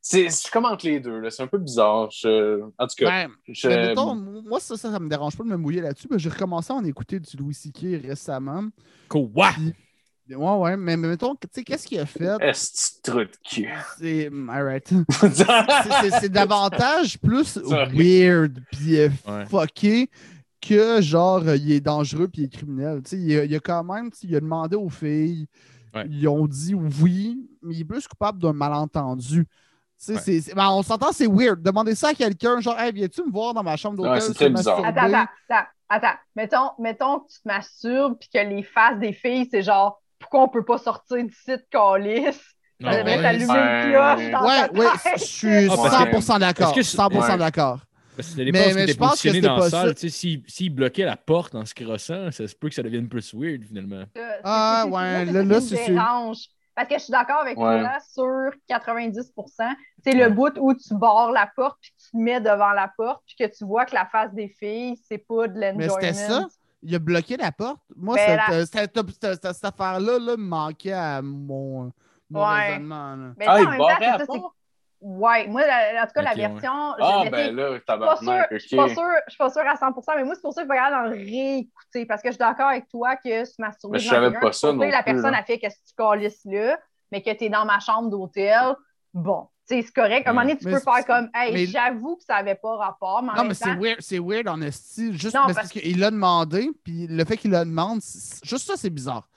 C'est, 0.05 0.25
je 0.25 0.31
suis 0.35 0.51
comme 0.51 0.65
entre 0.65 0.85
les 0.87 0.99
deux, 0.99 1.21
là. 1.21 1.31
C'est 1.31 1.45
un 1.45 1.47
peu 1.47 1.59
bizarre. 1.59 2.11
Je- 2.11 2.61
En 2.77 2.87
tout 2.89 2.95
cas, 2.99 3.07
Ben, 3.07 3.31
je- 3.49 3.69
mais 3.69 3.87
mettons, 3.89 4.17
moi, 4.17 4.59
ça, 4.59 4.77
ça, 4.77 4.91
ça 4.91 4.99
me 4.99 5.09
dérange 5.09 5.37
pas 5.37 5.45
de 5.45 5.49
me 5.49 5.57
mouiller 5.57 5.81
là-dessus. 5.81 6.09
mais 6.11 6.19
J'ai 6.19 6.29
recommencé 6.31 6.73
à 6.73 6.77
en 6.77 6.85
écouter 6.85 7.21
du 7.21 7.37
Louis 7.37 7.55
C.K. 7.55 8.03
récemment. 8.05 8.65
Quoi? 9.09 9.51
Ouais, 10.29 10.37
ouais, 10.37 10.77
mais, 10.77 10.97
mais 10.97 11.09
mettons, 11.09 11.35
tu 11.35 11.47
sais, 11.53 11.63
qu'est-ce 11.63 11.87
qu'il 11.87 11.99
a 12.01 12.07
fait? 12.07 12.25
Est-ce 12.41 13.01
de 13.11 13.29
cul? 13.49 13.69
C'est. 13.99 14.31
Alright. 14.49 14.89
C'est- 15.21 15.35
c'est- 15.35 16.21
c'est 16.21 16.29
davantage 16.33 17.19
plus 17.21 17.45
Sorry. 17.61 17.97
weird 17.97 18.61
puis 18.73 18.99
euh, 18.99 19.09
Ouais. 19.29 19.47
fucké 19.47 20.09
que 20.67 21.01
genre 21.03 21.43
euh, 21.47 21.57
il 21.57 21.73
est 21.73 21.81
dangereux 21.81 22.29
puis 22.29 22.43
il 22.43 22.45
est 22.47 22.49
criminel. 22.53 23.03
Tu 23.03 23.11
sais, 23.11 23.19
il, 23.19 23.39
a, 23.39 23.45
il 23.45 23.55
a 23.55 23.61
quand 23.61 23.85
même, 23.85 24.11
il 24.23 24.37
a 24.37 24.41
demandé 24.41 24.77
aux 24.77 24.89
filles, 24.89 25.47
Ouais. 25.95 26.07
ils 26.09 26.27
ont 26.27 26.47
dit 26.47 26.75
oui, 26.75 27.51
mais 27.61 27.75
il 27.75 27.81
est 27.83 27.85
plus 27.85 28.09
coupable 28.09 28.39
d'un 28.39 28.55
malentendu. 28.55 29.47
Ben, 30.09 30.69
on 30.71 30.83
s'entend, 30.83 31.13
c'est 31.13 31.27
weird. 31.29 31.63
Demander 31.63 31.95
ça 31.95 32.09
à 32.09 32.15
quelqu'un, 32.15 32.61
genre, 32.61 32.79
hey, 32.81 32.93
viens-tu 32.93 33.23
me 33.25 33.31
voir 33.31 33.55
dans 33.55 33.63
ma 33.63 33.77
chambre 33.77 33.97
d'hôtel? 33.99 34.13
Ouais, 34.13 34.21
c'est 34.21 34.35
très 34.35 34.51
bizarre. 34.51 34.85
Attends, 34.85 35.03
attends, 35.05 35.27
attends, 35.49 35.67
attends. 35.89 36.19
Mettons, 36.35 36.71
mettons 36.79 37.19
que 37.21 37.33
tu 37.33 37.41
te 37.43 37.47
masturbes 37.49 38.17
puis 38.19 38.29
que 38.33 38.39
les 38.39 38.63
faces 38.63 38.99
des 38.99 39.13
filles, 39.13 39.47
c'est 39.51 39.63
genre 39.63 40.01
pourquoi 40.19 40.43
on 40.45 40.49
peut 40.49 40.65
pas 40.65 40.79
sortir 40.79 41.19
d'ici 41.25 41.51
de 41.51 41.63
calice? 41.71 42.41
Ça 42.81 42.97
devrait 42.97 43.17
ouais. 43.17 43.23
t'allumer 43.23 43.53
Ouais. 43.53 43.85
une 43.85 43.93
cloche 43.93 44.31
dans 44.33 44.47
Ouais, 44.47 44.79
ouais, 44.81 44.87
je 45.19 45.25
suis 45.25 45.69
Ah, 45.71 45.77
parce 45.77 45.95
100% 45.95 46.39
d'accord. 46.41 46.65
parce 46.67 46.77
que 46.77 46.83
c'est- 46.83 46.97
100% 46.97 47.33
Ouais. 47.33 47.39
d'accord. 47.39 47.81
Parce 48.17 48.29
que 48.29 48.35
ça 48.37 48.45
dépend 48.45 48.59
Mais- 48.59 48.75
mais 48.75 48.87
je 48.89 48.97
pense 48.97 49.23
que 49.23 49.29
c'était 49.31 49.41
dans 49.41 49.55
la 49.57 49.63
pas 49.63 49.71
salle. 49.71 49.97
ça. 49.99 50.09
S'il 50.09 50.43
s'il 50.47 50.75
bloquait 50.75 51.05
la 51.05 51.17
porte 51.17 51.55
en 51.55 51.65
se 51.65 51.75
crossant, 51.75 52.31
ça 52.31 52.47
se 52.47 52.55
peut 52.55 52.69
que 52.69 52.75
ça 52.75 52.83
devienne 52.83 53.09
plus 53.09 53.33
weird, 53.35 53.63
finalement. 53.65 54.05
C'est- 54.15 54.23
Ah, 54.45 54.85
ouais, 54.87 55.25
là- 55.25 55.33
ça 55.33 55.43
là, 55.45 55.61
c'est 55.61 55.75
me 55.77 55.85
sûr. 55.85 55.95
dérange. 55.95 56.39
Parce 56.75 56.89
que 56.89 56.95
je 56.95 57.01
suis 57.01 57.11
d'accord 57.11 57.41
avec 57.43 57.59
Ouais. 57.59 57.81
toi 57.81 57.99
sur 58.13 58.51
90 58.67 59.33
C'est 60.05 60.15
le 60.15 60.25
Ouais. 60.25 60.31
bout 60.31 60.53
où 60.59 60.75
tu 60.75 60.95
barres 60.95 61.31
la 61.33 61.51
porte 61.55 61.79
puis 61.83 61.93
tu 61.99 62.11
te 62.11 62.17
mets 62.17 62.41
devant 62.41 62.71
la 62.73 62.91
porte 62.97 63.23
puis 63.27 63.37
que 63.39 63.57
tu 63.57 63.65
vois 63.65 63.85
que 63.85 63.95
la 63.95 64.07
face 64.07 64.33
des 64.33 64.49
filles, 64.49 64.97
c'est 65.09 65.19
pas 65.19 65.49
de 65.49 65.55
Mais 65.59 65.73
l'enjoyment. 65.73 65.97
c'était 66.01 66.13
ça? 66.15 66.47
Il 66.83 66.95
a 66.95 66.99
bloqué 66.99 67.37
la 67.37 67.53
porte? 67.53 67.79
Moi, 67.95 68.17
Ben, 68.17 68.27
cette, 68.27 68.37
la- 68.49 68.55
euh, 68.55 68.67
cette, 68.67 68.97
cette- 69.21 69.41
cette- 69.43 69.55
cette 69.55 69.65
affaire-là 69.65 70.19
là, 70.19 70.37
me 70.37 70.45
manquait 70.45 70.93
à 70.93 71.21
mon, 71.23 71.93
mon 72.31 72.45
Ouais. 72.49 72.69
raisonnement. 72.71 73.17
là. 73.17 73.33
Mais 73.39 73.45
Ah, 73.47 73.61
il 73.61 73.67
en 73.67 73.71
même 73.71 73.79
temps, 73.79 73.87
barrait 73.87 74.19
la 74.19 74.27
porte? 74.27 74.55
Ouais, 75.05 75.49
moi, 75.49 75.67
la- 75.67 76.03
en 76.05 76.07
tout 76.07 76.13
cas, 76.15 76.23
la 76.23 76.31
ouais. 76.31 76.37
version. 76.37 76.95
je- 76.99 77.03
Ah, 77.05 77.25
ben 77.29 77.57
là, 77.57 77.67
je 77.71 77.75
suis 77.75 77.81
pas 77.81 77.85
sûre- 77.85 77.85
tabarnak, 77.87 78.49
je 78.53 78.59
suis 78.59 78.77
pas 78.77 78.89
sûre- 78.89 79.03
je 79.27 79.31
suis 79.33 79.39
pas 79.39 79.51
sûre 79.51 79.63
à 79.67 79.75
100% 79.77 80.13
mais 80.17 80.23
moi, 80.25 80.35
c'est 80.37 80.41
pour 80.43 80.53
ça 80.53 80.63
qu'il 80.63 80.69
faut 80.69 80.73
regarder 80.79 80.97
en 81.09 81.13
réécouter. 81.13 82.07
Parce 82.07 82.23
que 82.23 82.29
je 82.29 82.33
suis 82.35 82.39
d'accord 82.39 82.69
avec 82.69 82.89
toi 82.89 83.17
que 83.17 83.45
se 83.45 83.55
masturber 83.59 83.95
Mais 83.95 83.99
je 83.99 84.09
savais 84.09 84.31
pas 84.39 84.53
ça 84.53 84.69
la 84.73 85.03
plus, 85.03 85.13
personne 85.13 85.33
là. 85.33 85.39
a 85.39 85.43
fait 85.43 85.59
qu'est-ce 85.59 85.77
que 85.77 85.89
tu 85.89 85.95
calisses 85.97 86.45
là, 86.45 86.79
mais 87.11 87.21
que 87.21 87.31
tu 87.33 87.45
es 87.45 87.49
dans 87.49 87.65
ma 87.65 87.81
chambre 87.81 88.11
d'hôtel, 88.11 88.75
bon, 89.13 89.49
tu 89.69 89.75
sais, 89.77 89.83
c'est 89.83 89.93
correct. 89.93 90.27
À 90.27 90.31
un 90.31 90.33
moment 90.35 90.47
donné, 90.47 90.57
tu 90.59 90.67
Mais 90.67 90.73
peux 90.75 90.81
faire 90.81 91.05
comme, 91.05 91.29
hey, 91.35 91.53
mais- 91.53 91.67
j'avoue 91.67 92.17
que 92.17 92.23
ça 92.25 92.37
avait 92.37 92.55
pas 92.55 92.77
rapport, 92.77 93.23
mais 93.25 93.31
en 93.31 93.33
Non, 93.33 93.39
même 93.41 93.49
mais 93.49 93.55
c'est 93.55 93.75
weird, 93.75 93.97
c'est 94.01 94.19
weird 94.21 94.47
en. 94.49 94.57
Juste 94.61 94.95
Non, 95.03 95.11
mais 95.11 95.19
c'est 95.19 95.31
parce- 95.33 95.55
parce 95.55 95.69
qu'il 95.71 95.99
l'a 95.99 96.11
demandé, 96.13 96.71
puis 96.85 97.07
le 97.09 97.25
fait 97.25 97.37
qu'il 97.37 97.51
le 97.51 97.59
demande, 97.59 98.01
juste 98.45 98.67
ça, 98.69 98.75
c'est 98.77 98.91
bizarre. 98.91 99.29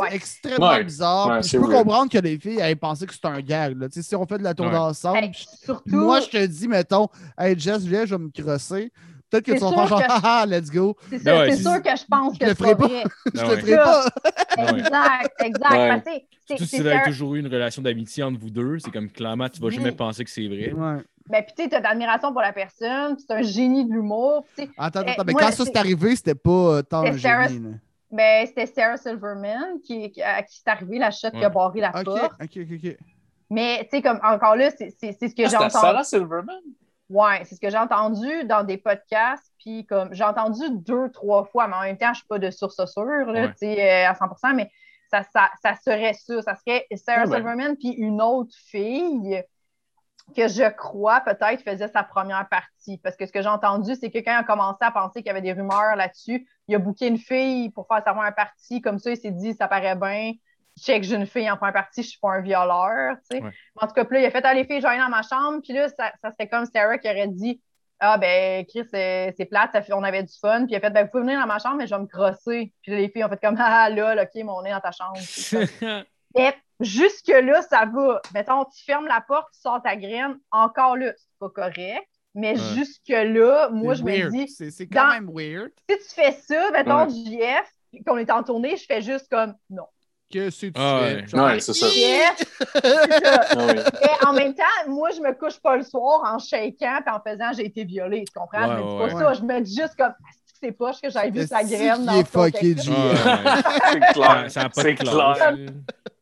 Ouais. 0.00 0.08
C'est 0.10 0.16
extrêmement 0.16 0.70
Ouais. 0.70 0.84
bizarre. 0.84 1.28
Ouais, 1.28 1.40
puis 1.40 1.48
je 1.50 1.56
peux 1.58 1.62
weird. 1.66 1.84
comprendre 1.84 2.10
que 2.10 2.18
les 2.18 2.38
filles 2.38 2.60
aient 2.60 2.74
pensé 2.76 3.06
que 3.06 3.14
c'était 3.14 3.28
un 3.28 3.40
gag. 3.40 3.78
Là. 3.78 3.88
Tu 3.88 3.94
sais, 4.02 4.08
Si 4.08 4.16
on 4.16 4.26
fait 4.26 4.38
de 4.38 4.42
la 4.44 4.54
tour 4.54 4.66
Ouais. 4.66 4.72
d'ensemble, 4.72 5.18
hey, 5.18 5.30
puis 5.30 5.46
surtout, 5.64 5.96
moi, 5.96 6.20
je 6.20 6.28
te 6.28 6.46
dis, 6.46 6.68
mettons, 6.68 7.08
hey 7.38 7.58
Jess, 7.58 7.82
viens, 7.82 8.04
je 8.06 8.14
vais 8.14 8.22
me 8.22 8.30
crosser. 8.30 8.92
Peut-être 9.30 9.44
que 9.44 9.52
tu 9.52 9.58
vas 9.58 9.70
faire 9.70 9.86
genre, 9.86 10.00
que- 10.04 10.10
haha, 10.26 10.44
let's 10.46 10.70
go. 10.72 10.96
c'est 11.08 11.22
Ben 11.22 11.38
ouais, 11.42 11.56
sûr 11.56 11.80
que 11.80 11.90
je 11.96 12.04
pense 12.10 12.34
je 12.34 12.38
que 12.40 12.46
c'est 12.48 12.54
pas 12.56 12.74
vrai. 12.74 13.04
Je 13.34 13.40
Ah 13.40 13.44
le 13.48 13.56
ferai 13.58 13.76
pas. 13.76 14.06
Exact, 14.58 15.34
exact. 15.44 16.06
Ouais. 16.08 16.24
Surtout 16.48 16.64
si 16.64 16.80
vous 16.80 16.86
avez 16.88 17.02
toujours 17.04 17.34
eu 17.36 17.38
une 17.40 17.46
relation 17.46 17.80
d'amitié 17.80 18.24
entre 18.24 18.40
vous 18.40 18.50
deux, 18.50 18.78
c'est 18.80 18.90
comme 18.90 19.08
clairement, 19.08 19.48
tu 19.48 19.60
vas 19.60 19.70
jamais 19.70 19.92
penser 19.92 20.24
que 20.24 20.30
c'est 20.30 20.48
vrai. 20.48 20.72
Ouais. 20.72 20.96
Ben, 21.28 21.44
puis 21.44 21.52
tu 21.56 21.62
sais, 21.62 21.68
t'as 21.68 21.78
de 21.78 21.84
l'admiration 21.84 22.32
pour 22.32 22.40
la 22.42 22.52
personne, 22.52 23.16
c'est 23.18 23.32
un 23.32 23.42
génie 23.42 23.84
de 23.86 23.92
l'humour. 23.92 24.44
Attends, 24.76 25.02
Eh, 25.06 25.10
attends, 25.10 25.22
mais 25.24 25.34
quand 25.34 25.46
ça 25.52 25.52
c'est- 25.52 25.64
s'est 25.66 25.78
arrivé, 25.78 26.16
c'était 26.16 26.34
pas 26.34 26.50
euh, 26.50 26.82
tant 26.82 27.02
un 27.04 27.16
génie. 27.16 27.62
Ben, 28.10 28.46
c'était 28.46 28.66
Sarah 28.66 28.96
Silverman 28.96 29.80
qui, 29.84 30.10
qui- 30.10 30.22
à 30.22 30.42
qui 30.42 30.56
c'est 30.58 30.68
arrivé 30.70 30.98
la 30.98 31.10
chute 31.10 31.32
qui 31.32 31.44
a 31.44 31.48
barré 31.48 31.80
la 31.80 31.90
Ok, 31.90 32.04
porte. 32.04 32.32
ok, 32.42 32.50
ok, 32.56 32.68
ok. 32.84 32.96
Mais, 33.50 33.80
tu 33.84 33.96
sais, 33.96 34.02
comme 34.02 34.20
encore 34.22 34.56
là, 34.56 34.70
c'est 34.70 34.90
c'est- 34.90 35.12
c'est 35.18 35.28
ce 35.28 35.34
que 35.34 35.42
Ah, 35.44 35.48
j'ai 35.48 35.56
entendu. 35.56 35.70
Sarah 35.72 36.04
Silverman? 36.04 36.60
Ouais, 37.08 37.44
c'est 37.44 37.56
ce 37.56 37.60
que 37.60 37.70
j'ai 37.70 37.78
entendu 37.78 38.44
dans 38.44 38.62
des 38.64 38.76
podcasts. 38.78 39.52
Puis, 39.58 39.84
comme, 39.86 40.12
j'ai 40.14 40.22
entendu 40.24 40.62
deux, 40.70 41.10
trois 41.10 41.44
fois, 41.44 41.66
mais 41.66 41.74
en 41.74 41.80
même 41.82 41.98
temps, 41.98 42.06
je 42.06 42.10
ne 42.10 42.14
suis 42.16 42.26
pas 42.28 42.38
de 42.38 42.50
source 42.50 42.76
sûre, 42.86 43.04
là, 43.04 43.24
Ouais. 43.42 43.48
tu 43.48 43.58
sais, 43.58 44.04
euh, 44.06 44.08
à 44.10 44.14
100% 44.14 44.54
mais 44.54 44.70
ça, 45.10 45.24
ça, 45.32 45.50
ça 45.62 45.74
serait 45.74 46.12
ça. 46.14 46.40
Ça 46.42 46.54
serait 46.54 46.86
Sarah 46.94 47.22
Ah. 47.22 47.26
Silverman, 47.26 47.76
puis 47.76 47.88
une 47.90 48.22
autre 48.22 48.54
fille 48.56 49.42
que 50.36 50.46
je 50.46 50.68
crois 50.70 51.20
peut-être 51.22 51.62
faisait 51.64 51.88
sa 51.88 52.04
première 52.04 52.48
partie. 52.48 52.98
Parce 52.98 53.16
que 53.16 53.26
ce 53.26 53.32
que 53.32 53.42
j'ai 53.42 53.48
entendu, 53.48 53.96
c'est 53.96 54.12
que 54.12 54.18
quand 54.18 54.30
il 54.32 54.38
a 54.40 54.44
commencé 54.44 54.78
à 54.82 54.92
penser 54.92 55.20
qu'il 55.22 55.26
y 55.26 55.30
avait 55.30 55.42
des 55.42 55.52
rumeurs 55.52 55.96
là-dessus, 55.96 56.46
il 56.70 56.74
a 56.76 56.78
booké 56.78 57.08
une 57.08 57.18
fille 57.18 57.68
pour 57.70 57.86
faire 57.88 58.02
sa 58.04 58.14
première 58.14 58.34
partie. 58.34 58.80
Comme 58.80 58.98
ça, 58.98 59.10
il 59.10 59.16
s'est 59.16 59.32
dit, 59.32 59.52
ça 59.54 59.66
paraît 59.66 59.96
bien. 59.96 60.32
Check, 60.78 61.02
j'ai 61.02 61.16
une 61.16 61.26
fille 61.26 61.50
en 61.50 61.56
première 61.56 61.74
partie, 61.74 62.02
je 62.02 62.10
suis 62.10 62.20
pas 62.20 62.30
un 62.34 62.40
violeur. 62.40 63.16
tu 63.28 63.36
sais. 63.36 63.42
Ouais. 63.42 63.50
En 63.74 63.86
tout 63.88 63.92
cas, 63.92 64.04
puis 64.04 64.14
là, 64.14 64.22
il 64.22 64.26
a 64.26 64.30
fait 64.30 64.44
ah, 64.44 64.54
les 64.54 64.64
filles, 64.64 64.76
je 64.76 64.82
vais 64.82 64.88
aller 64.88 65.00
dans 65.00 65.08
ma 65.08 65.22
chambre. 65.22 65.60
Puis 65.62 65.72
là, 65.72 65.88
ça, 65.88 66.12
ça 66.22 66.30
serait 66.30 66.48
comme 66.48 66.64
Sarah 66.64 66.96
qui 66.96 67.08
aurait 67.10 67.26
dit 67.28 67.60
Ah, 67.98 68.16
ben, 68.18 68.64
Chris, 68.66 68.86
c'est 68.90 69.48
plate, 69.50 69.72
ça 69.72 69.82
fait- 69.82 69.92
on 69.92 70.02
avait 70.04 70.22
du 70.22 70.32
fun. 70.40 70.64
Puis 70.64 70.72
il 70.72 70.76
a 70.76 70.80
fait 70.80 70.90
ben, 70.90 71.04
Vous 71.04 71.10
pouvez 71.10 71.24
venir 71.24 71.40
dans 71.40 71.46
ma 71.46 71.58
chambre, 71.58 71.76
mais 71.76 71.86
je 71.88 71.94
vais 71.94 72.00
me 72.00 72.06
crosser. 72.06 72.72
Puis 72.82 72.92
là, 72.92 72.98
les 72.98 73.08
filles 73.08 73.24
ont 73.24 73.28
fait 73.28 73.40
comme 73.40 73.56
Ah, 73.58 73.90
là, 73.90 74.14
là, 74.14 74.22
OK, 74.22 74.30
mais 74.36 74.44
on 74.46 74.64
est 74.64 74.70
dans 74.70 74.80
ta 74.80 74.92
chambre. 74.92 75.18
Mais 76.36 76.54
jusque-là, 76.78 77.62
ça 77.62 77.86
va. 77.92 78.20
Mettons, 78.32 78.64
tu 78.66 78.84
fermes 78.84 79.08
la 79.08 79.20
porte, 79.20 79.48
tu 79.52 79.60
sors 79.60 79.82
ta 79.82 79.96
graine. 79.96 80.38
Encore 80.52 80.96
là, 80.96 81.12
c'est 81.16 81.38
pas 81.40 81.48
correct. 81.48 82.08
Mais 82.34 82.52
Ouais. 82.52 82.74
jusque-là, 82.76 83.70
moi, 83.70 83.94
C'est 83.94 84.00
je 84.00 84.04
me 84.04 84.30
dis 84.30 84.48
C'est 84.48 84.70
c'est 84.70 84.86
quand 84.86 85.04
dans- 85.06 85.12
même 85.14 85.30
weird. 85.34 85.70
si 85.88 85.96
tu 85.98 86.14
fais 86.14 86.32
ça, 86.32 86.70
mettons, 86.70 87.04
Ouais. 87.06 87.10
JF, 87.10 87.66
puis 87.92 88.02
qu'on 88.04 88.18
est 88.18 88.30
en 88.30 88.42
tournée, 88.42 88.76
je 88.76 88.84
fais 88.86 89.02
juste 89.02 89.26
comme 89.30 89.54
non. 89.68 89.84
Que 90.32 90.48
tu 90.50 90.70
Ah 90.76 91.00
fais? 91.02 91.36
ouais. 91.36 91.58
C'est 91.60 91.72
ça. 91.72 91.88
JF, 91.88 92.36
c'est 92.36 93.24
ça. 93.24 93.40
Ah. 93.58 93.74
Et 94.22 94.24
en 94.26 94.32
même 94.32 94.54
temps, 94.54 94.62
moi, 94.86 95.10
je 95.10 95.20
me 95.20 95.32
couche 95.32 95.58
pas 95.58 95.76
le 95.76 95.82
soir 95.82 96.22
en 96.24 96.38
shakant 96.38 97.00
et 97.04 97.10
en 97.10 97.20
faisant 97.20 97.50
j'ai 97.52 97.66
été 97.66 97.82
violée. 97.84 98.24
Tu 98.24 98.32
comprends? 98.38 98.64
je 98.64 98.72
me 98.72 98.76
dis 98.76 98.82
Ouais, 98.84 99.08
pas 99.08 99.14
ouais. 99.16 99.20
ça. 99.24 99.32
Je 99.34 99.42
me 99.42 99.60
dis 99.60 99.74
juste 99.76 99.96
comme 99.96 100.14
c'est 100.62 100.72
poche 100.72 101.00
que 101.02 101.10
j'avais 101.10 101.30
vu 101.30 101.46
sa 101.46 101.62
graine 101.64 102.04
dans 102.04 102.12
contexte? 102.24 102.82
G. 102.84 102.92
C'est 103.92 104.00
clair. 104.12 104.44
Ça 104.50 104.62
n'a 104.62 104.68
pas 104.68 104.82
C'est 104.82 104.94
clair. 104.94 105.36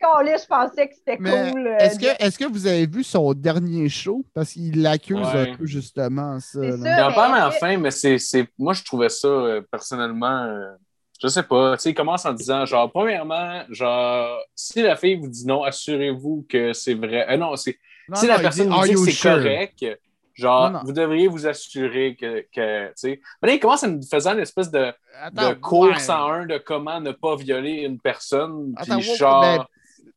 Je 0.00 0.46
pensais 0.46 0.88
que 0.88 0.94
c'était 0.94 1.16
cool. 1.18 1.66
euh, 1.66 1.76
Est-ce 1.78 1.98
que, 1.98 2.06
est 2.24 2.36
que 2.38 2.44
vous 2.44 2.66
avez 2.66 2.86
vu 2.86 3.02
son 3.02 3.32
dernier 3.34 3.88
show? 3.88 4.24
Parce 4.32 4.52
qu'il 4.52 4.80
l'accuse 4.82 5.16
Ouais. 5.16 5.50
un 5.50 5.56
peu 5.56 5.66
justement 5.66 6.38
ça. 6.40 6.60
Il 6.62 6.86
en 7.02 7.12
parle 7.12 7.34
à 7.36 7.44
la 7.46 7.50
fin, 7.50 7.76
mais 7.76 7.90
c'est, 7.90 8.18
c'est- 8.18 8.46
moi, 8.58 8.72
je 8.72 8.84
trouvais 8.84 9.08
ça 9.08 9.26
euh, 9.28 9.60
personnellement, 9.70 10.44
euh, 10.44 10.70
je 11.20 11.26
sais 11.28 11.42
pas. 11.42 11.76
Tu 11.76 11.82
sais, 11.82 11.90
il 11.90 11.94
commence 11.94 12.24
en 12.26 12.32
disant, 12.32 12.64
genre, 12.64 12.90
premièrement, 12.92 13.62
genre, 13.70 14.38
si 14.54 14.82
la 14.82 14.94
fille 14.96 15.16
vous 15.16 15.28
dit 15.28 15.46
non, 15.46 15.64
assurez-vous 15.64 16.46
que 16.48 16.72
c'est 16.72 16.94
vrai. 16.94 17.26
Euh, 17.28 17.36
non, 17.36 17.56
c'est, 17.56 17.76
si 18.14 18.26
non, 18.26 18.32
la 18.34 18.38
personne 18.38 18.68
dit, 18.68 18.74
dit 18.82 18.88
que 18.88 18.98
you 18.98 19.04
c'est 19.04 19.10
sure? 19.10 19.34
correct, 19.34 19.84
genre, 20.38 20.70
Non, 20.70 20.78
non. 20.78 20.84
vous 20.84 20.92
devriez 20.92 21.28
vous 21.28 21.46
assurer 21.46 22.16
que, 22.18 22.40
que 22.54 22.86
tu 22.88 22.92
sais. 22.96 23.20
Mais 23.42 23.48
là, 23.48 23.54
il 23.54 23.60
commence 23.60 23.84
à 23.84 23.88
nous 23.88 24.02
faisant 24.02 24.32
une 24.34 24.40
espèce 24.40 24.70
de, 24.70 24.92
Attends, 25.20 25.48
de 25.50 25.54
course 25.54 26.08
ouais. 26.08 26.14
en 26.14 26.26
un 26.30 26.46
de 26.46 26.58
comment 26.58 27.00
ne 27.00 27.12
pas 27.12 27.36
violer 27.36 27.82
une 27.82 27.98
personne. 28.00 28.74
Puis 28.74 29.02
genre, 29.16 29.42
ben- 29.42 29.64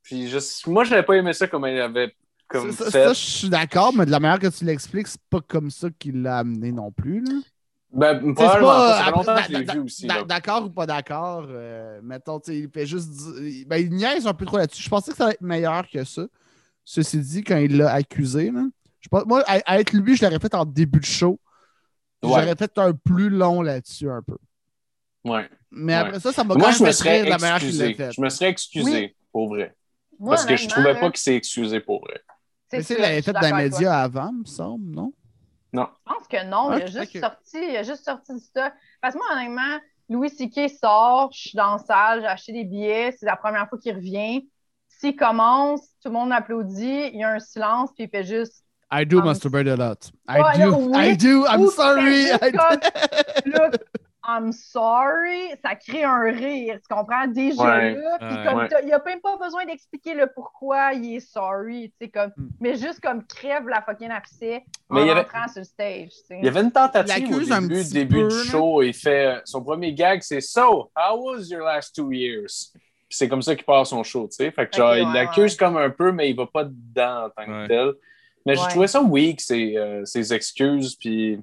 puis 0.03 0.27
je- 0.29 0.69
moi, 0.69 0.83
j'avais 0.83 1.03
pas 1.03 1.13
aimé 1.15 1.33
ça 1.33 1.47
comme 1.47 1.65
elle 1.65 1.81
avait 1.81 2.13
comme 2.47 2.71
Ça, 2.71 2.85
fait. 2.85 2.91
ça, 3.05 3.13
je 3.13 3.19
suis 3.19 3.49
d'accord, 3.49 3.93
mais 3.95 4.05
de 4.05 4.11
la 4.11 4.19
manière 4.19 4.39
que 4.39 4.47
tu 4.47 4.65
l'expliques, 4.65 5.07
c'est 5.07 5.21
pas 5.29 5.39
comme 5.47 5.69
ça 5.71 5.87
qu'il 5.97 6.21
l'a 6.21 6.39
amené 6.39 6.71
non 6.71 6.91
plus. 6.91 7.23
Là. 7.23 7.31
Ben, 7.93 8.33
probablement 8.33 8.67
pas. 8.67 8.97
Ça 8.97 9.03
fait 9.05 9.11
longtemps 9.11 9.21
que 9.21 9.25
d'a- 9.25 9.41
je 9.43 9.51
l'ai 9.57 9.63
d'a- 9.65 9.73
vu 9.73 9.79
aussi. 9.81 10.07
D'accord 10.27 10.65
ou 10.65 10.69
pas 10.69 10.85
d'accord, 10.85 11.45
euh, 11.49 11.99
mettons, 12.03 12.39
il 12.47 12.69
fait 12.69 12.85
juste 12.85 13.09
dire- 13.09 13.65
ben, 13.67 13.77
il 13.77 13.89
niaise 13.91 14.25
un 14.27 14.33
peu 14.33 14.45
trop 14.45 14.57
là-dessus. 14.57 14.81
Je 14.83 14.89
pensais 14.89 15.11
que 15.11 15.17
ça 15.17 15.25
allait 15.25 15.33
être 15.33 15.41
meilleur 15.41 15.87
que 15.89 16.03
ça. 16.03 16.23
Ceci 16.83 17.19
dit, 17.19 17.43
quand 17.43 17.57
il 17.57 17.77
l'a 17.77 17.91
accusé, 17.93 18.49
là, 18.51 18.63
je 19.01 19.09
pense, 19.09 19.25
moi, 19.25 19.43
à, 19.47 19.59
à 19.65 19.79
être 19.79 19.93
lui, 19.93 20.15
je 20.15 20.23
l'aurais 20.25 20.39
fait 20.39 20.53
en 20.55 20.65
début 20.65 20.99
de 20.99 21.05
show. 21.05 21.39
J'aurais 22.23 22.55
fait 22.55 22.77
un 22.77 22.93
plus 22.93 23.29
long 23.29 23.61
là-dessus 23.61 24.09
un 24.09 24.21
peu. 24.21 24.37
Ouais. 25.23 25.49
Mais 25.71 25.93
Ouais. 25.93 25.99
après 25.99 26.19
ça, 26.19 26.33
ça 26.33 26.43
m'a 26.43 26.55
quand 26.55 26.59
Moi, 26.59 26.69
même 26.69 26.77
je 26.77 26.83
me 26.83 26.87
fait 26.87 26.93
serais 26.93 27.23
la 27.25 27.37
manière 27.37 27.59
qu'il 27.59 27.95
fait. 27.95 28.11
Je 28.11 28.21
me 28.21 28.29
serais 28.29 28.49
excusé, 28.49 29.15
pour 29.31 29.49
vrai. 29.49 29.75
Moi, 30.19 30.35
Parce 30.35 30.45
que 30.45 30.55
je 30.55 30.63
honnêtement, 30.63 30.75
trouvais 30.83 30.99
pas 30.99 31.09
qu'il 31.11 31.19
s'est 31.19 31.35
excusé 31.35 31.79
pour 31.79 32.01
vrai. 32.01 32.21
c'est 32.69 32.77
Mais 32.77 32.83
c'est 32.83 32.97
l'avait 32.99 33.21
fait 33.21 33.33
toi. 33.33 33.51
médias 33.53 34.01
avant, 34.01 34.31
me 34.33 34.45
semble, 34.45 34.89
non? 34.93 35.13
Je 36.05 36.13
pense 36.13 36.27
que 36.27 36.43
non, 36.45 36.73
il, 36.73 36.81
a 36.81 36.85
Ok, 36.85 36.91
juste 36.91 37.19
sorti, 37.19 37.57
il 37.57 37.75
a 37.77 37.83
juste 37.83 38.03
sorti 38.05 38.33
du 38.33 38.39
stock. 38.39 38.73
Parce 39.01 39.13
que 39.15 39.19
moi, 39.19 39.27
honnêtement, 39.33 39.79
Louis 40.09 40.29
C.K. 40.29 40.69
sort, 40.69 41.31
je 41.31 41.39
suis 41.49 41.55
dans 41.55 41.73
la 41.73 41.77
salle, 41.79 42.21
j'ai 42.21 42.27
acheté 42.27 42.53
des 42.53 42.65
billets, 42.65 43.11
c'est 43.17 43.25
la 43.25 43.37
première 43.37 43.69
fois 43.69 43.77
qu'il 43.79 43.95
revient. 43.95 44.47
S'il 44.89 45.15
commence, 45.15 45.81
tout 46.01 46.09
le 46.09 46.13
monde 46.13 46.31
applaudit, 46.31 47.07
il 47.13 47.19
y 47.19 47.23
a 47.23 47.29
un 47.33 47.39
silence, 47.39 47.91
puis 47.93 48.03
il 48.05 48.09
fait 48.09 48.23
juste 48.23 48.65
I 48.93 49.05
do 49.05 49.19
Um, 49.19 49.25
masturbate 49.25 49.67
a 49.69 49.75
lot. 49.75 50.11
I 50.27 50.57
do. 50.57 50.75
oui. 50.75 50.97
I 50.97 51.15
do. 51.15 51.45
I'm 51.47 51.67
sorry. 51.69 52.31
I 52.31 52.51
do. 52.51 52.59
Look, 53.45 53.75
I'm 54.23 54.51
sorry, 54.51 55.49
ça 55.63 55.75
crée 55.75 56.03
un 56.03 56.21
rire, 56.31 56.75
tu 56.75 56.93
comprends? 56.93 57.25
Déjà 57.27 57.63
Ouais. 57.63 57.95
là, 57.95 58.17
puis 58.19 58.37
comme 58.45 58.57
Ouais. 58.59 58.67
il 58.83 58.85
n'y 58.85 58.93
a 58.93 59.01
même 59.03 59.19
pas 59.19 59.35
besoin 59.37 59.65
d'expliquer 59.65 60.13
le 60.13 60.27
pourquoi 60.27 60.93
il 60.93 61.15
est 61.15 61.19
sorry, 61.21 61.91
tu 61.99 62.05
sais, 62.05 62.09
comme, 62.11 62.31
Hmm. 62.37 62.49
mais 62.59 62.75
juste 62.75 62.99
comme 63.01 63.25
crève 63.25 63.67
la 63.67 63.81
fucking 63.81 64.11
abcès 64.11 64.63
Mais 64.91 65.01
en 65.01 65.05
il 65.05 65.09
avait- 65.09 65.21
rentrant 65.21 65.47
sur 65.47 65.61
le 65.61 65.63
stage, 65.65 66.09
tu 66.09 66.27
sais. 66.27 66.37
Il 66.39 66.45
y 66.45 66.47
avait 66.49 66.61
une 66.61 66.71
tentative 66.71 67.15
au 67.27 67.31
l'accuse 67.31 67.51
un 67.51 67.61
début, 67.61 67.75
petit 67.81 67.93
début 67.93 68.21
peu, 68.21 68.27
du 68.27 68.49
show. 68.49 68.81
Il 68.83 68.93
fait 68.93 69.25
euh, 69.25 69.39
son 69.45 69.63
premier 69.63 69.93
gag, 69.93 70.21
c'est 70.21 70.41
So, 70.41 70.91
how 70.95 71.17
was 71.17 71.45
your 71.49 71.65
last 71.65 71.95
two 71.95 72.11
years? 72.11 72.71
Puis 73.09 73.17
c'est 73.17 73.27
comme 73.27 73.41
ça 73.41 73.55
qu'il 73.55 73.65
part 73.65 73.87
son 73.87 74.03
show, 74.03 74.27
tu 74.29 74.35
sais. 74.35 74.51
Fait 74.51 74.67
que 74.69 74.77
genre, 74.77 74.95
il 74.95 75.11
l'accuse 75.13 75.53
ouais. 75.53 75.57
comme 75.57 75.77
un 75.77 75.89
peu, 75.89 76.11
mais 76.11 76.29
il 76.29 76.35
va 76.35 76.45
pas 76.45 76.63
dedans 76.65 77.25
en 77.25 77.29
tant 77.31 77.45
que 77.45 77.61
Ouais. 77.63 77.67
tel. 77.67 77.91
Mais 78.45 78.55
je 78.55 78.61
Ouais. 78.61 78.69
trouvais 78.69 78.87
ça 78.87 79.01
weak, 79.01 79.39
ses, 79.41 79.77
euh, 79.77 80.03
ses 80.05 80.33
excuses. 80.33 80.95
Puis 80.95 81.39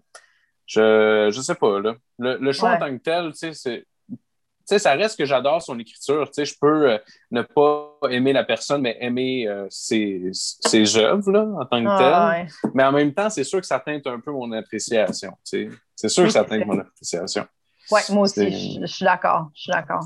je, 0.66 1.30
je 1.32 1.40
sais 1.40 1.54
pas, 1.54 1.80
là. 1.80 1.94
Le, 2.18 2.36
le 2.38 2.52
show 2.52 2.66
Ouais. 2.66 2.72
en 2.74 2.78
tant 2.78 2.90
que 2.96 3.02
tel, 3.02 3.32
tu 3.32 3.52
sais, 3.54 4.78
ça 4.78 4.92
reste 4.92 5.16
que 5.16 5.24
j'adore 5.24 5.62
son 5.62 5.78
écriture. 5.78 6.26
Tu 6.26 6.34
sais, 6.34 6.44
je 6.44 6.54
peux 6.60 6.90
euh, 6.92 6.98
ne 7.30 7.40
pas 7.42 7.96
aimer 8.10 8.32
la 8.34 8.44
personne, 8.44 8.82
mais 8.82 8.98
aimer 9.00 9.48
euh, 9.48 9.66
ses, 9.70 10.28
ses 10.32 10.96
œuvres, 10.98 11.30
là, 11.32 11.46
en 11.58 11.64
tant 11.64 11.82
que 11.82 11.88
Ah, 11.88 12.34
tel. 12.34 12.44
ouais. 12.44 12.70
Mais 12.74 12.84
en 12.84 12.92
même 12.92 13.14
temps, 13.14 13.30
c'est 13.30 13.44
sûr 13.44 13.60
que 13.60 13.66
ça 13.66 13.80
teinte 13.80 14.06
un 14.06 14.20
peu 14.20 14.30
mon 14.30 14.50
appréciation. 14.52 15.30
tu 15.48 15.70
sais. 15.70 15.76
C'est 15.96 16.08
sûr 16.10 16.22
Oui, 16.24 16.28
que 16.28 16.32
ça 16.34 16.44
teinte 16.44 16.66
mon 16.66 16.78
appréciation. 16.78 17.46
Ouais, 17.90 18.02
moi 18.10 18.22
aussi, 18.24 18.78
je, 18.82 18.86
suis 18.86 19.04
d'accord. 19.06 19.48
Je 19.54 19.62
suis 19.62 19.72
d'accord. 19.72 20.04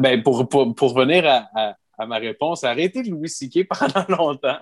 Ben, 0.00 0.22
pour, 0.22 0.48
pour, 0.48 0.74
pour 0.74 0.94
revenir 0.94 1.24
à, 1.28 1.46
à- 1.54 1.76
à 1.98 2.06
ma 2.06 2.18
réponse, 2.18 2.64
arrêter 2.64 3.02
de 3.02 3.10
Louis 3.10 3.28
C.K. 3.28 3.66
pendant 3.78 4.16
longtemps, 4.16 4.58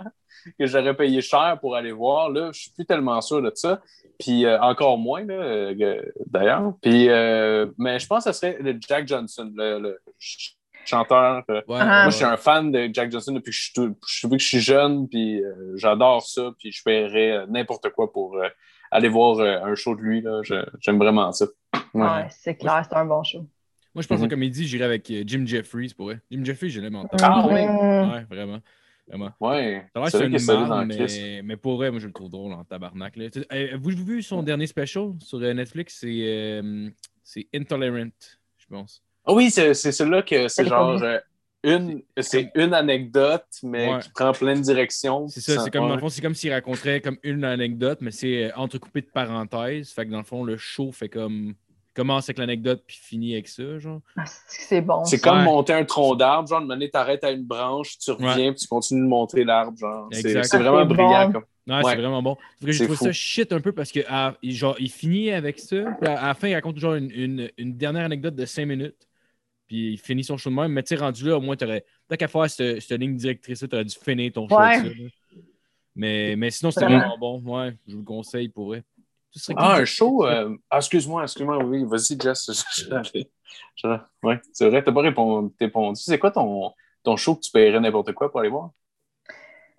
que 0.58 0.66
j'aurais 0.66 0.96
payé 0.96 1.20
cher 1.20 1.58
pour 1.60 1.76
aller 1.76 1.92
voir. 1.92 2.30
Là, 2.30 2.50
je 2.52 2.60
suis 2.62 2.70
plus 2.72 2.86
tellement 2.86 3.20
sûr 3.20 3.42
de 3.42 3.52
ça. 3.54 3.80
Puis 4.18 4.46
euh, 4.46 4.58
encore 4.60 4.96
moins, 4.98 5.24
là, 5.24 5.34
euh, 5.34 6.02
d'ailleurs. 6.26 6.72
Puis, 6.80 7.08
euh, 7.10 7.66
mais 7.78 7.98
je 7.98 8.06
pense 8.06 8.24
que 8.24 8.32
ce 8.32 8.38
serait 8.40 8.56
le 8.60 8.76
Jack 8.88 9.06
Johnson, 9.06 9.52
le, 9.54 9.78
le 9.78 9.98
ch- 10.18 10.56
chanteur. 10.86 11.42
euh, 11.50 11.60
Ouais, 11.68 11.76
Ah. 11.80 11.84
Moi, 11.84 12.04
ouais. 12.06 12.10
je 12.12 12.16
suis 12.16 12.24
un 12.24 12.36
fan 12.38 12.72
de 12.72 12.88
Jack 12.92 13.10
Johnson 13.12 13.32
depuis 13.32 13.50
que 13.50 13.56
je 13.56 13.62
suis, 13.64 13.72
tout- 13.74 13.94
que 14.30 14.38
je 14.38 14.46
suis 14.46 14.60
jeune, 14.60 15.06
puis 15.08 15.42
euh, 15.44 15.72
j'adore 15.76 16.22
ça, 16.26 16.50
puis 16.58 16.72
je 16.72 16.82
paierais 16.82 17.32
euh, 17.32 17.46
n'importe 17.48 17.90
quoi 17.90 18.10
pour 18.10 18.36
euh, 18.36 18.48
aller 18.90 19.08
voir 19.08 19.38
euh, 19.40 19.58
un 19.64 19.74
show 19.74 19.94
de 19.94 20.00
lui. 20.00 20.24
J'aime 20.80 20.98
vraiment 20.98 21.30
ça. 21.32 21.44
Ouais. 21.92 22.02
Ouais, 22.02 22.26
c'est 22.30 22.54
clair, 22.56 22.82
c'est 22.88 22.96
un 22.96 23.04
bon 23.04 23.22
show. 23.22 23.44
Moi, 23.96 24.02
je 24.02 24.08
pense 24.08 24.20
en 24.20 24.24
Mhm. 24.24 24.28
comédie, 24.28 24.66
j'irais 24.68 24.84
avec 24.84 25.10
euh, 25.10 25.22
Jim 25.26 25.44
Jeffries 25.46 25.94
pour 25.96 26.06
vrai. 26.08 26.20
Jim 26.30 26.44
Jeffries, 26.44 26.68
je 26.68 26.82
l'aime 26.82 26.96
en 26.96 27.06
temps. 27.06 27.16
Ah 27.22 27.46
oui? 27.48 27.64
Mm. 27.64 28.12
Ouais, 28.12 28.24
vraiment. 28.28 28.60
Vraiment. 29.08 29.30
Ouais. 29.40 29.86
Ça 29.94 29.98
a 29.98 30.00
l'air 30.00 30.04
que 30.04 30.38
C'est 30.38 30.54
une 30.54 30.88
Chris. 30.90 31.18
mais, 31.22 31.42
mais 31.42 31.56
pour 31.56 31.76
vrai, 31.76 31.90
moi, 31.90 31.98
je 31.98 32.06
le 32.06 32.12
trouve 32.12 32.28
drôle 32.28 32.52
en 32.52 32.62
tabarnak. 32.62 33.16
Avez-vous 33.48 33.90
vu 34.04 34.20
son 34.22 34.42
dernier 34.42 34.66
special 34.66 35.12
sur 35.20 35.38
euh, 35.40 35.54
Netflix? 35.54 35.96
C'est 36.00 36.10
euh, 36.12 36.90
c'est 37.24 37.46
Intolerant, 37.54 38.10
je 38.58 38.66
pense. 38.68 39.02
Ah 39.24 39.32
oui, 39.32 39.50
c'est 39.50 39.72
celui-là 39.72 40.20
que 40.22 40.46
c'est 40.48 40.66
genre 40.66 41.00
une, 41.64 42.02
c'est 42.20 42.52
une 42.54 42.74
anecdote, 42.74 43.46
mais 43.62 43.94
Ouais. 43.94 44.00
qui 44.00 44.10
prend 44.10 44.32
plein 44.32 44.56
de 44.56 44.60
directions. 44.60 45.26
C'est 45.28 45.40
ça, 45.40 45.62
c'est 45.64 45.70
comme, 45.70 45.84
dans 45.84 45.88
ouais. 45.88 45.94
le 45.94 46.00
fond, 46.00 46.10
c'est 46.10 46.20
comme 46.20 46.34
s'il 46.34 46.52
raconterait 46.52 47.00
comme 47.00 47.16
une 47.22 47.44
anecdote, 47.44 48.00
mais 48.02 48.10
c'est 48.10 48.52
entrecoupé 48.52 49.00
de 49.00 49.06
parenthèses. 49.06 49.90
Fait 49.90 50.04
que 50.04 50.10
dans 50.10 50.18
le 50.18 50.24
fond, 50.24 50.44
le 50.44 50.58
show 50.58 50.92
fait 50.92 51.08
comme. 51.08 51.54
Commence 51.96 52.28
avec 52.28 52.38
l'anecdote 52.38 52.82
puis 52.86 52.96
finit 53.00 53.32
avec 53.32 53.48
ça, 53.48 53.78
genre. 53.78 54.00
Ah, 54.16 54.24
c'est 54.46 54.80
bon. 54.80 55.04
C'est 55.04 55.16
Ouais. 55.16 55.20
comme 55.20 55.42
monter 55.44 55.72
un 55.72 55.84
tronc 55.84 56.14
d'arbre, 56.14 56.48
genre, 56.48 56.60
de 56.60 56.66
manière, 56.66 56.90
t'arrêtes 56.92 57.24
à 57.24 57.30
une 57.32 57.44
branche, 57.44 57.98
tu 57.98 58.10
reviens, 58.12 58.52
puis 58.52 58.60
tu 58.60 58.68
continues 58.68 59.02
de 59.02 59.08
monter 59.08 59.42
l'arbre, 59.44 59.76
genre. 59.76 60.08
C'est 60.12 60.36
Ah, 60.36 60.58
vraiment 60.58 60.84
brillant. 60.86 61.26
bon. 61.26 61.32
Comme... 61.32 61.44
Ouais, 61.68 61.74
Ouais. 61.84 61.90
c'est 61.90 61.96
vraiment 61.96 62.22
bon. 62.22 62.36
Que 62.60 62.66
j'ai 62.68 62.72
C'est 62.74 62.84
trouvé 62.84 62.96
fou. 62.98 63.04
ça 63.06 63.12
shit 63.12 63.52
un 63.52 63.60
peu 63.60 63.72
parce 63.72 63.90
que 63.90 63.98
à- 64.08 64.36
il- 64.40 64.52
genre, 64.54 64.76
il 64.78 64.88
finit 64.90 65.32
avec 65.32 65.58
ça. 65.58 65.76
Puis 66.00 66.08
à, 66.08 66.22
à 66.22 66.26
la 66.28 66.34
fin, 66.34 66.46
il 66.46 66.54
raconte 66.54 66.78
genre 66.78 66.94
une, 66.94 67.10
une- 67.10 67.50
une 67.58 67.76
dernière 67.76 68.04
anecdote 68.04 68.36
de 68.36 68.44
5 68.44 68.66
minutes. 68.66 69.08
Puis 69.66 69.94
il 69.94 69.98
finit 69.98 70.22
son 70.22 70.36
show 70.36 70.48
de 70.48 70.54
même. 70.54 70.70
Mais 70.70 70.84
tu 70.84 70.94
rendu 70.94 71.24
là, 71.26 71.38
au 71.38 71.40
moins, 71.40 71.56
t'aurais. 71.56 71.84
Tant 72.08 72.14
qu'à 72.14 72.28
faire 72.28 72.48
cette, 72.48 72.80
cette 72.82 73.00
ligne 73.00 73.16
directrice-là, 73.16 73.66
t'aurais 73.66 73.84
dû 73.84 73.96
finir 74.00 74.30
ton 74.32 74.48
show 74.48 74.56
Ouais. 74.56 74.76
ça. 74.76 74.82
là. 74.84 74.90
Mais, 75.96 76.36
mais 76.36 76.50
sinon, 76.50 76.70
c'était 76.70 76.84
Vraiment. 76.86 77.16
vraiment 77.16 77.40
bon. 77.40 77.58
Ouais, 77.58 77.74
je 77.88 77.94
vous 77.94 78.00
le 78.00 78.04
conseille 78.04 78.48
pour 78.48 78.66
vrai. 78.66 78.84
Ce 79.36 79.52
Ah, 79.56 79.76
un 79.76 79.84
show. 79.84 80.24
euh, 80.26 80.56
Ah, 80.70 80.78
excuse-moi, 80.78 81.22
excuse-moi, 81.24 81.58
oui, 81.64 81.84
vas-y, 81.84 82.18
Jess. 82.20 82.50
Ouais, 84.22 84.40
c'est 84.52 84.68
vrai, 84.68 84.82
t'as 84.82 84.92
pas 84.92 85.02
répondu. 85.02 85.54
répondu. 85.60 86.00
C'est 86.00 86.18
quoi 86.18 86.30
ton, 86.30 86.72
ton 87.02 87.16
show 87.16 87.36
que 87.36 87.40
tu 87.42 87.50
paierais 87.52 87.78
n'importe 87.80 88.12
quoi 88.12 88.30
pour 88.30 88.40
aller 88.40 88.48
voir? 88.48 88.70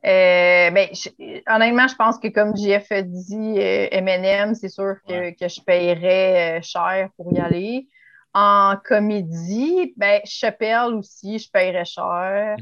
Euh, 0.06 0.70
ben, 0.72 0.88
je- 0.94 1.42
honnêtement, 1.54 1.88
je 1.88 1.96
pense 1.96 2.18
que 2.20 2.28
comme 2.30 2.56
JF 2.56 2.92
a 2.92 3.02
dit, 3.02 3.56
euh, 3.60 3.88
M&M, 3.92 4.54
c'est 4.56 4.70
sûr 4.70 4.96
que, 5.08 5.12
Ouais. 5.14 5.36
que 5.36 5.48
je 5.48 5.60
paierais 5.62 6.60
euh, 6.60 6.62
cher 6.62 7.10
pour 7.18 7.34
y 7.34 7.40
aller. 7.40 7.88
En 8.34 8.76
comédie, 8.86 9.94
ben, 9.98 10.22
Chappelle 10.24 10.94
aussi, 10.94 11.40
je 11.40 11.50
paierais 11.52 11.86
cher. 11.86 12.56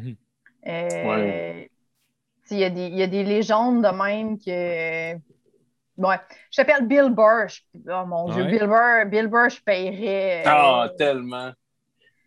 Ouais. 0.65 1.69
Il 2.51 2.59
y, 2.59 2.71
des- 2.71 2.87
il 2.87 2.95
y 2.97 3.03
a 3.03 3.07
des 3.07 3.23
légendes 3.23 3.83
de 3.83 3.89
même 3.89 4.39
que. 4.39 5.15
Ouais. 5.97 6.17
Chappelle 6.51 6.85
Bill 6.87 7.09
Burr. 7.09 7.47
je- 7.47 7.61
Oh 7.89 8.05
mon 8.05 8.29
Dieu, 8.33 8.43
Ouais. 8.43 8.51
Bill 8.51 8.67
Burr, 8.67 9.05
Bill 9.07 9.27
Burr, 9.27 9.49
je 9.49 9.61
paierais. 9.61 10.43
euh, 10.45 10.49
Ah, 10.49 10.89
tellement. 10.97 11.51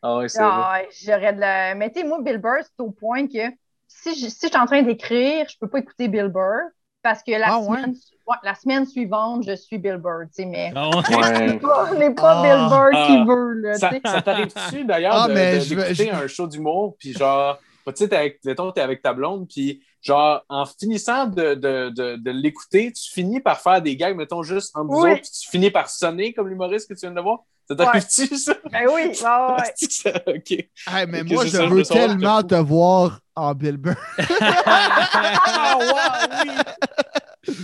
Ah, 0.03 0.19
oui, 0.19 0.31
c'est 0.31 0.39
vrai. 0.43 0.51
ah, 0.55 0.81
j'aurais 1.05 1.33
de 1.35 1.41
la. 1.41 1.75
Mais 1.75 1.91
tu 1.91 2.01
sais, 2.01 2.07
moi, 2.07 2.19
Bill 2.23 2.39
Burr, 2.39 2.59
c'est 2.63 2.81
au 2.83 2.91
point 2.91 3.27
que 3.27 3.51
si 3.89 4.15
je, 4.15 4.29
si 4.29 4.41
je 4.43 4.47
suis 4.49 4.57
en 4.57 4.67
train 4.67 4.83
d'écrire, 4.83 5.47
je 5.49 5.57
peux 5.61 5.69
pas 5.69 5.79
écouter 5.81 6.09
Bill 6.09 6.29
Burr 6.29 6.71
parce 7.03 7.23
que 7.23 7.33
la, 7.33 7.47
Ah, 7.49 7.59
ouais? 7.59 7.79
semaine, 7.79 7.95
ouais, 8.27 8.37
la 8.43 8.55
semaine 8.55 8.87
suivante, 8.87 9.45
je 9.47 9.55
suis 9.57 9.79
Bill 9.79 9.97
Burr, 9.97 10.25
tu 10.27 10.43
sais, 10.43 10.45
mais 10.47 10.73
Ah, 10.75 10.89
ouais. 10.91 10.99
On 11.91 11.99
n'est 11.99 12.15
pas 12.15 12.33
Ah, 12.37 12.43
Bill 12.43 12.69
Burr 12.69 12.91
ah. 12.95 13.07
qui 13.07 13.25
veut, 13.27 13.53
là, 13.55 13.75
Ça, 13.75 13.91
ça 14.05 14.23
t'arrive-tu 14.23 14.85
d'ailleurs 14.85 15.15
Ah, 15.15 15.27
je 15.29 15.69
d'écouter 15.75 15.95
je- 15.95 16.15
un 16.15 16.27
show 16.27 16.47
d'humour, 16.47 16.97
puis 16.99 17.13
genre, 17.13 17.59
tu 17.87 17.93
sais, 17.97 18.09
t'es 18.09 18.17
avec, 18.17 18.41
avec 18.79 19.03
ta 19.03 19.13
blonde, 19.15 19.49
puis 19.49 19.83
genre, 20.01 20.43
en 20.49 20.65
finissant 20.67 21.27
de, 21.27 21.55
de, 21.55 21.91
de, 21.91 22.17
de 22.17 22.31
l'écouter, 22.31 22.93
tu 22.93 23.11
finis 23.13 23.41
par 23.41 23.61
faire 23.61 23.83
des 23.83 23.97
gags, 23.97 24.17
mettons, 24.17 24.43
juste 24.43 24.77
entre 24.77 24.87
vous 24.91 25.03
Oui. 25.03 25.13
autres, 25.13 25.23
puis 25.23 25.31
tu 25.43 25.49
finis 25.51 25.71
par 25.71 25.89
sonner 25.91 26.33
comme 26.33 26.49
l'humoriste 26.49 26.89
que 26.89 26.95
tu 26.95 27.01
viens 27.01 27.11
de 27.15 27.21
voir. 27.21 27.41
Ça 27.69 27.77
t'arrive-tu, 27.77 28.37
ça? 28.39 28.55
Ben 28.73 28.87
oui, 28.87 29.03
ouais, 29.03 29.11
ouais. 29.13 29.75
Ça- 29.91 30.23
OK. 30.27 30.51
Hey, 30.53 31.07
mais 31.07 31.23
moi, 31.23 31.45
je 31.45 31.59
veux 31.69 31.83
tellement 31.83 32.43
te 32.43 32.55
voir 32.55 33.21
en 33.37 33.55
Bill 33.55 33.77
Burr. 33.77 33.95
Ah, 34.67 35.77
wow, 35.79 36.39
oui! 36.45 37.55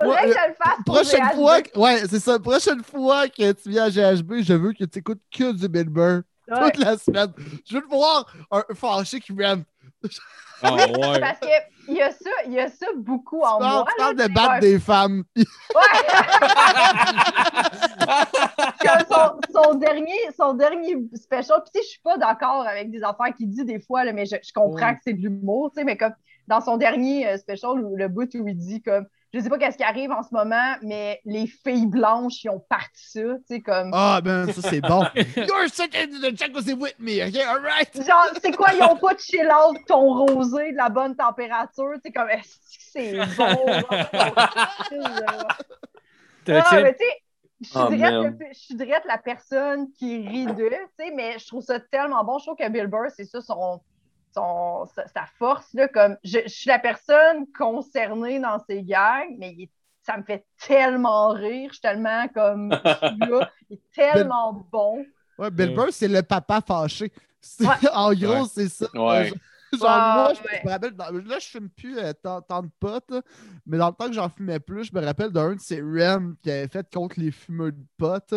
Que 0.00 0.08
je 0.10 0.26
le 0.26 0.54
fasse 0.62 0.76
pour 0.84 0.94
Prochaine 0.96 1.20
GHB. 1.28 1.34
fois, 1.34 1.62
que- 1.62 1.78
ouais, 1.78 2.02
c'est 2.10 2.20
ça. 2.20 2.38
Prochaine 2.38 2.82
fois 2.82 3.28
que 3.28 3.52
tu 3.52 3.70
viens 3.70 3.84
à 3.84 3.90
GHB, 3.90 4.42
je 4.42 4.54
veux 4.54 4.72
que 4.72 4.84
tu 4.84 4.98
écoutes 4.98 5.20
que 5.32 5.52
du 5.52 5.68
Bill 5.68 5.88
Burr 5.88 6.22
Ouais. 6.48 6.70
toute 6.72 6.84
la 6.84 6.98
semaine. 6.98 7.32
Je 7.66 7.74
veux 7.76 7.82
te 7.82 7.88
voir 7.88 8.26
un 8.50 8.62
fâché 8.74 9.18
qui 9.20 9.32
vient. 9.32 9.62
Ah, 10.64 10.74
ouais. 10.74 11.20
Parce 11.20 11.38
que 11.40 11.46
il 11.88 11.96
y 11.96 12.02
a 12.02 12.10
ça, 12.10 12.30
il 12.46 12.52
y 12.52 12.60
a 12.60 12.68
ça 12.68 12.86
beaucoup 12.96 13.42
en 13.42 13.60
moi. 13.60 13.84
tu 13.88 13.96
parles 13.96 14.16
de 14.16 14.32
battre 14.32 14.60
des 14.60 14.78
femmes. 14.78 15.24
son, 19.10 19.40
son 19.52 19.74
dernier, 19.74 20.18
son 20.36 20.54
dernier 20.54 20.96
special, 21.14 21.62
puis 21.62 21.72
tu 21.74 21.80
sais, 21.80 21.84
je 21.84 21.90
suis 21.90 22.00
pas 22.02 22.16
d'accord 22.16 22.66
avec 22.66 22.90
des 22.90 23.02
affaires 23.02 23.34
qu'il 23.36 23.50
dit 23.50 23.64
des 23.64 23.80
fois, 23.80 24.04
là, 24.04 24.12
mais 24.12 24.24
je, 24.26 24.36
je 24.42 24.52
comprends 24.52 24.94
que 24.94 25.00
c'est 25.04 25.12
de 25.12 25.20
l'humour, 25.20 25.70
tu 25.72 25.80
sais, 25.80 25.84
mais 25.84 25.96
comme 25.96 26.14
dans 26.46 26.60
son 26.60 26.76
dernier 26.76 27.28
euh, 27.28 27.36
special, 27.36 27.76
le 27.94 28.08
bout 28.08 28.34
où 28.34 28.48
il 28.48 28.56
dit 28.56 28.82
comme, 28.82 29.06
je 29.34 29.40
sais 29.40 29.48
pas 29.48 29.58
qu'est-ce 29.58 29.76
qui 29.76 29.82
arrive 29.82 30.12
en 30.12 30.22
ce 30.22 30.32
moment, 30.32 30.76
mais 30.82 31.20
les 31.24 31.48
filles 31.48 31.86
blanches, 31.86 32.44
ils 32.44 32.50
ont 32.50 32.60
parti 32.60 33.02
ça, 33.10 33.20
tu 33.20 33.42
sais, 33.48 33.60
comme, 33.60 33.90
Ah, 33.92 34.20
ben, 34.22 34.46
ça, 34.52 34.62
c'est 34.62 34.80
bon. 34.80 35.02
You're 35.36 35.68
sitting 35.68 36.14
in 36.14 36.20
the 36.20 36.36
jacuzzi 36.36 36.72
with 36.72 36.94
me, 37.00 37.20
OK? 37.20 37.36
All 37.36 37.60
right? 37.60 37.92
genre, 37.94 38.28
c'est 38.40 38.52
quoi, 38.56 38.68
ils 38.72 38.82
ont 38.82 38.96
pas 38.96 39.14
de 39.14 39.18
chill 39.18 39.48
out 39.50 39.76
ton 39.88 40.24
rosé 40.24 40.70
de 40.70 40.76
la 40.76 40.88
bonne 40.88 41.16
température, 41.16 41.90
tu 41.94 42.00
sais, 42.04 42.12
comme, 42.12 42.30
est-ce 42.30 42.54
que 42.54 42.82
c'est 42.92 43.18
bon, 43.36 43.74
Ah, 46.46 46.80
mais 46.82 46.94
tu 46.94 47.04
sais, 47.04 47.22
je 47.60 47.68
suis 47.68 47.78
Oh, 47.80 47.88
direct 47.88 48.36
je 48.52 48.58
suis 48.58 48.74
direct 48.76 49.04
la 49.06 49.18
personne 49.18 49.90
qui 49.98 50.28
rit 50.28 50.46
d'eux, 50.46 50.70
tu 50.70 50.76
sais, 51.04 51.10
mais 51.14 51.38
je 51.38 51.46
trouve 51.46 51.62
ça 51.62 51.80
tellement 51.80 52.22
bon. 52.22 52.38
Je 52.38 52.44
trouve 52.46 52.56
que 52.56 52.68
Bill 52.68 52.86
Burr, 52.86 53.10
c'est 53.16 53.24
ça 53.24 53.40
son, 53.40 53.80
son, 54.34 54.86
sa, 54.94 55.06
sa 55.08 55.24
force, 55.38 55.72
là, 55.74 55.88
comme 55.88 56.16
je, 56.24 56.40
je 56.44 56.48
suis 56.48 56.68
la 56.68 56.78
personne 56.78 57.46
concernée 57.56 58.38
dans 58.40 58.58
ses 58.68 58.82
gags, 58.82 59.30
mais 59.38 59.54
il 59.56 59.68
ça 60.06 60.18
me 60.18 60.22
fait 60.22 60.44
tellement 60.58 61.28
rire. 61.28 61.70
Je 61.70 61.74
suis 61.76 61.80
tellement 61.80 62.28
comme. 62.34 62.70
je 62.84 63.06
suis 63.08 63.18
là. 63.30 63.50
Il 63.70 63.74
est 63.78 63.80
tellement 63.94 64.52
bon. 64.70 65.02
Ouais, 65.38 65.50
Bill. 65.50 65.74
Burr, 65.74 65.88
c'est 65.92 66.08
le 66.08 66.22
papa 66.22 66.60
fâché. 66.60 67.10
Ouais. 67.60 67.66
en 67.92 68.12
gros, 68.12 68.42
Ouais. 68.42 68.48
c'est 68.52 68.68
ça. 68.68 68.86
Ouais. 68.94 69.32
Genre, 69.80 69.88
Ah, 69.90 70.14
moi, 70.28 70.34
je, 70.34 70.42
ouais. 70.42 70.60
je 70.62 70.66
me 70.66 70.72
rappelle, 70.72 70.92
dans- 70.92 71.10
là, 71.10 71.38
je 71.38 71.46
fume 71.46 71.68
plus 71.70 71.98
euh, 71.98 72.12
tant, 72.22 72.40
tant 72.42 72.62
de 72.62 72.70
potes, 72.80 73.10
là, 73.10 73.22
mais 73.66 73.78
dans 73.78 73.88
le 73.88 73.94
temps 73.94 74.06
que 74.06 74.12
j'en 74.14 74.28
fumais 74.28 74.60
plus, 74.60 74.84
je 74.84 74.94
me 74.94 75.04
rappelle 75.04 75.30
d'un 75.30 75.54
de 75.54 75.60
ces 75.60 75.80
Rem 75.80 76.36
qui 76.42 76.50
avait 76.50 76.68
fait 76.68 76.86
contre 76.92 77.18
les 77.20 77.30
fumeurs 77.30 77.72
de 77.72 77.84
potes. 77.96 78.34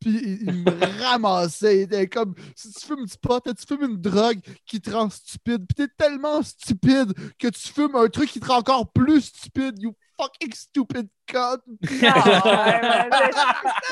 Puis 0.00 0.10
il, 0.22 0.42
il 0.42 0.52
me 0.64 1.02
ramassait. 1.02 1.76
Il 1.78 1.82
était 1.82 2.08
comme 2.08 2.34
si 2.54 2.72
tu 2.72 2.86
fumes 2.86 3.04
du 3.04 3.16
pot, 3.18 3.40
tu 3.44 3.66
fumes 3.66 3.90
une 3.90 4.00
drogue 4.00 4.40
qui 4.66 4.80
te 4.80 4.90
rend 4.90 5.10
stupide. 5.10 5.66
Puis 5.66 5.74
t'es 5.86 5.88
tellement 5.96 6.42
stupide 6.42 7.12
que 7.38 7.48
tu 7.48 7.72
fumes 7.72 7.96
un 7.96 8.08
truc 8.08 8.30
qui 8.30 8.40
te 8.40 8.46
rend 8.46 8.58
encore 8.58 8.90
plus 8.92 9.22
stupide. 9.22 9.80
You 9.80 9.94
fucking 10.20 10.52
stupid 10.54 11.08
cunt. 11.26 11.58
Ah, 12.06 13.08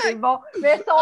c'est- 0.03 0.15
bon. 0.17 0.39
Mais 0.61 0.79
son, 0.79 0.95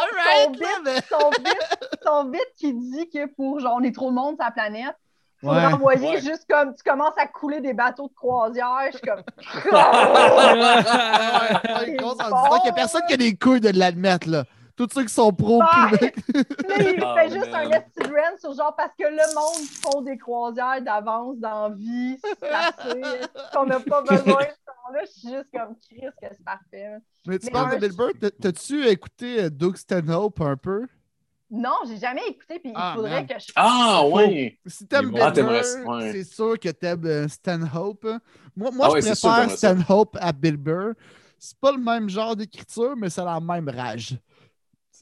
son 0.45 0.51
bit, 0.51 1.05
son 1.09 1.31
bit, 1.43 1.59
son 2.05 2.25
bit 2.25 2.41
qui 2.57 2.73
dit 2.75 3.09
que 3.11 3.27
pour 3.35 3.61
genre 3.61 3.77
on 3.81 3.83
est 3.83 3.95
trop 3.95 4.11
de 4.11 4.15
monde 4.15 4.37
sur 4.37 4.45
la 4.45 4.51
planète, 4.51 4.97
il 5.43 5.49
faut 5.49 5.55
Ouais. 5.55 5.65
envoyer 5.73 6.09
Ouais. 6.17 6.21
juste 6.21 6.47
comme 6.49 6.75
tu 6.75 6.83
commences 6.83 7.17
à 7.17 7.27
couler 7.27 7.61
des 7.61 7.73
bateaux 7.75 8.09
de 8.09 8.15
croisière. 8.15 8.81
Je 8.93 8.99
suis 8.99 9.07
comme. 9.07 9.23
Ouais, 10.51 11.87
ouais, 11.91 11.97
grosse 11.97 12.21
en 12.21 12.27
disant 12.27 12.59
qu'il 12.59 12.67
y 12.67 12.71
a 12.71 12.73
personne 12.75 13.03
qui 13.09 13.15
a 13.15 13.17
des 13.17 13.35
couilles 13.37 13.61
de 13.61 13.71
l'admettre, 13.71 14.29
là. 14.29 14.45
Tous 14.77 14.89
ceux 14.95 15.03
qui 15.05 15.13
sont 15.13 15.31
pros, 15.33 15.61
Ouais. 15.61 16.11
puis- 16.11 16.33
Là, 16.33 16.77
il 16.79 17.05
Oh, 17.05 17.15
fait 17.15 17.29
juste 17.31 17.51
man. 17.51 17.71
un 17.73 17.79
rant 18.09 18.37
sur 18.41 18.55
genre 18.55 18.75
parce 18.77 18.93
que 18.99 19.05
le 19.05 19.35
monde 19.35 19.67
font 19.83 20.01
des 20.01 20.17
croisières 20.17 20.81
d'avance 20.81 21.37
dans 21.39 21.69
la 21.69 21.75
vie, 21.75 22.19
c'est 22.23 22.49
assez, 22.49 23.03
qu'on 23.55 23.67
n'a 23.67 23.81
pas 23.81 24.01
besoin 24.03 24.41
de 24.43 24.49
ça. 24.65 24.73
Là, 24.95 25.01
je 25.05 25.11
suis 25.21 25.29
juste 25.29 25.49
comme 25.53 25.77
Chris, 25.87 26.01
que 26.21 26.27
c'est 26.31 26.45
parfait. 26.45 26.97
Mais 27.27 27.39
tu 27.39 27.49
Mais 27.53 27.77
de 27.77 27.81
Bill 27.87 27.97
Burr, 27.97 28.11
t'as- 28.21 28.31
t'as-tu 28.31 28.87
écouté 28.89 29.45
euh, 29.45 29.51
Doug 29.51 29.77
Stanhope 29.77 30.41
un 30.41 30.57
peu? 30.57 30.87
Non, 31.51 31.75
j'ai 31.89 31.97
jamais 31.99 32.23
écouté, 32.29 32.59
puis 32.61 32.73
Ah, 32.75 32.93
il 32.93 32.97
faudrait 32.97 33.11
man. 33.11 33.27
que 33.27 33.35
je. 33.39 33.53
Ah, 33.57 34.07
ouais. 34.07 34.59
Si 34.67 34.87
t'aimes 34.87 35.07
Il 35.07 35.11
Bill 35.11 35.21
bon. 35.21 35.91
Ah, 35.91 35.97
ouais. 35.97 36.13
c'est 36.13 36.25
sûr 36.25 36.59
que 36.59 36.69
t'aimes 36.69 37.05
euh, 37.07 37.29
Stanhope. 37.29 38.07
Moi, 38.57 38.71
moi 38.73 38.87
Ah 38.89 38.93
ouais, 38.93 39.03
je 39.03 39.09
que 39.11 39.19
préfère. 39.21 39.51
Stanhope 39.51 40.17
à 40.21 40.33
Bill 40.33 40.57
Burr. 40.57 40.93
C'est 41.39 41.59
pas 41.59 41.73
le 41.73 41.79
même 41.79 42.09
genre 42.09 42.37
d'écriture, 42.37 42.95
mais 42.97 43.11
c'est 43.11 43.25
la 43.25 43.41
même 43.41 43.69
rage. 43.69 44.17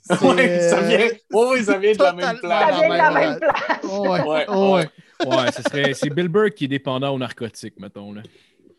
Ouais, 0.23 0.61
ça 0.71 0.81
vient, 0.81 0.99
ouais, 1.01 1.49
ouais, 1.51 1.63
ça 1.65 1.77
vient 1.77 1.93
de 1.93 2.03
la 2.03 2.13
même 2.15 2.37
totalement 2.37 2.61
Ça 2.61 2.67
place. 2.67 2.79
vient 2.81 2.89
de 2.89 2.95
la 2.97 3.13
Ouais. 3.13 3.21
même 3.29 3.39
place. 3.41 3.81
Oh, 3.91 4.09
ouais. 4.09 4.23
Ouais, 4.23 4.47
oh, 4.49 4.75
ouais. 4.77 4.89
Ouais, 5.27 5.53
ce 5.53 5.63
serait, 5.63 5.93
c'est 5.93 6.09
Bill 6.09 6.29
Burr 6.29 6.51
qui 6.55 6.65
est 6.65 6.69
dépendant 6.69 7.13
aux 7.15 7.19
narcotiques, 7.19 7.79
mettons. 7.79 8.13
Là. 8.15 8.23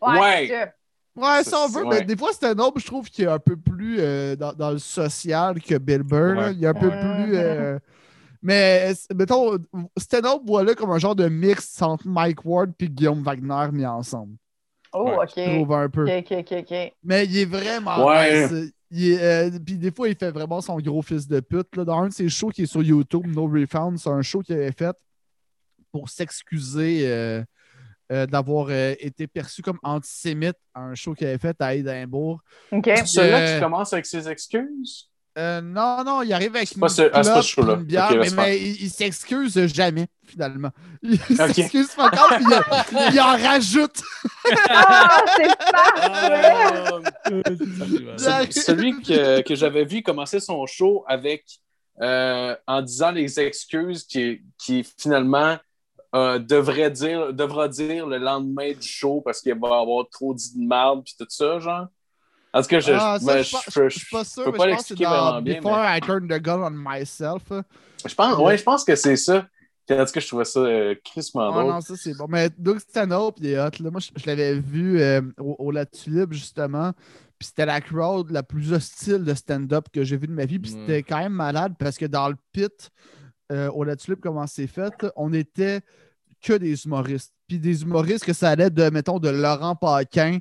Ouais. 0.02 0.46
sûr. 0.48 0.66
Ouais, 1.20 1.42
si 1.44 1.50
Ça, 1.50 1.58
on 1.64 1.68
c'est- 1.68 1.78
veut, 1.78 1.84
ouais. 1.86 1.98
mais 2.00 2.04
des 2.04 2.16
fois, 2.16 2.32
Stanhope, 2.32 2.78
je 2.78 2.86
trouve 2.86 3.08
qu'il 3.10 3.24
est 3.24 3.28
un 3.28 3.38
peu 3.38 3.56
plus 3.56 3.98
euh, 4.00 4.36
dans, 4.36 4.52
dans 4.52 4.70
le 4.70 4.78
social 4.78 5.60
que 5.60 5.76
Bill 5.78 6.02
Burr. 6.02 6.36
Ouais. 6.38 6.54
Il 6.54 6.64
est 6.64 6.68
un 6.68 6.74
peu 6.74 6.88
Ouais. 6.88 7.00
plus. 7.24 7.36
euh, 7.36 7.78
Mais, 8.42 8.92
mettons, 9.14 9.58
Stanhope, 9.98 10.42
voilà 10.46 10.74
comme 10.74 10.90
un 10.90 10.98
genre 10.98 11.14
de 11.14 11.28
mix 11.28 11.80
entre 11.82 12.06
Mike 12.08 12.42
Ward 12.44 12.72
et 12.80 12.88
Guillaume 12.88 13.22
Wagner 13.22 13.66
mis 13.72 13.84
ensemble. 13.84 14.36
Oh, 14.94 15.04
Ouais, 15.10 15.16
OK. 15.24 15.32
Je 15.36 15.56
trouve 15.56 15.72
un 15.74 15.88
peu. 15.90 16.04
OK, 16.04 16.24
OK, 16.30 16.38
OK, 16.50 16.64
OK. 16.70 16.92
Mais 17.04 17.26
il 17.26 17.36
est 17.38 17.44
vraiment 17.44 18.06
Ouais. 18.06 18.48
nice. 18.48 18.72
Il 18.90 19.12
est, 19.12 19.22
euh, 19.22 19.50
puis 19.64 19.76
des 19.76 19.90
fois, 19.92 20.08
il 20.08 20.16
fait 20.16 20.30
vraiment 20.32 20.60
son 20.62 20.78
gros 20.78 21.02
fils 21.02 21.28
de 21.28 21.38
pute. 21.40 21.76
Là. 21.76 21.84
Dans 21.84 22.00
un 22.02 22.08
de 22.08 22.12
ses 22.12 22.28
shows 22.28 22.48
qui 22.48 22.62
est 22.62 22.66
sur 22.66 22.82
YouTube, 22.82 23.24
No 23.26 23.46
Refund, 23.46 23.98
c'est 23.98 24.08
un 24.08 24.22
show 24.22 24.40
qu'il 24.40 24.56
avait 24.56 24.72
fait 24.72 24.96
pour 25.92 26.08
s'excuser 26.08 27.02
euh, 27.04 27.42
euh, 28.10 28.26
d'avoir 28.26 28.66
euh, 28.70 28.94
été 28.98 29.26
perçu 29.26 29.62
comme 29.62 29.78
antisémite 29.82 30.56
à 30.74 30.80
un 30.80 30.94
show 30.94 31.14
qu'il 31.14 31.26
avait 31.26 31.38
fait 31.38 31.56
à 31.60 31.74
Édimbourg. 31.74 32.40
OK. 32.72 32.84
C'est 32.86 33.06
celui-là 33.06 33.38
Euh, 33.38 33.54
qui 33.56 33.60
commence 33.62 33.92
avec 33.92 34.06
ses 34.06 34.28
excuses? 34.28 35.06
Euh, 35.38 35.60
non, 35.60 36.02
non, 36.04 36.22
il 36.22 36.32
arrive 36.32 36.56
avec 36.56 36.74
une, 36.74 36.88
ce- 36.88 36.94
c'est 36.96 37.10
pas 37.10 37.22
clope 37.22 37.36
ce 37.42 37.48
show-là. 37.48 37.74
puis 37.74 37.82
une 37.82 37.86
bière, 37.86 38.10
Ok, 38.10 38.30
mais, 38.34 38.58
il, 38.60 38.82
il 38.82 38.90
s'excuse 38.90 39.66
jamais, 39.72 40.08
finalement. 40.26 40.70
Il 41.02 41.18
s'excuse 41.36 41.88
pas 41.94 42.06
encore, 42.06 42.28
puis 42.36 42.44
il, 42.44 43.14
il 43.14 43.20
en 43.20 43.36
rajoute. 43.38 44.02
Ah, 44.68 45.24
c'est 45.36 45.56
parfait! 45.72 46.52
Ah, 48.26 48.42
C'est- 48.50 48.60
celui 48.60 49.00
que, 49.02 49.40
que 49.42 49.54
j'avais 49.54 49.84
vu 49.84 50.02
commencer 50.02 50.40
son 50.40 50.66
show 50.66 51.04
avec 51.06 51.44
euh, 52.02 52.56
en 52.66 52.82
disant 52.82 53.10
les 53.12 53.38
excuses 53.40 54.04
qui, 54.04 54.42
qui 54.58 54.84
finalement 54.98 55.58
euh, 56.14 56.38
devrait 56.38 56.90
dire, 56.90 57.32
devra 57.32 57.68
dire 57.68 58.06
le 58.06 58.18
lendemain 58.18 58.72
du 58.72 58.86
show 58.86 59.20
parce 59.24 59.40
qu'il 59.40 59.54
va 59.58 59.78
avoir 59.80 60.08
trop 60.10 60.34
dit 60.34 60.52
de 60.58 60.66
merde 60.66 61.02
puis 61.04 61.14
tout 61.18 61.26
ça, 61.28 61.58
genre? 61.60 61.86
En 62.52 62.62
tout 62.62 62.68
cas, 62.68 62.80
je, 62.80 62.92
Ah, 62.92 63.16
ça, 63.20 63.26
ben, 63.34 63.42
je, 63.44 63.48
je, 63.48 63.70
je- 63.70 63.88
je 63.88 63.98
suis 64.00 64.06
pas 64.10 64.24
sûr, 64.24 64.44
peux 64.44 64.50
mais 64.52 64.58
pas 64.58 64.64
je 64.64 64.70
pense 64.74 64.82
que 64.82 64.86
c'est 64.88 64.94
l'expliquer 64.94 65.04
dans 65.04 65.10
vraiment 65.24 65.42
bien. 65.42 65.56
Before 65.60 65.78
mais- 65.78 65.98
I 65.98 66.00
Turn 66.00 66.28
the 66.28 66.42
Gun 66.42 66.62
on 66.62 66.70
Myself. 66.70 67.42
hein. 67.52 67.62
Je 68.04 68.14
pense, 68.14 68.38
ouais, 68.38 68.58
je 68.58 68.62
pense 68.64 68.84
que 68.84 68.96
c'est 68.96 69.16
ça. 69.16 69.46
En 69.92 70.04
tout 70.04 70.12
cas, 70.12 70.20
je 70.20 70.26
trouvais 70.28 70.44
ça 70.44 70.60
euh, 70.60 70.94
crissement 71.04 71.52
Ah 71.52 71.64
non, 71.64 71.80
ça 71.80 71.94
c'est 71.96 72.16
bon. 72.16 72.26
Mais 72.28 72.48
Doug 72.56 72.78
Stanhope, 72.78 73.36
il 73.40 73.46
est 73.48 73.58
hot. 73.58 73.70
Là. 73.80 73.90
Moi, 73.90 74.00
je, 74.00 74.26
l'avais 74.26 74.54
vu 74.60 75.00
euh, 75.00 75.20
au, 75.38 75.56
au 75.58 75.70
La 75.72 75.84
Tulipe, 75.84 76.32
justement. 76.32 76.92
Puis 77.38 77.48
c'était 77.48 77.66
la 77.66 77.80
crowd 77.80 78.30
la 78.30 78.44
plus 78.44 78.72
hostile 78.72 79.24
de 79.24 79.34
stand-up 79.34 79.86
que 79.92 80.04
j'ai 80.04 80.16
vu 80.16 80.28
de 80.28 80.32
ma 80.32 80.44
vie. 80.44 80.58
Puis 80.60 80.72
Ouais. 80.74 80.78
c'était 80.80 81.02
quand 81.02 81.18
même 81.18 81.32
malade 81.32 81.74
parce 81.78 81.96
que 81.98 82.06
dans 82.06 82.28
le 82.28 82.36
pit, 82.52 82.90
euh, 83.50 83.70
au 83.70 83.84
La 83.84 83.96
Tulipe, 83.96 84.20
comment 84.20 84.46
c'est 84.46 84.66
fait, 84.66 85.06
on 85.16 85.32
était 85.32 85.80
que 86.42 86.54
des 86.54 86.84
humoristes. 86.84 87.32
Puis 87.48 87.58
des 87.58 87.82
humoristes 87.82 88.24
que 88.24 88.32
ça 88.32 88.50
allait 88.50 88.70
de, 88.70 88.88
mettons, 88.90 89.18
de 89.18 89.28
Laurent 89.28 89.74
Paquin 89.76 90.38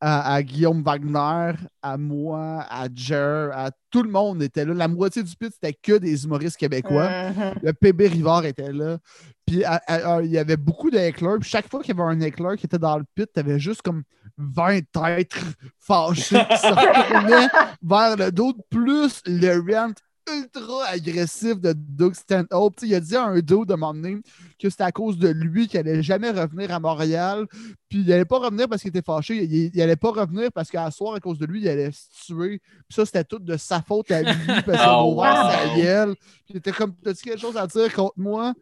à, 0.00 0.34
à 0.34 0.42
Guillaume 0.42 0.82
Wagner, 0.82 1.54
à 1.82 1.96
moi, 1.98 2.64
à 2.68 2.86
Jer, 2.94 3.50
à 3.52 3.70
tout 3.90 4.02
le 4.02 4.10
monde 4.10 4.42
était 4.42 4.64
là. 4.64 4.74
La 4.74 4.88
moitié 4.88 5.22
du 5.22 5.34
pit, 5.34 5.50
c'était 5.52 5.72
que 5.72 5.96
des 5.98 6.24
humoristes 6.24 6.56
québécois. 6.58 7.30
Mhm. 7.30 7.54
Le 7.62 7.72
PB 7.72 8.06
Rivard 8.08 8.44
était 8.44 8.72
là. 8.72 8.98
Puis 9.46 9.64
à- 9.64 9.80
à- 9.86 10.16
à- 10.16 10.22
il 10.22 10.30
y 10.30 10.38
avait 10.38 10.56
beaucoup 10.58 10.90
d'éclairs. 10.90 11.38
Puis 11.40 11.48
chaque 11.48 11.68
fois 11.70 11.80
qu'il 11.82 11.96
y 11.96 12.00
avait 12.00 12.10
un 12.10 12.20
éclair 12.20 12.56
qui 12.56 12.66
était 12.66 12.78
dans 12.78 12.98
le 12.98 13.04
pit, 13.14 13.28
tu 13.32 13.40
avais 13.40 13.58
juste 13.58 13.82
comme 13.82 14.02
20 14.36 14.80
têtes 14.92 15.34
fâchées 15.80 16.44
qui 16.50 16.56
se 16.58 16.66
vers 17.82 18.16
le 18.16 18.30
dos. 18.30 18.52
Plus 18.70 19.22
le 19.26 19.58
rant 19.72 19.92
ultra 20.32 20.86
agressif 20.86 21.60
de 21.60 21.72
Doug 21.72 22.14
Stanhope. 22.14 22.74
Il 22.82 22.94
a 22.94 23.00
dit 23.00 23.16
à 23.16 23.24
un 23.24 23.40
dos 23.40 23.64
de 23.64 23.74
donné 23.74 24.20
que 24.58 24.70
c'était 24.70 24.84
à 24.84 24.92
cause 24.92 25.18
de 25.18 25.28
lui 25.28 25.68
qu'il 25.68 25.78
allait 25.80 26.02
jamais 26.02 26.30
revenir 26.30 26.72
à 26.72 26.80
Montréal. 26.80 27.46
Puis 27.88 28.00
il 28.00 28.12
allait 28.12 28.24
pas 28.24 28.38
revenir 28.38 28.68
parce 28.68 28.82
qu'il 28.82 28.88
était 28.90 29.02
fâché. 29.02 29.44
Il, 29.44 29.70
il 29.74 29.82
allait 29.82 29.96
pas 29.96 30.10
revenir 30.10 30.50
parce 30.52 30.70
qu'à 30.70 30.90
soir, 30.90 31.14
à 31.14 31.20
cause 31.20 31.38
de 31.38 31.46
lui, 31.46 31.62
il 31.62 31.68
allait 31.68 31.92
se 31.92 32.26
tuer. 32.26 32.60
Puis 32.60 32.94
ça, 32.94 33.06
c'était 33.06 33.24
tout 33.24 33.38
de 33.38 33.56
sa 33.56 33.82
faute 33.82 34.10
à 34.10 34.22
lui 34.22 34.46
parce 34.46 34.64
qu'il 34.64 34.74
a 34.74 35.04
ouvert 35.04 35.50
sa 35.50 35.76
gueule. 35.76 36.16
Puis 36.16 36.44
il 36.50 36.56
était 36.56 36.72
comme, 36.72 36.94
t'as-tu 36.96 37.24
quelque 37.24 37.40
chose 37.40 37.56
à 37.56 37.66
dire 37.66 37.92
contre 37.92 38.14
moi? 38.16 38.54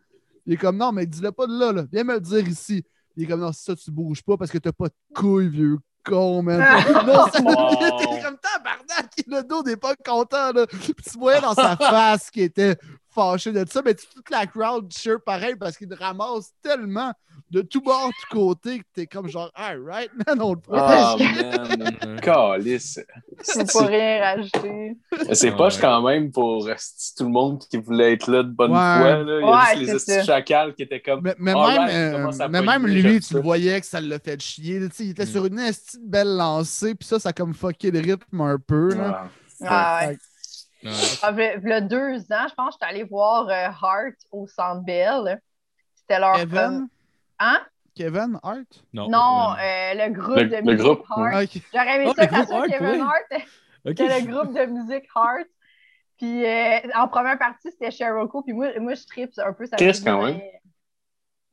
Il 0.46 0.54
est 0.54 0.58
comme, 0.58 0.76
non, 0.76 0.92
mais 0.92 1.06
dis-le 1.06 1.32
pas 1.32 1.46
de 1.46 1.58
là, 1.58 1.72
là. 1.72 1.86
Viens 1.90 2.04
me 2.04 2.14
le 2.14 2.20
dire 2.20 2.46
ici. 2.46 2.84
Il 3.16 3.24
est 3.24 3.26
comme, 3.26 3.40
non, 3.40 3.52
c'est 3.52 3.64
ça, 3.64 3.76
tu 3.76 3.90
bouges 3.90 4.22
pas 4.22 4.36
parce 4.36 4.50
que 4.50 4.58
t'as 4.58 4.72
pas 4.72 4.88
de 4.88 4.94
couilles, 5.14 5.48
vieux 5.48 5.78
con, 6.04 6.42
man. 6.42 6.58
non, 7.06 7.26
était 7.28 8.22
comme, 8.22 8.38
tabarnak, 8.38 9.10
le 9.26 9.42
dos 9.42 9.62
n'est 9.62 9.76
pas 9.76 9.94
content, 9.96 10.52
là. 10.52 10.66
Puis 10.66 10.94
tu 10.94 11.18
voyais 11.18 11.40
dans 11.40 11.54
sa 11.54 11.76
face 11.78 12.30
qu'il 12.30 12.42
était 12.42 12.76
fâché 13.10 13.52
de 13.52 13.64
ça, 13.68 13.82
mais 13.84 13.94
toute 13.94 14.30
la 14.30 14.46
crowd 14.46 14.92
cheer 14.92 15.20
pareil 15.24 15.56
parce 15.56 15.76
qu'il 15.76 15.92
ramasse 15.94 16.52
tellement 16.62 17.12
de 17.50 17.60
tout 17.62 17.80
bord, 17.82 18.08
tout 18.08 18.36
côté 18.36 18.78
que 18.80 18.84
t'es 18.94 19.06
comme 19.06 19.28
genre, 19.28 19.50
alright, 19.54 20.10
man, 20.26 20.40
on 20.42 20.54
le 20.54 20.60
Ah, 20.72 21.14
protège. 21.16 21.78
man. 21.78 22.20
Calice. 22.20 23.00
Je 23.38 23.58
peux 23.60 23.66
pas 23.66 23.86
rien 23.86 24.20
rajouter. 24.22 24.96
C'est 25.32 25.50
Ah, 25.50 25.56
poche 25.56 25.74
ouais. 25.76 25.80
quand 25.80 26.02
même 26.02 26.32
pour 26.32 26.66
euh, 26.66 26.74
tout 27.16 27.24
le 27.24 27.30
monde 27.30 27.60
qui 27.70 27.76
voulait 27.76 28.14
être 28.14 28.30
là 28.30 28.42
de 28.42 28.48
bonne 28.50 28.72
Ouais. 28.72 28.76
foi. 28.78 29.22
Là. 29.22 29.38
Il 29.40 29.40
y 29.40 29.42
a 29.44 29.80
Ouais, 29.80 29.86
juste 29.92 30.06
c'est 30.06 30.18
les 30.18 30.24
chacals 30.24 30.74
qui 30.74 30.82
étaient 30.82 31.00
comme. 31.00 31.20
Mais, 31.22 31.34
mais 31.38 31.54
même, 31.54 31.88
il 31.88 31.94
euh, 32.40 32.48
mais 32.48 32.62
même 32.62 32.86
lui, 32.86 33.20
tu 33.20 33.34
le 33.34 33.40
voyais 33.40 33.80
que 33.80 33.86
ça 33.86 34.00
l'a 34.00 34.18
fait 34.18 34.40
chier. 34.40 34.80
là, 34.80 34.88
tu 34.88 34.96
sais, 34.96 35.04
il 35.04 35.10
était 35.10 35.24
Mm. 35.24 35.28
sur 35.28 35.46
une 35.46 35.58
esti 35.60 35.98
de 35.98 36.06
belle 36.10 36.36
lancée, 36.36 36.94
puis 36.94 37.06
ça, 37.06 37.18
ça 37.20 37.28
a 37.28 37.32
comme 37.32 37.54
fucké 37.54 37.90
le 37.90 38.00
rythme 38.00 38.40
un 38.40 38.58
peu. 38.58 38.94
Là. 38.94 39.24
Ah. 39.24 39.28
Ah, 39.66 40.06
ouais. 40.08 40.18
Ouais. 40.84 40.90
Ah, 41.22 41.32
v'là- 41.32 41.58
v'là 41.60 41.80
deux 41.80 42.18
ans, 42.32 42.46
je 42.48 42.54
pense 42.54 42.74
que 42.76 42.80
j'étais 42.82 42.84
allée 42.94 43.04
voir 43.04 43.48
euh, 43.48 43.52
Heart 43.68 44.16
au 44.32 44.46
Centre 44.46 44.82
Bell. 44.84 45.40
C'était 45.94 46.20
leur. 46.20 46.34
Kevin, 46.36 46.88
Hein? 47.38 47.60
Kevin 47.94 48.38
Hart? 48.42 48.84
Non, 48.92 49.08
Non, 49.08 49.52
euh, 49.52 49.94
le 49.94 50.12
groupe 50.12 50.36
Le- 50.36 50.48
de 50.48 50.56
le 50.56 50.62
musique 50.62 50.78
groupe, 50.80 51.04
Heart. 51.16 51.44
Ok. 51.56 51.62
J'aurais 51.72 51.96
aimé 51.96 52.04
Oh, 52.08 52.12
ça 52.16 52.26
que 52.26 52.34
ça 52.34 52.46
soit 52.46 52.68
Kevin 52.68 52.86
ouais. 52.88 53.00
Hart. 53.00 53.42
Ok. 53.86 53.94
C'était 53.98 54.20
le 54.20 54.26
groupe 54.32 54.54
de 54.54 54.64
musique 54.66 55.04
Heart. 55.14 55.46
Puis 56.16 56.46
euh, 56.46 56.78
en 56.94 57.06
première 57.08 57.38
partie, 57.38 57.70
c'était 57.70 57.90
Sheryl 57.90 58.26
Crow. 58.28 58.42
Puis 58.42 58.52
moi, 58.54 58.68
moi 58.80 58.94
je 58.94 59.04
tripe 59.04 59.30
un 59.38 59.52
peu 59.52 59.66
sa 59.66 59.76
Chris, 59.76 59.86
musique 59.88 60.04
quand 60.06 60.20
des 60.20 60.32
même. 60.32 60.34
années- 60.40 60.60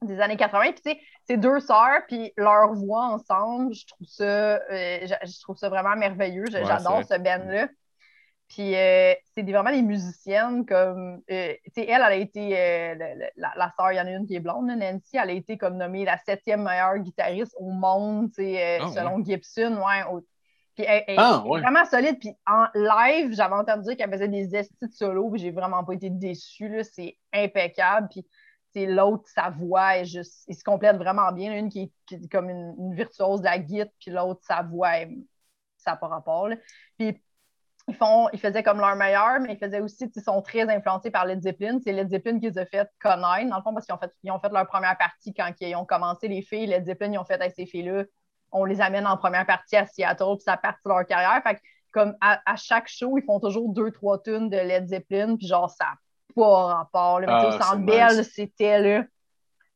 des 0.03 0.19
années 0.19 0.37
80. 0.37 0.71
Puis 0.71 0.81
tu 0.81 0.91
sais, 0.91 0.99
c'est 1.27 1.37
deux 1.37 1.59
sœurs, 1.59 2.01
puis 2.07 2.31
leur 2.37 2.73
voix 2.73 3.05
ensemble, 3.07 3.73
je 3.75 3.85
trouve 3.85 4.07
ça, 4.07 4.23
euh, 4.23 4.59
je 5.01 5.41
trouve 5.41 5.57
ça 5.57 5.69
vraiment 5.69 5.95
merveilleux. 5.95 6.45
Ouais, 6.51 6.65
J'adore 6.65 7.03
ce 7.03 7.17
band-là. 7.19 7.67
Puis 8.53 8.75
euh, 8.75 9.13
c'est 9.33 9.43
vraiment 9.43 9.71
des 9.71 9.81
musiciennes 9.81 10.65
comme. 10.65 11.21
euh, 11.31 11.53
tu 11.63 11.71
sais, 11.73 11.83
elle, 11.87 11.95
elle 11.95 12.01
a 12.01 12.15
été. 12.15 12.59
euh, 12.59 12.95
la, 13.37 13.53
la 13.55 13.73
sœur, 13.77 13.93
il 13.93 13.95
y 13.95 14.01
en 14.01 14.05
a 14.07 14.11
une 14.11 14.27
qui 14.27 14.35
est 14.35 14.41
blonde, 14.41 14.67
Nancy, 14.67 15.15
elle 15.17 15.29
a 15.29 15.33
été 15.33 15.57
comme 15.57 15.77
nommée 15.77 16.03
la 16.03 16.17
septième 16.17 16.63
meilleure 16.63 16.97
guitariste 16.97 17.55
au 17.57 17.69
monde, 17.71 18.27
tu 18.33 18.43
sais, 18.43 18.79
Ah, 18.81 18.87
selon 18.93 19.23
Gibson. 19.23 19.77
Ouais, 19.77 20.03
au- 20.11 20.19
Puis 20.75 20.83
elle, 20.85 21.03
elle 21.07 21.15
Ah, 21.17 21.41
est 21.45 21.47
ouais. 21.49 21.61
vraiment 21.61 21.85
solide. 21.85 22.19
Puis 22.19 22.35
en 22.45 22.65
live, 22.75 23.33
j'avais 23.33 23.55
entendu 23.55 23.83
dire 23.83 23.95
qu'elle 23.95 24.11
faisait 24.11 24.27
des 24.27 24.53
estis 24.53 24.75
de 24.85 24.91
solo, 24.91 25.29
puis 25.29 25.39
j'ai 25.39 25.51
vraiment 25.51 25.85
pas 25.85 25.93
été 25.93 26.09
déçue. 26.09 26.83
C'est 26.91 27.17
impeccable. 27.33 28.09
Puis 28.11 28.27
c'est 28.73 28.85
l'autre, 28.85 29.29
sa 29.29 29.49
voix 29.49 29.95
est 29.97 30.05
juste. 30.05 30.43
Ils 30.49 30.55
se 30.55 30.63
complètent 30.65 30.97
vraiment 30.97 31.31
bien. 31.31 31.53
Une 31.53 31.69
qui 31.69 31.83
est, 31.83 31.91
qui 32.05 32.15
est 32.15 32.29
comme 32.29 32.49
une, 32.49 32.75
une 32.77 32.95
virtuose 32.95 33.39
de 33.39 33.45
la 33.45 33.59
guitare, 33.59 33.87
puis 33.99 34.11
l'autre, 34.11 34.41
sa 34.43 34.61
voix, 34.61 34.97
est- 34.99 35.09
ça 35.77 35.91
n'a 35.91 35.97
pas 35.97 36.07
rapport. 36.07 36.49
là. 36.49 36.57
Puis 36.97 37.21
ils, 37.87 37.95
font, 37.95 38.29
ils 38.33 38.39
faisaient 38.39 38.63
comme 38.63 38.79
leur 38.79 38.95
meilleur, 38.95 39.39
mais 39.39 39.53
ils 39.53 39.57
faisaient 39.57 39.81
aussi, 39.81 40.09
ils 40.15 40.21
sont 40.21 40.41
très 40.41 40.61
influencés 40.69 41.11
par 41.11 41.25
Led 41.25 41.41
Zeppelin. 41.41 41.79
C'est 41.83 41.91
Led 41.91 42.09
Zeppelin 42.09 42.39
qui 42.39 42.49
les 42.49 42.57
a 42.57 42.65
fait 42.65 42.89
connaître, 42.99 43.49
dans 43.49 43.57
le 43.57 43.61
fond, 43.63 43.73
parce 43.73 43.85
qu'ils 43.85 43.95
ont 43.95 43.97
fait, 43.99 44.11
ils 44.23 44.31
ont 44.31 44.39
fait 44.39 44.49
leur 44.51 44.67
première 44.67 44.97
partie 44.97 45.33
quand 45.33 45.51
ils 45.59 45.75
ont 45.75 45.85
commencé 45.85 46.27
les 46.27 46.41
filles. 46.41 46.67
Led 46.67 46.85
Zeppelin, 46.85 47.13
ils 47.13 47.17
ont 47.17 47.25
fait 47.25 47.35
avec 47.35 47.53
ces 47.55 47.65
filles-là, 47.65 48.03
on 48.51 48.65
les 48.65 48.81
amène 48.81 49.07
en 49.07 49.17
première 49.17 49.45
partie 49.45 49.75
à 49.77 49.85
Seattle, 49.87 50.35
puis 50.37 50.43
ça 50.43 50.57
partit 50.57 50.81
de 50.85 50.89
leur 50.89 51.05
carrière. 51.05 51.41
Fait 51.43 51.55
que, 51.55 51.59
comme 51.91 52.15
à, 52.21 52.39
à 52.45 52.55
chaque 52.55 52.87
show, 52.87 53.17
ils 53.17 53.23
font 53.23 53.39
toujours 53.39 53.69
deux, 53.73 53.91
trois 53.91 54.21
tunes 54.21 54.49
de 54.49 54.57
Led 54.57 54.87
Zeppelin, 54.87 55.35
puis 55.35 55.47
genre, 55.47 55.69
ça 55.69 55.85
n'a 55.85 55.95
pas 56.35 56.65
rapport. 56.75 57.19
sais, 57.19 57.25
Ah, 57.27 57.47
au 57.47 57.51
Centre 57.51 57.85
Bell, 57.85 58.25
c'était 58.25 58.79
là, 58.79 59.03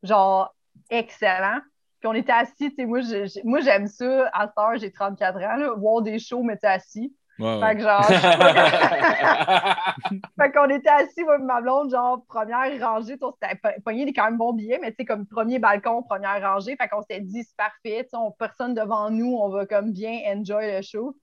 genre, 0.02 0.54
excellent. 0.90 1.58
Puis 2.00 2.08
on 2.08 2.14
était 2.14 2.32
assis, 2.32 2.70
tu 2.70 2.76
sais, 2.76 2.86
moi, 2.86 3.00
j'ai- 3.00 3.26
j'ai- 3.26 3.42
moi, 3.44 3.60
j'aime 3.60 3.86
ça, 3.86 4.28
à 4.32 4.46
cette 4.46 4.58
heure, 4.58 4.76
j'ai 4.76 4.92
34 4.92 5.36
ans, 5.38 5.56
là, 5.56 5.74
voir 5.76 6.02
des 6.02 6.18
shows, 6.18 6.42
mais 6.42 6.58
assis. 6.64 7.14
Ouais, 7.38 7.60
Fait 7.60 7.76
que 7.76 7.82
genre, 7.82 8.04
fait 10.40 10.52
qu'on 10.52 10.68
était 10.70 10.88
assis, 10.88 11.22
moi 11.24 11.38
ma 11.38 11.60
blonde, 11.60 11.90
genre, 11.90 12.24
première 12.26 12.80
rangée, 12.80 13.16
on 13.20 13.32
s'était 13.32 13.56
po- 13.56 13.80
pogné 13.84 14.06
des 14.06 14.12
quand 14.12 14.24
même 14.24 14.38
bons 14.38 14.54
billets, 14.54 14.78
mais 14.80 14.90
tu 14.90 14.96
sais, 15.00 15.04
comme 15.04 15.26
premier 15.26 15.58
balcon, 15.58 16.02
première 16.02 16.40
rangée, 16.42 16.76
fait 16.76 16.88
qu'on 16.88 17.02
s'était 17.02 17.20
dit, 17.20 17.44
c'est 17.44 17.56
parfait, 17.56 18.08
on, 18.14 18.30
personne 18.32 18.74
devant 18.74 19.10
nous, 19.10 19.36
on 19.36 19.50
va 19.50 19.66
comme 19.66 19.92
bien 19.92 20.18
enjoy 20.34 20.72
le 20.76 20.82
show. 20.82 21.14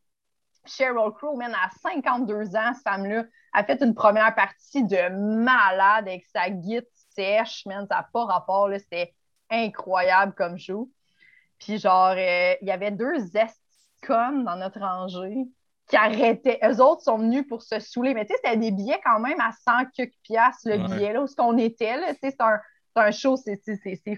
Cheryl 0.65 1.11
Crow, 1.17 1.35
man, 1.35 1.53
à 1.53 1.69
52 1.81 2.55
ans, 2.55 2.73
cette 2.73 2.83
femme-là, 2.83 3.23
a 3.53 3.63
fait 3.63 3.81
une 3.81 3.95
première 3.95 4.33
partie 4.35 4.83
de 4.83 5.09
malade 5.09 6.07
avec 6.07 6.25
sa 6.33 6.49
guitare 6.49 6.87
sèche, 7.15 7.65
man, 7.65 7.85
ça 7.89 7.97
n'a 7.97 8.09
pas 8.11 8.25
rapport, 8.25 8.69
là, 8.69 8.79
c'était 8.79 9.13
incroyable 9.49 10.33
comme 10.35 10.57
show. 10.57 10.89
Puis 11.59 11.79
genre, 11.79 12.13
euh, 12.17 12.55
il 12.61 12.67
y 12.67 12.71
avait 12.71 12.91
deux 12.91 13.35
esticons 13.35 14.43
dans 14.43 14.55
notre 14.55 14.79
rangée 14.79 15.45
qui 15.89 15.95
arrêtaient. 15.97 16.59
Eux 16.63 16.81
autres 16.81 17.01
sont 17.01 17.17
venus 17.17 17.45
pour 17.47 17.61
se 17.61 17.79
saouler. 17.79 18.13
Mais 18.13 18.25
tu 18.25 18.33
sais, 18.33 18.39
c'était 18.43 18.57
des 18.57 18.71
billets 18.71 19.01
quand 19.03 19.19
même 19.19 19.39
à 19.39 19.51
100 19.51 19.85
quelques 19.93 20.13
piastres 20.23 20.67
le 20.69 20.77
Ouais. 20.77 20.83
billet, 20.85 21.13
là, 21.13 21.21
où 21.21 21.27
ce 21.27 21.35
qu'on 21.35 21.57
était. 21.57 21.97
là. 21.97 22.13
Tu 22.13 22.19
sais, 22.21 22.31
c'est 22.31 22.41
un, 22.41 22.59
un 22.95 23.11
show, 23.11 23.35
ces 23.35 23.57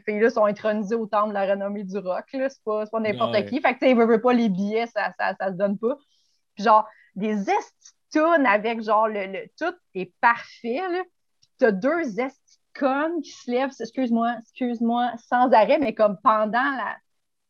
filles-là 0.05 0.29
sont 0.29 0.45
intronisées 0.45 0.95
au 0.95 1.05
temple 1.07 1.29
de 1.29 1.33
la 1.33 1.45
renommée 1.45 1.83
du 1.83 1.97
rock. 1.97 2.25
là. 2.33 2.49
C'est 2.49 2.63
pas, 2.63 2.85
c'est 2.85 2.91
pas 2.91 2.99
n'importe 2.99 3.31
Ouais. 3.33 3.45
qui. 3.45 3.59
Fait 3.61 3.73
que 3.73 3.79
tu 3.79 3.85
sais, 3.85 3.91
ils 3.91 3.97
veulent 3.97 4.21
pas 4.21 4.33
les 4.33 4.49
billets, 4.49 4.87
ça, 4.87 5.11
ça, 5.19 5.33
ça 5.39 5.47
se 5.47 5.53
donne 5.53 5.77
pas. 5.77 5.95
Puis 6.55 6.63
genre, 6.63 6.87
des 7.15 7.49
estitounes 7.49 8.45
avec 8.45 8.81
genre 8.81 9.07
le, 9.07 9.25
le- 9.25 9.47
tout 9.59 9.73
est 9.95 10.13
parfait. 10.21 10.81
Là. 10.89 11.03
Puis 11.41 11.49
t'as 11.57 11.71
deux 11.71 12.19
esticones 12.19 13.21
qui 13.21 13.31
se 13.31 13.49
lèvent, 13.49 13.71
excuse-moi, 13.79 14.35
excuse-moi, 14.41 15.11
sans 15.17 15.49
arrêt, 15.51 15.79
mais 15.79 15.93
comme 15.95 16.17
pendant 16.21 16.51
la, 16.51 16.95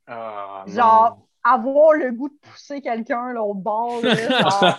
Ah. 0.07 0.63
Genre, 0.67 1.17
avoir 1.45 1.93
le 1.93 2.11
goût 2.11 2.29
de 2.29 2.37
pousser 2.41 2.81
quelqu'un 2.81 3.31
là, 3.31 3.43
au 3.43 3.53
bord, 3.53 4.01
là, 4.01 4.15
genre, 4.39 4.77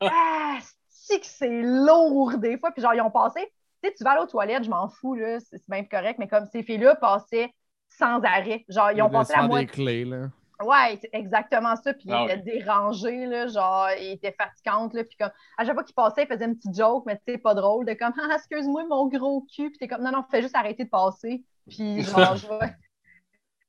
ah, 0.00 0.58
c'est 0.88 1.20
que 1.20 1.26
c'est 1.26 1.62
lourd 1.62 2.38
des 2.38 2.56
fois? 2.56 2.70
Puis 2.70 2.82
genre, 2.82 2.94
ils 2.94 3.02
ont 3.02 3.10
passé, 3.10 3.40
tu 3.82 3.88
sais, 3.88 3.94
tu 3.94 4.04
vas 4.04 4.12
aller 4.12 4.22
aux 4.22 4.26
toilettes, 4.26 4.64
je 4.64 4.70
m'en 4.70 4.88
fous, 4.88 5.14
là, 5.14 5.38
c'est 5.40 5.60
bien 5.68 5.84
correct, 5.84 6.18
mais 6.18 6.28
comme 6.28 6.46
ces 6.46 6.62
filles-là 6.62 6.94
passaient 6.94 7.52
sans 7.88 8.20
arrêt. 8.22 8.64
Genre, 8.68 8.92
ils 8.92 9.02
ont 9.02 9.10
passé 9.10 9.34
la 9.36 9.42
moitié. 9.42 9.66
des 9.66 9.72
clés, 9.72 10.04
là. 10.04 10.28
Ouais, 10.62 10.96
c'est 11.00 11.10
exactement 11.12 11.74
ça. 11.76 11.92
Puis 11.92 12.06
Ah 12.10 12.24
il 12.28 12.30
était 12.30 12.58
dérangé, 12.58 13.26
là, 13.26 13.48
genre, 13.48 13.88
il 13.98 14.12
était 14.12 14.32
fatigante, 14.32 14.94
là. 14.94 15.04
Puis 15.04 15.16
comme, 15.18 15.30
à 15.58 15.64
chaque 15.64 15.74
fois 15.74 15.84
qu'il 15.84 15.94
passait, 15.94 16.22
il 16.22 16.28
faisait 16.28 16.44
une 16.44 16.56
petite 16.56 16.76
joke, 16.76 17.04
mais 17.06 17.16
tu 17.16 17.32
sais, 17.32 17.38
pas 17.38 17.54
drôle, 17.54 17.84
de 17.84 17.94
comme, 17.94 18.12
ah, 18.18 18.36
excuse-moi, 18.36 18.84
mon 18.88 19.08
gros 19.08 19.44
cul. 19.52 19.70
Puis 19.70 19.78
t'es 19.78 19.88
comme, 19.88 20.02
non, 20.02 20.12
non, 20.12 20.24
fais 20.30 20.42
juste 20.42 20.54
arrêter 20.54 20.84
de 20.84 20.90
passer. 20.90 21.42
Puis 21.68 22.02
genre, 22.02 22.36
je 22.36 22.46
vais. 22.46 22.76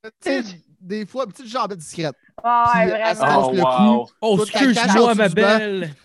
Des 0.84 1.06
fois, 1.06 1.24
une 1.24 1.32
petite 1.32 1.46
jambe 1.46 1.72
discrète. 1.74 2.14
Ah, 2.42 2.72
elle 2.82 2.88
se 2.88 3.20
vraiment. 3.20 3.20
casse 3.20 3.46
Oh, 3.48 3.52
le 3.52 3.62
wow. 3.62 4.04
cou. 4.04 4.12
Oh, 4.20 4.38
excuse-moi, 4.42 5.14
ma 5.14 5.28
belle. 5.30 5.90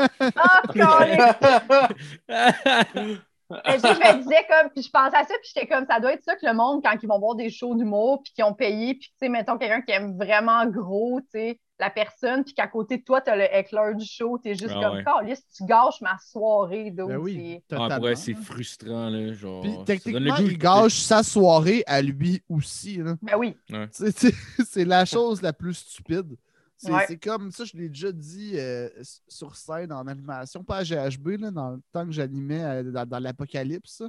Tu 3.66 3.72
sais, 3.72 3.80
je 3.80 3.88
me 3.88 4.18
disais 4.22 4.46
comme, 4.48 4.70
puis 4.70 4.84
je 4.84 4.92
pensais 4.92 5.18
à 5.18 5.24
ça, 5.24 5.34
puis 5.42 5.52
j'étais 5.54 5.66
comme, 5.68 5.84
ça 5.90 6.00
doit 6.00 6.14
être 6.14 6.24
ça 6.24 6.36
que 6.36 6.46
le 6.46 6.54
monde, 6.54 6.84
quand 6.84 6.96
ils 7.02 7.08
vont 7.10 7.18
voir 7.18 7.34
des 7.36 7.50
shows 7.50 7.74
d'humour, 7.74 8.22
puis 8.24 8.32
qu'ils 8.34 8.44
ont 8.46 8.54
payé, 8.54 8.94
puis 8.94 9.10
tu 9.10 9.16
sais, 9.20 9.28
mettons 9.30 9.58
quelqu'un 9.58 9.82
qui 9.82 9.92
aime 9.92 10.16
vraiment 10.18 10.68
gros, 10.68 11.20
tu 11.22 11.28
sais, 11.32 11.60
la 11.80 11.90
personne, 11.90 12.44
puis 12.44 12.54
qu'à 12.54 12.68
côté 12.68 12.98
de 12.98 13.04
toi, 13.04 13.22
t'as 13.22 13.36
le 13.36 13.44
heckler 13.44 13.94
du 13.96 14.06
show, 14.06 14.38
t'es 14.38 14.54
juste 14.54 14.74
Ah 14.76 14.82
comme, 15.04 15.26
ouais. 15.28 15.36
Tu 15.56 15.64
gâches 15.66 16.02
ma 16.02 16.18
soirée, 16.20 16.92
Ben 16.92 17.08
donc 17.08 17.24
oui, 17.24 17.62
Ah, 17.72 18.00
c'est 18.16 18.34
frustrant, 18.34 19.10
là. 19.10 19.32
Genre, 19.34 19.62
Puis 19.62 19.72
techniquement, 19.86 20.36
il 20.38 20.58
gâche 20.58 21.00
sa 21.00 21.24
soirée 21.24 21.84
à 21.88 22.02
lui 22.02 22.44
aussi. 22.50 22.98
Là. 22.98 23.16
Ben 23.22 23.38
oui. 23.38 23.56
C'est- 23.92 24.12
C'est 24.18 24.34
c'est 24.66 24.86
la 24.86 25.06
chose 25.06 25.42
la 25.42 25.54
plus 25.54 25.74
stupide. 25.76 26.36
C'est 26.82 26.92
Ouais. 26.94 27.18
comme 27.18 27.52
ça, 27.52 27.66
je 27.66 27.76
l'ai 27.76 27.90
déjà 27.90 28.12
dit 28.12 28.54
euh, 28.56 28.88
sur 29.28 29.54
scène 29.56 29.92
en 29.92 30.08
animation, 30.08 30.64
pas 30.64 30.78
à 30.78 30.84
GHB, 30.84 31.28
là, 31.40 31.52
dans 31.52 31.72
le 31.72 31.82
temps 31.92 32.06
que 32.06 32.12
j'animais 32.12 32.64
euh, 32.64 32.84
dans, 32.84 33.06
dans 33.06 33.20
l'Apocalypse, 33.20 34.02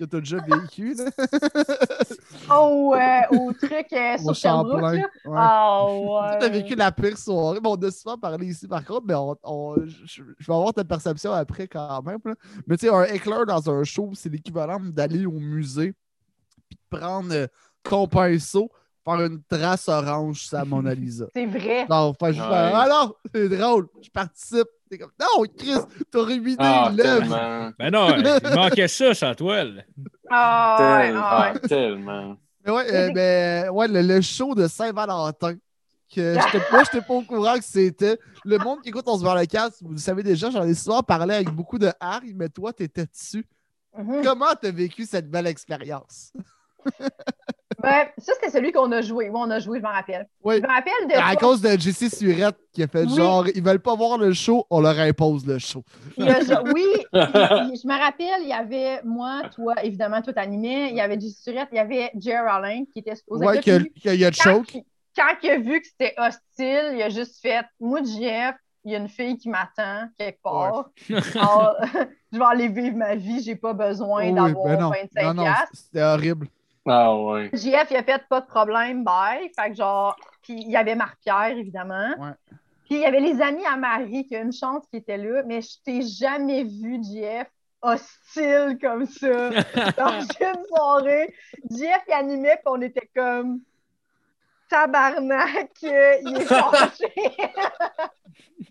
que 0.00 0.04
tu 0.04 0.16
as 0.16 0.20
déjà 0.20 0.38
vécu. 0.38 0.94
Là. 0.94 1.04
Oh, 2.52 2.94
euh, 2.96 3.20
au 3.38 3.52
truc 3.52 3.86
euh, 3.92 4.18
sur 4.18 4.34
Sherbrooke. 4.34 4.82
Ouais. 4.82 5.04
Ah, 5.36 6.36
Tu 6.40 6.46
as 6.46 6.48
vécu 6.48 6.74
la 6.74 6.90
pire 6.90 7.16
soirée. 7.16 7.60
Bon, 7.60 7.76
on 7.78 7.86
a 7.86 7.90
souvent 7.90 8.18
parlé 8.18 8.46
ici, 8.48 8.66
par 8.66 8.84
contre, 8.84 9.04
mais 9.06 9.14
on, 9.14 9.36
on- 9.44 9.76
je, 9.84 10.22
je 10.38 10.46
vais 10.46 10.54
avoir 10.54 10.72
ta 10.74 10.84
perception 10.84 11.32
après 11.32 11.68
quand 11.68 12.02
même. 12.02 12.18
là. 12.24 12.34
Mais 12.66 12.76
tu 12.76 12.86
sais, 12.86 12.92
un 12.92 13.04
éclair 13.04 13.46
dans 13.46 13.70
un 13.70 13.84
show, 13.84 14.10
c'est 14.14 14.28
l'équivalent 14.28 14.80
d'aller 14.80 15.26
au 15.26 15.38
musée 15.38 15.94
puis 16.68 16.76
de 16.90 16.98
prendre 16.98 17.32
euh, 17.32 17.46
ton 17.82 18.06
pinceau, 18.08 18.70
faire 19.16 19.26
une 19.26 19.42
trace 19.42 19.88
orange 19.88 20.42
sur 20.42 20.56
la 20.58 20.64
Mona 20.64 20.94
Lisa. 20.94 21.26
C'est 21.34 21.46
vrai. 21.46 21.86
Non, 21.88 21.96
enfin, 22.14 22.32
je 22.32 22.40
Ouais. 22.40 22.48
fais, 22.48 22.72
ah 22.74 22.86
non, 22.90 23.14
c'est 23.34 23.48
drôle, 23.48 23.88
je 24.02 24.10
participe. 24.10 24.68
T'es 24.90 24.98
comme, 24.98 25.10
non, 25.20 25.44
Chris, 25.56 25.74
t'as 26.10 26.22
ruiné 26.22 26.56
Ah, 26.58 26.90
l'œuvre. 26.94 27.20
tellement. 27.20 27.70
Ben 27.78 27.90
non, 27.92 28.08
il 28.50 28.54
manquait 28.54 28.88
ça, 28.88 29.14
sa 29.14 29.34
toile. 29.34 29.86
Ah, 30.28 30.76
ah, 31.14 31.52
ouais. 31.54 31.60
Tellement. 31.68 32.36
Mais 32.66 32.72
ouais, 32.72 32.94
euh, 32.94 33.10
mais, 33.14 33.68
ouais 33.70 33.88
le, 33.88 34.02
le 34.02 34.20
show 34.20 34.54
de 34.54 34.66
Saint-Valentin. 34.66 35.54
Que 36.12 36.34
moi, 36.72 36.82
je 36.90 36.96
n'étais 36.96 37.06
pas 37.06 37.14
au 37.14 37.22
courant 37.22 37.54
que 37.54 37.64
c'était. 37.64 38.18
Le 38.44 38.58
monde 38.58 38.80
qui 38.82 38.88
écoute 38.88 39.04
On 39.06 39.16
se 39.16 39.22
voit 39.22 39.38
le 39.40 39.46
casque, 39.46 39.76
vous 39.82 39.92
le 39.92 39.98
savez 39.98 40.24
déjà, 40.24 40.50
j'en 40.50 40.64
ai 40.64 40.74
souvent 40.74 41.02
parlé 41.04 41.34
avec 41.36 41.50
beaucoup 41.50 41.78
de 41.78 41.90
hargne, 42.00 42.32
mais 42.34 42.48
toi, 42.48 42.72
tu 42.72 42.82
étais 42.82 43.06
dessus. 43.06 43.46
Mhm. 43.96 44.22
Comment 44.24 44.54
tu 44.60 44.66
as 44.66 44.72
vécu 44.72 45.04
cette 45.06 45.30
belle 45.30 45.46
expérience? 45.46 46.32
Ben, 47.82 48.06
ça, 48.18 48.32
c'était 48.34 48.50
celui 48.50 48.72
qu'on 48.72 48.90
a 48.92 49.00
joué. 49.00 49.28
Oui, 49.30 49.40
on 49.42 49.50
a 49.50 49.58
joué, 49.58 49.78
je 49.78 49.82
m'en 49.82 49.90
rappelle. 49.90 50.26
Oui. 50.44 50.56
Je 50.56 50.62
me 50.62 50.66
rappelle 50.68 51.08
de. 51.08 51.14
À 51.14 51.34
cause 51.36 51.60
de 51.60 51.70
JC 51.70 52.08
Surette 52.14 52.56
qui 52.72 52.82
a 52.82 52.86
fait 52.88 53.04
Oui. 53.04 53.16
genre, 53.16 53.46
ils 53.54 53.62
veulent 53.62 53.80
pas 53.80 53.94
voir 53.94 54.18
le 54.18 54.32
show, 54.32 54.64
on 54.70 54.80
leur 54.80 54.98
impose 54.98 55.46
le 55.46 55.58
show. 55.58 55.82
Oui, 56.18 56.26
puis- 56.26 56.32
puis 57.12 57.12
je 57.12 57.86
me 57.88 57.98
rappelle, 57.98 58.42
il 58.42 58.48
y 58.48 58.52
avait 58.52 59.00
moi, 59.04 59.42
toi, 59.54 59.74
évidemment, 59.82 60.20
toi 60.22 60.32
t'animais, 60.32 60.90
il 60.90 60.96
y 60.96 61.00
avait 61.00 61.18
Jessie 61.18 61.42
Surette, 61.42 61.68
il 61.72 61.76
y 61.76 61.78
a 61.80 62.10
Jerry 62.18 62.48
Allen 62.48 62.86
qui 62.92 62.98
était 63.00 63.16
supposé 63.16 63.44
Ouais, 63.46 63.60
puis 63.60 63.90
qu'il 64.00 64.14
y 64.16 64.24
a 64.24 64.30
quand, 64.30 64.42
choke. 64.42 64.74
il- 64.74 64.84
quand 65.16 65.34
il 65.42 65.50
a 65.50 65.58
vu 65.58 65.80
que 65.80 65.86
c'était 65.86 66.14
hostile, 66.18 66.92
il 66.94 67.02
a 67.02 67.08
juste 67.08 67.40
fait 67.42 67.62
Moi, 67.80 68.00
JF, 68.02 68.54
il 68.84 68.92
y 68.92 68.94
a 68.94 68.98
une 68.98 69.08
fille 69.08 69.36
qui 69.36 69.48
m'attend 69.48 70.08
quelque 70.18 70.40
part. 70.42 70.90
Alors, 71.34 71.74
je 72.32 72.38
vais 72.38 72.44
aller 72.44 72.68
vivre 72.68 72.96
ma 72.96 73.14
vie, 73.14 73.42
j'ai 73.42 73.56
pas 73.56 73.72
besoin 73.74 74.22
Oh 74.24 74.28
oui, 74.28 74.32
d'avoir 74.34 74.64
ben 74.66 74.80
non. 74.80 74.90
25 74.90 75.22
Non, 75.24 75.34
non, 75.34 75.42
piastres. 75.42 75.68
c'était 75.74 76.02
horrible. 76.02 76.46
Ah 76.86 77.14
ouais. 77.14 77.50
JF, 77.52 77.86
il 77.90 77.96
a 77.96 78.02
fait 78.02 78.24
pas 78.28 78.40
de 78.40 78.46
problème, 78.46 79.04
bye. 79.04 79.50
Fait 79.58 79.70
que 79.70 79.76
genre, 79.76 80.16
puis 80.42 80.54
il 80.54 80.70
y 80.70 80.76
avait 80.76 80.94
Marc-Pierre, 80.94 81.56
évidemment. 81.56 82.14
Ouais. 82.18 82.56
Puis 82.84 82.96
il 82.96 83.00
y 83.00 83.04
avait 83.04 83.20
les 83.20 83.40
amis 83.40 83.64
à 83.66 83.76
Marie, 83.76 84.26
qui 84.26 84.34
a 84.34 84.40
une 84.40 84.52
chance 84.52 84.84
qui 84.90 84.96
était 84.96 85.16
là, 85.16 85.42
mais 85.46 85.62
je 85.62 85.76
t'ai 85.84 86.02
jamais 86.02 86.64
vu, 86.64 87.00
JF, 87.02 87.46
hostile 87.82 88.78
comme 88.80 89.06
ça. 89.06 89.50
Dans 89.96 90.20
une 90.20 90.64
soirée, 90.66 91.34
JF 91.70 92.02
il 92.08 92.12
animait, 92.12 92.56
puis 92.56 92.64
on 92.66 92.80
était 92.80 93.08
comme 93.14 93.60
tabarnak, 94.68 95.70
il 95.82 96.36
est 96.36 96.44
fâché. 96.46 97.12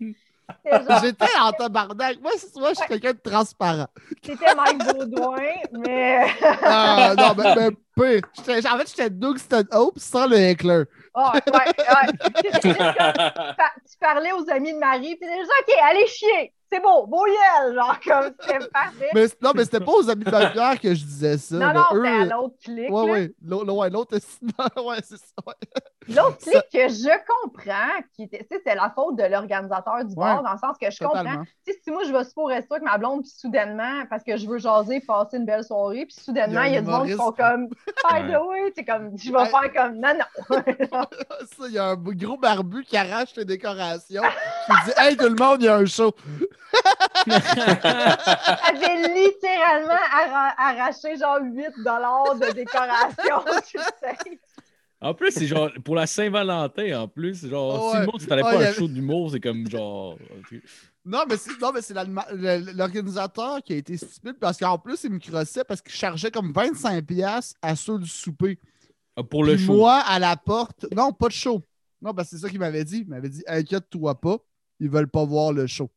J'étais 1.02 1.38
en 1.40 1.52
tabarnak. 1.52 2.20
Moi, 2.20 2.32
je 2.34 2.74
suis 2.74 2.86
quelqu'un 2.88 3.12
de 3.12 3.18
transparent. 3.18 3.88
C'était 4.22 4.54
Mike 4.54 4.84
Baudouin, 4.84 5.54
mais. 5.72 6.26
Ah, 6.62 7.14
non, 7.16 7.34
mais, 7.36 7.54
mais 7.54 7.70
pire. 8.00 8.72
En 8.72 8.78
fait, 8.78 8.88
j'étais 8.88 9.10
Doug 9.10 9.38
Stanhope 9.38 9.98
sans 9.98 10.26
le 10.26 10.38
éclair. 10.38 10.84
Ah, 11.14 11.32
ouais, 11.34 11.40
ouais. 11.52 12.72
Pa- 13.56 13.74
tu 13.88 13.98
parlais 14.00 14.32
aux 14.32 14.48
amis 14.50 14.72
de 14.72 14.78
Marie, 14.78 15.16
puis 15.16 15.28
juste, 15.38 15.50
OK, 15.60 15.74
allez 15.90 16.06
chier, 16.06 16.52
c'est 16.72 16.80
beau, 16.80 17.06
beau 17.06 17.26
yel, 17.26 17.74
genre, 17.74 17.98
comme 18.04 18.32
c'était 18.40 18.68
parfait. 18.68 19.08
Mais, 19.14 19.26
non, 19.42 19.50
mais 19.54 19.64
c'était 19.64 19.80
pas 19.80 19.92
aux 19.92 20.08
amis 20.08 20.24
de 20.24 20.30
ma 20.30 20.46
bière 20.50 20.80
que 20.80 20.94
je 20.94 21.04
disais 21.04 21.36
ça. 21.38 21.56
non, 21.56 21.72
non, 21.72 21.84
eux, 21.94 22.04
c'était 22.04 22.08
à 22.16 22.24
l'autre 22.26 22.54
clic. 22.62 22.90
Ouais, 22.90 23.06
là. 23.06 23.12
ouais. 23.12 23.32
L'autre, 23.44 23.72
ouais, 23.72 23.90
l'autre, 23.90 24.14
ouais, 24.84 24.96
c'est 25.02 25.16
ça. 25.16 25.34
Ouais. 25.46 25.54
L'autre 26.08 26.38
Ça- 26.40 26.50
truc 26.52 26.64
que 26.72 26.88
je 26.88 27.10
comprends, 27.28 28.00
qui 28.16 28.26
tu 28.28 28.38
sais, 28.38 28.62
c'est 28.66 28.74
la 28.74 28.90
faute 28.94 29.16
de 29.16 29.24
l'organisateur 29.24 30.02
du 30.04 30.14
bar, 30.14 30.38
Ouais, 30.38 30.42
dans 30.44 30.52
le 30.52 30.58
sens 30.58 30.76
que 30.80 30.90
je 30.90 30.98
totalement. 30.98 31.30
comprends. 31.30 31.44
Tu 31.66 31.72
sais, 31.72 31.80
si 31.84 31.90
moi 31.90 32.02
je 32.04 32.12
vais 32.12 32.24
super 32.24 32.42
au 32.44 32.46
resto 32.46 32.74
avec 32.74 32.84
ma 32.84 32.96
blonde, 32.96 33.20
puis 33.20 33.30
soudainement, 33.30 34.04
parce 34.08 34.24
que 34.24 34.36
je 34.38 34.46
veux 34.48 34.56
jaser, 34.58 35.00
passer 35.00 35.36
une 35.36 35.44
belle 35.44 35.62
soirée, 35.62 36.06
puis 36.06 36.14
soudainement, 36.18 36.62
il 36.62 36.72
y 36.72 36.76
a, 36.78 36.80
du 36.80 36.88
monde 36.88 37.06
qui 37.06 37.12
font 37.12 37.32
humoriste. 37.34 37.36
comme, 37.36 37.68
by 38.26 38.32
the 38.32 38.38
way, 38.48 38.72
tu 38.72 38.72
sais, 38.76 38.84
comme, 38.86 39.18
je 39.18 39.30
vais 39.30 39.46
faire 39.46 39.72
comme, 39.74 39.96
non, 39.96 40.14
non. 40.14 40.24
Ça, 41.58 41.64
il 41.66 41.72
y 41.72 41.78
a 41.78 41.84
un 41.84 41.96
gros 41.96 42.38
barbu 42.38 42.82
qui 42.84 42.96
arrache 42.96 43.36
les 43.36 43.44
décorations. 43.44 44.22
Je 44.68 44.84
dis, 44.86 44.92
hey, 44.96 45.16
tout 45.18 45.28
le 45.28 45.34
monde, 45.36 45.58
il 45.60 45.66
y 45.66 45.68
a 45.68 45.76
un 45.76 45.84
show. 45.84 46.12
avait 47.24 49.08
littéralement 49.08 49.98
arra- 50.12 50.54
arraché 50.56 51.16
genre 51.16 51.38
8 51.42 51.68
de 51.78 52.52
décoration 52.52 53.44
sur 53.66 53.80
scène. 54.00 54.38
En 55.02 55.14
plus, 55.14 55.30
c'est 55.32 55.46
genre 55.46 55.70
pour 55.84 55.94
la 55.94 56.06
Saint-Valentin, 56.06 57.00
en 57.00 57.08
plus. 57.08 57.46
Genre, 57.48 57.80
Oh, 57.82 57.90
si 57.92 58.00
le 58.00 58.06
monde 58.06 58.20
Ah, 58.22 58.26
pas 58.28 58.34
à 58.50 58.52
un 58.52 58.60
avait- 58.60 58.72
show 58.74 58.86
d'humour, 58.86 59.30
c'est 59.30 59.40
comme 59.40 59.68
genre. 59.70 60.18
Non, 61.06 61.20
mais 61.26 61.38
c'est, 61.38 61.58
non, 61.58 61.72
mais 61.72 61.80
c'est 61.80 61.94
l'anima- 61.94 62.26
le- 62.32 62.72
l'organisateur 62.76 63.62
qui 63.62 63.72
a 63.72 63.76
été 63.76 63.96
stupide 63.96 64.36
parce 64.38 64.58
qu'en 64.58 64.76
plus, 64.78 65.02
il 65.04 65.10
me 65.10 65.18
crossait 65.18 65.64
parce 65.64 65.80
qu'il 65.80 65.92
chargeait 65.94 66.30
comme 66.30 66.52
25$ 66.52 67.54
à 67.62 67.74
ceux 67.76 67.98
du 67.98 68.06
souper. 68.08 68.58
Ah, 69.16 69.22
Pour 69.22 69.42
le 69.44 69.56
Puis 69.56 69.64
show. 69.64 69.74
moi, 69.76 70.00
à 70.00 70.18
la 70.18 70.36
porte, 70.36 70.86
non, 70.94 71.12
pas 71.12 71.28
de 71.28 71.32
show. 71.32 71.62
Non, 72.02 72.12
parce 72.12 72.28
que 72.30 72.36
c'est 72.36 72.42
ça 72.42 72.50
qu'il 72.50 72.60
m'avait 72.60 72.84
dit. 72.84 72.98
Il 72.98 73.08
m'avait 73.08 73.28
dit, 73.30 73.42
inquiète-toi 73.46 74.20
pas, 74.20 74.36
ils 74.78 74.90
veulent 74.90 75.08
pas 75.08 75.24
voir 75.24 75.52
le 75.54 75.66
show. 75.66 75.90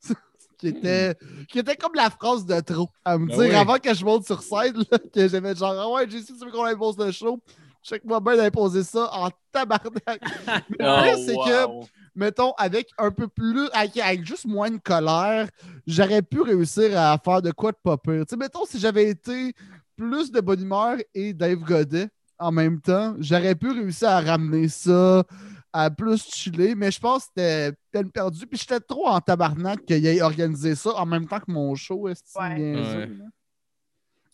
qui, 0.58 0.68
était, 0.68 1.16
qui 1.48 1.58
était 1.58 1.76
comme 1.76 1.94
la 1.94 2.10
phrase 2.10 2.46
de 2.46 2.60
trop. 2.60 2.88
À 3.04 3.18
me 3.18 3.26
Ben 3.26 3.34
dire, 3.34 3.44
oui. 3.50 3.54
avant 3.54 3.78
que 3.78 3.92
je 3.92 4.04
monte 4.04 4.24
sur 4.24 4.40
scène, 4.42 4.76
là, 4.90 4.98
que 5.12 5.26
j'avais 5.28 5.54
genre, 5.56 5.74
ah 5.76 5.90
ouais, 5.90 6.08
j'ai 6.08 6.20
su, 6.22 6.32
tu 6.38 6.44
veux 6.44 6.52
qu'on 6.52 6.64
impose 6.64 6.96
le 6.98 7.10
show? 7.10 7.40
Check-moi 7.82 8.20
bien 8.20 8.36
d'imposer 8.36 8.82
ça 8.84 9.10
en 9.12 9.28
tabarnak. 9.50 10.20
Mais 10.70 10.76
le 10.78 10.86
Oh, 10.88 11.02
pire, 11.02 11.18
c'est 11.18 11.34
que 11.34 11.86
mettons, 12.14 12.52
avec 12.52 12.90
un 12.98 13.10
peu 13.10 13.26
plus, 13.28 13.68
avec, 13.72 13.96
avec 13.98 14.24
juste 14.24 14.46
moins 14.46 14.70
de 14.70 14.78
colère, 14.78 15.48
j'aurais 15.86 16.22
pu 16.22 16.42
réussir 16.42 16.98
à 16.98 17.18
faire 17.18 17.42
de 17.42 17.50
quoi 17.50 17.72
de 17.72 17.78
pas 17.82 17.96
pire. 17.96 18.24
Tu 18.26 18.30
sais, 18.30 18.36
mettons, 18.36 18.64
si 18.64 18.78
j'avais 18.78 19.08
été 19.08 19.52
plus 19.96 20.30
de 20.30 20.40
bonne 20.40 20.62
humeur 20.62 20.96
et 21.14 21.32
Dave 21.32 21.58
Godet 21.58 22.08
en 22.38 22.52
même 22.52 22.80
temps, 22.80 23.14
j'aurais 23.18 23.54
pu 23.54 23.70
réussir 23.70 24.08
à 24.08 24.20
ramener 24.20 24.68
ça, 24.68 25.24
à 25.72 25.90
plus 25.90 26.22
chiller, 26.24 26.74
mais 26.74 26.90
je 26.90 27.00
pense 27.00 27.24
que 27.24 27.28
c'était 27.36 27.72
peine 27.90 28.10
perdue. 28.10 28.46
Puis 28.46 28.58
j'étais 28.58 28.80
trop 28.80 29.06
en 29.08 29.20
tabarnak 29.20 29.84
qu'il 29.86 30.04
ait 30.06 30.20
organisé 30.22 30.74
ça 30.74 30.90
en 30.94 31.06
même 31.06 31.26
temps 31.26 31.40
que 31.40 31.50
mon 31.50 31.74
show. 31.74 32.08
Est-ce 32.08 32.22
Ouais. 32.38 32.74
Ouais. 32.74 33.08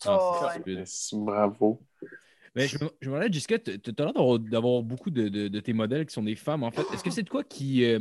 Ah, 0.05 0.19
Oh, 0.21 0.47
c'est 0.65 0.75
ouais. 0.75 0.85
Bravo. 1.25 1.81
Mais 2.55 2.67
je 2.67 2.77
me, 2.83 2.91
je 3.01 3.09
me 3.09 3.15
demandais, 3.15 3.33
Jessica, 3.33 3.59
tu 3.59 3.71
as 3.71 4.05
l'air 4.05 4.13
d'avoir- 4.13 4.83
beaucoup 4.83 5.11
de, 5.11 5.29
de- 5.29 5.49
de 5.49 5.61
tes 5.61 5.73
modèles 5.73 6.07
qui 6.07 6.13
sont 6.15 6.23
des 6.23 6.37
femmes, 6.37 6.63
en 6.63 6.71
fait. 6.71 6.83
Est-ce 6.93 7.05
que 7.05 7.11
c'est 7.11 7.23
de 7.23 7.31
quoi 7.31 7.45
qui, 7.45 7.85
euh, 7.85 8.01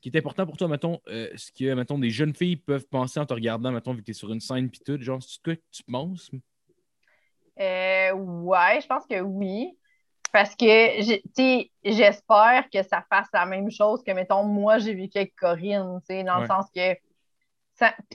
qui 0.00 0.08
est 0.08 0.16
important 0.16 0.46
pour 0.46 0.56
toi, 0.56 0.68
mettons, 0.68 1.00
euh, 1.08 1.28
ce 1.36 1.50
que, 1.52 1.72
mettons, 1.74 1.98
des 1.98 2.10
jeunes 2.10 2.34
filles 2.34 2.56
peuvent 2.56 2.86
penser 2.86 3.20
en 3.20 3.26
te 3.26 3.34
regardant, 3.34 3.72
mettons, 3.72 3.92
vu 3.94 4.00
que 4.00 4.06
tu 4.06 4.10
es 4.10 4.14
sur 4.14 4.32
une 4.32 4.40
scène 4.40 4.68
pis 4.68 4.80
tout, 4.80 5.00
genre, 5.00 5.22
c'est 5.22 5.38
de 5.38 5.42
quoi 5.42 5.56
que 5.56 5.62
tu 5.70 5.82
penses? 5.84 6.30
Euh, 7.60 8.12
ouais, 8.12 8.80
je 8.80 8.86
pense 8.86 9.06
que 9.06 9.20
oui. 9.20 9.76
Parce 10.32 10.56
que 10.56 11.00
tu 11.00 11.22
sais, 11.36 11.70
j'espère 11.84 12.68
que 12.68 12.82
ça 12.82 13.04
fasse 13.08 13.28
la 13.32 13.46
même 13.46 13.70
chose 13.70 14.02
que, 14.02 14.10
mettons, 14.10 14.42
moi, 14.42 14.78
j'ai 14.78 14.92
vécu 14.94 15.18
avec 15.18 15.36
Corinne, 15.36 16.00
tu 16.00 16.06
sais, 16.06 16.24
dans 16.24 16.40
le 16.40 16.46
sens 16.48 16.66
que. 16.74 16.94
Tu 16.94 16.98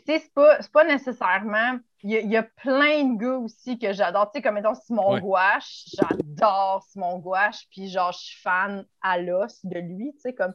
sais, 0.06 0.20
c'est 0.20 0.34
pas, 0.34 0.62
c'est 0.62 0.72
pas 0.72 0.84
nécessairement. 0.84 1.80
Il 2.04 2.12
y, 2.12 2.18
a, 2.18 2.20
il 2.22 2.32
y 2.32 2.38
a 2.38 2.44
plein 2.44 3.04
de 3.04 3.18
gars 3.18 3.38
aussi 3.38 3.78
que 3.78 3.92
j'adore. 3.92 4.32
Tu 4.32 4.38
sais, 4.38 4.42
comme, 4.42 4.56
mettons, 4.56 4.76
Simon 4.76 5.14
Ouais. 5.14 5.22
Gouache. 5.22 5.86
J'adore 5.94 6.84
Simon 6.84 7.20
Gouache. 7.20 7.68
Puis, 7.72 7.90
genre, 7.90 8.14
je 8.14 8.20
suis 8.20 8.42
fan 8.42 8.86
à 9.02 9.18
l'os 9.20 9.66
de 9.66 9.80
lui, 9.80 10.14
tu 10.14 10.20
sais, 10.22 10.34
comme. 10.34 10.54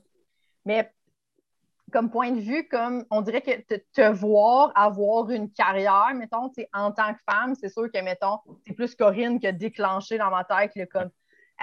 Mais 0.65 0.91
comme 1.93 2.11
point 2.11 2.33
de 2.33 2.41
vue, 2.41 2.67
comme 2.67 3.05
on 3.11 3.21
dirait 3.21 3.43
que 3.43 3.61
te, 3.61 3.75
te 3.93 4.11
voir 4.11 4.73
avoir 4.75 5.31
une 5.31 5.51
carrière, 5.51 6.11
mettons, 6.15 6.51
en 6.73 6.93
tant 6.93 7.13
que 7.13 7.21
femme, 7.31 7.55
c'est 7.55 7.69
sûr 7.69 7.91
que, 7.93 8.01
mettons, 8.03 8.39
c'est 8.67 8.73
plus 8.73 8.95
Corinne 8.95 9.39
qui 9.39 9.47
a 9.47 9.53
déclenché 9.53 10.19
dans 10.19 10.31
ma 10.31 10.45
tête 10.45 10.73
le 10.75 10.87
comme 10.87 11.11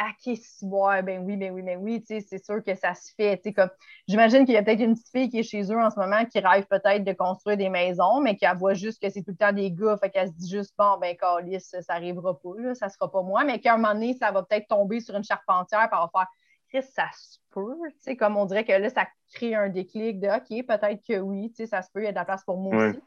Ah, 0.03 0.13
qu'est-ce 0.23 0.65
ouais, 0.65 1.03
ben 1.03 1.23
oui, 1.23 1.37
ben 1.37 1.53
oui, 1.53 1.61
ben 1.61 1.77
oui, 1.79 2.01
tu 2.01 2.07
sais, 2.07 2.21
c'est 2.21 2.43
sûr 2.43 2.63
que 2.63 2.73
ça 2.73 2.95
se 2.95 3.13
fait. 3.13 3.39
Comme, 3.53 3.69
j'imagine 4.07 4.45
qu'il 4.45 4.55
y 4.55 4.57
a 4.57 4.63
peut-être 4.63 4.79
une 4.79 4.95
petite 4.95 5.09
fille 5.09 5.29
qui 5.29 5.37
est 5.37 5.43
chez 5.43 5.61
eux 5.71 5.79
en 5.79 5.91
ce 5.91 5.99
moment 5.99 6.25
qui 6.25 6.39
rêve 6.39 6.65
peut-être 6.65 7.03
de 7.03 7.13
construire 7.13 7.55
des 7.55 7.69
maisons, 7.69 8.19
mais 8.19 8.35
qui 8.35 8.45
voit 8.57 8.73
juste 8.73 8.99
que 8.99 9.11
c'est 9.11 9.21
tout 9.21 9.29
le 9.29 9.37
temps 9.37 9.51
des 9.51 9.69
gars, 9.71 9.97
fait 9.97 10.09
qu'elle 10.09 10.29
se 10.29 10.33
dit 10.33 10.49
juste 10.49 10.73
bon, 10.75 10.97
ben 10.97 11.15
Calice, 11.15 11.75
ça 11.81 11.93
arrivera 11.93 12.33
pas, 12.33 12.49
là, 12.57 12.73
ça 12.73 12.89
sera 12.89 13.11
pas 13.11 13.21
moi, 13.21 13.43
mais 13.43 13.59
qu'à 13.59 13.75
un 13.75 13.77
moment 13.77 13.93
donné, 13.93 14.15
ça 14.15 14.31
va 14.31 14.41
peut-être 14.41 14.67
tomber 14.67 15.01
sur 15.01 15.15
une 15.15 15.23
charpentière, 15.23 15.87
va 15.91 16.09
faire 16.11 16.27
Chris, 16.69 16.87
ça 16.91 17.05
se 17.15 17.37
peut, 17.51 17.77
tu 17.91 17.97
sais, 17.99 18.15
comme 18.15 18.37
on 18.37 18.45
dirait 18.45 18.65
que 18.65 18.71
là, 18.71 18.89
ça 18.89 19.05
crée 19.35 19.53
un 19.53 19.69
déclic 19.69 20.19
de 20.19 20.29
OK, 20.29 20.65
peut-être 20.65 21.05
que 21.05 21.19
oui, 21.19 21.51
tu 21.51 21.57
sais, 21.57 21.67
ça 21.67 21.83
se 21.83 21.91
peut, 21.91 22.01
il 22.01 22.05
y 22.05 22.07
a 22.07 22.11
de 22.11 22.15
la 22.15 22.25
place 22.25 22.43
pour 22.43 22.57
moi 22.57 22.75
Ouais. 22.75 22.89
aussi. 22.89 22.99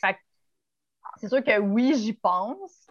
Fait 0.00 0.16
c'est 1.16 1.28
sûr 1.28 1.42
que 1.42 1.58
oui, 1.58 1.94
j'y 1.96 2.12
pense, 2.12 2.83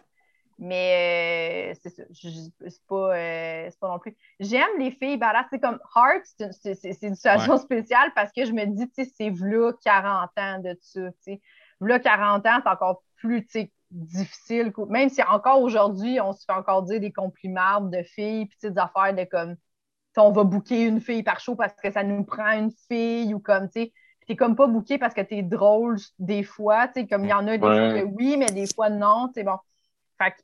mais 0.58 1.72
euh, 1.74 1.78
c'est 1.82 1.90
ça, 1.90 2.02
c'est 2.12 2.86
pas, 2.86 3.16
euh, 3.16 3.68
c'est 3.70 3.78
pas 3.80 3.88
non 3.88 3.98
plus. 3.98 4.16
J'aime 4.40 4.68
les 4.78 4.90
filles 4.92 5.16
badass, 5.16 5.46
c'est 5.50 5.60
comme 5.60 5.78
Heart, 5.96 6.22
c'est 6.24 6.44
une, 6.46 6.52
c'est- 6.52 6.74
c'est- 6.74 6.92
c'est 6.92 7.14
situation 7.14 7.56
spéciale 7.58 8.12
parce 8.14 8.32
que 8.32 8.44
je 8.44 8.52
me 8.52 8.64
dis, 8.66 8.88
tu 8.90 9.04
sais, 9.04 9.10
c'est 9.16 9.30
v'là 9.30 9.72
40 9.84 10.30
ans 10.38 10.58
de 10.60 10.76
ça, 10.80 11.00
tu. 11.24 11.40
V'là 11.80 11.98
40 12.00 12.46
ans, 12.46 12.60
c'est 12.62 12.68
encore 12.70 13.02
plus, 13.16 13.46
difficile. 13.90 14.72
Même 14.88 15.08
si 15.08 15.22
encore 15.22 15.62
aujourd'hui, 15.62 16.20
on 16.20 16.32
se 16.32 16.44
fait 16.44 16.52
encore 16.52 16.82
dire 16.82 17.00
des 17.00 17.12
compliments 17.12 17.80
de 17.80 18.02
filles, 18.02 18.46
puis 18.46 18.58
des 18.70 18.78
affaires 18.78 19.14
de 19.14 19.24
comme, 19.24 19.56
on 20.16 20.32
va 20.32 20.44
booker 20.44 20.84
une 20.86 21.00
fille 21.00 21.22
par 21.22 21.40
show 21.40 21.56
parce 21.56 21.74
que 21.82 21.90
ça 21.90 22.02
nous 22.04 22.24
prend 22.24 22.52
une 22.52 22.70
fille 22.88 23.34
ou 23.34 23.40
comme, 23.40 23.68
tu 23.70 23.82
sais, 23.82 23.92
t'es 24.26 24.36
comme 24.36 24.56
pas 24.56 24.66
booké 24.66 24.98
parce 24.98 25.14
que 25.14 25.20
t'es 25.20 25.42
drôle 25.42 25.96
des 26.18 26.42
fois, 26.44 26.88
tu 26.88 27.00
sais, 27.02 27.06
comme 27.06 27.24
il 27.24 27.30
y 27.30 27.32
en 27.32 27.46
a 27.48 27.58
des 27.58 27.70
Ouais. 27.70 27.70
fois 27.72 27.88
que 27.88 28.04
oui, 28.04 28.36
mais 28.36 28.52
des 28.52 28.68
fois 28.68 28.90
non, 28.90 29.30
sais, 29.34 29.44
bon. 29.44 29.58
Fait 30.22 30.30
que, 30.32 30.36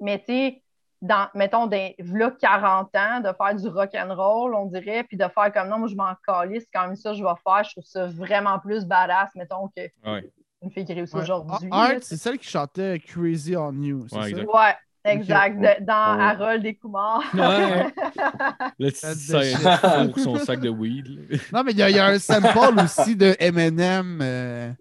mais 0.00 0.18
tu 0.18 0.24
sais, 0.26 0.62
dans, 1.02 1.28
mettons, 1.34 1.66
des, 1.66 1.94
v'là 1.98 2.30
40 2.30 2.94
ans, 2.96 3.20
de 3.20 3.30
faire 3.36 3.54
du 3.54 3.68
rock 3.68 3.90
and 3.94 4.14
roll, 4.14 4.54
on 4.54 4.66
dirait, 4.66 5.04
puis 5.04 5.16
de 5.16 5.24
faire 5.28 5.52
comme 5.52 5.68
non, 5.68 5.78
moi 5.78 5.88
je 5.88 5.94
m'en 5.96 6.14
calisse, 6.26 6.62
c'est 6.64 6.70
quand 6.78 6.86
même 6.86 6.96
ça 6.96 7.10
que 7.10 7.16
je 7.16 7.22
vais 7.22 7.28
faire, 7.46 7.62
je 7.64 7.70
trouve 7.72 7.84
ça 7.84 8.06
vraiment 8.06 8.58
plus 8.58 8.84
badass, 8.86 9.30
mettons, 9.34 9.68
qu'une 9.68 9.88
Ouais. 10.10 10.30
fille 10.72 10.84
qui 10.86 10.94
réussit 10.94 11.14
Ouais. 11.16 11.22
aujourd'hui. 11.22 11.68
Art, 11.70 11.88
là, 11.92 11.98
c'est 12.00 12.16
celle 12.16 12.38
qui 12.38 12.48
chantait 12.48 12.98
Crazy 13.00 13.54
on 13.56 13.72
You. 13.72 14.06
c'est 14.08 14.16
Ouais, 14.16 14.22
ça? 14.22 14.28
exact. 14.30 14.48
Ouais, 14.54 14.74
exact. 15.04 15.60
De- 15.60 15.84
dans 15.84 16.16
Ouais. 16.16 16.22
Harold 16.24 16.64
et 16.64 16.74
Kumar. 16.74 17.20
Ouais. 17.34 17.92
Là, 18.78 18.90
sais, 18.90 19.14
shit. 19.42 20.10
pour 20.12 20.18
son 20.22 20.36
sac 20.38 20.60
de 20.60 20.70
weed. 20.70 21.06
là. 21.30 21.38
Non, 21.52 21.62
mais 21.64 21.72
il 21.72 21.78
y, 21.78 21.82
a- 21.82 21.90
il 21.90 21.96
y 21.96 21.98
a 21.98 22.06
un 22.06 22.18
sample 22.18 22.80
aussi 22.82 23.14
de 23.14 23.36
Eminem 23.38 24.20
euh, 24.22 24.72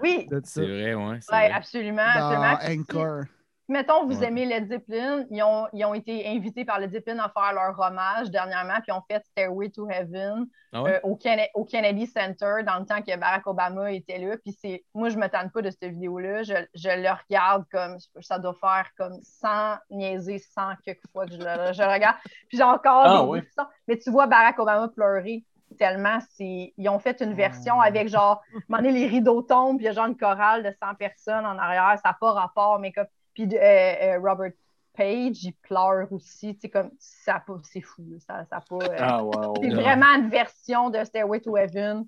oui. 0.00 0.28
C'est 0.44 0.60
vrai, 0.62 0.94
ouais. 0.94 1.18
vrai. 1.28 1.50
absolument. 1.50 1.96
Dans 2.16 2.42
absolument. 2.42 2.82
Anchor. 2.82 3.24
Mettons, 3.66 4.04
vous 4.06 4.18
Ouais. 4.20 4.26
aimez 4.26 4.44
Led 4.44 4.68
Zeppelin, 4.68 5.24
ils 5.30 5.42
ont, 5.42 5.66
ils 5.72 5.84
ont 5.86 5.94
été 5.94 6.26
invités 6.28 6.66
par 6.66 6.78
Led 6.78 6.90
Zeppelin 6.92 7.18
à 7.18 7.30
faire 7.30 7.54
leur 7.54 7.78
hommage 7.80 8.30
dernièrement, 8.30 8.74
puis 8.74 8.88
ils 8.88 8.92
ont 8.92 9.02
fait 9.10 9.24
Stairway 9.24 9.70
to 9.70 9.88
Heaven 9.88 10.46
Ah 10.74 10.82
ouais? 10.82 10.96
euh, 10.96 11.00
au, 11.02 11.16
Kenne- 11.16 11.48
au 11.54 11.64
Kennedy 11.64 12.06
Center 12.06 12.56
dans 12.66 12.78
le 12.78 12.84
temps 12.84 13.00
que 13.00 13.16
Barack 13.16 13.46
Obama 13.46 13.90
était 13.90 14.18
là. 14.18 14.36
Puis 14.36 14.52
c'est, 14.60 14.84
moi, 14.94 15.08
je 15.08 15.16
me 15.16 15.28
tente 15.28 15.50
pas 15.50 15.62
de 15.62 15.70
cette 15.70 15.84
vidéo-là. 15.92 16.42
Je, 16.42 16.54
je 16.74 16.88
le 16.90 17.08
regarde 17.10 17.64
comme, 17.72 17.96
ça 18.20 18.38
doit 18.38 18.52
faire 18.54 18.86
comme 18.98 19.18
100 19.22 19.48
niaiser 19.90 20.38
100 20.38 20.60
quelques 20.84 21.06
fois 21.10 21.24
que 21.24 21.32
je 21.32 21.38
le 21.38 21.72
je 21.72 21.82
regarde. 21.82 22.16
Puis 22.48 22.58
j'ai 22.58 22.62
encore 22.64 23.04
Ah 23.06 23.22
des. 23.22 23.46
Mais 23.88 23.96
tu 23.98 24.10
vois 24.10 24.26
Barack 24.26 24.58
Obama 24.58 24.88
pleurer 24.88 25.42
tellement 25.78 26.18
c'est 26.36 26.72
ils 26.76 26.88
ont 26.88 27.00
fait 27.00 27.20
une 27.20 27.32
version 27.34 27.80
Ah. 27.80 27.86
avec 27.86 28.06
genre 28.08 28.42
donné, 28.68 28.92
les 28.92 29.06
rideaux 29.08 29.42
tombent 29.42 29.78
puis 29.78 29.86
il 29.86 29.88
y 29.88 29.90
a 29.90 29.92
genre 29.92 30.06
une 30.06 30.16
chorale 30.16 30.62
de 30.62 30.70
100 30.70 30.94
personnes 30.94 31.44
en 31.44 31.58
arrière 31.58 31.98
ça 32.00 32.10
n'a 32.10 32.16
pas 32.20 32.30
rapport 32.32 32.78
mais 32.78 32.92
comme 32.92 33.06
puis 33.34 33.48
euh, 33.52 33.58
euh, 33.58 34.18
Robert 34.20 34.52
Page 34.96 35.42
il 35.44 35.54
pleure 35.62 36.10
aussi 36.12 36.54
tu 36.54 36.60
sais 36.62 36.68
comme 36.70 36.90
ça 36.98 37.42
pas 37.46 37.58
c'est 37.64 37.80
fou 37.80 38.04
ça 38.26 38.44
ça 38.48 38.56
a 38.56 38.60
pas 38.60 38.76
euh, 38.86 38.96
Ah, 38.98 39.24
wow. 39.24 39.54
c'est 39.60 39.70
vraiment 39.70 40.14
une 40.16 40.28
version 40.30 40.88
de 40.90 41.02
Stairway 41.04 41.40
to 41.40 41.56
Heaven 41.56 42.04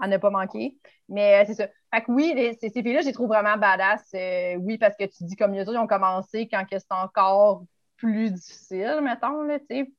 à 0.00 0.06
ne 0.08 0.16
pas 0.18 0.30
manquer 0.30 0.76
mais 1.08 1.40
euh, 1.42 1.44
c'est 1.46 1.54
ça 1.54 1.66
fait 1.92 2.02
que 2.02 2.10
oui 2.12 2.32
les- 2.34 2.54
ces, 2.54 2.68
ces 2.70 2.82
filles-là 2.82 3.00
je 3.02 3.06
les 3.06 3.12
trouve 3.12 3.28
vraiment 3.28 3.56
badass 3.56 4.08
euh, 4.14 4.54
oui 4.60 4.78
parce 4.78 4.96
que 4.96 5.04
tu 5.04 5.24
dis 5.24 5.36
comme 5.36 5.52
les 5.52 5.62
autres 5.62 5.74
ils 5.74 5.78
ont 5.78 5.86
commencé 5.86 6.48
quand 6.48 6.64
c'est 6.70 6.82
encore 6.90 7.64
plus 7.96 8.30
difficile 8.30 9.00
mettons 9.02 9.42
là 9.42 9.58
tu 9.58 9.66
sais 9.68 9.92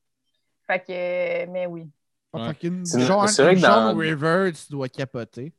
fait 0.66 0.80
que 0.80 0.92
euh, 0.92 1.46
mais 1.50 1.66
oui 1.66 1.88
Ouais. 2.32 2.52
Fait 2.52 2.68
C'est- 2.84 3.00
John, 3.02 3.28
c'est 3.28 3.44
que 3.54 3.60
John 3.60 3.92
dans- 3.92 3.96
River, 3.96 4.50
tu 4.52 4.72
dois 4.72 4.88
capoter. 4.88 5.52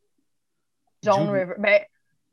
John. 1.01 1.29
River 1.29 1.53
ben 1.57 1.79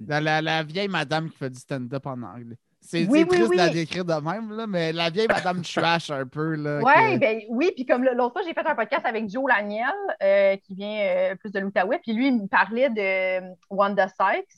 La, 0.08 0.20
la, 0.20 0.42
la 0.42 0.62
vieille 0.62 0.88
madame 0.88 1.30
qui 1.30 1.36
fait 1.36 1.50
du 1.50 1.58
stand-up 1.58 2.06
en 2.06 2.20
anglais. 2.22 2.56
C'est 2.80 3.06
Oui, 3.06 3.24
triste 3.26 3.48
oui. 3.48 3.56
de 3.56 3.62
la 3.62 3.68
décrire 3.68 4.04
de 4.04 4.14
même, 4.14 4.50
là, 4.50 4.66
mais 4.66 4.92
la 4.92 5.08
vieille 5.08 5.28
madame 5.28 5.62
trash 5.62 6.10
un 6.10 6.26
peu. 6.26 6.56
Là, 6.56 6.80
Ouais, 6.80 7.14
que- 7.14 7.18
ben 7.20 7.40
oui, 7.48 7.70
puis 7.76 7.86
comme 7.86 8.02
l'autre 8.02 8.32
fois, 8.32 8.42
j'ai 8.44 8.52
fait 8.54 8.66
un 8.66 8.74
podcast 8.74 9.06
avec 9.06 9.28
Joe 9.30 9.44
Laniel, 9.48 9.92
euh, 10.22 10.56
qui 10.56 10.74
vient 10.74 10.98
euh, 11.00 11.34
plus 11.36 11.52
de 11.52 11.60
l'Outaouais, 11.60 12.00
puis 12.02 12.12
lui, 12.12 12.26
il 12.28 12.42
me 12.42 12.46
parlait 12.48 12.90
de 12.90 13.40
euh, 13.44 13.54
Wanda 13.70 14.08
Sykes. 14.08 14.48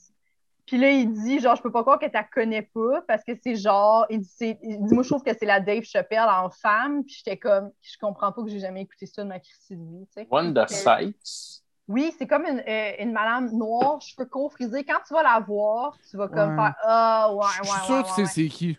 Puis 0.67 0.79
là, 0.79 0.89
il 0.89 1.13
dit, 1.13 1.41
genre, 1.41 1.55
je 1.57 1.61
peux 1.63 1.71
pas 1.71 1.83
croire 1.83 1.99
que 1.99 2.07
tu 2.07 2.13
la 2.15 2.25
connais 2.25 2.63
pas 2.63 3.03
parce 3.07 3.23
que 3.23 3.33
c'est 3.45 3.55
genre, 3.57 4.07
il 4.09 4.21
dit, 4.21 4.31
c'est- 4.35 4.59
il 4.63 4.79
dit, 4.87 4.95
moi, 4.95 5.03
je 5.03 5.11
trouve 5.11 5.23
que 5.23 5.33
c'est 5.39 5.45
la 5.45 5.61
Dave 5.61 5.83
Chappelle 5.83 6.21
en 6.27 6.49
femme. 6.49 7.05
Puis 7.05 7.17
j'étais 7.19 7.37
comme, 7.37 7.71
je 7.83 7.99
comprends 8.01 8.33
pas 8.33 8.43
que 8.43 8.49
j'ai 8.49 8.61
jamais 8.61 8.81
écouté 8.81 9.05
ça 9.05 9.23
de 9.23 9.29
ma 9.29 9.39
crise 9.41 9.59
de 9.71 9.75
vie, 9.77 10.07
tu 10.07 10.23
sais. 10.23 10.27
Wanda 10.31 10.67
Sykes? 10.67 11.54
Oui, 11.87 12.13
c'est 12.19 12.27
comme 12.27 12.45
une, 12.47 12.63
euh, 12.67 12.93
une 12.99 13.13
madame 13.13 13.51
noire, 13.53 14.01
cheveux 14.01 14.27
courts, 14.27 14.53
frisés. 14.53 14.85
Quand 14.85 15.01
tu 15.07 15.13
vas 15.13 15.23
la 15.23 15.41
voir, 15.41 15.99
tu 16.11 16.17
vas 16.17 16.29
comme 16.29 16.51
Ouais. 16.51 16.57
faire, 16.57 16.75
ah, 16.85 17.29
ouais, 17.33 17.37
ouais, 17.37 17.47
Je 17.65 17.69
suis 17.71 17.81
sûr 17.85 17.95
ouais, 17.97 18.03
que 18.03 18.09
tu 18.09 18.15
sais 18.15 18.23
ouais. 18.23 18.29
c'est 18.29 18.49
qui. 18.49 18.79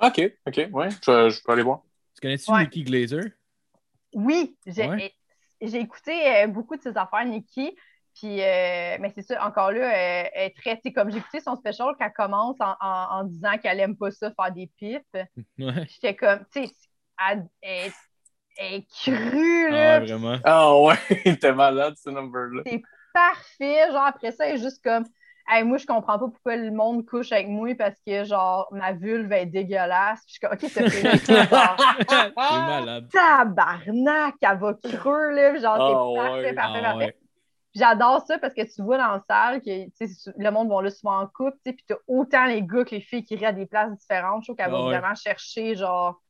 OK, 0.00 0.32
OK, 0.46 0.68
ouais, 0.72 0.88
je, 0.90 1.30
je 1.30 1.42
peux 1.42 1.52
aller 1.52 1.62
voir. 1.62 1.82
Tu 2.14 2.20
connais-tu 2.22 2.50
Ouais. 2.50 2.62
Nikki 2.62 2.84
Glazer? 2.84 3.20
Oui, 4.14 4.56
j'ai 4.66 5.80
écouté 5.80 6.42
euh, 6.42 6.46
beaucoup 6.46 6.76
de 6.76 6.82
ses 6.82 6.96
affaires, 6.96 7.24
Nikki. 7.26 7.76
Puis, 8.14 8.40
euh, 8.42 8.96
mais 8.98 9.12
c'est 9.14 9.22
ça, 9.22 9.46
encore 9.46 9.70
là, 9.70 9.86
euh, 9.86 10.28
elle 10.34 10.46
est 10.48 10.56
très, 10.56 10.76
tu 10.76 10.82
sais, 10.84 10.92
comme 10.92 11.10
j'ai 11.10 11.18
écouté 11.18 11.40
son 11.40 11.54
special 11.56 11.94
qu'elle 11.96 12.12
commence 12.12 12.56
en, 12.60 12.74
en- 12.80 13.20
en 13.20 13.24
disant 13.24 13.56
qu'elle 13.58 13.78
aime 13.80 13.96
pas 13.96 14.10
ça 14.10 14.32
faire 14.32 14.52
des 14.52 14.66
pipes. 14.78 15.18
Ouais. 15.58 15.86
J'étais 15.88 16.16
comme, 16.16 16.44
tu 16.52 16.66
sais, 16.66 16.72
elle 17.28 17.46
est 18.60 18.86
crue, 18.90 19.70
Ah, 19.70 19.74
là. 19.74 20.00
ouais, 20.00 20.00
vraiment. 20.00 20.38
Ah 20.44 20.76
ouais, 20.80 20.96
t'es 21.40 21.52
malade, 21.52 21.94
ce 21.96 22.10
number-là. 22.10 22.64
parfait. 23.12 23.88
Genre, 23.90 24.02
après 24.04 24.32
ça, 24.32 24.46
elle 24.46 24.56
est 24.56 24.62
juste 24.62 24.82
comme, 24.82 25.04
hey, 25.48 25.64
moi, 25.64 25.78
je 25.78 25.86
comprends 25.86 26.18
pas 26.18 26.28
pourquoi 26.28 26.56
le 26.56 26.70
monde 26.70 27.06
couche 27.06 27.32
avec 27.32 27.48
moi 27.48 27.74
parce 27.74 27.96
que, 28.06 28.24
genre, 28.24 28.68
ma 28.72 28.92
vulve 28.92 29.32
est 29.32 29.46
dégueulasse. 29.46 30.20
Puis 30.26 30.34
je 30.34 30.38
suis 30.38 30.40
comme, 30.40 30.52
OK, 30.54 30.70
C'est 32.48 32.60
malade. 32.60 33.10
tabarnak, 33.12 34.34
elle 34.42 34.58
va 34.58 34.74
creux, 34.74 35.30
là. 35.30 35.56
Genre, 35.58 35.82
c'est 35.86 35.96
Ah, 35.96 36.04
parfait, 36.12 36.52
ouais. 36.52 36.54
parfait, 36.54 36.82
Ah, 36.82 36.82
parfait. 36.82 37.06
ouais. 37.06 37.16
Puis 37.72 37.80
J'adore 37.80 38.24
ça 38.26 38.38
parce 38.38 38.54
que 38.54 38.62
tu 38.62 38.82
vois 38.82 38.98
dans 38.98 39.12
la 39.12 39.24
salle 39.28 39.60
que 39.62 39.86
tu 39.86 39.92
sais, 39.94 40.08
c'est- 40.08 40.32
le 40.38 40.50
monde 40.50 40.68
va 40.70 40.82
là 40.82 40.90
souvent 40.90 41.20
en 41.20 41.26
couple, 41.28 41.56
tu 41.64 41.70
sais, 41.70 41.72
puis 41.74 41.84
t'as 41.88 41.96
autant 42.08 42.46
les 42.46 42.62
gars 42.62 42.84
que 42.84 42.94
les 42.96 43.00
filles 43.00 43.24
qui 43.24 43.36
rient 43.36 43.46
à 43.46 43.52
des 43.52 43.66
places 43.66 43.92
différentes. 43.98 44.42
Je 44.42 44.46
trouve 44.48 44.56
qu'elle 44.56 44.70
va 44.72 44.76
Ah 44.76 44.86
ouais. 44.86 44.94
vraiment 44.98 45.14
chercher, 45.14 45.76
genre, 45.76 46.20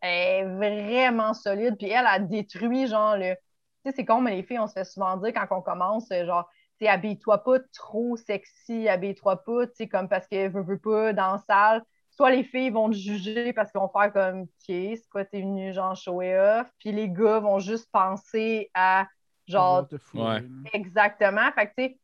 elle 0.00 0.10
est 0.10 0.44
vraiment 0.44 1.34
solide. 1.34 1.76
Puis 1.78 1.88
elle 1.90 2.06
a 2.06 2.18
détruit, 2.18 2.86
genre, 2.86 3.16
le. 3.16 3.34
Tu 3.34 3.90
sais, 3.90 3.96
c'est 3.96 4.04
con, 4.04 4.20
mais 4.20 4.36
les 4.36 4.42
filles, 4.42 4.58
on 4.58 4.66
se 4.66 4.72
fait 4.72 4.84
souvent 4.84 5.16
dire 5.16 5.32
quand 5.32 5.46
on 5.56 5.62
commence, 5.62 6.10
euh, 6.10 6.26
genre, 6.26 6.48
tu 6.78 6.84
sais, 6.84 6.88
habille-toi 6.90 7.38
pas 7.44 7.58
trop 7.72 8.16
sexy, 8.16 8.88
habille-toi 8.88 9.44
pas, 9.44 9.66
tu 9.66 9.74
sais, 9.74 9.88
comme 9.88 10.08
parce 10.08 10.26
que 10.26 10.48
veux, 10.48 10.62
veux 10.62 10.78
pas 10.78 11.12
dans 11.12 11.32
la 11.32 11.38
salle. 11.38 11.82
Soit 12.10 12.30
les 12.32 12.42
filles 12.42 12.70
vont 12.70 12.90
te 12.90 12.96
juger 12.96 13.52
parce 13.52 13.70
qu'ils 13.70 13.80
vont 13.80 13.88
faire 13.88 14.12
comme, 14.12 14.42
OK, 14.42 14.48
c'est 14.66 15.08
quoi, 15.10 15.24
t'es 15.24 15.40
venu, 15.40 15.72
genre, 15.72 15.94
show 15.94 16.20
it 16.22 16.34
off. 16.36 16.68
Puis 16.80 16.92
les 16.92 17.08
gars 17.08 17.38
vont 17.38 17.60
juste 17.60 17.88
penser 17.92 18.70
à, 18.74 19.06
genre, 19.46 19.86
Ouais. 20.14 20.42
Exactement. 20.72 21.52
Fait 21.52 21.68
que, 21.68 21.72
tu 21.76 21.84
sais, 21.84 22.00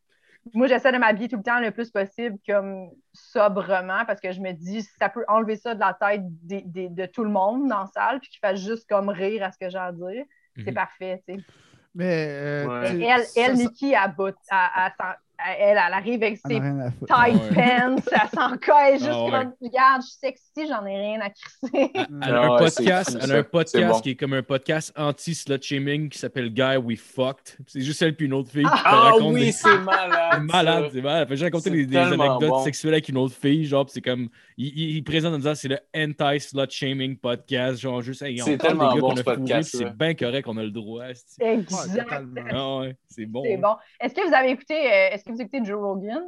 moi, 0.52 0.66
j'essaie 0.66 0.92
de 0.92 0.98
m'habiller 0.98 1.28
tout 1.28 1.36
le 1.36 1.42
temps 1.42 1.60
le 1.60 1.70
plus 1.70 1.90
possible 1.90 2.38
comme 2.46 2.90
sobrement 3.12 4.04
parce 4.06 4.20
que 4.20 4.30
je 4.32 4.40
me 4.40 4.52
dis, 4.52 4.82
si 4.82 4.90
ça 4.98 5.08
peut 5.08 5.24
enlever 5.28 5.56
ça 5.56 5.74
de 5.74 5.80
la 5.80 5.94
tête 5.94 6.22
des- 6.46 6.62
des- 6.62 6.88
de 6.88 7.06
tout 7.06 7.24
le 7.24 7.30
monde 7.30 7.68
dans 7.68 7.80
la 7.80 7.86
salle 7.86 8.20
puis 8.20 8.28
qu'ils 8.30 8.40
fassent 8.40 8.60
juste 8.60 8.88
comme 8.88 9.08
rire 9.08 9.42
à 9.44 9.52
ce 9.52 9.58
que 9.58 9.68
j'ai 9.70 9.78
à 9.78 9.92
dire, 9.92 10.24
c'est 10.58 10.66
Mhm. 10.70 10.74
parfait, 10.74 11.22
tu 11.26 11.34
sais. 11.34 11.40
Mais 11.94 12.28
euh, 12.30 12.68
Ouais. 12.68 13.00
Elle, 13.02 13.24
ça, 13.24 13.40
elle 13.40 13.56
ça- 13.56 13.62
Nikki, 13.62 13.92
elle, 13.92 14.10
botte- 14.12 14.36
elle, 14.50 14.92
elle, 15.58 15.70
elle 15.70 15.78
arrive 15.78 16.22
avec 16.22 16.38
ses 16.38 16.54
tight 16.54 16.62
Ouais. 16.64 17.06
pants, 17.08 17.96
elle 18.12 18.28
s'en 18.34 18.50
colle 18.56 18.98
juste 18.98 19.08
Ah 19.10 19.24
ouais. 19.24 19.30
comme, 19.30 19.52
regarde, 19.62 20.02
je 20.02 20.06
suis 20.08 20.18
sexy, 20.20 20.68
j'en 20.68 20.84
ai 20.86 20.96
rien 20.96 21.20
à 21.20 21.30
crisser. 21.30 21.90
Elle 21.94 22.06
Ah 22.22 22.40
a 22.42 22.44
un 22.44 22.58
podcast, 22.58 23.18
elle 23.20 23.32
a 23.32 23.36
un 23.38 23.42
podcast 23.42 23.92
bon. 23.92 24.00
qui 24.00 24.10
est 24.10 24.14
comme 24.16 24.32
un 24.34 24.42
podcast 24.42 24.92
anti-slut 24.96 25.62
shaming 25.62 26.08
qui 26.08 26.18
s'appelle 26.18 26.50
Guy 26.52 26.76
We 26.82 26.98
Fucked. 26.98 27.58
C'est 27.66 27.80
juste 27.80 28.00
elle 28.02 28.14
puis 28.16 28.26
une 28.26 28.34
autre 28.34 28.50
fille 28.50 28.64
qui 28.64 28.70
te 28.70 28.82
Ah 28.84 29.00
raconte 29.12 29.34
oui, 29.34 29.46
des- 29.46 29.52
c'est 29.52 29.78
malade. 29.78 30.30
C'est 30.34 30.40
malade, 30.40 30.90
c'est 30.92 31.02
malade. 31.02 31.22
Elle 31.22 31.28
fait 31.28 31.34
juste 31.36 31.44
raconter 31.44 31.70
des, 31.70 31.96
anecdotes 31.96 32.48
bon. 32.48 32.64
sexuelles 32.64 32.94
avec 32.94 33.08
une 33.08 33.16
autre 33.18 33.34
fille, 33.34 33.64
genre, 33.66 33.86
c'est 33.88 34.00
comme. 34.00 34.28
Il, 34.56 34.66
il, 34.68 34.96
il 34.96 35.04
présente 35.04 35.34
en 35.34 35.38
disant 35.38 35.54
c'est 35.54 35.68
le 35.68 35.78
anti-slut 35.94 36.70
shaming 36.70 37.16
podcast, 37.16 37.80
genre, 37.80 38.00
juste, 38.02 38.22
hey, 38.22 38.40
on 38.40 38.44
C'est 38.44 38.56
parle 38.56 38.68
tellement 38.70 38.88
des 38.90 38.94
gars 38.96 39.00
bon, 39.00 39.08
qu'on 39.10 39.16
ce 39.16 39.20
a 39.20 39.24
fourrés, 39.24 39.36
podcast, 39.36 39.70
c'est 39.76 39.96
bien 39.96 40.14
correct 40.14 40.44
qu'on 40.44 40.56
a 40.58 40.62
le 40.62 40.70
droit. 40.70 41.04
esti. 41.08 41.42
Ouais, 41.42 41.54
Exact. 41.54 42.04
totalement. 42.04 42.42
Ah 42.52 42.78
ouais, 42.80 42.96
c'est 43.08 43.26
bon. 43.26 43.42
C'est 43.44 43.54
hein. 43.54 43.60
bon. 43.62 43.74
Est-ce 44.00 44.14
que 44.14 44.28
vous 44.28 44.34
avez 44.34 44.50
écouté, 44.50 44.74
euh, 44.74 45.08
est-ce 45.26 45.32
que 45.32 45.36
vous 45.36 45.40
écoutez 45.42 45.64
Joe 45.64 45.80
Rogan? 45.80 46.22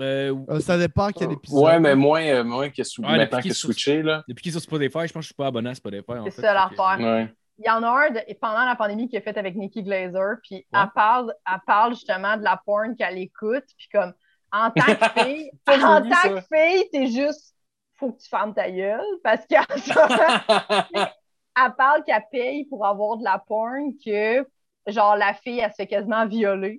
Euh, 0.00 0.34
Euh, 0.48 0.60
ça 0.60 0.78
dépend 0.78 1.10
quel 1.10 1.32
épisode. 1.32 1.62
Ouais, 1.64 1.80
mais 1.80 1.94
moins, 1.96 2.22
euh, 2.22 2.44
moins 2.44 2.70
que 2.70 2.82
sou- 2.84 3.02
Ouais, 3.02 3.08
maintenant 3.08 3.24
depuis 3.24 3.36
que 3.36 3.42
qu'il 3.42 3.50
est 3.50 3.54
sur- 3.54 3.66
switché, 3.68 4.02
là. 4.02 4.22
depuis 4.28 4.42
qu'il 4.42 4.50
est 4.50 4.52
sur 4.52 4.60
Spotify, 4.62 5.00
je 5.06 5.12
pense 5.12 5.12
que 5.12 5.20
je 5.22 5.26
suis 5.26 5.34
pas 5.34 5.46
abonné 5.48 5.70
à 5.70 5.74
Spotify. 5.74 6.12
C'est 6.26 6.40
ça, 6.40 6.54
l'affaire. 6.54 6.98
Ouais. 7.00 7.34
Il 7.58 7.66
y 7.66 7.70
en 7.70 7.82
a 7.82 7.88
un 7.88 8.10
de- 8.10 8.34
pendant 8.40 8.64
la 8.64 8.76
pandémie 8.76 9.08
qu'il 9.08 9.18
a 9.18 9.20
fait 9.22 9.36
avec 9.36 9.56
Nikki 9.56 9.82
Glazer, 9.82 10.36
puis 10.44 10.64
elle, 10.72 10.90
parle, 10.94 11.34
elle 11.44 11.58
parle 11.66 11.94
justement 11.94 12.36
de 12.36 12.44
la 12.44 12.60
porn 12.64 12.94
qu'elle 12.96 13.18
écoute, 13.18 13.64
puis 13.76 13.88
comme 13.92 14.14
en 14.52 14.70
tant 14.70 14.94
que 14.94 15.20
fille, 15.26 15.50
en 15.66 16.00
tant 16.02 16.10
ça. 16.14 16.28
que 16.28 16.40
fille, 16.42 16.88
t'es 16.92 17.06
juste 17.08 17.54
faut 17.96 18.12
que 18.12 18.18
tu 18.22 18.28
fermes 18.28 18.54
ta 18.54 18.70
gueule 18.70 19.00
parce 19.24 19.44
moment, 19.50 20.78
elle 21.56 21.74
parle 21.76 22.04
qu'elle 22.04 22.22
paye 22.30 22.64
pour 22.66 22.86
avoir 22.86 23.16
de 23.16 23.24
la 23.24 23.42
porn 23.44 23.92
que 24.04 24.46
genre 24.86 25.16
la 25.16 25.34
fille 25.34 25.58
elle 25.58 25.70
se 25.70 25.74
fait 25.76 25.88
quasiment 25.88 26.24
violer. 26.26 26.78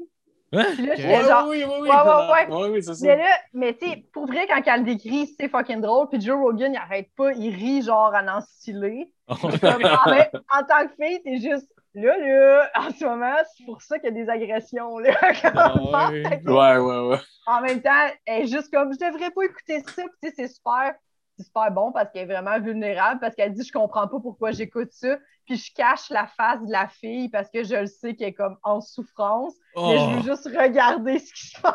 Hein? 0.51 0.65
Puis 0.75 0.85
là, 0.85 1.21
genre, 1.23 1.47
oui, 1.47 1.63
oui, 1.63 1.73
oui. 1.81 1.89
Ouais, 1.89 1.95
ouais, 1.95 2.31
ouais. 2.31 2.55
Ouais, 2.55 2.69
oui, 2.69 2.83
ça. 2.83 2.93
mais 3.01 3.17
là, 3.17 3.29
mais 3.53 3.73
tu 3.75 3.87
sais, 3.87 4.03
pour 4.13 4.25
vrai, 4.25 4.47
quand 4.47 4.61
elle 4.65 4.79
le 4.81 4.85
décrit, 4.85 5.27
c'est 5.39 5.47
fucking 5.47 5.81
drôle. 5.81 6.07
Puis 6.09 6.21
Joe 6.21 6.37
Rogan, 6.39 6.73
il 6.73 6.77
arrête 6.77 7.09
pas, 7.15 7.31
il 7.33 7.53
rit 7.53 7.83
genre 7.83 8.13
à 8.13 8.23
en 8.37 8.41
stylé. 8.41 9.11
Comme, 9.27 9.81
ah, 9.83 10.05
mais 10.07 10.31
en 10.51 10.63
tant 10.63 10.87
que 10.87 11.03
fille, 11.03 11.21
t'es 11.23 11.37
juste 11.37 11.69
là, 11.93 12.17
là, 12.17 12.69
en 12.75 12.91
ce 12.91 13.05
moment, 13.05 13.35
c'est 13.55 13.65
pour 13.65 13.81
ça 13.81 13.99
qu'il 13.99 14.09
y 14.09 14.19
a 14.19 14.23
des 14.23 14.29
agressions. 14.29 14.97
Là, 14.99 15.11
Ah 15.43 16.09
ouais. 16.09 16.41
Ouais, 16.45 16.77
ouais, 16.77 17.07
ouais. 17.09 17.19
En 17.45 17.61
même 17.61 17.81
temps, 17.81 18.07
elle 18.25 18.43
est 18.43 18.47
juste 18.47 18.71
comme, 18.71 18.93
je 18.93 18.99
devrais 18.99 19.31
pas 19.31 19.43
écouter 19.43 19.79
ça. 19.81 20.03
Puis, 20.03 20.05
tu 20.21 20.29
sais, 20.29 20.33
c'est 20.35 20.47
super, 20.47 20.93
c'est 21.39 21.45
super 21.45 21.71
bon 21.71 21.91
parce 21.91 22.11
qu'elle 22.11 22.29
est 22.29 22.33
vraiment 22.33 22.59
vulnérable, 22.59 23.19
parce 23.19 23.35
qu'elle 23.35 23.53
dit, 23.53 23.65
je 23.65 23.71
comprends 23.71 24.07
pas 24.07 24.19
pourquoi 24.19 24.51
j'écoute 24.51 24.89
ça. 24.91 25.17
Puis 25.45 25.57
je 25.57 25.73
cache 25.73 26.09
la 26.09 26.27
face 26.27 26.61
de 26.65 26.71
la 26.71 26.87
fille 26.87 27.29
parce 27.29 27.49
que 27.49 27.63
je 27.63 27.75
le 27.75 27.87
sais 27.87 28.15
qu'elle 28.15 28.29
est 28.29 28.33
comme 28.33 28.57
en 28.63 28.81
souffrance. 28.81 29.53
Mais 29.75 29.97
je 29.97 30.03
Oh. 30.03 30.11
veux 30.17 30.21
juste 30.23 30.45
regarder 30.45 31.19
ce 31.19 31.33
qui 31.33 31.47
se 31.47 31.61
passe. 31.61 31.73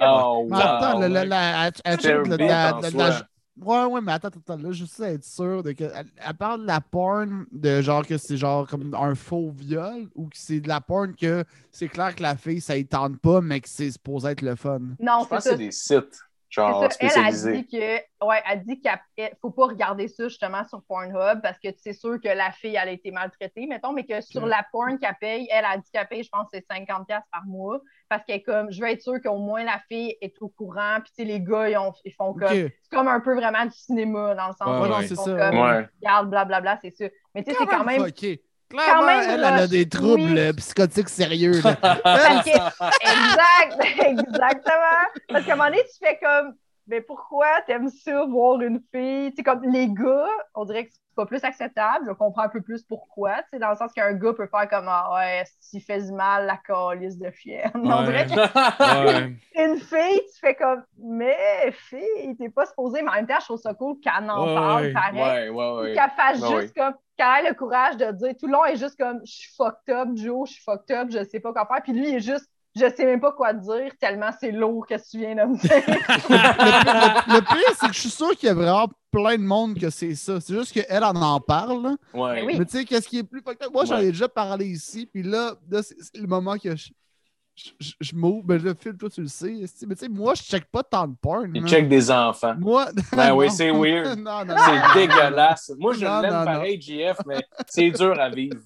Oh, 0.00 0.46
Mais 0.50 0.60
attends, 0.60 0.94
wow, 0.96 1.00
la, 1.08 1.24
la, 1.24 1.70
la, 2.90 3.26
Ouais, 3.58 3.84
ouais, 3.86 4.00
mais 4.02 4.12
attends, 4.12 4.28
attends, 4.28 4.58
là, 4.58 4.70
juste 4.70 5.00
être 5.00 5.24
sûr 5.24 5.62
de 5.62 5.72
que. 5.72 5.84
Elle, 5.84 6.06
elle 6.16 6.34
parle 6.34 6.60
de 6.60 6.66
la 6.66 6.82
porn 6.82 7.46
de 7.50 7.80
genre 7.80 8.06
que 8.06 8.18
c'est 8.18 8.36
genre 8.36 8.68
comme 8.68 8.94
un 8.94 9.14
faux 9.14 9.50
viol 9.50 10.10
ou 10.14 10.28
que 10.28 10.36
c'est 10.36 10.60
de 10.60 10.68
la 10.68 10.82
porn 10.82 11.14
que 11.14 11.42
c'est 11.72 11.88
clair 11.88 12.14
que 12.14 12.22
la 12.22 12.36
fille, 12.36 12.60
ça 12.60 12.76
y 12.76 12.86
tente 12.86 13.18
pas, 13.18 13.40
mais 13.40 13.60
que 13.62 13.68
c'est 13.70 13.90
supposé 13.90 14.28
être 14.28 14.42
le 14.42 14.56
fun. 14.56 14.80
Non, 15.00 15.20
Je 15.20 15.28
c'est 15.28 15.28
pense 15.30 15.44
que 15.44 15.50
c'est 15.50 15.56
des 15.56 15.70
sites, 15.70 16.20
genre, 16.50 16.90
ça. 16.92 16.98
Elle 17.00 17.08
a 17.24 17.30
dit 17.32 17.66
que, 17.66 18.26
ouais, 18.26 18.42
elle 18.50 18.62
dit 18.64 18.80
qu'il 18.80 19.30
faut 19.40 19.50
pas 19.50 19.66
regarder 19.66 20.08
ça 20.08 20.28
justement 20.28 20.64
sur 20.68 20.82
Pornhub 20.84 21.42
parce 21.42 21.58
que 21.58 21.68
c'est 21.76 21.92
sûr 21.92 22.20
que 22.20 22.28
la 22.28 22.52
fille, 22.52 22.76
elle 22.80 22.88
a 22.88 22.92
été 22.92 23.10
maltraitée, 23.10 23.66
mettons, 23.66 23.92
mais 23.92 24.04
que 24.04 24.20
sur 24.20 24.42
Ok. 24.42 24.48
la 24.48 24.64
porn 24.72 24.98
qu'elle 24.98 25.16
paye, 25.20 25.48
elle 25.50 25.64
a 25.64 25.76
dit 25.76 25.90
qu'elle 25.92 26.06
paye, 26.08 26.22
je 26.22 26.28
pense, 26.30 26.48
c'est 26.52 26.64
50$ 26.70 27.24
par 27.32 27.44
mois 27.46 27.80
parce 28.08 28.24
qu'elle 28.24 28.36
est 28.36 28.42
comme, 28.42 28.70
je 28.70 28.80
veux 28.80 28.88
être 28.88 29.02
sûre 29.02 29.20
qu'au 29.22 29.38
moins 29.38 29.64
la 29.64 29.80
fille 29.88 30.16
est 30.20 30.34
au 30.40 30.48
courant, 30.48 31.00
puis 31.02 31.10
tu 31.16 31.22
sais, 31.22 31.24
les 31.24 31.40
gars, 31.40 31.68
ils, 31.68 31.76
ont- 31.76 31.92
ils 32.04 32.12
font 32.12 32.34
comme, 32.34 32.48
c'est 32.48 32.72
comme 32.90 33.08
un 33.08 33.20
peu 33.20 33.34
vraiment 33.34 33.64
du 33.64 33.72
cinéma 33.76 34.34
dans 34.34 34.48
le 34.48 34.54
sens 34.54 34.80
Ouais, 34.80 34.88
où 34.88 34.92
ouais, 34.92 35.02
ils 35.04 35.08
c'est 35.08 35.14
font 35.16 35.24
ça, 35.24 35.36
comme, 35.50 35.58
Ouais. 35.58 35.88
regarde, 36.00 36.30
blablabla, 36.30 36.78
c'est 36.80 36.90
ça. 36.94 37.04
Mais 37.34 37.42
tu 37.42 37.50
sais, 37.50 37.56
c'est 37.58 37.66
quand 37.66 37.84
même. 37.84 38.02
Clairement, 38.68 39.06
même 39.06 39.30
elle, 39.30 39.40
elle 39.40 39.44
a 39.44 39.66
des 39.66 39.88
troubles 39.88 40.22
oui. 40.22 40.38
euh, 40.38 40.52
psychotiques 40.54 41.08
sérieux. 41.08 41.60
là. 41.62 41.76
Parce 42.02 42.44
que, 42.44 42.50
exact, 43.02 44.06
exactement. 44.06 45.04
Parce 45.28 45.44
qu'à 45.44 45.52
un 45.52 45.56
moment 45.56 45.68
donné, 45.70 45.82
tu 45.84 46.04
fais 46.04 46.18
comme, 46.20 46.54
mais 46.86 47.00
pourquoi 47.00 47.46
t'aimes 47.66 47.90
ça, 47.90 48.24
voir 48.26 48.60
une 48.60 48.80
fille? 48.92 49.30
Tu 49.30 49.36
sais, 49.36 49.42
comme 49.42 49.62
les 49.64 49.88
gars, 49.88 50.28
on 50.54 50.64
dirait 50.64 50.86
que 50.86 50.92
c'est 50.92 51.00
pas 51.16 51.26
plus 51.26 51.42
acceptable. 51.44 52.06
Je 52.06 52.12
comprends 52.12 52.42
un 52.42 52.48
peu 52.48 52.60
plus 52.60 52.82
pourquoi, 52.84 53.34
tu 53.44 53.48
sais, 53.54 53.58
dans 53.58 53.70
le 53.70 53.76
sens 53.76 53.92
qu'un 53.92 54.12
gars 54.14 54.34
peut 54.34 54.46
faire 54.46 54.68
comme, 54.68 54.86
ah 54.88 55.10
ouais, 55.14 55.44
s'il 55.60 55.82
fait 55.82 56.02
du 56.02 56.12
mal, 56.12 56.46
la 56.46 56.58
calice 56.58 57.18
de 57.18 57.30
fienne. 57.30 57.72
On 57.74 58.04
dirait 58.04 58.26
Ouais. 58.80 59.36
qu'une 59.54 59.78
fille, 59.80 60.20
tu 60.32 60.38
fais 60.40 60.54
comme, 60.54 60.84
mais 60.98 61.72
fille, 61.72 62.36
t'es 62.38 62.48
pas 62.50 62.66
supposée, 62.66 63.02
mais 63.02 63.10
en 63.10 63.14
même 63.14 63.26
temps, 63.26 63.38
je 63.40 63.44
trouve 63.46 63.60
ça 63.60 63.74
cool 63.74 63.98
qu'elle 64.00 64.30
en 64.30 64.46
Ouais, 64.46 64.54
parle, 64.54 64.82
ouais. 64.84 64.92
pareil. 64.92 65.48
Ouais, 65.48 65.48
ouais, 65.48 65.80
ouais. 65.82 65.94
Qu'elle 65.94 66.10
fasse 66.10 66.40
Ouais, 66.40 66.62
juste 66.62 66.76
comme, 66.76 66.94
qu'elle 67.16 67.46
ait 67.46 67.48
le 67.48 67.54
courage 67.54 67.96
de 67.96 68.12
dire, 68.12 68.34
tout 68.38 68.46
le 68.46 68.52
long, 68.52 68.64
elle 68.64 68.74
est 68.74 68.78
juste 68.78 68.98
comme, 68.98 69.20
je 69.24 69.32
suis 69.32 69.54
fucked 69.56 69.94
up, 69.94 70.08
Joe, 70.14 70.48
je 70.48 70.54
suis 70.54 70.62
fucked 70.62 70.90
up, 70.96 71.08
je 71.10 71.24
sais 71.24 71.40
pas 71.40 71.52
quoi 71.52 71.66
faire. 71.66 71.82
Puis 71.82 71.92
lui, 71.92 72.08
il 72.10 72.14
est 72.16 72.20
juste, 72.20 72.48
je 72.76 72.86
sais 72.94 73.04
même 73.06 73.20
pas 73.20 73.32
quoi 73.32 73.52
dire, 73.54 73.90
tellement 73.98 74.30
c'est 74.38 74.52
lourd 74.52 74.86
que 74.86 74.94
tu 74.94 75.18
viens 75.18 75.34
de 75.34 75.42
me 75.50 75.56
dire. 75.56 75.70
le, 76.28 77.32
le- 77.32 77.34
le 77.36 77.40
pire, 77.40 77.76
c'est 77.80 77.88
que 77.88 77.94
je 77.94 78.00
suis 78.00 78.10
sûr 78.10 78.30
qu'il 78.36 78.48
y 78.48 78.52
a 78.52 78.54
vraiment 78.54 78.88
plein 79.10 79.36
de 79.36 79.42
monde 79.42 79.78
que 79.78 79.88
c'est 79.90 80.14
ça. 80.14 80.40
C'est 80.40 80.54
juste 80.54 80.72
qu'elle 80.72 81.04
en 81.04 81.14
en 81.16 81.40
parle. 81.40 81.96
Ouais. 82.12 82.34
Mais 82.34 82.42
oui. 82.42 82.54
Mais 82.58 82.64
tu 82.66 82.78
sais, 82.78 82.84
qu'est-ce 82.84 83.08
qui 83.08 83.18
est 83.18 83.22
plus 83.24 83.40
fucked 83.40 83.62
up? 83.66 83.72
Moi, 83.72 83.84
j'en 83.86 83.96
Ouais. 83.96 84.04
ai 84.06 84.12
déjà 84.12 84.28
parlé 84.28 84.66
ici, 84.66 85.06
puis 85.06 85.22
là, 85.22 85.54
là, 85.70 85.82
c'est 85.82 85.96
le 86.16 86.26
moment 86.26 86.56
que 86.58 86.76
je, 86.76 86.90
je, 87.54 87.70
je- 87.80 87.92
je 88.00 88.14
m'ouvre. 88.14 88.42
Ben, 88.44 88.60
le 88.62 88.74
film, 88.74 88.98
toi, 88.98 89.08
tu 89.08 89.22
le 89.22 89.28
sais. 89.28 89.54
Mais 89.86 89.94
tu 89.94 90.00
sais, 90.00 90.08
moi, 90.10 90.34
je 90.34 90.42
check 90.42 90.66
pas 90.70 90.82
tant 90.82 91.08
de 91.08 91.14
porn. 91.20 91.50
Il 91.54 91.66
check 91.66 91.88
des 91.88 92.10
enfants. 92.10 92.54
Moi. 92.58 92.88
Ben 93.16 93.32
oui, 93.34 93.48
c'est 93.50 93.70
weird. 93.70 94.18
C'est 94.66 95.00
dégueulasse. 95.00 95.72
Moi, 95.78 95.94
je 95.94 96.00
l'aime 96.00 96.32
non, 96.32 96.44
pareil, 96.44 96.78
JF, 96.80 97.16
mais 97.26 97.40
c'est 97.66 97.90
dur 97.90 98.20
à 98.20 98.28
vivre. 98.28 98.58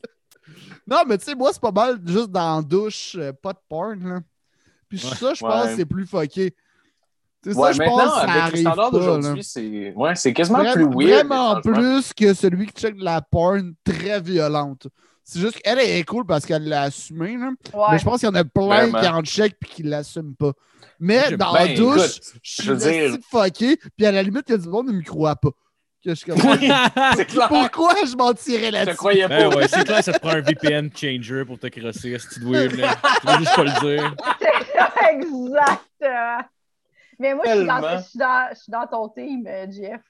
Non, 0.91 1.03
mais 1.07 1.19
tu 1.19 1.25
sais, 1.27 1.35
moi, 1.35 1.51
c'est 1.53 1.61
pas 1.63 1.71
mal 1.71 2.01
juste 2.05 2.31
dans 2.31 2.57
la 2.57 2.63
douche, 2.63 3.17
euh, 3.19 3.33
pas 3.33 3.53
de 3.53 3.59
porn. 3.69 4.03
Là. 4.09 4.21
Puis 4.89 4.99
Ouais. 5.05 5.15
ça, 5.17 5.35
je 5.35 5.41
pense 5.41 5.65
Ouais. 5.65 5.71
que 5.71 5.77
c'est 5.77 5.85
plus 5.87 6.07
fucké. 6.07 6.55
C'est 7.43 7.55
Ouais, 7.55 7.73
ça, 7.73 7.85
je 7.85 7.89
pense 7.89 8.03
que 8.03 8.09
ça 8.09 8.17
avec 8.19 8.35
le 8.35 8.41
arrive 8.41 8.61
standard 8.61 8.77
pas, 8.91 8.99
là. 8.99 9.05
d'aujourd'hui, 9.07 9.45
c'est 9.45 9.93
ouais, 9.95 10.15
c'est 10.17 10.33
quasiment 10.35 10.59
Vra- 10.63 10.73
plus 10.75 10.85
weird. 10.85 11.27
Vraiment 11.27 11.61
plus 11.63 12.13
que 12.13 12.35
celui 12.35 12.67
qui 12.67 12.73
check 12.83 12.97
de 12.97 13.05
la 13.05 13.23
porn 13.23 13.73
très 13.85 14.21
violente. 14.21 14.89
C'est 15.25 15.39
juste 15.41 15.61
qu'elle 15.63 15.79
elle 15.79 15.91
est 16.01 16.05
cool 16.05 16.27
parce 16.27 16.45
qu'elle 16.45 16.69
l'a 16.69 16.83
assumé, 16.83 17.37
là. 17.39 17.51
Ouais. 17.73 17.87
mais 17.93 17.99
je 17.99 18.05
pense 18.05 18.19
qu'il 18.21 18.29
y 18.29 18.33
en 18.33 18.35
a 18.35 18.45
plein 18.45 18.89
Vraiment. 18.89 19.01
qui 19.01 19.09
en 19.09 19.23
check 19.23 19.57
et 19.63 19.67
qui 19.67 19.83
l'assument 19.85 20.35
pas. 20.35 20.53
Mais 20.99 21.35
dans 21.37 21.53
Ben, 21.55 21.69
la 21.69 21.75
douche, 21.77 22.17
écoute, 22.17 22.33
je 22.43 22.63
suis 22.63 22.77
dire- 22.77 23.17
fucké, 23.31 23.77
puis 23.97 24.05
à 24.07 24.13
la 24.13 24.23
limite, 24.23 24.43
il 24.49 24.53
y 24.53 24.55
a 24.57 24.59
du 24.59 24.69
monde 24.69 24.89
qui 24.89 24.95
me 24.95 25.03
croit 25.03 25.37
pas. 25.37 25.51
Que 26.03 26.15
je 26.15 26.25
Oui, 26.33 27.25
clair. 27.27 27.49
Pourquoi 27.49 27.95
je 28.07 28.17
mentirais 28.17 28.67
Je 28.67 28.71
te 28.71 28.73
là-dessus? 28.75 28.97
croyais 28.97 29.29
pas. 29.29 29.37
Ben 29.49 29.55
ouais, 29.55 29.69
c'est 29.69 29.85
clair, 29.85 30.03
ça 30.03 30.13
te 30.15 30.19
prend 30.19 30.31
un 30.31 30.41
VPN 30.41 30.91
changer 30.97 31.45
pour 31.45 31.59
te 31.59 31.67
crosser, 31.67 32.19
ce 32.19 32.27
petit 32.29 32.41
weird, 32.41 32.73
là. 32.77 32.95
Tu 33.21 33.27
vas 33.27 33.39
juste 33.39 33.55
pas 33.55 33.65
le 33.65 33.81
dire. 33.81 34.15
Exactement. 35.11 36.39
Mais 37.19 37.35
moi, 37.35 37.45
je 37.47 37.51
suis, 37.51 37.67
dans, 37.67 37.81
Tellement. 37.81 37.99
je, 37.99 38.03
suis 38.09 38.19
dans, 38.19 38.49
je 38.51 38.55
suis 38.61 38.71
dans 38.73 38.87
ton 38.87 39.09
team, 39.11 39.47
euh, 39.47 39.67
Jeff. 39.71 40.01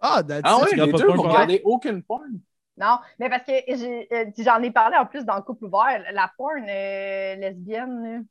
Ah, 0.00 0.22
that's 0.22 0.42
Ah 0.44 0.58
tu 0.68 0.76
les 0.76 0.90
pas 0.92 0.98
deux, 0.98 1.06
porn, 1.06 1.16
vous 1.16 1.22
regardez 1.22 1.62
aucune 1.64 2.02
porn. 2.02 2.28
Non, 2.76 2.98
mais 3.18 3.30
parce 3.30 3.44
que 3.44 3.52
j'ai- 3.68 4.08
euh, 4.12 4.24
j'en 4.36 4.60
ai 4.62 4.70
parlé 4.70 4.96
en 4.98 5.06
plus 5.06 5.24
dans 5.24 5.36
le 5.36 5.42
couple 5.42 5.64
ouvert. 5.64 6.02
La 6.12 6.30
porn 6.36 6.66
euh, 6.68 7.34
lesbienne, 7.36 8.26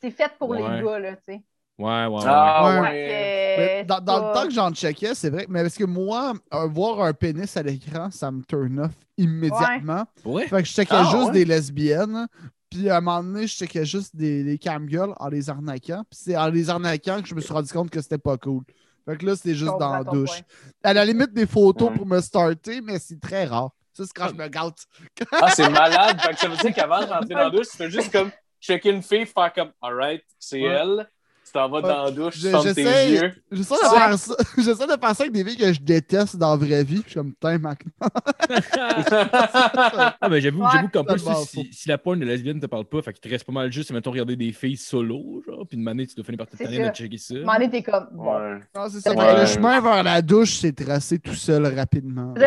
c'est 0.00 0.10
fait 0.10 0.32
pour 0.38 0.48
Ouais. 0.48 0.58
les 0.58 0.82
gars, 0.82 0.98
là, 0.98 1.12
tu 1.16 1.22
sais. 1.34 1.42
Ouais, 1.78 2.06
ouais, 2.06 2.06
ouais. 2.06 2.22
Ah 2.26 2.66
Ouais. 2.70 2.80
ouais. 2.80 3.56
Mais 3.58 3.84
dans, 3.84 3.96
le 3.98 4.34
temps 4.34 4.44
que 4.44 4.52
j'en 4.54 4.70
checkais, 4.72 5.14
c'est 5.14 5.30
vrai, 5.30 5.46
mais 5.48 5.62
parce 5.62 5.76
que 5.76 5.84
moi, 5.84 6.32
euh, 6.54 6.66
voir 6.66 7.00
un 7.02 7.12
pénis 7.12 7.54
à 7.56 7.62
l'écran, 7.62 8.10
ça 8.10 8.30
me 8.30 8.42
turn 8.44 8.80
off 8.80 8.92
immédiatement. 9.16 10.04
Ouais. 10.24 10.46
Fait 10.46 10.62
que 10.62 10.68
je 10.68 10.72
checkais 10.72 10.94
Ah, 10.94 11.08
juste 11.10 11.26
ouais? 11.26 11.32
des 11.32 11.44
lesbiennes. 11.44 12.26
Puis 12.70 12.90
à 12.90 12.96
un 12.96 13.00
moment 13.00 13.22
donné, 13.22 13.46
je 13.46 13.54
checkais 13.56 13.84
juste 13.84 14.14
des, 14.16 14.42
des 14.42 14.58
camgirls 14.58 15.14
en 15.18 15.28
les 15.28 15.48
arnaquant. 15.48 16.02
Puis 16.10 16.18
c'est 16.22 16.36
en 16.36 16.48
les 16.48 16.68
arnaquant 16.68 17.22
que 17.22 17.28
je 17.28 17.34
me 17.34 17.40
suis 17.40 17.52
rendu 17.52 17.72
compte 17.72 17.90
que 17.90 18.00
c'était 18.00 18.18
pas 18.18 18.36
cool. 18.36 18.62
Fait 19.08 19.16
que 19.16 19.24
là, 19.24 19.36
c'était 19.36 19.54
juste 19.54 19.78
dans 19.78 19.92
la 19.92 20.02
douche. 20.04 20.28
point. 20.30 20.40
À 20.82 20.92
la 20.92 21.04
limite, 21.04 21.32
des 21.32 21.46
photos 21.46 21.90
Ouais. 21.90 21.96
pour 21.96 22.06
me 22.06 22.20
starter, 22.20 22.80
mais 22.80 22.98
c'est 22.98 23.20
très 23.20 23.44
rare. 23.44 23.70
Ça, 23.92 24.04
c'est 24.04 24.12
quand 24.12 24.28
je 24.28 24.34
me 24.34 24.48
gâte. 24.48 24.84
Ah, 25.32 25.48
c'est 25.54 25.70
malade. 25.70 26.20
Fait 26.20 26.32
que 26.34 26.38
ça 26.40 26.48
veut 26.48 26.56
dire 26.56 26.74
qu'avant 26.74 27.00
de 27.00 27.06
rentrer 27.06 27.34
dans 27.34 27.36
la 27.40 27.50
douche, 27.50 27.68
tu 27.70 27.76
fais 27.76 27.90
juste 27.90 28.10
comme 28.12 28.30
checker 28.60 28.90
une 28.90 29.02
fille, 29.02 29.24
faire 29.26 29.52
comme 29.54 29.70
Alright, 29.80 30.22
c'est 30.38 30.60
Ouais. 30.60 30.68
elle. 30.68 31.08
Tu 31.56 31.62
t'en 31.62 31.68
vas 31.70 31.80
dans 31.80 32.04
la 32.04 32.10
douche, 32.10 32.34
tu 32.34 32.42
tes 32.42 32.50
j'essaie- 32.62 33.10
yeux. 33.12 33.32
J'essaie 33.50 33.74
de, 33.74 33.80
faire 33.96 34.18
ça- 34.18 34.34
j'essaie 34.58 34.86
de 34.86 35.00
faire 35.00 35.14
ça 35.16 35.22
avec 35.22 35.32
des 35.32 35.42
filles 35.44 35.56
que 35.56 35.72
je 35.72 35.80
déteste 35.80 36.36
dans 36.36 36.50
la 36.50 36.56
vraie 36.56 36.84
vie. 36.84 36.96
Puis 37.00 37.04
je 37.06 37.10
suis 37.10 37.14
comme, 37.14 37.32
putain, 37.32 37.56
Mac. 37.58 37.82
Ah, 40.20 40.28
mais 40.28 40.40
j'avoue, 40.40 40.62
Ouais. 40.62 40.68
j'avoue 40.72 40.88
qu'en 40.88 41.04
plus, 41.04 41.22
si, 41.46 41.68
si 41.72 41.88
la 41.88 41.98
porn 41.98 42.18
de 42.18 42.24
lesbienne 42.24 42.60
te 42.60 42.66
parle 42.66 42.84
pas, 42.84 43.00
fait 43.02 43.12
qu'il 43.12 43.20
te 43.22 43.28
reste 43.28 43.44
pas 43.44 43.52
mal 43.52 43.70
juste, 43.72 43.90
mettons, 43.92 44.10
regarder 44.10 44.36
des 44.36 44.52
filles 44.52 44.76
solo, 44.76 45.42
genre, 45.46 45.66
puis 45.68 45.76
de 45.78 45.82
manière, 45.82 46.06
tu 46.06 46.14
dois 46.14 46.24
finir 46.24 46.38
par 46.38 46.46
te 46.46 46.56
C'est 46.56 46.64
tanner 46.64 46.88
de 46.90 46.94
checker 46.94 47.18
ça. 47.18 47.34
Donné, 47.34 47.70
t'es 47.70 47.82
comme. 47.82 48.08
Bon. 48.12 48.34
Ouais. 48.36 48.58
Non, 48.74 48.88
c'est 48.88 49.00
ça. 49.00 49.12
Ouais. 49.14 49.40
Le 49.40 49.46
chemin 49.46 49.80
vers 49.80 50.02
la 50.02 50.22
douche 50.22 50.54
s'est 50.58 50.72
tracé 50.72 51.18
tout 51.18 51.34
seul 51.34 51.66
rapidement. 51.74 52.34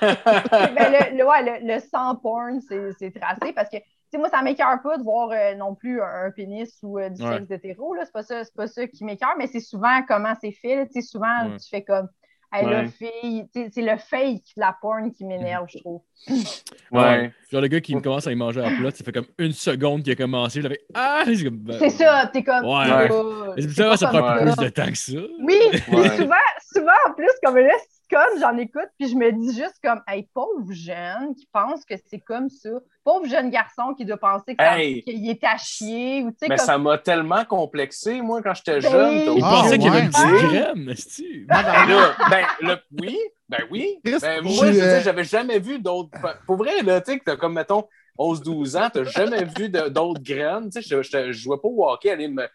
Ben, 0.00 0.90
le, 0.92 1.18
le, 1.18 1.24
ouais, 1.24 1.60
le, 1.60 1.74
le 1.74 1.80
sans 1.90 2.14
porn, 2.16 2.60
c'est 2.68 2.92
c'est 2.98 3.10
tracé 3.12 3.52
parce 3.54 3.68
que, 3.70 3.76
sais, 4.14 4.18
moi, 4.18 4.28
ça 4.30 4.42
m'écœure 4.42 4.80
pas 4.82 4.96
de 4.98 5.02
voir 5.02 5.30
euh, 5.30 5.54
non 5.54 5.74
plus 5.74 6.00
un, 6.02 6.26
un 6.26 6.30
pénis 6.30 6.78
ou 6.82 6.98
euh, 6.98 7.08
du 7.10 7.22
Ouais. 7.22 7.38
sexe 7.38 7.50
hétéro, 7.50 7.94
là. 7.94 8.02
C'est 8.04 8.12
pas 8.12 8.22
ça, 8.22 8.44
c'est 8.44 8.54
pas 8.54 8.66
ça 8.66 8.86
qui 8.86 9.04
m'écœure, 9.04 9.34
mais 9.38 9.46
c'est 9.46 9.60
souvent 9.60 10.02
comment 10.06 10.34
c'est 10.40 10.52
fait. 10.52 10.86
Tu 10.86 10.94
sais, 10.94 11.02
souvent, 11.02 11.46
Ouais. 11.50 11.56
tu 11.58 11.68
fais 11.68 11.82
comme, 11.82 12.08
hey, 12.52 12.64
Ouais. 12.66 12.88
fille, 12.88 13.46
c'est 13.52 13.82
le 13.82 13.96
fake 13.96 14.42
de 14.56 14.60
la 14.60 14.76
porn 14.80 15.10
qui 15.12 15.24
m'énerve, 15.24 15.66
je 15.68 15.78
trouve. 15.78 16.00
Ouais. 16.92 17.32
Genre 17.50 17.60
le 17.60 17.66
gars 17.68 17.80
qui 17.80 17.96
me 17.96 18.00
commence 18.00 18.26
à 18.26 18.32
y 18.32 18.36
manger 18.36 18.60
à 18.60 18.70
la 18.70 18.76
plat, 18.76 18.90
ça 18.92 19.02
fait 19.02 19.10
comme 19.10 19.26
une 19.38 19.52
seconde 19.52 20.04
qu'il 20.04 20.12
a 20.12 20.16
commencé, 20.16 20.60
je 20.60 20.64
l'avais. 20.68 20.80
Ah! 20.94 21.22
C'est 21.26 21.42
comme. 21.44 21.56
ben, 21.56 21.76
C'est 21.80 21.90
ça, 21.90 22.30
t'es 22.32 22.44
comme. 22.44 22.64
Ouais. 22.64 22.84
Ah, 22.88 23.54
c'est 23.56 23.70
ça, 23.70 23.96
ça 23.96 24.06
prend 24.08 24.36
plus 24.38 24.56
de 24.56 24.68
temps 24.68 24.86
que 24.86 24.96
ça. 24.96 25.12
Oui, 25.40 25.58
souvent, 26.16 26.34
souvent, 26.72 26.92
en 27.08 27.12
plus, 27.14 27.30
comme 27.42 27.56
là, 27.58 27.74
comme 28.10 28.38
j'en 28.40 28.56
écoute, 28.56 28.88
puis 28.98 29.08
je 29.08 29.16
me 29.16 29.30
dis 29.32 29.56
juste 29.56 29.76
comme, 29.82 30.00
hey, 30.08 30.28
pauvre 30.34 30.70
jeune 30.72 31.34
qui 31.34 31.48
pense 31.52 31.84
que 31.84 31.94
c'est 32.08 32.20
comme 32.20 32.48
ça. 32.48 32.70
Pauvre 33.04 33.26
jeune 33.26 33.50
garçon 33.50 33.94
qui 33.94 34.04
doit 34.04 34.16
penser 34.16 34.54
Hey. 34.58 35.02
qu'il 35.02 35.28
est 35.28 35.42
à 35.44 35.56
chier, 35.58 36.22
ou 36.22 36.30
tu 36.30 36.36
sais, 36.40 36.46
Mais 36.48 36.56
comme. 36.56 36.66
ça 36.66 36.78
m'a 36.78 36.98
tellement 36.98 37.44
complexé, 37.44 38.20
moi, 38.22 38.42
quand 38.42 38.54
j'étais 38.54 38.80
Ben 38.80 38.90
jeune. 38.90 39.36
Il 39.36 39.42
Ah, 39.44 39.50
pensait 39.50 39.78
qu'il 39.78 39.86
y 39.86 39.90
avait 39.90 40.00
une 40.04 40.10
petite 40.10 40.50
graine, 40.50 40.88
est-ce 40.88 41.22
Ben 41.46 41.62
là, 41.62 42.16
ben, 42.30 42.46
là, 42.68 42.80
oui, 43.00 43.18
ben 43.48 43.58
oui. 43.70 43.98
Ben, 44.04 44.42
moi, 44.42 44.72
j'avais 45.00 45.24
jamais 45.24 45.58
vu 45.58 45.78
d'autres. 45.78 46.10
Pour 46.46 46.56
vrai, 46.56 46.82
là, 46.82 47.00
tu 47.00 47.12
sais, 47.12 47.18
que 47.18 47.24
t'as 47.24 47.36
comme, 47.36 47.54
mettons, 47.54 47.84
11-12 48.18 48.76
ans, 48.76 48.88
t'as 48.92 49.04
jamais 49.04 49.44
vu 49.44 49.68
d'autres 49.68 50.22
graines. 50.22 50.70
Tu 50.70 50.80
sais, 50.80 50.88
je, 50.88 51.02
je, 51.02 51.32
je 51.32 51.32
jouais 51.32 51.58
pas 51.58 51.68
au 51.68 51.88
hockey, 51.88 52.10
aller 52.10 52.28
me 52.28 52.46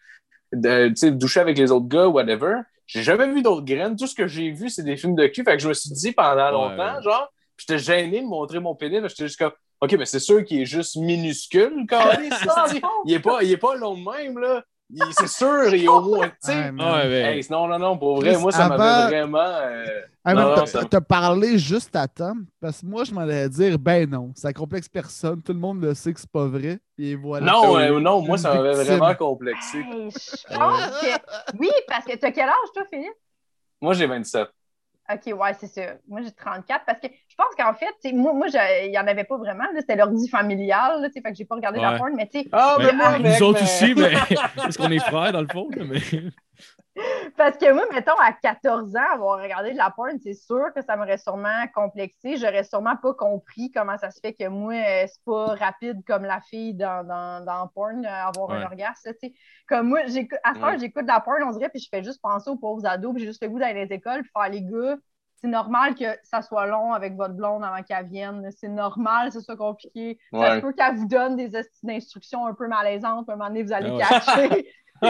de, 0.52 0.88
tu 0.88 1.12
doucher 1.12 1.40
avec 1.40 1.56
les 1.58 1.70
autres 1.70 1.86
gars, 1.86 2.08
whatever. 2.08 2.56
J'ai 2.92 3.02
jamais 3.04 3.28
vu 3.28 3.40
d'autres 3.42 3.64
graines. 3.64 3.96
Tout 3.96 4.06
ce 4.06 4.14
que 4.14 4.26
j'ai 4.26 4.50
vu, 4.50 4.68
c'est 4.68 4.82
des 4.82 4.96
films 4.96 5.14
de 5.14 5.26
cul. 5.26 5.44
Fait 5.44 5.56
que 5.56 5.62
je 5.62 5.68
me 5.68 5.74
suis 5.74 5.90
dit 5.90 6.12
pendant 6.12 6.50
longtemps, 6.50 6.96
ouais. 6.96 7.02
genre, 7.02 7.28
puis 7.56 7.66
j'étais 7.68 7.78
gêné 7.78 8.20
de 8.20 8.26
montrer 8.26 8.58
mon 8.58 8.74
pénis. 8.74 9.00
J'étais 9.06 9.26
juste 9.28 9.38
comme, 9.38 9.52
OK, 9.80 9.92
mais 9.92 10.06
c'est 10.06 10.18
sûr 10.18 10.44
qu'il 10.44 10.60
est 10.62 10.66
juste 10.66 10.96
minuscule, 10.96 11.86
c'est- 12.68 12.80
bon. 12.80 12.88
il 13.06 13.14
est 13.14 13.20
pas, 13.20 13.42
il 13.42 13.52
est 13.52 13.56
pas 13.56 13.76
long 13.76 13.94
de 13.96 14.02
même, 14.10 14.38
là. 14.38 14.64
C'est 15.12 15.28
sûr, 15.28 15.74
il 15.74 15.84
est 15.84 15.88
au 15.88 16.00
moins. 16.02 16.30
Ouais, 16.46 16.70
ouais. 16.78 17.38
Hey, 17.38 17.46
non, 17.50 17.68
non, 17.68 17.78
non, 17.78 17.98
pour 17.98 18.16
vrai, 18.20 18.36
moi, 18.38 18.50
ça 18.52 18.66
avant- 18.66 18.76
m'avait 18.78 19.06
vraiment. 19.06 19.38
euh, 19.38 19.84
Ah, 20.24 20.34
Non, 20.34 20.54
non, 20.56 20.64
t'as- 20.90 21.00
parlé 21.00 21.58
juste 21.58 21.96
à 21.96 22.06
temps, 22.06 22.34
parce 22.60 22.80
que 22.82 22.86
moi, 22.86 23.04
je 23.04 23.14
m'en 23.14 23.22
allais 23.22 23.48
dire, 23.48 23.78
ben 23.78 24.08
non, 24.08 24.32
ça 24.34 24.52
complexe 24.52 24.88
personne, 24.88 25.42
tout 25.42 25.52
le 25.54 25.58
monde 25.58 25.82
le 25.82 25.94
sait 25.94 26.12
que 26.12 26.20
c'est 26.20 26.30
pas 26.30 26.46
vrai, 26.46 26.78
et 26.98 27.14
voilà. 27.14 27.46
Non, 27.46 27.78
euh, 27.78 27.98
eu 27.98 28.02
non, 28.02 28.20
moi, 28.20 28.36
ça 28.36 28.54
m'avait 28.54 28.74
victime. 28.74 28.96
vraiment 28.98 29.14
complexé. 29.14 29.78
Hey, 29.78 30.10
je 30.10 30.54
pense 30.58 31.00
que. 31.00 31.56
Oui, 31.58 31.70
parce 31.88 32.04
que 32.04 32.16
t'as 32.16 32.32
quel 32.32 32.48
âge, 32.48 32.54
toi, 32.74 32.82
Philippe? 32.90 33.14
Moi, 33.80 33.94
j'ai 33.94 34.06
27. 34.06 34.48
OK, 35.12 35.32
ouais, 35.38 35.54
c'est 35.58 35.66
ça. 35.68 35.94
Moi, 36.06 36.20
j'ai 36.22 36.30
34 36.32 36.84
parce 36.84 37.00
que 37.00 37.06
pense 37.40 37.54
qu'en 37.56 37.74
fait, 37.74 38.12
moi, 38.12 38.32
moi 38.32 38.46
il 38.84 38.90
n'y 38.90 38.98
en 38.98 39.06
avait 39.06 39.24
pas 39.24 39.36
vraiment. 39.36 39.64
C'était 39.76 39.96
l'ordi 39.96 40.28
familial, 40.28 41.00
là, 41.00 41.08
fait 41.10 41.20
que 41.22 41.34
j'ai 41.34 41.44
pas 41.44 41.54
regardé 41.56 41.80
la 41.80 41.92
Ouais. 41.92 41.98
porn, 41.98 42.14
mais 42.14 42.28
tu 42.28 42.40
sais, 42.40 42.48
Ah, 42.52 42.76
mais 42.78 42.92
moi, 42.92 43.18
nous 43.18 43.22
mec, 43.24 43.40
autres 43.42 43.60
mais- 43.60 43.64
aussi, 43.64 43.94
mais 43.94 44.12
parce 44.56 44.76
qu'on 44.76 44.90
est 44.90 44.98
frères 44.98 45.32
dans 45.32 45.40
le 45.42 45.48
fond. 45.48 45.68
là, 45.74 45.84
Mais... 45.88 46.00
Parce 47.36 47.56
que 47.56 47.72
moi, 47.72 47.84
mettons, 47.92 48.18
à 48.20 48.32
14 48.32 48.94
ans, 48.96 49.14
avoir 49.14 49.40
regardé 49.40 49.72
de 49.72 49.76
la 49.76 49.90
porn, 49.90 50.18
c'est 50.22 50.34
sûr 50.34 50.66
que 50.74 50.82
ça 50.82 50.96
m'aurait 50.96 51.16
sûrement 51.18 51.64
complexé. 51.72 52.36
J'aurais 52.36 52.64
sûrement 52.64 52.96
pas 52.96 53.14
compris 53.14 53.70
comment 53.70 53.96
ça 53.96 54.10
se 54.10 54.20
fait 54.20 54.34
que 54.34 54.48
moi, 54.48 54.74
euh, 54.74 55.04
c'est 55.06 55.24
pas 55.24 55.54
rapide 55.54 56.02
comme 56.06 56.24
la 56.24 56.40
fille 56.40 56.74
dans, 56.74 57.06
dans, 57.06 57.42
dans 57.44 57.68
porn, 57.68 58.04
euh, 58.04 58.08
avoir 58.08 58.50
un 58.50 58.64
orgasme. 58.64 59.12
Comme 59.68 59.88
moi, 59.88 60.00
j'écoute- 60.08 60.38
à 60.42 60.50
ce 60.52 60.58
Ouais. 60.58 60.64
moment, 60.66 60.78
j'écoute 60.78 61.02
de 61.02 61.08
la 61.08 61.20
porn, 61.20 61.42
on 61.44 61.52
dirait, 61.52 61.70
puis 61.70 61.80
je 61.80 61.88
fais 61.88 62.02
juste 62.02 62.20
penser 62.20 62.50
aux 62.50 62.56
pauvres 62.56 62.84
ados, 62.84 63.12
puis 63.14 63.22
j'ai 63.22 63.28
juste 63.28 63.42
le 63.42 63.48
goût 63.48 63.58
d'aller 63.60 63.84
dans 63.84 63.88
les 63.88 63.94
écoles, 63.96 64.22
puis 64.22 64.30
faire 64.36 64.50
les 64.50 64.62
gars. 64.62 64.96
C'est 65.42 65.48
normal 65.48 65.94
que 65.94 66.04
ça 66.22 66.42
soit 66.42 66.66
long 66.66 66.92
avec 66.92 67.16
votre 67.16 67.34
blonde 67.34 67.64
avant 67.64 67.82
qu'elle 67.82 68.06
vienne. 68.08 68.48
C'est 68.56 68.68
normal 68.68 69.28
que 69.28 69.34
ce 69.34 69.40
soit 69.40 69.56
compliqué. 69.56 70.18
Ça 70.32 70.38
Ouais. 70.38 70.56
se 70.56 70.60
peut 70.60 70.72
qu'elle 70.72 70.96
vous 70.96 71.08
donne 71.08 71.36
des 71.36 71.56
esti 71.56 71.78
d'instructions 71.86 72.46
un 72.46 72.52
peu 72.54 72.68
malaisantes, 72.68 73.24
puis 73.26 73.32
à 73.32 73.34
un 73.34 73.38
moment 73.38 73.48
donné, 73.48 73.62
vous 73.62 73.72
allez 73.72 73.88
Ah 73.88 73.94
ouais. 73.94 74.48
cacher. 74.48 74.66
C'est 75.02 75.08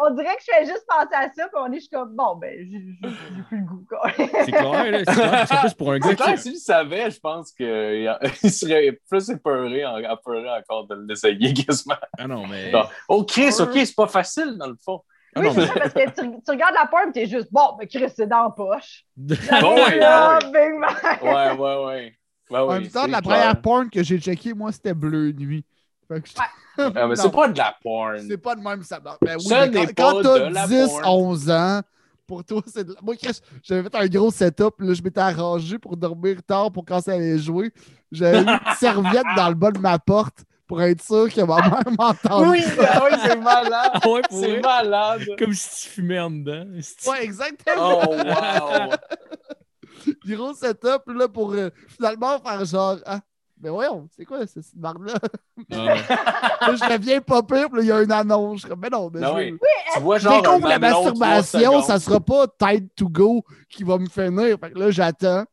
on 0.00 0.14
dirait 0.14 0.34
que 0.36 0.42
je 0.48 0.50
fais 0.50 0.64
juste 0.64 0.86
penser 0.88 1.14
à 1.14 1.24
ça, 1.30 1.46
puis 1.48 1.56
on 1.62 1.70
est 1.70 1.74
juste 1.74 1.92
comme, 1.92 2.16
bon, 2.16 2.36
ben, 2.36 2.54
j'ai 2.58 3.42
plus 3.50 3.58
le 3.58 3.66
goût, 3.66 3.84
quoi. 3.86 4.10
C'est 4.16 4.50
clair, 4.50 4.90
là. 4.90 5.44
C'est 5.46 5.58
plus, 5.60 5.74
pour 5.74 5.92
un 5.92 5.98
gars 5.98 6.08
C'est 6.08 6.16
clair, 6.16 6.34
qui. 6.36 6.40
s'il 6.40 6.56
savait, 6.56 7.10
je 7.10 7.20
pense 7.20 7.52
qu'il 7.52 7.70
serait 8.50 8.98
plus 9.10 9.28
épeuré, 9.28 9.84
en- 9.84 10.02
encore 10.04 10.86
de 10.86 10.94
l'essayer 11.06 11.52
quasiment. 11.66 11.96
Ah 12.18 12.26
non, 12.26 12.46
mais. 12.46 12.70
Bon. 12.72 12.84
Oh, 13.10 13.22
Chris, 13.24 13.52
OK, 13.60 13.72
c'est 13.74 13.94
pas 13.94 14.06
facile 14.06 14.56
dans 14.56 14.68
le 14.68 14.76
fond. 14.82 15.02
Ah 15.34 15.40
oui, 15.40 15.46
non, 15.46 15.52
c'est 15.54 15.60
mais. 15.60 15.66
ça, 15.66 15.72
parce 15.74 15.92
que 15.92 16.10
tu, 16.10 16.30
tu 16.44 16.50
regardes 16.50 16.74
la 16.74 16.86
porn, 16.86 17.12
t'es 17.12 17.26
juste, 17.26 17.48
bon, 17.52 17.76
ben, 17.78 17.86
Chris, 17.86 18.10
c'est 18.14 18.26
dans 18.26 18.44
la 18.44 18.50
poche. 18.50 19.04
Bon, 19.16 19.74
ouais, 19.76 19.98
Là, 19.98 20.38
ouais. 20.38 20.50
bang. 20.52 21.22
Ouais, 21.22 21.50
ouais, 21.52 21.84
ouais. 21.86 22.14
Ben 22.50 22.60
En 22.62 22.68
oui, 22.68 22.80
même 22.80 22.88
temps, 22.88 23.06
la 23.06 23.20
clair. 23.20 23.22
première 23.22 23.60
porn 23.62 23.90
que 23.90 24.02
j'ai 24.02 24.18
checkée, 24.18 24.54
moi, 24.54 24.72
c'était 24.72 24.94
Bleu 24.94 25.30
Nuit. 25.32 25.64
Fait 26.08 26.20
que 26.20 26.28
je- 26.28 26.34
Ah, 26.78 27.06
mais 27.06 27.14
c'est 27.14 27.30
pas 27.30 27.46
de 27.48 27.56
la 27.58 27.76
porn. 27.82 28.18
c'est 28.26 28.38
pas 28.38 28.56
de 28.56 28.60
même 28.60 28.82
ça. 28.82 28.98
Ben 28.98 29.14
oui, 29.36 29.40
Ça 29.44 29.66
mais 29.68 29.86
quand, 29.86 29.86
pas 29.86 29.94
quand 29.94 30.22
de 30.22 30.52
la 30.52 30.62
t'as 30.62 30.66
10, 30.66 30.88
porn. 30.88 31.04
11 31.06 31.50
ans, 31.50 31.80
pour 32.26 32.44
toi, 32.44 32.62
c'est 32.66 32.84
de 32.84 32.94
la... 32.94 33.00
Moi, 33.02 33.14
Chris, 33.16 33.38
j'avais 33.62 33.82
fait 33.84 33.94
un 33.94 34.06
gros 34.08 34.30
setup, 34.32 34.80
là, 34.80 34.94
je 34.94 35.02
m'étais 35.02 35.20
arrangé 35.20 35.78
pour 35.78 35.96
dormir 35.96 36.42
tard 36.44 36.72
pour 36.72 36.84
quand 36.84 37.00
ça 37.00 37.12
allait 37.12 37.38
jouer. 37.38 37.72
J'avais 38.10 38.38
une 38.42 38.58
serviette 38.78 39.26
dans 39.36 39.48
le 39.48 39.54
bas 39.54 39.70
de 39.70 39.78
ma 39.78 39.98
porte 40.00 40.44
pour 40.70 40.80
être 40.82 41.02
sûr 41.02 41.28
que 41.34 41.40
ma 41.40 41.56
mère 41.56 41.82
m'entende. 41.98 42.46
Oui, 42.48 42.62
ah 42.78 43.02
oui, 43.10 43.18
c'est 43.24 43.34
malade. 43.36 43.90
Ah 43.92 44.08
ouais, 44.08 44.20
C'est 44.30 44.50
vrai. 44.52 44.60
malade. 44.60 45.22
Comme 45.36 45.52
si 45.52 45.82
tu 45.82 45.88
fumais 45.94 46.20
en 46.20 46.30
dedans. 46.30 46.64
Ouais, 47.08 47.24
exactement. 47.24 48.02
Oh, 48.08 48.14
wow. 48.14 48.90
Gros 50.24 50.54
setup 50.54 51.02
là, 51.08 51.26
pour 51.26 51.54
euh, 51.54 51.70
finalement 51.88 52.38
faire 52.38 52.64
genre 52.64 52.98
Ah, 53.04 53.18
mais 53.60 53.68
voyons, 53.68 54.08
c'est 54.16 54.24
quoi 54.24 54.46
cette 54.46 54.64
marde-là? 54.76 55.14
Ah, 55.72 55.76
Là, 56.68 56.76
je 56.76 56.84
reviens 56.92 57.20
pas 57.20 57.42
pire, 57.42 57.68
puis 57.68 57.78
là, 57.78 57.82
il 57.82 57.86
y 57.88 57.92
a 57.92 58.00
une 58.02 58.12
annonce. 58.12 58.54
Je 58.54 58.60
suis 58.60 58.68
comme, 58.68 58.78
mais 58.80 58.90
non, 58.90 59.10
mais 59.12 59.20
Ah 59.24 59.30
je- 59.32 59.34
oui. 59.34 59.58
Tu 59.94 60.00
vois, 60.00 60.18
genre, 60.18 60.58
la 60.68 60.78
masturbation, 60.78 61.82
ça 61.82 61.98
sera 61.98 62.20
pas 62.20 62.46
Tide 62.46 62.88
to 62.94 63.08
Go 63.08 63.42
qui 63.68 63.82
va 63.82 63.98
me 63.98 64.06
finir. 64.06 64.56
Fait 64.60 64.70
que 64.70 64.78
là, 64.78 64.90
j'attends. 64.92 65.44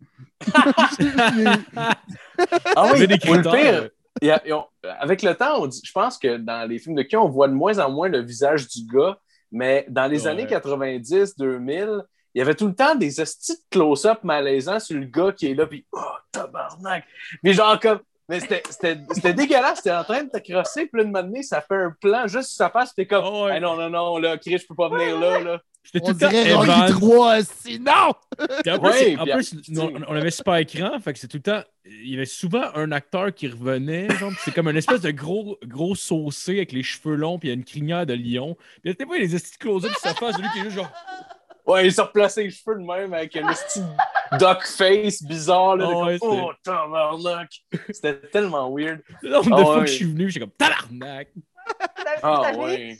Ah 2.75 2.91
oui, 2.93 3.07
des 3.07 3.17
critères. 3.17 3.89
Et 4.21 4.53
on- 4.53 4.65
avec 4.99 5.21
le 5.21 5.35
temps, 5.35 5.61
on 5.61 5.67
dit- 5.67 5.81
je 5.83 5.91
pense 5.91 6.17
que 6.17 6.37
dans 6.37 6.67
les 6.69 6.79
films 6.79 6.95
de 6.95 7.03
cul, 7.03 7.17
on 7.17 7.27
voit 7.29 7.47
de 7.47 7.53
moins 7.53 7.77
en 7.79 7.89
moins 7.91 8.09
le 8.09 8.21
visage 8.21 8.67
du 8.67 8.85
gars. 8.85 9.17
Mais 9.51 9.85
dans 9.89 10.07
les 10.07 10.23
Ouais. 10.23 10.27
années 10.31 10.47
90, 10.47 11.37
2000, 11.37 12.01
il 12.35 12.39
y 12.39 12.41
avait 12.41 12.55
tout 12.55 12.67
le 12.67 12.75
temps 12.75 12.95
des 12.95 13.09
de 13.09 13.23
close-up 13.71 14.23
malaisants 14.23 14.79
sur 14.79 14.99
le 14.99 15.05
gars 15.05 15.31
qui 15.31 15.51
est 15.51 15.53
là, 15.53 15.65
puis 15.65 15.85
oh, 15.93 16.01
tabarnak! 16.31 17.05
Puis 17.43 17.53
genre 17.53 17.79
comme. 17.79 17.99
Mais 18.29 18.41
c'était- 18.41 18.63
c'était 18.69 18.97
c'était 19.11 19.33
dégueulasse, 19.33 19.77
c'était 19.77 19.93
en 19.95 20.03
train 20.03 20.23
de 20.23 20.29
te 20.29 20.37
crosser, 20.39 20.85
puis 20.87 20.99
là, 20.99 21.05
de 21.05 21.09
moment 21.11 21.23
donné, 21.23 21.43
ça 21.43 21.61
fait 21.61 21.75
un 21.75 21.95
plan 22.01 22.27
juste 22.27 22.49
sur 22.49 22.57
sa 22.57 22.69
face, 22.69 22.93
t'es 22.93 23.07
comme, 23.07 23.23
ouais. 23.45 23.53
Hey, 23.55 23.61
non, 23.61 23.77
non, 23.77 23.89
non, 23.89 24.17
là, 24.17 24.37
Chris, 24.37 24.57
je 24.57 24.67
peux 24.67 24.75
pas 24.75 24.89
venir 24.89 25.17
là, 25.17 25.39
là. 25.39 25.61
J'étais 25.93 25.99
tout 25.99 26.05
On 26.07 26.11
le 26.13 26.17
temps 26.19 26.29
dirait 26.29 26.53
Rocky 26.53 26.69
Evan. 26.71 26.89
3, 26.91 27.43
sinon! 27.43 27.91
En 28.39 28.79
plus, 28.79 28.89
Ouais, 28.89 29.17
en 29.17 29.25
plus, 29.25 29.55
on, 29.77 29.93
on 30.07 30.15
avait 30.15 30.31
super 30.31 30.55
écran, 30.55 30.99
fait 30.99 31.13
que 31.13 31.19
c'est 31.19 31.27
tout 31.27 31.37
le 31.37 31.43
temps. 31.43 31.61
Il 31.85 32.09
y 32.09 32.15
avait 32.15 32.25
souvent 32.25 32.63
un 32.75 32.91
acteur 32.91 33.33
qui 33.33 33.47
revenait, 33.47 34.09
genre, 34.17 34.33
c'est 34.43 34.53
comme 34.53 34.67
une 34.67 34.75
espèce 34.77 35.01
de 35.01 35.11
gros, 35.11 35.57
gros 35.65 35.95
saucé 35.95 36.57
avec 36.57 36.73
les 36.73 36.83
cheveux 36.83 37.15
longs, 37.15 37.39
puis 37.39 37.47
il 37.47 37.51
y 37.51 37.53
a 37.53 37.55
une 37.55 37.63
crinière 37.63 38.05
de 38.05 38.13
lion. 38.13 38.55
Puis 38.83 38.91
il 38.91 38.95
y 38.99 39.01
a 39.01 39.05
pas 39.05 39.17
les 39.17 39.33
estis 39.35 39.57
close-up 39.57 39.91
sur 39.91 39.99
sa 40.01 40.13
face, 40.13 40.35
de 40.35 40.41
lui 40.41 40.49
qui 40.53 40.59
est 40.59 40.63
juste 40.63 40.75
genre. 40.75 40.91
Ouais, 41.65 41.85
il 41.85 41.91
s'est 41.91 42.01
replacé 42.01 42.43
les 42.43 42.49
cheveux 42.49 42.75
de 42.79 42.85
même 42.85 43.13
avec 43.13 43.35
un 43.35 43.45
petit 43.51 43.81
duck 44.39 44.63
face 44.65 45.21
bizarre, 45.21 45.75
là, 45.75 45.85
de 45.85 45.91
Ah 45.91 45.93
comme, 45.93 46.07
ouais, 46.07 46.17
oh, 46.21 46.51
tabarnak! 46.63 47.49
C'était 47.89 48.21
tellement 48.29 48.73
weird. 48.73 49.01
Le 49.21 49.31
nombre 49.31 49.49
de 49.49 49.53
Ah 49.53 49.63
fois 49.65 49.75
ouais. 49.75 49.81
que 49.81 49.87
je 49.87 49.95
suis 49.95 50.05
venu, 50.05 50.29
j'étais 50.29 50.39
comme 50.45 50.53
tabarnak. 50.57 51.27
Ah, 52.23 52.53
ouais. 52.57 52.97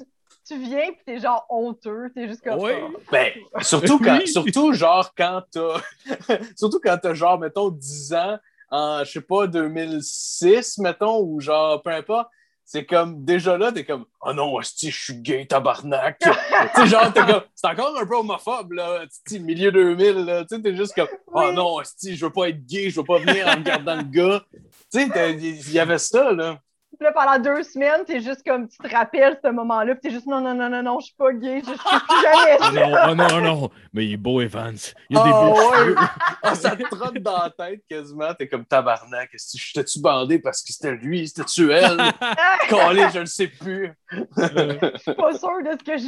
Tu, 0.47 0.57
viens 0.59 0.87
puis 0.91 1.01
t'es 1.05 1.19
genre 1.19 1.45
honteux, 1.49 2.11
t'es 2.15 2.27
juste 2.27 2.41
comme 2.43 2.59
Ouais. 2.59 2.81
oh. 2.83 2.97
Ben, 3.11 3.31
surtout 3.61 3.99
quand, 3.99 4.17
Oui. 4.19 4.27
surtout 4.27 4.73
genre 4.73 5.13
quand 5.15 5.43
t'as, 5.51 5.81
surtout 6.55 6.79
quand 6.83 6.97
t'as 7.01 7.13
genre, 7.13 7.39
mettons, 7.39 7.69
10 7.69 8.13
ans, 8.13 8.37
en, 8.69 9.03
je 9.03 9.11
sais 9.11 9.21
pas, 9.21 9.47
2006, 9.47 10.77
mettons, 10.79 11.19
ou 11.21 11.39
genre, 11.39 11.81
peu 11.81 11.91
importe, 11.91 12.29
c'est 12.65 12.85
comme, 12.85 13.23
déjà 13.23 13.57
là, 13.57 13.71
t'es 13.71 13.85
comme, 13.85 14.05
oh 14.21 14.33
non, 14.33 14.53
hostie, 14.53 14.91
je 14.91 15.01
suis 15.05 15.15
gay, 15.21 15.45
tabarnak. 15.45 16.19
tu 16.19 16.29
sais, 16.75 16.87
genre, 16.87 17.13
t'es 17.13 17.21
comme, 17.25 17.41
c'est 17.55 17.67
encore 17.67 17.97
un 17.97 18.05
peu 18.05 18.17
homophobe, 18.17 18.73
là, 18.73 19.05
tu 19.25 19.39
milieu 19.39 19.71
2000, 19.71 20.25
là, 20.25 20.43
tu 20.43 20.55
sais, 20.57 20.61
t'es 20.61 20.75
juste 20.75 20.93
comme, 20.93 21.07
oh 21.33 21.51
non, 21.53 21.75
hostie, 21.75 22.17
je 22.17 22.25
veux 22.25 22.31
pas 22.31 22.49
être 22.49 22.65
gay, 22.65 22.89
je 22.89 22.99
veux 22.99 23.05
pas 23.05 23.19
venir 23.19 23.47
en 23.47 23.51
regardant 23.55 23.95
le 23.95 24.03
gars. 24.03 24.43
Tu 24.91 24.99
sais, 24.99 25.07
t'as- 25.09 25.29
il 25.29 25.71
y 25.71 25.79
avait 25.79 25.97
ça, 25.97 26.33
là. 26.33 26.59
Puis 26.95 27.03
là, 27.05 27.11
pendant 27.11 27.37
deux 27.37 27.61
semaines, 27.63 28.05
t'es 28.05 28.21
juste 28.21 28.43
comme, 28.43 28.67
tu 28.67 28.77
te 28.77 28.87
rappelles 28.87 29.37
ce 29.43 29.51
moment-là, 29.51 29.93
puis 29.93 30.01
t'es 30.01 30.09
juste, 30.09 30.25
non, 30.25 30.41
non, 30.41 30.55
non, 30.55 30.67
non, 30.69 30.81
non, 30.81 30.99
je 30.99 31.07
suis 31.07 31.15
pas 31.15 31.31
gay, 31.33 31.59
je 31.59 31.65
je 31.65 31.71
suis 31.71 31.99
plus 32.07 32.21
jamais 32.23 32.57
Oh 32.59 32.63
ça. 32.63 32.71
non, 32.71 32.97
oh 33.11 33.15
non, 33.15 33.27
oh 33.35 33.41
non. 33.41 33.69
Mais 33.93 34.05
il 34.05 34.13
est 34.13 34.17
beau, 34.17 34.41
Evans. 34.41 34.75
Il 35.09 35.17
a 35.17 35.23
des 35.23 35.29
Ah 35.31 35.41
beaux 35.41 35.53
ouais. 35.53 35.77
cheveux. 35.77 35.95
Ah, 36.43 36.55
ça 36.55 36.75
te 36.77 36.83
trotte 36.83 37.17
dans 37.17 37.37
la 37.43 37.49
tête 37.49 37.83
quasiment. 37.89 38.33
T'es 38.33 38.47
comme 38.47 38.63
tabarnak. 38.65 39.29
Est-ce 39.33 39.57
que 39.57 39.61
J'étais-tu 39.61 39.99
bandé 39.99 40.39
parce 40.39 40.63
que 40.63 40.71
c'était 40.71 40.93
lui? 40.93 41.27
C'était-tu 41.27 41.71
elle? 41.73 41.97
Calé, 42.69 43.05
je 43.13 43.19
ne 43.19 43.25
sais 43.25 43.47
plus. 43.47 43.91
Je 44.11 44.97
suis 44.97 45.13
pas 45.13 45.33
sûre 45.37 45.61
de 45.63 45.71
ce 45.77 45.83
que 45.83 45.97
je 45.97 46.05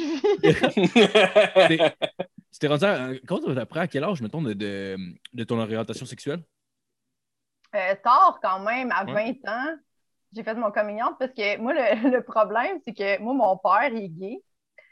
vis. 1.80 1.90
t'es 2.60 2.68
rendu 2.68 2.86
à. 2.86 3.10
Quand 3.28 3.46
après, 3.58 3.82
à 3.82 3.88
quel 3.88 4.04
âge, 4.06 4.22
mettons, 4.22 4.42
de, 4.42 4.54
de, 4.54 4.96
de 5.34 5.44
ton 5.44 5.60
orientation 5.60 6.06
sexuelle? 6.06 6.42
Euh, 7.76 7.96
tard 8.04 8.40
quand 8.42 8.60
même, 8.62 8.92
à 8.92 9.04
Ouais. 9.06 9.36
20 9.44 9.52
ans, 9.52 9.76
j'ai 10.36 10.44
fait 10.44 10.54
mon 10.56 10.72
coming 10.72 11.02
out 11.02 11.16
parce 11.20 11.32
que 11.34 11.58
moi, 11.58 11.74
le, 11.74 11.80
le 12.18 12.24
problème, 12.24 12.78
c'est 12.86 12.94
que 12.94 13.20
moi, 13.22 13.34
mon 13.34 13.58
père, 13.58 13.90
il 13.92 14.04
est 14.06 14.10
gay. 14.10 14.42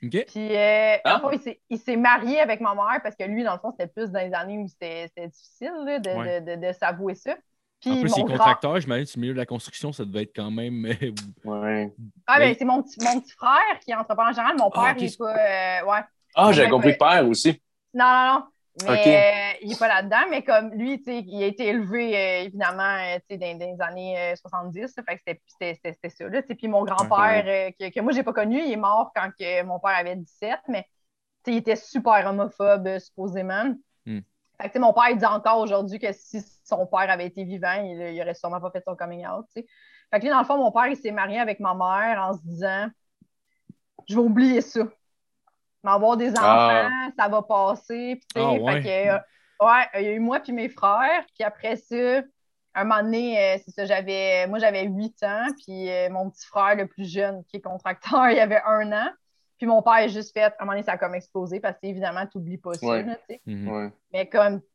OK? 0.04 0.26
Puis, 0.28 0.56
euh, 0.56 0.98
Ah. 1.06 1.22
il 1.34 1.40
s'est- 1.40 1.62
il 1.70 1.80
s'est 1.80 1.96
marié 1.98 2.40
avec 2.40 2.62
ma 2.62 2.76
mère 2.76 3.00
parce 3.02 3.16
que 3.16 3.24
lui, 3.24 3.44
dans 3.44 3.54
le 3.54 3.60
fond, 3.60 3.72
c'était 3.72 3.92
plus 3.92 4.12
dans 4.12 4.20
les 4.20 4.34
années 4.34 4.58
où 4.60 4.68
c'était 4.68 5.10
difficile 5.28 5.72
là, 5.86 6.00
de, 6.00 6.10
Ouais. 6.12 6.42
de, 6.42 6.56
de, 6.56 6.68
de 6.68 6.74
s'avouer 6.74 7.16
ça. 7.16 7.36
Puis, 7.80 7.92
En 7.92 8.02
plus, 8.02 8.10
il 8.16 8.20
est 8.20 8.22
mon 8.22 8.26
grand- 8.26 8.38
contracteur, 8.38 8.80
j'imagine, 8.80 9.06
sur 9.06 9.18
le 9.18 9.22
milieu 9.22 9.34
de 9.34 9.38
la 9.40 9.46
construction, 9.46 9.92
ça 9.94 10.04
devait 10.06 10.24
être 10.24 10.36
quand 10.36 10.50
même. 10.52 10.86
euh, 10.86 11.12
Ouais. 11.44 11.94
Ah, 12.28 12.40
ben, 12.40 12.56
c'est 12.58 12.66
mon 12.66 12.82
petit, 12.84 12.98
mon 13.04 13.20
petit 13.22 13.32
frère 13.34 13.80
qui 13.84 13.92
est 13.92 13.96
entrepreneur 13.96 14.32
en 14.32 14.34
général. 14.34 14.58
Mon 14.58 14.70
Ah, 14.74 14.82
père, 14.82 14.92
ok. 14.96 15.02
il 15.02 15.06
est 15.06 15.18
pas. 15.18 15.32
euh, 15.32 15.86
ouais. 15.86 16.00
Ah, 16.36 16.52
j'avais 16.52 16.70
compris 16.70 16.96
père 16.98 17.28
aussi. 17.28 17.62
Non, 17.94 18.06
non, 18.06 18.34
non. 18.34 18.44
Mais 18.86 19.54
euh, 19.54 19.58
il 19.62 19.70
n'est 19.70 19.76
pas 19.76 19.88
là-dedans, 19.88 20.30
mais 20.30 20.44
comme 20.44 20.72
lui, 20.74 21.02
il 21.08 21.44
a 21.44 21.48
été 21.48 21.68
élevé 21.68 22.16
euh, 22.16 22.44
évidemment 22.46 22.84
euh, 22.84 23.18
dans, 23.30 23.58
dans 23.58 23.66
les 23.66 23.82
années 23.82 24.20
euh, 24.34 24.36
70. 24.36 24.96
là, 24.98 25.04
fait 25.04 25.16
que 25.18 25.40
c'était- 25.48 26.10
ça. 26.10 26.28
Là, 26.30 26.42
puis 26.44 26.68
mon 26.68 26.84
grand-père, 26.84 27.44
euh, 27.48 27.72
que, 27.80 27.92
que 27.92 28.00
moi, 28.02 28.12
j'ai 28.12 28.24
pas 28.24 28.34
connu, 28.34 28.60
il 28.62 28.72
est 28.72 28.76
mort 28.78 29.12
quand 29.16 29.30
que 29.40 29.64
mon 29.64 29.80
père 29.80 29.98
avait 29.98 30.16
17, 30.16 30.60
mais 30.68 30.86
il 31.48 31.56
était 31.58 31.76
super 31.76 32.28
homophobe, 32.28 33.00
supposément. 33.00 33.74
Hmm. 34.06 34.20
Fait 34.62 34.70
que, 34.70 34.80
mon 34.80 34.94
père, 34.94 35.10
il 35.12 35.18
dit 35.18 35.26
encore 35.26 35.60
aujourd'hui 35.60 35.98
que 36.00 36.12
si 36.14 36.42
son 36.64 36.86
père 36.86 37.10
avait 37.10 37.26
été 37.28 37.44
vivant, 37.46 37.82
il, 37.84 38.14
il 38.14 38.22
aurait 38.22 38.34
sûrement 38.36 38.60
pas 38.60 38.70
fait 38.72 38.84
son 38.86 38.96
coming 38.96 39.26
out. 39.26 39.46
tu 39.56 39.62
sais. 39.62 39.68
Fait 40.12 40.20
que 40.20 40.24
lui, 40.26 40.30
dans 40.30 40.40
le 40.40 40.46
fond, 40.46 40.58
mon 40.58 40.72
père, 40.72 40.88
il 40.88 40.98
s'est 40.98 41.12
marié 41.12 41.40
avec 41.40 41.60
ma 41.60 41.74
mère 41.74 42.22
en 42.22 42.34
se 42.34 42.42
disant 42.44 42.88
Je 44.08 44.16
vais 44.16 44.22
oublier 44.22 44.62
ça. 44.62 44.82
M'avoir 45.84 46.18
des 46.18 46.32
enfants, 46.32 46.42
Ah. 46.90 47.10
ça 47.18 47.28
va 47.28 47.42
passer. 47.44 48.16
Puis, 48.16 48.28
tu 48.36 48.42
sais, 48.42 48.46
Ah, 48.48 48.52
fait 48.56 48.62
ouais. 48.62 48.82
que, 48.82 49.10
euh, 49.10 49.66
ouais, 49.68 49.84
il 49.96 50.02
y 50.02 50.08
a 50.08 50.12
eu 50.14 50.20
moi 50.20 50.40
puis 50.40 50.52
mes 50.54 50.70
frères. 50.70 51.26
Puis 51.36 51.44
après 51.44 51.76
ça, 51.78 52.22
un 52.76 52.84
moment 52.84 53.02
donné, 53.04 53.40
euh, 53.40 53.58
c'est 53.64 53.72
ça, 53.72 53.86
j'avais, 53.86 54.48
moi, 54.48 54.60
j'avais 54.60 54.84
8 54.84 55.22
ans. 55.24 55.48
Puis 55.66 55.90
euh, 55.92 56.10
mon 56.10 56.30
petit 56.30 56.46
frère, 56.46 56.76
le 56.76 56.88
plus 56.88 57.12
jeune, 57.12 57.44
qui 57.46 57.58
est 57.58 57.62
contracteur, 57.62 58.30
il 58.32 58.40
avait 58.40 58.62
un 58.66 58.92
an. 58.92 59.10
Puis 59.58 59.66
mon 59.66 59.82
père 59.82 59.94
a 59.94 60.08
juste 60.08 60.34
fait, 60.34 60.44
à 60.44 60.48
un 60.60 60.66
moment 60.66 60.74
donné, 60.74 60.84
ça 60.84 60.94
a 60.94 60.98
comme 60.98 61.16
explosé 61.16 61.60
parce 61.60 61.76
que, 61.80 61.88
évidemment, 61.88 62.26
tu 62.28 62.38
n'oublies 62.38 62.58
pas 62.60 62.74
ça. 62.76 62.86
Ouais. 62.86 63.04
là. 63.04 63.16
Mhm. 63.46 63.68
Ouais. 63.70 63.90
Mais 64.14 64.28
comme, 64.30 64.62
tu 64.62 64.68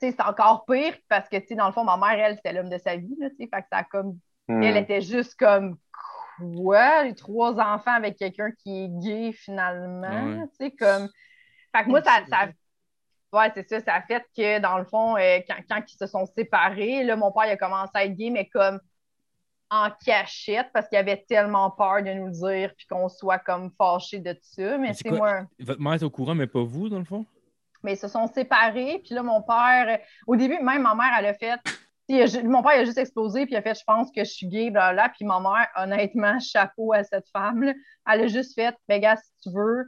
sais, 0.00 0.10
c'est 0.12 0.22
encore 0.22 0.64
pire 0.64 0.94
parce 1.08 1.28
que, 1.28 1.36
tu 1.36 1.46
sais, 1.48 1.54
dans 1.54 1.66
le 1.66 1.72
fond, 1.72 1.84
ma 1.84 1.96
mère, 1.96 2.18
elle, 2.24 2.34
c'était 2.36 2.52
l'homme 2.52 2.70
de 2.70 2.78
sa 2.78 2.96
vie, 2.96 3.14
là. 3.20 3.28
Fait 3.36 3.46
que 3.46 3.66
ça 3.70 3.78
a 3.78 3.84
comme, 3.84 4.18
Hmm. 4.48 4.64
elle 4.64 4.78
était 4.78 5.00
juste 5.00 5.36
comme, 5.38 5.76
quoi? 6.40 7.04
Les 7.04 7.14
trois 7.14 7.58
enfants 7.60 7.92
avec 7.94 8.16
quelqu'un 8.16 8.50
qui 8.62 8.84
est 8.84 8.88
gay, 8.88 9.32
finalement, 9.32 10.40
Ouais. 10.40 10.46
tu 10.58 10.66
sais, 10.66 10.70
comme. 10.72 11.08
Fait 11.74 11.84
que 11.84 11.88
moi, 11.88 12.02
ça, 12.02 12.20
ça, 12.28 12.48
Ouais, 13.32 13.48
c'est 13.54 13.68
ça. 13.68 13.80
Ça 13.80 13.94
a 13.94 14.02
fait 14.02 14.24
que, 14.36 14.58
dans 14.58 14.76
le 14.76 14.84
fond, 14.84 15.16
euh, 15.16 15.38
quand, 15.46 15.54
quand 15.68 15.82
ils 15.86 15.96
se 15.96 16.06
sont 16.08 16.26
séparés, 16.26 17.04
là, 17.04 17.14
mon 17.14 17.30
père 17.30 17.46
il 17.46 17.50
a 17.50 17.56
commencé 17.56 17.92
à 17.94 18.04
être 18.04 18.16
gay, 18.16 18.28
mais 18.30 18.48
comme 18.48 18.80
en 19.70 19.88
cachette, 20.04 20.66
parce 20.72 20.88
qu'il 20.88 20.98
avait 20.98 21.24
tellement 21.28 21.70
peur 21.70 22.02
de 22.02 22.10
nous 22.12 22.26
le 22.26 22.32
dire, 22.32 22.74
puis 22.76 22.86
qu'on 22.88 23.08
soit 23.08 23.38
comme 23.38 23.70
fâchés 23.78 24.18
de 24.18 24.36
ça. 24.42 24.78
Mais 24.78 24.94
c'est 24.94 25.12
moi. 25.12 25.42
Votre 25.60 25.80
mère 25.80 25.92
est 25.92 26.02
au 26.02 26.10
courant, 26.10 26.34
mais 26.34 26.48
pas 26.48 26.64
vous, 26.64 26.88
dans 26.88 26.98
le 26.98 27.04
fond? 27.04 27.24
Mais 27.84 27.92
ils 27.92 27.98
se 27.98 28.08
sont 28.08 28.26
séparés, 28.26 29.00
puis 29.04 29.14
là, 29.14 29.22
mon 29.22 29.42
père, 29.42 30.00
au 30.26 30.34
début, 30.34 30.58
même 30.60 30.82
ma 30.82 30.96
mère, 30.96 31.12
elle 31.16 31.26
a 31.26 31.34
fait. 31.34 31.60
Mon 32.44 32.62
père 32.62 32.72
il 32.76 32.80
a 32.80 32.84
juste 32.84 32.98
explosé, 32.98 33.44
puis 33.46 33.54
il 33.54 33.56
a 33.56 33.62
fait 33.62 33.74
Je 33.78 33.84
pense 33.86 34.10
que 34.10 34.24
je 34.24 34.30
suis 34.30 34.46
gay, 34.46 34.70
blablabla. 34.70 35.10
Puis 35.16 35.24
ma 35.24 35.40
mère, 35.40 35.68
honnêtement, 35.76 36.38
chapeau 36.40 36.92
à 36.92 37.04
cette 37.04 37.28
femme-là. 37.32 37.72
Elle 38.10 38.20
a 38.22 38.26
juste 38.26 38.54
fait 38.54 38.74
Ben, 38.88 39.00
gars, 39.00 39.16
si 39.16 39.30
tu 39.42 39.54
veux, 39.54 39.84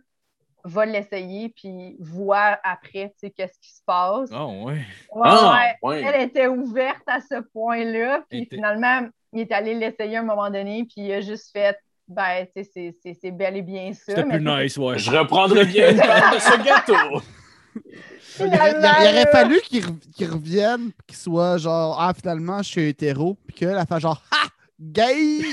va 0.64 0.86
l'essayer, 0.86 1.48
puis 1.56 1.96
vois 1.98 2.58
après, 2.62 3.08
tu 3.10 3.26
sais, 3.26 3.30
qu'est-ce 3.30 3.58
qui 3.60 3.72
se 3.74 3.80
passe. 3.84 4.30
Ah, 4.32 4.46
ouais. 4.46 4.74
Ouais, 5.12 5.22
Ah, 5.24 5.66
ouais. 5.82 5.88
ouais. 5.88 6.02
Elle 6.06 6.22
était 6.22 6.46
ouverte 6.46 7.02
à 7.08 7.20
ce 7.20 7.40
point-là. 7.52 8.22
Puis 8.30 8.42
Était- 8.42 8.56
finalement, 8.56 9.08
il 9.32 9.40
est 9.40 9.50
allé 9.52 9.74
l'essayer 9.74 10.18
à 10.18 10.20
un 10.20 10.24
moment 10.24 10.50
donné, 10.50 10.84
puis 10.84 11.06
il 11.06 11.12
a 11.12 11.20
juste 11.20 11.50
fait 11.52 11.76
Ben, 12.08 12.44
tu 12.54 12.62
sais, 12.62 12.70
c'est- 12.74 12.96
c'est 13.02 13.14
c'est 13.14 13.30
bel 13.30 13.56
et 13.56 13.62
bien 13.62 13.92
ça. 13.92 14.02
C'était 14.16 14.24
plus 14.24 14.44
nice, 14.44 14.76
ouais. 14.76 14.98
Je 14.98 15.10
reprendrai 15.10 15.64
bien 15.64 15.90
une 15.92 15.96
part 16.00 16.34
de 16.34 16.38
ce 16.38 16.62
gâteau. 16.62 17.22
Il, 17.74 18.46
aurait- 18.46 18.48
il 18.48 18.56
aurait- 18.56 18.72
il 18.72 18.78
aurait 18.78 18.78
Finalement, 18.78 19.32
fallu 19.32 19.60
qu'il 19.62 19.84
re- 19.84 20.12
qu'il 20.14 20.30
revienne, 20.30 20.90
qu'il 21.06 21.16
soit 21.16 21.58
genre, 21.58 21.98
ah, 22.00 22.12
finalement, 22.14 22.62
je 22.62 22.68
suis 22.70 22.88
hétéro, 22.88 23.36
puis 23.46 23.56
qu'elle 23.56 23.76
a 23.76 23.84
fait 23.86 24.00
genre, 24.00 24.22
ha! 24.30 24.46
Gay! 24.80 25.42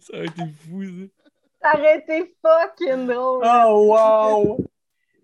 Ça 0.00 0.16
a 0.16 0.24
été 0.24 0.42
fou, 0.60 0.82
ça. 0.84 1.70
Ça 1.72 1.78
aurait 1.78 1.98
été 1.98 2.34
fucking 2.44 3.06
drôle. 3.06 3.44
oh, 3.44 3.94
wow! 3.94 4.58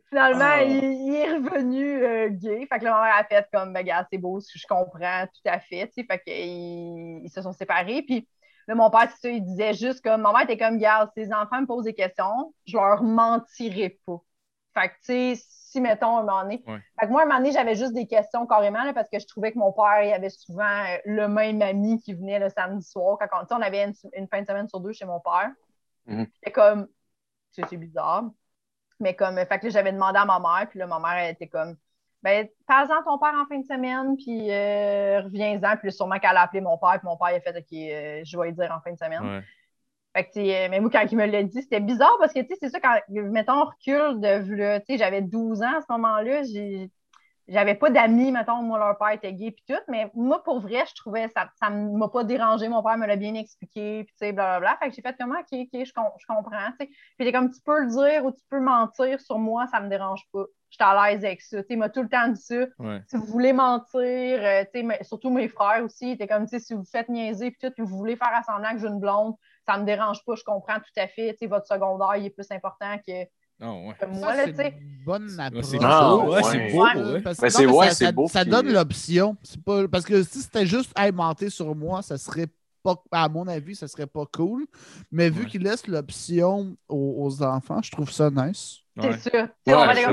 Finalement, 0.08 0.40
Ah. 0.44 0.62
il, 0.64 0.84
il 0.84 1.14
est 1.16 1.32
revenu 1.34 2.02
euh, 2.04 2.28
gay. 2.30 2.66
Fait 2.66 2.78
que 2.78 2.84
là, 2.84 2.92
ma 2.92 3.02
mère 3.04 3.16
a 3.18 3.24
fait 3.24 3.46
comme, 3.52 3.72
ben, 3.74 3.82
gars, 3.84 4.06
c'est 4.10 4.16
beau, 4.18 4.40
je 4.40 4.66
comprends 4.66 5.26
tout 5.26 5.50
à 5.50 5.58
fait. 5.60 5.86
tu 5.88 6.00
sais. 6.00 6.06
Fait 6.10 6.18
qu'ils 6.20 7.24
ils 7.24 7.30
se 7.30 7.42
sont 7.42 7.52
séparés. 7.52 8.02
Puis 8.02 8.26
là, 8.68 8.74
mon 8.74 8.90
père, 8.90 9.10
c'est 9.10 9.28
ça, 9.28 9.30
il 9.30 9.44
disait 9.44 9.74
juste 9.74 10.02
comme, 10.02 10.20
ma 10.20 10.32
mère 10.32 10.42
était 10.42 10.58
comme, 10.58 10.78
gars, 10.78 11.10
si 11.14 11.20
les 11.20 11.32
enfants 11.32 11.60
me 11.60 11.66
posent 11.66 11.84
des 11.84 11.94
questions, 11.94 12.54
je 12.66 12.76
leur 12.76 13.02
mentirai 13.02 13.98
pas. 14.06 14.18
Fait 14.74 14.90
que, 14.90 14.94
tu 14.94 15.00
sais, 15.00 15.42
si, 15.48 15.80
mettons, 15.80 16.18
un 16.18 16.22
moment 16.22 16.42
donné. 16.42 16.62
Ouais. 16.66 16.78
Fait 17.00 17.06
que 17.06 17.10
moi, 17.10 17.22
un 17.22 17.24
moment 17.24 17.38
donné, 17.38 17.52
j'avais 17.52 17.74
juste 17.74 17.94
des 17.94 18.06
questions 18.06 18.46
carrément, 18.46 18.84
là, 18.84 18.92
parce 18.92 19.08
que 19.08 19.18
je 19.18 19.26
trouvais 19.26 19.52
que 19.52 19.58
mon 19.58 19.72
père, 19.72 20.02
il 20.02 20.12
avait 20.12 20.30
souvent 20.30 20.62
euh, 20.64 20.98
le 21.06 21.28
même 21.28 21.60
ami 21.62 22.00
qui 22.00 22.12
venait 22.12 22.38
le 22.38 22.50
samedi 22.50 22.86
soir. 22.86 23.18
Quand 23.18 23.46
on, 23.50 23.56
on 23.56 23.62
avait 23.62 23.84
une, 23.84 23.94
une 24.12 24.28
fin 24.28 24.42
de 24.42 24.46
semaine 24.46 24.68
sur 24.68 24.80
deux 24.80 24.92
chez 24.92 25.06
mon 25.06 25.20
père. 25.20 25.50
Mhm. 26.06 26.26
C'était 26.34 26.52
comme, 26.52 26.86
tu 26.86 27.62
sais, 27.62 27.66
c'est 27.68 27.76
bizarre. 27.78 28.24
Mais 29.00 29.16
comme, 29.16 29.36
fait 29.36 29.58
que 29.58 29.66
là, 29.66 29.70
j'avais 29.70 29.92
demandé 29.92 30.18
à 30.18 30.26
ma 30.26 30.38
mère, 30.40 30.68
puis 30.68 30.78
là, 30.78 30.86
ma 30.86 30.98
mère, 30.98 31.12
elle 31.12 31.32
était 31.32 31.48
comme, 31.48 31.76
ben, 32.22 32.48
parle-en 32.66 33.02
ton 33.04 33.18
père 33.18 33.34
en 33.40 33.46
fin 33.46 33.58
de 33.58 33.66
semaine, 33.66 34.16
puis 34.16 34.50
euh, 34.50 35.20
reviens-en. 35.22 35.76
Puis 35.76 35.92
sûrement 35.92 36.18
qu'elle 36.18 36.36
a 36.36 36.42
appelé 36.42 36.60
mon 36.60 36.76
père, 36.76 36.98
puis 36.98 37.06
mon 37.08 37.16
père, 37.16 37.30
il 37.30 37.36
a 37.36 37.40
fait, 37.40 37.56
OK, 37.56 37.72
euh, 37.72 38.22
je 38.24 38.38
vais 38.38 38.46
lui 38.46 38.52
dire 38.54 38.72
en 38.76 38.80
fin 38.80 38.92
de 38.92 38.98
semaine. 38.98 39.22
Ouais. 39.22 39.42
Fait 40.16 40.24
que, 40.24 40.38
euh, 40.38 40.68
mais 40.70 40.80
moi, 40.80 40.90
quand 40.90 41.04
il 41.10 41.16
me 41.16 41.26
l'a 41.26 41.42
dit, 41.44 41.62
c'était 41.62 41.80
bizarre 41.80 42.16
parce 42.18 42.32
que, 42.32 42.40
tu 42.40 42.48
sais, 42.48 42.56
c'est 42.60 42.68
ça, 42.70 42.80
quand, 42.80 42.98
mettons, 43.08 43.62
on 43.62 43.64
recule 43.66 44.20
de, 44.20 44.54
là, 44.56 44.80
tu 44.80 44.86
sais, 44.86 44.98
j'avais 44.98 45.22
12 45.22 45.62
ans 45.62 45.78
à 45.78 45.80
ce 45.80 45.92
moment-là, 45.92 46.42
j'ai. 46.42 46.90
J'avais 47.48 47.74
pas 47.74 47.88
d'amis, 47.88 48.30
mettons, 48.30 48.62
moi, 48.62 48.78
leur 48.78 48.98
père 48.98 49.10
était 49.10 49.32
gay, 49.32 49.50
puis 49.50 49.64
tout, 49.66 49.80
mais 49.88 50.10
moi, 50.14 50.42
pour 50.44 50.60
vrai, 50.60 50.84
je 50.86 50.94
trouvais, 50.94 51.28
ça, 51.28 51.50
ça 51.58 51.70
m'a 51.70 52.08
pas 52.08 52.22
dérangé, 52.22 52.68
mon 52.68 52.82
père 52.82 52.98
me 52.98 53.06
l'a 53.06 53.16
bien 53.16 53.34
expliqué, 53.34 54.04
puis 54.04 54.14
tu 54.14 54.26
sais, 54.26 54.32
blablabla. 54.32 54.76
Fait 54.76 54.90
que 54.90 54.94
j'ai 54.94 55.02
fait 55.02 55.16
comme, 55.18 55.32
OK, 55.32 55.46
OK, 55.52 55.68
je, 55.72 55.84
je 55.84 56.26
comprends, 56.26 56.70
tu 56.78 56.86
sais. 56.86 56.90
Puis 57.18 57.32
comme, 57.32 57.50
tu 57.50 57.60
peux 57.62 57.80
le 57.80 57.88
dire 57.88 58.24
ou 58.26 58.32
tu 58.32 58.42
peux 58.50 58.60
mentir 58.60 59.18
sur 59.20 59.38
moi, 59.38 59.66
ça 59.66 59.80
me 59.80 59.88
dérange 59.88 60.22
pas. 60.32 60.44
J'étais 60.70 60.84
à 60.84 61.10
l'aise 61.10 61.24
avec 61.24 61.40
ça, 61.40 61.62
tu 61.62 61.68
sais, 61.68 61.76
m'a 61.76 61.88
tout 61.88 62.02
le 62.02 62.10
temps 62.10 62.28
dit 62.28 62.40
ça. 62.40 62.66
Si 63.06 63.16
vous 63.16 63.24
voulez 63.24 63.54
mentir, 63.54 64.02
euh, 64.02 64.64
tu 64.74 64.86
sais, 64.86 65.04
surtout 65.04 65.30
mes 65.30 65.48
frères 65.48 65.82
aussi, 65.82 66.10
étaient 66.10 66.28
comme, 66.28 66.44
tu 66.44 66.50
sais, 66.50 66.60
si 66.60 66.74
vous 66.74 66.84
faites 66.84 67.08
niaiser, 67.08 67.50
puis 67.50 67.58
tout, 67.60 67.72
puis 67.72 67.82
vous 67.82 67.96
voulez 67.96 68.16
faire 68.16 68.34
assemblant 68.34 68.72
que 68.72 68.78
j'ai 68.78 68.88
une 68.88 69.00
blonde, 69.00 69.34
ça 69.64 69.78
me 69.78 69.84
dérange 69.84 70.22
pas, 70.26 70.34
je 70.34 70.44
comprends 70.44 70.76
tout 70.76 71.00
à 71.00 71.08
fait, 71.08 71.32
tu 71.32 71.38
sais, 71.38 71.46
votre 71.46 71.66
secondaire, 71.66 72.16
il 72.16 72.26
est 72.26 72.30
plus 72.30 72.50
important 72.50 72.98
que 73.06 73.24
Oh, 73.60 73.88
ouais. 73.88 74.08
Moi, 74.08 74.36
là, 74.36 74.46
tu 74.46 74.54
sais. 74.54 74.74
bonne 75.04 75.40
approche. 75.40 75.64
C'est 75.64 75.78
beau, 75.78 76.32
ouais, 76.32 76.42
c'est 76.44 76.70
beau. 76.72 76.84
ouais. 76.84 77.20
Parce 77.20 77.38
Ben, 77.38 77.46
que 77.48 77.52
c'est- 77.52 77.64
non, 77.66 77.70
mais 77.72 77.76
ouais, 77.78 77.90
ça, 77.90 78.12
beau, 78.12 78.28
ça 78.28 78.42
puis- 78.42 78.50
donne 78.50 78.72
l'option. 78.72 79.36
C'est 79.42 79.62
pas... 79.62 79.88
Parce 79.88 80.04
que 80.04 80.22
si 80.22 80.40
c'était 80.42 80.66
juste 80.66 80.92
hey, 80.96 81.10
mentir 81.12 81.50
sur 81.50 81.74
moi, 81.74 82.02
ça 82.02 82.16
serait 82.18 82.46
pas. 82.84 82.94
À 83.10 83.28
mon 83.28 83.48
avis, 83.48 83.74
ça 83.74 83.88
serait 83.88 84.06
pas 84.06 84.24
cool. 84.32 84.66
Mais 85.10 85.28
vu 85.28 85.42
Ouais. 85.42 85.46
qu'il 85.50 85.62
laisse 85.62 85.86
l'option 85.88 86.76
aux, 86.88 87.14
aux 87.18 87.42
enfants, 87.42 87.80
je 87.82 87.90
trouve 87.90 88.10
ça 88.12 88.30
nice. 88.30 88.78
C'est 89.00 89.72
aller 89.72 90.04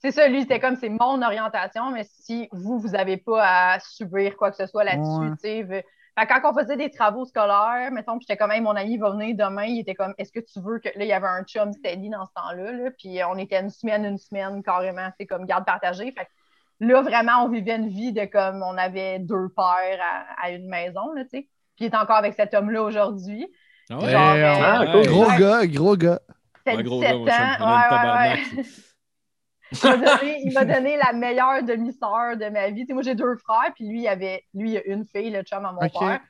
c'est 0.00 0.10
ça, 0.10 0.26
lui, 0.26 0.40
c'était 0.42 0.58
comme 0.58 0.74
c'est 0.74 0.88
mon 0.88 1.22
orientation, 1.22 1.92
mais 1.92 2.04
si 2.22 2.48
vous, 2.50 2.80
vous 2.80 2.88
n'avez 2.88 3.18
pas 3.18 3.74
à 3.74 3.78
subir 3.78 4.36
quoi 4.36 4.50
que 4.50 4.56
ce 4.56 4.66
soit 4.66 4.82
là-dessus, 4.82 5.08
Ouais. 5.20 5.30
tu 5.30 5.70
sais. 5.70 5.84
Ve- 6.16 6.20
Fait 6.20 6.26
que 6.26 6.40
quand 6.40 6.50
on 6.52 6.58
faisait 6.58 6.76
des 6.76 6.90
travaux 6.90 7.24
scolaires, 7.24 7.90
mettons, 7.92 8.18
j'étais 8.20 8.36
comme, 8.36 8.50
Hey, 8.52 8.60
mon 8.60 8.76
ami 8.76 8.98
va 8.98 9.10
venir 9.10 9.36
demain, 9.36 9.64
il 9.64 9.80
était 9.80 9.94
comme, 9.94 10.14
est-ce 10.18 10.32
que 10.32 10.40
tu 10.40 10.60
veux 10.60 10.78
que. 10.78 10.88
Là, 10.88 11.04
il 11.04 11.08
y 11.08 11.12
avait 11.12 11.26
un 11.28 11.42
chum 11.44 11.72
steady 11.72 12.10
dans 12.10 12.26
ce 12.26 12.32
temps-là, 12.34 12.72
là, 12.72 12.90
puis 12.98 13.18
on 13.24 13.36
était 13.38 13.60
une 13.60 13.70
semaine, 13.70 14.04
une 14.04 14.18
semaine, 14.18 14.62
carrément, 14.62 15.08
c'est 15.18 15.26
comme 15.26 15.46
garde 15.46 15.64
partagée. 15.64 16.12
Fait 16.12 16.24
que 16.24 16.30
là, 16.80 17.02
vraiment, 17.02 17.44
on 17.44 17.48
vivait 17.48 17.76
une 17.76 17.88
vie 17.88 18.12
de 18.12 18.24
comme, 18.26 18.62
on 18.62 18.76
avait 18.76 19.18
deux 19.20 19.48
pères 19.56 20.00
à, 20.02 20.42
à 20.46 20.50
une 20.50 20.68
maison, 20.68 21.12
là, 21.14 21.22
tu 21.24 21.30
sais. 21.30 21.48
Puis 21.76 21.86
il 21.86 21.86
est 21.86 21.96
encore 21.96 22.16
avec 22.16 22.34
cet 22.34 22.52
homme-là 22.54 22.82
aujourd'hui. 22.82 23.46
Ah 23.90 23.94
Genre, 23.98 24.04
ouais? 24.04 24.14
euh, 24.14 24.54
Ah, 24.60 24.80
Ouais. 24.80 24.92
cool. 24.92 25.06
Gros 25.06 25.26
Ouais. 25.26 25.38
gars, 25.38 25.66
gros 25.66 25.96
gars. 25.96 26.20
C'était 26.64 26.76
Ouais, 26.76 26.82
gros 26.84 27.00
17 27.00 27.24
gars, 27.24 27.42
ans. 27.42 28.32
Il 29.72 30.52
m'a 30.52 30.64
donné, 30.64 30.96
la 30.96 31.12
meilleure 31.12 31.62
demi-sœur 31.62 32.36
de 32.36 32.48
ma 32.48 32.70
vie. 32.70 32.82
Tu 32.82 32.88
sais, 32.88 32.92
moi, 32.94 33.02
j'ai 33.02 33.14
deux 33.14 33.36
frères, 33.36 33.72
puis 33.74 33.88
lui, 33.88 34.02
il 34.02 34.08
avait, 34.08 34.44
lui, 34.54 34.72
il 34.72 34.76
a 34.78 34.84
une 34.86 35.04
fille, 35.04 35.30
le 35.30 35.42
chum 35.42 35.64
à 35.64 35.72
mon 35.72 35.82
Ok. 35.84 35.92
père. 35.92 36.20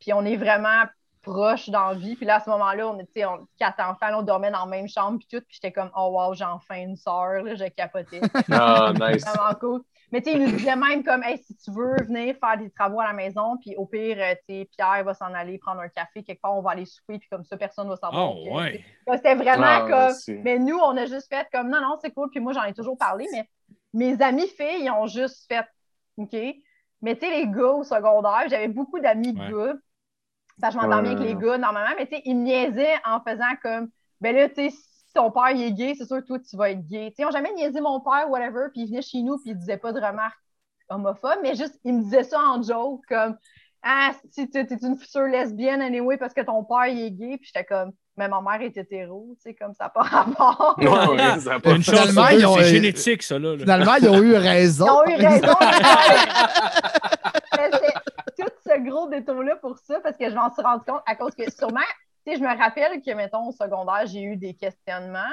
Puis 0.00 0.12
on 0.12 0.24
est 0.24 0.36
vraiment 0.36 0.84
proches 1.22 1.70
dans 1.70 1.88
la 1.88 1.94
vie. 1.94 2.16
Puis 2.16 2.26
là, 2.26 2.36
à 2.36 2.40
ce 2.40 2.50
moment-là, 2.50 2.88
on 2.88 2.98
était 2.98 3.24
on, 3.24 3.46
quatre 3.58 3.80
enfants, 3.80 4.08
là, 4.08 4.18
on 4.18 4.22
dormait 4.22 4.50
dans 4.50 4.64
la 4.64 4.66
même 4.66 4.88
chambre, 4.88 5.18
puis 5.18 5.28
tout. 5.30 5.44
Puis 5.46 5.56
j'étais 5.62 5.72
comme, 5.72 5.90
oh 5.96 6.10
wow, 6.12 6.34
j'ai 6.34 6.44
enfin 6.44 6.76
une 6.82 6.96
sœur, 6.96 7.44
je 7.56 7.68
capotais. 7.70 8.20
Ah, 8.50 8.92
nice. 8.98 9.24
vraiment 9.24 9.54
cool. 9.60 9.82
Mais 10.12 10.20
tu 10.20 10.30
sais, 10.30 10.36
il 10.36 10.44
nous 10.44 10.50
disait 10.50 10.76
même 10.76 11.02
comme, 11.02 11.22
hey, 11.24 11.38
si 11.38 11.56
tu 11.56 11.70
veux 11.70 11.96
venir 12.04 12.36
faire 12.38 12.58
des 12.58 12.70
travaux 12.70 13.00
à 13.00 13.06
la 13.06 13.12
maison, 13.14 13.56
puis 13.56 13.74
au 13.76 13.86
pire, 13.86 14.18
euh, 14.20 14.34
tu 14.46 14.54
sais, 14.60 14.68
Pierre 14.76 15.02
va 15.04 15.14
s'en 15.14 15.32
aller 15.32 15.56
prendre 15.58 15.80
un 15.80 15.88
café 15.88 16.22
quelque 16.22 16.40
part, 16.40 16.54
on 16.54 16.60
va 16.60 16.72
aller 16.72 16.84
souper, 16.84 17.18
puis 17.18 17.28
comme 17.30 17.44
ça, 17.44 17.56
personne 17.56 17.86
ne 17.86 17.90
va 17.92 17.96
savoir. 17.96 18.30
Oh, 18.30 18.44
que- 18.44 18.50
ouais. 18.50 18.84
C'était 19.14 19.34
vraiment 19.34 19.64
Ah, 19.66 19.86
comme. 19.88 20.42
Mais 20.44 20.58
nous, 20.58 20.76
on 20.76 20.96
a 20.98 21.06
juste 21.06 21.28
fait 21.34 21.48
comme 21.50 21.70
non, 21.70 21.80
non, 21.80 21.96
c'est 22.00 22.10
cool. 22.12 22.28
Puis 22.30 22.40
moi, 22.40 22.52
j'en 22.52 22.64
ai 22.64 22.74
toujours 22.74 22.98
parlé, 22.98 23.26
mais 23.32 23.48
mes 23.94 24.20
amis 24.22 24.48
filles, 24.48 24.84
ils 24.84 24.90
ont 24.90 25.06
juste 25.06 25.46
fait 25.48 25.64
OK. 26.18 26.36
Mais 27.00 27.16
tu 27.16 27.26
sais, 27.26 27.30
les 27.30 27.48
gars 27.48 27.72
au 27.72 27.82
secondaire, 27.82 28.44
j'avais 28.48 28.68
beaucoup 28.68 29.00
d'amis 29.00 29.32
Ouais. 29.32 29.50
gars. 29.50 29.74
Parce 30.60 30.74
que 30.74 30.80
je 30.80 30.86
m'entends 30.86 30.98
Ouais, 30.98 31.02
bien 31.08 31.16
avec 31.16 31.26
les 31.26 31.34
gars 31.34 31.56
normalement, 31.58 31.94
mais 31.98 32.06
tu 32.06 32.16
sais, 32.16 32.22
ils 32.26 32.36
me 32.36 32.42
niaisaient 32.42 32.94
en 33.06 33.20
faisant 33.22 33.56
comme 33.62 33.88
ben 34.20 34.36
là, 34.36 34.48
tu 34.50 34.70
sais, 34.70 34.76
si 35.12 35.14
ton 35.14 35.30
père 35.30 35.50
il 35.50 35.62
est 35.62 35.72
gay, 35.72 35.94
c'est 35.96 36.06
sûr 36.06 36.22
que 36.22 36.26
toi, 36.26 36.38
tu 36.38 36.56
vas 36.56 36.70
être 36.70 36.86
gay. 36.86 37.10
Tu 37.10 37.16
sais, 37.16 37.22
ils 37.22 37.24
n'ont 37.26 37.30
jamais 37.30 37.52
niaisé 37.52 37.82
mon 37.82 38.00
père, 38.00 38.30
whatever, 38.30 38.68
puis 38.72 38.82
ils 38.82 38.88
venaient 38.88 39.02
chez 39.02 39.20
nous, 39.20 39.36
puis 39.38 39.50
ils 39.50 39.58
disaient 39.58 39.76
pas 39.76 39.92
de 39.92 40.00
remarques 40.00 40.38
homophobes, 40.88 41.40
mais 41.42 41.54
juste, 41.54 41.78
ils 41.84 41.92
me 41.94 42.02
disaient 42.02 42.24
ça 42.24 42.40
en 42.40 42.62
joke, 42.62 43.02
comme 43.08 43.36
Ah, 43.82 44.12
si 44.30 44.48
tu 44.48 44.58
es 44.58 44.66
une 44.82 44.96
future 44.96 45.24
lesbienne, 45.24 45.82
anyway, 45.82 46.16
parce 46.16 46.32
que 46.32 46.40
ton 46.40 46.64
père 46.64 46.86
il 46.86 47.00
est 47.00 47.10
gay, 47.10 47.36
puis 47.36 47.50
j'étais 47.52 47.64
comme 47.64 47.92
mais 48.16 48.28
ma 48.28 48.40
mère 48.42 48.60
est 48.60 48.76
hétéro, 48.76 49.34
tu 49.36 49.42
sais, 49.42 49.54
comme 49.54 49.72
ça 49.74 49.84
n'a 49.84 49.90
pas 49.90 50.02
rapport. 50.02 50.76
Ouais, 50.78 50.86
ouais, 50.86 51.40
ça 51.40 51.58
pas 51.60 51.70
Une 51.70 51.82
chance 51.82 52.10
c'est 52.10 52.64
génétique, 52.64 53.22
ça, 53.22 53.38
là. 53.38 53.56
Finalement, 53.58 53.94
ils 53.94 54.08
ont 54.08 54.22
eu 54.22 54.34
raison. 54.34 54.86
Ils 54.86 54.90
ont 54.90 55.06
eu 55.06 55.26
raison. 55.26 55.54
Tout 58.38 58.48
ce 58.66 58.80
gros 58.80 59.08
détour-là 59.08 59.56
pour 59.56 59.78
ça, 59.78 60.00
parce 60.02 60.16
que 60.16 60.28
je 60.28 60.34
m'en 60.34 60.52
suis 60.52 60.62
rendu 60.62 60.84
compte 60.86 61.02
à 61.06 61.16
cause 61.16 61.34
que 61.34 61.50
sûrement, 61.50 61.80
sais, 62.30 62.36
je 62.36 62.42
me 62.42 62.56
rappelle 62.56 63.02
que, 63.02 63.10
mettons, 63.12 63.48
au 63.48 63.52
secondaire, 63.52 64.06
j'ai 64.06 64.22
eu 64.22 64.36
des 64.36 64.54
questionnements, 64.54 65.32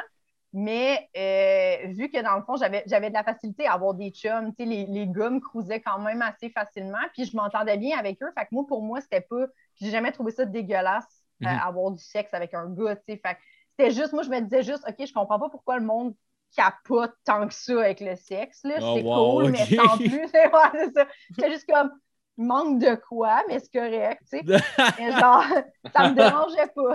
mais 0.51 1.09
euh, 1.15 1.87
vu 1.93 2.09
que 2.09 2.21
dans 2.23 2.35
le 2.35 2.43
fond, 2.43 2.55
j'avais 2.57 3.09
de 3.09 3.13
la 3.13 3.23
facilité 3.23 3.67
à 3.67 3.73
avoir 3.73 3.93
des 3.93 4.09
chums, 4.09 4.53
tu 4.55 4.63
sais, 4.63 4.69
les, 4.69 4.85
les 4.87 5.07
gars 5.07 5.29
me 5.29 5.39
cruisaient 5.39 5.81
quand 5.81 5.99
même 5.99 6.21
assez 6.23 6.49
facilement, 6.49 6.97
puis 7.13 7.25
je 7.25 7.35
m'entendais 7.37 7.77
bien 7.77 7.97
avec 7.99 8.21
eux. 8.23 8.31
Fait 8.37 8.45
que 8.45 8.49
moi, 8.51 8.65
pour 8.67 8.81
moi, 8.81 8.99
c'était 9.01 9.21
pas. 9.21 9.47
puis 9.75 9.85
J'ai 9.85 9.91
jamais 9.91 10.11
trouvé 10.11 10.31
ça 10.31 10.45
dégueulasse, 10.45 11.23
euh, 11.45 11.49
Mhm. 11.49 11.59
avoir 11.63 11.91
du 11.91 12.03
sexe 12.03 12.33
avec 12.33 12.53
un 12.55 12.67
gars, 12.69 12.95
tu 12.95 13.03
sais. 13.13 13.21
Fait 13.23 13.35
que 13.35 13.39
c'était 13.77 13.91
juste, 13.91 14.13
moi, 14.13 14.23
je 14.23 14.29
me 14.29 14.41
disais 14.41 14.63
juste, 14.63 14.83
OK, 14.87 15.05
je 15.05 15.13
comprends 15.13 15.39
pas 15.39 15.49
pourquoi 15.49 15.77
le 15.77 15.85
monde 15.85 16.15
capote 16.55 17.13
tant 17.25 17.47
que 17.47 17.53
ça 17.53 17.79
avec 17.79 17.99
le 18.01 18.15
sexe, 18.15 18.63
là. 18.63 18.79
Oh, 18.81 18.95
c'est 18.95 19.03
wow, 19.03 19.41
cool, 19.41 19.49
ok. 19.49 19.51
mais 19.51 19.67
sans 19.67 19.99
plus. 19.99 20.27
C'est 20.33 20.93
ça. 20.95 21.07
C'était 21.37 21.51
juste 21.51 21.69
comme, 21.71 21.91
manque 22.39 22.79
de 22.79 22.95
quoi, 22.95 23.43
mais 23.47 23.59
c'est 23.59 23.71
correct, 23.71 24.21
tu 24.31 24.39
sais. 24.39 24.43
Mais 24.99 25.11
genre, 25.11 25.43
ça 25.95 26.09
me 26.09 26.15
dérangeait 26.15 26.67
pas. 26.75 26.93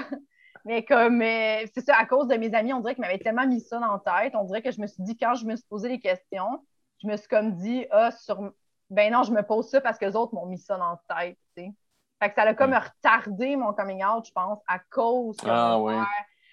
Mais 0.64 0.84
comme, 0.84 1.20
euh, 1.20 1.64
c'est 1.74 1.84
ça, 1.84 1.96
à 1.96 2.06
cause 2.06 2.26
de 2.28 2.36
mes 2.36 2.54
amis, 2.54 2.72
on 2.72 2.80
dirait 2.80 2.94
qu'ils 2.94 3.02
m'avaient 3.02 3.18
tellement 3.18 3.46
mis 3.46 3.60
ça 3.60 3.78
dans 3.78 3.92
la 4.04 4.22
tête. 4.22 4.34
On 4.34 4.44
dirait 4.44 4.62
que 4.62 4.70
je 4.70 4.80
me 4.80 4.86
suis 4.86 5.02
dit, 5.02 5.16
quand 5.16 5.34
je 5.34 5.44
me 5.44 5.54
suis 5.56 5.66
posé 5.68 5.88
des 5.88 6.00
questions, 6.00 6.64
je 7.02 7.06
me 7.08 7.16
suis 7.16 7.28
comme 7.28 7.52
dit, 7.56 7.86
ah, 7.90 8.10
sur. 8.10 8.52
Ben 8.90 9.12
non, 9.12 9.22
je 9.22 9.32
me 9.32 9.42
pose 9.42 9.68
ça 9.68 9.80
parce 9.80 9.98
que 9.98 10.04
les 10.06 10.16
autres 10.16 10.34
m'ont 10.34 10.46
mis 10.46 10.58
ça 10.58 10.76
dans 10.76 10.98
la 11.08 11.16
tête, 11.22 11.38
tu 11.56 11.64
sais. 11.64 11.72
Fait 12.22 12.28
que 12.30 12.34
ça 12.36 12.42
a 12.42 12.54
comme 12.54 12.72
retardé 12.74 13.56
mon 13.56 13.72
coming 13.74 14.02
out, 14.04 14.24
je 14.26 14.32
pense, 14.32 14.60
à 14.66 14.78
cause 14.78 15.36
que 15.36 15.46
Ah, 15.48 15.76
mon 15.76 15.88
père- 15.88 16.06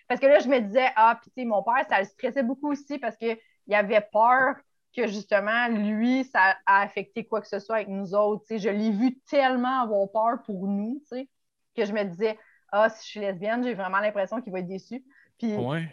Parce 0.08 0.20
que 0.20 0.26
là, 0.26 0.40
je 0.40 0.50
me 0.50 0.60
disais, 0.60 0.90
ah, 0.98 1.18
puis 1.22 1.30
tu 1.32 1.42
sais, 1.42 1.46
mon 1.48 1.64
père, 1.64 1.86
ça 1.90 2.00
le 2.00 2.06
stressait 2.06 2.44
beaucoup 2.44 2.72
aussi 2.72 3.00
parce 3.00 3.16
qu'il 3.16 3.38
avait 3.72 4.02
peur 4.12 4.56
que 4.96 5.08
justement, 5.08 5.68
lui, 5.70 6.24
ça 6.26 6.56
a 6.66 6.82
affecté 6.82 7.26
quoi 7.26 7.42
que 7.42 7.48
ce 7.48 7.60
soit 7.60 7.78
avec 7.78 7.88
nous 7.88 8.14
autres. 8.14 8.44
tu 8.48 8.56
sais. 8.56 8.60
Je 8.60 8.70
l'ai 8.70 8.92
vu 8.92 9.18
tellement 9.30 9.82
avoir 9.84 10.10
peur 10.12 10.44
pour 10.46 10.68
nous, 10.68 11.02
tu 11.10 11.18
sais, 11.18 11.30
que 11.76 11.86
je 11.86 11.94
me 11.94 12.04
disais, 12.04 12.38
ah, 12.72 12.90
si 12.90 13.06
je 13.06 13.10
suis 13.12 13.20
lesbienne, 13.22 13.64
j'ai 13.64 13.74
vraiment 13.74 14.00
l'impression 14.00 14.42
qu'il 14.42 14.52
va 14.52 14.60
être 14.60 14.68
déçu. 14.68 15.04
Puis, 15.38 15.56
Ouais? 15.56 15.88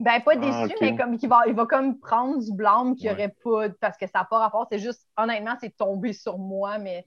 ben, 0.00 0.20
pas 0.20 0.32
Ah, 0.34 0.36
déçu, 0.66 0.74
mais 0.80 0.96
comme 0.96 1.16
qu'il 1.18 1.28
va, 1.28 1.42
il 1.46 1.54
va 1.54 1.66
comme 1.66 1.98
prendre 2.00 2.38
du 2.42 2.52
blâme 2.52 2.96
qu'il 2.96 3.04
n'y 3.10 3.14
Ouais. 3.16 3.30
aurait 3.44 3.68
pas, 3.68 3.74
parce 3.80 3.96
que 3.98 4.06
ça 4.06 4.20
n'a 4.20 4.24
pas 4.24 4.38
rapport. 4.38 4.66
C'est 4.70 4.78
juste, 4.78 5.06
honnêtement, 5.16 5.54
c'est 5.60 5.76
tombé 5.76 6.12
sur 6.14 6.38
moi, 6.38 6.78
mais 6.78 7.06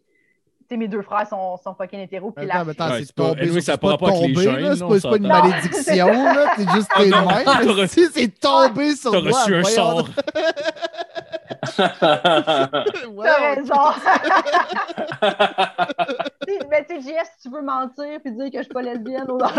tu 0.62 0.70
sais, 0.70 0.78
mes 0.78 0.88
deux 0.88 1.02
frères 1.04 1.28
sont, 1.28 1.58
sont 1.58 1.76
fucking 1.76 2.00
hétéros. 2.00 2.32
Puis 2.32 2.50
Attends, 2.50 2.66
mais 2.66 2.72
attends, 2.72 2.90
Ouais, 2.92 3.00
c'est 3.00 3.06
c'est 3.06 3.16
pas- 3.16 3.28
tombé. 3.30 3.42
anyway, 3.42 3.62
ça, 3.62 3.74
c'est 3.74 3.82
pas 3.82 3.98
tombé, 3.98 4.36
c'est 4.36 5.00
c'est 5.00 5.18
une 5.18 5.28
malédiction, 5.28 6.08
là. 6.08 6.54
T'es 6.56 6.68
juste 6.72 6.90
Ah 6.96 7.00
t'es 7.04 7.10
t'as 7.10 7.88
c'est 7.88 8.40
tombé 8.40 8.96
sur 8.96 9.12
T'as 9.12 9.22
moi. 9.22 9.40
reçu 9.44 9.56
un 9.56 9.64
sort. 9.64 10.10
Ouais, 13.10 13.28
T'as 13.28 13.56
raison. 13.56 13.76
Mais 16.70 16.86
tu 16.86 17.02
sais, 17.02 17.12
JS, 17.12 17.28
si 17.38 17.44
tu 17.44 17.50
veux 17.56 17.62
mentir 17.62 18.20
puis 18.24 18.32
dire 18.32 18.52
que 18.52 18.58
je 18.58 18.64
suis 18.64 18.74
pas 18.74 18.82
lesbienne 18.82 19.30
ou 19.30 19.38
non. 19.38 19.48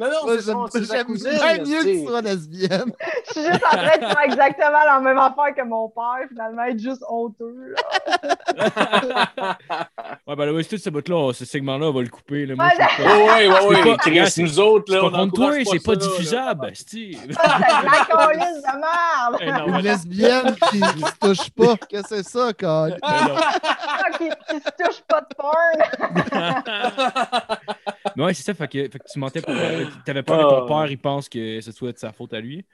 non, 0.00 0.06
non, 0.10 0.24
Moi, 0.24 0.36
J'aime 0.74 1.14
bien 1.14 1.58
mieux 1.58 1.82
que 1.82 2.00
tu 2.00 2.06
sois 2.06 2.20
lesbienne. 2.22 2.92
Je 3.28 3.32
suis 3.32 3.42
juste 3.44 3.64
en 3.64 3.76
train 3.76 3.96
de 3.98 4.06
faire 4.06 4.20
exactement 4.24 4.84
la 4.86 5.00
même 5.00 5.18
affaire 5.18 5.54
que 5.56 5.62
mon 5.62 5.88
père, 5.88 6.26
finalement, 6.28 6.62
être 6.64 6.78
juste 6.80 7.02
honteux. 7.08 7.74
Ouais, 10.26 10.36
ben 10.36 10.44
là, 10.46 10.52
ouais, 10.52 10.62
c'est 10.62 10.76
tout 10.76 10.82
ce 10.82 10.90
bout-là, 10.90 11.32
ce 11.32 11.44
segment-là, 11.44 11.86
on 11.86 11.92
va 11.92 12.02
le 12.02 12.08
couper. 12.08 12.46
Là. 12.46 12.54
Moi, 12.54 12.66
Ouais, 12.66 12.72
je 12.74 12.78
pas- 13.02 13.10
Oh, 13.10 13.26
ouais, 13.26 13.48
ouais, 13.48 13.54
C'est 13.60 13.68
ouais. 13.68 13.82
pas- 13.84 13.96
Chris, 13.98 14.42
nous 14.42 14.60
autres, 14.60 14.84
c'est 14.88 14.94
là, 14.94 15.00
pas 15.00 15.06
on 15.06 15.10
contre 15.28 15.34
toi, 15.34 15.52
c'est 15.64 15.84
pas 15.84 15.96
diffusable, 15.96 16.70
Steve. 16.74 17.32
Ça, 17.32 17.42
c'est 17.58 17.80
de 17.80 17.86
la 17.86 18.04
colisse 18.04 18.62
de 18.62 18.74
merde! 18.78 19.36
Eh 19.40 19.48
Une 19.68 19.74
ouais. 19.74 19.82
lesbienne 19.82 20.54
qui, 20.70 20.78
se 20.78 21.18
touche 21.20 21.50
pas. 21.50 21.76
Qu'est-ce 21.88 22.02
que 22.02 22.16
c'est 22.16 22.28
ça? 22.28 22.52
Ben 22.60 22.88
non. 22.90 22.96
Ah, 23.02 24.10
qui, 24.16 24.28
qui 24.28 24.56
se 24.60 24.70
touche 24.84 25.00
pas 25.08 25.20
de 25.20 25.26
porn! 25.36 25.78
Mais 28.16 28.24
ouais, 28.24 28.34
c'est 28.34 28.42
ça, 28.44 28.54
fait 28.54 28.68
que, 28.68 28.78
fait 28.82 28.98
que 28.98 29.04
tu 29.12 29.18
mentais 29.18 29.40
pour. 29.42 29.54
T'avais 30.04 30.22
peur 30.22 30.38
que 30.38 30.42
ton 30.54 30.64
Ah. 30.64 30.82
père, 30.82 30.90
il 30.90 30.98
pense 30.98 31.28
que 31.28 31.60
ce 31.60 31.72
soit 31.72 31.92
de 31.92 31.98
sa 31.98 32.12
faute 32.12 32.32
à 32.34 32.40
lui. 32.40 32.64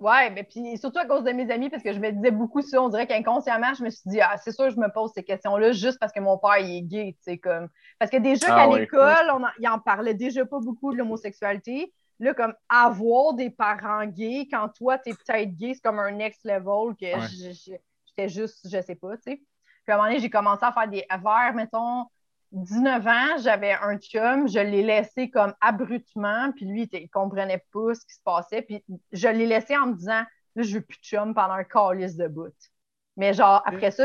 Ouais, 0.00 0.28
mais 0.30 0.42
puis 0.42 0.76
surtout 0.76 0.98
à 0.98 1.06
cause 1.06 1.22
de 1.22 1.30
mes 1.30 1.50
amis, 1.50 1.70
parce 1.70 1.82
que 1.82 1.92
je 1.92 1.98
me 2.00 2.10
disais 2.10 2.32
beaucoup 2.32 2.60
ça, 2.62 2.82
on 2.82 2.88
dirait 2.88 3.06
qu'inconsciemment, 3.06 3.72
je 3.74 3.84
me 3.84 3.90
suis 3.90 4.02
dit, 4.10 4.20
ah, 4.20 4.36
c'est 4.36 4.50
sûr, 4.52 4.68
je 4.70 4.76
me 4.76 4.92
pose 4.92 5.12
ces 5.14 5.22
questions-là 5.22 5.72
juste 5.72 5.98
parce 6.00 6.12
que 6.12 6.20
mon 6.20 6.36
père, 6.36 6.58
il 6.58 6.76
est 6.78 6.82
gay, 6.82 7.14
tu 7.16 7.22
sais, 7.22 7.38
comme. 7.38 7.68
Parce 7.98 8.10
que 8.10 8.16
déjà 8.18 8.46
Ah 8.50 8.54
qu'à 8.56 8.68
oui, 8.68 8.80
l'école, 8.80 9.30
on 9.32 9.44
en, 9.44 9.48
il 9.58 9.68
en 9.68 9.78
parlait 9.78 10.14
déjà 10.14 10.44
pas 10.44 10.58
beaucoup 10.58 10.92
de 10.92 10.98
l'homosexualité. 10.98 11.92
Là, 12.20 12.34
comme 12.34 12.54
avoir 12.68 13.34
des 13.34 13.50
parents 13.50 14.04
gays, 14.06 14.46
quand 14.50 14.68
toi, 14.68 14.98
t'es 14.98 15.12
peut-être 15.12 15.54
gay, 15.56 15.72
c'est 15.74 15.80
comme 15.80 15.98
un 16.00 16.10
next 16.10 16.44
level 16.44 16.94
que 17.00 17.16
Ouais. 17.18 17.26
j'étais 17.28 18.28
juste, 18.28 18.68
je 18.68 18.80
sais 18.82 18.94
pas, 18.96 19.16
tu 19.16 19.22
sais. 19.32 19.36
Puis 19.36 19.92
à 19.92 19.94
un 19.94 19.96
moment 19.96 20.08
donné, 20.08 20.20
j'ai 20.20 20.30
commencé 20.30 20.64
à 20.64 20.72
faire 20.72 20.88
des 20.88 21.04
vers, 21.08 21.52
mettons, 21.54 22.04
19 22.54 23.06
ans, 23.06 23.38
j'avais 23.42 23.72
un 23.72 23.98
chum, 23.98 24.48
je 24.48 24.60
l'ai 24.60 24.82
laissé 24.82 25.28
comme 25.28 25.52
abruptement, 25.60 26.52
puis 26.52 26.66
lui, 26.66 26.88
il 26.92 27.10
comprenait 27.10 27.64
pas 27.72 27.94
ce 27.94 28.06
qui 28.06 28.14
se 28.14 28.22
passait, 28.24 28.62
puis 28.62 28.84
je 29.12 29.28
l'ai 29.28 29.46
laissé 29.46 29.76
en 29.76 29.88
me 29.88 29.94
disant, 29.94 30.22
là, 30.54 30.62
je 30.62 30.74
veux 30.74 30.80
plus 30.80 30.98
de 30.98 31.02
chum 31.02 31.34
pendant 31.34 31.54
un 31.54 31.64
calice 31.64 32.16
de 32.16 32.28
bout. 32.28 32.54
Mais 33.16 33.34
genre, 33.34 33.60
après 33.66 33.90
ça, 33.90 34.04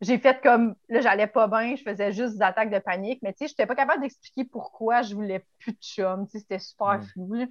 j'ai 0.00 0.18
fait 0.18 0.42
comme, 0.42 0.74
là, 0.88 1.00
j'allais 1.00 1.28
pas 1.28 1.46
bien, 1.46 1.76
je 1.76 1.82
faisais 1.82 2.12
juste 2.12 2.34
des 2.34 2.42
attaques 2.42 2.70
de 2.70 2.78
panique, 2.80 3.20
mais 3.22 3.32
tu 3.32 3.38
sais, 3.38 3.48
j'étais 3.48 3.66
pas 3.66 3.76
capable 3.76 4.02
d'expliquer 4.02 4.44
pourquoi 4.44 5.02
je 5.02 5.14
voulais 5.14 5.46
plus 5.60 5.72
de 5.72 5.80
chum, 5.80 6.26
tu 6.26 6.32
sais, 6.32 6.38
c'était 6.40 6.58
super 6.58 7.00
flou. 7.12 7.34
là. 7.34 7.46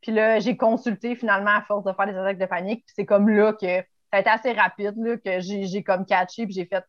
Puis 0.00 0.12
là, 0.12 0.38
j'ai 0.38 0.56
consulté 0.56 1.16
finalement 1.16 1.56
à 1.56 1.62
force 1.62 1.84
de 1.84 1.92
faire 1.92 2.06
des 2.06 2.16
attaques 2.16 2.38
de 2.38 2.46
panique, 2.46 2.84
puis 2.86 2.94
c'est 2.94 3.06
comme 3.06 3.28
là 3.28 3.52
que 3.54 3.66
ça 3.66 4.18
a 4.18 4.20
été 4.20 4.30
assez 4.30 4.52
rapide, 4.52 4.94
là, 4.98 5.16
que 5.16 5.40
j'ai 5.40 5.82
comme 5.82 6.06
catché, 6.06 6.44
puis 6.44 6.54
j'ai 6.54 6.66
fait, 6.66 6.84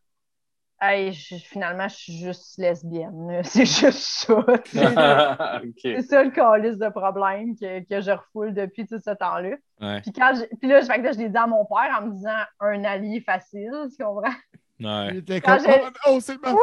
hey, 0.81 1.14
je- 1.14 1.35
finalement, 1.35 1.88
je 1.88 1.95
suis 1.95 2.14
juste 2.18 2.57
lesbienne, 2.57 3.41
c'est 3.43 3.65
juste 3.65 3.99
ça. 3.99 4.43
C'est 5.81 6.02
ça 6.02 6.23
le 6.23 6.31
calice 6.31 6.77
de 6.77 6.89
problème 6.89 7.56
que, 7.56 7.80
que 7.88 8.02
je 8.02 8.11
refoule 8.11 8.53
depuis 8.53 8.85
tout 8.85 8.99
ce 9.03 9.11
temps-là. 9.11 9.56
Ouais. 9.81 10.02
Puis, 10.02 10.11
quand 10.11 10.34
je, 10.35 10.43
puis 10.57 10.69
là, 10.69 10.81
je, 10.81 10.85
fait 10.85 10.97
que 10.99 11.03
là, 11.03 11.11
je 11.11 11.18
l'ai 11.19 11.30
dit 11.30 11.38
à 11.38 11.47
mon 11.47 11.65
père 11.65 11.97
en 11.99 12.06
me 12.07 12.11
disant 12.14 12.30
un 12.60 12.84
allié 12.84 13.22
facile, 13.22 13.72
tu 13.97 14.03
comprends? 14.03 14.34
Il 14.80 14.85
Ouais. 14.88 15.18
était 15.18 15.39
Quand 15.39 15.57
comme, 15.57 15.72
oh, 15.73 15.89
oh, 16.07 16.19
c'est 16.19 16.41
ma 16.41 16.52
Oui! 16.52 16.60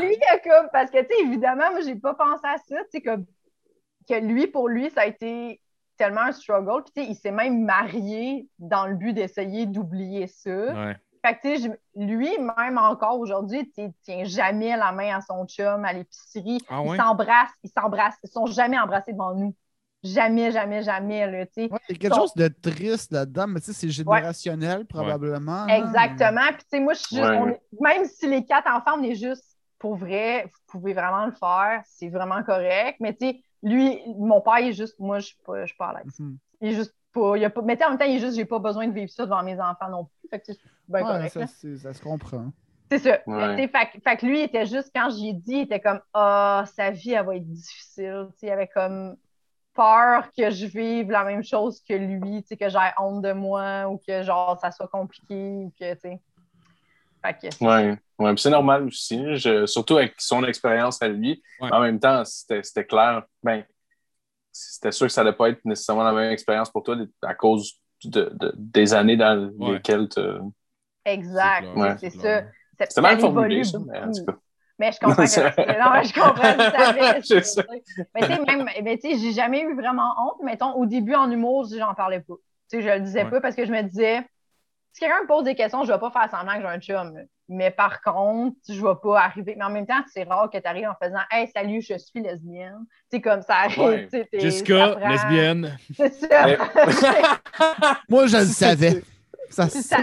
lui, 0.00 0.16
il 0.16 0.24
a 0.32 0.38
comme, 0.38 0.68
parce 0.72 0.90
que, 0.90 0.98
tu 1.02 1.06
sais, 1.14 1.22
évidemment, 1.24 1.70
moi, 1.72 1.80
j'ai 1.84 1.96
pas 1.96 2.14
pensé 2.14 2.42
à 2.44 2.56
ça, 2.56 2.76
tu 2.84 2.84
sais, 2.92 3.00
comme, 3.02 3.26
que 4.08 4.14
lui, 4.14 4.46
pour 4.46 4.68
lui, 4.68 4.90
ça 4.90 5.02
a 5.02 5.06
été 5.06 5.60
tellement 5.98 6.22
un 6.22 6.32
struggle. 6.32 6.82
Puis, 6.84 6.92
tu 6.96 7.02
sais, 7.02 7.10
il 7.10 7.14
s'est 7.14 7.30
même 7.30 7.64
marié 7.64 8.48
dans 8.58 8.86
le 8.86 8.94
but 8.96 9.12
d'essayer 9.12 9.66
d'oublier 9.66 10.26
ça. 10.26 10.50
Ouais. 10.50 10.96
Fait 11.24 11.34
que, 11.36 11.40
tu 11.42 11.62
sais, 11.62 11.68
je- 11.96 12.02
lui, 12.02 12.28
même 12.38 12.78
encore 12.78 13.18
aujourd'hui, 13.18 13.70
il 13.76 13.92
tient 14.02 14.24
jamais 14.24 14.76
la 14.76 14.92
main 14.92 15.16
à 15.18 15.20
son 15.20 15.46
chum 15.46 15.84
à 15.84 15.92
l'épicerie. 15.92 16.58
Ah 16.68 16.82
Ils 16.84 16.96
s'embrassent, 16.96 17.50
ils 17.62 17.70
s'embrassent. 17.70 18.16
Ils 18.24 18.30
sont 18.30 18.46
jamais 18.46 18.78
embrassés 18.78 19.12
devant 19.12 19.34
nous. 19.34 19.54
Jamais, 20.02 20.50
jamais, 20.50 20.82
jamais, 20.82 21.30
là, 21.30 21.44
tu 21.44 21.52
sais. 21.54 21.62
Ouais, 21.70 21.78
il 21.90 21.92
y 21.92 21.96
a 21.96 21.98
quelque 21.98 22.14
chose 22.16 22.34
de 22.34 22.48
triste 22.48 23.12
là-dedans, 23.12 23.46
mais 23.48 23.60
tu 23.60 23.66
sais, 23.66 23.72
c'est 23.74 23.90
générationnel 23.90 24.86
probablement. 24.86 25.66
Exactement. 25.68 26.46
Puis, 26.54 26.62
tu 26.62 26.68
sais, 26.70 26.80
moi, 26.80 26.94
je 26.94 27.00
suis 27.00 27.16
juste, 27.16 27.28
est- 27.28 27.60
même 27.80 28.04
si 28.06 28.26
les 28.26 28.44
quatre 28.44 28.70
enfants, 28.70 28.98
on 28.98 29.02
est 29.02 29.14
juste, 29.14 29.44
pour 29.78 29.96
vrai, 29.96 30.44
vous 30.44 30.60
pouvez 30.68 30.94
vraiment 30.94 31.26
le 31.26 31.32
faire, 31.32 31.82
c'est 31.86 32.08
vraiment 32.08 32.42
correct. 32.42 32.96
Mais, 33.00 33.14
tu 33.14 33.26
sais, 33.26 33.42
lui, 33.62 34.00
mon 34.18 34.40
père, 34.40 34.58
il 34.60 34.68
est 34.68 34.72
juste, 34.72 34.98
moi, 34.98 35.18
je 35.18 35.26
suis 35.26 35.38
pas, 35.44 35.60
je 35.62 35.66
suis 35.66 35.76
pas 35.76 35.88
à 35.88 35.98
l'aise. 35.98 36.18
Mhm. 36.18 36.38
Il 36.62 36.68
est 36.68 36.74
juste 36.74 36.94
pas, 37.12 37.36
il 37.36 37.44
a 37.44 37.50
pas, 37.50 37.62
mais 37.62 37.82
en 37.84 37.90
même 37.90 37.98
temps, 37.98 38.04
il 38.04 38.16
est 38.16 38.20
juste, 38.20 38.36
j'ai 38.36 38.44
pas 38.44 38.58
besoin 38.58 38.86
de 38.88 38.92
vivre 38.92 39.10
ça 39.10 39.24
devant 39.24 39.42
mes 39.42 39.60
enfants 39.60 39.88
non 39.90 40.04
plus. 40.04 40.28
Fait 40.28 40.40
que, 40.40 40.46
tu 40.46 40.52
sais, 40.54 40.60
c'est 40.62 40.92
bien 40.92 41.00
Ouais, 41.00 41.06
correct, 41.30 41.32
ça, 41.32 41.46
ça 41.78 41.94
se 41.94 42.02
comprend. 42.02 42.52
C'est 42.90 42.98
ça. 42.98 43.18
Ouais. 43.26 43.56
Tu 43.56 43.62
sais, 43.62 43.68
Fait, 43.68 43.86
que- 43.92 44.00
fait 44.02 44.16
que 44.16 44.26
lui, 44.26 44.40
il 44.40 44.44
était 44.44 44.66
juste, 44.66 44.90
quand 44.94 45.10
j'y 45.10 45.28
ai 45.28 45.32
dit, 45.32 45.52
il 45.54 45.60
était 45.62 45.80
comme, 45.80 46.00
ah, 46.14 46.64
sa 46.74 46.90
vie, 46.90 47.12
elle 47.12 47.24
va 47.26 47.36
être 47.36 47.48
difficile. 47.48 48.26
Tu 48.32 48.38
sais, 48.40 48.46
il 48.46 48.50
avait 48.50 48.66
comme 48.68 49.16
peur 49.74 50.24
que 50.36 50.50
je 50.50 50.66
vive 50.66 51.10
la 51.10 51.24
même 51.24 51.44
chose 51.44 51.80
que 51.88 51.94
lui, 51.94 52.42
tu 52.42 52.48
sais, 52.48 52.56
que 52.56 52.68
j'ai 52.68 52.78
honte 52.98 53.22
de 53.22 53.32
moi 53.32 53.88
ou 53.88 53.98
que, 53.98 54.22
genre, 54.22 54.58
ça 54.60 54.70
soit 54.72 54.88
compliqué 54.88 55.34
ou 55.34 55.72
que, 55.78 55.94
tu 55.94 56.00
sais. 56.00 56.20
Fait 57.24 57.34
que, 57.50 57.64
Ouais, 57.64 58.36
c'est 58.36 58.50
normal 58.50 58.84
aussi, 58.84 59.36
je- 59.36 59.66
surtout 59.66 59.96
avec 59.98 60.14
son 60.18 60.42
expérience 60.44 61.00
à 61.02 61.08
lui. 61.08 61.42
Ouais. 61.60 61.70
En 61.72 61.80
même 61.80 62.00
temps, 62.00 62.24
c'était 62.24 62.62
c'était 62.62 62.84
clair. 62.86 63.22
Ben, 63.42 63.62
c'était 64.52 64.92
sûr 64.92 65.06
que 65.06 65.12
ça 65.12 65.22
n'allait 65.24 65.36
pas 65.36 65.48
être 65.50 65.64
nécessairement 65.64 66.02
la 66.04 66.12
même 66.12 66.32
expérience 66.32 66.70
pour 66.70 66.82
toi 66.82 66.96
à 67.22 67.34
cause 67.34 67.74
de, 68.04 68.30
de- 68.34 68.52
des 68.56 68.94
années 68.94 69.16
dans 69.16 69.50
Ouais. 69.58 69.74
lesquelles 69.74 70.08
tu. 70.08 70.20
exact. 71.04 71.66
C'est 72.00 72.10
ça. 72.10 72.42
C'est- 72.78 72.86
C'était 72.88 73.00
mal 73.02 73.20
formulé, 73.20 73.62
ça, 73.64 73.78
mais 73.78 73.98
en 73.98 74.06
beaucoup. 74.06 74.18
tout 74.18 74.24
cas. 74.26 74.38
Mais 74.78 74.92
je 74.92 74.98
comprends 74.98 75.22
que 75.24 75.28
C'est- 75.28 75.56
Non, 75.78 75.90
mais 75.92 76.04
je 76.04 76.14
comprends. 76.14 77.20
Je 77.20 77.40
sais. 77.42 77.66
Mais 78.14 78.20
tu 78.22 78.34
sais, 78.34 78.40
même, 78.46 78.68
mais 78.82 78.98
tu 78.98 79.10
sais, 79.10 79.18
j'ai 79.18 79.32
jamais 79.32 79.60
eu 79.60 79.74
vraiment 79.76 80.14
honte. 80.18 80.42
Mettons, 80.42 80.72
au 80.72 80.86
début, 80.86 81.14
en 81.14 81.30
humour, 81.30 81.66
je- 81.70 81.76
j'en 81.78 81.92
parlais 81.94 82.20
pas. 82.20 82.34
Tu 82.70 82.78
sais, 82.78 82.82
je 82.82 82.88
le 82.88 83.00
disais 83.00 83.24
Ouais. 83.24 83.30
pas 83.30 83.40
parce 83.42 83.54
que 83.54 83.66
je 83.66 83.72
me 83.72 83.82
disais, 83.82 84.26
si 84.92 85.00
quelqu'un 85.00 85.20
me 85.22 85.26
pose 85.26 85.44
des 85.44 85.54
questions, 85.54 85.84
je 85.84 85.92
vais 85.92 85.98
pas 85.98 86.10
faire 86.10 86.30
semblant 86.30 86.54
que 86.54 86.62
j'ai 86.62 86.66
un 86.68 86.80
chum. 86.80 87.18
Mais 87.52 87.72
par 87.72 88.00
contre, 88.00 88.54
je 88.68 88.80
vais 88.80 88.94
pas 89.02 89.22
arriver. 89.22 89.56
Mais 89.58 89.64
en 89.64 89.70
même 89.70 89.84
temps, 89.86 90.00
c'est 90.14 90.22
rare 90.22 90.48
que 90.50 90.58
tu 90.58 90.68
arrives 90.68 90.86
en 90.88 90.94
faisant 91.04 91.18
Hey, 91.32 91.48
salut, 91.54 91.82
je 91.82 91.98
suis 91.98 92.20
lesbienne. 92.22 92.84
Tu 93.10 93.16
sais, 93.16 93.20
comme 93.20 93.42
ça 93.42 93.56
arrive. 93.64 94.08
Ouais. 94.12 94.28
Jessica, 94.32 94.78
ça 94.78 94.94
prend- 94.96 95.08
lesbienne. 95.08 95.76
C'est 95.96 96.14
ça. 96.14 96.46
Mais- 96.46 96.58
Moi, 98.08 98.28
je 98.28 98.36
le 98.36 98.44
savais. 98.46 99.02
Ça, 99.50 99.68
C'est 99.68 99.82
ça. 99.82 99.96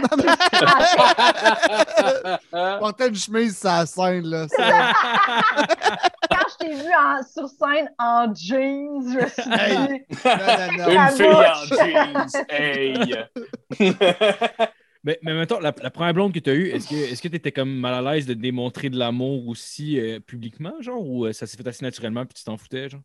portait 2.79 3.07
une 3.07 3.15
chemise 3.15 3.57
sur 3.57 3.69
la 3.69 3.85
scène, 3.85 4.25
là. 4.25 4.45
Ça- 4.49 4.91
Quand 6.29 6.45
je 6.51 6.57
t'ai 6.65 6.73
vu 6.73 6.91
en- 6.93 7.23
sur 7.23 7.47
scène 7.47 7.89
en 7.97 8.25
jeans, 8.35 9.09
je 9.09 9.19
me 9.19 9.27
suis 9.29 9.43
dit. 9.43 9.49
Hey. 9.57 10.05
Non, 10.25 10.77
non, 10.77 10.77
non. 10.77 10.89
Une 10.91 11.07
fille 11.15 11.97
en 11.97 12.27
jeans. 12.27 12.45
Hey! 12.49 13.15
Mais, 15.07 15.17
mais 15.21 15.33
mettons, 15.33 15.59
la, 15.61 15.73
la 15.81 15.89
première 15.89 16.13
blonde 16.13 16.33
que 16.33 16.39
tu 16.39 16.49
as 16.49 16.53
eue, 16.53 16.67
est-ce 16.67 17.21
que 17.21 17.27
tu 17.29 17.35
étais 17.37 17.53
comme 17.53 17.73
mal 17.73 17.93
à 17.93 18.13
l'aise 18.13 18.25
de 18.25 18.33
démontrer 18.33 18.89
de 18.89 18.99
l'amour 18.99 19.47
aussi 19.47 19.97
euh, 20.01 20.19
publiquement, 20.19 20.73
genre, 20.81 21.01
ou 21.01 21.25
euh, 21.25 21.31
ça 21.31 21.47
s'est 21.47 21.55
fait 21.55 21.65
assez 21.65 21.85
naturellement 21.85 22.25
puis 22.25 22.33
tu 22.33 22.43
t'en 22.43 22.57
foutais, 22.57 22.89
genre? 22.89 22.99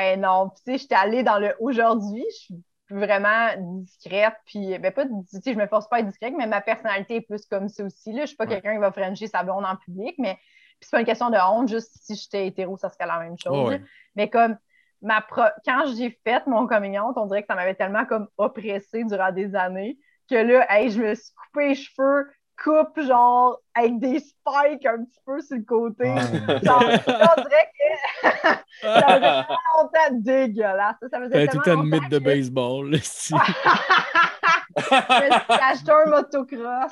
Eh 0.00 0.16
non, 0.16 0.50
tu 0.50 0.62
sais, 0.64 0.78
j'étais 0.78 0.94
allée 0.94 1.24
dans 1.24 1.38
le 1.40 1.52
aujourd'hui, 1.58 2.24
je 2.30 2.36
suis 2.36 2.54
vraiment 2.90 3.48
discrète, 3.82 4.34
puis 4.46 4.78
ben 4.78 4.92
pas, 4.92 5.04
tu 5.04 5.12
sais, 5.42 5.52
je 5.52 5.58
me 5.58 5.66
force 5.66 5.88
pas 5.88 5.96
à 5.96 5.98
être 5.98 6.06
discrète, 6.06 6.34
mais 6.38 6.46
ma 6.46 6.60
personnalité 6.60 7.16
est 7.16 7.20
plus 7.22 7.44
comme 7.46 7.68
ça 7.68 7.82
aussi, 7.82 8.12
là. 8.12 8.20
Je 8.20 8.26
suis 8.26 8.36
pas 8.36 8.44
Ouais. 8.44 8.50
quelqu'un 8.50 8.74
qui 8.74 8.80
va 8.80 8.92
frencher 8.92 9.26
sa 9.26 9.42
blonde 9.42 9.64
en 9.64 9.74
public, 9.74 10.14
mais 10.18 10.36
puis 10.78 10.82
c'est 10.82 10.90
pas 10.92 11.00
une 11.00 11.06
question 11.06 11.30
de 11.30 11.38
honte, 11.38 11.68
juste 11.68 11.90
si 12.02 12.14
j'étais 12.14 12.46
hétéro, 12.46 12.76
ça 12.76 12.88
serait 12.88 13.06
la 13.06 13.18
même 13.18 13.36
chose. 13.36 13.70
Ouais. 13.70 13.82
Mais 14.14 14.30
comme 14.30 14.56
ma 15.02 15.22
pro- 15.22 15.42
quand 15.64 15.92
j'ai 15.96 16.16
fait 16.24 16.46
mon 16.46 16.68
coming 16.68 17.00
out, 17.00 17.14
on 17.16 17.26
dirait 17.26 17.40
que 17.42 17.48
ça 17.48 17.56
m'avait 17.56 17.74
tellement 17.74 18.04
comme 18.06 18.28
oppressée 18.36 19.02
durant 19.02 19.32
des 19.32 19.56
années 19.56 19.98
que 20.28 20.34
là, 20.34 20.66
hey, 20.70 20.90
je 20.90 21.00
me 21.00 21.14
suis 21.14 21.32
coupé 21.34 21.68
les 21.68 21.74
cheveux, 21.74 22.30
coupe 22.62 23.00
genre 23.00 23.60
avec 23.74 23.98
des 23.98 24.20
spikes 24.20 24.86
un 24.86 25.04
petit 25.04 25.20
peu 25.24 25.40
sur 25.40 25.56
le 25.56 25.62
côté. 25.62 26.04
Ouais. 26.04 26.60
Genre, 26.62 26.82
on 26.82 27.42
dirait 27.42 27.70
que 27.78 28.28
ça 28.82 29.02
faisait 29.02 29.20
tellement 29.20 29.58
longtemps 29.76 30.10
dégueulasse. 30.12 30.96
Ça 31.10 31.20
faisait 31.20 31.46
tout 31.48 31.60
tellement 31.60 31.82
une 31.84 31.90
longtemps 31.90 32.00
mythe 32.00 32.10
de 32.10 32.18
baseball, 32.18 32.94
suis 34.82 35.62
acheté 35.62 35.92
un 35.92 36.10
motocross. 36.10 36.90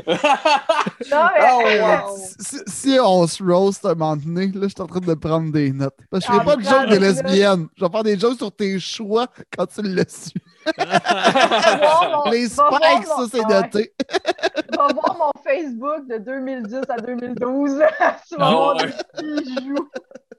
Non, 1.11 1.25
mais 1.35 1.43
Oh, 1.43 1.61
wow. 1.81 2.17
Si, 2.39 2.57
si 2.67 2.97
on 2.99 3.27
se 3.27 3.43
roast 3.43 3.85
un 3.85 3.93
moment 3.93 4.15
donné, 4.15 4.47
là, 4.47 4.61
je 4.63 4.67
suis 4.69 4.81
en 4.81 4.87
train 4.87 4.99
de 4.99 5.13
prendre 5.13 5.51
des 5.51 5.71
notes. 5.71 5.93
Parce 6.09 6.25
que 6.25 6.33
je 6.33 6.37
Ah, 6.39 6.43
ferai 6.43 6.55
pas 6.55 6.61
de 6.61 6.65
prends 6.67 6.81
joke 6.81 6.89
des 6.89 6.99
lesbiennes. 6.99 7.67
Je 7.75 7.85
vais 7.85 7.91
faire 7.91 8.03
des 8.03 8.19
jokes 8.19 8.37
sur 8.37 8.51
tes 8.51 8.79
choix 8.79 9.27
quand 9.55 9.67
tu 9.67 9.81
le 9.83 10.03
su. 10.07 10.31
va 10.77 11.77
voir 11.77 12.23
mon- 12.25 12.31
Les 12.31 12.47
spikes, 12.47 13.07
mon- 13.07 13.27
ça, 13.27 13.31
c'est 13.31 13.47
noté. 13.47 13.93
Va 14.77 14.87
voir 14.87 15.15
mon 15.19 15.31
Facebook 15.43 16.07
de 16.09 16.17
2010 16.17 16.81
à 16.89 16.97
2012. 16.99 17.79
tu 18.27 18.35
vas 18.37 18.47
Ah, 18.47 18.51
voir 18.51 18.75
ouais. 18.77 18.87
des. 19.19 19.75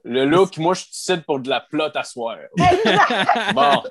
Le 0.07 0.23
look, 0.23 0.57
moi, 0.59 0.75
je 0.75 0.83
te 0.83 0.89
cite 0.91 1.25
pour 1.25 1.39
de 1.39 1.49
la 1.49 1.61
plotte 1.61 1.95
à 1.95 2.03
soir. 2.03 2.37
Exact. 2.59 3.53
Bon. 3.55 3.81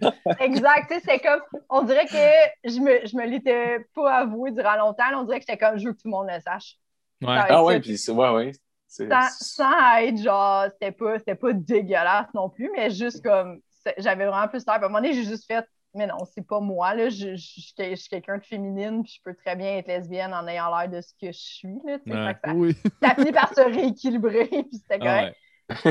Exact. 0.38 0.88
Tu 0.88 0.94
sais, 0.94 1.02
c'est 1.04 1.18
comme, 1.18 1.40
on 1.68 1.82
dirait 1.82 2.06
que 2.06 2.70
je 2.70 2.78
me, 2.78 3.04
je 3.04 3.16
me 3.16 3.26
l'étais 3.26 3.84
pas 3.96 4.18
avoué 4.18 4.52
durant 4.52 4.76
longtemps. 4.76 5.02
On 5.16 5.24
dirait 5.24 5.40
que 5.40 5.46
j'étais 5.48 5.58
comme, 5.58 5.76
je 5.76 5.86
veux 5.86 5.92
que 5.92 5.98
tout 5.98 6.06
le 6.06 6.12
monde 6.12 6.28
le 6.32 6.40
sache. 6.40 6.76
ouais. 7.22 7.28
ah 7.48 7.64
ouais, 7.64 7.80
puis 7.80 7.98
c'est 7.98 8.12
ouais, 8.12 8.30
ouais. 8.30 8.52
Sans, 8.86 9.28
sans 9.40 9.96
être 9.98 10.18
genre, 10.22 10.66
c'était 10.72 10.92
pas, 10.92 11.18
c'était 11.18 11.34
pas 11.34 11.52
dégueulasse 11.52 12.32
non 12.32 12.48
plus, 12.48 12.70
mais 12.76 12.90
juste 12.90 13.24
comme, 13.24 13.60
j'avais 13.98 14.26
vraiment 14.26 14.46
plus 14.46 14.64
l'air. 14.66 14.76
Puis 14.76 14.84
À 14.84 14.86
un 14.86 14.88
moment 14.88 15.00
donné, 15.00 15.14
j'ai 15.14 15.24
juste 15.24 15.46
fait, 15.46 15.64
mais 15.94 16.06
non, 16.06 16.18
c'est 16.34 16.46
pas 16.46 16.60
moi, 16.60 16.94
là. 16.94 17.08
Je, 17.10 17.34
je- 17.34 17.36
je 17.36 17.60
suis 17.60 17.74
quel- 17.76 17.90
je 17.90 17.96
suis 18.00 18.08
quelqu'un 18.08 18.38
de 18.38 18.44
féminine, 18.44 19.02
puis 19.02 19.14
je 19.16 19.22
peux 19.22 19.34
très 19.34 19.56
bien 19.56 19.76
être 19.78 19.88
lesbienne 19.88 20.32
en 20.34 20.46
ayant 20.46 20.74
l'air 20.76 20.88
de 20.88 21.00
ce 21.00 21.12
que 21.20 21.32
je 21.32 21.38
suis, 21.38 21.78
là. 21.84 21.98
tu 21.98 22.10
sais. 22.10 22.16
Ouais. 22.16 22.24
Fait 22.24 22.34
que 22.34 22.40
ça, 22.44 22.54
Oui. 22.54 22.76
ça 23.02 23.10
a 23.10 23.14
fini 23.14 23.32
par 23.32 23.54
se 23.54 23.60
rééquilibrer, 23.60 24.46
puis 24.48 24.68
c'était 24.72 24.98
Ah 25.00 25.06
correct. 25.06 25.32
ouais. 25.32 25.36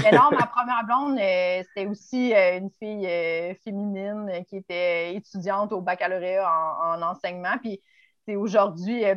Mais 0.04 0.12
non, 0.12 0.32
ma 0.32 0.48
première 0.48 0.84
blonde, 0.86 1.18
euh, 1.20 1.64
c'était 1.68 1.88
aussi 1.88 2.34
euh, 2.34 2.58
une 2.60 2.70
fille 2.80 3.08
euh, 3.08 3.54
féminine 3.64 4.30
euh, 4.30 4.44
qui 4.44 4.58
était 4.58 5.16
étudiante 5.16 5.72
au 5.74 5.82
baccalauréat 5.82 6.50
en, 6.50 7.00
en 7.00 7.02
enseignement. 7.02 7.58
Puis 7.62 7.82
c'est 8.28 8.36
aujourd'hui, 8.36 9.06
euh, 9.06 9.16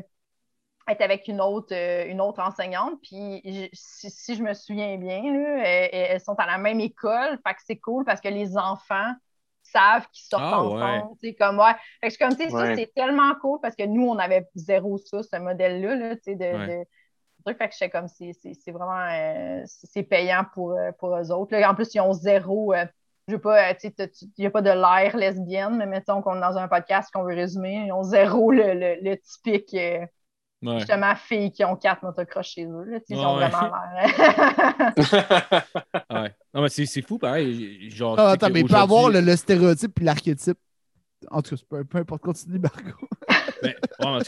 elle 0.86 0.96
est 0.96 1.02
avec 1.02 1.28
une 1.28 1.40
autre, 1.40 1.74
euh, 1.74 2.06
une 2.08 2.20
autre 2.20 2.40
enseignante. 2.42 3.00
Puis 3.02 3.70
si, 3.72 4.10
si 4.10 4.34
je 4.36 4.42
me 4.42 4.54
souviens 4.54 4.96
bien, 4.98 5.22
là, 5.22 5.60
euh, 5.64 5.88
elles 5.92 6.20
sont 6.20 6.34
à 6.38 6.46
la 6.46 6.58
même 6.58 6.80
école. 6.80 7.38
Fait 7.46 7.54
que 7.54 7.60
c'est 7.64 7.78
cool 7.78 8.04
parce 8.04 8.20
que 8.20 8.28
les 8.28 8.56
enfants 8.56 9.14
savent 9.72 10.06
qu'ils 10.12 10.24
sortent 10.24 10.42
Ah, 10.46 10.62
ensemble. 10.62 11.16
tu 11.20 11.28
sais, 11.28 11.34
Comme, 11.34 11.58
ouais. 11.58 11.72
Fait 12.00 12.08
que 12.08 12.10
je 12.10 12.10
suis 12.16 12.18
comme, 12.24 12.36
tu 12.36 12.44
sais, 12.44 12.50
ça, 12.50 12.56
Ouais. 12.56 12.76
c'est 12.76 12.92
tellement 12.94 13.34
cool 13.40 13.58
parce 13.60 13.74
que 13.76 13.84
nous, 13.84 14.06
on 14.06 14.18
avait 14.18 14.46
zéro 14.54 14.98
ça, 14.98 15.22
ce 15.22 15.36
modèle-là, 15.38 15.94
là, 15.96 16.16
tu 16.16 16.22
sais, 16.24 16.34
de, 16.36 16.44
Ouais. 16.44 16.66
de- 16.80 16.84
truc. 17.44 17.58
Fait 17.58 17.68
que 17.68 17.74
j'étais 17.74 17.90
comme, 17.90 18.06
c'est 18.06 18.32
c'est- 18.34 18.54
c'est 18.54 18.70
vraiment 18.70 19.00
euh, 19.10 19.62
c'est 19.66 20.04
payant 20.04 20.44
pour, 20.54 20.72
euh, 20.72 20.92
pour 20.98 21.16
eux 21.16 21.32
autres. 21.32 21.56
Là, 21.56 21.70
en 21.70 21.74
plus, 21.74 21.92
ils 21.94 22.00
ont 22.00 22.12
zéro. 22.12 22.72
euh, 22.72 22.84
je 23.28 23.34
veux 23.34 23.40
pas, 23.40 23.70
euh, 23.70 23.74
tu 23.80 23.88
sais, 23.88 24.10
il 24.20 24.30
n'y 24.38 24.46
a 24.46 24.50
pas 24.50 24.62
de 24.62 24.70
l'air 24.70 25.16
lesbienne, 25.16 25.76
mais 25.76 25.86
mettons 25.86 26.22
qu'on 26.22 26.36
est 26.36 26.40
dans 26.40 26.56
un 26.56 26.68
podcast 26.68 27.10
qu'on 27.12 27.22
veut 27.24 27.34
résumer, 27.34 27.84
ils 27.86 27.92
ont 27.92 28.02
zéro 28.04 28.50
le, 28.52 28.74
le, 28.74 28.96
le 29.02 29.16
typique 29.16 29.74
euh, 29.74 30.04
Ouais. 30.62 30.78
justement 30.78 31.14
filles 31.16 31.50
qui 31.52 31.64
ont 31.64 31.76
quatre 31.76 32.02
motocross 32.04 32.46
chez 32.46 32.66
eux. 32.66 32.84
Là, 32.84 32.98
ils 33.08 33.16
Ouais, 33.18 33.24
ont 33.24 33.36
ouais. 33.36 33.48
vraiment 33.48 33.70
l'air. 33.94 34.92
Ouais. 36.10 36.34
Non, 36.54 36.62
mais 36.62 36.68
c'est 36.68 36.86
c'est 36.86 37.02
fou, 37.02 37.18
pareil. 37.18 37.90
Genre, 37.90 38.18
Ah, 38.18 38.36
tu 38.36 38.40
sais 38.40 38.46
attends, 38.46 38.50
mais 38.50 38.60
il 38.60 38.66
peut 38.66 38.74
avoir 38.74 39.10
le, 39.10 39.20
le 39.20 39.36
stéréotype 39.36 40.00
et 40.00 40.04
l'archétype. 40.04 40.58
En 41.30 41.42
tout 41.42 41.56
cas, 41.56 41.62
peu, 41.70 41.84
peu 41.84 41.98
importe, 41.98 42.22
continue, 42.22 42.58
Marco. 42.58 43.08
Ben, 43.62 43.74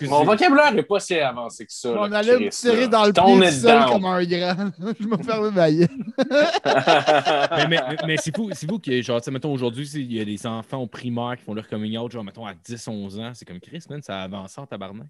Mon 0.08 0.24
vocabulaire 0.24 0.72
n'est 0.72 0.82
pas 0.82 1.00
si 1.00 1.18
avancé 1.18 1.66
que 1.66 1.72
ça. 1.72 1.90
On 1.90 2.04
là, 2.06 2.18
allait 2.18 2.38
me 2.38 2.48
tirer 2.50 2.88
dans 2.88 3.04
le 3.04 3.12
pied 3.12 3.50
seul 3.50 3.80
down. 3.80 3.88
comme 3.90 4.04
un 4.04 4.24
grand. 4.24 4.70
Je 5.00 5.06
me 5.06 5.16
ferme 5.22 5.50
ma 5.50 5.70
gueule. 5.72 5.88
mais, 7.56 7.66
mais, 7.68 7.96
mais- 8.06 8.16
c'est 8.16 8.34
fou, 8.34 8.50
c'est 8.52 8.68
fou 8.68 8.78
que, 8.78 9.02
genre, 9.02 9.20
tu 9.20 9.24
sais, 9.26 9.30
mettons, 9.30 9.52
aujourd'hui, 9.52 9.88
il 9.94 10.12
y 10.12 10.20
a 10.20 10.24
des 10.24 10.46
enfants 10.46 10.78
au 10.78 10.86
primaire 10.86 11.34
qui 11.36 11.44
font 11.44 11.54
leur 11.54 11.68
coming 11.68 11.96
out, 11.98 12.10
genre, 12.12 12.24
mettons, 12.24 12.46
à 12.46 12.54
10, 12.54 12.88
11 12.88 13.18
ans. 13.20 13.32
C'est 13.34 13.44
comme 13.44 13.60
Chris, 13.60 13.82
man, 13.90 14.00
ça 14.02 14.22
avance 14.22 14.56
en 14.58 14.66
tabarnak. 14.66 15.06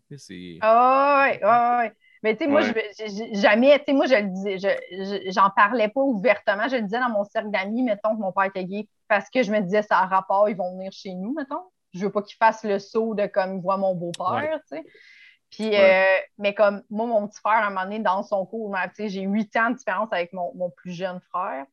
Ah 0.61 1.27
ouais, 1.28 1.41
ouais, 1.44 1.77
ouais. 1.78 1.93
Mais 2.23 2.35
tu 2.36 2.44
sais, 2.44 2.51
moi, 2.51 2.62
Ouais. 2.62 2.91
je 2.99 3.39
jamais, 3.41 3.78
tu 3.81 3.85
sais, 3.89 3.93
moi, 3.93 4.07
je 4.07 4.15
le 4.15 4.23
disais, 4.28 4.59
je- 4.59 5.05
je- 5.27 5.31
j'en 5.33 5.51
parlais 5.55 5.89
pas 5.89 6.01
ouvertement. 6.01 6.67
Je 6.70 6.77
le 6.77 6.83
disais 6.83 6.99
dans 6.99 7.11
mon 7.11 7.25
cercle 7.25 7.51
d'amis, 7.51 7.83
mettons, 7.83 8.17
que 8.17 8.20
mon 8.23 8.33
père 8.33 8.44
était 8.44 8.65
gay, 8.65 8.89
parce 9.09 9.28
que 9.28 9.43
je 9.43 9.53
me 9.53 9.61
disais, 9.61 9.83
ça 9.83 9.99
a 9.99 10.07
rapport, 10.07 10.49
ils 10.49 10.57
vont 10.57 10.73
venir 10.75 10.91
chez 10.93 11.12
nous, 11.12 11.35
mettons. 11.35 11.61
Je 11.95 12.05
veux 12.05 12.13
pas 12.13 12.23
qu'ils 12.23 12.37
fassent 12.37 12.65
le 12.65 12.79
saut 12.79 13.15
de 13.15 13.27
comme, 13.27 13.57
ils 13.57 13.63
voient 13.63 13.77
mon 13.79 13.95
beau-père, 13.95 14.61
tu 14.69 14.77
sais. 14.77 14.85
Puis, 15.51 15.77
Ouais. 15.77 15.77
euh, 15.77 16.19
mais 16.39 16.55
comme, 16.55 16.83
moi, 16.91 17.07
mon 17.07 17.29
petit 17.29 17.39
frère, 17.41 17.63
à 17.63 17.67
un 17.67 17.71
moment 17.71 17.85
donné, 17.85 18.01
dans 18.01 18.23
son 18.25 18.45
cours, 18.47 18.75
j'ai 18.99 19.23
huit 19.23 19.57
ans 19.57 19.71
de 19.71 19.77
différence 19.77 20.13
avec 20.13 20.33
mon, 20.33 20.53
mon 20.55 20.71
plus 20.71 20.93
jeune 20.93 21.21
frère. 21.31 21.67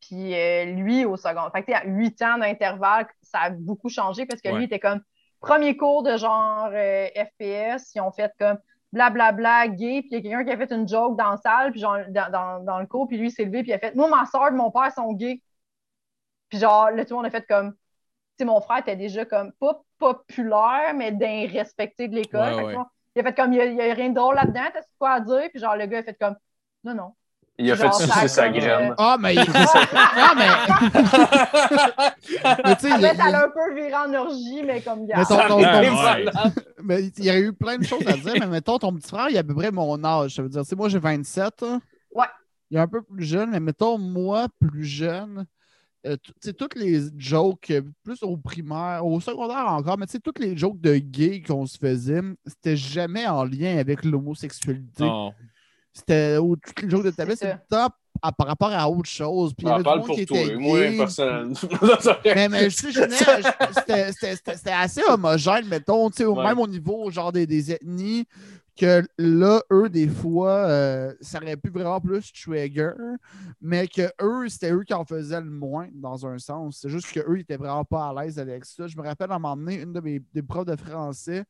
Puis 0.00 0.34
euh, 0.34 0.64
lui, 0.66 1.04
au 1.04 1.16
second. 1.16 1.50
Fait 1.52 1.62
que, 1.62 1.66
tu 1.66 1.72
sais, 1.72 1.78
à 1.78 1.84
huit 1.86 2.20
ans 2.22 2.38
d'intervalle, 2.38 3.08
ça 3.22 3.40
a 3.40 3.50
beaucoup 3.50 3.88
changé 3.88 4.26
parce 4.26 4.40
que 4.40 4.48
Ouais. 4.48 4.54
lui 4.56 4.64
était 4.64 4.78
comme 4.78 5.00
premier 5.40 5.76
cours 5.76 6.02
de 6.02 6.16
genre 6.16 6.68
euh, 6.72 7.08
FPS. 7.16 7.94
Ils 7.94 8.00
ont 8.00 8.12
fait 8.12 8.32
comme 8.38 8.58
blablabla, 8.92 9.68
gay. 9.68 10.02
Puis 10.02 10.10
il 10.12 10.14
y 10.14 10.16
a 10.16 10.20
quelqu'un 10.22 10.44
qui 10.44 10.52
a 10.52 10.66
fait 10.66 10.74
une 10.74 10.86
joke 10.88 11.16
dans 11.16 11.30
la 11.32 11.36
salle, 11.38 11.72
puis 11.72 11.80
genre, 11.80 11.98
dans, 12.10 12.30
dans, 12.30 12.60
dans 12.64 12.78
le 12.80 12.86
cours, 12.86 13.08
puis 13.08 13.18
lui 13.18 13.28
il 13.28 13.30
s'est 13.32 13.44
levé, 13.44 13.62
puis 13.62 13.70
il 13.70 13.74
a 13.74 13.78
fait 13.78 13.94
Moi, 13.94 14.08
ma 14.08 14.26
soeur 14.26 14.48
et 14.48 14.50
mon 14.52 14.70
père 14.70 14.92
sont 14.92 15.12
gays. 15.12 15.40
Puis 16.48 16.58
genre, 16.58 16.90
là, 16.90 17.04
tout 17.04 17.14
le 17.14 17.16
monde 17.16 17.26
a 17.26 17.30
fait 17.30 17.46
comme. 17.46 17.74
Sais, 18.38 18.44
mon 18.44 18.60
frère 18.60 18.78
était 18.78 18.96
déjà 18.96 19.24
comme 19.24 19.52
pas 19.58 19.80
populaire, 19.98 20.92
mais 20.94 21.10
d'inrespecté 21.12 22.08
de 22.08 22.14
l'école. 22.16 22.54
Ouais, 22.54 22.64
ouais. 22.64 22.76
Il 23.14 23.20
a 23.20 23.24
fait 23.24 23.34
comme, 23.34 23.52
il 23.54 23.74
n'y 23.74 23.80
a, 23.80 23.94
rien 23.94 24.10
de 24.10 24.14
drôle 24.14 24.34
là-dedans, 24.34 24.60
t'as 24.74 24.80
quoi 24.98 25.12
à 25.12 25.20
dire? 25.20 25.48
Puis 25.50 25.60
genre, 25.60 25.74
le 25.76 25.86
gars 25.86 26.00
a 26.00 26.02
fait 26.02 26.16
comme, 26.20 26.36
non, 26.84 26.94
non. 26.94 27.12
Il 27.58 27.72
a 27.72 27.76
fait 27.76 27.90
sucer 27.94 28.28
sa 28.28 28.50
graine. 28.50 28.94
Ah, 28.98 29.16
mais. 29.18 29.34
ah, 29.94 30.34
mais. 30.36 30.46
mais 32.64 32.76
tu 32.76 32.88
sais, 32.88 32.98
il 32.98 33.04
a- 33.06 33.12
elle 33.12 33.34
a 33.34 33.44
un 33.46 33.48
peu 33.48 33.74
viré 33.74 33.94
en 33.94 34.12
orgie, 34.12 34.62
mais 34.62 34.82
comme 34.82 35.06
gars. 35.06 35.14
Mais 35.16 35.24
ton- 35.24 35.48
ton- 35.48 35.56
Ouais, 35.62 35.88
ton- 35.88 36.04
ouais. 36.04 36.24
mais 36.82 37.02
il 37.04 37.24
y 37.24 37.30
aurait 37.30 37.40
eu 37.40 37.54
plein 37.54 37.78
de 37.78 37.84
choses 37.84 38.06
à 38.06 38.12
dire, 38.12 38.34
mais 38.38 38.46
mettons, 38.46 38.78
ton 38.78 38.92
petit 38.94 39.08
frère, 39.08 39.30
il 39.30 39.36
a 39.38 39.40
à 39.40 39.44
peu 39.44 39.54
près 39.54 39.70
mon 39.70 40.04
âge. 40.04 40.34
Ça 40.34 40.42
veut 40.42 40.50
dire, 40.50 40.60
tu 40.62 40.68
sais, 40.68 40.76
moi, 40.76 40.90
j'ai 40.90 40.98
27. 40.98 41.62
hein. 41.62 41.80
Ouais. 42.14 42.26
Il 42.70 42.76
est 42.76 42.80
un 42.80 42.88
peu 42.88 43.00
plus 43.00 43.24
jeune, 43.24 43.48
mais 43.50 43.60
mettons, 43.60 43.96
moi, 43.96 44.48
plus 44.60 44.84
jeune, 44.84 45.38
euh, 45.40 45.44
toutes 46.58 46.74
les 46.76 47.00
jokes, 47.16 47.70
euh, 47.70 47.82
plus 48.04 48.22
au 48.22 48.36
primaire, 48.36 49.04
au 49.04 49.20
secondaire 49.20 49.66
encore, 49.68 49.98
mais 49.98 50.06
toutes 50.06 50.38
les 50.38 50.56
jokes 50.56 50.80
de 50.80 50.96
gays 50.96 51.42
qu'on 51.42 51.66
se 51.66 51.76
faisait, 51.78 52.20
c'était 52.46 52.76
jamais 52.76 53.26
en 53.26 53.44
lien 53.44 53.78
avec 53.78 54.04
l'homosexualité. 54.04 55.04
C'était, 55.92 56.36
ou 56.38 56.56
toutes 56.56 56.82
les 56.82 56.90
jokes 56.90 57.04
de 57.04 57.10
ta 57.10 57.24
vie, 57.24 57.36
C'est 57.36 57.52
c'était 57.52 57.76
à- 58.22 58.32
par 58.32 58.46
rapport 58.46 58.70
à 58.72 58.88
autre 58.90 59.08
chose. 59.08 59.52
Puis 59.54 59.66
il 59.66 59.70
y 59.70 59.72
avait 59.72 59.82
parle 59.82 60.02
pour 60.04 60.14
qui 60.14 60.26
toi. 60.26 60.38
était 60.38 60.56
Moi, 60.56 60.78
mais, 62.24 62.48
mais 62.48 62.70
je 62.70 62.76
sais, 62.76 62.92
c'était- 64.36 64.70
assez 64.70 65.02
homogène, 65.08 65.66
mettons, 65.68 66.08
Ouais. 66.08 66.44
même 66.44 66.58
au 66.58 66.66
niveau 66.66 67.10
genre 67.10 67.32
des, 67.32 67.46
des 67.46 67.72
ethnies, 67.72 68.26
que 68.76 69.02
là, 69.18 69.62
eux, 69.72 69.88
des 69.88 70.08
fois, 70.08 70.66
euh, 70.68 71.14
ça 71.20 71.38
aurait 71.42 71.56
pu 71.56 71.70
vraiment 71.70 72.00
plus 72.00 72.32
trigger, 72.32 72.92
mais 73.60 73.88
que 73.88 74.10
eux, 74.22 74.48
c'était 74.48 74.72
eux 74.72 74.84
qui 74.84 74.94
en 74.94 75.04
faisaient 75.04 75.40
le 75.40 75.50
moins, 75.50 75.88
dans 75.94 76.26
un 76.26 76.38
sens. 76.38 76.78
C'est 76.80 76.90
juste 76.90 77.12
qu'eux, 77.12 77.38
ils 77.38 77.40
étaient 77.40 77.56
vraiment 77.56 77.84
pas 77.84 78.08
à 78.08 78.14
l'aise 78.24 78.38
avec 78.38 78.64
ça. 78.64 78.86
Je 78.86 78.96
me 78.96 79.02
rappelle 79.02 79.32
à 79.32 79.36
un 79.36 79.38
moment 79.38 79.56
donné, 79.56 79.80
une 79.80 79.92
de 79.92 80.00
mes 80.00 80.20
profs 80.42 80.66
de 80.66 80.76
français, 80.76 81.44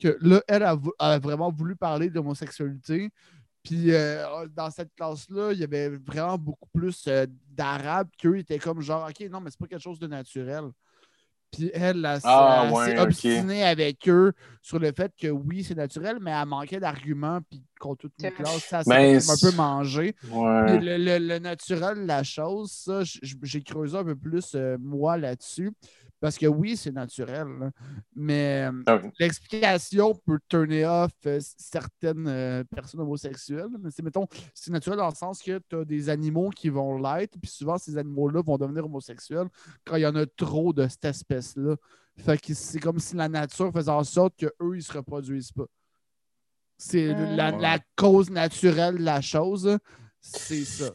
que 0.00 0.16
là, 0.20 0.42
elle 0.48 0.64
a 0.64 1.18
vraiment 1.18 1.50
voulu 1.50 1.76
parler 1.76 2.10
d'homosexualité. 2.10 3.10
Puis 3.62 3.92
euh, 3.92 4.48
dans 4.48 4.70
cette 4.70 4.92
classe-là, 4.94 5.52
il 5.52 5.60
y 5.60 5.64
avait 5.64 5.88
vraiment 5.90 6.36
beaucoup 6.36 6.68
plus 6.74 7.04
euh, 7.06 7.26
d'arabes 7.48 8.08
qu'eux 8.18 8.38
étaient 8.38 8.58
comme 8.58 8.80
genre, 8.80 9.08
OK, 9.08 9.28
non, 9.30 9.40
mais 9.40 9.50
c'est 9.50 9.58
pas 9.58 9.68
quelque 9.68 9.82
chose 9.82 10.00
de 10.00 10.08
naturel. 10.08 10.64
Puis 11.52 11.70
elle, 11.74 12.04
Ah, 12.24 12.62
elle 12.66 12.72
ouais, 12.72 12.86
s'est 12.86 12.98
obstinée 12.98 13.62
avec 13.64 14.08
eux 14.08 14.32
sur 14.62 14.78
le 14.78 14.90
fait 14.92 15.12
que 15.20 15.28
oui, 15.28 15.62
c'est 15.62 15.74
naturel, 15.74 16.16
mais 16.20 16.30
elle 16.30 16.48
manquait 16.48 16.80
d'arguments. 16.80 17.40
Puis 17.50 17.62
contre 17.78 18.02
toute 18.02 18.12
une 18.18 18.30
classe, 18.30 18.64
ça 18.68 18.82
s'est 18.82 18.90
un 19.30 19.50
peu 19.50 19.56
mangé. 19.56 20.16
Ouais. 20.30 20.80
le, 20.80 20.96
le- 20.96 21.18
le 21.18 21.38
naturel 21.38 21.98
de 22.02 22.06
la 22.06 22.22
chose, 22.22 22.70
ça, 22.72 23.02
j'ai 23.02 23.62
creusé 23.62 23.98
un 23.98 24.04
peu 24.04 24.16
plus, 24.16 24.54
euh, 24.54 24.76
moi, 24.80 25.18
là-dessus. 25.18 25.72
Parce 26.22 26.38
que 26.38 26.46
oui, 26.46 26.76
c'est 26.76 26.92
naturel. 26.92 27.48
là. 27.58 27.72
Mais 28.14 28.70
euh, 28.70 28.82
Ah 28.86 29.00
l'explication 29.18 30.14
peut 30.24 30.38
turner 30.48 30.84
off 30.86 31.10
euh, 31.26 31.40
certaines 31.58 32.28
euh, 32.28 32.62
personnes 32.62 33.00
homosexuelles. 33.00 33.66
Mais 33.80 33.90
c'est, 33.90 34.04
mettons, 34.04 34.28
c'est 34.54 34.70
naturel 34.70 34.98
dans 35.00 35.08
le 35.08 35.16
sens 35.16 35.42
que 35.42 35.58
tu 35.68 35.76
as 35.76 35.84
des 35.84 36.08
animaux 36.08 36.50
qui 36.50 36.68
vont 36.68 36.96
l'être, 36.96 37.36
puis 37.40 37.50
souvent, 37.50 37.76
ces 37.76 37.98
animaux-là 37.98 38.40
vont 38.40 38.56
devenir 38.56 38.84
homosexuels 38.84 39.48
quand 39.84 39.96
il 39.96 40.02
y 40.02 40.06
en 40.06 40.14
a 40.14 40.24
trop 40.24 40.72
de 40.72 40.86
cette 40.86 41.06
espèce-là. 41.06 41.74
Fait 42.18 42.40
que 42.40 42.54
c'est 42.54 42.78
comme 42.78 43.00
si 43.00 43.16
la 43.16 43.28
nature 43.28 43.72
faisait 43.72 43.90
en 43.90 44.04
sorte 44.04 44.36
qu'eux, 44.36 44.52
ils 44.60 44.76
ne 44.76 44.80
se 44.80 44.92
reproduisent 44.92 45.50
pas. 45.50 45.66
C'est 46.78 47.14
la, 47.34 47.50
la 47.50 47.80
cause 47.96 48.30
naturelle 48.30 48.98
de 48.98 49.02
la 49.02 49.20
chose, 49.20 49.76
c'est 50.20 50.64
ça. 50.64 50.92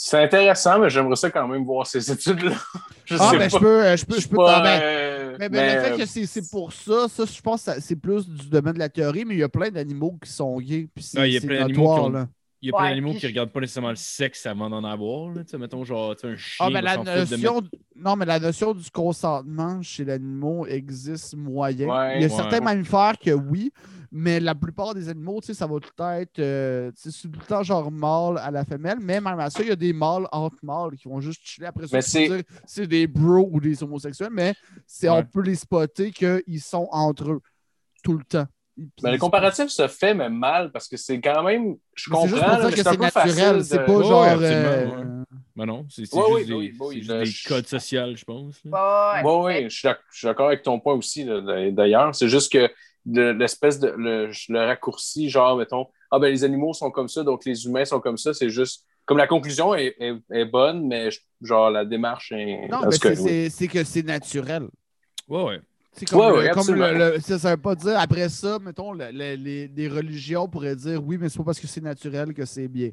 C'est 0.00 0.22
intéressant, 0.22 0.78
mais 0.78 0.88
j'aimerais 0.90 1.16
ça 1.16 1.28
quand 1.28 1.48
même 1.48 1.64
voir 1.64 1.84
ces 1.84 2.08
études-là. 2.12 2.52
Je 3.04 3.16
Ah, 3.18 3.30
sais 3.30 3.38
ben, 3.38 3.50
pas. 3.50 3.56
je 3.56 3.58
peux, 3.58 3.84
euh, 3.84 3.96
je 3.96 4.04
peux, 4.06 4.14
Je 4.14 4.16
je 4.16 4.20
suis 4.20 4.28
peux 4.30 4.36
pas, 4.36 4.58
quand 4.58 4.62
même. 4.62 4.80
euh, 4.84 5.36
Mais, 5.40 5.48
mais 5.48 5.74
le 5.74 5.80
fait 5.82 5.96
que 5.96 6.06
c'est 6.06 6.26
c'est 6.26 6.48
pour 6.50 6.72
ça, 6.72 7.08
ça, 7.08 7.24
je 7.24 7.40
pense 7.40 7.64
que 7.64 7.80
c'est 7.80 7.96
plus 7.96 8.28
du 8.28 8.48
domaine 8.48 8.74
de 8.74 8.78
la 8.78 8.88
théorie, 8.90 9.24
mais 9.24 9.34
il 9.34 9.38
y 9.38 9.42
a 9.42 9.48
plein 9.48 9.70
d'animaux 9.70 10.16
qui 10.22 10.30
sont 10.30 10.56
gays. 10.60 10.88
Puis 10.94 11.02
c'est 11.02 11.18
Ouais, 11.18 11.30
il 11.30 11.32
y 11.32 11.36
a 11.36 11.40
c'est 11.40 11.46
plein 11.48 11.60
d'animaux 11.66 11.94
qui 11.94 12.00
ont- 12.00 12.10
là. 12.10 12.28
Il 12.60 12.66
y 12.66 12.70
a 12.70 12.76
plein 12.76 12.82
Ouais, 12.84 12.88
d'animaux 12.90 13.12
qui 13.14 13.20
je- 13.20 13.26
regardent 13.28 13.50
pas 13.50 13.60
nécessairement 13.60 13.90
le 13.90 13.96
sexe 13.96 14.44
avant 14.46 14.68
d'en 14.68 14.84
avoir. 14.84 15.30
Là, 15.32 15.42
tu 15.42 15.50
sais, 15.50 15.58
mettons, 15.58 15.84
genre, 15.84 16.14
un 16.22 16.36
chien. 16.36 16.66
Ah, 16.66 16.70
mais 16.70 16.82
la 16.82 16.96
de 16.98 17.04
notion, 17.30 17.62
non, 17.96 18.14
mais 18.16 18.24
la 18.26 18.38
notion 18.40 18.74
du 18.74 18.90
consentement 18.90 19.80
chez 19.82 20.04
l'animal 20.04 20.70
existe 20.70 21.34
moyen. 21.36 21.86
Ouais, 21.88 22.16
il 22.16 22.22
y 22.22 22.24
a 22.24 22.28
ouais. 22.28 22.34
certains 22.36 22.60
mammifères 22.60 23.14
que 23.18 23.30
oui, 23.30 23.72
mais 24.10 24.40
la 24.40 24.54
plupart 24.54 24.94
des 24.94 25.08
animaux, 25.08 25.40
tu 25.40 25.48
sais, 25.48 25.54
ça 25.54 25.66
va 25.66 25.78
tout 25.80 26.02
être 26.02 26.38
euh, 26.38 26.90
c'est 26.94 27.10
tout 27.12 27.38
le 27.40 27.46
temps 27.46 27.62
genre 27.62 27.90
mâle 27.90 28.38
à 28.38 28.50
la 28.50 28.64
femelle, 28.64 28.98
mais 29.00 29.20
même 29.20 29.38
à 29.40 29.50
ça, 29.50 29.62
il 29.62 29.68
y 29.68 29.72
a 29.72 29.76
des 29.76 29.92
mâles 29.92 30.26
entre 30.32 30.56
mâles 30.62 30.96
qui 30.96 31.08
vont 31.08 31.20
juste 31.20 31.40
chiller 31.44 31.66
après 31.66 31.86
ça. 31.86 32.00
C'est- 32.00 32.28
dire 32.28 32.42
c'est 32.66 32.86
des 32.86 33.06
bros 33.06 33.48
ou 33.52 33.60
des 33.60 33.82
homosexuels, 33.82 34.30
mais 34.32 34.54
c'est, 34.86 35.08
on 35.08 35.22
peut 35.24 35.42
les 35.42 35.56
spotter 35.56 36.10
qu'ils 36.10 36.60
sont 36.60 36.88
entre 36.90 37.30
eux 37.32 37.40
tout 38.02 38.14
le 38.16 38.24
temps. 38.24 38.46
Mais 39.02 39.10
le 39.10 39.18
comparatif 39.18 39.66
se 39.70 39.88
fait, 39.88 40.14
mais 40.14 40.28
mal, 40.30 40.70
parce 40.70 40.86
que 40.86 40.96
c'est 40.96 41.20
quand 41.20 41.42
même. 41.42 41.74
Je 41.94 42.08
comprends, 42.08 42.28
juste 42.28 42.44
pour 42.44 42.56
dire 42.58 42.70
que 42.70 42.76
c'est 42.76 42.86
un 42.86 42.90
c'est 42.92 42.96
peu 42.96 43.02
naturel, 43.02 43.34
facile 43.34 43.64
c'est 43.64 43.78
de- 43.78 43.84
pas 43.84 43.96
Ouais, 43.96 44.04
genre. 44.04 44.22
ouais, 44.38 44.44
euh, 44.44 44.86
ouais. 44.86 45.24
Ben 45.56 45.66
non, 45.66 45.84
c'est 45.90 46.02
Ouais, 46.14 46.22
juste 46.22 46.32
oui, 46.32 46.44
des, 46.46 46.52
oui, 46.54 46.76
oui, 46.78 46.86
c'est 46.92 46.98
juste 46.98 47.10
là, 47.10 47.18
des 47.18 47.24
je- 47.26 47.48
codes 47.48 47.66
sociaux, 47.66 48.14
je 48.14 48.24
pense. 48.24 48.62
Oui, 48.64 49.64
je 49.68 49.68
suis 49.68 49.88
d'accord 50.28 50.46
avec 50.46 50.62
ton 50.62 50.78
point 50.78 50.94
aussi, 50.94 51.24
d'ailleurs. 51.24 52.14
C'est 52.14 52.28
juste 52.28 52.52
que 52.52 52.70
de- 53.12 53.30
l'espèce 53.40 53.78
de 53.80 53.88
le, 53.96 54.30
le 54.48 54.58
raccourci, 54.66 55.28
genre, 55.30 55.56
mettons, 55.56 55.86
ah 56.10 56.18
ben 56.18 56.28
les 56.30 56.44
animaux 56.44 56.72
sont 56.74 56.90
comme 56.90 57.08
ça, 57.08 57.22
donc 57.24 57.44
les 57.44 57.64
humains 57.66 57.84
sont 57.84 58.00
comme 58.00 58.16
ça, 58.18 58.32
c'est 58.34 58.50
juste. 58.50 58.84
Comme 59.06 59.16
la 59.18 59.26
conclusion 59.26 59.74
est, 59.74 59.94
est- 59.98 60.20
est 60.30 60.44
bonne, 60.44 60.86
mais 60.86 61.10
je- 61.10 61.20
genre 61.40 61.70
la 61.70 61.84
démarche 61.86 62.30
est. 62.32 62.68
Non, 62.68 62.80
mais 62.84 62.92
c'est, 62.92 63.60
oui. 63.62 63.68
que 63.68 63.82
c'est 63.82 64.02
naturel. 64.02 64.64
Ouais, 65.26 65.42
ouais. 65.44 65.60
C'est 65.92 66.06
comme, 66.08 66.20
Ouais, 66.20 66.28
le- 66.28 66.36
ouais, 66.36 66.50
comme 66.50 66.74
le, 66.74 67.20
ça, 67.20 67.38
ça 67.38 67.50
veut 67.52 67.62
pas 67.62 67.74
dire, 67.74 67.98
après 67.98 68.28
ça, 68.28 68.58
mettons, 68.60 68.92
le- 68.92 69.10
le- 69.10 69.34
les, 69.34 69.66
les 69.68 69.88
religions 69.88 70.46
pourraient 70.46 70.76
dire 70.76 71.02
oui, 71.02 71.16
mais 71.18 71.28
c'est 71.30 71.38
pas 71.38 71.44
parce 71.44 71.58
que 71.60 71.66
c'est 71.66 71.80
naturel 71.80 72.34
que 72.34 72.44
c'est 72.44 72.68
bien. 72.68 72.90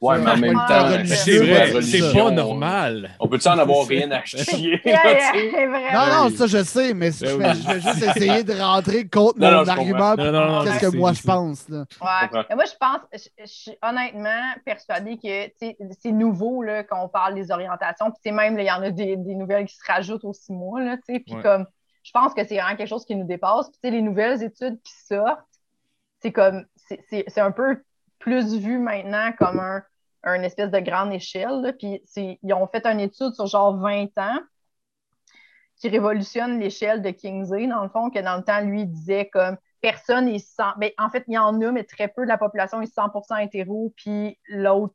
Ouais, 0.00 0.18
mais 0.18 0.30
en 0.30 0.36
même 0.36 0.54
temps, 0.54 0.88
c'est 1.06 1.38
vrai, 1.38 1.72
pas 2.12 2.30
normal. 2.30 3.10
On 3.20 3.28
peut-tu 3.28 3.48
en 3.48 3.58
avoir 3.58 3.86
rien 3.86 4.10
à 4.10 4.22
chier? 4.24 4.80
Non, 5.92 6.06
non, 6.30 6.36
ça 6.36 6.46
je 6.46 6.62
sais, 6.62 6.94
mais 6.94 7.10
je, 7.12 7.36
Ben 7.36 7.52
vais, 7.54 7.80
juste 7.80 8.02
essayer 8.16 8.42
de 8.44 8.52
rentrer 8.60 9.08
contre 9.08 9.38
Non, 9.38 9.50
mon 9.64 9.68
argument. 9.68 10.16
Qu'est-ce 10.64 10.80
que 10.90 10.96
moi 10.96 11.12
je 11.12 11.22
pense? 11.22 11.68
Là. 11.68 11.84
Ouais. 12.00 12.54
moi, 12.54 12.64
je 12.64 12.76
pense, 12.78 13.00
je, 13.12 13.28
je 13.40 13.46
suis 13.46 13.78
honnêtement 13.82 14.52
persuadée 14.64 15.16
que 15.18 15.66
c'est 16.00 16.12
nouveau 16.12 16.62
là, 16.62 16.84
qu'on 16.84 17.08
parle 17.08 17.34
des 17.34 17.50
orientations. 17.50 18.10
Puis 18.22 18.32
même, 18.32 18.58
il 18.58 18.66
y 18.66 18.70
en 18.70 18.82
a 18.82 18.90
des, 18.90 19.16
des 19.16 19.34
nouvelles 19.34 19.66
qui 19.66 19.76
se 19.76 19.84
rajoutent 19.86 20.24
aux 20.24 20.32
six 20.32 20.52
mois. 20.52 20.80
Là, 20.82 20.96
tu 20.96 21.14
sais. 21.14 21.20
Puis 21.20 21.34
Ouais. 21.34 21.42
comme, 21.42 21.66
je 22.02 22.10
pense 22.12 22.34
que 22.34 22.44
c'est 22.46 22.56
vraiment 22.56 22.76
quelque 22.76 22.88
chose 22.88 23.04
qui 23.04 23.16
nous 23.16 23.26
dépasse. 23.26 23.70
Puis 23.82 23.90
les 23.90 24.02
nouvelles 24.02 24.42
études 24.42 24.80
qui 24.82 24.92
sortent, 25.06 25.40
c'est 26.20 26.32
comme, 26.32 26.64
c'est- 26.76 27.00
c'est 27.08 27.24
c'est 27.28 27.40
un 27.40 27.52
peu 27.52 27.82
plus 28.22 28.56
vu 28.56 28.78
maintenant 28.78 29.32
comme 29.38 29.60
un, 29.60 29.82
un 30.24 30.42
espèce 30.42 30.70
de 30.70 30.78
grande 30.78 31.12
échelle. 31.12 31.74
Puis 31.78 32.02
ils 32.16 32.54
ont 32.54 32.66
fait 32.66 32.86
une 32.86 33.00
étude 33.00 33.34
sur 33.34 33.46
genre 33.46 33.76
20 33.76 34.06
ans 34.18 34.38
qui 35.76 35.88
révolutionne 35.88 36.60
l'échelle 36.60 37.02
de 37.02 37.10
Kingsley, 37.10 37.66
dans 37.66 37.82
le 37.82 37.88
fond, 37.88 38.08
que 38.08 38.20
dans 38.20 38.36
le 38.36 38.44
temps, 38.44 38.60
lui, 38.60 38.82
il 38.82 38.90
disait 38.90 39.28
comme 39.32 39.56
personne 39.80 40.28
est 40.28 40.38
100. 40.38 40.74
Ben, 40.78 40.90
en 40.96 41.10
fait, 41.10 41.24
il 41.26 41.34
y 41.34 41.38
en 41.38 41.60
a, 41.60 41.72
mais 41.72 41.82
très 41.82 42.06
peu 42.06 42.22
de 42.22 42.28
la 42.28 42.38
population 42.38 42.80
est 42.82 42.94
100% 42.94 43.44
hétéro, 43.44 43.92
puis 43.96 44.38
l'autre, 44.48 44.94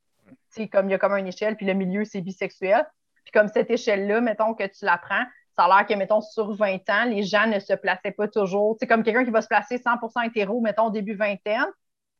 comme 0.71 0.87
il 0.87 0.91
y 0.91 0.95
a 0.95 0.97
comme 0.97 1.13
une 1.17 1.27
échelle, 1.27 1.57
puis 1.57 1.65
le 1.65 1.73
milieu, 1.73 2.05
c'est 2.05 2.21
bisexuel. 2.21 2.85
Puis 3.25 3.33
comme 3.33 3.49
cette 3.49 3.69
échelle-là, 3.69 4.21
mettons 4.21 4.53
que 4.53 4.63
tu 4.63 4.85
la 4.85 4.97
prends, 4.97 5.25
ça 5.57 5.65
a 5.65 5.67
l'air 5.67 5.87
que, 5.87 5.93
mettons, 5.93 6.21
sur 6.21 6.53
20 6.53 6.89
ans, 6.89 7.05
les 7.05 7.23
gens 7.23 7.47
ne 7.47 7.59
se 7.59 7.73
plaçaient 7.73 8.11
pas 8.11 8.29
toujours. 8.29 8.77
C'est 8.79 8.87
comme 8.87 9.03
quelqu'un 9.03 9.25
qui 9.25 9.31
va 9.31 9.41
se 9.41 9.47
placer 9.47 9.77
100% 9.77 10.27
hétéro, 10.27 10.61
mettons, 10.61 10.85
au 10.85 10.91
début 10.91 11.15
vingtaine. 11.15 11.67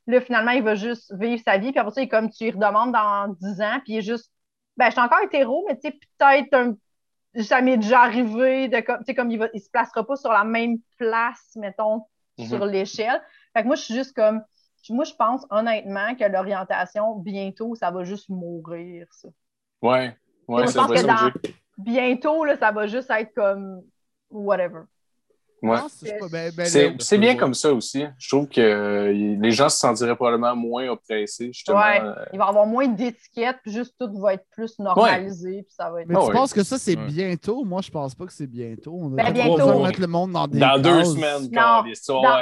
Là, 0.08 0.22
finalement, 0.22 0.52
il 0.52 0.64
va 0.64 0.76
juste 0.76 1.14
vivre 1.19 1.42
sa 1.44 1.58
vie. 1.58 1.72
Puis 1.72 1.80
après 1.80 1.92
ça, 1.94 2.02
il 2.02 2.06
est 2.06 2.10
comme 2.10 2.30
tu 2.30 2.45
lui 2.45 2.52
redemandes 2.52 2.94
dans 2.94 3.27
10 3.40 3.61
ans, 3.61 3.80
puis 3.84 3.94
il 3.94 3.98
est 3.98 4.02
juste, 4.02 4.32
ben, 4.77 4.86
je 4.88 4.92
suis 4.92 5.02
encore 5.02 5.19
hétéro, 5.24 5.66
mais 5.68 5.76
tu 5.77 5.90
sais, 5.90 6.00
peut-être 6.18 6.53
un 6.53 6.76
ça 7.44 7.61
m'est 7.61 7.77
déjà 7.77 8.02
arrivé 8.02 8.68
de 8.68 8.80
comme, 8.80 8.98
tu 9.00 9.06
sais, 9.06 9.16
comme 9.16 9.30
il, 9.30 9.38
va, 9.38 9.48
il 9.53 9.61
se 9.61 9.69
placera 9.69 10.03
pas 10.06 10.16
sur 10.16 10.32
la 10.32 10.44
même 10.44 10.77
place, 10.98 11.52
mettons, 11.56 12.06
Mhm. 12.40 12.45
sur 12.48 12.66
l'échelle. 12.66 13.22
Fait 13.53 13.61
que 13.61 13.68
moi, 13.68 13.76
je 13.76 13.82
suis 13.82 13.94
juste 13.94 14.16
comme, 14.16 14.42
moi, 14.90 15.03
je 15.03 15.14
pense 15.14 15.45
honnêtement 15.50 16.16
que 16.16 16.24
l'orientation, 16.24 17.16
bientôt, 17.16 17.76
ça 17.76 17.92
va 17.92 18.03
juste 18.03 18.30
mourir, 18.30 19.08
ça. 19.11 19.27
Ouais, 19.82 20.16
ouais, 20.48 20.66
je 20.66 20.72
c'est 20.72 20.77
pense 20.77 20.88
vrai, 20.88 21.02
que 21.02 21.08
dans- 21.08 21.32
Bientôt, 21.77 22.44
là, 22.44 22.58
ça 22.58 22.72
va 22.72 22.88
juste 22.88 23.11
être 23.11 23.34
comme 23.36 23.84
whatever. 24.32 24.84
Ouais. 25.64 25.77
C'est 25.90 26.19
ben- 26.32 26.52
ben, 26.56 27.19
bien 27.19 27.36
comme 27.36 27.53
ça 27.56 27.74
aussi. 27.74 28.06
Je 28.19 28.30
trouve 28.30 28.48
que 28.48 28.61
euh, 28.61 29.11
les 29.11 29.52
gens 29.52 29.69
se 29.69 29.80
sentiraient 29.80 30.16
probablement 30.16 30.56
moins 30.56 30.88
oppressés, 30.90 31.48
justement. 31.48 31.77
Ouais. 31.80 32.00
Euh, 32.02 32.14
Il 32.34 32.38
va 32.40 32.45
y 32.45 32.48
avoir 32.50 32.66
moins 32.68 32.88
d'étiquettes, 32.88 33.58
puis 33.64 33.72
juste 33.72 33.95
tout 34.00 34.11
va 34.19 34.36
être 34.36 34.45
plus 34.52 34.77
normalisé, 34.80 35.64
puis 35.64 35.74
ça 35.76 35.90
va 35.90 36.02
être. 36.02 36.08
Mais 36.08 36.16
Ah 36.16 36.22
tu 36.22 36.27
ouais. 36.27 36.34
penses 36.34 36.53
que 36.53 36.64
ça, 36.64 36.77
c'est 36.77 36.95
Ouais. 36.98 37.08
bientôt? 37.08 37.64
Moi, 37.64 37.82
je 37.82 37.90
pense 37.90 38.14
pas 38.14 38.26
que 38.26 38.34
c'est 38.34 38.45
bientôt. 38.48 38.94
On 38.95 39.10
Ben, 39.10 39.26
pas 39.26 39.32
bientôt. 39.32 39.56
besoin 39.58 39.76
de 39.80 39.82
mettre 39.88 40.02
le 40.02 40.08
monde 40.08 40.32
dans 40.34 40.48
des 40.48 40.60
Dans 40.60 40.80
deux 40.80 41.03
semaines, 41.03 41.50
Non, 41.52 41.84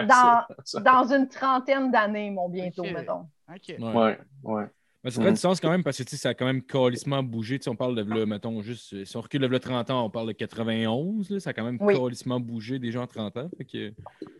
dans- 0.07 0.41
ça. 0.65 0.79
Dans 0.81 1.05
une 1.13 1.29
trentaine 1.29 1.91
d'années, 1.91 2.31
mon 2.31 2.49
bientôt, 2.49 2.83
mettons. 2.83 3.27
OK. 3.47 3.75
Ouais. 3.79 3.93
Ouais, 3.93 4.17
ouais. 4.43 4.63
Mais 5.05 5.11
ça 5.11 5.21
Mhm. 5.21 5.29
du 5.29 5.35
sens 5.37 5.59
quand 5.61 5.69
même 5.69 5.83
parce 5.83 5.97
que 5.99 6.03
tu 6.03 6.09
sais, 6.09 6.17
ça 6.17 6.29
a 6.29 6.33
quand 6.33 6.45
même 6.47 6.63
calissement 6.63 7.21
bougé. 7.23 7.59
On 7.67 7.75
parle 7.75 7.95
de, 7.95 8.01
là, 8.13 8.25
mettons, 8.25 8.61
juste, 8.61 9.05
si 9.05 9.15
on 9.17 9.21
recule 9.21 9.41
de 9.41 9.45
là 9.47 9.59
30 9.59 9.89
ans, 9.91 10.03
on 10.03 10.09
parle 10.09 10.27
de 10.27 10.31
91. 10.33 11.29
là, 11.29 11.39
ça 11.39 11.51
a 11.51 11.53
quand 11.53 11.63
même 11.63 11.77
Oui. 11.79 11.93
calissement 11.95 12.39
bougé 12.39 12.79
déjà 12.79 13.01
en 13.01 13.07
30 13.07 13.37
ans. 13.37 13.47
Fait 13.57 13.65
que, 13.65 13.93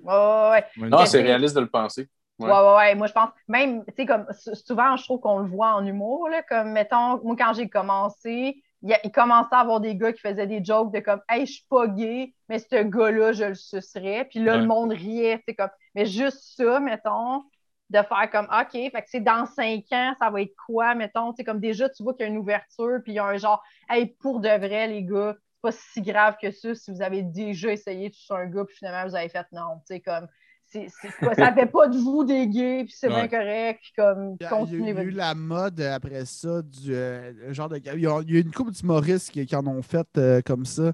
Ouais, 0.03 0.64
Non, 0.90 1.06
c'est 1.06 1.22
réaliste 1.22 1.56
de 1.56 1.61
le 1.61 1.68
penser. 1.69 2.10
Ouais. 2.40 2.48
Ouais. 2.48 2.52
ouais, 2.52 2.76
ouais, 2.77 2.95
Moi, 2.95 3.08
je 3.08 3.14
pense, 3.14 3.30
même, 3.48 3.85
tu 3.85 3.94
sais, 3.95 4.06
comme 4.06 4.26
sou- 4.38 4.56
souvent, 4.56 4.98
je 4.98 5.03
trouve 5.03 5.19
qu'on 5.22 5.40
le 5.40 5.48
voit 5.48 5.74
en 5.76 5.85
humour, 5.85 6.27
là, 6.30 6.42
comme, 6.44 6.72
mettons, 6.72 7.22
moi, 7.24 7.35
quand 7.38 7.53
j'ai 7.53 7.69
commencé, 7.69 8.61
il, 8.82 8.90
y 8.90 8.94
a- 8.94 9.00
il 9.06 9.11
commençait 9.11 9.53
à 9.56 9.60
avoir 9.60 9.80
des 9.80 9.95
gars 9.95 10.11
qui 10.14 10.19
faisaient 10.19 10.45
des 10.48 10.64
jokes 10.64 10.92
de 10.94 11.00
comme, 11.00 11.22
hey, 11.30 11.45
je 11.45 11.53
suis 11.53 11.66
pas 11.69 11.88
gay, 11.88 12.34
mais 12.50 12.60
ce 12.60 12.84
gars-là, 12.84 13.32
je 13.34 13.45
le 13.45 13.56
sucerais. 13.56 14.26
Puis 14.30 14.40
là, 14.40 14.53
Ouais. 14.53 14.58
le 14.61 14.66
monde 14.66 14.92
riait, 14.92 15.38
tu 15.38 15.44
sais, 15.50 15.56
comme, 15.56 15.69
mais 15.94 16.06
juste 16.06 16.40
ça, 16.58 16.80
mettons, 16.80 17.44
de 17.90 17.98
faire 18.02 18.30
comme, 18.32 18.46
OK, 18.52 18.72
fait 18.72 18.92
que 18.92 19.08
c'est 19.08 19.20
dans 19.22 19.46
cinq 19.46 19.86
ans, 19.92 20.16
ça 20.20 20.30
va 20.30 20.42
être 20.42 20.56
quoi, 20.66 20.96
mettons, 20.96 21.32
tu 21.34 21.38
sais, 21.38 21.44
comme 21.44 21.60
déjà, 21.60 21.90
tu 21.90 22.04
vois 22.04 22.14
qu'il 22.14 22.26
y 22.26 22.30
a 22.30 22.32
une 22.32 22.38
ouverture, 22.38 23.00
puis 23.04 23.14
il 23.14 23.16
y 23.16 23.20
a 23.20 23.26
un 23.26 23.38
genre, 23.38 23.62
hey, 23.90 24.16
pour 24.20 24.40
de 24.40 24.50
vrai, 24.50 24.88
les 24.88 25.04
gars, 25.04 25.36
c'est 25.38 25.62
pas 25.62 25.72
si 25.72 26.02
grave 26.02 26.36
que 26.42 26.52
ça 26.52 26.74
si 26.76 26.92
vous 26.92 27.02
avez 27.02 27.22
déjà 27.24 27.72
essayé 27.72 28.10
de 28.10 28.16
un 28.34 28.46
gars, 28.48 28.66
puis 28.66 28.76
finalement, 28.76 29.08
vous 29.10 29.16
avez 29.16 29.30
fait 29.30 29.46
non, 29.52 29.78
tu 29.88 29.96
sais, 29.96 30.00
comme, 30.02 30.28
c'est, 30.66 30.88
c'est 30.90 31.12
pas- 31.22 31.36
ça 31.36 31.54
fait 31.54 31.68
pas 31.68 31.88
de 31.88 31.98
vous 31.98 32.24
des 32.26 32.48
gays, 32.48 32.86
puis 32.86 32.94
c'est 32.98 33.10
bien 33.10 33.24
Ouais. 33.24 33.30
correct, 33.30 33.80
puis 33.82 33.94
comme, 33.96 34.38
Il 34.40 34.44
y 34.44 34.48
a, 34.48 34.50
il 34.78 34.86
y 34.86 34.90
a 34.90 34.90
continuez 34.90 34.92
eu 34.92 34.94
votre 34.94 35.12
la 35.12 35.34
mode 35.34 35.80
après 35.80 36.26
ça, 36.26 36.62
du 36.62 36.94
euh, 36.94 37.54
genre 37.54 37.70
de. 37.70 37.78
Il 37.78 37.86
y 37.86 37.90
a, 37.90 37.96
il 38.22 38.34
y 38.34 38.38
a 38.38 38.42
une 38.42 38.52
couple 38.52 38.72
d'humoristes 38.72 39.32
qui, 39.32 39.46
qui 39.46 39.56
en 39.56 39.66
ont 39.66 39.82
fait 39.82 40.08
euh, 40.18 40.42
comme 40.42 40.66
ça, 40.66 40.92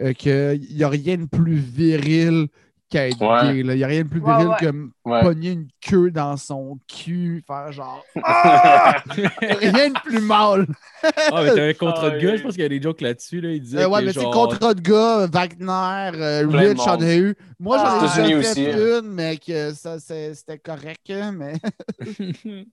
euh, 0.00 0.12
qu'il 0.14 0.60
n'y 0.74 0.84
a 0.84 0.88
rien 0.88 1.18
de 1.18 1.26
plus 1.26 1.56
viril 1.56 2.48
qu'être 2.90 3.20
Ouais. 3.22 3.54
gay. 3.54 3.62
là. 3.62 3.74
Il 3.74 3.78
n'y 3.78 3.84
a 3.84 3.86
rien 3.86 4.02
de 4.02 4.08
plus 4.08 4.20
viril 4.20 4.48
ouais. 4.48 4.56
que 4.60 5.22
pogner 5.22 5.52
une 5.52 5.68
queue 5.80 6.10
dans 6.10 6.36
son 6.36 6.78
cul, 6.88 7.42
faire 7.46 7.70
genre. 7.72 8.04
Ah! 8.24 8.96
rien 9.06 9.90
de 9.90 10.00
plus 10.02 10.20
mal. 10.20 10.66
Ah, 11.02 11.42
mais 11.42 11.54
t'as 11.54 11.68
un 11.68 11.72
contrat 11.78 12.08
Ah, 12.08 12.10
de 12.10 12.18
gars, 12.18 12.32
oui. 12.32 12.38
je 12.38 12.42
pense 12.42 12.52
qu'il 12.52 12.62
y 12.62 12.66
a 12.66 12.68
des 12.68 12.82
jokes 12.82 13.00
là-dessus. 13.00 13.40
Là. 13.40 13.50
Il 13.52 13.60
disait 13.60 13.82
Euh, 13.84 13.88
ouais, 13.88 14.02
mais 14.04 14.12
genre, 14.12 14.32
contrat 14.32 14.74
de 14.74 14.80
gars, 14.80 15.26
Wagner, 15.32 16.18
euh, 16.20 16.46
Rich 16.48 16.80
en 16.80 16.90
monde. 16.92 17.02
a 17.04 17.16
eu. 17.16 17.34
Moi, 17.58 17.76
Ah. 17.80 18.06
j'en 18.14 18.24
ai 18.24 18.26
déjà 18.26 18.38
aussi, 18.38 18.64
fait 18.64 18.72
hein. 18.74 19.00
une, 19.02 19.08
mais 19.12 19.36
que 19.36 19.72
ça, 19.72 19.98
c'était 20.00 20.58
correct. 20.58 21.10
hein, 21.10 21.32
Mais... 21.32 21.54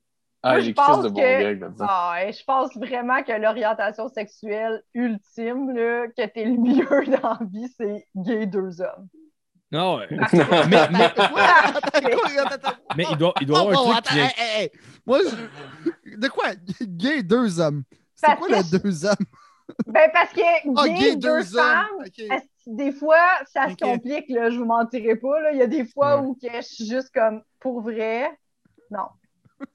Ah, 0.43 0.51
Moi, 0.51 0.59
j'ai 0.61 0.69
je 0.69 0.73
pense 0.75 1.03
de 1.03 1.09
que-. 1.09 1.65
Ah, 1.81 2.19
je 2.31 2.43
pense 2.45 2.69
vraiment 2.77 3.23
que 3.23 3.31
l'orientation 3.41 4.07
sexuelle 4.07 4.81
ultime, 4.93 5.71
là, 5.75 6.07
que 6.15 6.25
t'es 6.27 6.45
le 6.45 6.57
mieux 6.57 6.85
dans 7.21 7.29
la 7.29 7.39
vie, 7.51 7.67
c'est 7.75 8.05
gay 8.15 8.45
deux 8.45 8.79
hommes. 8.79 9.07
Non, 9.71 9.97
ouais. 9.99 10.07
mais, 10.11 10.87
mais, 10.91 11.03
Attends, 11.05 11.23
attends. 12.51 12.71
mais 12.95 13.05
il 13.11 13.17
doit, 13.17 13.33
il 13.41 13.47
doit 13.47 13.59
Oh, 13.63 13.67
avoir 13.69 13.83
bon, 13.85 13.91
un 13.91 14.01
truc 14.01 14.17
attends, 14.19 14.33
qui 14.35 14.41
hey, 14.41 14.47
hey, 14.57 14.63
hey. 14.63 14.71
Moi, 15.05 15.19
je- 15.25 16.15
de 16.15 16.27
quoi? 16.29 16.45
Gay, 16.81 17.23
deux 17.23 17.59
hommes. 17.59 17.83
C'est 18.15 18.35
quoi 18.37 18.47
que- 18.47 18.53
le 18.53 18.79
deux 18.79 19.05
hommes? 19.05 19.25
Ben, 19.85 20.09
parce 20.13 20.31
que 20.31 20.39
Ah, 20.77 20.87
gay, 20.87 21.15
deux, 21.17 21.43
femmes, 21.43 21.85
est-ce 22.05 22.45
que 22.65 22.75
des 22.75 22.91
fois, 22.93 23.19
ça 23.51 23.69
se 23.69 23.75
complique, 23.75 24.29
là, 24.29 24.49
je 24.49 24.57
vous 24.59 24.65
mentirai 24.65 25.17
pas. 25.17 25.41
Là. 25.41 25.51
Il 25.51 25.57
y 25.57 25.61
a 25.61 25.67
des 25.67 25.85
fois 25.85 26.21
Ouais. 26.21 26.27
où 26.27 26.33
que 26.35 26.47
je 26.55 26.61
suis 26.61 26.85
juste 26.87 27.13
comme, 27.13 27.41
pour 27.59 27.81
vrai, 27.81 28.29
non. 28.89 29.07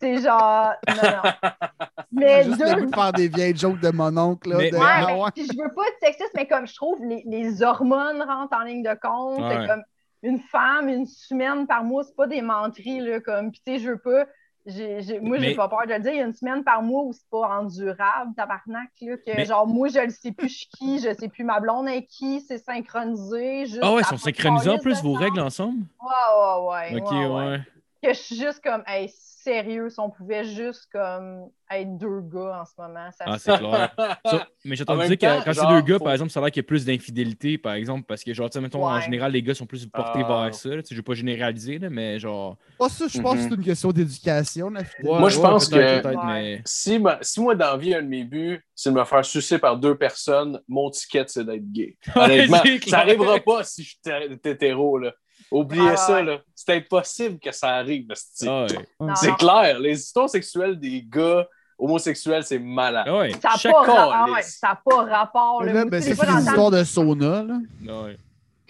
C'est 0.01 0.19
genre, 0.23 0.73
non, 0.89 0.94
non. 1.11 1.33
Mais 2.12 2.43
J'ai 2.44 2.51
juste 2.51 2.59
deux, 2.61 2.75
le 2.77 2.81
goût 2.83 2.91
de 2.91 2.94
faire 2.94 3.12
des 3.12 3.28
vieilles 3.28 3.57
jokes 3.57 3.81
de 3.81 3.91
mon 3.91 4.17
oncle. 4.17 4.51
Là, 4.51 4.57
Mais- 4.59 4.70
de- 4.70 4.77
Ouais, 4.77 4.83
Ah, 4.85 5.07
mais 5.36 5.43
je 5.44 5.57
veux 5.62 5.75
pas 5.75 5.83
être 5.89 5.99
sexiste, 6.02 6.31
mais 6.36 6.47
comme 6.47 6.67
je 6.67 6.75
trouve 6.75 6.99
les, 7.05 7.23
les 7.27 7.62
hormones 7.62 8.23
rentrent 8.23 8.57
en 8.57 8.62
ligne 8.62 8.83
de 8.83 8.94
compte. 9.01 9.41
Ouais. 9.41 9.67
Comme 9.67 9.83
une 10.23 10.39
femme, 10.39 10.89
une 10.89 11.07
semaine 11.07 11.67
par 11.67 11.83
mois, 11.85 12.05
c'est 12.05 12.15
pas 12.15 12.27
des 12.28 12.43
menteries, 12.43 13.01
là, 13.01 13.19
comme, 13.20 13.51
puis 13.51 13.61
tu 13.67 13.73
sais, 13.75 13.78
je 13.81 13.91
veux 13.91 13.99
pas. 13.99 14.25
j'ai- 14.65 15.01
j'ai- 15.02 15.19
moi, 15.19 15.39
j'ai 15.39 15.49
Mais- 15.49 15.55
pas 15.57 15.69
peur 15.69 15.81
de 15.89 15.93
le 15.94 15.99
dire. 15.99 16.12
Il 16.12 16.19
y 16.19 16.23
a 16.23 16.25
une 16.27 16.35
semaine 16.35 16.62
par 16.62 16.83
mois 16.83 17.02
où 17.02 17.12
c'est 17.12 17.28
pas 17.28 17.49
endurable, 17.59 18.33
tabarnak, 18.36 18.91
là, 19.01 19.17
que 19.17 19.23
Mais- 19.36 19.44
genre, 19.44 19.67
moi, 19.67 19.89
je 19.89 19.99
le 19.99 20.11
sais 20.11 20.31
plus, 20.31 20.49
je 20.49 20.55
suis 20.59 20.69
qui, 20.69 20.99
je 21.01 21.12
sais 21.19 21.28
plus 21.28 21.43
ma 21.43 21.59
blonde 21.59 21.89
est 21.89 22.05
qui, 22.05 22.41
c'est 22.43 22.59
synchronisé. 22.59 23.65
Ah 23.83 23.93
ouais, 23.93 24.02
ils 24.02 24.05
sont 24.05 24.15
de 24.15 24.20
synchronisés 24.20 24.70
en 24.70 24.78
plus 24.78 24.99
de 24.99 25.02
vos 25.02 25.15
règles 25.15 25.41
ensemble? 25.41 25.81
Ouais, 26.01 26.09
ouais, 26.39 26.69
ouais. 26.94 27.01
Ok, 27.01 27.11
ouais, 27.11 27.27
ouais. 27.27 27.61
Ouais. 28.02 28.08
Que 28.10 28.14
je 28.14 28.18
suis 28.22 28.36
juste 28.36 28.60
comme, 28.62 28.82
hey, 28.86 29.10
sérieux, 29.14 29.89
si 29.90 29.98
on 29.98 30.10
pouvait 30.10 30.44
juste 30.44 30.86
comme 30.92 31.48
être 31.70 31.97
deux 31.98 32.20
gars 32.20 32.60
en 32.60 32.64
ce 32.64 32.72
moment, 32.78 33.10
ça 33.10 33.24
Ah, 33.26 33.39
c'est 33.39 33.56
clair. 33.58 33.94
Ça, 34.26 34.47
mais 34.64 34.76
j'ai 34.76 34.84
En 34.86 34.92
entendu 34.94 35.16
dire 35.16 35.18
que 35.40 35.44
quand 35.44 35.52
c'est 35.55 35.66
deux 35.68 35.81
gars, 35.81 35.98
faut- 35.98 36.05
par 36.05 36.12
exemple, 36.12 36.31
ça 36.31 36.39
a 36.39 36.42
l'air 36.44 36.50
qu'il 36.52 36.62
y 36.62 36.64
a 36.64 36.68
plus 36.68 36.84
d'infidélité, 36.84 37.58
par 37.58 37.72
exemple, 37.74 38.05
parce 38.06 38.22
que, 38.22 38.32
genre, 38.34 38.48
tu 38.50 38.55
sais, 38.55 38.60
mettons, 38.60 38.86
en 38.86 38.94
Ouais. 38.94 39.02
général, 39.02 39.32
les 39.32 39.42
gars 39.42 39.55
sont 39.55 39.66
plus 39.66 39.86
portés 39.86 40.20
Ah. 40.24 40.44
vers 40.44 40.55
ça. 40.55 40.68
Tu 40.70 40.76
sais, 40.76 40.82
Je 40.90 40.97
veux 40.97 41.02
pas 41.02 41.14
généraliser, 41.14 41.78
là, 41.78 41.89
mais 41.90 42.18
genre. 42.18 42.56
Pas 42.78 42.89
ça, 42.89 43.06
je 43.08 43.20
pense 43.20 43.34
que 43.36 43.42
c'est 43.42 43.55
une 43.55 43.64
question 43.64 43.90
d'éducation. 43.90 44.70
la 44.70 44.84
fidélité. 44.84 45.18
Moi, 45.18 45.28
je 45.31 45.40
pense 45.40 45.68
que- 45.68 45.74
peut-être, 45.76 46.08
Ouais. 46.08 46.24
mais- 46.26 46.62
Si, 46.64 46.98
ma- 46.98 47.18
si 47.22 47.40
moi, 47.40 47.55
dans 47.55 47.76
vie, 47.76 47.94
un 47.94 48.02
de 48.02 48.08
mes 48.08 48.24
buts, 48.24 48.60
c'est 48.74 48.90
de 48.90 48.94
me 48.94 49.05
faire 49.05 49.24
sucer 49.24 49.58
par 49.58 49.76
deux 49.76 49.97
personnes, 49.97 50.60
mon 50.68 50.90
ticket, 50.90 51.24
c'est 51.28 51.44
d'être 51.44 51.70
gay. 51.72 51.97
Honnêtement, 52.16 52.58
ça 52.86 52.97
n'arrivera 52.98 53.39
pas 53.40 53.64
si 53.64 53.82
je 53.82 53.89
suis 53.90 53.98
hété- 54.06 54.50
hétéro. 54.50 54.98
Là. 54.98 55.12
Oubliez 55.52 55.90
Ah, 55.92 55.97
ça. 55.97 56.14
ouais. 56.14 56.22
là. 56.24 56.39
C'est 56.55 56.74
impossible 56.76 57.39
que 57.39 57.52
ça 57.52 57.68
arrive. 57.76 58.06
Ah 58.47 58.66
ouais. 59.00 59.12
C'est 59.16 59.34
clair. 59.36 59.78
Les 59.78 59.98
histoires 60.00 60.28
sexuelles 60.31 60.78
des 60.78 61.02
gars 61.02 61.47
homosexuels, 61.78 62.44
c'est 62.44 62.58
malade. 62.58 63.05
Ah 63.08 63.18
ouais. 63.18 63.32
Ça 63.40 63.50
n'a 63.68 63.72
pas, 63.72 63.81
ra- 63.82 64.10
ah 64.12 64.24
calice. 64.26 64.34
ouais, 64.36 64.42
ça 64.42 64.68
a 64.70 64.76
pas 64.84 65.05
rapport. 65.05 65.64
Là. 65.64 65.84
ben, 65.84 66.00
c'est 66.00 66.10
le 66.10 66.39
histoires 66.40 66.70
de 66.70 66.84
sauna. 66.84 67.42
Là. 67.42 67.55
Ah 67.89 68.02
ouais. 68.02 68.16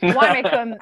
Ouais, 0.02 0.32
mais 0.32 0.42
comme. 0.50 0.76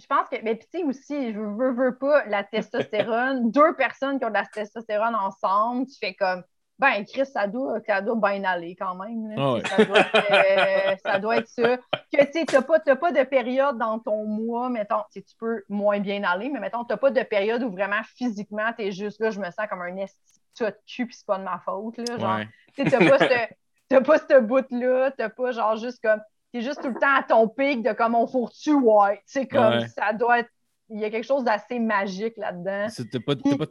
Je 0.00 0.06
pense 0.06 0.28
que. 0.30 0.36
Mais 0.44 0.54
puis, 0.54 0.66
tu 0.72 0.78
sais, 0.78 0.84
aussi, 0.84 1.32
je 1.32 1.38
veux, 1.40 1.72
veux 1.72 1.96
pas, 1.98 2.24
la 2.26 2.44
testostérone, 2.44 3.50
deux 3.52 3.74
personnes 3.76 4.18
qui 4.18 4.24
ont 4.24 4.28
de 4.28 4.34
la 4.34 4.46
testostérone 4.46 5.14
ensemble, 5.14 5.86
tu 5.86 5.94
fais 6.00 6.14
comme. 6.14 6.42
Ben, 6.78 7.04
Chris, 7.04 7.26
ça 7.26 7.48
doit, 7.48 7.80
ça 7.84 8.00
doit 8.00 8.14
bien 8.16 8.44
aller 8.44 8.76
quand 8.76 8.94
même. 8.94 9.34
Ah 9.36 9.54
ouais. 9.54 9.62
ça, 9.66 9.84
doit 9.84 9.98
être, 9.98 10.30
euh, 10.30 10.96
ça 11.04 11.18
doit 11.18 11.36
être 11.38 11.48
ça. 11.48 11.76
Que 12.12 12.24
tu 12.32 12.46
t'as 12.46 12.62
pas, 12.62 12.78
pas 12.78 13.10
de 13.12 13.24
période 13.24 13.78
dans 13.78 13.98
ton 13.98 14.24
mois, 14.26 14.68
mettons, 14.70 15.02
tu 15.12 15.22
tu 15.24 15.34
peux 15.36 15.64
moins 15.68 15.98
bien 15.98 16.22
aller, 16.22 16.48
mais 16.50 16.60
mettons, 16.60 16.84
t'as 16.84 16.96
pas 16.96 17.10
de 17.10 17.22
période 17.24 17.62
où 17.64 17.70
vraiment 17.70 18.00
physiquement, 18.04 18.72
t'es 18.76 18.92
juste 18.92 19.20
là, 19.20 19.30
je 19.30 19.40
me 19.40 19.46
sens 19.46 19.66
comme 19.68 19.82
un 19.82 19.96
esti 19.96 20.16
de 20.60 20.72
cul, 20.86 21.06
puis 21.06 21.16
c'est 21.16 21.26
pas 21.26 21.38
de 21.38 21.44
ma 21.44 21.58
faute. 21.64 21.96
Là, 21.98 22.16
genre, 22.18 22.36
Ouais. 22.36 22.48
tu 22.76 22.84
t'as 22.84 22.98
pas 22.98 23.18
ce, 23.18 23.54
t'as 23.88 24.00
pas 24.00 24.18
ce 24.18 24.40
bout-là, 24.40 25.10
t'as 25.12 25.28
pas 25.30 25.50
genre 25.50 25.76
juste 25.76 26.00
comme, 26.00 26.20
t'es 26.52 26.60
juste 26.60 26.80
tout 26.80 26.88
le 26.90 26.98
temps 27.00 27.14
à 27.16 27.22
ton 27.24 27.48
pic 27.48 27.82
de 27.82 27.92
comme 27.92 28.14
on 28.14 28.26
fourre-tu, 28.28 28.72
ouais. 28.74 29.20
C'est 29.26 29.48
comme, 29.48 29.78
Ouais. 29.78 29.88
ça 29.88 30.12
doit 30.12 30.40
être, 30.40 30.50
il 30.90 31.00
y 31.00 31.04
a 31.04 31.10
quelque 31.10 31.26
chose 31.26 31.42
d'assez 31.44 31.80
magique 31.80 32.36
là-dedans. 32.36 32.88
C'était 32.88 33.18
pas. 33.20 33.34
t'as 33.34 33.56
pas... 33.56 33.66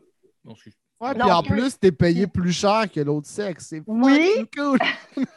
Ouais, 1.00 1.14
puis 1.14 1.32
en 1.32 1.44
plus, 1.44 1.78
t'es 1.80 1.92
payé 1.92 2.26
plus 2.28 2.52
cher 2.52 2.86
que 2.92 3.00
l'autre 3.00 3.28
sexe. 3.28 3.68
C'est 3.70 3.84
Oui. 3.86 4.50
cool. 4.56 4.80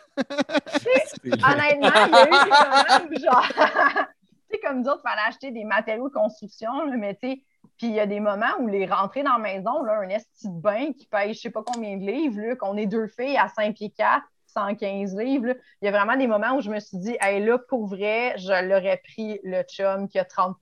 Honnêtement, 1.25 2.07
il 2.07 2.13
y 2.13 2.17
a 2.17 2.27
eu 2.27 2.31
des 2.31 2.51
moments 2.51 3.11
où 3.11 3.21
genre, 3.21 3.49
tu 4.51 4.57
sais, 4.57 4.59
comme 4.63 4.81
nous 4.81 4.89
autres, 4.89 5.03
il 5.05 5.09
fallait 5.09 5.29
acheter 5.29 5.51
des 5.51 5.65
matériaux 5.65 6.09
de 6.09 6.15
construction, 6.15 6.85
là, 6.85 6.97
mais 6.97 7.15
tu 7.15 7.29
sais, 7.29 7.43
puis 7.77 7.89
il 7.89 7.95
y 7.95 8.01
a 8.01 8.07
des 8.07 8.21
moments 8.21 8.53
où 8.59 8.67
les 8.69 8.87
rentrées 8.87 9.23
dans 9.23 9.33
la 9.35 9.39
maison, 9.39 9.83
là, 9.83 10.01
un 10.01 10.09
esti 10.09 10.49
de 10.49 10.61
bain 10.61 10.93
qui 10.93 11.07
paye 11.07 11.35
je 11.35 11.41
sais 11.41 11.51
pas 11.51 11.63
combien 11.65 11.97
de 11.97 12.05
livres, 12.05 12.41
là, 12.41 12.57
qu'on 12.57 12.77
est 12.77 12.87
deux 12.87 13.07
filles 13.07 13.39
à 13.39 13.49
5 13.49 13.75
pieds 13.75 13.91
4, 13.91 14.23
115 14.47 15.17
livres, 15.17 15.47
là. 15.47 15.55
il 15.81 15.87
y 15.87 15.89
a 15.89 15.91
vraiment 15.91 16.17
des 16.17 16.27
moments 16.27 16.57
où 16.57 16.61
je 16.61 16.71
me 16.71 16.81
suis 16.81 16.99
dit, 16.99 17.17
hey, 17.21 17.45
là, 17.45 17.59
pour 17.59 17.87
vrai, 17.87 18.35
je 18.37 18.67
l'aurais 18.67 19.01
pris 19.05 19.41
le 19.45 19.63
chum 19.63 20.09
qui 20.09 20.19
a 20.19 20.25
30 20.25 20.57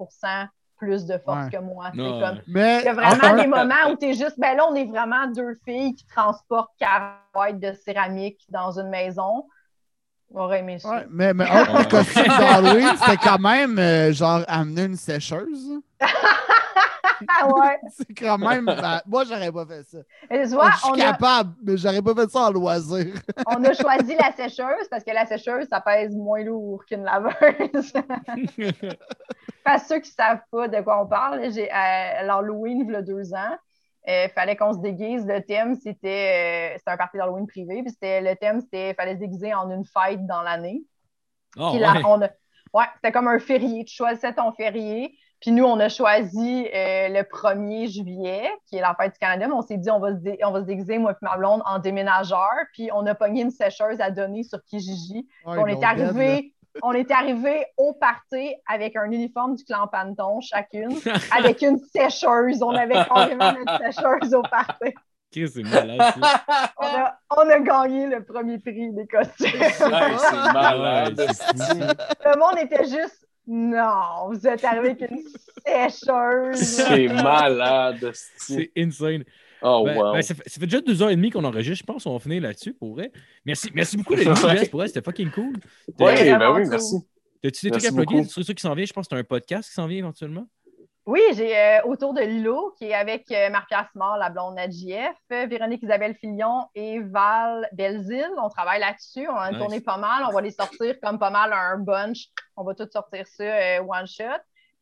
plus 0.78 1.04
de 1.06 1.18
force 1.18 1.44
Ouais. 1.44 1.50
que 1.50 1.58
moi. 1.58 1.90
C'est 1.92 1.98
Non, 2.00 2.20
comme, 2.20 2.36
ouais. 2.36 2.42
Mais 2.48 2.78
il 2.80 2.84
y 2.84 2.88
a 2.88 2.94
vraiment 2.94 3.36
des 3.36 3.46
moments 3.46 3.90
où 3.90 3.96
tu 3.96 4.06
es 4.06 4.14
juste, 4.14 4.38
ben 4.38 4.56
là, 4.56 4.66
on 4.70 4.74
est 4.74 4.84
vraiment 4.86 5.26
deux 5.26 5.58
filles 5.64 5.94
qui 5.94 6.06
transportent 6.06 6.72
40 6.78 7.58
de 7.60 7.72
céramique 7.84 8.40
dans 8.48 8.78
une 8.78 8.88
maison. 8.88 9.44
J'aurais 10.34 10.58
aimé 10.60 10.78
ça. 10.78 10.90
Ouais, 10.90 11.06
mais, 11.10 11.32
mais 11.34 11.48
un 11.48 11.64
de 11.72 11.78
mes 11.78 11.84
costumes 11.88 12.24
d'Halloween, 12.38 12.90
c'était 13.00 13.16
quand 13.16 13.38
même 13.38 13.78
euh, 13.78 14.12
genre 14.12 14.42
amener 14.46 14.82
une 14.84 14.96
sécheuse. 14.96 15.70
Ah 17.28 17.48
ouais. 17.48 17.78
C'est 17.90 18.14
quand 18.14 18.38
même. 18.38 18.66
ben, 18.66 19.00
moi, 19.06 19.24
j'aurais 19.24 19.50
pas 19.50 19.66
fait 19.66 19.82
ça. 19.84 19.98
Et 20.30 20.42
tu 20.42 20.48
vois, 20.54 20.70
je 20.70 20.76
suis 20.78 20.88
on 20.90 20.94
a, 20.94 21.12
capable, 21.12 21.54
mais 21.62 21.76
j'aurais 21.76 22.02
pas 22.02 22.14
fait 22.14 22.30
ça 22.30 22.40
en 22.40 22.50
loisir. 22.50 23.14
on 23.46 23.64
a 23.64 23.72
choisi 23.72 24.14
la 24.16 24.32
sécheuse 24.32 24.88
parce 24.90 25.04
que 25.04 25.10
la 25.10 25.26
sécheuse, 25.26 25.66
ça 25.68 25.80
pèse 25.80 26.14
moins 26.14 26.42
lourd 26.44 26.84
qu'une 26.86 27.04
laveuse. 27.04 27.92
Parce 29.64 29.82
que 29.82 29.88
ceux 29.88 30.00
qui 30.00 30.10
ne 30.10 30.14
savent 30.14 30.42
pas 30.50 30.68
de 30.68 30.80
quoi 30.80 31.02
on 31.02 31.06
parle, 31.06 31.50
j'ai 31.52 31.70
à 31.70 32.22
l'Halloween, 32.22 32.84
il 32.86 32.92
y 32.92 32.96
a 32.96 33.02
deux 33.02 33.34
ans, 33.34 33.56
il 34.06 34.30
fallait 34.34 34.56
qu'on 34.56 34.72
se 34.72 34.78
déguise. 34.78 35.26
Le 35.26 35.42
thème, 35.42 35.74
c'était 35.74 36.72
euh, 36.74 36.78
c'était 36.78 36.90
un 36.90 36.96
party 36.96 37.18
d'Halloween 37.18 37.46
privé. 37.46 37.82
Puis 37.82 37.90
c'était- 37.90 38.22
le 38.22 38.34
thème, 38.36 38.60
c'était 38.60 38.94
fallait 38.94 39.14
se 39.14 39.18
déguiser 39.20 39.52
en 39.52 39.70
une 39.70 39.84
fête 39.84 40.26
dans 40.26 40.40
l'année. 40.40 40.82
Là, 41.56 41.92
ouais. 41.94 42.02
on 42.06 42.22
a- 42.22 42.30
ouais, 42.72 42.86
c'était 42.94 43.12
comme 43.12 43.28
un 43.28 43.38
férié. 43.38 43.84
Tu 43.84 43.94
choisissais 43.94 44.32
ton 44.32 44.52
férié. 44.52 45.18
Puis 45.40 45.52
nous, 45.52 45.64
on 45.64 45.78
a 45.78 45.88
choisi 45.88 46.66
euh, 46.74 47.08
le 47.08 47.22
1er 47.22 47.88
juillet, 47.92 48.50
qui 48.66 48.76
est 48.76 48.80
la 48.80 48.94
fête 49.00 49.12
du 49.12 49.18
Canada, 49.18 49.46
mais 49.46 49.54
on 49.54 49.62
s'est 49.62 49.76
dit, 49.76 49.90
on 49.90 50.00
va, 50.00 50.10
se 50.10 50.16
dé- 50.18 50.38
on 50.44 50.50
va 50.50 50.60
se 50.60 50.64
déguiser, 50.66 50.98
moi 50.98 51.12
et 51.12 51.14
ma 51.22 51.36
blonde, 51.36 51.62
en 51.64 51.78
déménageur. 51.78 52.50
Puis 52.72 52.90
on 52.92 53.06
a 53.06 53.14
pogné 53.14 53.42
une 53.42 53.50
sécheuse 53.50 54.00
à 54.00 54.10
donner 54.10 54.42
sur 54.42 54.58
Kijiji. 54.64 55.28
On 55.44 55.66
est 55.66 55.84
arrivé, 55.84 56.54
on 56.82 56.92
est 56.92 57.10
arrivé 57.12 57.66
au 57.76 57.92
party 57.92 58.54
avec 58.68 58.96
un 58.96 59.10
uniforme 59.10 59.54
du 59.54 59.64
clan 59.64 59.86
Panton 59.86 60.40
chacune, 60.40 60.96
avec 61.36 61.62
une 61.62 61.78
sécheuse. 61.78 62.60
On 62.62 62.74
avait 62.74 63.04
carrément 63.04 63.52
notre 63.52 63.78
sécheuse 63.92 64.34
au 64.34 64.42
party. 64.42 64.92
C'est 65.30 65.62
malade. 65.62 66.00
ça. 66.20 66.42
On 66.78 66.86
a, 66.86 67.18
on 67.36 67.48
a 67.50 67.60
gagné 67.60 68.06
le 68.06 68.24
premier 68.24 68.58
prix 68.58 68.90
des 68.92 69.06
costumes. 69.06 69.46
C'est 69.60 69.88
malade. 69.88 71.20
Le 72.24 72.38
monde 72.38 72.58
était 72.58 72.84
juste 72.84 73.27
non, 73.48 74.28
vous 74.30 74.46
êtes 74.46 74.62
arrivé 74.64 74.90
avec 74.90 75.10
une 75.10 75.22
sécheuse. 75.66 76.56
C'est 76.60 77.08
malade. 77.08 78.12
C'est 78.36 78.70
insane. 78.76 79.24
Oh, 79.62 79.82
Ben, 79.84 79.96
wow. 79.96 80.12
ben, 80.12 80.22
ça, 80.22 80.34
fait, 80.34 80.48
ça 80.48 80.60
fait 80.60 80.66
déjà 80.66 80.80
deux 80.80 81.02
heures 81.02 81.10
et 81.10 81.16
demie 81.16 81.30
qu'on 81.30 81.42
enregistre. 81.44 81.78
Je 81.80 81.84
pense 81.92 82.04
qu'on 82.04 82.12
va 82.12 82.18
finir 82.20 82.42
là-dessus 82.42 82.74
pour 82.74 82.92
vrai. 82.94 83.10
Merci, 83.44 83.70
merci 83.74 83.96
beaucoup 83.96 84.14
d'être 84.14 84.30
venu, 84.34 84.58
Ouais. 84.60 84.68
Pour 84.68 84.78
vrai. 84.80 84.86
C'était 84.88 85.02
fucking 85.02 85.30
cool. 85.32 85.54
Oui, 85.88 85.94
T'as- 86.14 86.38
ben 86.38 86.52
oui, 86.52 86.62
merci. 86.68 86.94
T'as-tu 87.42 87.66
des 87.66 87.70
trucs 87.72 87.84
à 87.84 87.92
plugger? 87.92 88.24
qui 88.54 88.62
s'en 88.62 88.74
viennent? 88.74 88.86
Je 88.86 88.92
pense 88.92 89.06
que 89.06 89.14
t'as 89.14 89.20
un 89.20 89.24
podcast 89.24 89.68
qui 89.68 89.74
s'en 89.74 89.86
vient 89.86 89.98
éventuellement. 89.98 90.46
Oui, 91.10 91.22
j'ai 91.32 91.56
euh, 91.58 91.80
autour 91.84 92.12
de 92.12 92.20
Lilo, 92.20 92.74
qui 92.76 92.84
est 92.90 92.94
avec 92.94 93.32
euh, 93.32 93.48
Marc-Pierre 93.48 93.88
Simard, 93.92 94.18
la 94.18 94.28
blonde 94.28 94.58
à 94.58 94.68
JF, 94.68 95.16
euh, 95.32 95.46
Véronique 95.46 95.82
Isabelle 95.82 96.14
Fillon 96.14 96.66
et 96.74 97.00
Val 97.00 97.66
Belzile. 97.72 98.30
On 98.36 98.50
travaille 98.50 98.80
là-dessus. 98.80 99.26
On 99.26 99.34
a 99.36 99.50
Nice. 99.50 99.58
tourné 99.58 99.80
pas 99.80 99.96
mal. 99.96 100.24
On 100.28 100.32
va 100.32 100.42
les 100.42 100.50
sortir 100.50 100.96
comme 101.02 101.18
pas 101.18 101.30
mal 101.30 101.54
un 101.54 101.78
bunch. 101.78 102.26
On 102.58 102.62
va 102.62 102.74
tout 102.74 102.86
sortir 102.92 103.26
ça 103.26 103.42
euh, 103.42 103.80
one 103.80 104.06
shot. 104.06 104.24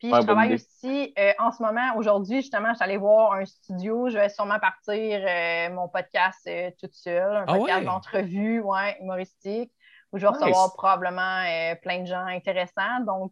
Puis 0.01 0.13
Ouais, 0.13 0.21
je 0.21 0.27
travaille 0.27 0.55
aussi 0.55 1.15
euh, 1.17 1.33
en 1.39 1.53
ce 1.53 1.63
moment, 1.63 1.95
aujourd'hui, 1.97 2.39
justement, 2.43 2.71
je 2.71 2.75
suis 2.75 2.85
allée 2.85 2.97
voir 2.97 3.35
un 3.35 3.45
studio. 3.45 4.09
Je 4.11 4.19
vais 4.19 4.29
sûrement 4.29 4.59
partir 4.59 5.21
euh, 5.25 5.71
mon 5.71 5.89
podcast 5.89 6.51
toute 6.81 6.93
seule, 6.95 7.37
un 7.37 7.45
Ah 7.47 7.53
podcast 7.53 7.79
ouais? 7.79 7.85
d'entrevue, 7.85 8.61
ouais, 8.63 8.99
humoristique, 9.01 9.73
où 10.13 10.19
je 10.19 10.27
vais 10.27 10.33
Nice. 10.33 10.41
recevoir 10.41 10.73
probablement 10.75 11.45
euh, 11.47 11.77
plein 11.77 12.01
de 12.01 12.07
gens 12.07 12.27
intéressants. 12.27 12.99
Donc, 13.07 13.31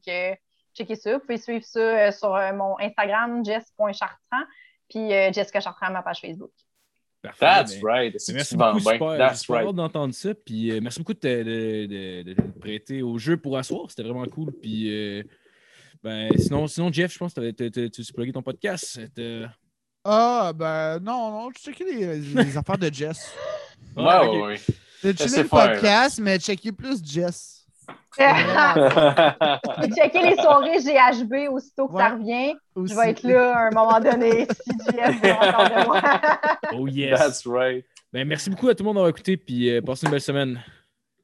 checkez 0.75 0.97
ça. 0.97 1.15
Vous 1.15 1.21
pouvez 1.21 1.39
suivre 1.39 1.65
ça 1.65 1.79
euh, 1.81 2.11
sur 2.13 2.35
euh, 2.35 2.53
mon 2.53 2.79
Instagram, 2.81 3.45
jess.chartrand, 3.45 4.45
puis 4.89 5.13
euh, 5.13 5.33
Jessica 5.33 5.61
Chartrand, 5.61 5.91
ma 5.91 6.03
page 6.03 6.21
Facebook. 6.21 6.51
Parfait. 7.23 7.39
That's 7.47 7.81
ben, 7.81 7.87
right. 7.91 8.15
C'est 8.21 8.35
Merci 8.35 8.51
tu 8.51 8.57
beaucoup, 8.59 8.81
super. 8.81 9.13
J'ai 9.13 9.19
That's 9.19 9.41
super 9.41 9.65
right. 9.65 9.75
d'entendre 9.75 10.13
ça. 10.13 10.35
Puis 10.35 10.71
euh, 10.73 10.81
merci 10.83 10.99
beaucoup 10.99 11.15
de, 11.15 11.19
te- 11.19 11.43
de, 11.43 11.87
de- 11.87 12.23
de 12.23 12.35
te 12.35 12.59
prêter 12.59 13.03
au 13.03 13.17
jeu 13.17 13.39
pour 13.39 13.57
asseoir. 13.57 13.89
C'était 13.89 14.03
vraiment 14.03 14.27
cool. 14.27 14.53
Puis 14.53 14.93
euh, 14.95 15.23
ben, 16.03 16.31
sinon, 16.37 16.67
sinon, 16.67 16.93
Jeff, 16.93 17.13
je 17.15 17.19
pense 17.19 17.33
que 17.33 17.51
tu 17.51 18.13
plugué 18.13 18.31
ton 18.33 18.43
podcast. 18.43 19.01
Ah, 20.05 20.53
ben 20.55 20.99
non, 21.01 21.31
non, 21.31 21.51
je 21.57 21.63
checkais 21.63 21.85
les, 21.85 22.19
les 22.19 22.57
affaires 22.59 22.79
de 22.79 22.93
Jess. 22.93 23.33
Ouais, 23.97 24.03
Ah, 24.09 24.29
ouais, 24.29 24.41
ouais. 24.43 24.57
J'ai 25.03 25.13
Laissez 25.13 25.29
checké 25.29 25.43
le 25.45 25.49
podcast, 25.49 26.19
mais 26.19 26.39
checker 26.41 26.73
plus 26.73 27.01
Jess. 27.05 27.64
Checké 29.95 30.23
les 30.23 30.37
soirées 30.37 30.79
GHB 30.79 31.53
aussitôt 31.53 31.89
que 31.89 31.99
ça 31.99 32.11
revient. 32.11 32.55
Aussi. 32.75 32.95
Je 32.95 32.99
vais 32.99 33.11
être 33.11 33.23
là 33.23 33.57
à 33.57 33.67
un 33.67 33.71
moment 33.71 34.01
donné 34.01 34.47
si 34.65 34.71
JF 34.71 35.23
veut 35.23 35.33
encore 35.33 35.69
de 35.69 35.87
moi. 35.87 36.03
Oh 36.75 36.87
yes. 36.87 37.19
That's 37.19 37.47
right. 37.47 37.85
Ben, 38.13 38.27
merci 38.27 38.51
beaucoup 38.51 38.69
à 38.69 38.75
tout 38.75 38.85
le 38.85 38.87
monde 38.87 38.97
d'avoir 38.97 39.11
écouté. 39.11 39.37
Puis 39.37 39.71
euh, 39.71 39.81
passez 39.81 40.07
une 40.07 40.13
belle 40.13 40.21
semaine. 40.21 40.63